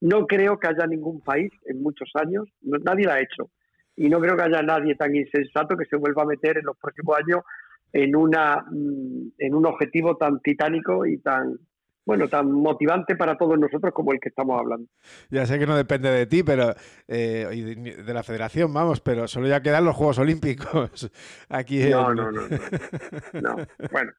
no 0.00 0.26
creo 0.26 0.58
que 0.58 0.68
haya 0.68 0.86
ningún 0.86 1.20
país 1.20 1.50
en 1.66 1.82
muchos 1.82 2.10
años, 2.14 2.48
nadie 2.62 3.06
lo 3.06 3.12
ha 3.12 3.20
hecho, 3.20 3.50
y 3.96 4.08
no 4.08 4.20
creo 4.20 4.36
que 4.36 4.42
haya 4.42 4.62
nadie 4.62 4.94
tan 4.96 5.14
insensato 5.14 5.76
que 5.76 5.84
se 5.86 5.96
vuelva 5.96 6.22
a 6.22 6.26
meter 6.26 6.58
en 6.58 6.64
los 6.64 6.76
próximos 6.76 7.16
años 7.18 7.42
en, 7.92 8.16
una, 8.16 8.64
mm, 8.70 9.32
en 9.38 9.54
un 9.54 9.66
objetivo 9.66 10.16
tan 10.16 10.40
titánico 10.40 11.06
y 11.06 11.18
tan, 11.18 11.56
bueno, 12.04 12.28
tan 12.28 12.50
motivante 12.50 13.16
para 13.16 13.36
todos 13.36 13.58
nosotros 13.58 13.92
como 13.94 14.12
el 14.12 14.20
que 14.20 14.28
estamos 14.28 14.58
hablando. 14.58 14.88
Ya 15.30 15.46
sé 15.46 15.58
que 15.58 15.66
no 15.66 15.76
depende 15.76 16.10
de 16.10 16.26
ti, 16.26 16.42
pero 16.42 16.74
eh, 17.06 17.74
de 18.04 18.14
la 18.14 18.22
federación, 18.22 18.72
vamos, 18.72 19.00
pero 19.00 19.28
solo 19.28 19.46
ya 19.46 19.62
quedan 19.62 19.84
los 19.84 19.94
Juegos 19.94 20.18
Olímpicos 20.18 21.10
aquí. 21.48 21.88
No, 21.90 22.12
no, 22.14 22.32
no, 22.32 22.42
no, 23.40 23.56
Bueno, 23.92 24.12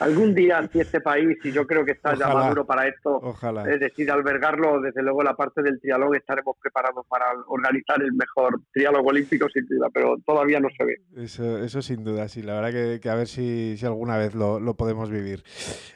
algún 0.00 0.34
día 0.34 0.68
si 0.72 0.80
este 0.80 1.00
país, 1.00 1.38
y 1.44 1.52
yo 1.52 1.66
creo 1.66 1.84
que 1.84 1.92
está 1.92 2.14
ya 2.14 2.28
maduro 2.28 2.66
para 2.66 2.86
esto, 2.88 3.16
Ojalá. 3.22 3.70
es 3.70 3.80
decir, 3.80 4.10
albergarlo, 4.10 4.80
desde 4.80 5.02
luego 5.02 5.22
la 5.22 5.34
parte 5.34 5.62
del 5.62 5.80
trialón 5.80 6.14
estaremos 6.14 6.56
preparados 6.60 7.06
para 7.06 7.26
organizar 7.46 8.02
el 8.02 8.12
mejor 8.12 8.60
triálogo 8.72 9.08
olímpico 9.08 9.48
sin 9.48 9.66
duda, 9.66 9.88
pero 9.92 10.16
todavía 10.26 10.60
no 10.60 10.68
se 10.76 10.84
ve. 10.84 10.96
Eso, 11.16 11.58
eso 11.58 11.80
sin 11.80 12.04
duda, 12.04 12.28
sí, 12.28 12.42
la 12.42 12.60
verdad 12.60 13.00
que, 13.00 13.08
a 13.08 13.14
ver 13.14 13.28
si, 13.28 13.76
si, 13.78 13.86
alguna 13.86 14.18
vez 14.18 14.34
lo, 14.34 14.60
lo 14.60 14.74
podemos 14.74 15.10
vivir. 15.10 15.44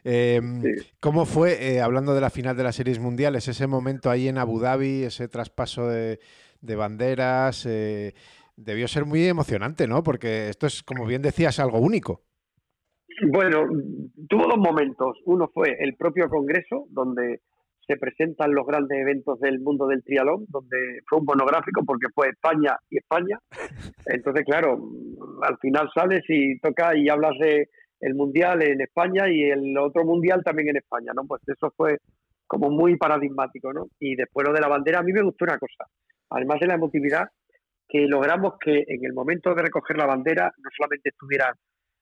Eh, 0.04 0.40
¿Cómo 1.00 1.24
fue, 1.24 1.74
eh, 1.74 1.80
hablando 1.80 2.14
de 2.14 2.20
la 2.20 2.30
final 2.30 2.56
de 2.56 2.64
las 2.64 2.76
series 2.76 2.98
mundiales, 2.98 3.48
ese 3.48 3.66
momento 3.66 4.10
ahí 4.10 4.28
en 4.28 4.38
Abu 4.38 4.60
Dhabi, 4.60 5.04
ese 5.04 5.28
traspaso 5.28 5.88
de, 5.88 6.18
banderas? 6.60 7.66
Eh, 7.66 8.14
debió 8.56 8.88
ser 8.88 9.04
muy 9.04 9.26
emocionante, 9.26 9.86
¿no? 9.86 10.02
Porque 10.02 10.48
esto 10.48 10.66
es, 10.66 10.82
como 10.82 11.06
bien 11.06 11.22
decías, 11.22 11.58
algo 11.60 11.78
único. 11.78 12.22
Bueno, 13.32 13.66
tuvo 14.28 14.46
dos 14.46 14.58
momentos. 14.58 15.16
Uno 15.24 15.48
fue 15.52 15.76
el 15.80 15.96
propio 15.96 16.28
Congreso, 16.28 16.86
donde 16.90 17.40
se 17.88 17.96
presentan 17.96 18.52
los 18.52 18.66
grandes 18.66 18.98
eventos 18.98 19.40
del 19.40 19.60
mundo 19.60 19.86
del 19.86 20.04
trialón, 20.04 20.44
donde 20.48 21.00
fue 21.08 21.20
un 21.20 21.24
monográfico 21.24 21.82
porque 21.86 22.06
fue 22.14 22.28
España 22.28 22.76
y 22.90 22.98
España. 22.98 23.38
Entonces, 24.06 24.44
claro, 24.44 24.78
al 25.42 25.56
final 25.58 25.88
sales 25.94 26.22
y 26.28 26.58
toca 26.60 26.96
y 26.96 27.08
hablas 27.08 27.32
de 27.40 27.68
el 28.00 28.14
mundial 28.14 28.62
en 28.62 28.80
España 28.80 29.28
y 29.28 29.50
el 29.50 29.76
otro 29.78 30.04
mundial 30.04 30.42
también 30.44 30.68
en 30.68 30.76
España, 30.76 31.12
¿no? 31.14 31.24
Pues 31.26 31.42
eso 31.46 31.72
fue 31.76 31.98
como 32.46 32.70
muy 32.70 32.96
paradigmático, 32.96 33.72
¿no? 33.72 33.88
Y 34.00 34.16
después 34.16 34.46
lo 34.46 34.54
de 34.54 34.60
la 34.60 34.68
bandera, 34.68 35.00
a 35.00 35.02
mí 35.02 35.12
me 35.12 35.22
gustó 35.22 35.44
una 35.44 35.58
cosa, 35.58 35.84
además 36.30 36.58
de 36.60 36.66
la 36.66 36.74
emotividad, 36.74 37.28
que 37.88 38.06
logramos 38.06 38.54
que 38.60 38.84
en 38.86 39.04
el 39.04 39.12
momento 39.12 39.54
de 39.54 39.62
recoger 39.62 39.96
la 39.96 40.06
bandera 40.06 40.52
no 40.58 40.70
solamente 40.76 41.10
estuviera, 41.10 41.52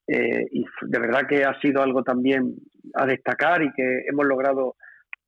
eh, 0.06 0.46
y 0.50 0.64
de 0.82 0.98
verdad 0.98 1.26
que 1.28 1.44
ha 1.44 1.58
sido 1.60 1.82
algo 1.82 2.02
también 2.02 2.54
a 2.94 3.06
destacar 3.06 3.62
y 3.62 3.72
que 3.72 4.02
hemos 4.08 4.26
logrado 4.26 4.76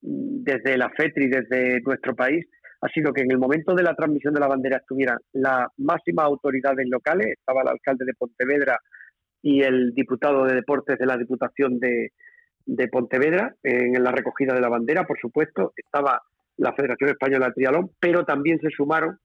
mm, 0.02 0.42
desde 0.44 0.76
la 0.76 0.90
FETRI, 0.90 1.28
desde 1.28 1.80
nuestro 1.80 2.14
país, 2.14 2.46
ha 2.80 2.88
sido 2.88 3.12
que 3.12 3.22
en 3.22 3.30
el 3.30 3.38
momento 3.38 3.74
de 3.74 3.82
la 3.82 3.94
transmisión 3.94 4.34
de 4.34 4.40
la 4.40 4.46
bandera 4.48 4.78
estuvieran 4.78 5.18
las 5.32 5.66
máximas 5.78 6.26
autoridades 6.26 6.86
locales, 6.88 7.26
estaba 7.38 7.62
el 7.62 7.68
alcalde 7.68 8.04
de 8.04 8.14
Pontevedra, 8.14 8.78
y 9.42 9.62
el 9.62 9.94
diputado 9.94 10.44
de 10.44 10.54
deportes 10.54 10.98
de 10.98 11.06
la 11.06 11.16
Diputación 11.16 11.78
de, 11.78 12.12
Pontevedra 12.90 13.54
en 13.62 14.02
la 14.02 14.12
recogida 14.12 14.54
de 14.54 14.60
la 14.60 14.68
bandera, 14.68 15.06
por 15.06 15.18
supuesto, 15.18 15.72
estaba 15.74 16.20
la 16.58 16.74
Federación 16.74 17.10
Española 17.10 17.46
de 17.46 17.52
Trialón, 17.52 17.90
pero 17.98 18.24
también 18.24 18.58
se 18.60 18.68
sumaron, 18.70 19.18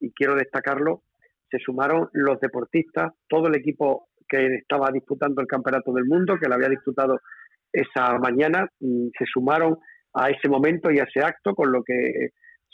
y 0.00 0.10
quiero 0.12 0.34
destacarlo, 0.34 1.02
se 1.50 1.58
sumaron 1.58 2.08
los 2.12 2.40
deportistas, 2.40 3.12
todo 3.28 3.46
el 3.48 3.54
equipo 3.54 4.08
que 4.28 4.56
estaba 4.56 4.90
disputando 4.90 5.40
el 5.40 5.46
Campeonato 5.46 5.92
del 5.92 6.06
Mundo, 6.06 6.38
que 6.40 6.48
lo 6.48 6.54
había 6.54 6.68
disputado 6.68 7.20
esa 7.72 8.18
mañana, 8.18 8.68
mm, 8.80 9.08
se 9.16 9.24
sumaron 9.26 9.78
a 10.14 10.30
ese 10.30 10.48
momento 10.48 10.90
y 10.90 10.98
a 10.98 11.04
ese 11.04 11.20
acto, 11.20 11.54
con 11.54 11.70
lo 11.70 11.82
que 11.82 12.30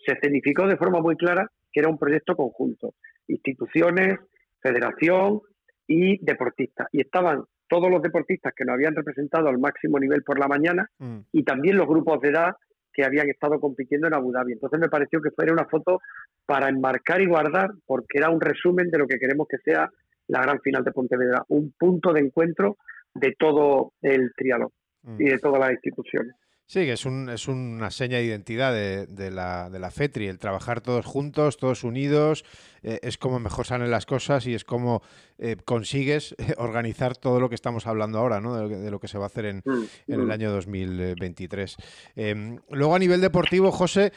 se 0.06 0.18
significó 0.22 0.66
de 0.66 0.76
forma 0.76 1.00
muy 1.00 1.16
clara 1.16 1.50
que 1.72 1.80
era 1.80 1.90
un 1.90 1.98
proyecto 1.98 2.36
conjunto. 2.36 2.94
Instituciones, 3.26 4.18
federación, 4.62 5.40
y 5.86 6.24
deportistas. 6.24 6.89
Y 6.93 7.01
estaban 7.01 7.44
todos 7.69 7.90
los 7.90 8.02
deportistas 8.02 8.52
que 8.55 8.65
nos 8.65 8.74
habían 8.74 8.94
representado 8.94 9.48
al 9.48 9.59
máximo 9.59 9.98
nivel 9.98 10.23
por 10.23 10.39
la 10.39 10.48
mañana 10.48 10.89
mm. 10.98 11.19
y 11.32 11.44
también 11.44 11.77
los 11.77 11.86
grupos 11.86 12.20
de 12.20 12.28
edad 12.28 12.56
que 12.93 13.05
habían 13.05 13.28
estado 13.28 13.59
compitiendo 13.59 14.06
en 14.06 14.15
Abu 14.15 14.32
Dhabi. 14.32 14.52
Entonces 14.52 14.78
me 14.78 14.89
pareció 14.89 15.20
que 15.20 15.31
fuera 15.32 15.52
una 15.52 15.66
foto 15.66 16.01
para 16.47 16.69
enmarcar 16.69 17.20
y 17.20 17.27
guardar, 17.27 17.70
porque 17.86 18.19
era 18.19 18.31
un 18.31 18.40
resumen 18.40 18.90
de 18.90 18.98
lo 18.98 19.06
que 19.06 19.19
queremos 19.19 19.48
que 19.48 19.59
sea 19.59 19.90
la 20.28 20.43
gran 20.43 20.61
final 20.61 20.85
de 20.85 20.93
Pontevedra, 20.93 21.43
un 21.48 21.74
punto 21.77 22.12
de 22.12 22.20
encuentro 22.20 22.77
de 23.15 23.35
todo 23.39 23.93
el 24.02 24.32
trialo 24.36 24.73
mm. 25.02 25.20
y 25.20 25.24
de 25.24 25.39
todas 25.39 25.61
las 25.61 25.73
instituciones. 25.73 26.35
Sí, 26.66 26.81
que 26.81 26.93
es, 26.93 27.05
un, 27.05 27.28
es 27.28 27.47
una 27.47 27.91
seña 27.91 28.16
de 28.16 28.24
identidad 28.24 28.73
de, 28.73 29.31
la, 29.31 29.69
de 29.69 29.78
la 29.78 29.91
FETRI, 29.91 30.28
el 30.28 30.39
trabajar 30.39 30.81
todos 30.81 31.05
juntos, 31.05 31.59
todos 31.59 31.85
unidos, 31.85 32.45
eh, 32.82 33.01
es 33.03 33.19
como 33.19 33.39
mejor 33.39 33.66
salen 33.66 33.91
las 33.91 34.07
cosas 34.07 34.47
y 34.47 34.55
es 34.55 34.65
como 34.65 35.03
eh, 35.39 35.57
consigues 35.62 36.35
organizar 36.57 37.19
todo 37.19 37.39
lo 37.39 37.51
que 37.51 37.55
estamos 37.55 37.86
hablando 37.86 38.19
ahora, 38.19 38.41
¿no? 38.41 38.66
de, 38.66 38.91
lo 38.91 38.99
que, 38.99 39.09
se 39.09 39.19
va 39.19 39.24
a 39.24 39.27
hacer 39.27 39.45
en, 39.45 39.62
mm, 39.65 39.85
en 40.09 40.20
el 40.20 40.27
mm. 40.27 40.31
año 40.31 40.53
2023. 40.53 41.77
Em, 42.16 42.59
luego 42.70 42.95
a 42.95 42.99
nivel 42.99 43.20
deportivo, 43.20 43.70
José, 43.70 44.12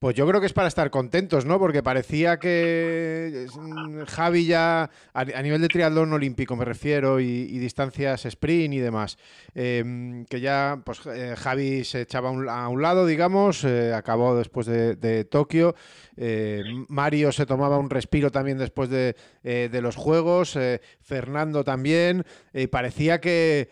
pues 0.00 0.16
yo 0.16 0.26
creo 0.26 0.40
que 0.40 0.46
es 0.46 0.54
para 0.54 0.66
estar 0.66 0.90
contentos, 0.90 1.44
¿no? 1.44 1.58
Porque 1.58 1.82
parecía 1.82 2.38
que 2.38 3.46
mm, 3.54 4.04
Javi 4.04 4.46
ya, 4.46 4.88
a, 5.12 5.42
nivel 5.42 5.60
de 5.60 5.68
triatlón 5.68 6.14
olímpico 6.14 6.56
me 6.56 6.64
refiero, 6.64 7.20
y, 7.20 7.58
distancias 7.58 8.24
sprint 8.24 8.72
y 8.72 8.78
demás, 8.78 9.18
em, 9.54 10.24
que 10.24 10.40
ya 10.40 10.80
pues 10.86 11.02
eh, 11.04 11.34
Javi 11.36 11.84
se 11.84 12.00
echaba 12.00 12.30
a 12.30 12.68
un 12.68 12.80
lado, 12.80 13.04
digamos, 13.04 13.62
eh, 13.64 13.92
acabó 13.92 14.34
después 14.34 14.66
de, 14.66 15.26
Tokio, 15.26 15.74
eh, 16.16 16.62
Mario 16.88 17.30
se 17.30 17.44
tomaba 17.44 17.76
un 17.76 17.90
respiro 17.90 18.30
también 18.30 18.56
después 18.56 18.88
de, 18.88 19.14
de 19.42 19.80
los 19.82 19.96
Juegos, 19.96 20.58
Fernando 21.02 21.62
también, 21.62 22.24
y 22.54 22.68
parecía 22.68 23.20
que 23.20 23.68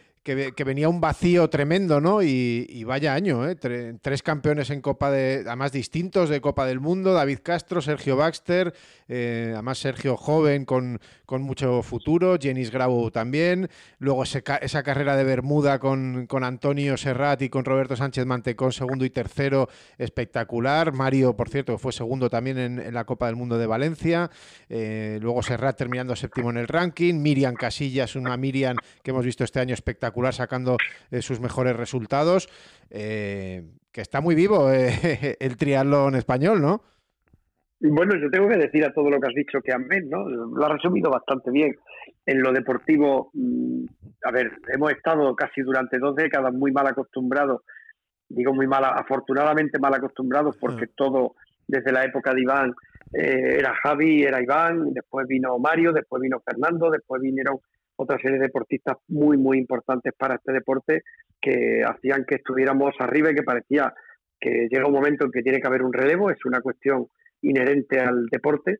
que, 0.54 0.64
venía 0.64 0.88
un 0.88 1.00
vacío 1.00 1.48
tremendo, 1.48 2.00
¿no? 2.00 2.22
Y, 2.22 2.84
vaya 2.84 3.14
año, 3.14 3.48
¿eh? 3.48 3.54
tres 3.54 4.22
campeones 4.22 4.70
en 4.70 4.80
Copa 4.80 5.10
de, 5.10 5.44
además 5.46 5.72
distintos 5.72 6.28
de 6.28 6.40
Copa 6.40 6.66
del 6.66 6.80
Mundo, 6.80 7.12
David 7.12 7.38
Castro, 7.42 7.80
Sergio 7.80 8.16
Baxter, 8.16 8.74
eh, 9.08 9.50
además 9.52 9.78
Sergio 9.78 10.16
joven 10.16 10.64
con, 10.64 11.00
con 11.24 11.42
mucho 11.42 11.82
futuro, 11.82 12.38
Jenis 12.38 12.70
Grau 12.70 13.10
también, 13.10 13.68
luego 13.98 14.24
esa 14.24 14.82
carrera 14.82 15.16
de 15.16 15.24
Bermuda 15.24 15.78
con, 15.78 16.26
con, 16.26 16.44
Antonio 16.44 16.96
Serrat 16.96 17.42
y 17.42 17.48
con 17.48 17.64
Roberto 17.64 17.96
Sánchez 17.96 18.26
Mantecón, 18.26 18.72
segundo 18.72 19.04
y 19.04 19.10
tercero, 19.10 19.68
espectacular, 19.98 20.92
Mario, 20.92 21.36
por 21.36 21.48
cierto, 21.48 21.72
que 21.72 21.78
fue 21.78 21.92
segundo 21.92 22.28
también 22.30 22.58
en, 22.58 22.94
la 22.94 23.04
Copa 23.04 23.26
del 23.26 23.36
Mundo 23.36 23.58
de 23.58 23.66
Valencia, 23.66 24.30
eh, 24.68 25.18
luego 25.20 25.42
Serrat 25.42 25.76
terminando 25.76 26.16
séptimo 26.16 26.50
en 26.50 26.58
el 26.58 26.68
ranking, 26.68 27.14
Miriam 27.14 27.54
Casillas, 27.54 28.16
una 28.16 28.36
Miriam 28.36 28.76
que 29.02 29.10
hemos 29.10 29.24
visto 29.24 29.44
este 29.44 29.60
año 29.60 29.74
espectacular, 29.74 30.17
sacando 30.32 30.76
eh, 31.10 31.22
sus 31.22 31.40
mejores 31.40 31.76
resultados. 31.76 32.48
Eh, 32.90 33.64
que 33.92 34.02
está 34.02 34.20
muy 34.20 34.34
vivo 34.34 34.70
eh, 34.72 35.36
el 35.40 35.56
triatlón 35.56 36.14
español, 36.14 36.60
¿no? 36.60 36.82
Bueno, 37.80 38.14
yo 38.20 38.28
tengo 38.30 38.48
que 38.48 38.56
decir 38.56 38.84
a 38.84 38.92
todo 38.92 39.08
lo 39.08 39.20
que 39.20 39.28
has 39.28 39.34
dicho 39.34 39.60
que 39.60 39.72
amén, 39.72 40.08
¿no? 40.10 40.28
Lo 40.28 40.64
ha 40.64 40.68
resumido 40.68 41.10
bastante 41.10 41.50
bien. 41.50 41.76
En 42.26 42.42
lo 42.42 42.52
deportivo, 42.52 43.30
mm, 43.34 43.84
a 44.24 44.30
ver, 44.32 44.52
hemos 44.72 44.90
estado 44.92 45.34
casi 45.36 45.62
durante 45.62 45.98
dos 45.98 46.16
décadas 46.16 46.52
muy 46.52 46.72
mal 46.72 46.88
acostumbrados, 46.88 47.62
digo 48.28 48.52
muy 48.52 48.66
mal, 48.66 48.84
afortunadamente 48.84 49.78
mal 49.78 49.94
acostumbrados, 49.94 50.56
porque 50.58 50.88
todo 50.88 51.36
desde 51.68 51.92
la 51.92 52.04
época 52.04 52.34
de 52.34 52.42
Iván 52.42 52.74
eh, 53.12 53.58
era 53.58 53.74
Javi, 53.82 54.22
era 54.22 54.42
Iván, 54.42 54.92
después 54.92 55.26
vino 55.28 55.58
Mario, 55.58 55.92
después 55.92 56.20
vino 56.20 56.40
Fernando, 56.40 56.90
después 56.90 57.22
vinieron 57.22 57.58
otra 57.98 58.16
serie 58.18 58.38
de 58.38 58.46
deportistas 58.46 58.96
muy, 59.08 59.36
muy 59.36 59.58
importantes 59.58 60.12
para 60.16 60.36
este 60.36 60.52
deporte 60.52 61.02
que 61.40 61.82
hacían 61.84 62.24
que 62.24 62.36
estuviéramos 62.36 62.94
arriba 63.00 63.30
y 63.30 63.34
que 63.34 63.42
parecía 63.42 63.92
que 64.40 64.68
llega 64.70 64.86
un 64.86 64.92
momento 64.92 65.24
en 65.24 65.32
que 65.32 65.42
tiene 65.42 65.60
que 65.60 65.66
haber 65.66 65.82
un 65.82 65.92
relevo, 65.92 66.30
es 66.30 66.38
una 66.44 66.60
cuestión 66.60 67.06
inherente 67.42 67.98
al 67.98 68.26
deporte. 68.26 68.78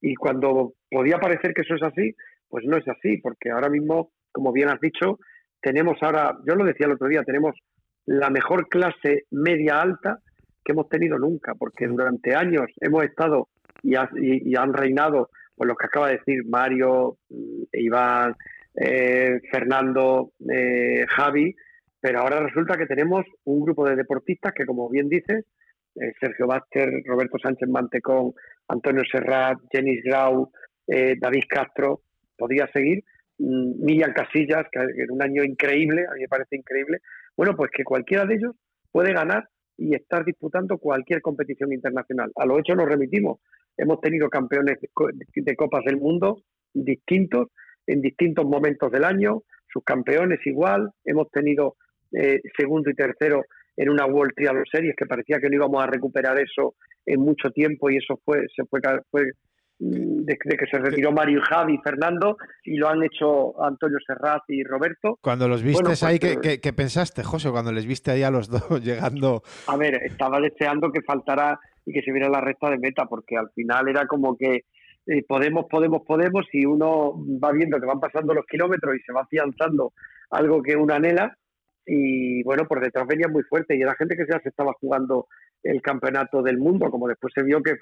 Y 0.00 0.14
cuando 0.16 0.74
podía 0.90 1.18
parecer 1.18 1.54
que 1.54 1.62
eso 1.62 1.76
es 1.76 1.82
así, 1.82 2.14
pues 2.48 2.64
no 2.66 2.76
es 2.76 2.88
así, 2.88 3.18
porque 3.18 3.50
ahora 3.50 3.68
mismo, 3.68 4.10
como 4.32 4.52
bien 4.52 4.68
has 4.68 4.80
dicho, 4.80 5.18
tenemos 5.60 5.96
ahora, 6.02 6.36
yo 6.46 6.54
lo 6.54 6.64
decía 6.64 6.86
el 6.86 6.94
otro 6.94 7.08
día, 7.08 7.22
tenemos 7.22 7.54
la 8.06 8.30
mejor 8.30 8.68
clase 8.68 9.24
media 9.30 9.80
alta 9.80 10.18
que 10.64 10.72
hemos 10.72 10.88
tenido 10.88 11.18
nunca, 11.18 11.54
porque 11.54 11.86
durante 11.86 12.34
años 12.34 12.66
hemos 12.80 13.04
estado 13.04 13.48
y, 13.82 13.94
han 13.94 14.72
reinado 14.72 15.30
pues 15.58 15.68
los 15.68 15.76
que 15.76 15.86
acaba 15.86 16.08
de 16.08 16.18
decir 16.18 16.44
Mario, 16.46 17.18
mm, 17.28 17.62
Iván, 17.72 18.34
eh, 18.74 19.40
Fernando, 19.50 20.32
eh, 20.48 21.04
Javi, 21.08 21.54
pero 22.00 22.20
ahora 22.20 22.40
resulta 22.40 22.78
que 22.78 22.86
tenemos 22.86 23.24
un 23.44 23.60
grupo 23.60 23.86
de 23.86 23.96
deportistas 23.96 24.52
que, 24.54 24.64
como 24.64 24.88
bien 24.88 25.08
dices, 25.08 25.44
eh, 25.96 26.12
Sergio 26.20 26.46
Baster, 26.46 26.88
Roberto 27.04 27.38
Sánchez 27.42 27.68
Mantecón, 27.68 28.32
Antonio 28.68 29.02
Serrat, 29.10 29.58
Jenis 29.72 30.02
Grau, 30.04 30.50
David 30.86 31.42
Castro, 31.50 32.00
podía 32.38 32.66
seguir, 32.72 33.04
mm, 33.38 33.84
Miriam 33.84 34.14
Casillas, 34.14 34.64
que 34.72 34.80
en 34.80 35.10
un 35.10 35.22
año 35.22 35.44
increíble, 35.44 36.06
a 36.08 36.14
mí 36.14 36.20
me 36.20 36.28
parece 36.28 36.56
increíble, 36.56 37.00
bueno, 37.36 37.54
pues 37.54 37.70
que 37.70 37.84
cualquiera 37.84 38.24
de 38.24 38.36
ellos 38.36 38.56
puede 38.90 39.12
ganar 39.12 39.48
y 39.76 39.94
estar 39.94 40.24
disputando 40.24 40.78
cualquier 40.78 41.22
competición 41.22 41.72
internacional. 41.72 42.32
A 42.36 42.44
lo 42.44 42.58
hecho 42.58 42.74
nos 42.74 42.88
remitimos. 42.88 43.40
Hemos 43.78 44.00
tenido 44.00 44.28
campeones 44.28 44.78
de 44.80 45.56
Copas 45.56 45.84
del 45.84 45.96
Mundo 45.96 46.42
distintos 46.74 47.48
en 47.86 48.02
distintos 48.02 48.44
momentos 48.44 48.92
del 48.92 49.04
año, 49.04 49.42
sus 49.72 49.82
campeones 49.82 50.40
igual. 50.44 50.90
Hemos 51.04 51.30
tenido 51.30 51.76
eh, 52.12 52.40
segundo 52.56 52.90
y 52.90 52.94
tercero 52.94 53.44
en 53.76 53.90
una 53.90 54.06
World 54.06 54.34
Triathlon 54.34 54.64
Series 54.70 54.94
que 54.96 55.06
parecía 55.06 55.38
que 55.38 55.48
no 55.48 55.56
íbamos 55.56 55.82
a 55.82 55.86
recuperar 55.86 56.38
eso 56.38 56.74
en 57.06 57.20
mucho 57.20 57.50
tiempo 57.50 57.90
y 57.90 57.96
eso 57.96 58.20
fue 58.24 58.46
se 58.54 58.64
fue, 58.66 58.80
fue 59.10 59.30
desde 59.78 60.56
que 60.56 60.66
se 60.70 60.78
retiró 60.78 61.12
Mario 61.12 61.40
Javi 61.48 61.74
y 61.74 61.78
Fernando 61.78 62.36
y 62.64 62.76
lo 62.76 62.88
han 62.88 63.02
hecho 63.04 63.62
Antonio 63.62 63.98
Serrat 64.04 64.42
y 64.48 64.64
Roberto. 64.64 65.18
Cuando 65.20 65.46
los 65.46 65.62
viste 65.62 65.84
pues, 65.84 66.02
ahí, 66.02 66.18
eh, 66.20 66.58
¿qué, 66.60 66.72
pensaste, 66.72 67.22
José, 67.22 67.50
cuando 67.50 67.70
les 67.72 67.86
viste 67.86 68.10
ahí 68.10 68.24
a 68.24 68.30
los 68.30 68.48
dos 68.48 68.62
llegando? 68.84 69.42
A 69.68 69.76
ver, 69.76 70.02
estaba 70.04 70.40
deseando 70.40 70.90
que 70.90 71.00
faltara 71.02 71.60
y 71.88 71.92
que 71.92 72.02
se 72.02 72.12
viera 72.12 72.28
la 72.28 72.42
recta 72.42 72.70
de 72.70 72.78
meta, 72.78 73.06
porque 73.06 73.36
al 73.36 73.50
final 73.50 73.88
era 73.88 74.06
como 74.06 74.36
que 74.36 74.64
eh, 75.06 75.24
podemos, 75.26 75.64
podemos, 75.70 76.02
podemos, 76.06 76.44
y 76.52 76.66
uno 76.66 77.14
va 77.42 77.50
viendo 77.50 77.80
que 77.80 77.86
van 77.86 77.98
pasando 77.98 78.34
los 78.34 78.44
kilómetros 78.44 78.94
y 78.94 79.00
se 79.00 79.12
va 79.12 79.22
afianzando 79.22 79.94
algo 80.30 80.62
que 80.62 80.76
uno 80.76 80.92
anhela, 80.92 81.34
y 81.86 82.42
bueno, 82.42 82.68
por 82.68 82.82
detrás 82.82 83.06
venía 83.06 83.28
muy 83.28 83.42
fuerte, 83.44 83.74
y 83.74 83.80
era 83.80 83.94
gente 83.94 84.16
que 84.16 84.26
ya 84.30 84.38
se 84.40 84.50
estaba 84.50 84.74
jugando 84.78 85.28
el 85.62 85.80
campeonato 85.80 86.42
del 86.42 86.58
mundo, 86.58 86.90
como 86.90 87.08
después 87.08 87.32
se 87.34 87.42
vio 87.42 87.62
que 87.62 87.76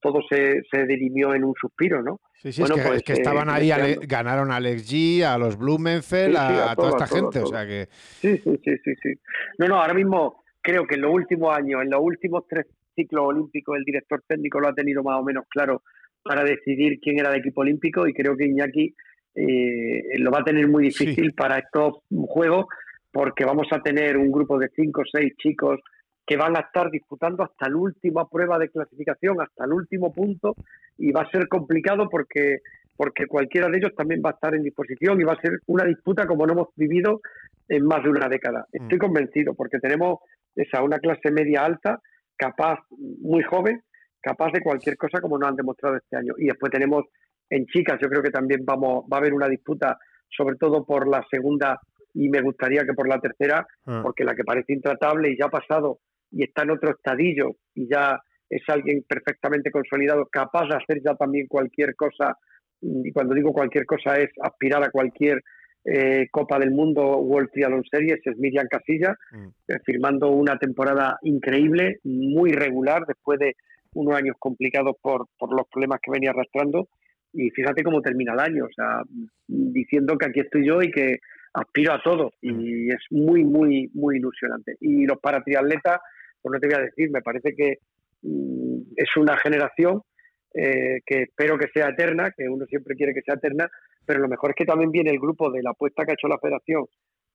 todo 0.00 0.20
se, 0.28 0.62
se 0.68 0.84
dirimió 0.86 1.32
en 1.32 1.44
un 1.44 1.54
suspiro, 1.54 2.02
¿no? 2.02 2.18
Sí, 2.34 2.52
sí, 2.52 2.64
es, 2.64 2.72
que, 2.72 2.82
pues, 2.82 3.02
estaban 3.06 3.48
eh, 3.48 3.72
ahí, 3.72 3.96
ganaron 4.08 4.50
a 4.50 4.56
Alex 4.56 4.92
G, 4.92 5.22
a 5.22 5.38
los 5.38 5.56
Blumenfeld, 5.56 6.36
a, 6.36 6.74
toda 6.74 6.90
esta 6.90 7.06
gente, 7.06 7.38
o 7.38 7.46
sea 7.46 7.64
que... 7.64 7.86
Sí, 7.92 8.36
sí, 8.38 8.60
sí, 8.64 8.76
sí, 8.84 8.94
sí. 9.00 9.12
No, 9.58 9.68
no, 9.68 9.76
ahora 9.76 9.94
mismo 9.94 10.42
creo 10.60 10.84
que 10.84 10.96
en 10.96 11.02
los 11.02 11.12
últimos 11.12 11.56
años, 11.56 11.82
en 11.82 11.90
los 11.90 12.00
últimos 12.02 12.42
tres 12.48 12.66
ciclos 12.94 13.24
olímpicos, 13.26 13.76
el 13.76 13.84
director 13.84 14.22
técnico 14.26 14.60
lo 14.60 14.68
ha 14.68 14.74
tenido 14.74 15.02
más 15.02 15.20
o 15.20 15.24
menos 15.24 15.44
claro 15.48 15.82
para 16.22 16.44
decidir 16.44 16.98
quién 17.00 17.18
era 17.18 17.30
el 17.30 17.40
equipo 17.40 17.62
olímpico 17.62 18.06
y 18.06 18.12
creo 18.12 18.36
que 18.36 18.46
Iñaki 18.46 18.94
eh, 19.34 20.18
lo 20.18 20.30
va 20.30 20.40
a 20.40 20.44
tener 20.44 20.68
muy 20.68 20.84
difícil 20.84 21.32
para 21.34 21.58
estos 21.58 21.98
juegos 22.28 22.66
porque 23.10 23.44
vamos 23.44 23.66
a 23.72 23.80
tener 23.80 24.16
un 24.16 24.30
grupo 24.30 24.58
de 24.58 24.70
cinco 24.74 25.02
o 25.02 25.04
seis 25.10 25.34
chicos 25.36 25.80
que 26.26 26.36
van 26.36 26.56
a 26.56 26.60
estar 26.60 26.90
disputando 26.90 27.42
hasta 27.42 27.68
la 27.68 27.76
última 27.76 28.28
prueba 28.28 28.58
de 28.58 28.68
clasificación, 28.68 29.40
hasta 29.40 29.64
el 29.64 29.72
último 29.72 30.12
punto, 30.12 30.54
y 30.96 31.10
va 31.10 31.22
a 31.22 31.30
ser 31.30 31.48
complicado 31.48 32.08
porque, 32.08 32.58
porque 32.96 33.26
cualquiera 33.26 33.68
de 33.68 33.78
ellos 33.78 33.94
también 33.96 34.22
va 34.24 34.30
a 34.30 34.34
estar 34.34 34.54
en 34.54 34.62
disposición 34.62 35.20
y 35.20 35.24
va 35.24 35.32
a 35.32 35.40
ser 35.40 35.60
una 35.66 35.84
disputa 35.84 36.26
como 36.26 36.46
no 36.46 36.52
hemos 36.52 36.68
vivido 36.76 37.20
en 37.68 37.84
más 37.84 38.02
de 38.02 38.10
una 38.10 38.28
década. 38.28 38.66
Mm. 38.72 38.82
Estoy 38.84 38.98
convencido 38.98 39.54
porque 39.54 39.78
tenemos 39.78 40.20
esa 40.54 40.82
una 40.82 40.98
clase 40.98 41.30
media 41.30 41.64
alta, 41.64 42.00
capaz, 42.36 42.80
muy 42.90 43.42
joven, 43.42 43.82
capaz 44.20 44.52
de 44.52 44.60
cualquier 44.60 44.96
cosa 44.96 45.20
como 45.20 45.38
nos 45.38 45.50
han 45.50 45.56
demostrado 45.56 45.96
este 45.96 46.16
año. 46.16 46.34
Y 46.38 46.46
después 46.46 46.70
tenemos 46.70 47.04
en 47.50 47.66
chicas, 47.66 47.98
yo 48.00 48.08
creo 48.08 48.22
que 48.22 48.30
también 48.30 48.64
vamos, 48.64 49.04
va 49.12 49.18
a 49.18 49.20
haber 49.20 49.34
una 49.34 49.48
disputa, 49.48 49.98
sobre 50.28 50.56
todo 50.56 50.84
por 50.86 51.08
la 51.08 51.24
segunda 51.30 51.78
y 52.14 52.28
me 52.28 52.40
gustaría 52.40 52.84
que 52.84 52.94
por 52.94 53.08
la 53.08 53.20
tercera, 53.20 53.66
ah. 53.86 54.00
porque 54.02 54.24
la 54.24 54.34
que 54.34 54.44
parece 54.44 54.72
intratable 54.72 55.30
y 55.30 55.38
ya 55.38 55.46
ha 55.46 55.50
pasado 55.50 56.00
y 56.30 56.44
está 56.44 56.62
en 56.62 56.70
otro 56.70 56.90
estadillo 56.90 57.56
y 57.74 57.88
ya 57.88 58.18
es 58.48 58.62
alguien 58.68 59.04
perfectamente 59.08 59.70
consolidado, 59.70 60.26
capaz 60.30 60.68
de 60.68 60.76
hacer 60.76 61.02
ya 61.04 61.14
también 61.14 61.46
cualquier 61.46 61.94
cosa, 61.94 62.36
y 62.80 63.10
cuando 63.12 63.34
digo 63.34 63.52
cualquier 63.52 63.86
cosa 63.86 64.18
es 64.18 64.30
aspirar 64.42 64.82
a 64.84 64.90
cualquier 64.90 65.42
eh, 65.84 66.28
Copa 66.30 66.58
del 66.58 66.70
Mundo 66.70 67.18
World 67.18 67.50
Triathlon 67.52 67.84
Series, 67.90 68.20
es 68.24 68.36
Miriam 68.38 68.66
Casilla, 68.68 69.16
mm. 69.32 69.46
eh, 69.68 69.78
firmando 69.84 70.30
una 70.30 70.58
temporada 70.58 71.18
increíble, 71.22 71.98
muy 72.04 72.52
regular, 72.52 73.04
después 73.06 73.38
de 73.38 73.54
unos 73.94 74.14
años 74.14 74.36
complicados 74.38 74.96
por, 75.02 75.26
por 75.38 75.54
los 75.54 75.66
problemas 75.68 76.00
que 76.02 76.10
venía 76.10 76.30
arrastrando, 76.30 76.88
y 77.32 77.50
fíjate 77.50 77.82
cómo 77.82 78.02
termina 78.02 78.34
el 78.34 78.40
año, 78.40 78.64
o 78.64 78.72
sea, 78.74 79.02
diciendo 79.46 80.16
que 80.18 80.26
aquí 80.26 80.40
estoy 80.40 80.66
yo 80.66 80.82
y 80.82 80.90
que 80.90 81.18
aspiro 81.54 81.92
a 81.92 82.02
todo, 82.02 82.32
y 82.40 82.52
mm. 82.52 82.90
es 82.92 83.00
muy, 83.10 83.44
muy, 83.44 83.90
muy 83.94 84.16
ilusionante. 84.16 84.76
Y 84.80 85.06
los 85.06 85.18
paratriatletas 85.18 85.98
pues 86.42 86.52
no 86.52 86.60
te 86.60 86.66
voy 86.66 86.76
a 86.76 86.84
decir, 86.84 87.10
me 87.10 87.22
parece 87.22 87.54
que 87.54 87.78
mm, 88.22 88.82
es 88.96 89.16
una 89.16 89.36
generación 89.38 90.02
eh, 90.54 91.00
que 91.06 91.22
espero 91.22 91.56
que 91.56 91.68
sea 91.72 91.90
eterna, 91.90 92.32
que 92.36 92.48
uno 92.48 92.66
siempre 92.66 92.96
quiere 92.96 93.14
que 93.14 93.22
sea 93.22 93.34
eterna, 93.34 93.70
pero 94.04 94.20
lo 94.20 94.28
mejor 94.28 94.50
es 94.50 94.56
que 94.56 94.64
también 94.64 94.90
viene 94.90 95.10
el 95.10 95.18
grupo 95.18 95.50
de 95.50 95.62
la 95.62 95.70
apuesta 95.70 96.04
que 96.04 96.12
ha 96.12 96.14
hecho 96.14 96.28
la 96.28 96.38
federación 96.38 96.86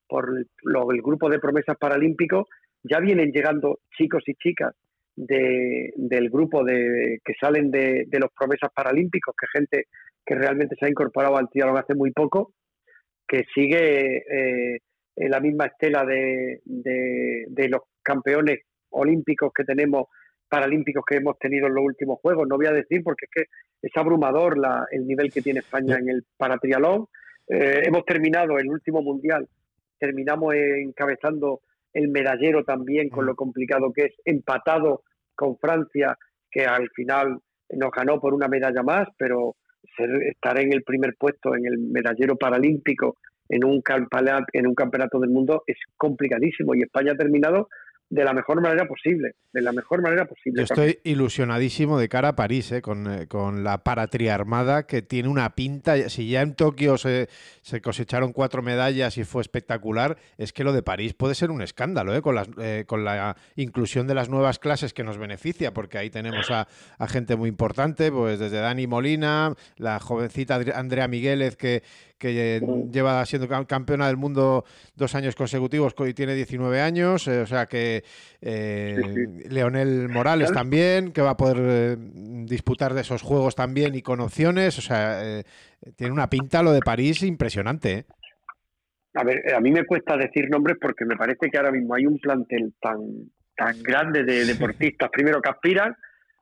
por 0.07 0.29
el, 0.37 1.01
grupo 1.01 1.29
de 1.29 1.39
promesas 1.39 1.77
paralímpicos, 1.77 2.47
ya 2.83 2.99
vienen 2.99 3.31
llegando 3.31 3.79
chicos 3.97 4.23
y 4.27 4.35
chicas 4.35 4.73
del 5.15 6.29
grupo 6.29 6.63
de, 6.63 7.19
que 7.25 7.33
salen 7.39 7.71
de, 7.71 8.07
los 8.11 8.31
promesas 8.37 8.69
paralímpicos, 8.73 9.35
que 9.39 9.59
gente 9.59 9.85
que 10.25 10.35
realmente 10.35 10.75
se 10.79 10.85
ha 10.85 10.89
incorporado 10.89 11.37
al 11.37 11.49
triatlón 11.49 11.77
hace 11.77 11.95
muy 11.95 12.11
poco, 12.11 12.53
que 13.27 13.43
sigue 13.53 14.17
eh, 14.17 14.79
en 15.15 15.31
la 15.31 15.39
misma 15.39 15.65
estela 15.65 16.05
de, 16.05 16.61
de, 16.65 17.69
los 17.69 17.81
campeones 18.03 18.59
olímpicos 18.91 19.51
que 19.53 19.63
tenemos, 19.63 20.07
paralímpicos 20.47 21.03
que 21.05 21.17
hemos 21.17 21.37
tenido 21.39 21.67
en 21.67 21.75
los 21.75 21.83
últimos 21.83 22.19
Juegos. 22.21 22.47
No 22.47 22.57
voy 22.57 22.67
a 22.67 22.71
decir 22.71 23.03
porque 23.03 23.25
es 23.25 23.31
que 23.31 23.49
es 23.81 23.91
abrumador 23.95 24.57
la, 24.57 24.85
el 24.91 25.05
nivel 25.05 25.31
que 25.31 25.41
tiene 25.41 25.59
España 25.59 25.97
en 25.97 26.09
el 26.09 26.25
paratrialón. 26.37 27.07
Eh, 27.47 27.83
hemos 27.85 28.05
terminado 28.05 28.57
el 28.57 28.69
último 28.69 29.01
mundial, 29.01 29.47
terminamos 29.99 30.53
encabezando 30.55 31.61
el 31.93 32.09
medallero 32.09 32.63
también 32.63 33.09
con 33.09 33.25
lo 33.25 33.35
complicado 33.35 33.91
que 33.93 34.05
es, 34.05 34.13
empatado 34.25 35.03
con 35.35 35.57
Francia, 35.57 36.17
que 36.51 36.65
al 36.65 36.89
final 36.89 37.39
nos 37.69 37.91
ganó 37.91 38.19
por 38.19 38.33
una 38.33 38.47
medalla 38.47 38.83
más, 38.83 39.07
pero 39.17 39.55
estar 39.97 40.59
en 40.59 40.73
el 40.73 40.83
primer 40.83 41.15
puesto 41.17 41.55
en 41.55 41.65
el 41.65 41.77
medallero 41.77 42.35
paralímpico 42.35 43.17
en 43.49 43.63
un, 43.63 43.81
campeonato, 43.81 44.45
en 44.53 44.67
un 44.67 44.75
campeonato 44.75 45.19
del 45.19 45.29
mundo 45.29 45.63
es 45.65 45.77
complicadísimo 45.95 46.75
y 46.75 46.81
España 46.81 47.13
ha 47.13 47.17
terminado 47.17 47.69
de 48.09 48.23
la 48.23 48.33
mejor 48.33 48.61
manera 48.61 48.87
posible, 48.87 49.35
de 49.51 49.61
la 49.61 49.73
mejor 49.73 50.01
manera 50.01 50.25
posible. 50.25 50.63
estoy 50.63 50.99
ilusionadísimo 51.03 51.99
de 51.99 52.07
cara 52.07 52.29
a 52.29 52.35
París, 52.35 52.71
eh, 52.71 52.81
con, 52.81 53.11
eh, 53.11 53.27
con, 53.27 53.63
la 53.65 53.83
paratriarmada 53.83 54.87
que 54.87 55.01
tiene 55.01 55.27
una 55.27 55.55
pinta. 55.55 56.07
Si 56.09 56.29
ya 56.29 56.41
en 56.41 56.55
Tokio 56.55 56.97
se, 56.97 57.27
se, 57.61 57.81
cosecharon 57.81 58.31
cuatro 58.31 58.61
medallas 58.61 59.17
y 59.17 59.25
fue 59.25 59.41
espectacular, 59.41 60.17
es 60.37 60.53
que 60.53 60.63
lo 60.63 60.71
de 60.71 60.83
París 60.83 61.13
puede 61.13 61.35
ser 61.35 61.51
un 61.51 61.61
escándalo, 61.61 62.15
eh, 62.15 62.21
con, 62.21 62.35
las, 62.35 62.47
eh, 62.59 62.85
con 62.87 63.03
la 63.03 63.35
inclusión 63.55 64.07
de 64.07 64.15
las 64.15 64.29
nuevas 64.29 64.57
clases 64.57 64.93
que 64.93 65.03
nos 65.03 65.17
beneficia, 65.17 65.73
porque 65.73 65.97
ahí 65.97 66.09
tenemos 66.09 66.49
a, 66.49 66.67
a 66.97 67.07
gente 67.07 67.35
muy 67.35 67.49
importante, 67.49 68.09
pues 68.09 68.39
desde 68.39 68.59
Dani 68.59 68.87
Molina, 68.87 69.53
la 69.75 69.99
jovencita 69.99 70.61
Andrea 70.75 71.09
Migueles 71.09 71.57
que, 71.57 71.83
que 72.17 72.61
lleva 72.91 73.25
siendo 73.25 73.47
campeona 73.65 74.07
del 74.07 74.17
mundo 74.17 74.65
dos 74.95 75.15
años 75.15 75.35
consecutivos 75.35 75.95
y 76.07 76.13
tiene 76.13 76.33
19 76.35 76.81
años, 76.81 77.27
o 77.27 77.45
sea 77.45 77.65
que 77.67 78.03
Leonel 78.41 80.09
Morales 80.09 80.51
también, 80.51 81.11
que 81.11 81.21
va 81.21 81.31
a 81.31 81.37
poder 81.37 81.97
disputar 82.45 82.93
de 82.93 83.01
esos 83.01 83.21
juegos 83.21 83.55
también 83.55 83.95
y 83.95 84.01
con 84.01 84.19
opciones, 84.19 84.77
o 84.77 84.81
sea, 84.81 85.43
tiene 85.95 86.13
una 86.13 86.29
pinta 86.29 86.63
lo 86.63 86.71
de 86.71 86.81
París 86.81 87.23
impresionante. 87.23 88.05
A 89.13 89.23
ver, 89.23 89.53
a 89.53 89.59
mí 89.59 89.71
me 89.71 89.85
cuesta 89.85 90.15
decir 90.15 90.49
nombres 90.49 90.77
porque 90.79 91.05
me 91.05 91.15
parece 91.15 91.49
que 91.49 91.57
ahora 91.57 91.71
mismo 91.71 91.95
hay 91.95 92.05
un 92.05 92.19
plantel 92.19 92.75
tan, 92.79 92.99
tan 93.55 93.81
grande 93.81 94.23
de 94.23 94.45
deportistas, 94.45 95.09
primero 95.11 95.41
que 95.41 95.49
aspiran 95.49 95.95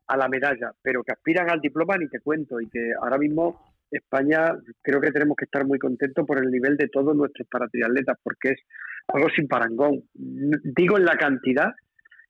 a 0.07 0.18
la 0.18 0.27
medalla, 0.27 0.72
pero 0.81 1.03
que 1.03 1.14
aspiran 1.14 1.49
al 1.49 1.61
diploma 1.61 1.97
ni 1.97 2.10
te 2.10 2.19
cuento 2.19 2.60
y 2.60 2.69
que 2.69 2.91
ahora 3.02 3.18
mismo 3.18 3.74
España 3.91 4.57
creo 4.82 4.99
que 4.99 5.12
tenemos 5.12 5.36
que 5.38 5.45
estar 5.45 5.66
muy 5.66 5.80
contentos 5.80 6.26
por 6.26 6.40
el 6.40 6.49
nivel 6.49 6.78
de 6.78 6.90
todos 6.90 7.16
nuestros 7.16 7.48
paratriatletas 7.48 8.18
porque 8.24 8.52
es 8.52 8.60
algo 9.07 9.30
sin 9.30 9.48
parangón. 9.48 10.03
Digo 10.14 10.98
en 10.98 11.06
la 11.06 11.18
cantidad 11.18 11.72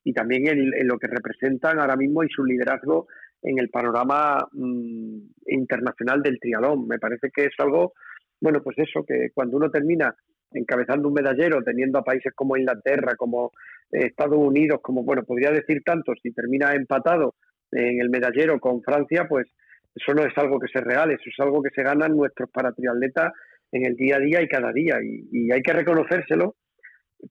y 0.03 0.13
también 0.13 0.47
en, 0.47 0.87
lo 0.87 0.97
que 0.99 1.07
representan 1.07 1.79
ahora 1.79 1.95
mismo 1.95 2.23
y 2.23 2.29
su 2.29 2.43
liderazgo 2.45 3.07
en 3.41 3.59
el 3.59 3.69
panorama 3.69 4.47
mm, 4.51 5.17
internacional 5.47 6.21
del 6.21 6.39
trialón. 6.39 6.87
Me 6.87 6.99
parece 6.99 7.29
que 7.33 7.45
es 7.45 7.53
algo, 7.57 7.93
bueno, 8.39 8.61
pues 8.61 8.77
eso, 8.77 9.03
que 9.03 9.29
cuando 9.33 9.57
uno 9.57 9.71
termina 9.71 10.15
encabezando 10.51 11.07
un 11.07 11.13
medallero, 11.13 11.63
teniendo 11.63 11.99
a 11.99 12.03
países 12.03 12.33
como 12.35 12.55
Inglaterra, 12.55 13.15
como 13.15 13.51
eh, 13.91 14.07
Estados 14.07 14.37
Unidos, 14.37 14.79
como, 14.81 15.03
bueno, 15.03 15.23
podría 15.23 15.51
decir 15.51 15.81
tanto, 15.83 16.13
si 16.21 16.31
termina 16.31 16.73
empatado 16.73 17.35
en 17.71 17.99
el 17.99 18.09
medallero 18.09 18.59
con 18.59 18.81
Francia, 18.81 19.25
pues 19.27 19.47
eso 19.95 20.13
no 20.13 20.25
es 20.25 20.37
algo 20.37 20.59
que 20.59 20.67
se 20.67 20.81
regale, 20.81 21.13
eso 21.13 21.29
es 21.29 21.39
algo 21.39 21.63
que 21.63 21.69
se 21.73 21.81
ganan 21.81 22.15
nuestros 22.15 22.49
paratriatletas 22.51 23.31
en 23.71 23.85
el 23.85 23.95
día 23.95 24.17
a 24.17 24.19
día 24.19 24.41
y 24.41 24.47
cada 24.47 24.71
día. 24.73 24.97
Y, 25.01 25.51
hay 25.51 25.61
que 25.61 25.73
reconocérselo 25.73 26.55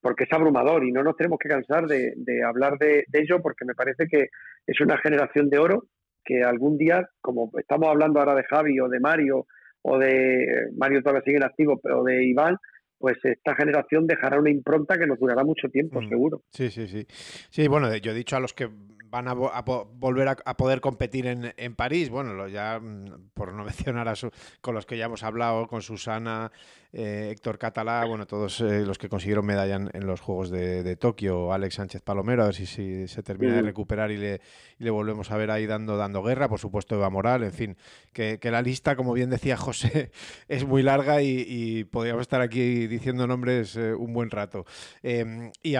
porque 0.01 0.23
es 0.23 0.33
abrumador 0.33 0.83
y 0.83 0.91
no 0.91 1.03
nos 1.03 1.15
tenemos 1.15 1.37
que 1.39 1.47
cansar 1.47 1.85
de, 1.85 2.15
hablar 2.43 2.77
de, 2.79 3.05
ello 3.13 3.41
porque 3.41 3.65
me 3.65 3.75
parece 3.75 4.07
que 4.07 4.29
es 4.65 4.81
una 4.81 4.97
generación 4.97 5.49
de 5.49 5.59
oro 5.59 5.83
que 6.23 6.41
algún 6.41 6.77
día, 6.77 7.07
como 7.21 7.51
estamos 7.57 7.87
hablando 7.87 8.19
ahora 8.19 8.33
de 8.33 8.43
Javi 8.43 8.79
o 8.79 8.89
de 8.89 8.99
Mario 8.99 9.45
o 9.83 9.99
de 9.99 10.69
Mario 10.75 11.03
todavía 11.03 11.21
sigue 11.23 11.37
en 11.37 11.43
activo, 11.43 11.79
pero 11.81 12.03
de 12.03 12.25
Iván, 12.25 12.57
pues 12.97 13.17
esta 13.23 13.55
generación 13.55 14.07
dejará 14.07 14.39
una 14.39 14.49
impronta 14.49 14.97
que 14.97 15.07
nos 15.07 15.19
durará 15.19 15.43
mucho 15.43 15.69
tiempo, 15.69 16.01
mm. 16.01 16.09
seguro. 16.09 16.43
Sí, 16.49 16.69
sí, 16.69 16.87
sí. 16.87 17.05
Sí, 17.49 17.67
bueno, 17.67 17.95
yo 17.95 18.11
he 18.11 18.15
dicho 18.15 18.35
a 18.35 18.39
los 18.39 18.53
que 18.53 18.69
van 19.15 19.27
a, 19.27 19.33
volver 19.33 20.27
a, 20.27 20.57
poder 20.57 20.81
competir 20.81 21.27
en, 21.27 21.53
en 21.55 21.75
París, 21.75 22.09
bueno, 22.09 22.47
ya 22.47 22.79
mm, 22.79 23.29
por 23.33 23.53
no 23.53 23.63
mencionar 23.65 24.09
a 24.09 24.13
con 24.61 24.75
los 24.75 24.85
que 24.85 24.97
ya 24.97 25.05
hemos 25.05 25.23
hablado, 25.23 25.67
con 25.67 25.81
Susana, 25.81 26.51
eh, 26.97 27.29
Héctor 27.31 27.57
Catalá, 27.57 28.05
bueno, 28.05 28.25
todos 28.25 28.61
eh, 28.61 28.85
los 28.85 28.97
que 28.97 29.09
consiguieron 29.09 29.45
medalla 29.45 29.75
en, 29.75 30.07
los 30.07 30.21
Juegos 30.21 30.49
de, 30.49 30.95
Tokio, 30.95 31.51
Alex 31.51 31.75
Sánchez 31.75 32.01
Palomero, 32.01 32.43
a 32.43 32.45
ver 32.45 32.55
si, 32.55 32.65
si 32.65 33.09
se 33.09 33.21
termina 33.21 33.55
de 33.55 33.63
recuperar 33.63 34.11
y 34.11 34.17
le, 34.17 34.39
le, 34.77 34.89
volvemos 34.91 35.29
a 35.29 35.35
ver 35.35 35.51
ahí 35.51 35.65
dando, 35.65 35.97
dando 35.97 36.23
guerra, 36.23 36.47
por 36.47 36.59
supuesto 36.59 36.95
Eva 36.95 37.09
Moral, 37.09 37.43
en 37.43 37.51
fin, 37.51 37.77
que, 38.13 38.39
la 38.43 38.61
lista, 38.61 38.95
como 38.95 39.11
bien 39.11 39.29
decía 39.29 39.57
José, 39.57 40.11
es 40.47 40.65
muy 40.65 40.83
larga 40.83 41.21
y, 41.21 41.83
podríamos 41.83 42.21
estar 42.21 42.39
aquí 42.39 42.84
diciendo 42.87 43.27
nombres 43.27 43.75
eh, 43.75 43.93
un 43.93 44.13
buen 44.13 44.29
rato. 44.29 44.65
Em, 45.03 45.51
y, 45.63 45.75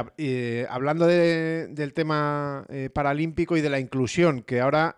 hablando 0.70 1.08
del 1.08 1.94
tema 1.94 2.66
paralímpico 2.94 3.58
y 3.58 3.62
de 3.62 3.70
la 3.70 3.80
inclusión, 3.80 4.42
que 4.44 4.62
ahora 4.62 4.98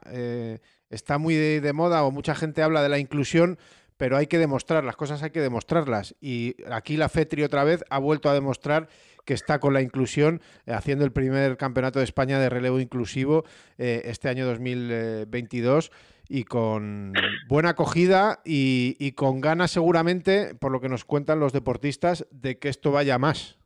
está 0.90 1.18
muy 1.18 1.36
de 1.36 1.74
moda 1.74 2.04
o 2.04 2.12
mucha 2.12 2.36
gente 2.36 2.64
habla 2.64 2.82
de 2.82 2.90
la 2.90 3.00
inclusión, 3.00 3.58
pero 3.98 4.16
hay 4.16 4.28
que 4.28 4.38
demostrar, 4.38 4.84
las 4.84 4.96
cosas 4.96 5.24
hay 5.24 5.32
que 5.32 5.42
demostrarlas. 5.42 6.16
Y 6.22 6.56
aquí 6.72 6.98
la 6.98 7.10
FETRI 7.10 7.44
otra 7.44 7.64
vez 7.64 7.84
ha 7.90 8.00
vuelto 8.00 8.30
a 8.30 8.34
demostrar 8.34 8.88
que 9.26 9.34
está 9.34 9.60
con 9.60 9.74
la 9.74 9.82
inclusión, 9.82 10.42
eh, 10.66 10.72
haciendo 10.72 11.04
el 11.04 11.12
primer 11.12 11.58
campeonato 11.58 12.00
de 12.00 12.06
España 12.06 12.40
de 12.40 12.50
relevo 12.50 12.80
inclusivo 12.80 13.44
eh, 13.78 14.04
este 14.06 14.30
año 14.30 14.46
2022 14.46 15.92
y 16.30 16.44
con 16.44 17.14
buena 17.48 17.70
acogida 17.70 18.40
y, 18.46 19.12
con 19.14 19.42
ganas 19.42 19.72
seguramente, 19.72 20.56
por 20.56 20.72
lo 20.72 20.82
que 20.82 20.90
nos 20.90 21.06
cuentan 21.06 21.40
los 21.40 21.54
deportistas, 21.54 22.28
de 22.32 22.58
que 22.58 22.70
esto 22.70 22.92
vaya 22.92 23.18
más 23.18 23.58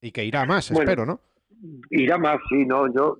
y 0.00 0.12
que 0.12 0.24
irá 0.24 0.44
más, 0.44 0.70
espero, 0.70 1.06
¿no? 1.06 1.20
Irá 1.90 2.18
más, 2.18 2.38
sí, 2.50 2.64
no, 2.64 2.92
yo 2.94 3.18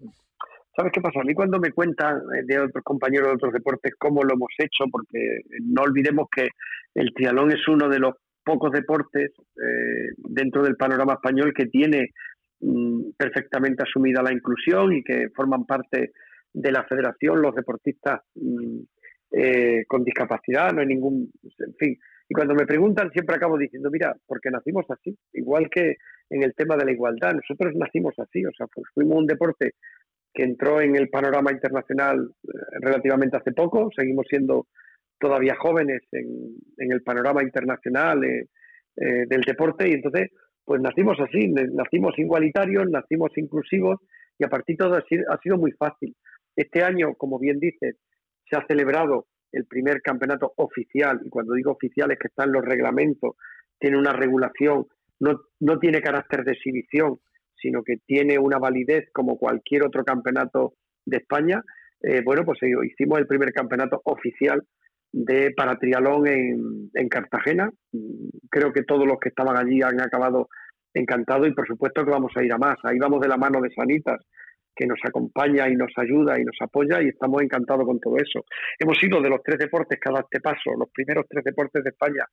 ¿Sabes 0.76 0.92
qué 0.92 1.00
pasa? 1.00 1.20
A 1.20 1.24
mí 1.24 1.32
cuando 1.32 1.58
me 1.58 1.72
cuentan 1.72 2.18
eh, 2.18 2.42
de 2.44 2.60
otros 2.60 2.84
compañeros 2.84 3.28
de 3.28 3.34
otros 3.34 3.52
deportes 3.54 3.94
cómo 3.98 4.22
lo 4.22 4.34
hemos 4.34 4.50
hecho, 4.58 4.84
porque 4.92 5.40
no 5.62 5.82
olvidemos 5.82 6.28
que 6.30 6.48
el 6.94 7.14
triatlón 7.14 7.50
es 7.50 7.66
uno 7.66 7.88
de 7.88 7.98
los 7.98 8.14
pocos 8.44 8.70
deportes 8.72 9.32
eh, 9.56 10.10
dentro 10.18 10.62
del 10.62 10.76
panorama 10.76 11.14
español 11.14 11.54
que 11.54 11.66
tiene 11.66 12.10
mm, 12.60 13.12
perfectamente 13.16 13.84
asumida 13.84 14.22
la 14.22 14.32
inclusión 14.32 14.92
y 14.92 15.02
que 15.02 15.30
forman 15.34 15.64
parte 15.64 16.12
de 16.56 16.72
la 16.72 16.84
federación 16.84 17.42
los 17.42 17.54
deportistas 17.54 18.20
mm, 18.34 18.80
eh, 19.32 19.84
con 19.86 20.04
discapacidad, 20.04 20.72
no 20.72 20.80
hay 20.80 20.86
ningún, 20.86 21.30
en 21.42 21.74
fin. 21.74 21.98
Y 22.28 22.34
cuando 22.34 22.54
me 22.54 22.66
preguntan 22.66 23.10
siempre 23.12 23.36
acabo 23.36 23.58
diciendo, 23.58 23.90
mira, 23.90 24.16
porque 24.26 24.50
nacimos 24.50 24.84
así, 24.88 25.16
igual 25.34 25.68
que 25.70 25.96
en 26.30 26.42
el 26.42 26.54
tema 26.54 26.76
de 26.76 26.86
la 26.86 26.92
igualdad, 26.92 27.34
nosotros 27.34 27.74
nacimos 27.76 28.14
así, 28.18 28.44
o 28.44 28.50
sea, 28.56 28.66
pues 28.66 28.86
fuimos 28.94 29.18
un 29.18 29.26
deporte 29.26 29.74
que 30.32 30.44
entró 30.44 30.80
en 30.80 30.96
el 30.96 31.08
panorama 31.08 31.52
internacional 31.52 32.30
eh, 32.44 32.50
relativamente 32.80 33.36
hace 33.36 33.52
poco. 33.52 33.90
Seguimos 33.94 34.26
siendo 34.28 34.66
todavía 35.18 35.56
jóvenes 35.58 36.02
en, 36.12 36.92
el 36.92 37.02
panorama 37.02 37.42
internacional 37.42 38.24
eh, 38.24 38.46
eh, 38.96 39.24
del 39.28 39.40
deporte 39.42 39.88
y 39.88 39.92
entonces 39.92 40.30
pues 40.64 40.80
nacimos 40.80 41.16
así, 41.20 41.48
nacimos 41.48 42.18
igualitarios, 42.18 42.90
nacimos 42.90 43.30
inclusivos 43.36 44.00
y 44.36 44.44
a 44.44 44.48
partir 44.48 44.76
de 44.76 44.84
todo 44.84 44.96
ha 44.96 45.38
sido, 45.40 45.56
muy 45.56 45.70
fácil. 45.72 46.14
Este 46.56 46.82
año, 46.82 47.14
como 47.14 47.38
bien 47.38 47.60
dices, 47.60 47.96
se 48.48 48.56
ha 48.56 48.66
celebrado 48.66 49.26
el 49.52 49.66
primer 49.66 50.02
campeonato 50.02 50.52
oficial 50.56 51.20
y 51.24 51.28
cuando 51.28 51.54
digo 51.54 51.72
oficial 51.72 52.10
es 52.10 52.18
que 52.18 52.28
están 52.28 52.50
los 52.52 52.64
reglamentos, 52.64 53.36
tiene 53.78 53.98
una 53.98 54.12
regulación, 54.12 54.86
no, 55.20 55.40
no 55.60 55.78
tiene 55.78 56.00
carácter 56.00 56.44
de 56.44 56.52
exhibición, 56.52 57.18
sino 57.54 57.82
que 57.82 57.96
tiene 58.06 58.38
una 58.38 58.58
validez 58.58 59.08
como 59.12 59.38
cualquier 59.38 59.84
otro 59.84 60.04
campeonato 60.04 60.74
de 61.04 61.18
España. 61.18 61.62
Eh, 62.00 62.22
bueno, 62.24 62.44
pues 62.44 62.62
eh, 62.62 62.70
hicimos 62.84 63.18
el 63.18 63.26
primer 63.26 63.52
campeonato 63.52 64.00
oficial 64.04 64.62
de 65.12 65.52
para 65.56 65.78
trialón 65.78 66.26
en, 66.26 66.90
en, 66.92 67.08
Cartagena. 67.08 67.70
Creo 68.50 68.72
que 68.72 68.82
todos 68.82 69.06
los 69.06 69.18
que 69.18 69.30
estaban 69.30 69.56
allí 69.56 69.80
han 69.82 70.00
acabado 70.00 70.48
encantados 70.92 71.48
y 71.48 71.52
por 71.52 71.66
supuesto 71.66 72.04
que 72.04 72.10
vamos 72.10 72.32
a 72.36 72.44
ir 72.44 72.52
a 72.52 72.58
más. 72.58 72.76
Ahí 72.82 72.98
vamos 72.98 73.20
de 73.20 73.28
la 73.28 73.36
mano 73.36 73.60
de 73.60 73.70
Sanitas, 73.70 74.20
que 74.76 74.86
nos 74.86 74.98
acompaña 75.02 75.68
y 75.68 75.74
nos 75.74 75.90
ayuda 75.96 76.38
y 76.38 76.44
nos 76.44 76.56
apoya 76.60 77.02
y 77.02 77.08
estamos 77.08 77.42
encantados 77.42 77.86
con 77.86 77.98
todo 77.98 78.16
eso. 78.16 78.44
Hemos 78.78 79.02
ido 79.02 79.20
de 79.22 79.30
los 79.30 79.42
tres 79.42 79.58
deportes 79.58 79.98
cada 79.98 80.20
este 80.20 80.40
paso, 80.40 80.72
los 80.78 80.90
primeros 80.90 81.24
tres 81.28 81.42
deportes 81.42 81.82
de 81.82 81.90
España 81.90 82.24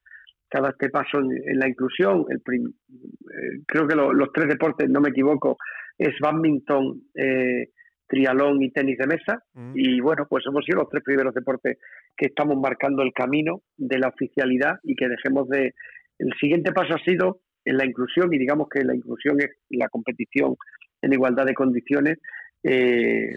cada 0.50 0.70
este 0.70 0.90
paso 0.90 1.18
en, 1.20 1.58
la 1.58 1.68
inclusión. 1.68 2.26
El 2.30 2.38
eh, 2.38 3.64
creo 3.66 3.88
que 3.88 3.96
los 3.96 4.32
tres 4.32 4.50
deportes, 4.50 4.88
no 4.88 5.02
me 5.02 5.10
equivoco, 5.10 5.58
es 5.98 6.14
badminton, 6.22 7.02
eh, 7.16 7.70
trialón 8.08 8.62
y 8.62 8.72
tenis 8.72 9.00
de 9.00 9.08
mesa. 9.08 9.44
Mm. 9.54 9.72
Y 9.74 10.00
bueno, 10.00 10.28
pues 10.30 10.44
hemos 10.48 10.64
sido 10.64 10.82
los 10.82 10.90
tres 10.90 11.04
primeros 11.04 11.34
deportes 11.34 11.80
que 12.16 12.28
estamos 12.28 12.56
marcando 12.58 13.02
el 13.02 13.14
camino 13.14 13.64
de 13.78 13.98
la 13.98 14.10
oficialidad 14.10 14.76
y 14.84 14.96
que 14.96 15.08
dejemos 15.08 15.50
de... 15.50 15.74
El 16.20 16.32
siguiente 16.40 16.72
paso 16.72 16.94
ha 16.94 17.04
sido 17.04 17.40
en 17.66 17.78
la 17.78 17.86
inclusión 17.86 18.32
y 18.32 18.38
digamos 18.38 18.68
que 18.70 18.84
la 18.84 18.96
inclusión 18.96 19.42
es 19.42 19.50
la 19.72 19.88
competición 19.90 20.56
en 21.04 21.14
igualdad 21.14 21.46
de 21.46 21.54
condiciones 21.54 22.18
eh, 22.64 23.36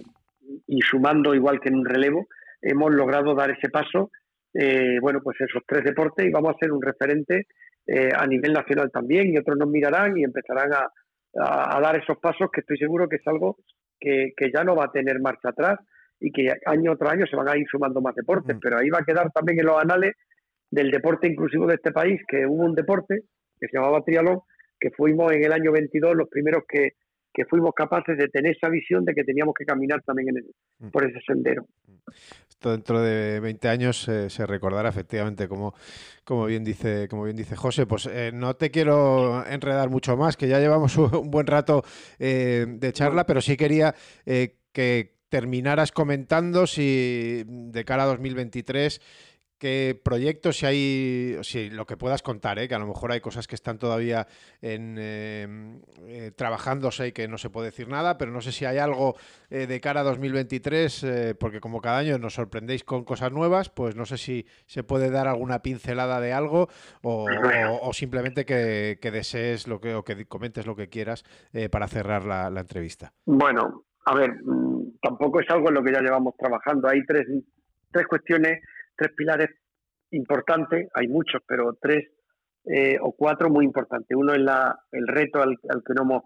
y 0.66 0.80
sumando 0.80 1.34
igual 1.34 1.60
que 1.60 1.68
en 1.68 1.76
un 1.76 1.84
relevo, 1.84 2.26
hemos 2.62 2.94
logrado 2.94 3.34
dar 3.34 3.50
ese 3.50 3.68
paso 3.68 4.10
eh, 4.58 4.98
bueno, 5.02 5.20
pues 5.22 5.36
esos 5.40 5.62
tres 5.66 5.84
deportes 5.84 6.24
y 6.24 6.30
vamos 6.30 6.54
a 6.54 6.58
ser 6.58 6.72
un 6.72 6.80
referente 6.80 7.46
eh, 7.86 8.08
a 8.16 8.26
nivel 8.26 8.54
nacional 8.54 8.90
también 8.90 9.30
y 9.30 9.36
otros 9.36 9.58
nos 9.58 9.68
mirarán 9.68 10.16
y 10.16 10.24
empezarán 10.24 10.72
a, 10.72 10.90
dar 11.34 12.00
esos 12.00 12.16
pasos 12.16 12.48
que 12.50 12.62
estoy 12.62 12.78
seguro 12.78 13.06
que 13.06 13.16
es 13.16 13.26
algo 13.26 13.58
que, 14.00 14.32
ya 14.54 14.64
no 14.64 14.74
va 14.74 14.86
a 14.86 14.92
tener 14.92 15.20
marcha 15.20 15.50
atrás 15.50 15.78
y 16.18 16.32
que 16.32 16.50
año 16.64 16.96
tras 16.96 17.12
año 17.12 17.26
se 17.26 17.36
van 17.36 17.48
a 17.50 17.58
ir 17.58 17.66
sumando 17.70 18.00
más 18.00 18.14
deportes, 18.14 18.56
mm. 18.56 18.60
pero 18.60 18.78
ahí 18.78 18.88
va 18.88 19.00
a 19.00 19.04
quedar 19.04 19.30
también 19.32 19.60
en 19.60 19.66
los 19.66 19.78
anales 19.78 20.12
del 20.70 20.90
deporte 20.90 21.28
inclusivo 21.28 21.66
de 21.66 21.74
este 21.74 21.92
país, 21.92 22.18
que 22.26 22.46
hubo 22.46 22.64
un 22.64 22.74
deporte 22.74 23.24
que 23.60 23.68
se 23.68 23.76
llamaba 23.76 24.02
triatlón, 24.02 24.40
que 24.80 24.90
fuimos 24.92 25.30
en 25.32 25.44
el 25.44 25.52
año 25.52 25.72
22 25.72 26.16
los 26.16 26.28
primeros 26.30 26.62
que, 26.66 26.92
que 27.36 27.44
fuimos 27.44 27.74
capaces 27.74 28.16
de 28.16 28.28
tener 28.28 28.56
esa 28.56 28.70
visión 28.70 29.04
de 29.04 29.14
que 29.14 29.22
teníamos 29.22 29.54
que 29.54 29.66
caminar 29.66 30.02
también 30.02 30.30
en 30.30 30.86
mm. 30.86 30.90
por 30.90 31.04
ese 31.04 31.20
sendero. 31.26 31.66
Esto 32.48 32.70
dentro 32.70 33.02
de 33.02 33.40
20 33.40 33.68
años 33.68 34.08
eh, 34.08 34.30
se 34.30 34.46
recordará 34.46 34.88
efectivamente, 34.88 35.46
como, 35.46 35.74
como, 36.24 36.46
bien 36.46 36.64
dice, 36.64 37.08
como 37.08 37.24
bien 37.24 37.36
dice 37.36 37.54
José. 37.54 37.84
Pues 37.84 38.06
eh, 38.06 38.30
no 38.32 38.56
te 38.56 38.70
quiero 38.70 39.46
enredar 39.46 39.90
mucho 39.90 40.16
más, 40.16 40.38
que 40.38 40.48
ya 40.48 40.60
llevamos 40.60 40.96
un 40.96 41.30
buen 41.30 41.46
rato 41.46 41.84
eh, 42.18 42.64
de 42.66 42.92
charla, 42.94 43.26
pero 43.26 43.42
sí 43.42 43.58
quería 43.58 43.94
que 44.24 45.16
terminaras 45.28 45.92
comentando 45.92 46.66
si 46.66 47.42
de 47.46 47.84
cara 47.84 48.04
a 48.04 48.06
2023 48.06 49.00
qué 49.58 49.98
proyectos, 50.02 50.58
si 50.58 50.66
hay, 50.66 51.38
si 51.42 51.70
lo 51.70 51.86
que 51.86 51.96
puedas 51.96 52.22
contar, 52.22 52.58
¿eh? 52.58 52.68
que 52.68 52.74
a 52.74 52.78
lo 52.78 52.86
mejor 52.86 53.12
hay 53.12 53.20
cosas 53.20 53.46
que 53.46 53.54
están 53.54 53.78
todavía 53.78 54.26
en, 54.60 54.98
em, 54.98 55.80
eh, 56.06 56.30
trabajándose 56.34 57.08
y 57.08 57.12
que 57.12 57.28
no 57.28 57.38
se 57.38 57.50
puede 57.50 57.66
decir 57.66 57.88
nada, 57.88 58.18
pero 58.18 58.32
no 58.32 58.40
sé 58.40 58.52
si 58.52 58.64
hay 58.64 58.78
algo 58.78 59.16
eh, 59.50 59.66
de 59.66 59.80
cara 59.80 60.00
a 60.00 60.04
2023, 60.04 61.36
porque 61.38 61.60
como 61.60 61.80
cada 61.80 61.98
año 61.98 62.18
nos 62.18 62.34
sorprendéis 62.34 62.84
con 62.84 63.04
cosas 63.04 63.32
nuevas, 63.32 63.70
pues 63.70 63.96
no 63.96 64.04
sé 64.04 64.18
si 64.18 64.46
se 64.66 64.82
puede 64.82 65.10
dar 65.10 65.28
alguna 65.28 65.62
pincelada 65.62 66.20
de 66.20 66.32
algo 66.32 66.68
o, 67.02 67.92
simplemente 67.92 68.44
que, 68.44 68.98
desees 69.00 69.68
lo 69.68 69.80
que, 69.80 69.94
o 69.94 70.04
que 70.04 70.26
comentes 70.26 70.66
lo 70.66 70.76
que 70.76 70.88
quieras 70.88 71.24
para 71.70 71.88
cerrar 71.88 72.24
la, 72.24 72.50
la 72.50 72.60
entrevista. 72.60 73.12
Bueno, 73.24 73.84
a 74.04 74.14
ver, 74.14 74.34
mm, 74.44 74.98
tampoco 75.02 75.40
es 75.40 75.50
algo 75.50 75.68
en 75.68 75.74
lo 75.74 75.82
que 75.82 75.92
ya 75.92 76.00
llevamos 76.00 76.34
trabajando. 76.36 76.88
Hay 76.88 77.04
tres, 77.04 77.26
tres 77.90 78.06
cuestiones 78.06 78.60
tres 78.96 79.12
pilares 79.16 79.50
importantes, 80.10 80.88
hay 80.94 81.08
muchos, 81.08 81.42
pero 81.46 81.76
tres 81.80 82.08
eh, 82.64 82.98
o 83.00 83.12
cuatro 83.12 83.48
muy 83.50 83.64
importantes. 83.64 84.16
Uno 84.16 84.32
es 84.32 84.40
la, 84.40 84.76
el 84.92 85.06
reto 85.06 85.42
al, 85.42 85.56
que 85.58 85.94
no 85.94 86.02
hemos, 86.02 86.22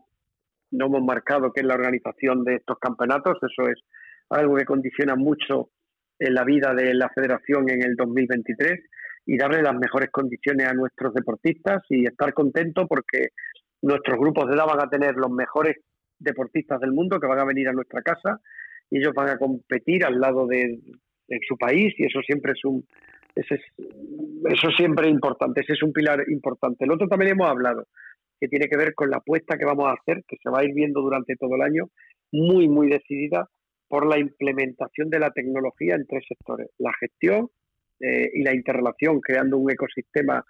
no 0.70 0.86
hemos 0.86 1.02
marcado, 1.02 1.52
que 1.52 1.60
es 1.60 1.66
la 1.66 1.74
organización 1.74 2.44
de 2.44 2.56
estos 2.56 2.78
campeonatos. 2.78 3.38
Eso 3.42 3.68
es 3.68 3.78
algo 4.30 4.56
que 4.56 4.64
condiciona 4.64 5.16
mucho 5.16 5.70
en 6.18 6.34
la 6.34 6.44
vida 6.44 6.74
de 6.74 6.94
la 6.94 7.08
federación 7.10 7.68
en 7.70 7.82
el 7.82 7.96
2023 7.96 8.80
y 9.26 9.36
darle 9.36 9.62
las 9.62 9.74
mejores 9.74 10.10
condiciones 10.10 10.66
a 10.66 10.74
nuestros 10.74 11.14
deportistas 11.14 11.82
y 11.88 12.04
estar 12.04 12.32
contento 12.32 12.86
porque 12.86 13.28
nuestros 13.82 14.18
grupos 14.18 14.48
de 14.48 14.54
edad 14.54 14.66
van 14.66 14.80
a 14.80 14.90
tener 14.90 15.14
los 15.16 15.30
mejores 15.30 15.76
deportistas 16.18 16.80
del 16.80 16.92
mundo 16.92 17.18
que 17.18 17.26
van 17.26 17.38
a 17.38 17.44
venir 17.44 17.68
a 17.68 17.72
nuestra 17.72 18.02
casa 18.02 18.40
y 18.90 18.98
ellos 18.98 19.14
van 19.14 19.28
a 19.30 19.38
competir 19.38 20.04
al 20.04 20.20
lado 20.20 20.46
de 20.46 20.78
en 21.30 21.40
su 21.48 21.56
país 21.56 21.94
y 21.96 22.04
eso 22.04 22.20
siempre 22.20 22.52
es 22.52 22.64
un 22.64 22.84
es, 23.34 23.46
eso 24.50 24.70
siempre 24.76 25.08
importante, 25.08 25.60
ese 25.60 25.74
es 25.74 25.82
un 25.82 25.92
pilar 25.92 26.24
importante. 26.28 26.84
El 26.84 26.92
otro 26.92 27.08
también 27.08 27.32
hemos 27.32 27.48
hablado, 27.48 27.86
que 28.40 28.48
tiene 28.48 28.68
que 28.68 28.76
ver 28.76 28.94
con 28.94 29.10
la 29.10 29.18
apuesta 29.18 29.56
que 29.56 29.64
vamos 29.64 29.86
a 29.86 29.94
hacer, 29.94 30.24
que 30.26 30.36
se 30.42 30.50
va 30.50 30.60
a 30.60 30.64
ir 30.64 30.74
viendo 30.74 31.00
durante 31.00 31.36
todo 31.36 31.54
el 31.56 31.62
año, 31.62 31.90
muy, 32.32 32.68
muy 32.68 32.88
decidida 32.88 33.48
por 33.88 34.06
la 34.06 34.18
implementación 34.18 35.10
de 35.10 35.18
la 35.18 35.30
tecnología 35.30 35.94
en 35.94 36.06
tres 36.06 36.24
sectores, 36.26 36.68
la 36.78 36.92
gestión 36.98 37.48
eh, 38.00 38.30
y 38.34 38.42
la 38.42 38.54
interrelación, 38.54 39.20
creando 39.20 39.58
un 39.58 39.70
ecosistema 39.70 40.44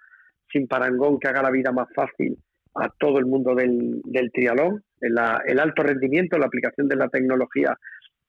sin 0.51 0.67
parangón 0.67 1.19
que 1.19 1.27
haga 1.27 1.41
la 1.41 1.51
vida 1.51 1.71
más 1.71 1.87
fácil 1.93 2.37
a 2.75 2.89
todo 2.89 3.19
el 3.19 3.25
mundo 3.25 3.55
del, 3.55 4.01
del 4.05 4.31
trialón, 4.31 4.83
el, 5.01 5.17
el 5.45 5.59
alto 5.59 5.83
rendimiento, 5.83 6.37
la 6.37 6.45
aplicación 6.45 6.87
de 6.87 6.95
la 6.95 7.09
tecnología 7.09 7.77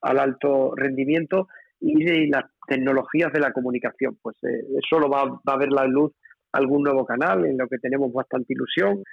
al 0.01 0.19
alto 0.19 0.73
rendimiento 0.75 1.47
y 1.83 2.03
de 2.05 2.27
las 2.27 2.45
tecnologías 2.65 3.31
de 3.33 3.41
la 3.41 3.51
comunicación. 3.51 4.17
Pues 4.21 4.37
eh, 4.43 4.63
solo 4.89 5.09
va, 5.09 5.41
a 5.45 5.57
ver 5.57 5.69
la 5.69 5.85
luz 5.85 6.13
algún 6.53 6.83
nuevo 6.83 7.05
canal 7.05 7.45
en 7.45 7.57
lo 7.57 7.67
que 7.67 7.77
tenemos 7.77 8.13
bastante 8.13 8.53
ilusión 8.53 9.03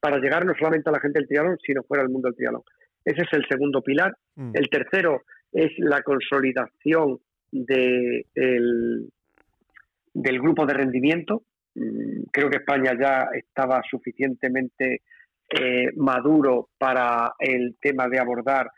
para 0.00 0.18
llegar 0.18 0.46
no 0.46 0.54
solamente 0.58 0.88
a 0.88 0.92
la 0.92 1.00
gente 1.00 1.18
del 1.18 1.28
triatlón, 1.28 1.58
sino 1.62 1.82
fuera 1.82 2.02
del 2.02 2.12
mundo 2.12 2.28
del 2.28 2.36
triatlón. 2.36 2.62
Ese 3.04 3.22
es 3.22 3.28
el 3.32 3.44
segundo 3.48 3.82
pilar. 3.82 4.16
Mm. 4.36 4.52
El 4.54 4.68
tercero 4.70 5.22
es 5.52 5.70
la 5.78 6.02
consolidación 6.02 7.18
de 7.52 8.24
del 10.12 10.40
grupo 10.40 10.66
de 10.66 10.74
rendimiento. 10.74 11.42
Mm, 11.74 12.22
creo 12.32 12.48
que 12.48 12.58
España 12.58 12.92
ya 12.98 13.28
estaba 13.34 13.82
suficientemente 13.88 15.02
eh, 15.50 15.90
maduro 15.96 16.70
para 16.78 17.34
el 17.38 17.76
tema 17.80 18.08
de 18.08 18.18
abordar 18.18 18.70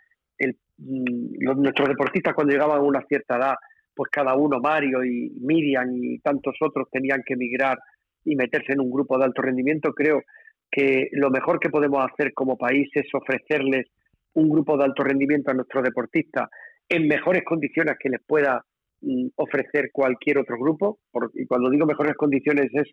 Mm, 0.85 1.61
nuestros 1.63 1.89
deportistas 1.89 2.35
cuando 2.35 2.53
llegaban 2.53 2.79
a 2.79 2.83
una 2.83 3.03
cierta 3.09 3.37
edad, 3.37 3.55
pues 3.95 4.11
cada 4.11 4.35
uno, 4.35 4.59
Mario 4.61 5.05
y 5.05 5.31
Miriam 5.41 5.89
y 5.95 6.19
tantos 6.19 6.57
otros, 6.61 6.89
tenían 6.91 7.23
que 7.25 7.35
emigrar 7.35 7.79
y 8.25 8.35
meterse 8.37 8.73
en 8.73 8.81
un 8.81 8.91
grupo 8.91 9.19
de 9.19 9.25
alto 9.25 9.43
rendimiento. 9.43 9.93
Creo 9.93 10.23
que 10.71 11.09
lo 11.13 11.31
mejor 11.31 11.61
que 11.61 11.69
podemos 11.69 12.05
hacer 12.11 12.33
como 12.33 12.57
país 12.57 12.89
es 12.95 13.07
ofrecerles 13.13 13.87
un 14.35 14.49
grupo 14.49 14.77
de 14.77 14.85
alto 14.85 15.05
rendimiento 15.05 15.51
a 15.51 15.55
nuestros 15.55 15.85
deportistas 15.85 16.49
en 16.89 17.07
mejores 17.07 17.43
condiciones 17.45 17.97
que 18.01 18.09
les 18.09 18.21
pueda 18.27 18.65
mm, 19.03 19.29
ofrecer 19.37 19.91
cualquier 19.93 20.39
otro 20.39 20.57
grupo. 20.59 20.99
y 21.35 21.47
cuando 21.47 21.71
digo 21.71 21.87
mejores 21.87 22.15
condiciones 22.15 22.71
es 22.73 22.91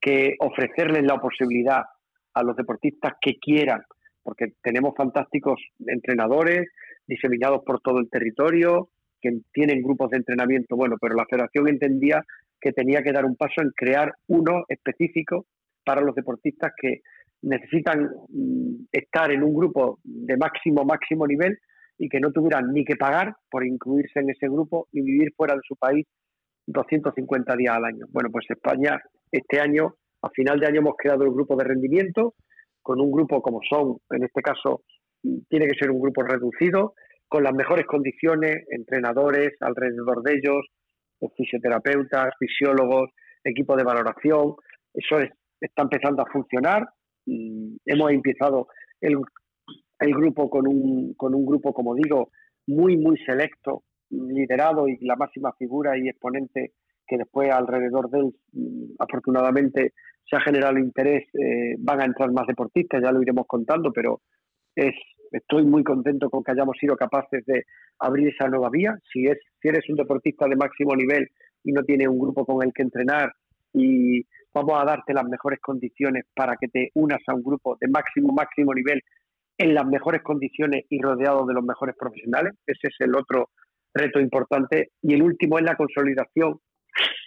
que 0.00 0.34
ofrecerles 0.40 1.02
la 1.04 1.20
posibilidad 1.20 1.82
a 2.34 2.42
los 2.42 2.56
deportistas 2.56 3.14
que 3.20 3.34
quieran, 3.38 3.82
porque 4.22 4.52
tenemos 4.62 4.94
fantásticos 4.96 5.60
entrenadores, 5.86 6.68
diseminados 7.08 7.62
por 7.64 7.80
todo 7.80 7.98
el 7.98 8.08
territorio, 8.08 8.90
que 9.20 9.40
tienen 9.52 9.82
grupos 9.82 10.10
de 10.10 10.18
entrenamiento, 10.18 10.76
bueno, 10.76 10.96
pero 11.00 11.16
la 11.16 11.26
federación 11.26 11.68
entendía 11.68 12.24
que 12.60 12.72
tenía 12.72 13.02
que 13.02 13.12
dar 13.12 13.24
un 13.24 13.36
paso 13.36 13.60
en 13.62 13.70
crear 13.70 14.12
uno 14.28 14.64
específico 14.68 15.46
para 15.84 16.00
los 16.00 16.14
deportistas 16.14 16.72
que 16.80 17.00
necesitan 17.42 18.10
mm, 18.28 18.86
estar 18.92 19.30
en 19.32 19.42
un 19.42 19.54
grupo 19.54 19.98
de 20.04 20.36
máximo, 20.36 20.84
máximo 20.84 21.26
nivel 21.26 21.58
y 21.98 22.08
que 22.08 22.20
no 22.20 22.30
tuvieran 22.30 22.72
ni 22.72 22.84
que 22.84 22.96
pagar 22.96 23.34
por 23.50 23.66
incluirse 23.66 24.20
en 24.20 24.30
ese 24.30 24.48
grupo 24.48 24.86
ni 24.92 25.02
vivir 25.02 25.32
fuera 25.36 25.54
de 25.54 25.60
su 25.66 25.76
país 25.76 26.06
250 26.66 27.56
días 27.56 27.76
al 27.76 27.84
año. 27.84 28.06
Bueno, 28.10 28.30
pues 28.30 28.44
España 28.48 29.00
este 29.32 29.60
año, 29.60 29.94
a 30.22 30.30
final 30.30 30.60
de 30.60 30.66
año 30.66 30.80
hemos 30.80 30.96
creado 30.96 31.24
el 31.24 31.30
grupo 31.30 31.56
de 31.56 31.64
rendimiento 31.64 32.34
con 32.82 33.00
un 33.00 33.10
grupo 33.10 33.42
como 33.42 33.60
son, 33.68 33.98
en 34.10 34.24
este 34.24 34.42
caso, 34.42 34.82
tiene 35.22 35.66
que 35.66 35.78
ser 35.78 35.90
un 35.90 36.00
grupo 36.00 36.22
reducido, 36.22 36.94
con 37.28 37.44
las 37.44 37.54
mejores 37.54 37.86
condiciones, 37.86 38.64
entrenadores 38.70 39.50
alrededor 39.60 40.22
de 40.22 40.34
ellos, 40.34 40.66
fisioterapeutas, 41.36 42.32
fisiólogos, 42.38 43.10
equipo 43.44 43.76
de 43.76 43.84
valoración. 43.84 44.54
Eso 44.94 45.18
está 45.60 45.82
empezando 45.82 46.22
a 46.22 46.30
funcionar. 46.30 46.88
hemos 47.26 48.10
empezado 48.10 48.68
el, 49.00 49.18
grupo 50.00 50.48
con 50.48 50.66
un, 50.66 51.14
con 51.14 51.34
un 51.34 51.44
grupo, 51.44 51.72
como 51.74 51.94
digo, 51.94 52.30
muy, 52.66 52.96
muy 52.96 53.18
selecto, 53.18 53.82
liderado 54.10 54.88
y 54.88 54.96
la 55.04 55.16
máxima 55.16 55.52
figura 55.58 55.98
y 55.98 56.08
exponente 56.08 56.72
que 57.06 57.16
después 57.16 57.50
alrededor 57.50 58.10
de 58.10 58.18
él, 58.20 58.34
afortunadamente, 58.98 59.92
se 60.28 60.36
ha 60.36 60.40
generado 60.40 60.78
interés. 60.78 61.26
Eh, 61.34 61.76
van 61.78 62.00
a 62.00 62.04
entrar 62.04 62.30
más 62.32 62.46
deportistas, 62.46 63.02
ya 63.02 63.12
lo 63.12 63.22
iremos 63.22 63.46
contando, 63.46 63.92
pero 63.92 64.20
estoy 65.32 65.64
muy 65.64 65.84
contento 65.84 66.30
con 66.30 66.42
que 66.42 66.52
hayamos 66.52 66.76
sido 66.78 66.96
capaces 66.96 67.44
de 67.46 67.64
abrir 67.98 68.28
esa 68.28 68.48
nueva 68.48 68.70
vía. 68.70 68.96
Si, 69.12 69.26
es, 69.26 69.38
si 69.60 69.68
eres 69.68 69.88
un 69.88 69.96
deportista 69.96 70.46
de 70.46 70.56
máximo 70.56 70.94
nivel 70.94 71.28
y 71.64 71.72
no 71.72 71.82
tienes 71.82 72.08
un 72.08 72.18
grupo 72.18 72.44
con 72.44 72.66
el 72.66 72.72
que 72.72 72.82
entrenar 72.82 73.32
y 73.72 74.24
vamos 74.54 74.80
a 74.80 74.84
darte 74.84 75.12
las 75.12 75.28
mejores 75.28 75.60
condiciones 75.60 76.24
para 76.34 76.56
que 76.56 76.68
te 76.68 76.90
unas 76.94 77.20
a 77.26 77.34
un 77.34 77.42
grupo 77.42 77.76
de 77.80 77.88
máximo, 77.88 78.32
máximo 78.32 78.72
nivel 78.74 79.02
en 79.58 79.74
las 79.74 79.86
mejores 79.86 80.22
condiciones 80.22 80.84
y 80.88 81.00
rodeado 81.02 81.44
de 81.46 81.54
los 81.54 81.64
mejores 81.64 81.96
profesionales. 81.98 82.54
Ese 82.66 82.88
es 82.88 82.94
el 83.00 83.14
otro 83.14 83.50
reto 83.92 84.20
importante. 84.20 84.92
Y 85.02 85.14
el 85.14 85.22
último 85.22 85.58
es 85.58 85.64
la 85.64 85.76
consolidación 85.76 86.60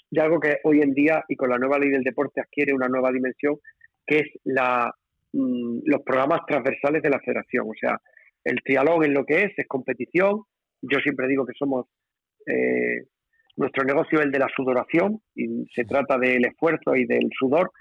de 0.10 0.22
algo 0.22 0.40
que 0.40 0.58
hoy 0.64 0.82
en 0.82 0.94
día 0.94 1.24
y 1.28 1.36
con 1.36 1.50
la 1.50 1.58
nueva 1.58 1.78
ley 1.78 1.90
del 1.90 2.04
deporte 2.04 2.42
adquiere 2.42 2.74
una 2.74 2.88
nueva 2.88 3.12
dimensión, 3.12 3.58
que 4.06 4.20
es 4.20 4.28
la 4.44 4.94
Mm, 5.34 5.80
los 5.85 6.01
programas 6.01 6.42
transversales 6.45 7.01
de 7.01 7.10
la 7.10 7.19
federación. 7.19 7.68
O 7.69 7.74
sea, 7.80 7.98
el 8.43 8.58
trialón 8.64 9.03
en 9.06 9.14
lo 9.14 9.26
que 9.26 9.43
es, 9.43 9.53
es 9.58 9.68
competición. 9.68 10.43
Yo 10.82 11.00
siempre 11.00 11.27
digo 11.27 11.45
que 11.45 11.53
somos, 11.58 11.85
eh, 12.45 13.03
nuestro 13.56 13.84
negocio 13.84 14.19
es 14.19 14.26
el 14.26 14.32
de 14.32 14.40
la 14.40 14.50
sudoración 14.56 15.22
y 15.35 15.66
se 15.74 15.85
trata 15.85 16.18
del 16.18 16.45
esfuerzo 16.45 16.95
y 16.95 17.06
del 17.06 17.30
sudor, 17.38 17.72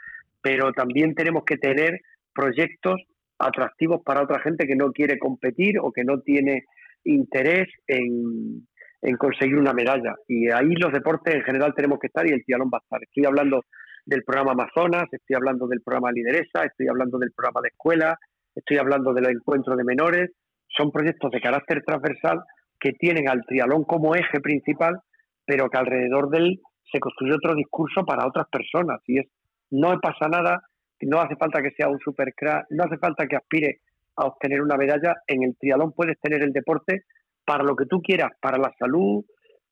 pero 0.42 0.72
también 0.72 1.14
tenemos 1.14 1.44
que 1.44 1.56
tener 1.56 2.00
proyectos 2.34 3.02
atractivos 3.38 4.02
para 4.04 4.22
otra 4.22 4.40
gente 4.40 4.66
que 4.66 4.76
no 4.76 4.92
quiere 4.92 5.18
competir 5.18 5.78
o 5.80 5.90
que 5.90 6.04
no 6.04 6.20
tiene 6.20 6.64
interés 7.04 7.68
en, 7.86 8.68
en 9.00 9.16
conseguir 9.16 9.56
una 9.56 9.72
medalla. 9.72 10.14
Y 10.28 10.50
ahí 10.50 10.74
los 10.76 10.92
deportes 10.92 11.34
en 11.34 11.42
general 11.42 11.74
tenemos 11.74 11.98
que 11.98 12.08
estar 12.08 12.26
y 12.26 12.32
el 12.32 12.44
trialón 12.44 12.70
va 12.72 12.78
a 12.78 12.82
estar. 12.82 13.02
Estoy 13.02 13.24
hablando 13.24 13.64
del 14.10 14.24
programa 14.24 14.52
Amazonas, 14.52 15.04
estoy 15.12 15.36
hablando 15.36 15.68
del 15.68 15.82
programa 15.82 16.10
Lideresa, 16.10 16.64
estoy 16.64 16.88
hablando 16.88 17.16
del 17.16 17.30
programa 17.30 17.60
de 17.62 17.68
escuela, 17.68 18.18
estoy 18.56 18.78
hablando 18.78 19.14
del 19.14 19.30
encuentro 19.30 19.76
de 19.76 19.84
menores. 19.84 20.32
Son 20.66 20.90
proyectos 20.90 21.30
de 21.30 21.40
carácter 21.40 21.84
transversal 21.86 22.42
que 22.80 22.92
tienen 22.92 23.28
al 23.28 23.44
trialón 23.46 23.84
como 23.84 24.16
eje 24.16 24.40
principal, 24.40 24.98
pero 25.46 25.70
que 25.70 25.78
alrededor 25.78 26.28
de 26.28 26.38
él 26.38 26.60
se 26.90 26.98
construye 26.98 27.34
otro 27.34 27.54
discurso 27.54 28.04
para 28.04 28.26
otras 28.26 28.46
personas. 28.50 29.00
Y 29.06 29.20
es, 29.20 29.26
no 29.70 29.96
pasa 30.00 30.28
nada, 30.28 30.60
no 31.02 31.20
hace 31.20 31.36
falta 31.36 31.62
que 31.62 31.70
sea 31.76 31.88
un 31.88 32.00
supercrack, 32.00 32.66
no 32.70 32.84
hace 32.84 32.98
falta 32.98 33.28
que 33.28 33.36
aspire 33.36 33.80
a 34.16 34.26
obtener 34.26 34.60
una 34.60 34.76
medalla. 34.76 35.14
En 35.28 35.44
el 35.44 35.56
trialón 35.56 35.92
puedes 35.92 36.18
tener 36.20 36.42
el 36.42 36.52
deporte 36.52 37.04
para 37.44 37.62
lo 37.62 37.76
que 37.76 37.86
tú 37.86 38.02
quieras, 38.02 38.32
para 38.40 38.58
la 38.58 38.72
salud, 38.76 39.24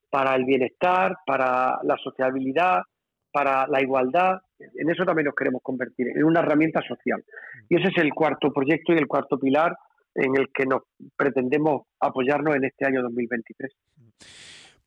para 0.09 0.37
el 0.37 0.45
bienestar, 0.45 1.17
para 1.27 1.81
la 1.83 1.97
sociabilidad, 1.97 2.83
para 3.39 3.69
la 3.69 3.81
igualdad, 3.81 4.41
en 4.59 4.91
eso 4.91 5.05
también 5.05 5.27
nos 5.27 5.35
queremos 5.37 5.63
convertir, 5.63 6.09
en 6.09 6.25
una 6.25 6.41
herramienta 6.41 6.83
social. 6.83 7.23
Y 7.69 7.77
ese 7.77 7.87
es 7.91 7.99
el 7.99 8.13
cuarto 8.13 8.53
proyecto 8.53 8.93
y 8.93 8.97
el 8.97 9.07
cuarto 9.07 9.39
pilar 9.39 9.77
en 10.13 10.37
el 10.37 10.49
que 10.53 10.67
nos 10.67 10.83
pretendemos 11.17 11.83
apoyarnos 12.01 12.57
en 12.57 12.65
este 12.65 12.85
año 12.85 13.01
2023. 13.03 13.73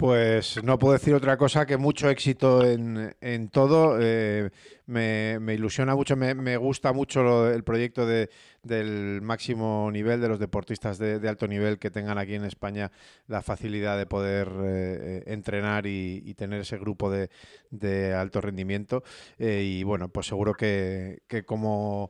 Pues 0.02 0.64
no 0.64 0.80
puedo 0.80 0.94
decir 0.94 1.14
otra 1.14 1.38
cosa 1.38 1.68
que 1.68 1.78
mucho 1.78 2.10
éxito 2.10 2.66
en, 2.66 3.16
en 3.22 3.50
todo. 3.50 4.00
Eh, 4.02 4.50
me, 4.88 5.38
ilusiona 5.54 5.94
mucho, 5.94 6.16
me, 6.16 6.58
gusta 6.58 6.92
mucho 6.92 7.48
el 7.52 7.64
proyecto 7.64 8.08
de, 8.08 8.32
del 8.64 9.22
máximo 9.22 9.92
nivel, 9.92 10.20
de 10.20 10.28
los 10.28 10.40
deportistas 10.40 10.98
de, 10.98 11.22
alto 11.30 11.48
nivel 11.48 11.78
que 11.78 11.92
tengan 11.92 12.18
aquí 12.18 12.34
en 12.34 12.46
España 12.46 12.92
la 13.28 13.44
facilidad 13.44 13.96
de 13.96 14.08
poder 14.08 14.50
eh, 14.64 15.24
entrenar 15.28 15.86
y, 15.86 16.34
tener 16.34 16.62
ese 16.62 16.80
grupo 16.80 17.12
de, 17.12 18.14
alto 18.16 18.42
rendimiento. 18.42 19.04
Eh, 19.38 19.62
y 19.64 19.84
bueno, 19.84 20.10
pues 20.10 20.26
seguro 20.26 20.56
que, 20.56 21.22
que 21.28 21.44
como 21.44 22.10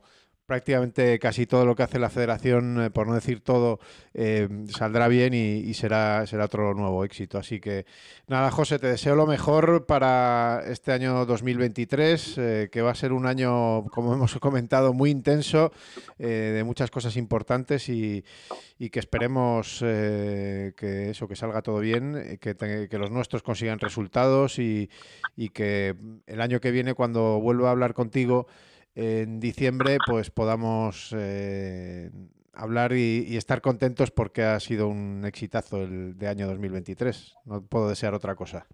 prácticamente 0.52 1.18
casi 1.18 1.46
todo 1.46 1.64
lo 1.64 1.74
que 1.74 1.82
hace 1.82 1.98
la 1.98 2.10
federación, 2.10 2.78
eh, 2.78 2.90
por 2.90 3.06
no 3.06 3.14
decir 3.14 3.40
todo, 3.40 3.80
eh, 4.12 4.50
saldrá 4.68 5.08
bien 5.08 5.32
y, 5.32 5.72
será, 5.72 6.26
será 6.26 6.44
otro 6.44 6.74
nuevo 6.74 7.06
éxito. 7.06 7.38
Así 7.38 7.58
que 7.58 7.86
nada, 8.28 8.50
José, 8.50 8.78
te 8.78 8.86
deseo 8.86 9.16
lo 9.16 9.26
mejor 9.26 9.86
para 9.86 10.62
este 10.66 10.92
año 10.92 11.24
2023, 11.24 12.36
eh, 12.36 12.68
que 12.70 12.82
va 12.82 12.90
a 12.90 12.94
ser 12.94 13.14
un 13.14 13.24
año, 13.24 13.84
como 13.84 14.12
hemos 14.12 14.38
comentado, 14.40 14.92
muy 14.92 15.08
intenso, 15.08 15.72
de 16.18 16.62
muchas 16.66 16.90
cosas 16.90 17.16
importantes 17.16 17.88
y, 17.88 18.22
que 18.90 18.98
esperemos 18.98 19.78
que 19.78 21.10
eso, 21.10 21.28
que 21.28 21.36
salga 21.36 21.62
todo 21.62 21.78
bien, 21.78 22.38
que, 22.40 22.54
que 22.90 22.98
los 22.98 23.10
nuestros 23.10 23.42
consigan 23.42 23.78
resultados 23.78 24.58
y, 24.58 24.90
y 25.34 25.48
que 25.48 25.94
el 26.26 26.40
año 26.42 26.60
que 26.60 26.72
viene, 26.72 26.92
cuando 26.92 27.40
vuelva 27.40 27.68
a 27.68 27.70
hablar 27.70 27.94
contigo, 27.94 28.48
en 28.94 29.40
diciembre 29.40 29.96
pues 30.06 30.30
podamos 30.30 31.14
eh, 31.16 32.10
hablar 32.52 32.92
y, 32.92 33.36
estar 33.36 33.60
contentos 33.60 34.10
porque 34.10 34.42
ha 34.42 34.60
sido 34.60 34.88
un 34.88 35.24
exitazo 35.24 35.82
el 35.82 36.16
de 36.18 36.28
año 36.28 36.46
2023. 36.46 37.34
No 37.46 37.66
puedo 37.66 37.88
desear 37.88 38.14
otra 38.14 38.34
cosa. 38.34 38.66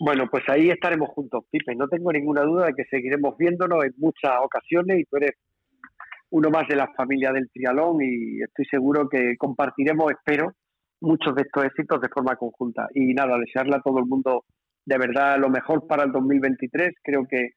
Bueno, 0.00 0.28
pues 0.30 0.44
ahí 0.48 0.70
estaremos 0.70 1.10
juntos, 1.10 1.44
Pipe. 1.50 1.74
No 1.74 1.88
tengo 1.88 2.12
ninguna 2.12 2.42
duda 2.42 2.66
de 2.66 2.74
que 2.74 2.84
seguiremos 2.90 3.36
viéndonos 3.36 3.84
en 3.84 3.92
muchas 3.98 4.32
ocasiones 4.42 5.00
y 5.00 5.04
tú 5.04 5.16
eres 5.16 5.32
uno 6.30 6.50
más 6.50 6.66
de 6.66 6.76
la 6.76 6.90
familia 6.96 7.30
del 7.32 7.50
trialón 7.50 7.98
y 8.00 8.42
estoy 8.42 8.64
seguro 8.64 9.08
que 9.08 9.36
compartiremos, 9.36 10.10
espero, 10.10 10.54
muchos 11.00 11.34
de 11.34 11.42
estos 11.42 11.64
éxitos 11.64 12.00
de 12.00 12.08
forma 12.08 12.36
conjunta. 12.36 12.88
Y 12.94 13.12
nada, 13.12 13.38
desearle 13.38 13.76
a 13.76 13.82
todo 13.82 13.98
el 13.98 14.06
mundo 14.06 14.44
de 14.84 14.98
verdad 14.98 15.38
lo 15.38 15.50
mejor 15.50 15.86
para 15.86 16.04
el 16.04 16.12
2023. 16.12 16.94
Creo 17.02 17.26
que 17.28 17.50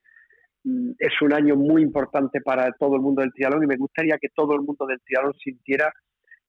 es 0.98 1.22
un 1.22 1.34
año 1.34 1.56
muy 1.56 1.82
importante 1.82 2.42
para 2.42 2.72
todo 2.72 2.95
el 2.95 3.02
mundo 3.02 3.22
del 3.22 3.32
triatlón 3.34 3.64
y 3.64 3.68
me 3.68 3.77
gustaría 3.77 4.18
que 4.18 4.30
todo 4.34 4.56
el 4.56 4.61
mundo 4.61 4.85
del 4.85 5.00
triatlón 5.02 5.34
sintiera 5.35 5.92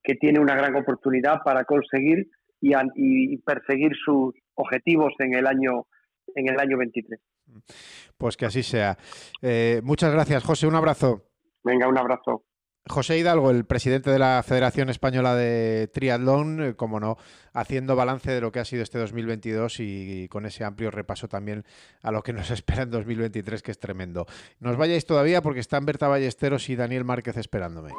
que 0.02 0.14
tiene 0.14 0.40
una 0.40 0.54
gran 0.54 0.74
oportunidad 0.76 1.40
para 1.44 1.64
conseguir 1.64 2.28
y, 2.60 3.36
perseguir 3.38 3.92
sus 4.04 4.34
objetivos 4.54 5.12
en 5.18 5.34
el 5.34 5.46
año 5.46 5.86
en 6.34 6.48
el 6.48 6.58
año 6.58 6.76
23. 6.78 7.20
Pues 8.16 8.36
que 8.36 8.46
así 8.46 8.62
sea. 8.62 8.96
Eh, 9.42 9.80
muchas 9.84 10.12
gracias, 10.12 10.42
José. 10.42 10.66
Un 10.66 10.74
abrazo. 10.74 11.22
Venga, 11.62 11.88
un 11.88 11.98
abrazo. 11.98 12.44
José 12.88 13.18
Hidalgo, 13.18 13.50
el 13.50 13.64
presidente 13.64 14.10
de 14.10 14.18
la 14.18 14.42
Federación 14.46 14.88
Española 14.90 15.34
de 15.34 15.88
Triatlón, 15.92 16.62
eh, 16.62 16.74
como 16.74 17.00
no, 17.00 17.18
haciendo 17.52 17.96
balance 17.96 18.30
de 18.30 18.40
lo 18.40 18.52
que 18.52 18.60
ha 18.60 18.64
sido 18.64 18.82
este 18.82 18.98
2022 18.98 19.80
y, 19.80 20.28
con 20.28 20.46
ese 20.46 20.64
amplio 20.64 20.90
repaso 20.92 21.26
también 21.28 21.64
a 22.02 22.12
lo 22.12 22.22
que 22.22 22.32
nos 22.32 22.50
espera 22.52 22.82
en 22.82 22.90
2023, 22.90 23.62
que 23.62 23.72
es 23.72 23.80
tremendo. 23.80 24.26
No 24.60 24.70
os 24.70 24.76
vayáis 24.76 25.04
todavía 25.04 25.42
porque 25.42 25.60
están 25.60 25.84
Berta 25.84 26.06
Ballesteros 26.06 26.68
y 26.68 26.76
Daniel 26.76 27.04
Márquez 27.04 27.36
esperándome. 27.36 27.92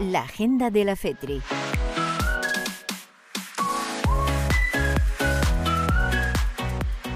La 0.00 0.22
agenda 0.22 0.70
de 0.70 0.84
la 0.84 0.96
FETRI. 0.96 1.42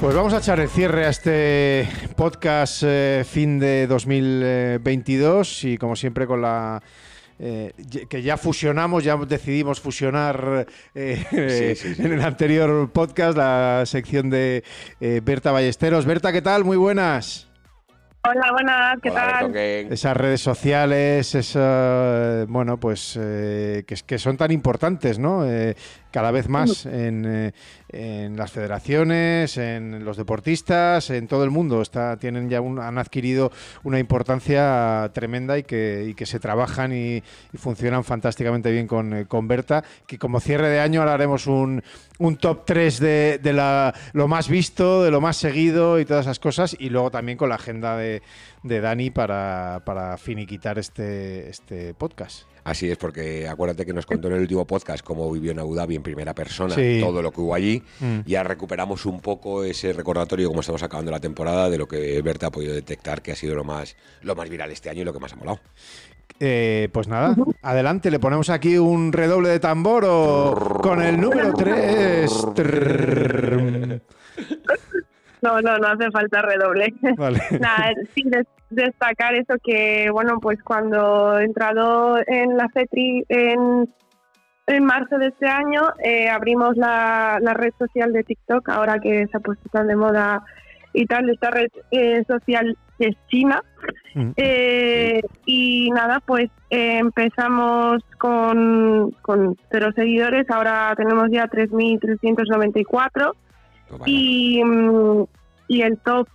Pues 0.00 0.14
vamos 0.14 0.32
a 0.32 0.38
echar 0.38 0.60
el 0.60 0.68
cierre 0.68 1.06
a 1.06 1.08
este 1.08 1.88
podcast 2.14 2.84
eh, 2.86 3.24
fin 3.28 3.58
de 3.58 3.88
2022 3.88 5.64
y 5.64 5.76
como 5.76 5.96
siempre 5.96 6.24
con 6.24 6.40
la... 6.40 6.80
Eh, 7.40 7.72
que 8.08 8.22
ya 8.22 8.36
fusionamos, 8.36 9.02
ya 9.02 9.16
decidimos 9.16 9.80
fusionar 9.80 10.66
eh, 10.94 11.76
en 11.98 12.12
el 12.12 12.20
anterior 12.20 12.90
podcast 12.92 13.36
la 13.36 13.82
sección 13.86 14.30
de 14.30 14.62
Berta 15.00 15.50
Ballesteros. 15.50 16.06
Berta, 16.06 16.32
¿qué 16.32 16.42
tal? 16.42 16.64
Muy 16.64 16.76
buenas. 16.76 17.48
Hola, 18.24 18.52
buenas, 18.52 18.98
¿qué 19.02 19.10
tal? 19.10 19.56
Esas 19.56 20.16
redes 20.16 20.40
sociales, 20.40 21.34
esa, 21.34 22.44
bueno, 22.48 22.78
pues 22.78 23.14
que, 23.16 23.96
que, 24.06 24.18
son 24.18 24.36
tan 24.36 24.50
importantes, 24.50 25.18
¿no? 25.18 25.44
Cada 26.10 26.30
vez 26.30 26.48
más 26.48 26.86
en, 26.86 27.52
en 27.88 28.36
las 28.36 28.52
federaciones, 28.52 29.56
en 29.56 30.04
los 30.04 30.16
deportistas, 30.16 31.10
en 31.10 31.26
todo 31.26 31.44
el 31.44 31.50
mundo. 31.50 31.82
Está, 31.82 32.16
tienen 32.16 32.48
ya 32.48 32.58
han 32.58 32.98
adquirido 32.98 33.50
una 33.84 33.98
importancia 33.98 35.10
tremenda 35.12 35.58
y 35.58 35.62
que, 35.62 36.14
que 36.16 36.26
se 36.26 36.40
trabajan 36.40 36.92
y, 36.92 37.22
funcionan 37.56 38.04
fantásticamente 38.04 38.70
bien 38.70 38.86
con, 38.86 39.24
con, 39.24 39.48
Berta. 39.48 39.84
Que 40.06 40.18
como 40.18 40.40
cierre 40.40 40.68
de 40.68 40.80
año 40.80 41.00
ahora 41.00 41.14
haremos 41.14 41.46
un, 41.46 41.82
un 42.18 42.36
top 42.36 42.64
3 42.66 43.00
de, 43.00 43.40
de 43.42 43.52
la, 43.52 43.94
lo 44.12 44.28
más 44.28 44.48
visto, 44.48 45.02
de 45.02 45.10
lo 45.10 45.20
más 45.20 45.36
seguido 45.36 45.98
y 45.98 46.04
todas 46.04 46.26
esas 46.26 46.38
cosas. 46.38 46.76
Y 46.78 46.90
luego 46.90 47.10
también 47.10 47.38
con 47.38 47.48
la 47.48 47.56
agenda 47.56 47.96
de, 47.96 48.22
de 48.62 48.80
Dani 48.80 49.10
para, 49.10 49.82
para 49.84 50.16
finiquitar 50.18 50.78
este, 50.78 51.48
este 51.48 51.94
podcast. 51.94 52.46
Así 52.68 52.90
es, 52.90 52.98
porque 52.98 53.48
acuérdate 53.48 53.86
que 53.86 53.94
nos 53.94 54.04
contó 54.04 54.28
en 54.28 54.34
el 54.34 54.40
último 54.42 54.66
podcast 54.66 55.02
cómo 55.02 55.32
vivió 55.32 55.52
en 55.52 55.58
Abu 55.58 55.74
Dhabi 55.74 55.96
en 55.96 56.02
primera 56.02 56.34
persona, 56.34 56.74
todo 57.00 57.22
lo 57.22 57.32
que 57.32 57.40
hubo 57.40 57.54
allí. 57.54 57.82
Mm. 57.98 58.18
Ya 58.26 58.42
recuperamos 58.42 59.06
un 59.06 59.22
poco 59.22 59.64
ese 59.64 59.94
recordatorio, 59.94 60.48
como 60.48 60.60
estamos 60.60 60.82
acabando 60.82 61.10
la 61.10 61.18
temporada, 61.18 61.70
de 61.70 61.78
lo 61.78 61.88
que 61.88 62.20
Berta 62.20 62.48
ha 62.48 62.50
podido 62.50 62.74
detectar 62.74 63.22
que 63.22 63.32
ha 63.32 63.36
sido 63.36 63.54
lo 63.54 63.64
más, 63.64 63.96
lo 64.20 64.36
más 64.36 64.50
viral 64.50 64.70
este 64.70 64.90
año 64.90 65.00
y 65.00 65.04
lo 65.06 65.14
que 65.14 65.18
más 65.18 65.32
ha 65.32 65.36
molado. 65.36 65.60
Eh, 66.40 66.90
pues 66.92 67.08
nada, 67.08 67.34
adelante, 67.62 68.10
le 68.10 68.18
ponemos 68.18 68.50
aquí 68.50 68.76
un 68.76 69.14
redoble 69.14 69.48
de 69.48 69.60
tambor 69.60 70.04
o 70.06 70.78
con 70.82 71.00
el 71.00 71.18
número 71.18 71.54
3. 71.54 72.30
No, 75.40 75.60
no, 75.62 75.78
no 75.78 75.88
hace 75.88 76.10
falta 76.10 76.42
redoble. 76.42 76.92
Vale. 77.16 77.40
Nada, 77.60 77.94
sí, 78.14 78.24
destacar 78.70 79.34
eso 79.34 79.54
que, 79.62 80.10
bueno, 80.12 80.38
pues 80.40 80.62
cuando 80.62 81.38
he 81.38 81.44
entrado 81.44 82.18
en 82.26 82.56
la 82.56 82.68
FETRI 82.68 83.24
en, 83.28 83.88
en 84.66 84.84
marzo 84.84 85.18
de 85.18 85.28
este 85.28 85.46
año, 85.46 85.82
eh, 86.04 86.28
abrimos 86.28 86.76
la, 86.76 87.38
la, 87.40 87.54
red 87.54 87.72
social 87.78 88.12
de 88.12 88.24
TikTok, 88.24 88.68
ahora 88.68 88.98
que 88.98 89.26
se 89.26 89.36
ha 89.36 89.40
puesto 89.40 89.68
tan 89.70 89.86
de 89.88 89.96
moda 89.96 90.44
y 90.92 91.06
tal, 91.06 91.28
esta 91.30 91.50
red 91.50 91.70
eh, 91.90 92.24
social 92.26 92.76
es 92.98 93.16
China. 93.28 93.62
Mm. 94.14 94.30
Eh, 94.36 95.20
y 95.46 95.90
nada, 95.90 96.20
pues 96.24 96.50
empezamos 96.70 98.02
con, 98.18 99.12
con 99.22 99.56
cero 99.70 99.90
seguidores, 99.94 100.50
ahora 100.50 100.92
tenemos 100.96 101.28
ya 101.30 101.46
3.394 101.46 103.32
y, 104.04 104.62
mm, 104.62 105.24
y 105.68 105.82
el 105.82 105.98
top 105.98 106.28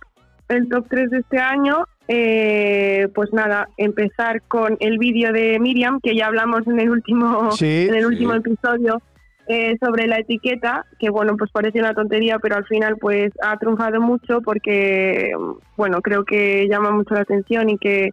el 0.48 0.68
top 0.68 0.86
3 0.88 1.10
de 1.10 1.18
este 1.18 1.38
año, 1.38 1.84
eh, 2.08 3.08
pues 3.14 3.32
nada, 3.32 3.68
empezar 3.76 4.42
con 4.42 4.76
el 4.80 4.98
vídeo 4.98 5.32
de 5.32 5.58
Miriam, 5.58 6.00
que 6.02 6.14
ya 6.14 6.26
hablamos 6.26 6.66
en 6.66 6.78
el 6.78 6.90
último, 6.90 7.50
en 7.60 7.94
el 7.94 8.06
último 8.06 8.34
episodio, 8.34 9.00
eh, 9.46 9.76
sobre 9.78 10.06
la 10.06 10.18
etiqueta, 10.18 10.86
que 10.98 11.10
bueno, 11.10 11.36
pues 11.36 11.50
parece 11.50 11.78
una 11.78 11.94
tontería, 11.94 12.38
pero 12.38 12.56
al 12.56 12.66
final 12.66 12.96
pues 12.98 13.30
ha 13.42 13.58
triunfado 13.58 14.00
mucho 14.00 14.40
porque, 14.40 15.32
bueno, 15.76 16.00
creo 16.00 16.24
que 16.24 16.66
llama 16.68 16.90
mucho 16.92 17.14
la 17.14 17.20
atención 17.20 17.68
y 17.68 17.78
que 17.78 18.10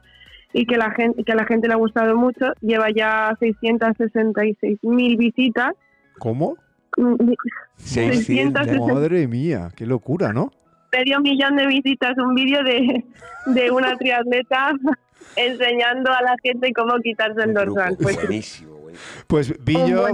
y 0.54 0.66
que 0.66 0.76
la 0.76 0.92
gente 0.92 1.24
que 1.24 1.32
a 1.32 1.36
la 1.36 1.46
gente 1.46 1.70
le 1.70 1.74
ha 1.74 1.78
gustado 1.78 2.18
mucho. 2.18 2.52
Lleva 2.60 2.90
ya 2.94 3.36
666 3.40 4.80
mil 4.84 5.16
visitas. 5.16 5.72
¿Cómo? 6.20 6.58
600, 7.78 8.68
madre 8.94 9.28
mía, 9.28 9.70
qué 9.76 9.86
locura, 9.86 10.34
¿no? 10.34 10.52
Medio 10.92 11.20
millón 11.22 11.56
de 11.56 11.68
visitas 11.68 12.18
un 12.18 12.36
vídeo 12.36 12.64
de, 12.64 13.06
de 13.46 13.72
una 13.72 13.96
triatleta 14.00 14.74
enseñando 15.36 16.12
a 16.12 16.22
la 16.22 16.36
gente 16.42 16.74
cómo 16.74 16.96
quitarse 17.00 17.42
el 17.44 17.54
dorsal. 17.54 17.98
Pues, 18.02 18.16
buenísimo. 18.16 18.72
Pues 19.28 19.54
vi 19.64 19.74
yo, 19.88 20.06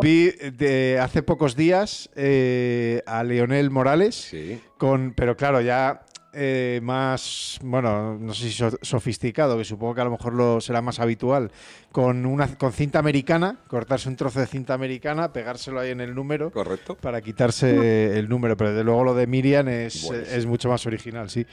vi 0.00 0.30
de 0.30 0.98
hace 0.98 1.22
pocos 1.22 1.54
días 1.54 2.10
eh, 2.16 3.02
a 3.06 3.22
Leonel 3.24 3.70
Morales, 3.70 4.34
con, 4.78 5.12
pero 5.14 5.36
claro, 5.36 5.60
ya 5.60 6.00
eh, 6.32 6.80
más, 6.82 7.58
bueno, 7.62 8.16
no 8.18 8.32
sé 8.34 8.50
si 8.50 8.64
sofisticado, 8.82 9.58
que 9.58 9.64
supongo 9.64 9.94
que 9.94 10.00
a 10.00 10.04
lo 10.04 10.10
mejor 10.10 10.34
lo 10.34 10.60
será 10.60 10.80
más 10.82 10.98
habitual, 11.00 11.50
con 11.90 12.24
una 12.26 12.56
con 12.56 12.72
cinta 12.72 12.98
americana, 12.98 13.56
cortarse 13.68 14.08
un 14.08 14.16
trozo 14.16 14.40
de 14.40 14.46
cinta 14.46 14.74
americana, 14.74 15.32
pegárselo 15.32 15.80
ahí 15.80 15.90
en 15.90 16.00
el 16.00 16.14
número, 16.14 16.50
correcto, 16.50 16.94
para 16.96 17.20
quitarse 17.20 18.18
el 18.18 18.28
número. 18.28 18.56
Pero 18.56 18.70
desde 18.70 18.84
luego 18.84 19.04
lo 19.04 19.14
de 19.14 19.26
Miriam 19.26 19.68
es, 19.68 20.10
es 20.10 20.46
mucho 20.46 20.68
más 20.68 20.86
original, 20.86 21.28
sí. 21.30 21.46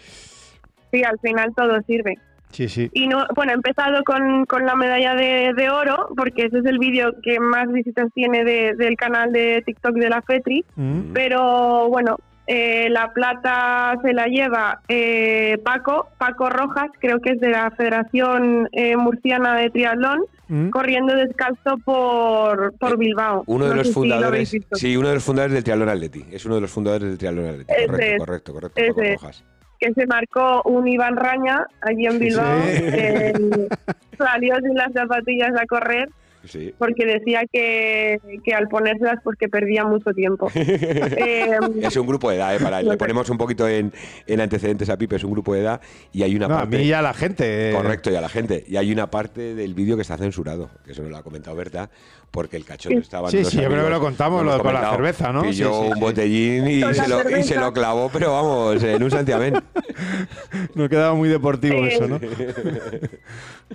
Sí, 0.91 1.03
al 1.03 1.19
final 1.19 1.53
todo 1.55 1.79
sirve. 1.85 2.17
Sí, 2.51 2.67
sí. 2.67 2.89
Y 2.93 3.07
no, 3.07 3.27
bueno, 3.35 3.51
he 3.51 3.55
empezado 3.55 4.03
con, 4.03 4.45
con 4.47 4.65
la 4.65 4.73
medalla 4.75 5.13
de, 5.13 5.53
de 5.55 5.69
oro, 5.69 6.07
porque 6.17 6.45
ese 6.45 6.57
es 6.57 6.65
el 6.65 6.79
vídeo 6.79 7.13
que 7.21 7.39
más 7.39 7.71
visitas 7.71 8.07
tiene 8.15 8.43
de- 8.43 8.73
del 8.75 8.95
canal 8.95 9.31
de 9.31 9.61
TikTok 9.63 9.93
de 9.93 10.09
la 10.09 10.23
FETRI. 10.23 10.65
Mm. 10.75 11.13
Pero 11.13 11.89
bueno, 11.89 12.17
eh, 12.51 12.89
la 12.89 13.13
plata 13.13 13.95
se 14.03 14.11
la 14.11 14.25
lleva 14.25 14.81
eh, 14.87 15.59
Paco, 15.63 16.09
Paco 16.17 16.49
Rojas, 16.49 16.89
creo 16.99 17.19
que 17.21 17.33
es 17.33 17.39
de 17.39 17.49
la 17.49 17.69
Federación 17.71 18.67
eh, 18.71 18.97
Murciana 18.97 19.55
de 19.55 19.69
Triatlón, 19.69 20.21
Mm. 20.51 20.71
corriendo 20.71 21.13
descalzo 21.13 21.77
por, 21.85 22.73
por 22.79 22.97
Bilbao. 22.97 23.43
Uno 23.45 23.65
de 23.65 23.69
No 23.69 23.75
los 23.75 23.87
si 23.89 23.93
fundadores, 23.93 24.51
visto. 24.51 24.75
sí, 24.77 24.97
uno 24.97 25.09
de 25.09 25.13
los 25.13 25.23
fundadores 25.23 25.53
del 25.53 25.63
Triatlón 25.63 25.89
Atleti. 25.89 26.25
Es 26.31 26.43
uno 26.43 26.55
de 26.55 26.61
los 26.61 26.71
fundadores 26.71 27.07
del 27.07 27.17
Triatlón 27.19 27.45
Atleti. 27.49 27.71
Ese 27.71 27.85
Correcto, 27.87 28.17
correcto, 28.25 28.53
correcto. 28.53 28.81
Paco 28.87 28.99
Ese 29.01 29.13
es. 29.13 29.21
Rojas. 29.21 29.43
que 29.79 29.93
se 29.93 30.07
marcó 30.07 30.63
un 30.65 30.87
Iván 30.87 31.17
Raña 31.17 31.67
allí 31.81 32.07
en 32.07 32.17
Bilbao. 32.17 32.61
Sí. 32.63 32.71
eh, 32.83 33.33
salió 34.17 34.55
sin 34.57 34.73
las 34.73 34.91
zapatillas 34.91 35.51
a 35.55 35.67
correr 35.67 36.09
Sí. 36.45 36.73
porque 36.77 37.05
decía 37.05 37.41
que, 37.51 38.19
que 38.45 38.53
al 38.53 38.67
ponérselas 38.69 39.19
pues 39.23 39.37
que 39.37 39.49
perdía 39.49 39.83
mucho 39.85 40.11
tiempo. 40.13 40.49
Eh, 40.55 41.57
Es 41.81 41.95
un 41.97 42.07
grupo 42.07 42.29
de 42.29 42.37
edad, 42.37 42.55
¿eh? 42.55 42.59
Para, 42.59 42.81
le 42.81 42.97
ponemos 42.97 43.29
un 43.29 43.37
poquito 43.37 43.67
en, 43.67 43.91
en 44.27 44.41
antecedentes 44.41 44.89
a 44.89 44.97
Pipe, 44.97 45.15
es 45.17 45.23
un 45.23 45.31
grupo 45.31 45.53
de 45.53 45.61
edad 45.61 45.81
y 46.13 46.23
hay 46.23 46.35
una 46.35 46.47
No, 46.47 46.55
a 46.55 46.59
parte... 46.59 46.77
mí 46.77 46.83
y 46.83 46.93
a 46.93 47.01
la 47.01 47.13
gente. 47.13 47.69
eh, 47.69 47.73
Correcto, 47.73 48.11
y 48.11 48.15
a 48.15 48.21
la 48.21 48.29
gente. 48.29 48.63
Y 48.67 48.77
hay 48.77 48.91
una 48.91 49.09
parte 49.09 49.55
del 49.55 49.73
vídeo 49.73 49.95
que 49.95 50.01
está 50.03 50.17
censurado, 50.17 50.69
que 50.85 50.91
eso 50.91 51.01
nos 51.01 51.11
lo 51.11 51.17
ha 51.17 51.23
comentado 51.23 51.55
Berta, 51.55 51.89
porque 52.31 52.57
el 52.57 52.65
cachondo 52.65 52.99
estaba... 52.99 53.29
Sí, 53.31 53.43
sí, 53.45 53.57
yo 53.61 53.69
creo 53.69 53.85
que 53.85 53.89
lo 53.89 53.99
contamos, 53.99 54.43
lo 54.45 54.53
de 54.53 54.59
con 54.59 54.73
la 54.73 54.91
cerveza, 54.91 55.31
¿no? 55.33 55.41
Pilló 55.41 55.71
Sí, 55.73 55.79
sí, 55.81 55.87
un 55.89 55.93
sí. 55.95 55.99
botellín 55.99 56.67
y 56.67 56.81
se, 56.93 57.07
lo, 57.09 57.37
y 57.37 57.43
se 57.43 57.55
lo 57.59 57.73
clavó, 57.73 58.09
pero 58.13 58.31
vamos, 58.33 58.83
en 58.83 59.01
un 59.03 59.11
santiamén. 59.11 59.53
No 60.75 60.87
quedaba 60.87 61.13
muy 61.13 61.27
deportivo 61.27 61.85
eso, 61.85 62.07
¿no? 62.07 62.19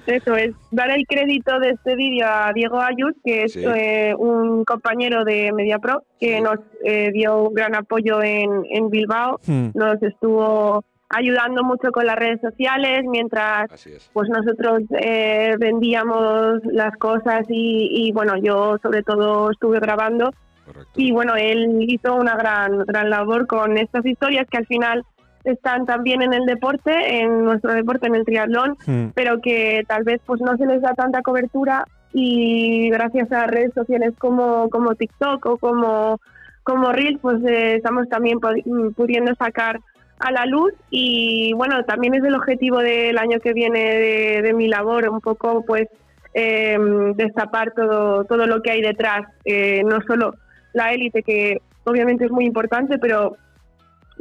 Eso 0.06 0.36
es, 0.36 0.52
dar 0.70 0.90
el 0.90 1.06
crédito 1.06 1.58
de 1.60 1.70
este 1.70 1.94
vídeo 1.96 2.26
a 2.26 2.52
Diego 2.54 2.80
Ayus, 2.80 3.12
que 3.24 3.44
es 3.44 3.52
Sí. 3.52 3.62
eh, 3.64 4.14
un 4.16 4.64
compañero 4.64 5.24
de 5.24 5.52
MediaPro, 5.52 6.02
que 6.18 6.36
Sí. 6.36 6.42
nos 6.42 6.58
eh, 6.84 7.10
dio 7.12 7.42
un 7.48 7.54
gran 7.54 7.74
apoyo 7.74 8.22
en, 8.22 8.50
en 8.70 8.90
Bilbao, 8.90 9.38
Hmm. 9.46 9.68
nos 9.74 10.02
estuvo 10.02 10.84
ayudando 11.14 11.62
mucho 11.64 11.90
con 11.92 12.06
las 12.06 12.16
redes 12.16 12.40
sociales, 12.40 13.04
mientras 13.08 13.70
pues 14.12 14.28
nosotros 14.28 14.80
eh, 15.00 15.54
vendíamos 15.58 16.60
las 16.64 16.96
cosas 16.96 17.44
y, 17.48 17.88
y, 18.08 18.12
bueno, 18.12 18.36
yo 18.36 18.76
sobre 18.82 19.02
todo 19.02 19.50
estuve 19.50 19.78
grabando 19.80 20.30
Correcto. 20.64 20.90
y 20.96 21.12
bueno, 21.12 21.34
él 21.36 21.76
hizo 21.80 22.14
una 22.14 22.36
gran, 22.36 22.78
gran 22.86 23.10
labor 23.10 23.46
con 23.46 23.76
estas 23.78 24.04
historias 24.06 24.46
que 24.50 24.58
al 24.58 24.66
final 24.66 25.04
están 25.44 25.84
también 25.84 26.22
en 26.22 26.32
el 26.32 26.46
deporte, 26.46 27.20
en 27.20 27.44
nuestro 27.44 27.72
deporte, 27.74 28.06
en 28.06 28.14
el 28.14 28.24
triatlón, 28.24 28.76
Hmm. 28.86 29.08
pero 29.14 29.40
que 29.42 29.82
tal 29.86 30.02
vez 30.04 30.20
pues 30.24 30.40
no 30.40 30.56
se 30.56 30.64
les 30.66 30.80
da 30.80 30.94
tanta 30.94 31.20
cobertura 31.22 31.84
y 32.14 32.88
gracias 32.90 33.30
a 33.32 33.46
redes 33.46 33.72
sociales 33.74 34.14
como, 34.18 34.70
como 34.70 34.94
TikTok 34.94 35.44
o 35.46 35.58
como, 35.58 36.18
como 36.62 36.92
Reels, 36.92 37.18
pues 37.20 37.42
eh, 37.44 37.74
estamos 37.76 38.08
también 38.08 38.38
pu- 38.40 38.94
pudiendo 38.94 39.34
sacar 39.34 39.80
a 40.24 40.32
la 40.32 40.46
luz 40.46 40.72
y 40.90 41.52
bueno, 41.54 41.84
también 41.84 42.14
es 42.14 42.24
el 42.24 42.34
objetivo 42.34 42.78
del 42.78 43.18
año 43.18 43.38
que 43.40 43.52
viene 43.52 43.80
de, 43.80 44.42
de 44.42 44.52
mi 44.54 44.68
labor, 44.68 45.08
un 45.10 45.20
poco 45.20 45.62
pues 45.66 45.86
eh, 46.32 46.78
destapar 47.14 47.72
todo, 47.72 48.24
todo 48.24 48.46
lo 48.46 48.62
que 48.62 48.70
hay 48.70 48.80
detrás, 48.80 49.26
eh, 49.44 49.82
no 49.84 50.00
solo 50.06 50.34
la 50.72 50.92
élite 50.92 51.22
que 51.22 51.58
obviamente 51.84 52.24
es 52.24 52.30
muy 52.30 52.46
importante, 52.46 52.98
pero 52.98 53.36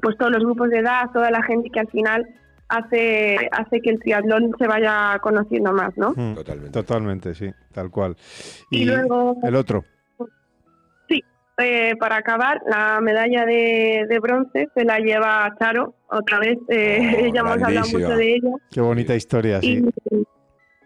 pues 0.01 0.17
todos 0.17 0.31
los 0.31 0.43
grupos 0.43 0.69
de 0.69 0.79
edad, 0.79 1.09
toda 1.13 1.31
la 1.31 1.41
gente 1.43 1.69
que 1.69 1.79
al 1.79 1.87
final 1.87 2.27
hace, 2.67 3.37
hace 3.51 3.79
que 3.81 3.91
el 3.91 3.99
triatlón 3.99 4.51
se 4.59 4.67
vaya 4.67 5.17
conociendo 5.21 5.71
más, 5.71 5.95
¿no? 5.97 6.11
Hmm. 6.15 6.35
Totalmente. 6.35 6.71
Totalmente, 6.71 7.35
sí, 7.35 7.49
tal 7.71 7.89
cual. 7.89 8.17
Y 8.71 8.85
luego- 8.85 9.37
el 9.43 9.55
otro. 9.55 9.85
Eh, 11.59 11.95
para 11.99 12.17
acabar, 12.17 12.61
la 12.65 12.99
medalla 12.99 13.45
de, 13.45 14.05
de 14.09 14.19
bronce 14.19 14.69
se 14.73 14.85
la 14.85 14.97
lleva 14.97 15.53
Charo, 15.59 15.93
otra 16.07 16.39
vez, 16.39 16.57
eh, 16.69 17.27
Oh, 17.27 17.27
ya 17.33 17.41
hemos 17.41 17.61
hablado 17.61 17.87
mucho 17.91 18.15
de 18.15 18.33
ella. 18.35 18.51
Qué 18.71 18.81
bonita 18.81 19.15
historia, 19.15 19.61
sí. 19.61 19.85
Y, 20.11 20.25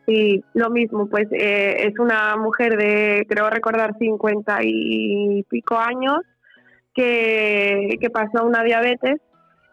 y 0.08 0.44
lo 0.54 0.70
mismo, 0.70 1.08
pues 1.08 1.28
eh, 1.32 1.88
es 1.88 1.98
una 2.00 2.36
mujer 2.36 2.76
de, 2.78 3.26
creo 3.30 3.50
recordar, 3.50 3.96
50 3.98 4.60
y 4.64 5.44
pico 5.44 5.78
años, 5.78 6.20
que, 6.94 7.98
que 8.02 8.10
pasó 8.10 8.46
una 8.46 8.64
diabetes 8.64 9.22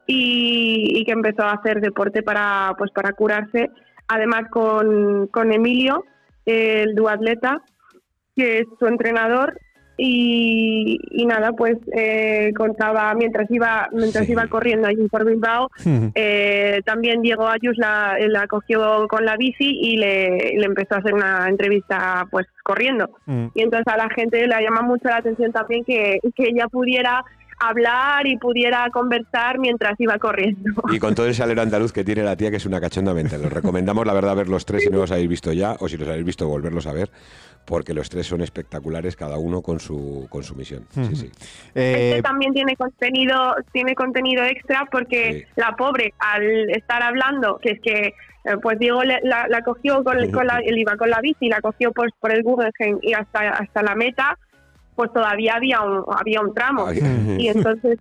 y, 0.06 1.00
y 1.00 1.04
que 1.04 1.12
empezó 1.12 1.42
a 1.42 1.54
hacer 1.54 1.80
deporte 1.80 2.22
para, 2.22 2.72
pues, 2.78 2.92
para 2.92 3.12
curarse, 3.14 3.70
además 4.06 4.42
con, 4.50 5.26
con 5.28 5.52
Emilio, 5.52 6.04
el 6.46 6.94
duatleta, 6.94 7.62
que 8.36 8.60
es 8.60 8.66
su 8.78 8.86
entrenador. 8.86 9.58
Y, 9.96 10.98
y 11.10 11.26
nada, 11.26 11.52
pues 11.52 11.76
eh, 11.96 12.52
contaba 12.56 13.14
mientras 13.14 13.48
iba 13.50 13.88
mientras 13.92 14.26
Sí. 14.26 14.32
iba 14.32 14.46
corriendo 14.48 14.88
allí 14.88 15.06
por 15.08 15.24
Bilbao, 15.24 15.70
eh, 16.14 16.80
también 16.84 17.22
Diego 17.22 17.46
Ayus 17.48 17.76
la, 17.78 18.16
la 18.28 18.46
cogió 18.46 19.06
con 19.08 19.24
la 19.24 19.36
bici 19.36 19.78
y 19.80 19.96
le, 19.96 20.54
le 20.58 20.66
empezó 20.66 20.94
a 20.96 20.98
hacer 20.98 21.14
una 21.14 21.48
entrevista 21.48 22.26
pues 22.30 22.46
corriendo. 22.64 23.10
Hmm. 23.26 23.46
Y 23.54 23.62
entonces 23.62 23.92
a 23.92 23.96
la 23.96 24.08
gente 24.10 24.46
le 24.46 24.62
llama 24.62 24.82
mucho 24.82 25.08
la 25.08 25.18
atención 25.18 25.52
también 25.52 25.84
que, 25.84 26.18
que 26.34 26.44
ella 26.48 26.66
pudiera 26.68 27.24
hablar 27.60 28.26
y 28.26 28.36
pudiera 28.36 28.88
conversar 28.92 29.58
mientras 29.60 29.94
iba 30.00 30.18
corriendo. 30.18 30.72
Y 30.92 30.98
con 30.98 31.14
todo 31.14 31.26
ese 31.28 31.42
alero 31.42 31.62
andaluz 31.62 31.92
que 31.92 32.02
tiene 32.02 32.24
la 32.24 32.36
tía, 32.36 32.50
que 32.50 32.56
es 32.56 32.66
una 32.66 32.80
cachonda 32.80 33.14
mente. 33.14 33.38
Los 33.38 33.52
recomendamos, 33.52 34.04
la 34.06 34.12
verdad, 34.12 34.34
ver 34.34 34.48
los 34.48 34.66
tres 34.66 34.82
si 34.82 34.90
no 34.90 34.98
los 34.98 35.12
habéis 35.12 35.28
visto 35.28 35.52
ya, 35.52 35.76
o 35.78 35.88
si 35.88 35.96
los 35.96 36.08
habéis 36.08 36.24
visto, 36.24 36.48
volverlos 36.48 36.86
a 36.88 36.92
ver, 36.92 37.10
porque 37.64 37.94
los 37.94 38.08
tres 38.10 38.26
son 38.26 38.40
espectaculares, 38.42 39.16
cada 39.16 39.38
uno 39.38 39.62
con 39.62 39.80
su, 39.80 40.26
con 40.30 40.42
su 40.42 40.54
misión. 40.54 40.86
Sí, 40.90 41.16
sí. 41.16 41.30
Eh, 41.74 42.10
Este 42.10 42.22
también 42.22 42.52
tiene 42.52 42.76
contenido, 42.76 43.56
tiene 43.72 43.94
contenido 43.94 44.44
extra 44.44 44.86
porque 44.90 45.32
Sí. 45.46 45.52
la 45.56 45.74
pobre 45.76 46.12
al 46.18 46.70
estar 46.70 47.02
hablando, 47.02 47.58
que 47.58 47.70
es 47.72 47.80
que 47.80 48.14
eh, 48.46 48.56
pues 48.62 48.78
Diego 48.78 49.02
le- 49.02 49.20
la, 49.22 49.46
la 49.48 49.62
cogió 49.62 50.04
con, 50.04 50.30
con 50.30 50.46
la, 50.46 50.58
él 50.58 50.76
iba 50.78 50.96
con 50.96 51.08
la 51.08 51.20
bici, 51.20 51.48
la 51.48 51.60
cogió 51.62 51.92
pues 51.92 52.12
por 52.20 52.30
el 52.32 52.42
Guggenheim 52.42 52.98
y 53.00 53.14
hasta 53.14 53.48
hasta 53.50 53.82
la 53.82 53.94
meta, 53.94 54.36
pues 54.94 55.10
todavía 55.12 55.54
había 55.54 55.80
un 55.80 56.04
había 56.14 56.40
un 56.42 56.52
tramo 56.52 56.86
Ay, 56.86 57.00
y 57.38 57.48
entonces 57.48 57.98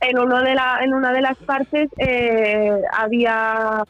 en 0.00 0.18
uno 0.18 0.42
de 0.42 0.54
la 0.56 0.80
en 0.82 0.92
una 0.94 1.12
de 1.12 1.20
las 1.22 1.36
partes 1.38 1.88
eh, 1.98 2.72
había 2.92 3.84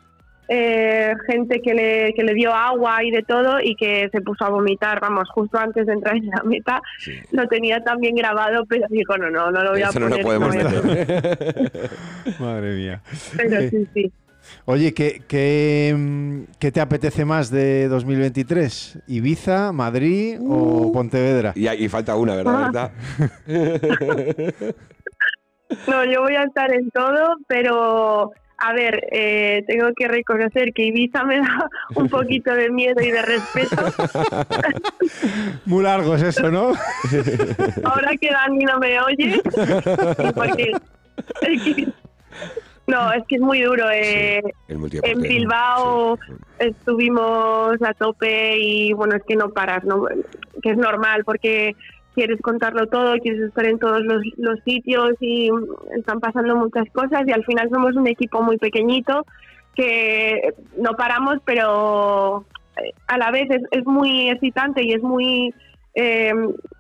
eh, 0.48 1.12
gente 1.26 1.60
que 1.62 1.74
le, 1.74 2.12
que 2.14 2.23
le 2.23 2.34
dio 2.34 2.52
agua 2.52 3.02
y 3.02 3.10
de 3.10 3.23
todo 3.23 3.60
y 3.60 3.74
que 3.76 4.08
se 4.12 4.20
puso 4.20 4.44
a 4.44 4.50
vomitar, 4.50 5.00
vamos, 5.00 5.28
justo 5.31 5.58
antes 5.58 5.86
de 5.86 5.92
entrar 5.94 6.16
en 6.16 6.26
la 6.26 6.42
meta. 6.44 6.81
sí. 6.98 7.12
Lo 7.31 7.47
tenía 7.48 7.82
también 7.82 8.14
grabado, 8.14 8.64
pero 8.68 8.86
dijo, 8.90 9.16
no, 9.16 9.31
no, 9.31 9.50
no 9.50 9.62
lo 9.64 9.70
voy 9.73 9.82
a 9.82 9.86
no 9.86 9.92
poner. 9.92 10.10
lo 10.10 10.18
podemos 10.23 10.55
no 10.56 10.62
meter. 10.64 10.82
poner". 10.82 11.90
Madre 12.40 12.74
mía. 12.76 13.00
Pero 13.36 13.60
sí, 13.70 13.89
sí. 13.94 14.12
Oye, 14.66 14.92
¿qué, 14.92 15.23
qué, 15.26 15.94
mm, 15.97 16.40
qué 16.58 16.70
te 16.70 16.82
apetece 16.82 17.24
más 17.24 17.50
de 17.50 17.89
2023? 17.89 18.98
¿Ibiza, 19.08 19.73
Madrid 19.73 20.39
o 20.47 20.92
Pontevedra? 20.92 21.52
Y, 21.56 21.66
y 21.66 21.89
falta 21.89 22.14
una, 22.16 22.36
¿verdad, 22.36 22.55
Ah. 22.55 22.92
Berta? 23.47 24.64
No, 25.89 26.05
yo 26.05 26.20
voy 26.23 26.34
a 26.36 26.42
estar 26.44 26.73
en 26.73 26.90
todo, 26.90 27.36
pero 27.48 28.32
a 28.58 28.73
ver, 28.73 29.07
eh, 29.10 29.65
tengo 29.66 29.89
que 29.97 30.07
reconocer 30.08 30.73
que 30.73 30.84
Ibiza 30.86 31.24
me 31.24 31.39
da 31.39 31.68
un 31.97 32.08
poquito 32.08 32.52
de 32.55 32.70
miedo 32.70 33.02
y 33.02 33.10
de 33.10 33.23
respeto. 33.23 33.76
Muy 35.66 35.83
largo 35.83 36.15
es 36.15 36.23
eso, 36.23 36.50
¿no? 36.50 36.68
Ahora 37.84 38.16
que 38.20 38.31
Dani 38.31 38.65
no 38.65 38.78
me 38.78 39.00
oye, 39.00 39.41
porque 40.34 40.73
no, 42.86 43.12
es 43.12 43.23
que 43.28 43.36
es 43.36 43.41
muy 43.41 43.62
duro. 43.62 43.86
Eh, 43.91 44.42
en 44.68 45.20
Bilbao 45.23 46.18
Sí. 46.26 46.34
estuvimos 46.58 47.81
a 47.83 47.94
tope 47.94 48.57
y 48.58 48.92
bueno, 48.92 49.16
es 49.16 49.23
que 49.26 49.36
no 49.36 49.50
paras, 49.50 49.84
¿no? 49.84 50.07
que 50.62 50.70
es 50.70 50.76
normal 50.76 51.24
porque 51.24 51.74
quieres 52.14 52.40
contarlo 52.40 52.86
todo, 52.86 53.16
quieres 53.18 53.42
estar 53.42 53.66
en 53.66 53.78
todos 53.78 54.02
los, 54.02 54.22
los 54.36 54.60
sitios 54.64 55.10
y 55.20 55.50
mm, 55.50 55.98
están 55.98 56.20
pasando 56.20 56.56
muchas 56.56 56.88
cosas 56.92 57.22
y 57.26 57.32
al 57.32 57.44
final 57.44 57.68
somos 57.70 57.94
un 57.96 58.06
equipo 58.06 58.42
muy 58.42 58.56
pequeñito 58.56 59.26
que 59.74 60.54
no 60.78 60.92
paramos, 60.92 61.38
pero 61.44 62.44
eh, 62.76 62.92
a 63.08 63.18
la 63.18 63.30
vez 63.30 63.50
es, 63.50 63.62
es 63.72 63.84
muy 63.84 64.30
excitante 64.30 64.82
y 64.82 64.92
es 64.92 65.02
muy... 65.02 65.52
eh, 65.94 66.32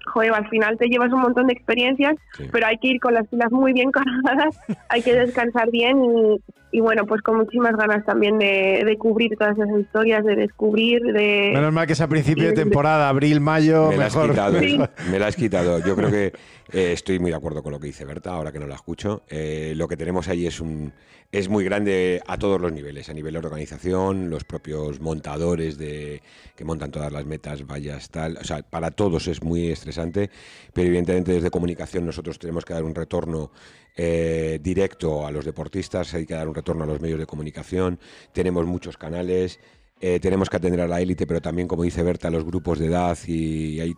joder, 0.06 0.32
al 0.32 0.48
final 0.48 0.76
te 0.78 0.88
llevas 0.88 1.12
un 1.12 1.20
montón 1.20 1.46
de 1.46 1.52
experiencias, 1.52 2.16
pero 2.52 2.66
hay 2.66 2.78
que 2.78 2.88
ir 2.88 3.00
con 3.00 3.14
las 3.14 3.26
pilas 3.28 3.50
muy 3.50 3.72
bien 3.72 3.90
cargadas, 3.90 4.58
hay 4.88 5.02
que 5.02 5.14
descansar 5.14 5.70
bien 5.70 5.98
y, 6.72 6.80
bueno, 6.80 7.06
pues 7.06 7.22
con 7.22 7.36
muchísimas 7.36 7.76
ganas 7.76 8.04
también 8.04 8.38
de, 8.38 8.96
cubrir 8.98 9.36
todas 9.38 9.56
esas 9.56 9.78
historias, 9.78 10.24
de 10.24 10.34
descubrir, 10.34 11.00
de... 11.02 11.52
Menos 11.54 11.72
mal 11.72 11.86
que 11.86 11.92
es 11.92 12.00
a 12.00 12.08
principio 12.08 12.46
de 12.46 12.52
temporada, 12.52 13.08
abril, 13.08 13.40
mayo, 13.40 13.90
me 13.90 13.98
mejor. 13.98 14.34
La 14.34 14.46
has 14.46 14.52
quitado, 14.56 14.88
Me 15.10 15.18
la 15.18 15.26
has 15.26 15.36
quitado. 15.36 15.78
Yo 15.84 15.94
creo 15.94 16.10
que 16.10 16.32
eh, 16.72 16.92
estoy 16.92 17.18
muy 17.18 17.30
de 17.30 17.36
acuerdo 17.36 17.62
con 17.62 17.72
lo 17.72 17.78
que 17.78 17.86
dice 17.86 18.04
Berta, 18.04 18.32
ahora 18.32 18.50
que 18.50 18.58
no 18.58 18.66
la 18.66 18.74
escucho. 18.74 19.22
Eh, 19.28 19.74
lo 19.76 19.86
que 19.86 19.96
tenemos 19.96 20.28
ahí 20.28 20.46
es 20.46 20.60
un 20.60 20.92
es 21.34 21.48
muy 21.48 21.64
grande 21.64 22.22
a 22.28 22.38
todos 22.38 22.60
los 22.60 22.72
niveles, 22.72 23.08
a 23.08 23.12
nivel 23.12 23.32
de 23.32 23.38
organización, 23.40 24.30
los 24.30 24.44
propios 24.44 25.00
montadores 25.00 25.78
de 25.78 26.22
que 26.54 26.64
montan 26.64 26.92
todas 26.92 27.12
las 27.12 27.26
metas, 27.26 27.66
vallas, 27.66 28.08
tal. 28.10 28.36
O 28.36 28.44
sea, 28.44 28.62
para 28.62 28.92
todos 28.92 29.26
es 29.26 29.42
muy 29.42 29.72
estresante, 29.72 29.93
pero 30.72 30.88
evidentemente 30.88 31.32
desde 31.32 31.50
comunicación 31.50 32.06
nosotros 32.06 32.38
tenemos 32.38 32.64
que 32.64 32.74
dar 32.74 32.84
un 32.84 32.94
retorno 32.94 33.50
eh, 33.96 34.58
directo 34.62 35.26
a 35.26 35.30
los 35.30 35.44
deportistas, 35.44 36.14
hay 36.14 36.26
que 36.26 36.34
dar 36.34 36.48
un 36.48 36.54
retorno 36.54 36.84
a 36.84 36.86
los 36.86 37.00
medios 37.00 37.18
de 37.18 37.26
comunicación, 37.26 37.98
tenemos 38.32 38.66
muchos 38.66 38.96
canales. 38.96 39.58
tenemos 40.20 40.50
que 40.50 40.56
atender 40.58 40.80
a 40.82 40.88
la 40.88 41.00
élite, 41.00 41.26
pero 41.26 41.40
también, 41.40 41.66
como 41.66 41.82
dice 41.82 42.02
Berta, 42.02 42.28
a 42.28 42.30
los 42.30 42.44
grupos 42.44 42.78
de 42.78 42.86
edad 42.86 43.16
y 43.26 43.80
hay 43.80 43.94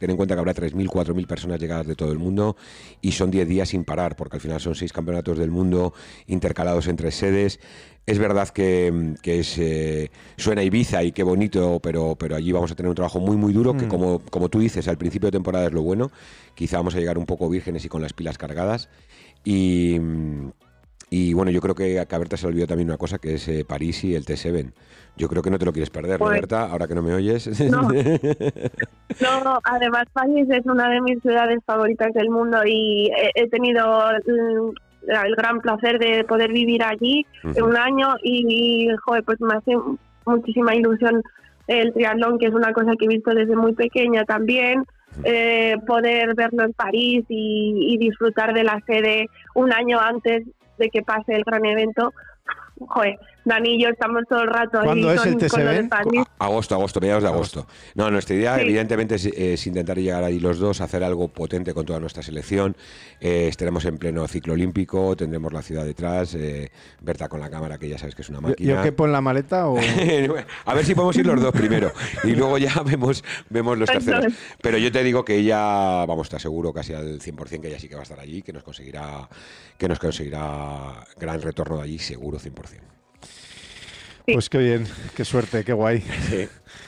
Ten 0.00 0.08
en 0.08 0.16
cuenta 0.16 0.34
que 0.34 0.38
habrá 0.38 0.54
3.000, 0.54 0.88
4.000 0.88 1.26
personas 1.26 1.60
llegadas 1.60 1.86
de 1.86 1.94
todo 1.94 2.10
el 2.10 2.18
mundo 2.18 2.56
y 3.02 3.12
son 3.12 3.30
10 3.30 3.46
días 3.46 3.68
sin 3.68 3.84
parar, 3.84 4.16
porque 4.16 4.38
al 4.38 4.40
final 4.40 4.58
son 4.58 4.74
6 4.74 4.94
campeonatos 4.94 5.36
del 5.36 5.50
mundo 5.50 5.92
intercalados 6.26 6.88
entre 6.88 7.10
sedes. 7.10 7.60
Es 8.06 8.18
verdad 8.18 8.48
que, 8.48 9.14
es, 9.22 9.58
eh, 9.58 10.10
suena 10.38 10.62
Ibiza 10.62 11.04
y 11.04 11.12
qué 11.12 11.22
bonito, 11.22 11.80
pero, 11.82 12.16
pero 12.16 12.34
allí 12.34 12.50
vamos 12.50 12.72
a 12.72 12.74
tener 12.74 12.88
un 12.88 12.94
trabajo 12.94 13.20
muy, 13.20 13.36
muy 13.36 13.52
duro, 13.52 13.76
que 13.76 13.84
mm. 13.84 13.88
como, 13.90 14.18
como 14.20 14.48
tú 14.48 14.58
dices, 14.58 14.88
al 14.88 14.96
principio 14.96 15.26
de 15.26 15.32
temporada 15.32 15.66
es 15.66 15.72
lo 15.72 15.82
bueno. 15.82 16.10
Quizá 16.54 16.78
vamos 16.78 16.94
a 16.94 16.98
llegar 16.98 17.18
un 17.18 17.26
poco 17.26 17.50
vírgenes 17.50 17.84
y 17.84 17.90
con 17.90 18.00
las 18.00 18.14
pilas 18.14 18.38
cargadas. 18.38 18.88
Y, 19.44 20.00
y 21.12 21.34
bueno, 21.34 21.50
yo 21.50 21.60
creo 21.60 21.74
que 21.74 21.98
a 21.98 22.18
Berta 22.18 22.36
se 22.36 22.46
le 22.46 22.52
olvidó 22.52 22.68
también 22.68 22.88
una 22.88 22.96
cosa, 22.96 23.18
que 23.18 23.34
es 23.34 23.48
eh, 23.48 23.64
París 23.68 24.04
y 24.04 24.14
el 24.14 24.24
T7. 24.24 24.72
Yo 25.16 25.28
creo 25.28 25.42
que 25.42 25.50
no 25.50 25.58
te 25.58 25.64
lo 25.64 25.72
quieres 25.72 25.90
perder, 25.90 26.20
pues, 26.20 26.30
Berta? 26.30 26.70
Ahora 26.70 26.86
que 26.86 26.94
no 26.94 27.02
me 27.02 27.12
oyes. 27.14 27.50
No. 29.20 29.58
además 29.64 30.04
París 30.12 30.46
es 30.50 30.64
una 30.66 30.88
de 30.88 31.00
mis 31.00 31.20
ciudades 31.20 31.58
favoritas 31.66 32.12
del 32.14 32.30
mundo 32.30 32.58
y 32.64 33.10
he, 33.34 33.48
tenido 33.48 34.08
el, 34.10 35.34
gran 35.36 35.60
placer 35.60 35.98
de 35.98 36.24
poder 36.24 36.52
vivir 36.52 36.82
allí 36.84 37.26
un 37.42 37.76
año 37.76 38.14
y, 38.22 38.88
joder, 39.04 39.24
pues 39.24 39.40
me 39.40 39.54
hace 39.54 39.72
muchísima 40.24 40.74
ilusión 40.76 41.22
el 41.66 41.92
triatlón, 41.92 42.38
que 42.38 42.46
es 42.46 42.54
una 42.54 42.72
cosa 42.72 42.92
que 42.98 43.06
he 43.06 43.08
visto 43.08 43.34
desde 43.34 43.56
muy 43.56 43.72
pequeña 43.74 44.24
también. 44.24 44.84
Eh, 45.24 45.74
poder 45.88 46.34
verlo 46.36 46.62
en 46.62 46.72
París 46.72 47.24
y, 47.28 47.94
y 47.94 47.98
disfrutar 47.98 48.54
de 48.54 48.62
la 48.62 48.80
sede 48.86 49.28
un 49.54 49.72
año 49.72 49.98
antes 49.98 50.44
de 50.80 50.90
que 50.90 51.02
pase 51.02 51.36
el 51.36 51.44
gran 51.44 51.64
evento, 51.64 52.12
joder, 52.88 53.18
Dani 53.50 53.74
y 53.74 53.82
yo 53.82 53.88
estamos 53.88 54.22
todo 54.28 54.42
el 54.42 54.48
rato 54.48 54.78
ahí 54.78 54.84
¿Cuándo 54.86 55.12
es 55.12 55.24
el 55.26 55.90
Agosto, 56.38 56.74
agosto, 56.74 57.00
mediados 57.00 57.22
de 57.24 57.28
agosto. 57.28 57.66
No, 57.94 58.10
nuestra 58.10 58.36
idea 58.36 58.60
evidentemente 58.60 59.16
es, 59.16 59.66
intentar 59.66 59.98
llegar 59.98 60.22
ahí 60.22 60.38
los 60.38 60.58
dos, 60.58 60.80
hacer 60.80 61.02
algo 61.02 61.28
potente 61.28 61.74
con 61.74 61.84
toda 61.84 61.98
nuestra 61.98 62.22
selección. 62.22 62.76
Eh, 63.20 63.48
estaremos 63.48 63.84
en 63.84 63.98
pleno 63.98 64.26
ciclo 64.28 64.52
olímpico, 64.52 65.16
tendremos 65.16 65.52
la 65.52 65.62
ciudad 65.62 65.84
detrás, 65.84 66.34
eh, 66.34 66.70
Berta 67.00 67.28
con 67.28 67.40
la 67.40 67.50
cámara, 67.50 67.78
que 67.78 67.88
ya 67.88 67.98
sabes 67.98 68.14
que 68.14 68.22
es 68.22 68.28
una 68.28 68.40
máquina. 68.40 68.76
¿Yo, 68.76 68.82
qué 68.82 68.92
pongo 68.92 69.06
en 69.06 69.12
la 69.12 69.20
maleta? 69.20 69.68
O... 69.68 69.76
a 70.64 70.74
ver 70.74 70.84
si 70.84 70.94
podemos 70.94 71.16
ir 71.16 71.26
los 71.26 71.40
dos 71.40 71.52
primero 71.52 71.92
y 72.22 72.34
luego 72.34 72.56
ya 72.58 72.72
vemos, 72.84 73.24
vemos 73.48 73.76
los 73.76 73.90
terceros. 73.90 74.32
Pero 74.62 74.78
yo 74.78 74.92
te 74.92 75.02
digo 75.02 75.24
que 75.24 75.36
ella, 75.36 76.06
vamos, 76.06 76.28
te 76.28 76.36
aseguro 76.36 76.72
casi 76.72 76.94
al 76.94 77.20
100% 77.20 77.60
que 77.60 77.68
ella 77.68 77.78
sí 77.80 77.88
que 77.88 77.96
va 77.96 78.02
a 78.02 78.04
estar 78.04 78.20
allí, 78.20 78.42
que 78.42 78.52
nos 78.52 78.62
conseguirá, 78.62 79.28
que 79.76 79.88
nos 79.88 79.98
conseguirá 79.98 81.04
gran 81.18 81.42
retorno 81.42 81.78
de 81.78 81.82
allí, 81.82 81.98
seguro 81.98 82.38
100%. 82.38 82.99
Pues 84.26 84.48
qué 84.48 84.58
bien, 84.58 84.86
qué 85.16 85.24
suerte, 85.24 85.64
qué 85.64 85.72
guay. 85.72 86.04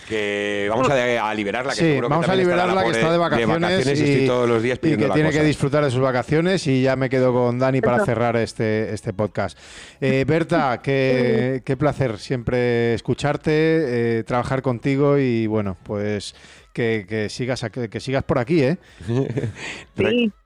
Que 0.09 0.67
vamos 0.69 0.89
a, 0.91 1.35
liberarla, 1.35 1.73
que 1.73 1.81
sí, 1.81 2.01
vamos 2.01 2.28
a 2.28 2.35
liberarla 2.35 2.85
que 2.85 2.91
está 2.91 3.11
de 3.12 3.19
vacaciones, 3.19 4.01
y, 4.01 4.27
todos 4.27 4.49
los 4.49 4.62
días 4.62 4.78
y 4.83 4.97
que 4.97 5.09
tiene 5.09 5.31
que 5.31 5.43
disfrutar 5.43 5.85
de 5.85 5.91
sus 5.91 6.01
vacaciones 6.01 6.67
y 6.67 6.83
ya 6.83 6.97
me 6.97 7.09
quedo 7.09 7.33
con 7.33 7.59
Dani 7.59 7.81
para 7.81 8.05
cerrar 8.05 8.36
este, 8.36 8.93
este 8.93 9.12
podcast. 9.12 9.57
Eh, 10.01 10.25
Berta, 10.27 10.81
qué, 10.83 11.62
qué, 11.65 11.77
placer 11.77 12.19
siempre 12.19 12.94
escucharte, 12.94 14.19
eh, 14.19 14.25
trabajar 14.25 14.61
contigo 14.61 15.19
y 15.19 15.47
bueno, 15.47 15.77
pues 15.83 16.35
que, 16.73 17.28
sigas 17.31 17.65
que, 17.70 18.01
sigas 18.01 18.25
por 18.25 18.39
aquí, 18.39 18.62
¿eh? 18.62 18.78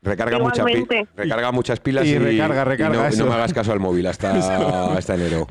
recarga, 0.02 0.38
recarga 1.16 1.52
muchas 1.52 1.80
pilas 1.80 2.06
y, 2.06 2.18
recarga, 2.18 2.64
recarga 2.64 3.10
no, 3.10 3.26
me 3.26 3.34
hagas 3.34 3.52
caso 3.52 3.72
al 3.72 3.80
móvil 3.80 4.06
hasta, 4.06 4.36
hasta 4.96 5.14
enero. 5.14 5.46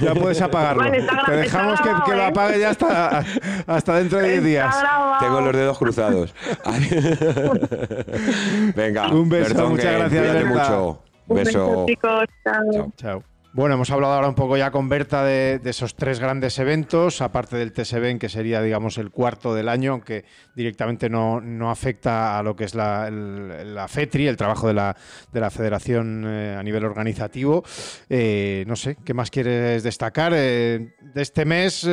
Ya 0.00 0.14
puedes 0.14 0.40
apagarlo. 0.40 0.84
Te 1.26 1.32
dejamos 1.32 1.80
que, 1.80 2.12
lo 2.12 2.22
¿eh? 2.22 2.26
apague 2.26 2.60
ya 2.60 2.70
hasta, 2.70 3.24
hasta 3.66 3.96
dentro 3.96 4.18
de 4.18 4.30
10 4.30 4.44
días. 4.44 4.74
Tengo 5.20 5.40
los 5.40 5.54
dedos 5.54 5.78
cruzados. 5.78 6.34
Venga, 8.74 9.08
un 9.08 9.28
beso, 9.28 9.68
muchas 9.68 10.10
gracias. 10.10 10.44
mucho. 10.44 11.02
Un 11.26 11.36
beso. 11.36 11.84
chicos. 11.86 12.24
Chao. 12.44 12.92
Chao. 12.96 13.22
Bueno, 13.58 13.74
hemos 13.74 13.90
hablado 13.90 14.14
ahora 14.14 14.28
un 14.28 14.36
poco 14.36 14.56
ya 14.56 14.70
con 14.70 14.88
Berta 14.88 15.24
de, 15.24 15.60
esos 15.64 15.96
tres 15.96 16.20
grandes 16.20 16.60
eventos, 16.60 17.20
aparte 17.20 17.56
del 17.56 17.72
TSB, 17.72 18.16
que 18.16 18.28
sería, 18.28 18.62
digamos, 18.62 18.98
el 18.98 19.10
cuarto 19.10 19.52
del 19.52 19.68
año, 19.68 19.94
aunque 19.94 20.24
directamente 20.54 21.10
no, 21.10 21.40
no 21.40 21.68
afecta 21.68 22.38
a 22.38 22.42
lo 22.44 22.54
que 22.54 22.62
es 22.62 22.76
la, 22.76 23.10
la 23.10 23.88
FETRI, 23.88 24.28
el 24.28 24.36
trabajo 24.36 24.68
de 24.68 24.74
la, 24.74 24.96
de 25.32 25.40
la 25.40 25.50
federación 25.50 26.24
eh, 26.24 26.54
a 26.56 26.62
nivel 26.62 26.84
organizativo. 26.84 27.64
Eh, 28.08 28.62
no 28.68 28.76
sé, 28.76 28.96
¿qué 29.04 29.12
más 29.12 29.28
quieres 29.28 29.82
destacar 29.82 30.34
eh, 30.36 30.94
de 31.02 31.20
este 31.20 31.44
mes? 31.44 31.84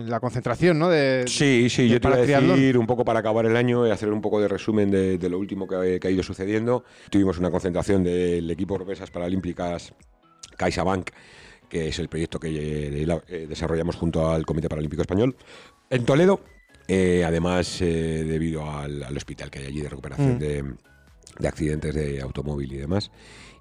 la 0.00 0.18
concentración, 0.18 0.78
¿no? 0.78 0.88
De, 0.88 1.24
sí, 1.28 1.68
sí, 1.68 1.88
yo 1.88 2.00
te 2.00 2.08
voy 2.08 2.16
a 2.16 2.40
decir 2.40 2.78
un 2.78 2.86
poco 2.86 3.04
para 3.04 3.20
acabar 3.20 3.44
el 3.46 3.54
año 3.54 3.86
y 3.86 3.90
hacer 3.90 4.10
un 4.10 4.20
poco 4.20 4.40
de 4.40 4.48
resumen 4.48 4.90
de, 4.90 5.28
lo 5.28 5.38
último 5.38 5.68
que, 5.68 6.00
que, 6.00 6.08
ha 6.08 6.10
ido 6.10 6.22
sucediendo. 6.22 6.84
Tuvimos 7.10 7.38
una 7.38 7.50
concentración 7.50 8.02
del 8.02 8.50
equipo 8.50 8.76
Promesas 8.76 9.10
Paralímpicas 9.10 9.89
CaixaBank, 10.56 11.10
que 11.68 11.88
es 11.88 11.98
el 11.98 12.08
proyecto 12.08 12.38
que 12.38 12.48
eh, 12.48 13.20
eh, 13.28 13.46
desarrollamos 13.48 13.96
junto 13.96 14.30
al 14.30 14.44
Comité 14.44 14.68
Paralímpico 14.68 15.02
Español 15.02 15.36
en 15.88 16.04
Toledo. 16.04 16.40
Eh, 16.88 17.22
además, 17.24 17.78
debido 17.78 18.68
al, 18.68 19.16
hospital 19.16 19.48
que 19.50 19.60
hay 19.60 19.66
allí 19.66 19.80
de 19.80 19.88
recuperación 19.88 20.36
mm. 20.36 20.38
de, 20.38 21.48
accidentes 21.48 21.94
de 21.94 22.20
automóvil 22.20 22.72
y 22.72 22.78
demás, 22.78 23.12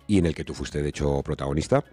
y 0.07 0.17
en 0.17 0.25
el 0.25 0.33
que 0.33 0.43
tú 0.43 0.55
fuiste, 0.55 0.81
de 0.81 0.89
hecho, 0.89 1.21
protagonista. 1.21 1.83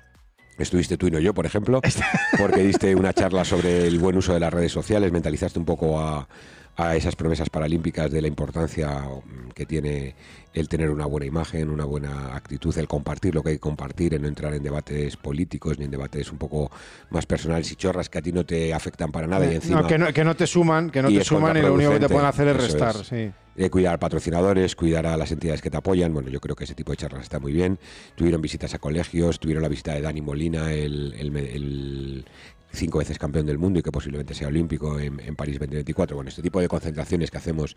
Estuviste 0.58 0.96
tú 0.96 1.06
y 1.06 1.10
no 1.10 1.18
yo, 1.18 1.34
por 1.34 1.44
ejemplo, 1.44 1.82
porque 2.38 2.62
diste 2.62 2.94
una 2.94 3.12
charla 3.12 3.44
sobre 3.44 3.86
el 3.86 3.98
buen 3.98 4.16
uso 4.16 4.32
de 4.32 4.40
las 4.40 4.50
redes 4.50 4.72
sociales, 4.72 5.12
mentalizaste 5.12 5.58
un 5.58 5.66
poco 5.66 6.00
a, 6.00 6.26
a 6.76 6.94
esas 6.94 7.16
promesas 7.16 7.48
paralímpicas 7.48 8.10
de 8.10 8.20
la 8.20 8.28
importancia 8.28 8.88
mm, 8.88 9.50
que 9.54 9.64
tiene 9.64 10.14
el 10.52 10.68
tener 10.68 10.90
una 10.90 11.06
buena 11.06 11.26
imagen, 11.26 11.70
una 11.70 11.84
buena 11.84 12.34
actitud, 12.34 12.76
el 12.78 12.86
compartir 12.86 13.34
lo 13.34 13.42
que 13.42 13.50
hay 13.50 13.54
que 13.56 13.60
compartir, 13.60 14.14
el 14.14 14.22
no 14.22 14.28
entrar 14.28 14.54
en 14.54 14.62
debates 14.62 15.16
políticos 15.16 15.78
ni 15.78 15.84
en 15.84 15.90
debates 15.90 16.30
un 16.32 16.38
poco 16.38 16.70
más 17.10 17.26
personales 17.26 17.70
y 17.72 17.76
chorras 17.76 18.08
que 18.08 18.18
a 18.18 18.22
ti 18.22 18.32
no 18.32 18.44
te 18.44 18.72
afectan 18.72 19.10
para 19.10 19.26
nada 19.26 19.46
y 19.46 19.50
eh, 19.50 19.54
encima... 19.56 19.82
No, 19.82 19.88
que, 19.88 19.98
no, 19.98 20.12
que 20.12 20.24
no 20.24 20.34
te 20.34 20.46
suman, 20.46 20.90
que 20.90 21.02
no 21.02 21.08
te 21.08 21.24
suman 21.24 21.56
y 21.56 21.62
lo 21.62 21.74
único 21.74 21.92
que 21.92 22.00
te 22.00 22.08
pueden 22.08 22.26
hacer 22.26 22.48
es 22.48 22.56
restar. 22.56 22.94
Sí. 23.04 23.30
Eh, 23.58 23.70
cuidar 23.70 23.94
a 23.94 23.98
patrocinadores, 23.98 24.76
cuidar 24.76 25.06
a 25.06 25.16
las 25.16 25.32
entidades 25.32 25.62
que 25.62 25.70
te 25.70 25.78
apoyan. 25.78 26.12
Bueno, 26.12 26.28
yo 26.28 26.40
creo 26.40 26.54
que 26.54 26.64
ese 26.64 26.74
tipo 26.74 26.92
de 26.92 26.98
charlas 26.98 27.22
está 27.22 27.38
muy 27.38 27.52
bien. 27.52 27.78
Tuvieron 28.14 28.42
visitas 28.42 28.74
a 28.74 28.78
colegios, 28.78 29.40
tuvieron 29.40 29.62
la 29.62 29.70
visita 29.70 29.94
de 29.94 30.02
Dani 30.02 30.20
Molina, 30.20 30.72
el, 30.72 31.14
el 31.18 32.26
cinco 32.76 32.98
veces 32.98 33.18
campeón 33.18 33.46
del 33.46 33.58
mundo 33.58 33.78
y 33.78 33.82
que 33.82 33.90
posiblemente 33.90 34.34
sea 34.34 34.48
olímpico 34.48 34.98
en, 34.98 35.36
París 35.36 35.58
2024. 35.58 36.16
Bueno, 36.16 36.28
este 36.28 36.42
tipo 36.42 36.60
de 36.60 36.68
concentraciones 36.68 37.30
que 37.30 37.38
hacemos 37.38 37.76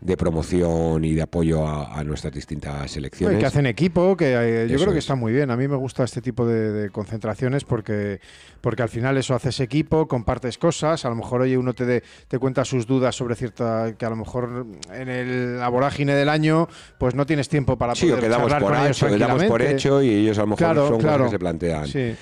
de 0.00 0.16
promoción 0.16 1.04
y 1.04 1.14
de 1.14 1.22
apoyo 1.22 1.66
a, 1.66 2.02
nuestras 2.04 2.32
distintas 2.32 2.90
selecciones. 2.90 3.38
que 3.38 3.46
hacen 3.46 3.66
equipo, 3.66 4.16
que 4.16 4.34
eh, 4.34 4.68
yo 4.68 4.78
creo 4.78 4.92
que 4.92 4.98
está 4.98 5.14
muy 5.14 5.32
bien. 5.32 5.50
A 5.50 5.56
mí 5.56 5.68
me 5.68 5.76
gusta 5.76 6.04
este 6.04 6.22
tipo 6.22 6.46
de, 6.46 6.90
concentraciones 6.90 7.64
porque, 7.64 8.20
porque 8.60 8.82
al 8.82 8.88
final 8.88 9.16
eso 9.18 9.34
haces 9.34 9.60
equipo, 9.60 10.08
compartes 10.08 10.58
cosas. 10.58 11.04
A 11.04 11.08
lo 11.10 11.16
mejor, 11.16 11.42
oye, 11.42 11.58
uno 11.58 11.74
te, 11.74 12.02
te 12.28 12.38
cuenta 12.38 12.64
sus 12.64 12.86
dudas 12.86 13.14
sobre 13.14 13.34
cierta. 13.34 13.94
que 13.96 14.06
a 14.06 14.10
lo 14.10 14.16
mejor 14.16 14.66
en 14.92 15.08
el, 15.08 15.58
la 15.58 15.68
vorágine 15.68 16.14
del 16.14 16.28
año, 16.28 16.68
pues 16.98 17.14
no 17.14 17.26
tienes 17.26 17.48
tiempo 17.48 17.76
para 17.76 17.94
sí, 17.94 18.06
poder 18.06 18.24
quedamos 18.24 18.52
por 18.54 18.74
hecho, 18.74 19.08
ellos 19.08 19.44
por 19.44 19.62
hecho 19.62 20.02
y 20.02 20.10
ellos 20.10 20.38
a 20.38 20.42
lo 20.42 20.46
mejor 20.48 20.76
son 20.76 21.00
cosas 21.00 21.22
que 21.22 21.28
se 21.30 21.38
plantean. 21.38 21.86
Sí. 21.86 22.14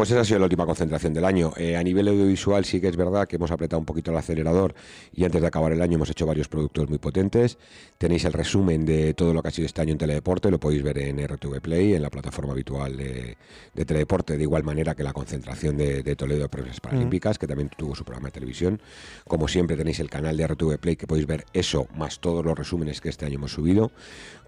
Pues 0.00 0.12
esa 0.12 0.22
ha 0.22 0.24
sido 0.24 0.38
la 0.38 0.46
última 0.46 0.64
concentración 0.64 1.12
del 1.12 1.26
año. 1.26 1.52
Eh, 1.58 1.76
a 1.76 1.82
nivel 1.82 2.08
audiovisual 2.08 2.64
sí 2.64 2.80
que 2.80 2.88
es 2.88 2.96
verdad 2.96 3.28
que 3.28 3.36
hemos 3.36 3.50
apretado 3.50 3.80
un 3.80 3.84
poquito 3.84 4.10
el 4.10 4.16
acelerador 4.16 4.74
y 5.12 5.26
antes 5.26 5.42
de 5.42 5.46
acabar 5.46 5.72
el 5.72 5.82
año 5.82 5.96
hemos 5.96 6.08
hecho 6.08 6.24
varios 6.24 6.48
productos 6.48 6.88
muy 6.88 6.96
potentes. 6.96 7.58
Tenéis 7.98 8.24
el 8.24 8.32
resumen 8.32 8.86
de 8.86 9.12
todo 9.12 9.34
lo 9.34 9.42
que 9.42 9.48
ha 9.48 9.50
sido 9.50 9.66
este 9.66 9.82
año 9.82 9.92
en 9.92 9.98
Teledeporte, 9.98 10.50
lo 10.50 10.58
podéis 10.58 10.82
ver 10.82 10.96
en 10.96 11.22
RTV 11.22 11.60
Play, 11.60 11.92
en 11.92 12.00
la 12.00 12.08
plataforma 12.08 12.54
habitual 12.54 12.96
de, 12.96 13.36
Teledeporte, 13.74 14.38
de 14.38 14.42
igual 14.42 14.64
manera 14.64 14.94
que 14.94 15.02
la 15.02 15.12
concentración 15.12 15.76
de, 15.76 16.16
Toledo 16.16 16.44
de 16.44 16.48
Pruebas 16.48 16.80
Paralímpicas, 16.80 17.38
que 17.38 17.46
también 17.46 17.68
tuvo 17.68 17.94
su 17.94 18.02
programa 18.02 18.28
de 18.28 18.32
televisión. 18.32 18.80
Como 19.28 19.48
siempre 19.48 19.76
tenéis 19.76 20.00
el 20.00 20.08
canal 20.08 20.34
de 20.34 20.46
RTV 20.46 20.78
Play 20.78 20.96
que 20.96 21.06
podéis 21.06 21.26
ver 21.26 21.44
eso, 21.52 21.88
más 21.94 22.20
todos 22.20 22.42
los 22.42 22.56
resúmenes 22.56 23.02
que 23.02 23.10
este 23.10 23.26
año 23.26 23.34
hemos 23.34 23.52
subido. 23.52 23.92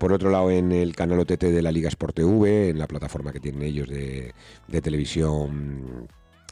Por 0.03 0.13
otro 0.13 0.31
lado, 0.31 0.51
en 0.51 0.73
el 0.73 0.97
canal 0.97 1.21
OTT 1.21 1.45
de 1.45 1.63
la 1.63 1.71
Liga 1.71 1.89
Sport 1.89 2.17
TV, 2.17 2.71
en 2.71 2.79
la 2.81 2.89
plataforma 2.89 3.33
que 3.33 3.39
tienen 3.39 3.63
ellos 3.63 3.89
de 3.89 4.35
televisión 4.83 6.09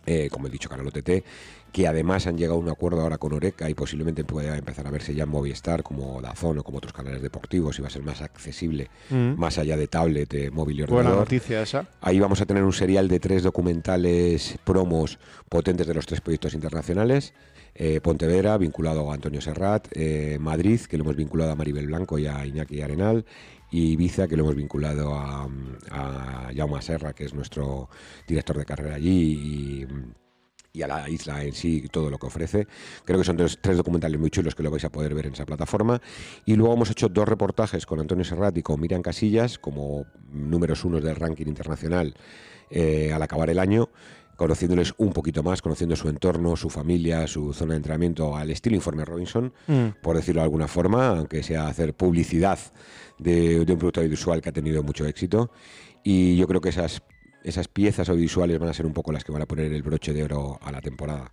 eh, 0.06 0.28
como 0.30 0.46
he 0.46 0.50
dicho, 0.50 0.68
Canal 0.68 0.86
OTT, 0.86 1.24
que 1.72 1.86
además 1.86 2.26
han 2.26 2.36
llegado 2.36 2.56
a 2.56 2.58
un 2.58 2.68
acuerdo 2.68 3.02
ahora 3.02 3.18
con 3.18 3.32
Oreca 3.32 3.68
y 3.68 3.74
posiblemente 3.74 4.24
pueda 4.24 4.56
empezar 4.56 4.86
a 4.86 4.90
verse 4.90 5.14
ya 5.14 5.24
en 5.24 5.28
Movistar, 5.28 5.82
como 5.82 6.20
Dazón 6.22 6.58
o 6.58 6.64
como 6.64 6.78
otros 6.78 6.92
canales 6.92 7.22
deportivos, 7.22 7.78
y 7.78 7.82
va 7.82 7.88
a 7.88 7.90
ser 7.90 8.02
más 8.02 8.22
accesible, 8.22 8.88
mm. 9.10 9.38
más 9.38 9.58
allá 9.58 9.76
de 9.76 9.86
tablet, 9.86 10.50
móvil 10.50 10.80
y 10.80 10.82
ordenador. 10.82 11.04
Buena 11.04 11.20
noticia 11.20 11.62
esa. 11.62 11.86
Ahí 12.00 12.18
vamos 12.18 12.40
a 12.40 12.46
tener 12.46 12.64
un 12.64 12.72
serial 12.72 13.08
de 13.08 13.20
tres 13.20 13.42
documentales 13.42 14.58
promos 14.64 15.18
potentes 15.48 15.86
de 15.86 15.94
los 15.94 16.06
tres 16.06 16.20
proyectos 16.20 16.54
internacionales. 16.54 17.34
Eh, 17.82 18.02
Pontevedra, 18.02 18.58
vinculado 18.58 19.10
a 19.10 19.14
Antonio 19.14 19.40
Serrat, 19.40 19.88
eh, 19.92 20.36
Madrid, 20.38 20.82
que 20.82 20.98
lo 20.98 21.04
hemos 21.04 21.16
vinculado 21.16 21.52
a 21.52 21.54
Maribel 21.54 21.86
Blanco 21.86 22.18
y 22.18 22.26
a 22.26 22.44
Iñaki 22.44 22.82
Arenal, 22.82 23.24
y 23.70 23.92
Ibiza, 23.92 24.28
que 24.28 24.36
lo 24.36 24.42
hemos 24.42 24.54
vinculado 24.54 25.14
a, 25.14 25.48
Jaume 26.54 26.82
Serra, 26.82 27.14
que 27.14 27.24
es 27.24 27.32
nuestro 27.32 27.88
director 28.28 28.58
de 28.58 28.66
carrera 28.66 28.96
allí, 28.96 29.86
y, 30.74 30.82
a 30.82 30.86
la 30.86 31.08
isla 31.08 31.42
en 31.42 31.54
sí, 31.54 31.88
todo 31.90 32.10
lo 32.10 32.18
que 32.18 32.26
ofrece. 32.26 32.66
Creo 33.06 33.18
que 33.18 33.24
son 33.24 33.38
tres, 33.38 33.58
documentales 33.62 34.20
muy 34.20 34.28
chulos 34.28 34.54
que 34.54 34.62
lo 34.62 34.70
vais 34.70 34.84
a 34.84 34.92
poder 34.92 35.14
ver 35.14 35.28
en 35.28 35.32
esa 35.32 35.46
plataforma. 35.46 36.02
Y 36.44 36.56
luego 36.56 36.74
hemos 36.74 36.90
hecho 36.90 37.08
dos 37.08 37.26
reportajes 37.26 37.86
con 37.86 37.98
Antonio 37.98 38.26
Serrat 38.26 38.58
y 38.58 38.62
con 38.62 38.78
Miriam 38.78 39.00
Casillas, 39.00 39.58
como 39.58 40.04
números 40.30 40.84
unos 40.84 41.02
del 41.02 41.16
ranking 41.16 41.46
internacional 41.46 42.14
eh, 42.70 43.10
al 43.12 43.22
acabar 43.22 43.50
el 43.50 43.58
año 43.58 43.88
conociéndoles 44.40 44.94
un 44.96 45.12
poquito 45.12 45.42
más, 45.42 45.60
conociendo 45.60 45.94
su 45.96 46.08
entorno, 46.08 46.56
su 46.56 46.70
familia, 46.70 47.26
su 47.26 47.52
zona 47.52 47.74
de 47.74 47.76
entrenamiento, 47.76 48.34
al 48.34 48.48
estilo 48.48 48.74
Informe 48.74 49.04
Robinson, 49.04 49.52
mm. 49.66 50.00
por 50.00 50.16
decirlo 50.16 50.40
de 50.40 50.44
alguna 50.44 50.66
forma, 50.66 51.08
aunque 51.08 51.42
sea 51.42 51.66
hacer 51.68 51.92
publicidad 51.92 52.58
de, 53.18 53.60
un 53.60 53.66
producto 53.66 54.00
audiovisual 54.00 54.40
que 54.40 54.48
ha 54.48 54.52
tenido 54.52 54.82
mucho 54.82 55.04
éxito. 55.04 55.50
Y 56.02 56.38
yo 56.38 56.48
creo 56.48 56.62
que 56.62 56.70
esas, 56.70 57.02
esas 57.44 57.68
piezas 57.68 58.08
audiovisuales 58.08 58.58
van 58.58 58.70
a 58.70 58.72
ser 58.72 58.86
un 58.86 58.94
poco 58.94 59.12
las 59.12 59.24
que 59.24 59.32
van 59.32 59.42
a 59.42 59.46
poner 59.46 59.74
el 59.74 59.82
broche 59.82 60.14
de 60.14 60.24
oro 60.24 60.58
a 60.62 60.72
la 60.72 60.80
temporada. 60.80 61.30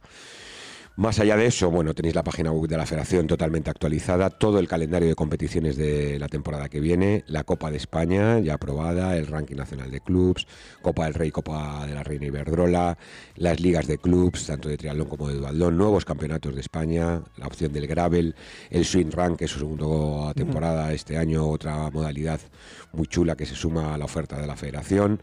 Más 0.98 1.19
allá 1.19 1.38
de 1.38 1.45
eso, 1.45 1.69
bueno, 1.69 1.93
tenéis 1.93 2.16
la 2.16 2.24
página 2.24 2.51
web 2.51 2.67
de 2.67 2.76
la 2.76 2.88
Federación 2.88 3.27
totalmente 3.27 3.69
actualizada, 3.69 4.32
todo 4.32 4.58
el 4.58 4.67
calendario 4.67 5.08
de 5.08 5.14
competiciones 5.14 5.77
de 5.77 6.17
la 6.17 6.27
temporada 6.27 6.69
que 6.69 6.80
viene, 6.80 7.24
la 7.27 7.43
Copa 7.43 7.69
de 7.69 7.77
España 7.77 8.40
ya 8.40 8.56
aprobada, 8.56 9.16
el 9.16 9.27
ranking 9.27 9.58
nacional 9.58 9.92
de 9.92 10.01
clubs, 10.01 10.48
Copa 10.82 11.06
del 11.06 11.14
Rey, 11.14 11.30
Copa 11.30 11.85
de 11.85 11.93
la 11.93 12.01
Reina 12.01 12.26
Iberdrola, 12.26 12.98
las 13.35 13.59
ligas 13.59 13.85
de 13.85 14.00
clubs, 14.00 14.48
tanto 14.48 14.69
de 14.69 14.77
triatlón 14.77 15.08
como 15.08 15.27
de 15.27 15.35
dualdón, 15.35 15.77
nuevos 15.77 16.03
campeonatos 16.03 16.56
de 16.56 16.61
España, 16.61 17.22
la 17.38 17.45
opción 17.45 17.72
del 17.72 17.85
gravel, 17.85 18.34
el 18.72 18.84
swing 18.84 19.11
rank, 19.11 19.38
que 19.38 19.45
es 19.45 19.51
su 19.51 19.59
segunda 19.59 20.34
temporada 20.34 20.92
este 20.93 21.16
año, 21.16 21.48
otra 21.48 21.92
modalidad 21.92 22.42
muy 22.93 23.06
chula 23.06 23.35
que 23.35 23.45
se 23.45 23.53
suma 23.53 23.93
a 23.93 24.00
la 24.00 24.06
oferta 24.06 24.42
de 24.42 24.48
la 24.48 24.56
Federación, 24.56 25.22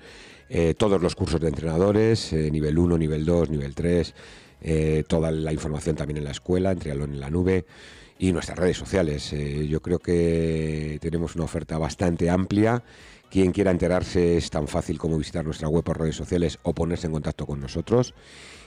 eh, 0.49 0.75
todos 0.75 1.03
los 1.03 1.17
cursos 1.17 1.41
de 1.41 1.49
entrenadores, 1.49 2.33
eh, 2.33 2.49
nivel 2.53 2.79
1, 2.79 2.97
nivel 2.97 3.25
2, 3.25 3.51
nivel 3.51 3.75
3 3.75 4.15
eh, 4.67 5.05
toda 5.07 5.31
la 5.31 5.53
información 5.53 5.95
también 5.95 6.17
en 6.17 6.25
la 6.25 6.31
escuela, 6.31 6.73
en 6.73 6.79
Trialón 6.79 7.13
en 7.13 7.21
la 7.21 7.29
Nube 7.29 7.67
y 8.19 8.33
nuestras 8.33 8.59
redes 8.59 8.79
sociales. 8.79 9.31
Eh, 9.35 9.69
yo 9.69 9.83
creo 9.83 9.99
que 9.99 10.99
tenemos 11.03 11.35
una 11.35 11.45
oferta 11.45 11.77
bastante 11.77 12.31
amplia. 12.31 12.83
Quien 13.31 13.53
quiera 13.53 13.71
enterarse 13.71 14.39
es 14.39 14.49
tan 14.49 14.67
fácil 14.67 14.97
como 14.97 15.19
visitar 15.19 15.45
nuestra 15.45 15.69
web 15.69 15.85
por 15.85 16.01
redes 16.01 16.17
sociales 16.17 16.59
o 16.63 16.73
ponerse 16.73 17.07
en 17.07 17.13
contacto 17.13 17.47
con 17.47 17.61
nosotros. 17.61 18.15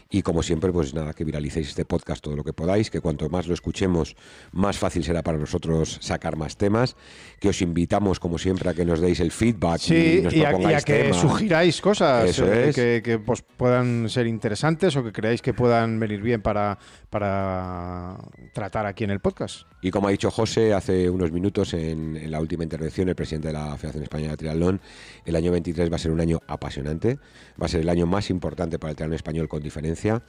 Y 0.09 0.21
como 0.21 0.41
siempre, 0.41 0.71
pues 0.71 0.93
nada, 0.93 1.13
que 1.13 1.23
viralicéis 1.23 1.69
este 1.69 1.83
podcast 1.85 2.23
todo 2.23 2.35
lo 2.35 2.43
que 2.43 2.53
podáis, 2.53 2.89
que 2.89 3.01
cuanto 3.01 3.29
más 3.29 3.47
lo 3.47 3.53
escuchemos, 3.53 4.15
más 4.51 4.77
fácil 4.77 5.03
será 5.03 5.21
para 5.21 5.37
nosotros 5.37 5.97
sacar 6.01 6.37
más 6.37 6.55
temas. 6.55 6.95
Que 7.39 7.49
os 7.49 7.61
invitamos, 7.61 8.19
como 8.19 8.37
siempre, 8.37 8.69
a 8.69 8.73
que 8.73 8.85
nos 8.85 9.01
deis 9.01 9.19
el 9.19 9.31
feedback 9.31 9.89
y, 9.89 10.21
nos 10.21 10.33
a, 10.33 10.81
que 10.81 11.13
sugiráis 11.13 11.81
cosas 11.81 12.39
eh, 12.39 13.01
que, 13.03 13.19
pues, 13.19 13.41
puedan 13.41 14.09
ser 14.09 14.27
interesantes 14.27 14.95
o 14.95 15.03
que 15.03 15.11
creáis 15.11 15.41
que 15.41 15.53
puedan 15.53 15.99
venir 15.99 16.21
bien 16.21 16.41
para, 16.41 16.79
para 17.09 18.17
tratar 18.53 18.85
aquí 18.85 19.03
en 19.03 19.11
el 19.11 19.19
podcast. 19.19 19.61
Y 19.81 19.91
como 19.91 20.07
ha 20.07 20.11
dicho 20.11 20.29
José 20.29 20.73
hace 20.73 21.09
unos 21.09 21.31
minutos 21.31 21.73
en, 21.73 22.29
la 22.29 22.39
última 22.39 22.63
intervención, 22.63 23.07
el 23.09 23.15
presidente 23.15 23.49
de 23.49 23.53
la 23.53 23.77
Federación 23.77 24.03
Española 24.03 24.31
de 24.31 24.37
Triatlón, 24.37 24.81
el 25.25 25.35
año 25.35 25.51
23 25.51 25.91
va 25.91 25.95
a 25.95 25.99
ser 25.99 26.11
un 26.11 26.19
año 26.19 26.41
apasionante, 26.47 27.19
va 27.61 27.65
a 27.65 27.69
ser 27.69 27.81
el 27.81 27.89
año 27.89 28.05
más 28.05 28.29
importante 28.29 28.79
para 28.79 28.91
el 28.91 28.95
triatlón 28.95 29.15
español 29.15 29.47
con 29.47 29.61
diferencia. 29.61 30.21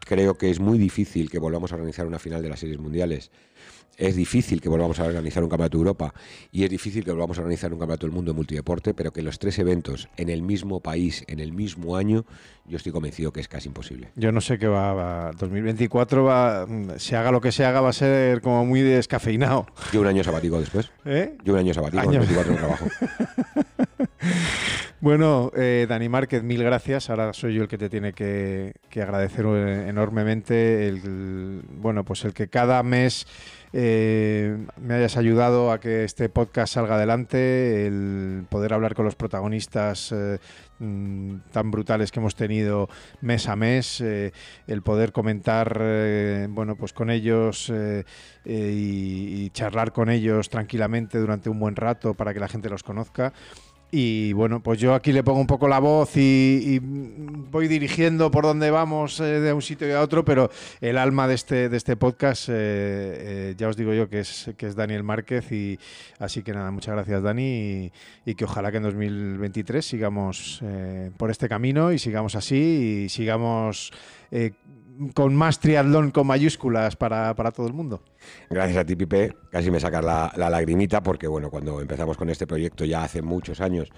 Creo 0.00 0.36
que 0.36 0.50
es 0.50 0.60
muy 0.60 0.78
difícil 0.78 1.30
que 1.30 1.38
volvamos 1.38 1.72
a 1.72 1.76
organizar 1.76 2.06
una 2.06 2.18
final 2.18 2.42
de 2.42 2.48
las 2.48 2.60
series 2.60 2.78
mundiales 2.78 3.30
es 3.96 4.16
difícil 4.16 4.60
que 4.60 4.68
volvamos 4.68 4.98
a 5.00 5.04
organizar 5.04 5.42
un 5.42 5.48
campeonato 5.48 5.78
de 5.78 5.82
Europa 5.82 6.14
y 6.52 6.64
es 6.64 6.70
difícil 6.70 7.04
que 7.04 7.10
volvamos 7.10 7.38
a 7.38 7.40
organizar 7.40 7.72
un 7.72 7.78
campeonato 7.78 8.06
del 8.06 8.14
mundo 8.14 8.32
de 8.32 8.36
multideporte, 8.36 8.94
pero 8.94 9.12
que 9.12 9.22
los 9.22 9.38
tres 9.38 9.58
eventos 9.58 10.08
en 10.16 10.28
el 10.28 10.42
mismo 10.42 10.80
país, 10.80 11.24
en 11.28 11.40
el 11.40 11.52
mismo 11.52 11.96
año, 11.96 12.24
yo 12.66 12.76
estoy 12.76 12.92
convencido 12.92 13.32
que 13.32 13.40
es 13.40 13.48
casi 13.48 13.68
imposible. 13.68 14.10
Yo 14.16 14.32
no 14.32 14.40
sé 14.40 14.58
qué 14.58 14.66
va, 14.66 14.92
va 14.92 15.30
2024 15.32 16.24
va, 16.24 16.66
se 16.96 17.16
haga 17.16 17.30
lo 17.30 17.40
que 17.40 17.52
se 17.52 17.64
haga, 17.64 17.80
va 17.80 17.90
a 17.90 17.94
ser 17.94 18.40
como 18.40 18.64
muy 18.64 18.82
descafeinado. 18.82 19.66
Yo 19.92 20.00
un 20.00 20.06
año 20.06 20.22
sabático 20.22 20.60
después. 20.60 20.90
¿Eh? 21.04 21.36
Yo 21.44 21.54
un 21.54 21.60
año 21.60 21.74
sabático, 21.74 22.08
24 22.08 22.52
de 22.52 22.58
trabajo. 22.58 22.86
Bueno, 24.98 25.52
eh, 25.54 25.86
Dani 25.88 26.08
Márquez, 26.08 26.42
mil 26.42 26.62
gracias. 26.62 27.10
Ahora 27.10 27.32
soy 27.34 27.54
yo 27.54 27.62
el 27.62 27.68
que 27.68 27.76
te 27.76 27.90
tiene 27.90 28.14
que, 28.14 28.72
que 28.88 29.02
agradecer 29.02 29.44
enormemente 29.44 30.88
el, 30.88 31.62
bueno, 31.68 32.02
pues 32.04 32.24
el 32.24 32.32
que 32.32 32.48
cada 32.48 32.82
mes 32.82 33.26
eh, 33.78 34.56
me 34.80 34.94
hayas 34.94 35.18
ayudado 35.18 35.70
a 35.70 35.80
que 35.80 36.04
este 36.04 36.30
podcast 36.30 36.72
salga 36.72 36.94
adelante, 36.94 37.86
el 37.86 38.46
poder 38.48 38.72
hablar 38.72 38.94
con 38.94 39.04
los 39.04 39.16
protagonistas 39.16 40.12
eh, 40.12 40.38
mm, 40.78 41.40
tan 41.52 41.70
brutales 41.70 42.10
que 42.10 42.18
hemos 42.18 42.34
tenido 42.34 42.88
mes 43.20 43.46
a 43.50 43.54
mes, 43.54 44.00
eh, 44.00 44.32
el 44.66 44.80
poder 44.80 45.12
comentar 45.12 45.78
bueno, 46.48 46.76
pues 46.76 46.94
con 46.94 47.10
ellos 47.10 47.70
y 48.46 49.50
charlar 49.50 49.92
con 49.92 50.08
ellos 50.08 50.48
tranquilamente 50.48 51.18
durante 51.18 51.50
un 51.50 51.60
buen 51.60 51.76
rato 51.76 52.14
para 52.14 52.32
que 52.32 52.40
la 52.40 52.48
gente 52.48 52.70
los 52.70 52.82
conozca. 52.82 53.34
Y 53.90 54.32
bueno, 54.32 54.60
pues 54.60 54.80
yo 54.80 54.94
aquí 54.94 55.12
le 55.12 55.22
pongo 55.22 55.40
un 55.40 55.46
poco 55.46 55.68
la 55.68 55.78
voz 55.78 56.16
y, 56.16 56.80
voy 56.82 57.68
dirigiendo 57.68 58.30
por 58.30 58.44
dónde 58.44 58.70
vamos 58.70 59.20
eh, 59.20 59.40
de 59.40 59.52
un 59.52 59.62
sitio 59.62 59.88
y 59.88 59.92
a 59.92 60.02
otro, 60.02 60.24
pero 60.24 60.50
el 60.80 60.98
alma 60.98 61.28
de 61.28 61.34
este, 61.34 61.68
de 61.68 61.76
este 61.76 61.96
podcast, 61.96 62.48
eh, 62.48 62.52
eh, 62.52 63.54
ya 63.56 63.68
os 63.68 63.76
digo 63.76 63.94
yo 63.94 64.08
que 64.08 64.20
es, 64.20 64.50
que 64.56 64.66
es 64.66 64.74
Daniel 64.74 65.04
Márquez. 65.04 65.52
Y 65.52 65.78
así 66.18 66.42
que 66.42 66.52
nada, 66.52 66.70
muchas 66.70 66.94
gracias 66.94 67.22
Dani 67.22 67.92
y, 68.24 68.34
que 68.34 68.44
ojalá 68.44 68.70
que 68.70 68.78
en 68.78 68.82
2023 68.82 69.86
sigamos 69.86 70.62
por 71.16 71.30
este 71.30 71.48
camino 71.48 71.92
y 71.92 71.98
sigamos 71.98 72.34
así 72.34 73.04
y 73.04 73.08
sigamos 73.08 73.92
con 75.14 75.34
más 75.34 75.60
triatlón 75.60 76.10
con 76.10 76.26
mayúsculas 76.26 76.96
para, 76.96 77.34
todo 77.52 77.66
el 77.66 77.72
mundo. 77.72 78.02
Gracias 78.50 78.78
a 78.78 78.84
ti, 78.84 78.96
Pipe. 78.96 79.36
Casi 79.50 79.70
me 79.70 79.80
sacas 79.80 80.04
la, 80.04 80.32
la, 80.36 80.50
lagrimita 80.50 81.02
porque, 81.02 81.26
bueno, 81.26 81.50
cuando 81.50 81.80
empezamos 81.80 82.16
con 82.16 82.28
este 82.30 82.46
proyecto 82.46 82.84
ya 82.84 83.04
hace 83.04 83.22
muchos 83.22 83.60
años, 83.60 83.90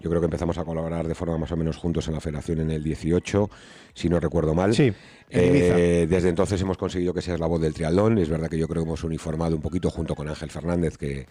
yo 0.00 0.10
creo 0.10 0.20
que 0.20 0.26
empezamos 0.26 0.58
a 0.58 0.64
colaborar 0.64 1.06
de 1.06 1.14
forma 1.14 1.38
más 1.38 1.52
o 1.52 1.56
menos 1.56 1.76
juntos 1.76 2.08
en 2.08 2.14
la 2.14 2.20
federación 2.20 2.60
en 2.60 2.70
el 2.70 2.82
18, 2.82 3.50
si 3.94 4.08
no 4.08 4.20
recuerdo 4.20 4.54
mal. 4.54 4.74
Sí. 4.74 4.92
Eh, 5.34 6.06
desde 6.10 6.28
entonces 6.28 6.60
hemos 6.60 6.76
conseguido 6.76 7.14
que 7.14 7.22
seas 7.22 7.40
la 7.40 7.46
voz 7.46 7.60
del 7.60 7.72
triatlón. 7.72 8.18
Es 8.18 8.28
verdad 8.28 8.50
que 8.50 8.58
yo 8.58 8.68
creo 8.68 8.82
que 8.82 8.88
hemos 8.88 9.02
uniformado 9.02 9.56
un 9.56 9.62
poquito 9.62 9.88
junto 9.88 10.14
con 10.14 10.28
Ángel 10.28 10.50
Fernández, 10.50 10.98
que, 10.98 11.26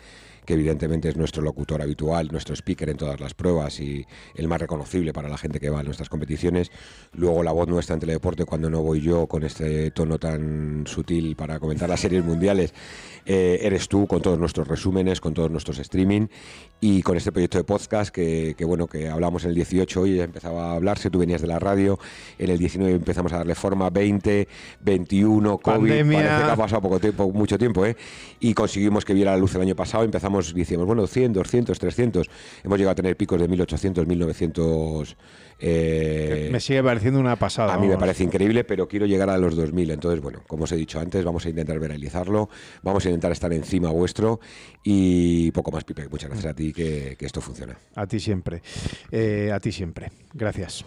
que 0.46 0.54
evidentemente 0.54 1.10
es 1.10 1.16
nuestro 1.16 1.44
locutor 1.44 1.82
habitual, 1.82 2.30
nuestro 2.32 2.56
speaker 2.56 2.90
en 2.90 2.98
todas 2.98 3.20
las 3.20 3.34
pruebas 3.34 3.80
y 3.80 4.06
el 4.36 4.48
más 4.48 4.60
reconocible 4.60 5.14
para 5.14 5.30
la 5.30 5.38
gente 5.38 5.60
que 5.60 5.70
va 5.70 5.82
a 5.82 5.84
nuestras 5.84 6.10
competiciones. 6.10 6.72
Luego 7.14 7.44
la 7.44 7.52
voz 7.52 7.68
nuestra 7.68 7.94
en 7.94 8.00
teledeporte 8.00 8.46
cuando 8.46 8.70
no 8.70 8.82
voy 8.82 9.02
yo 9.02 9.28
con 9.28 9.44
este 9.44 9.92
tono 9.92 10.18
tan 10.18 10.86
sutil 10.88 11.36
para 11.36 11.60
comentar 11.60 11.88
las 11.88 12.00
series 12.00 12.24
mundiales, 12.24 12.74
eh, 13.26 13.60
eres 13.62 13.88
tú 13.88 14.08
con 14.08 14.22
todos 14.22 14.40
nuestros 14.40 14.68
resúmenes, 14.68 15.22
con 15.22 15.34
todos 15.34 15.52
nuestros 15.52 15.78
streaming 15.78 16.28
y 16.80 17.04
con 17.04 17.18
este 17.18 17.32
proyecto 17.32 17.60
de 17.60 17.64
podcast 17.64 18.14
que, 18.14 18.56
bueno, 18.66 18.88
que 18.88 19.10
hablamos 19.10 19.44
en 19.44 19.50
el 19.50 19.56
18 19.56 20.08
y 20.08 20.20
empezaba 20.20 20.72
a 20.72 20.76
hablarse, 20.76 21.12
tú 21.12 21.20
venías 21.20 21.42
de 21.42 21.48
la 21.48 21.60
radio, 21.60 22.00
en 22.40 22.50
el 22.52 22.60
19 22.60 22.94
empezamos 22.96 23.32
a 23.34 23.38
darle 23.38 23.56
forma, 23.56 23.90
20, 23.90 24.48
21, 24.82 25.58
COVID, 25.58 25.76
Pandemia. 25.78 26.20
parece 26.20 26.46
que 26.46 26.52
ha 26.52 26.56
pasado 26.56 26.82
poco 26.82 27.00
tiempo, 27.00 27.32
mucho 27.32 27.58
tiempo, 27.58 27.86
¿eh? 27.86 27.96
Y 28.40 28.54
conseguimos 28.54 29.06
que 29.06 29.14
viera 29.14 29.32
la 29.32 29.38
luz 29.38 29.56
el 29.56 29.62
año 29.62 29.76
pasado, 29.76 30.04
empezamos, 30.04 30.54
decíamos, 30.54 30.86
bueno, 30.88 31.08
100, 31.08 31.34
200, 31.34 31.80
300, 31.80 32.30
hemos 32.64 32.78
llegado 32.78 32.92
a 32.92 32.96
tener 32.96 33.16
picos 33.18 33.40
de 33.42 33.48
1800, 33.48 34.06
1900... 34.08 35.18
Eh, 35.64 36.50
Me 36.52 36.60
sigue 36.60 36.82
pareciendo 36.84 37.20
una 37.20 37.36
pasada. 37.36 37.76
a 37.76 37.78
mí 37.78 37.88
me 37.88 37.96
parece 37.98 38.24
increíble, 38.24 38.64
pero 38.64 38.88
quiero 38.88 39.06
llegar 39.06 39.30
a 39.30 39.38
los 39.38 39.56
2000. 39.56 39.92
Entonces, 39.92 40.20
bueno, 40.20 40.42
como 40.48 40.64
os 40.64 40.72
he 40.72 40.76
dicho 40.76 41.00
antes, 41.00 41.24
vamos 41.24 41.46
a 41.46 41.50
intentar 41.50 41.80
viralizarlo, 41.80 42.50
vamos 42.82 43.06
a 43.06 43.10
intentar 43.10 43.32
estar 43.32 43.54
encima 43.54 43.92
vuestro 43.92 44.40
y 44.84 45.52
poco 45.52 45.72
más, 45.72 45.84
Pipe. 45.84 46.08
Muchas 46.10 46.30
gracias 46.32 46.52
a 46.52 46.56
ti 46.56 46.74
que, 46.74 47.16
que 47.16 47.26
esto 47.28 47.42
funciona. 47.42 47.78
A 47.96 48.08
ti 48.08 48.20
siempre. 48.20 48.64
Eh, 49.12 49.52
a 49.54 49.60
ti 49.60 49.72
siempre. 49.72 50.12
Gracias. 50.34 50.84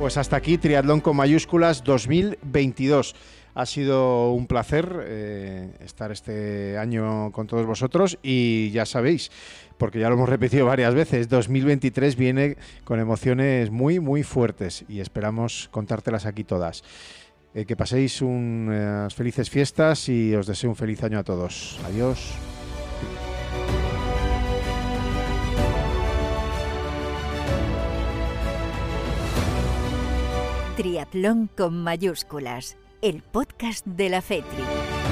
Pues 0.00 0.16
hasta 0.16 0.36
aquí 0.36 0.56
Triatlón 0.56 1.02
con 1.02 1.14
mayúsculas 1.14 1.84
2022. 1.84 3.14
Ha 3.54 3.66
sido 3.66 4.32
un 4.32 4.46
placer 4.46 4.98
eh, 5.02 5.74
estar 5.84 6.10
este 6.10 6.78
año 6.78 7.30
con 7.32 7.46
todos 7.46 7.66
vosotros 7.66 8.18
y 8.22 8.70
ya 8.70 8.86
sabéis, 8.86 9.30
porque 9.76 10.00
ya 10.00 10.08
lo 10.08 10.14
hemos 10.14 10.30
repetido 10.30 10.64
varias 10.64 10.94
veces, 10.94 11.28
2023 11.28 12.16
viene 12.16 12.56
con 12.84 12.98
emociones 12.98 13.70
muy, 13.70 14.00
muy 14.00 14.22
fuertes 14.22 14.86
y 14.88 15.00
esperamos 15.00 15.68
contártelas 15.70 16.24
aquí 16.24 16.44
todas. 16.44 16.82
Eh, 17.52 17.66
que 17.66 17.76
paséis 17.76 18.22
unas 18.22 19.14
felices 19.14 19.50
fiestas 19.50 20.08
y 20.08 20.34
os 20.34 20.46
deseo 20.46 20.70
un 20.70 20.76
feliz 20.76 21.04
año 21.04 21.18
a 21.18 21.24
todos. 21.24 21.78
Adiós. 21.84 22.32
Triatlón 30.80 31.50
con 31.58 31.82
mayúsculas, 31.82 32.78
el 33.02 33.22
podcast 33.22 33.84
de 33.84 34.08
la 34.08 34.22
FETRI. 34.22 35.09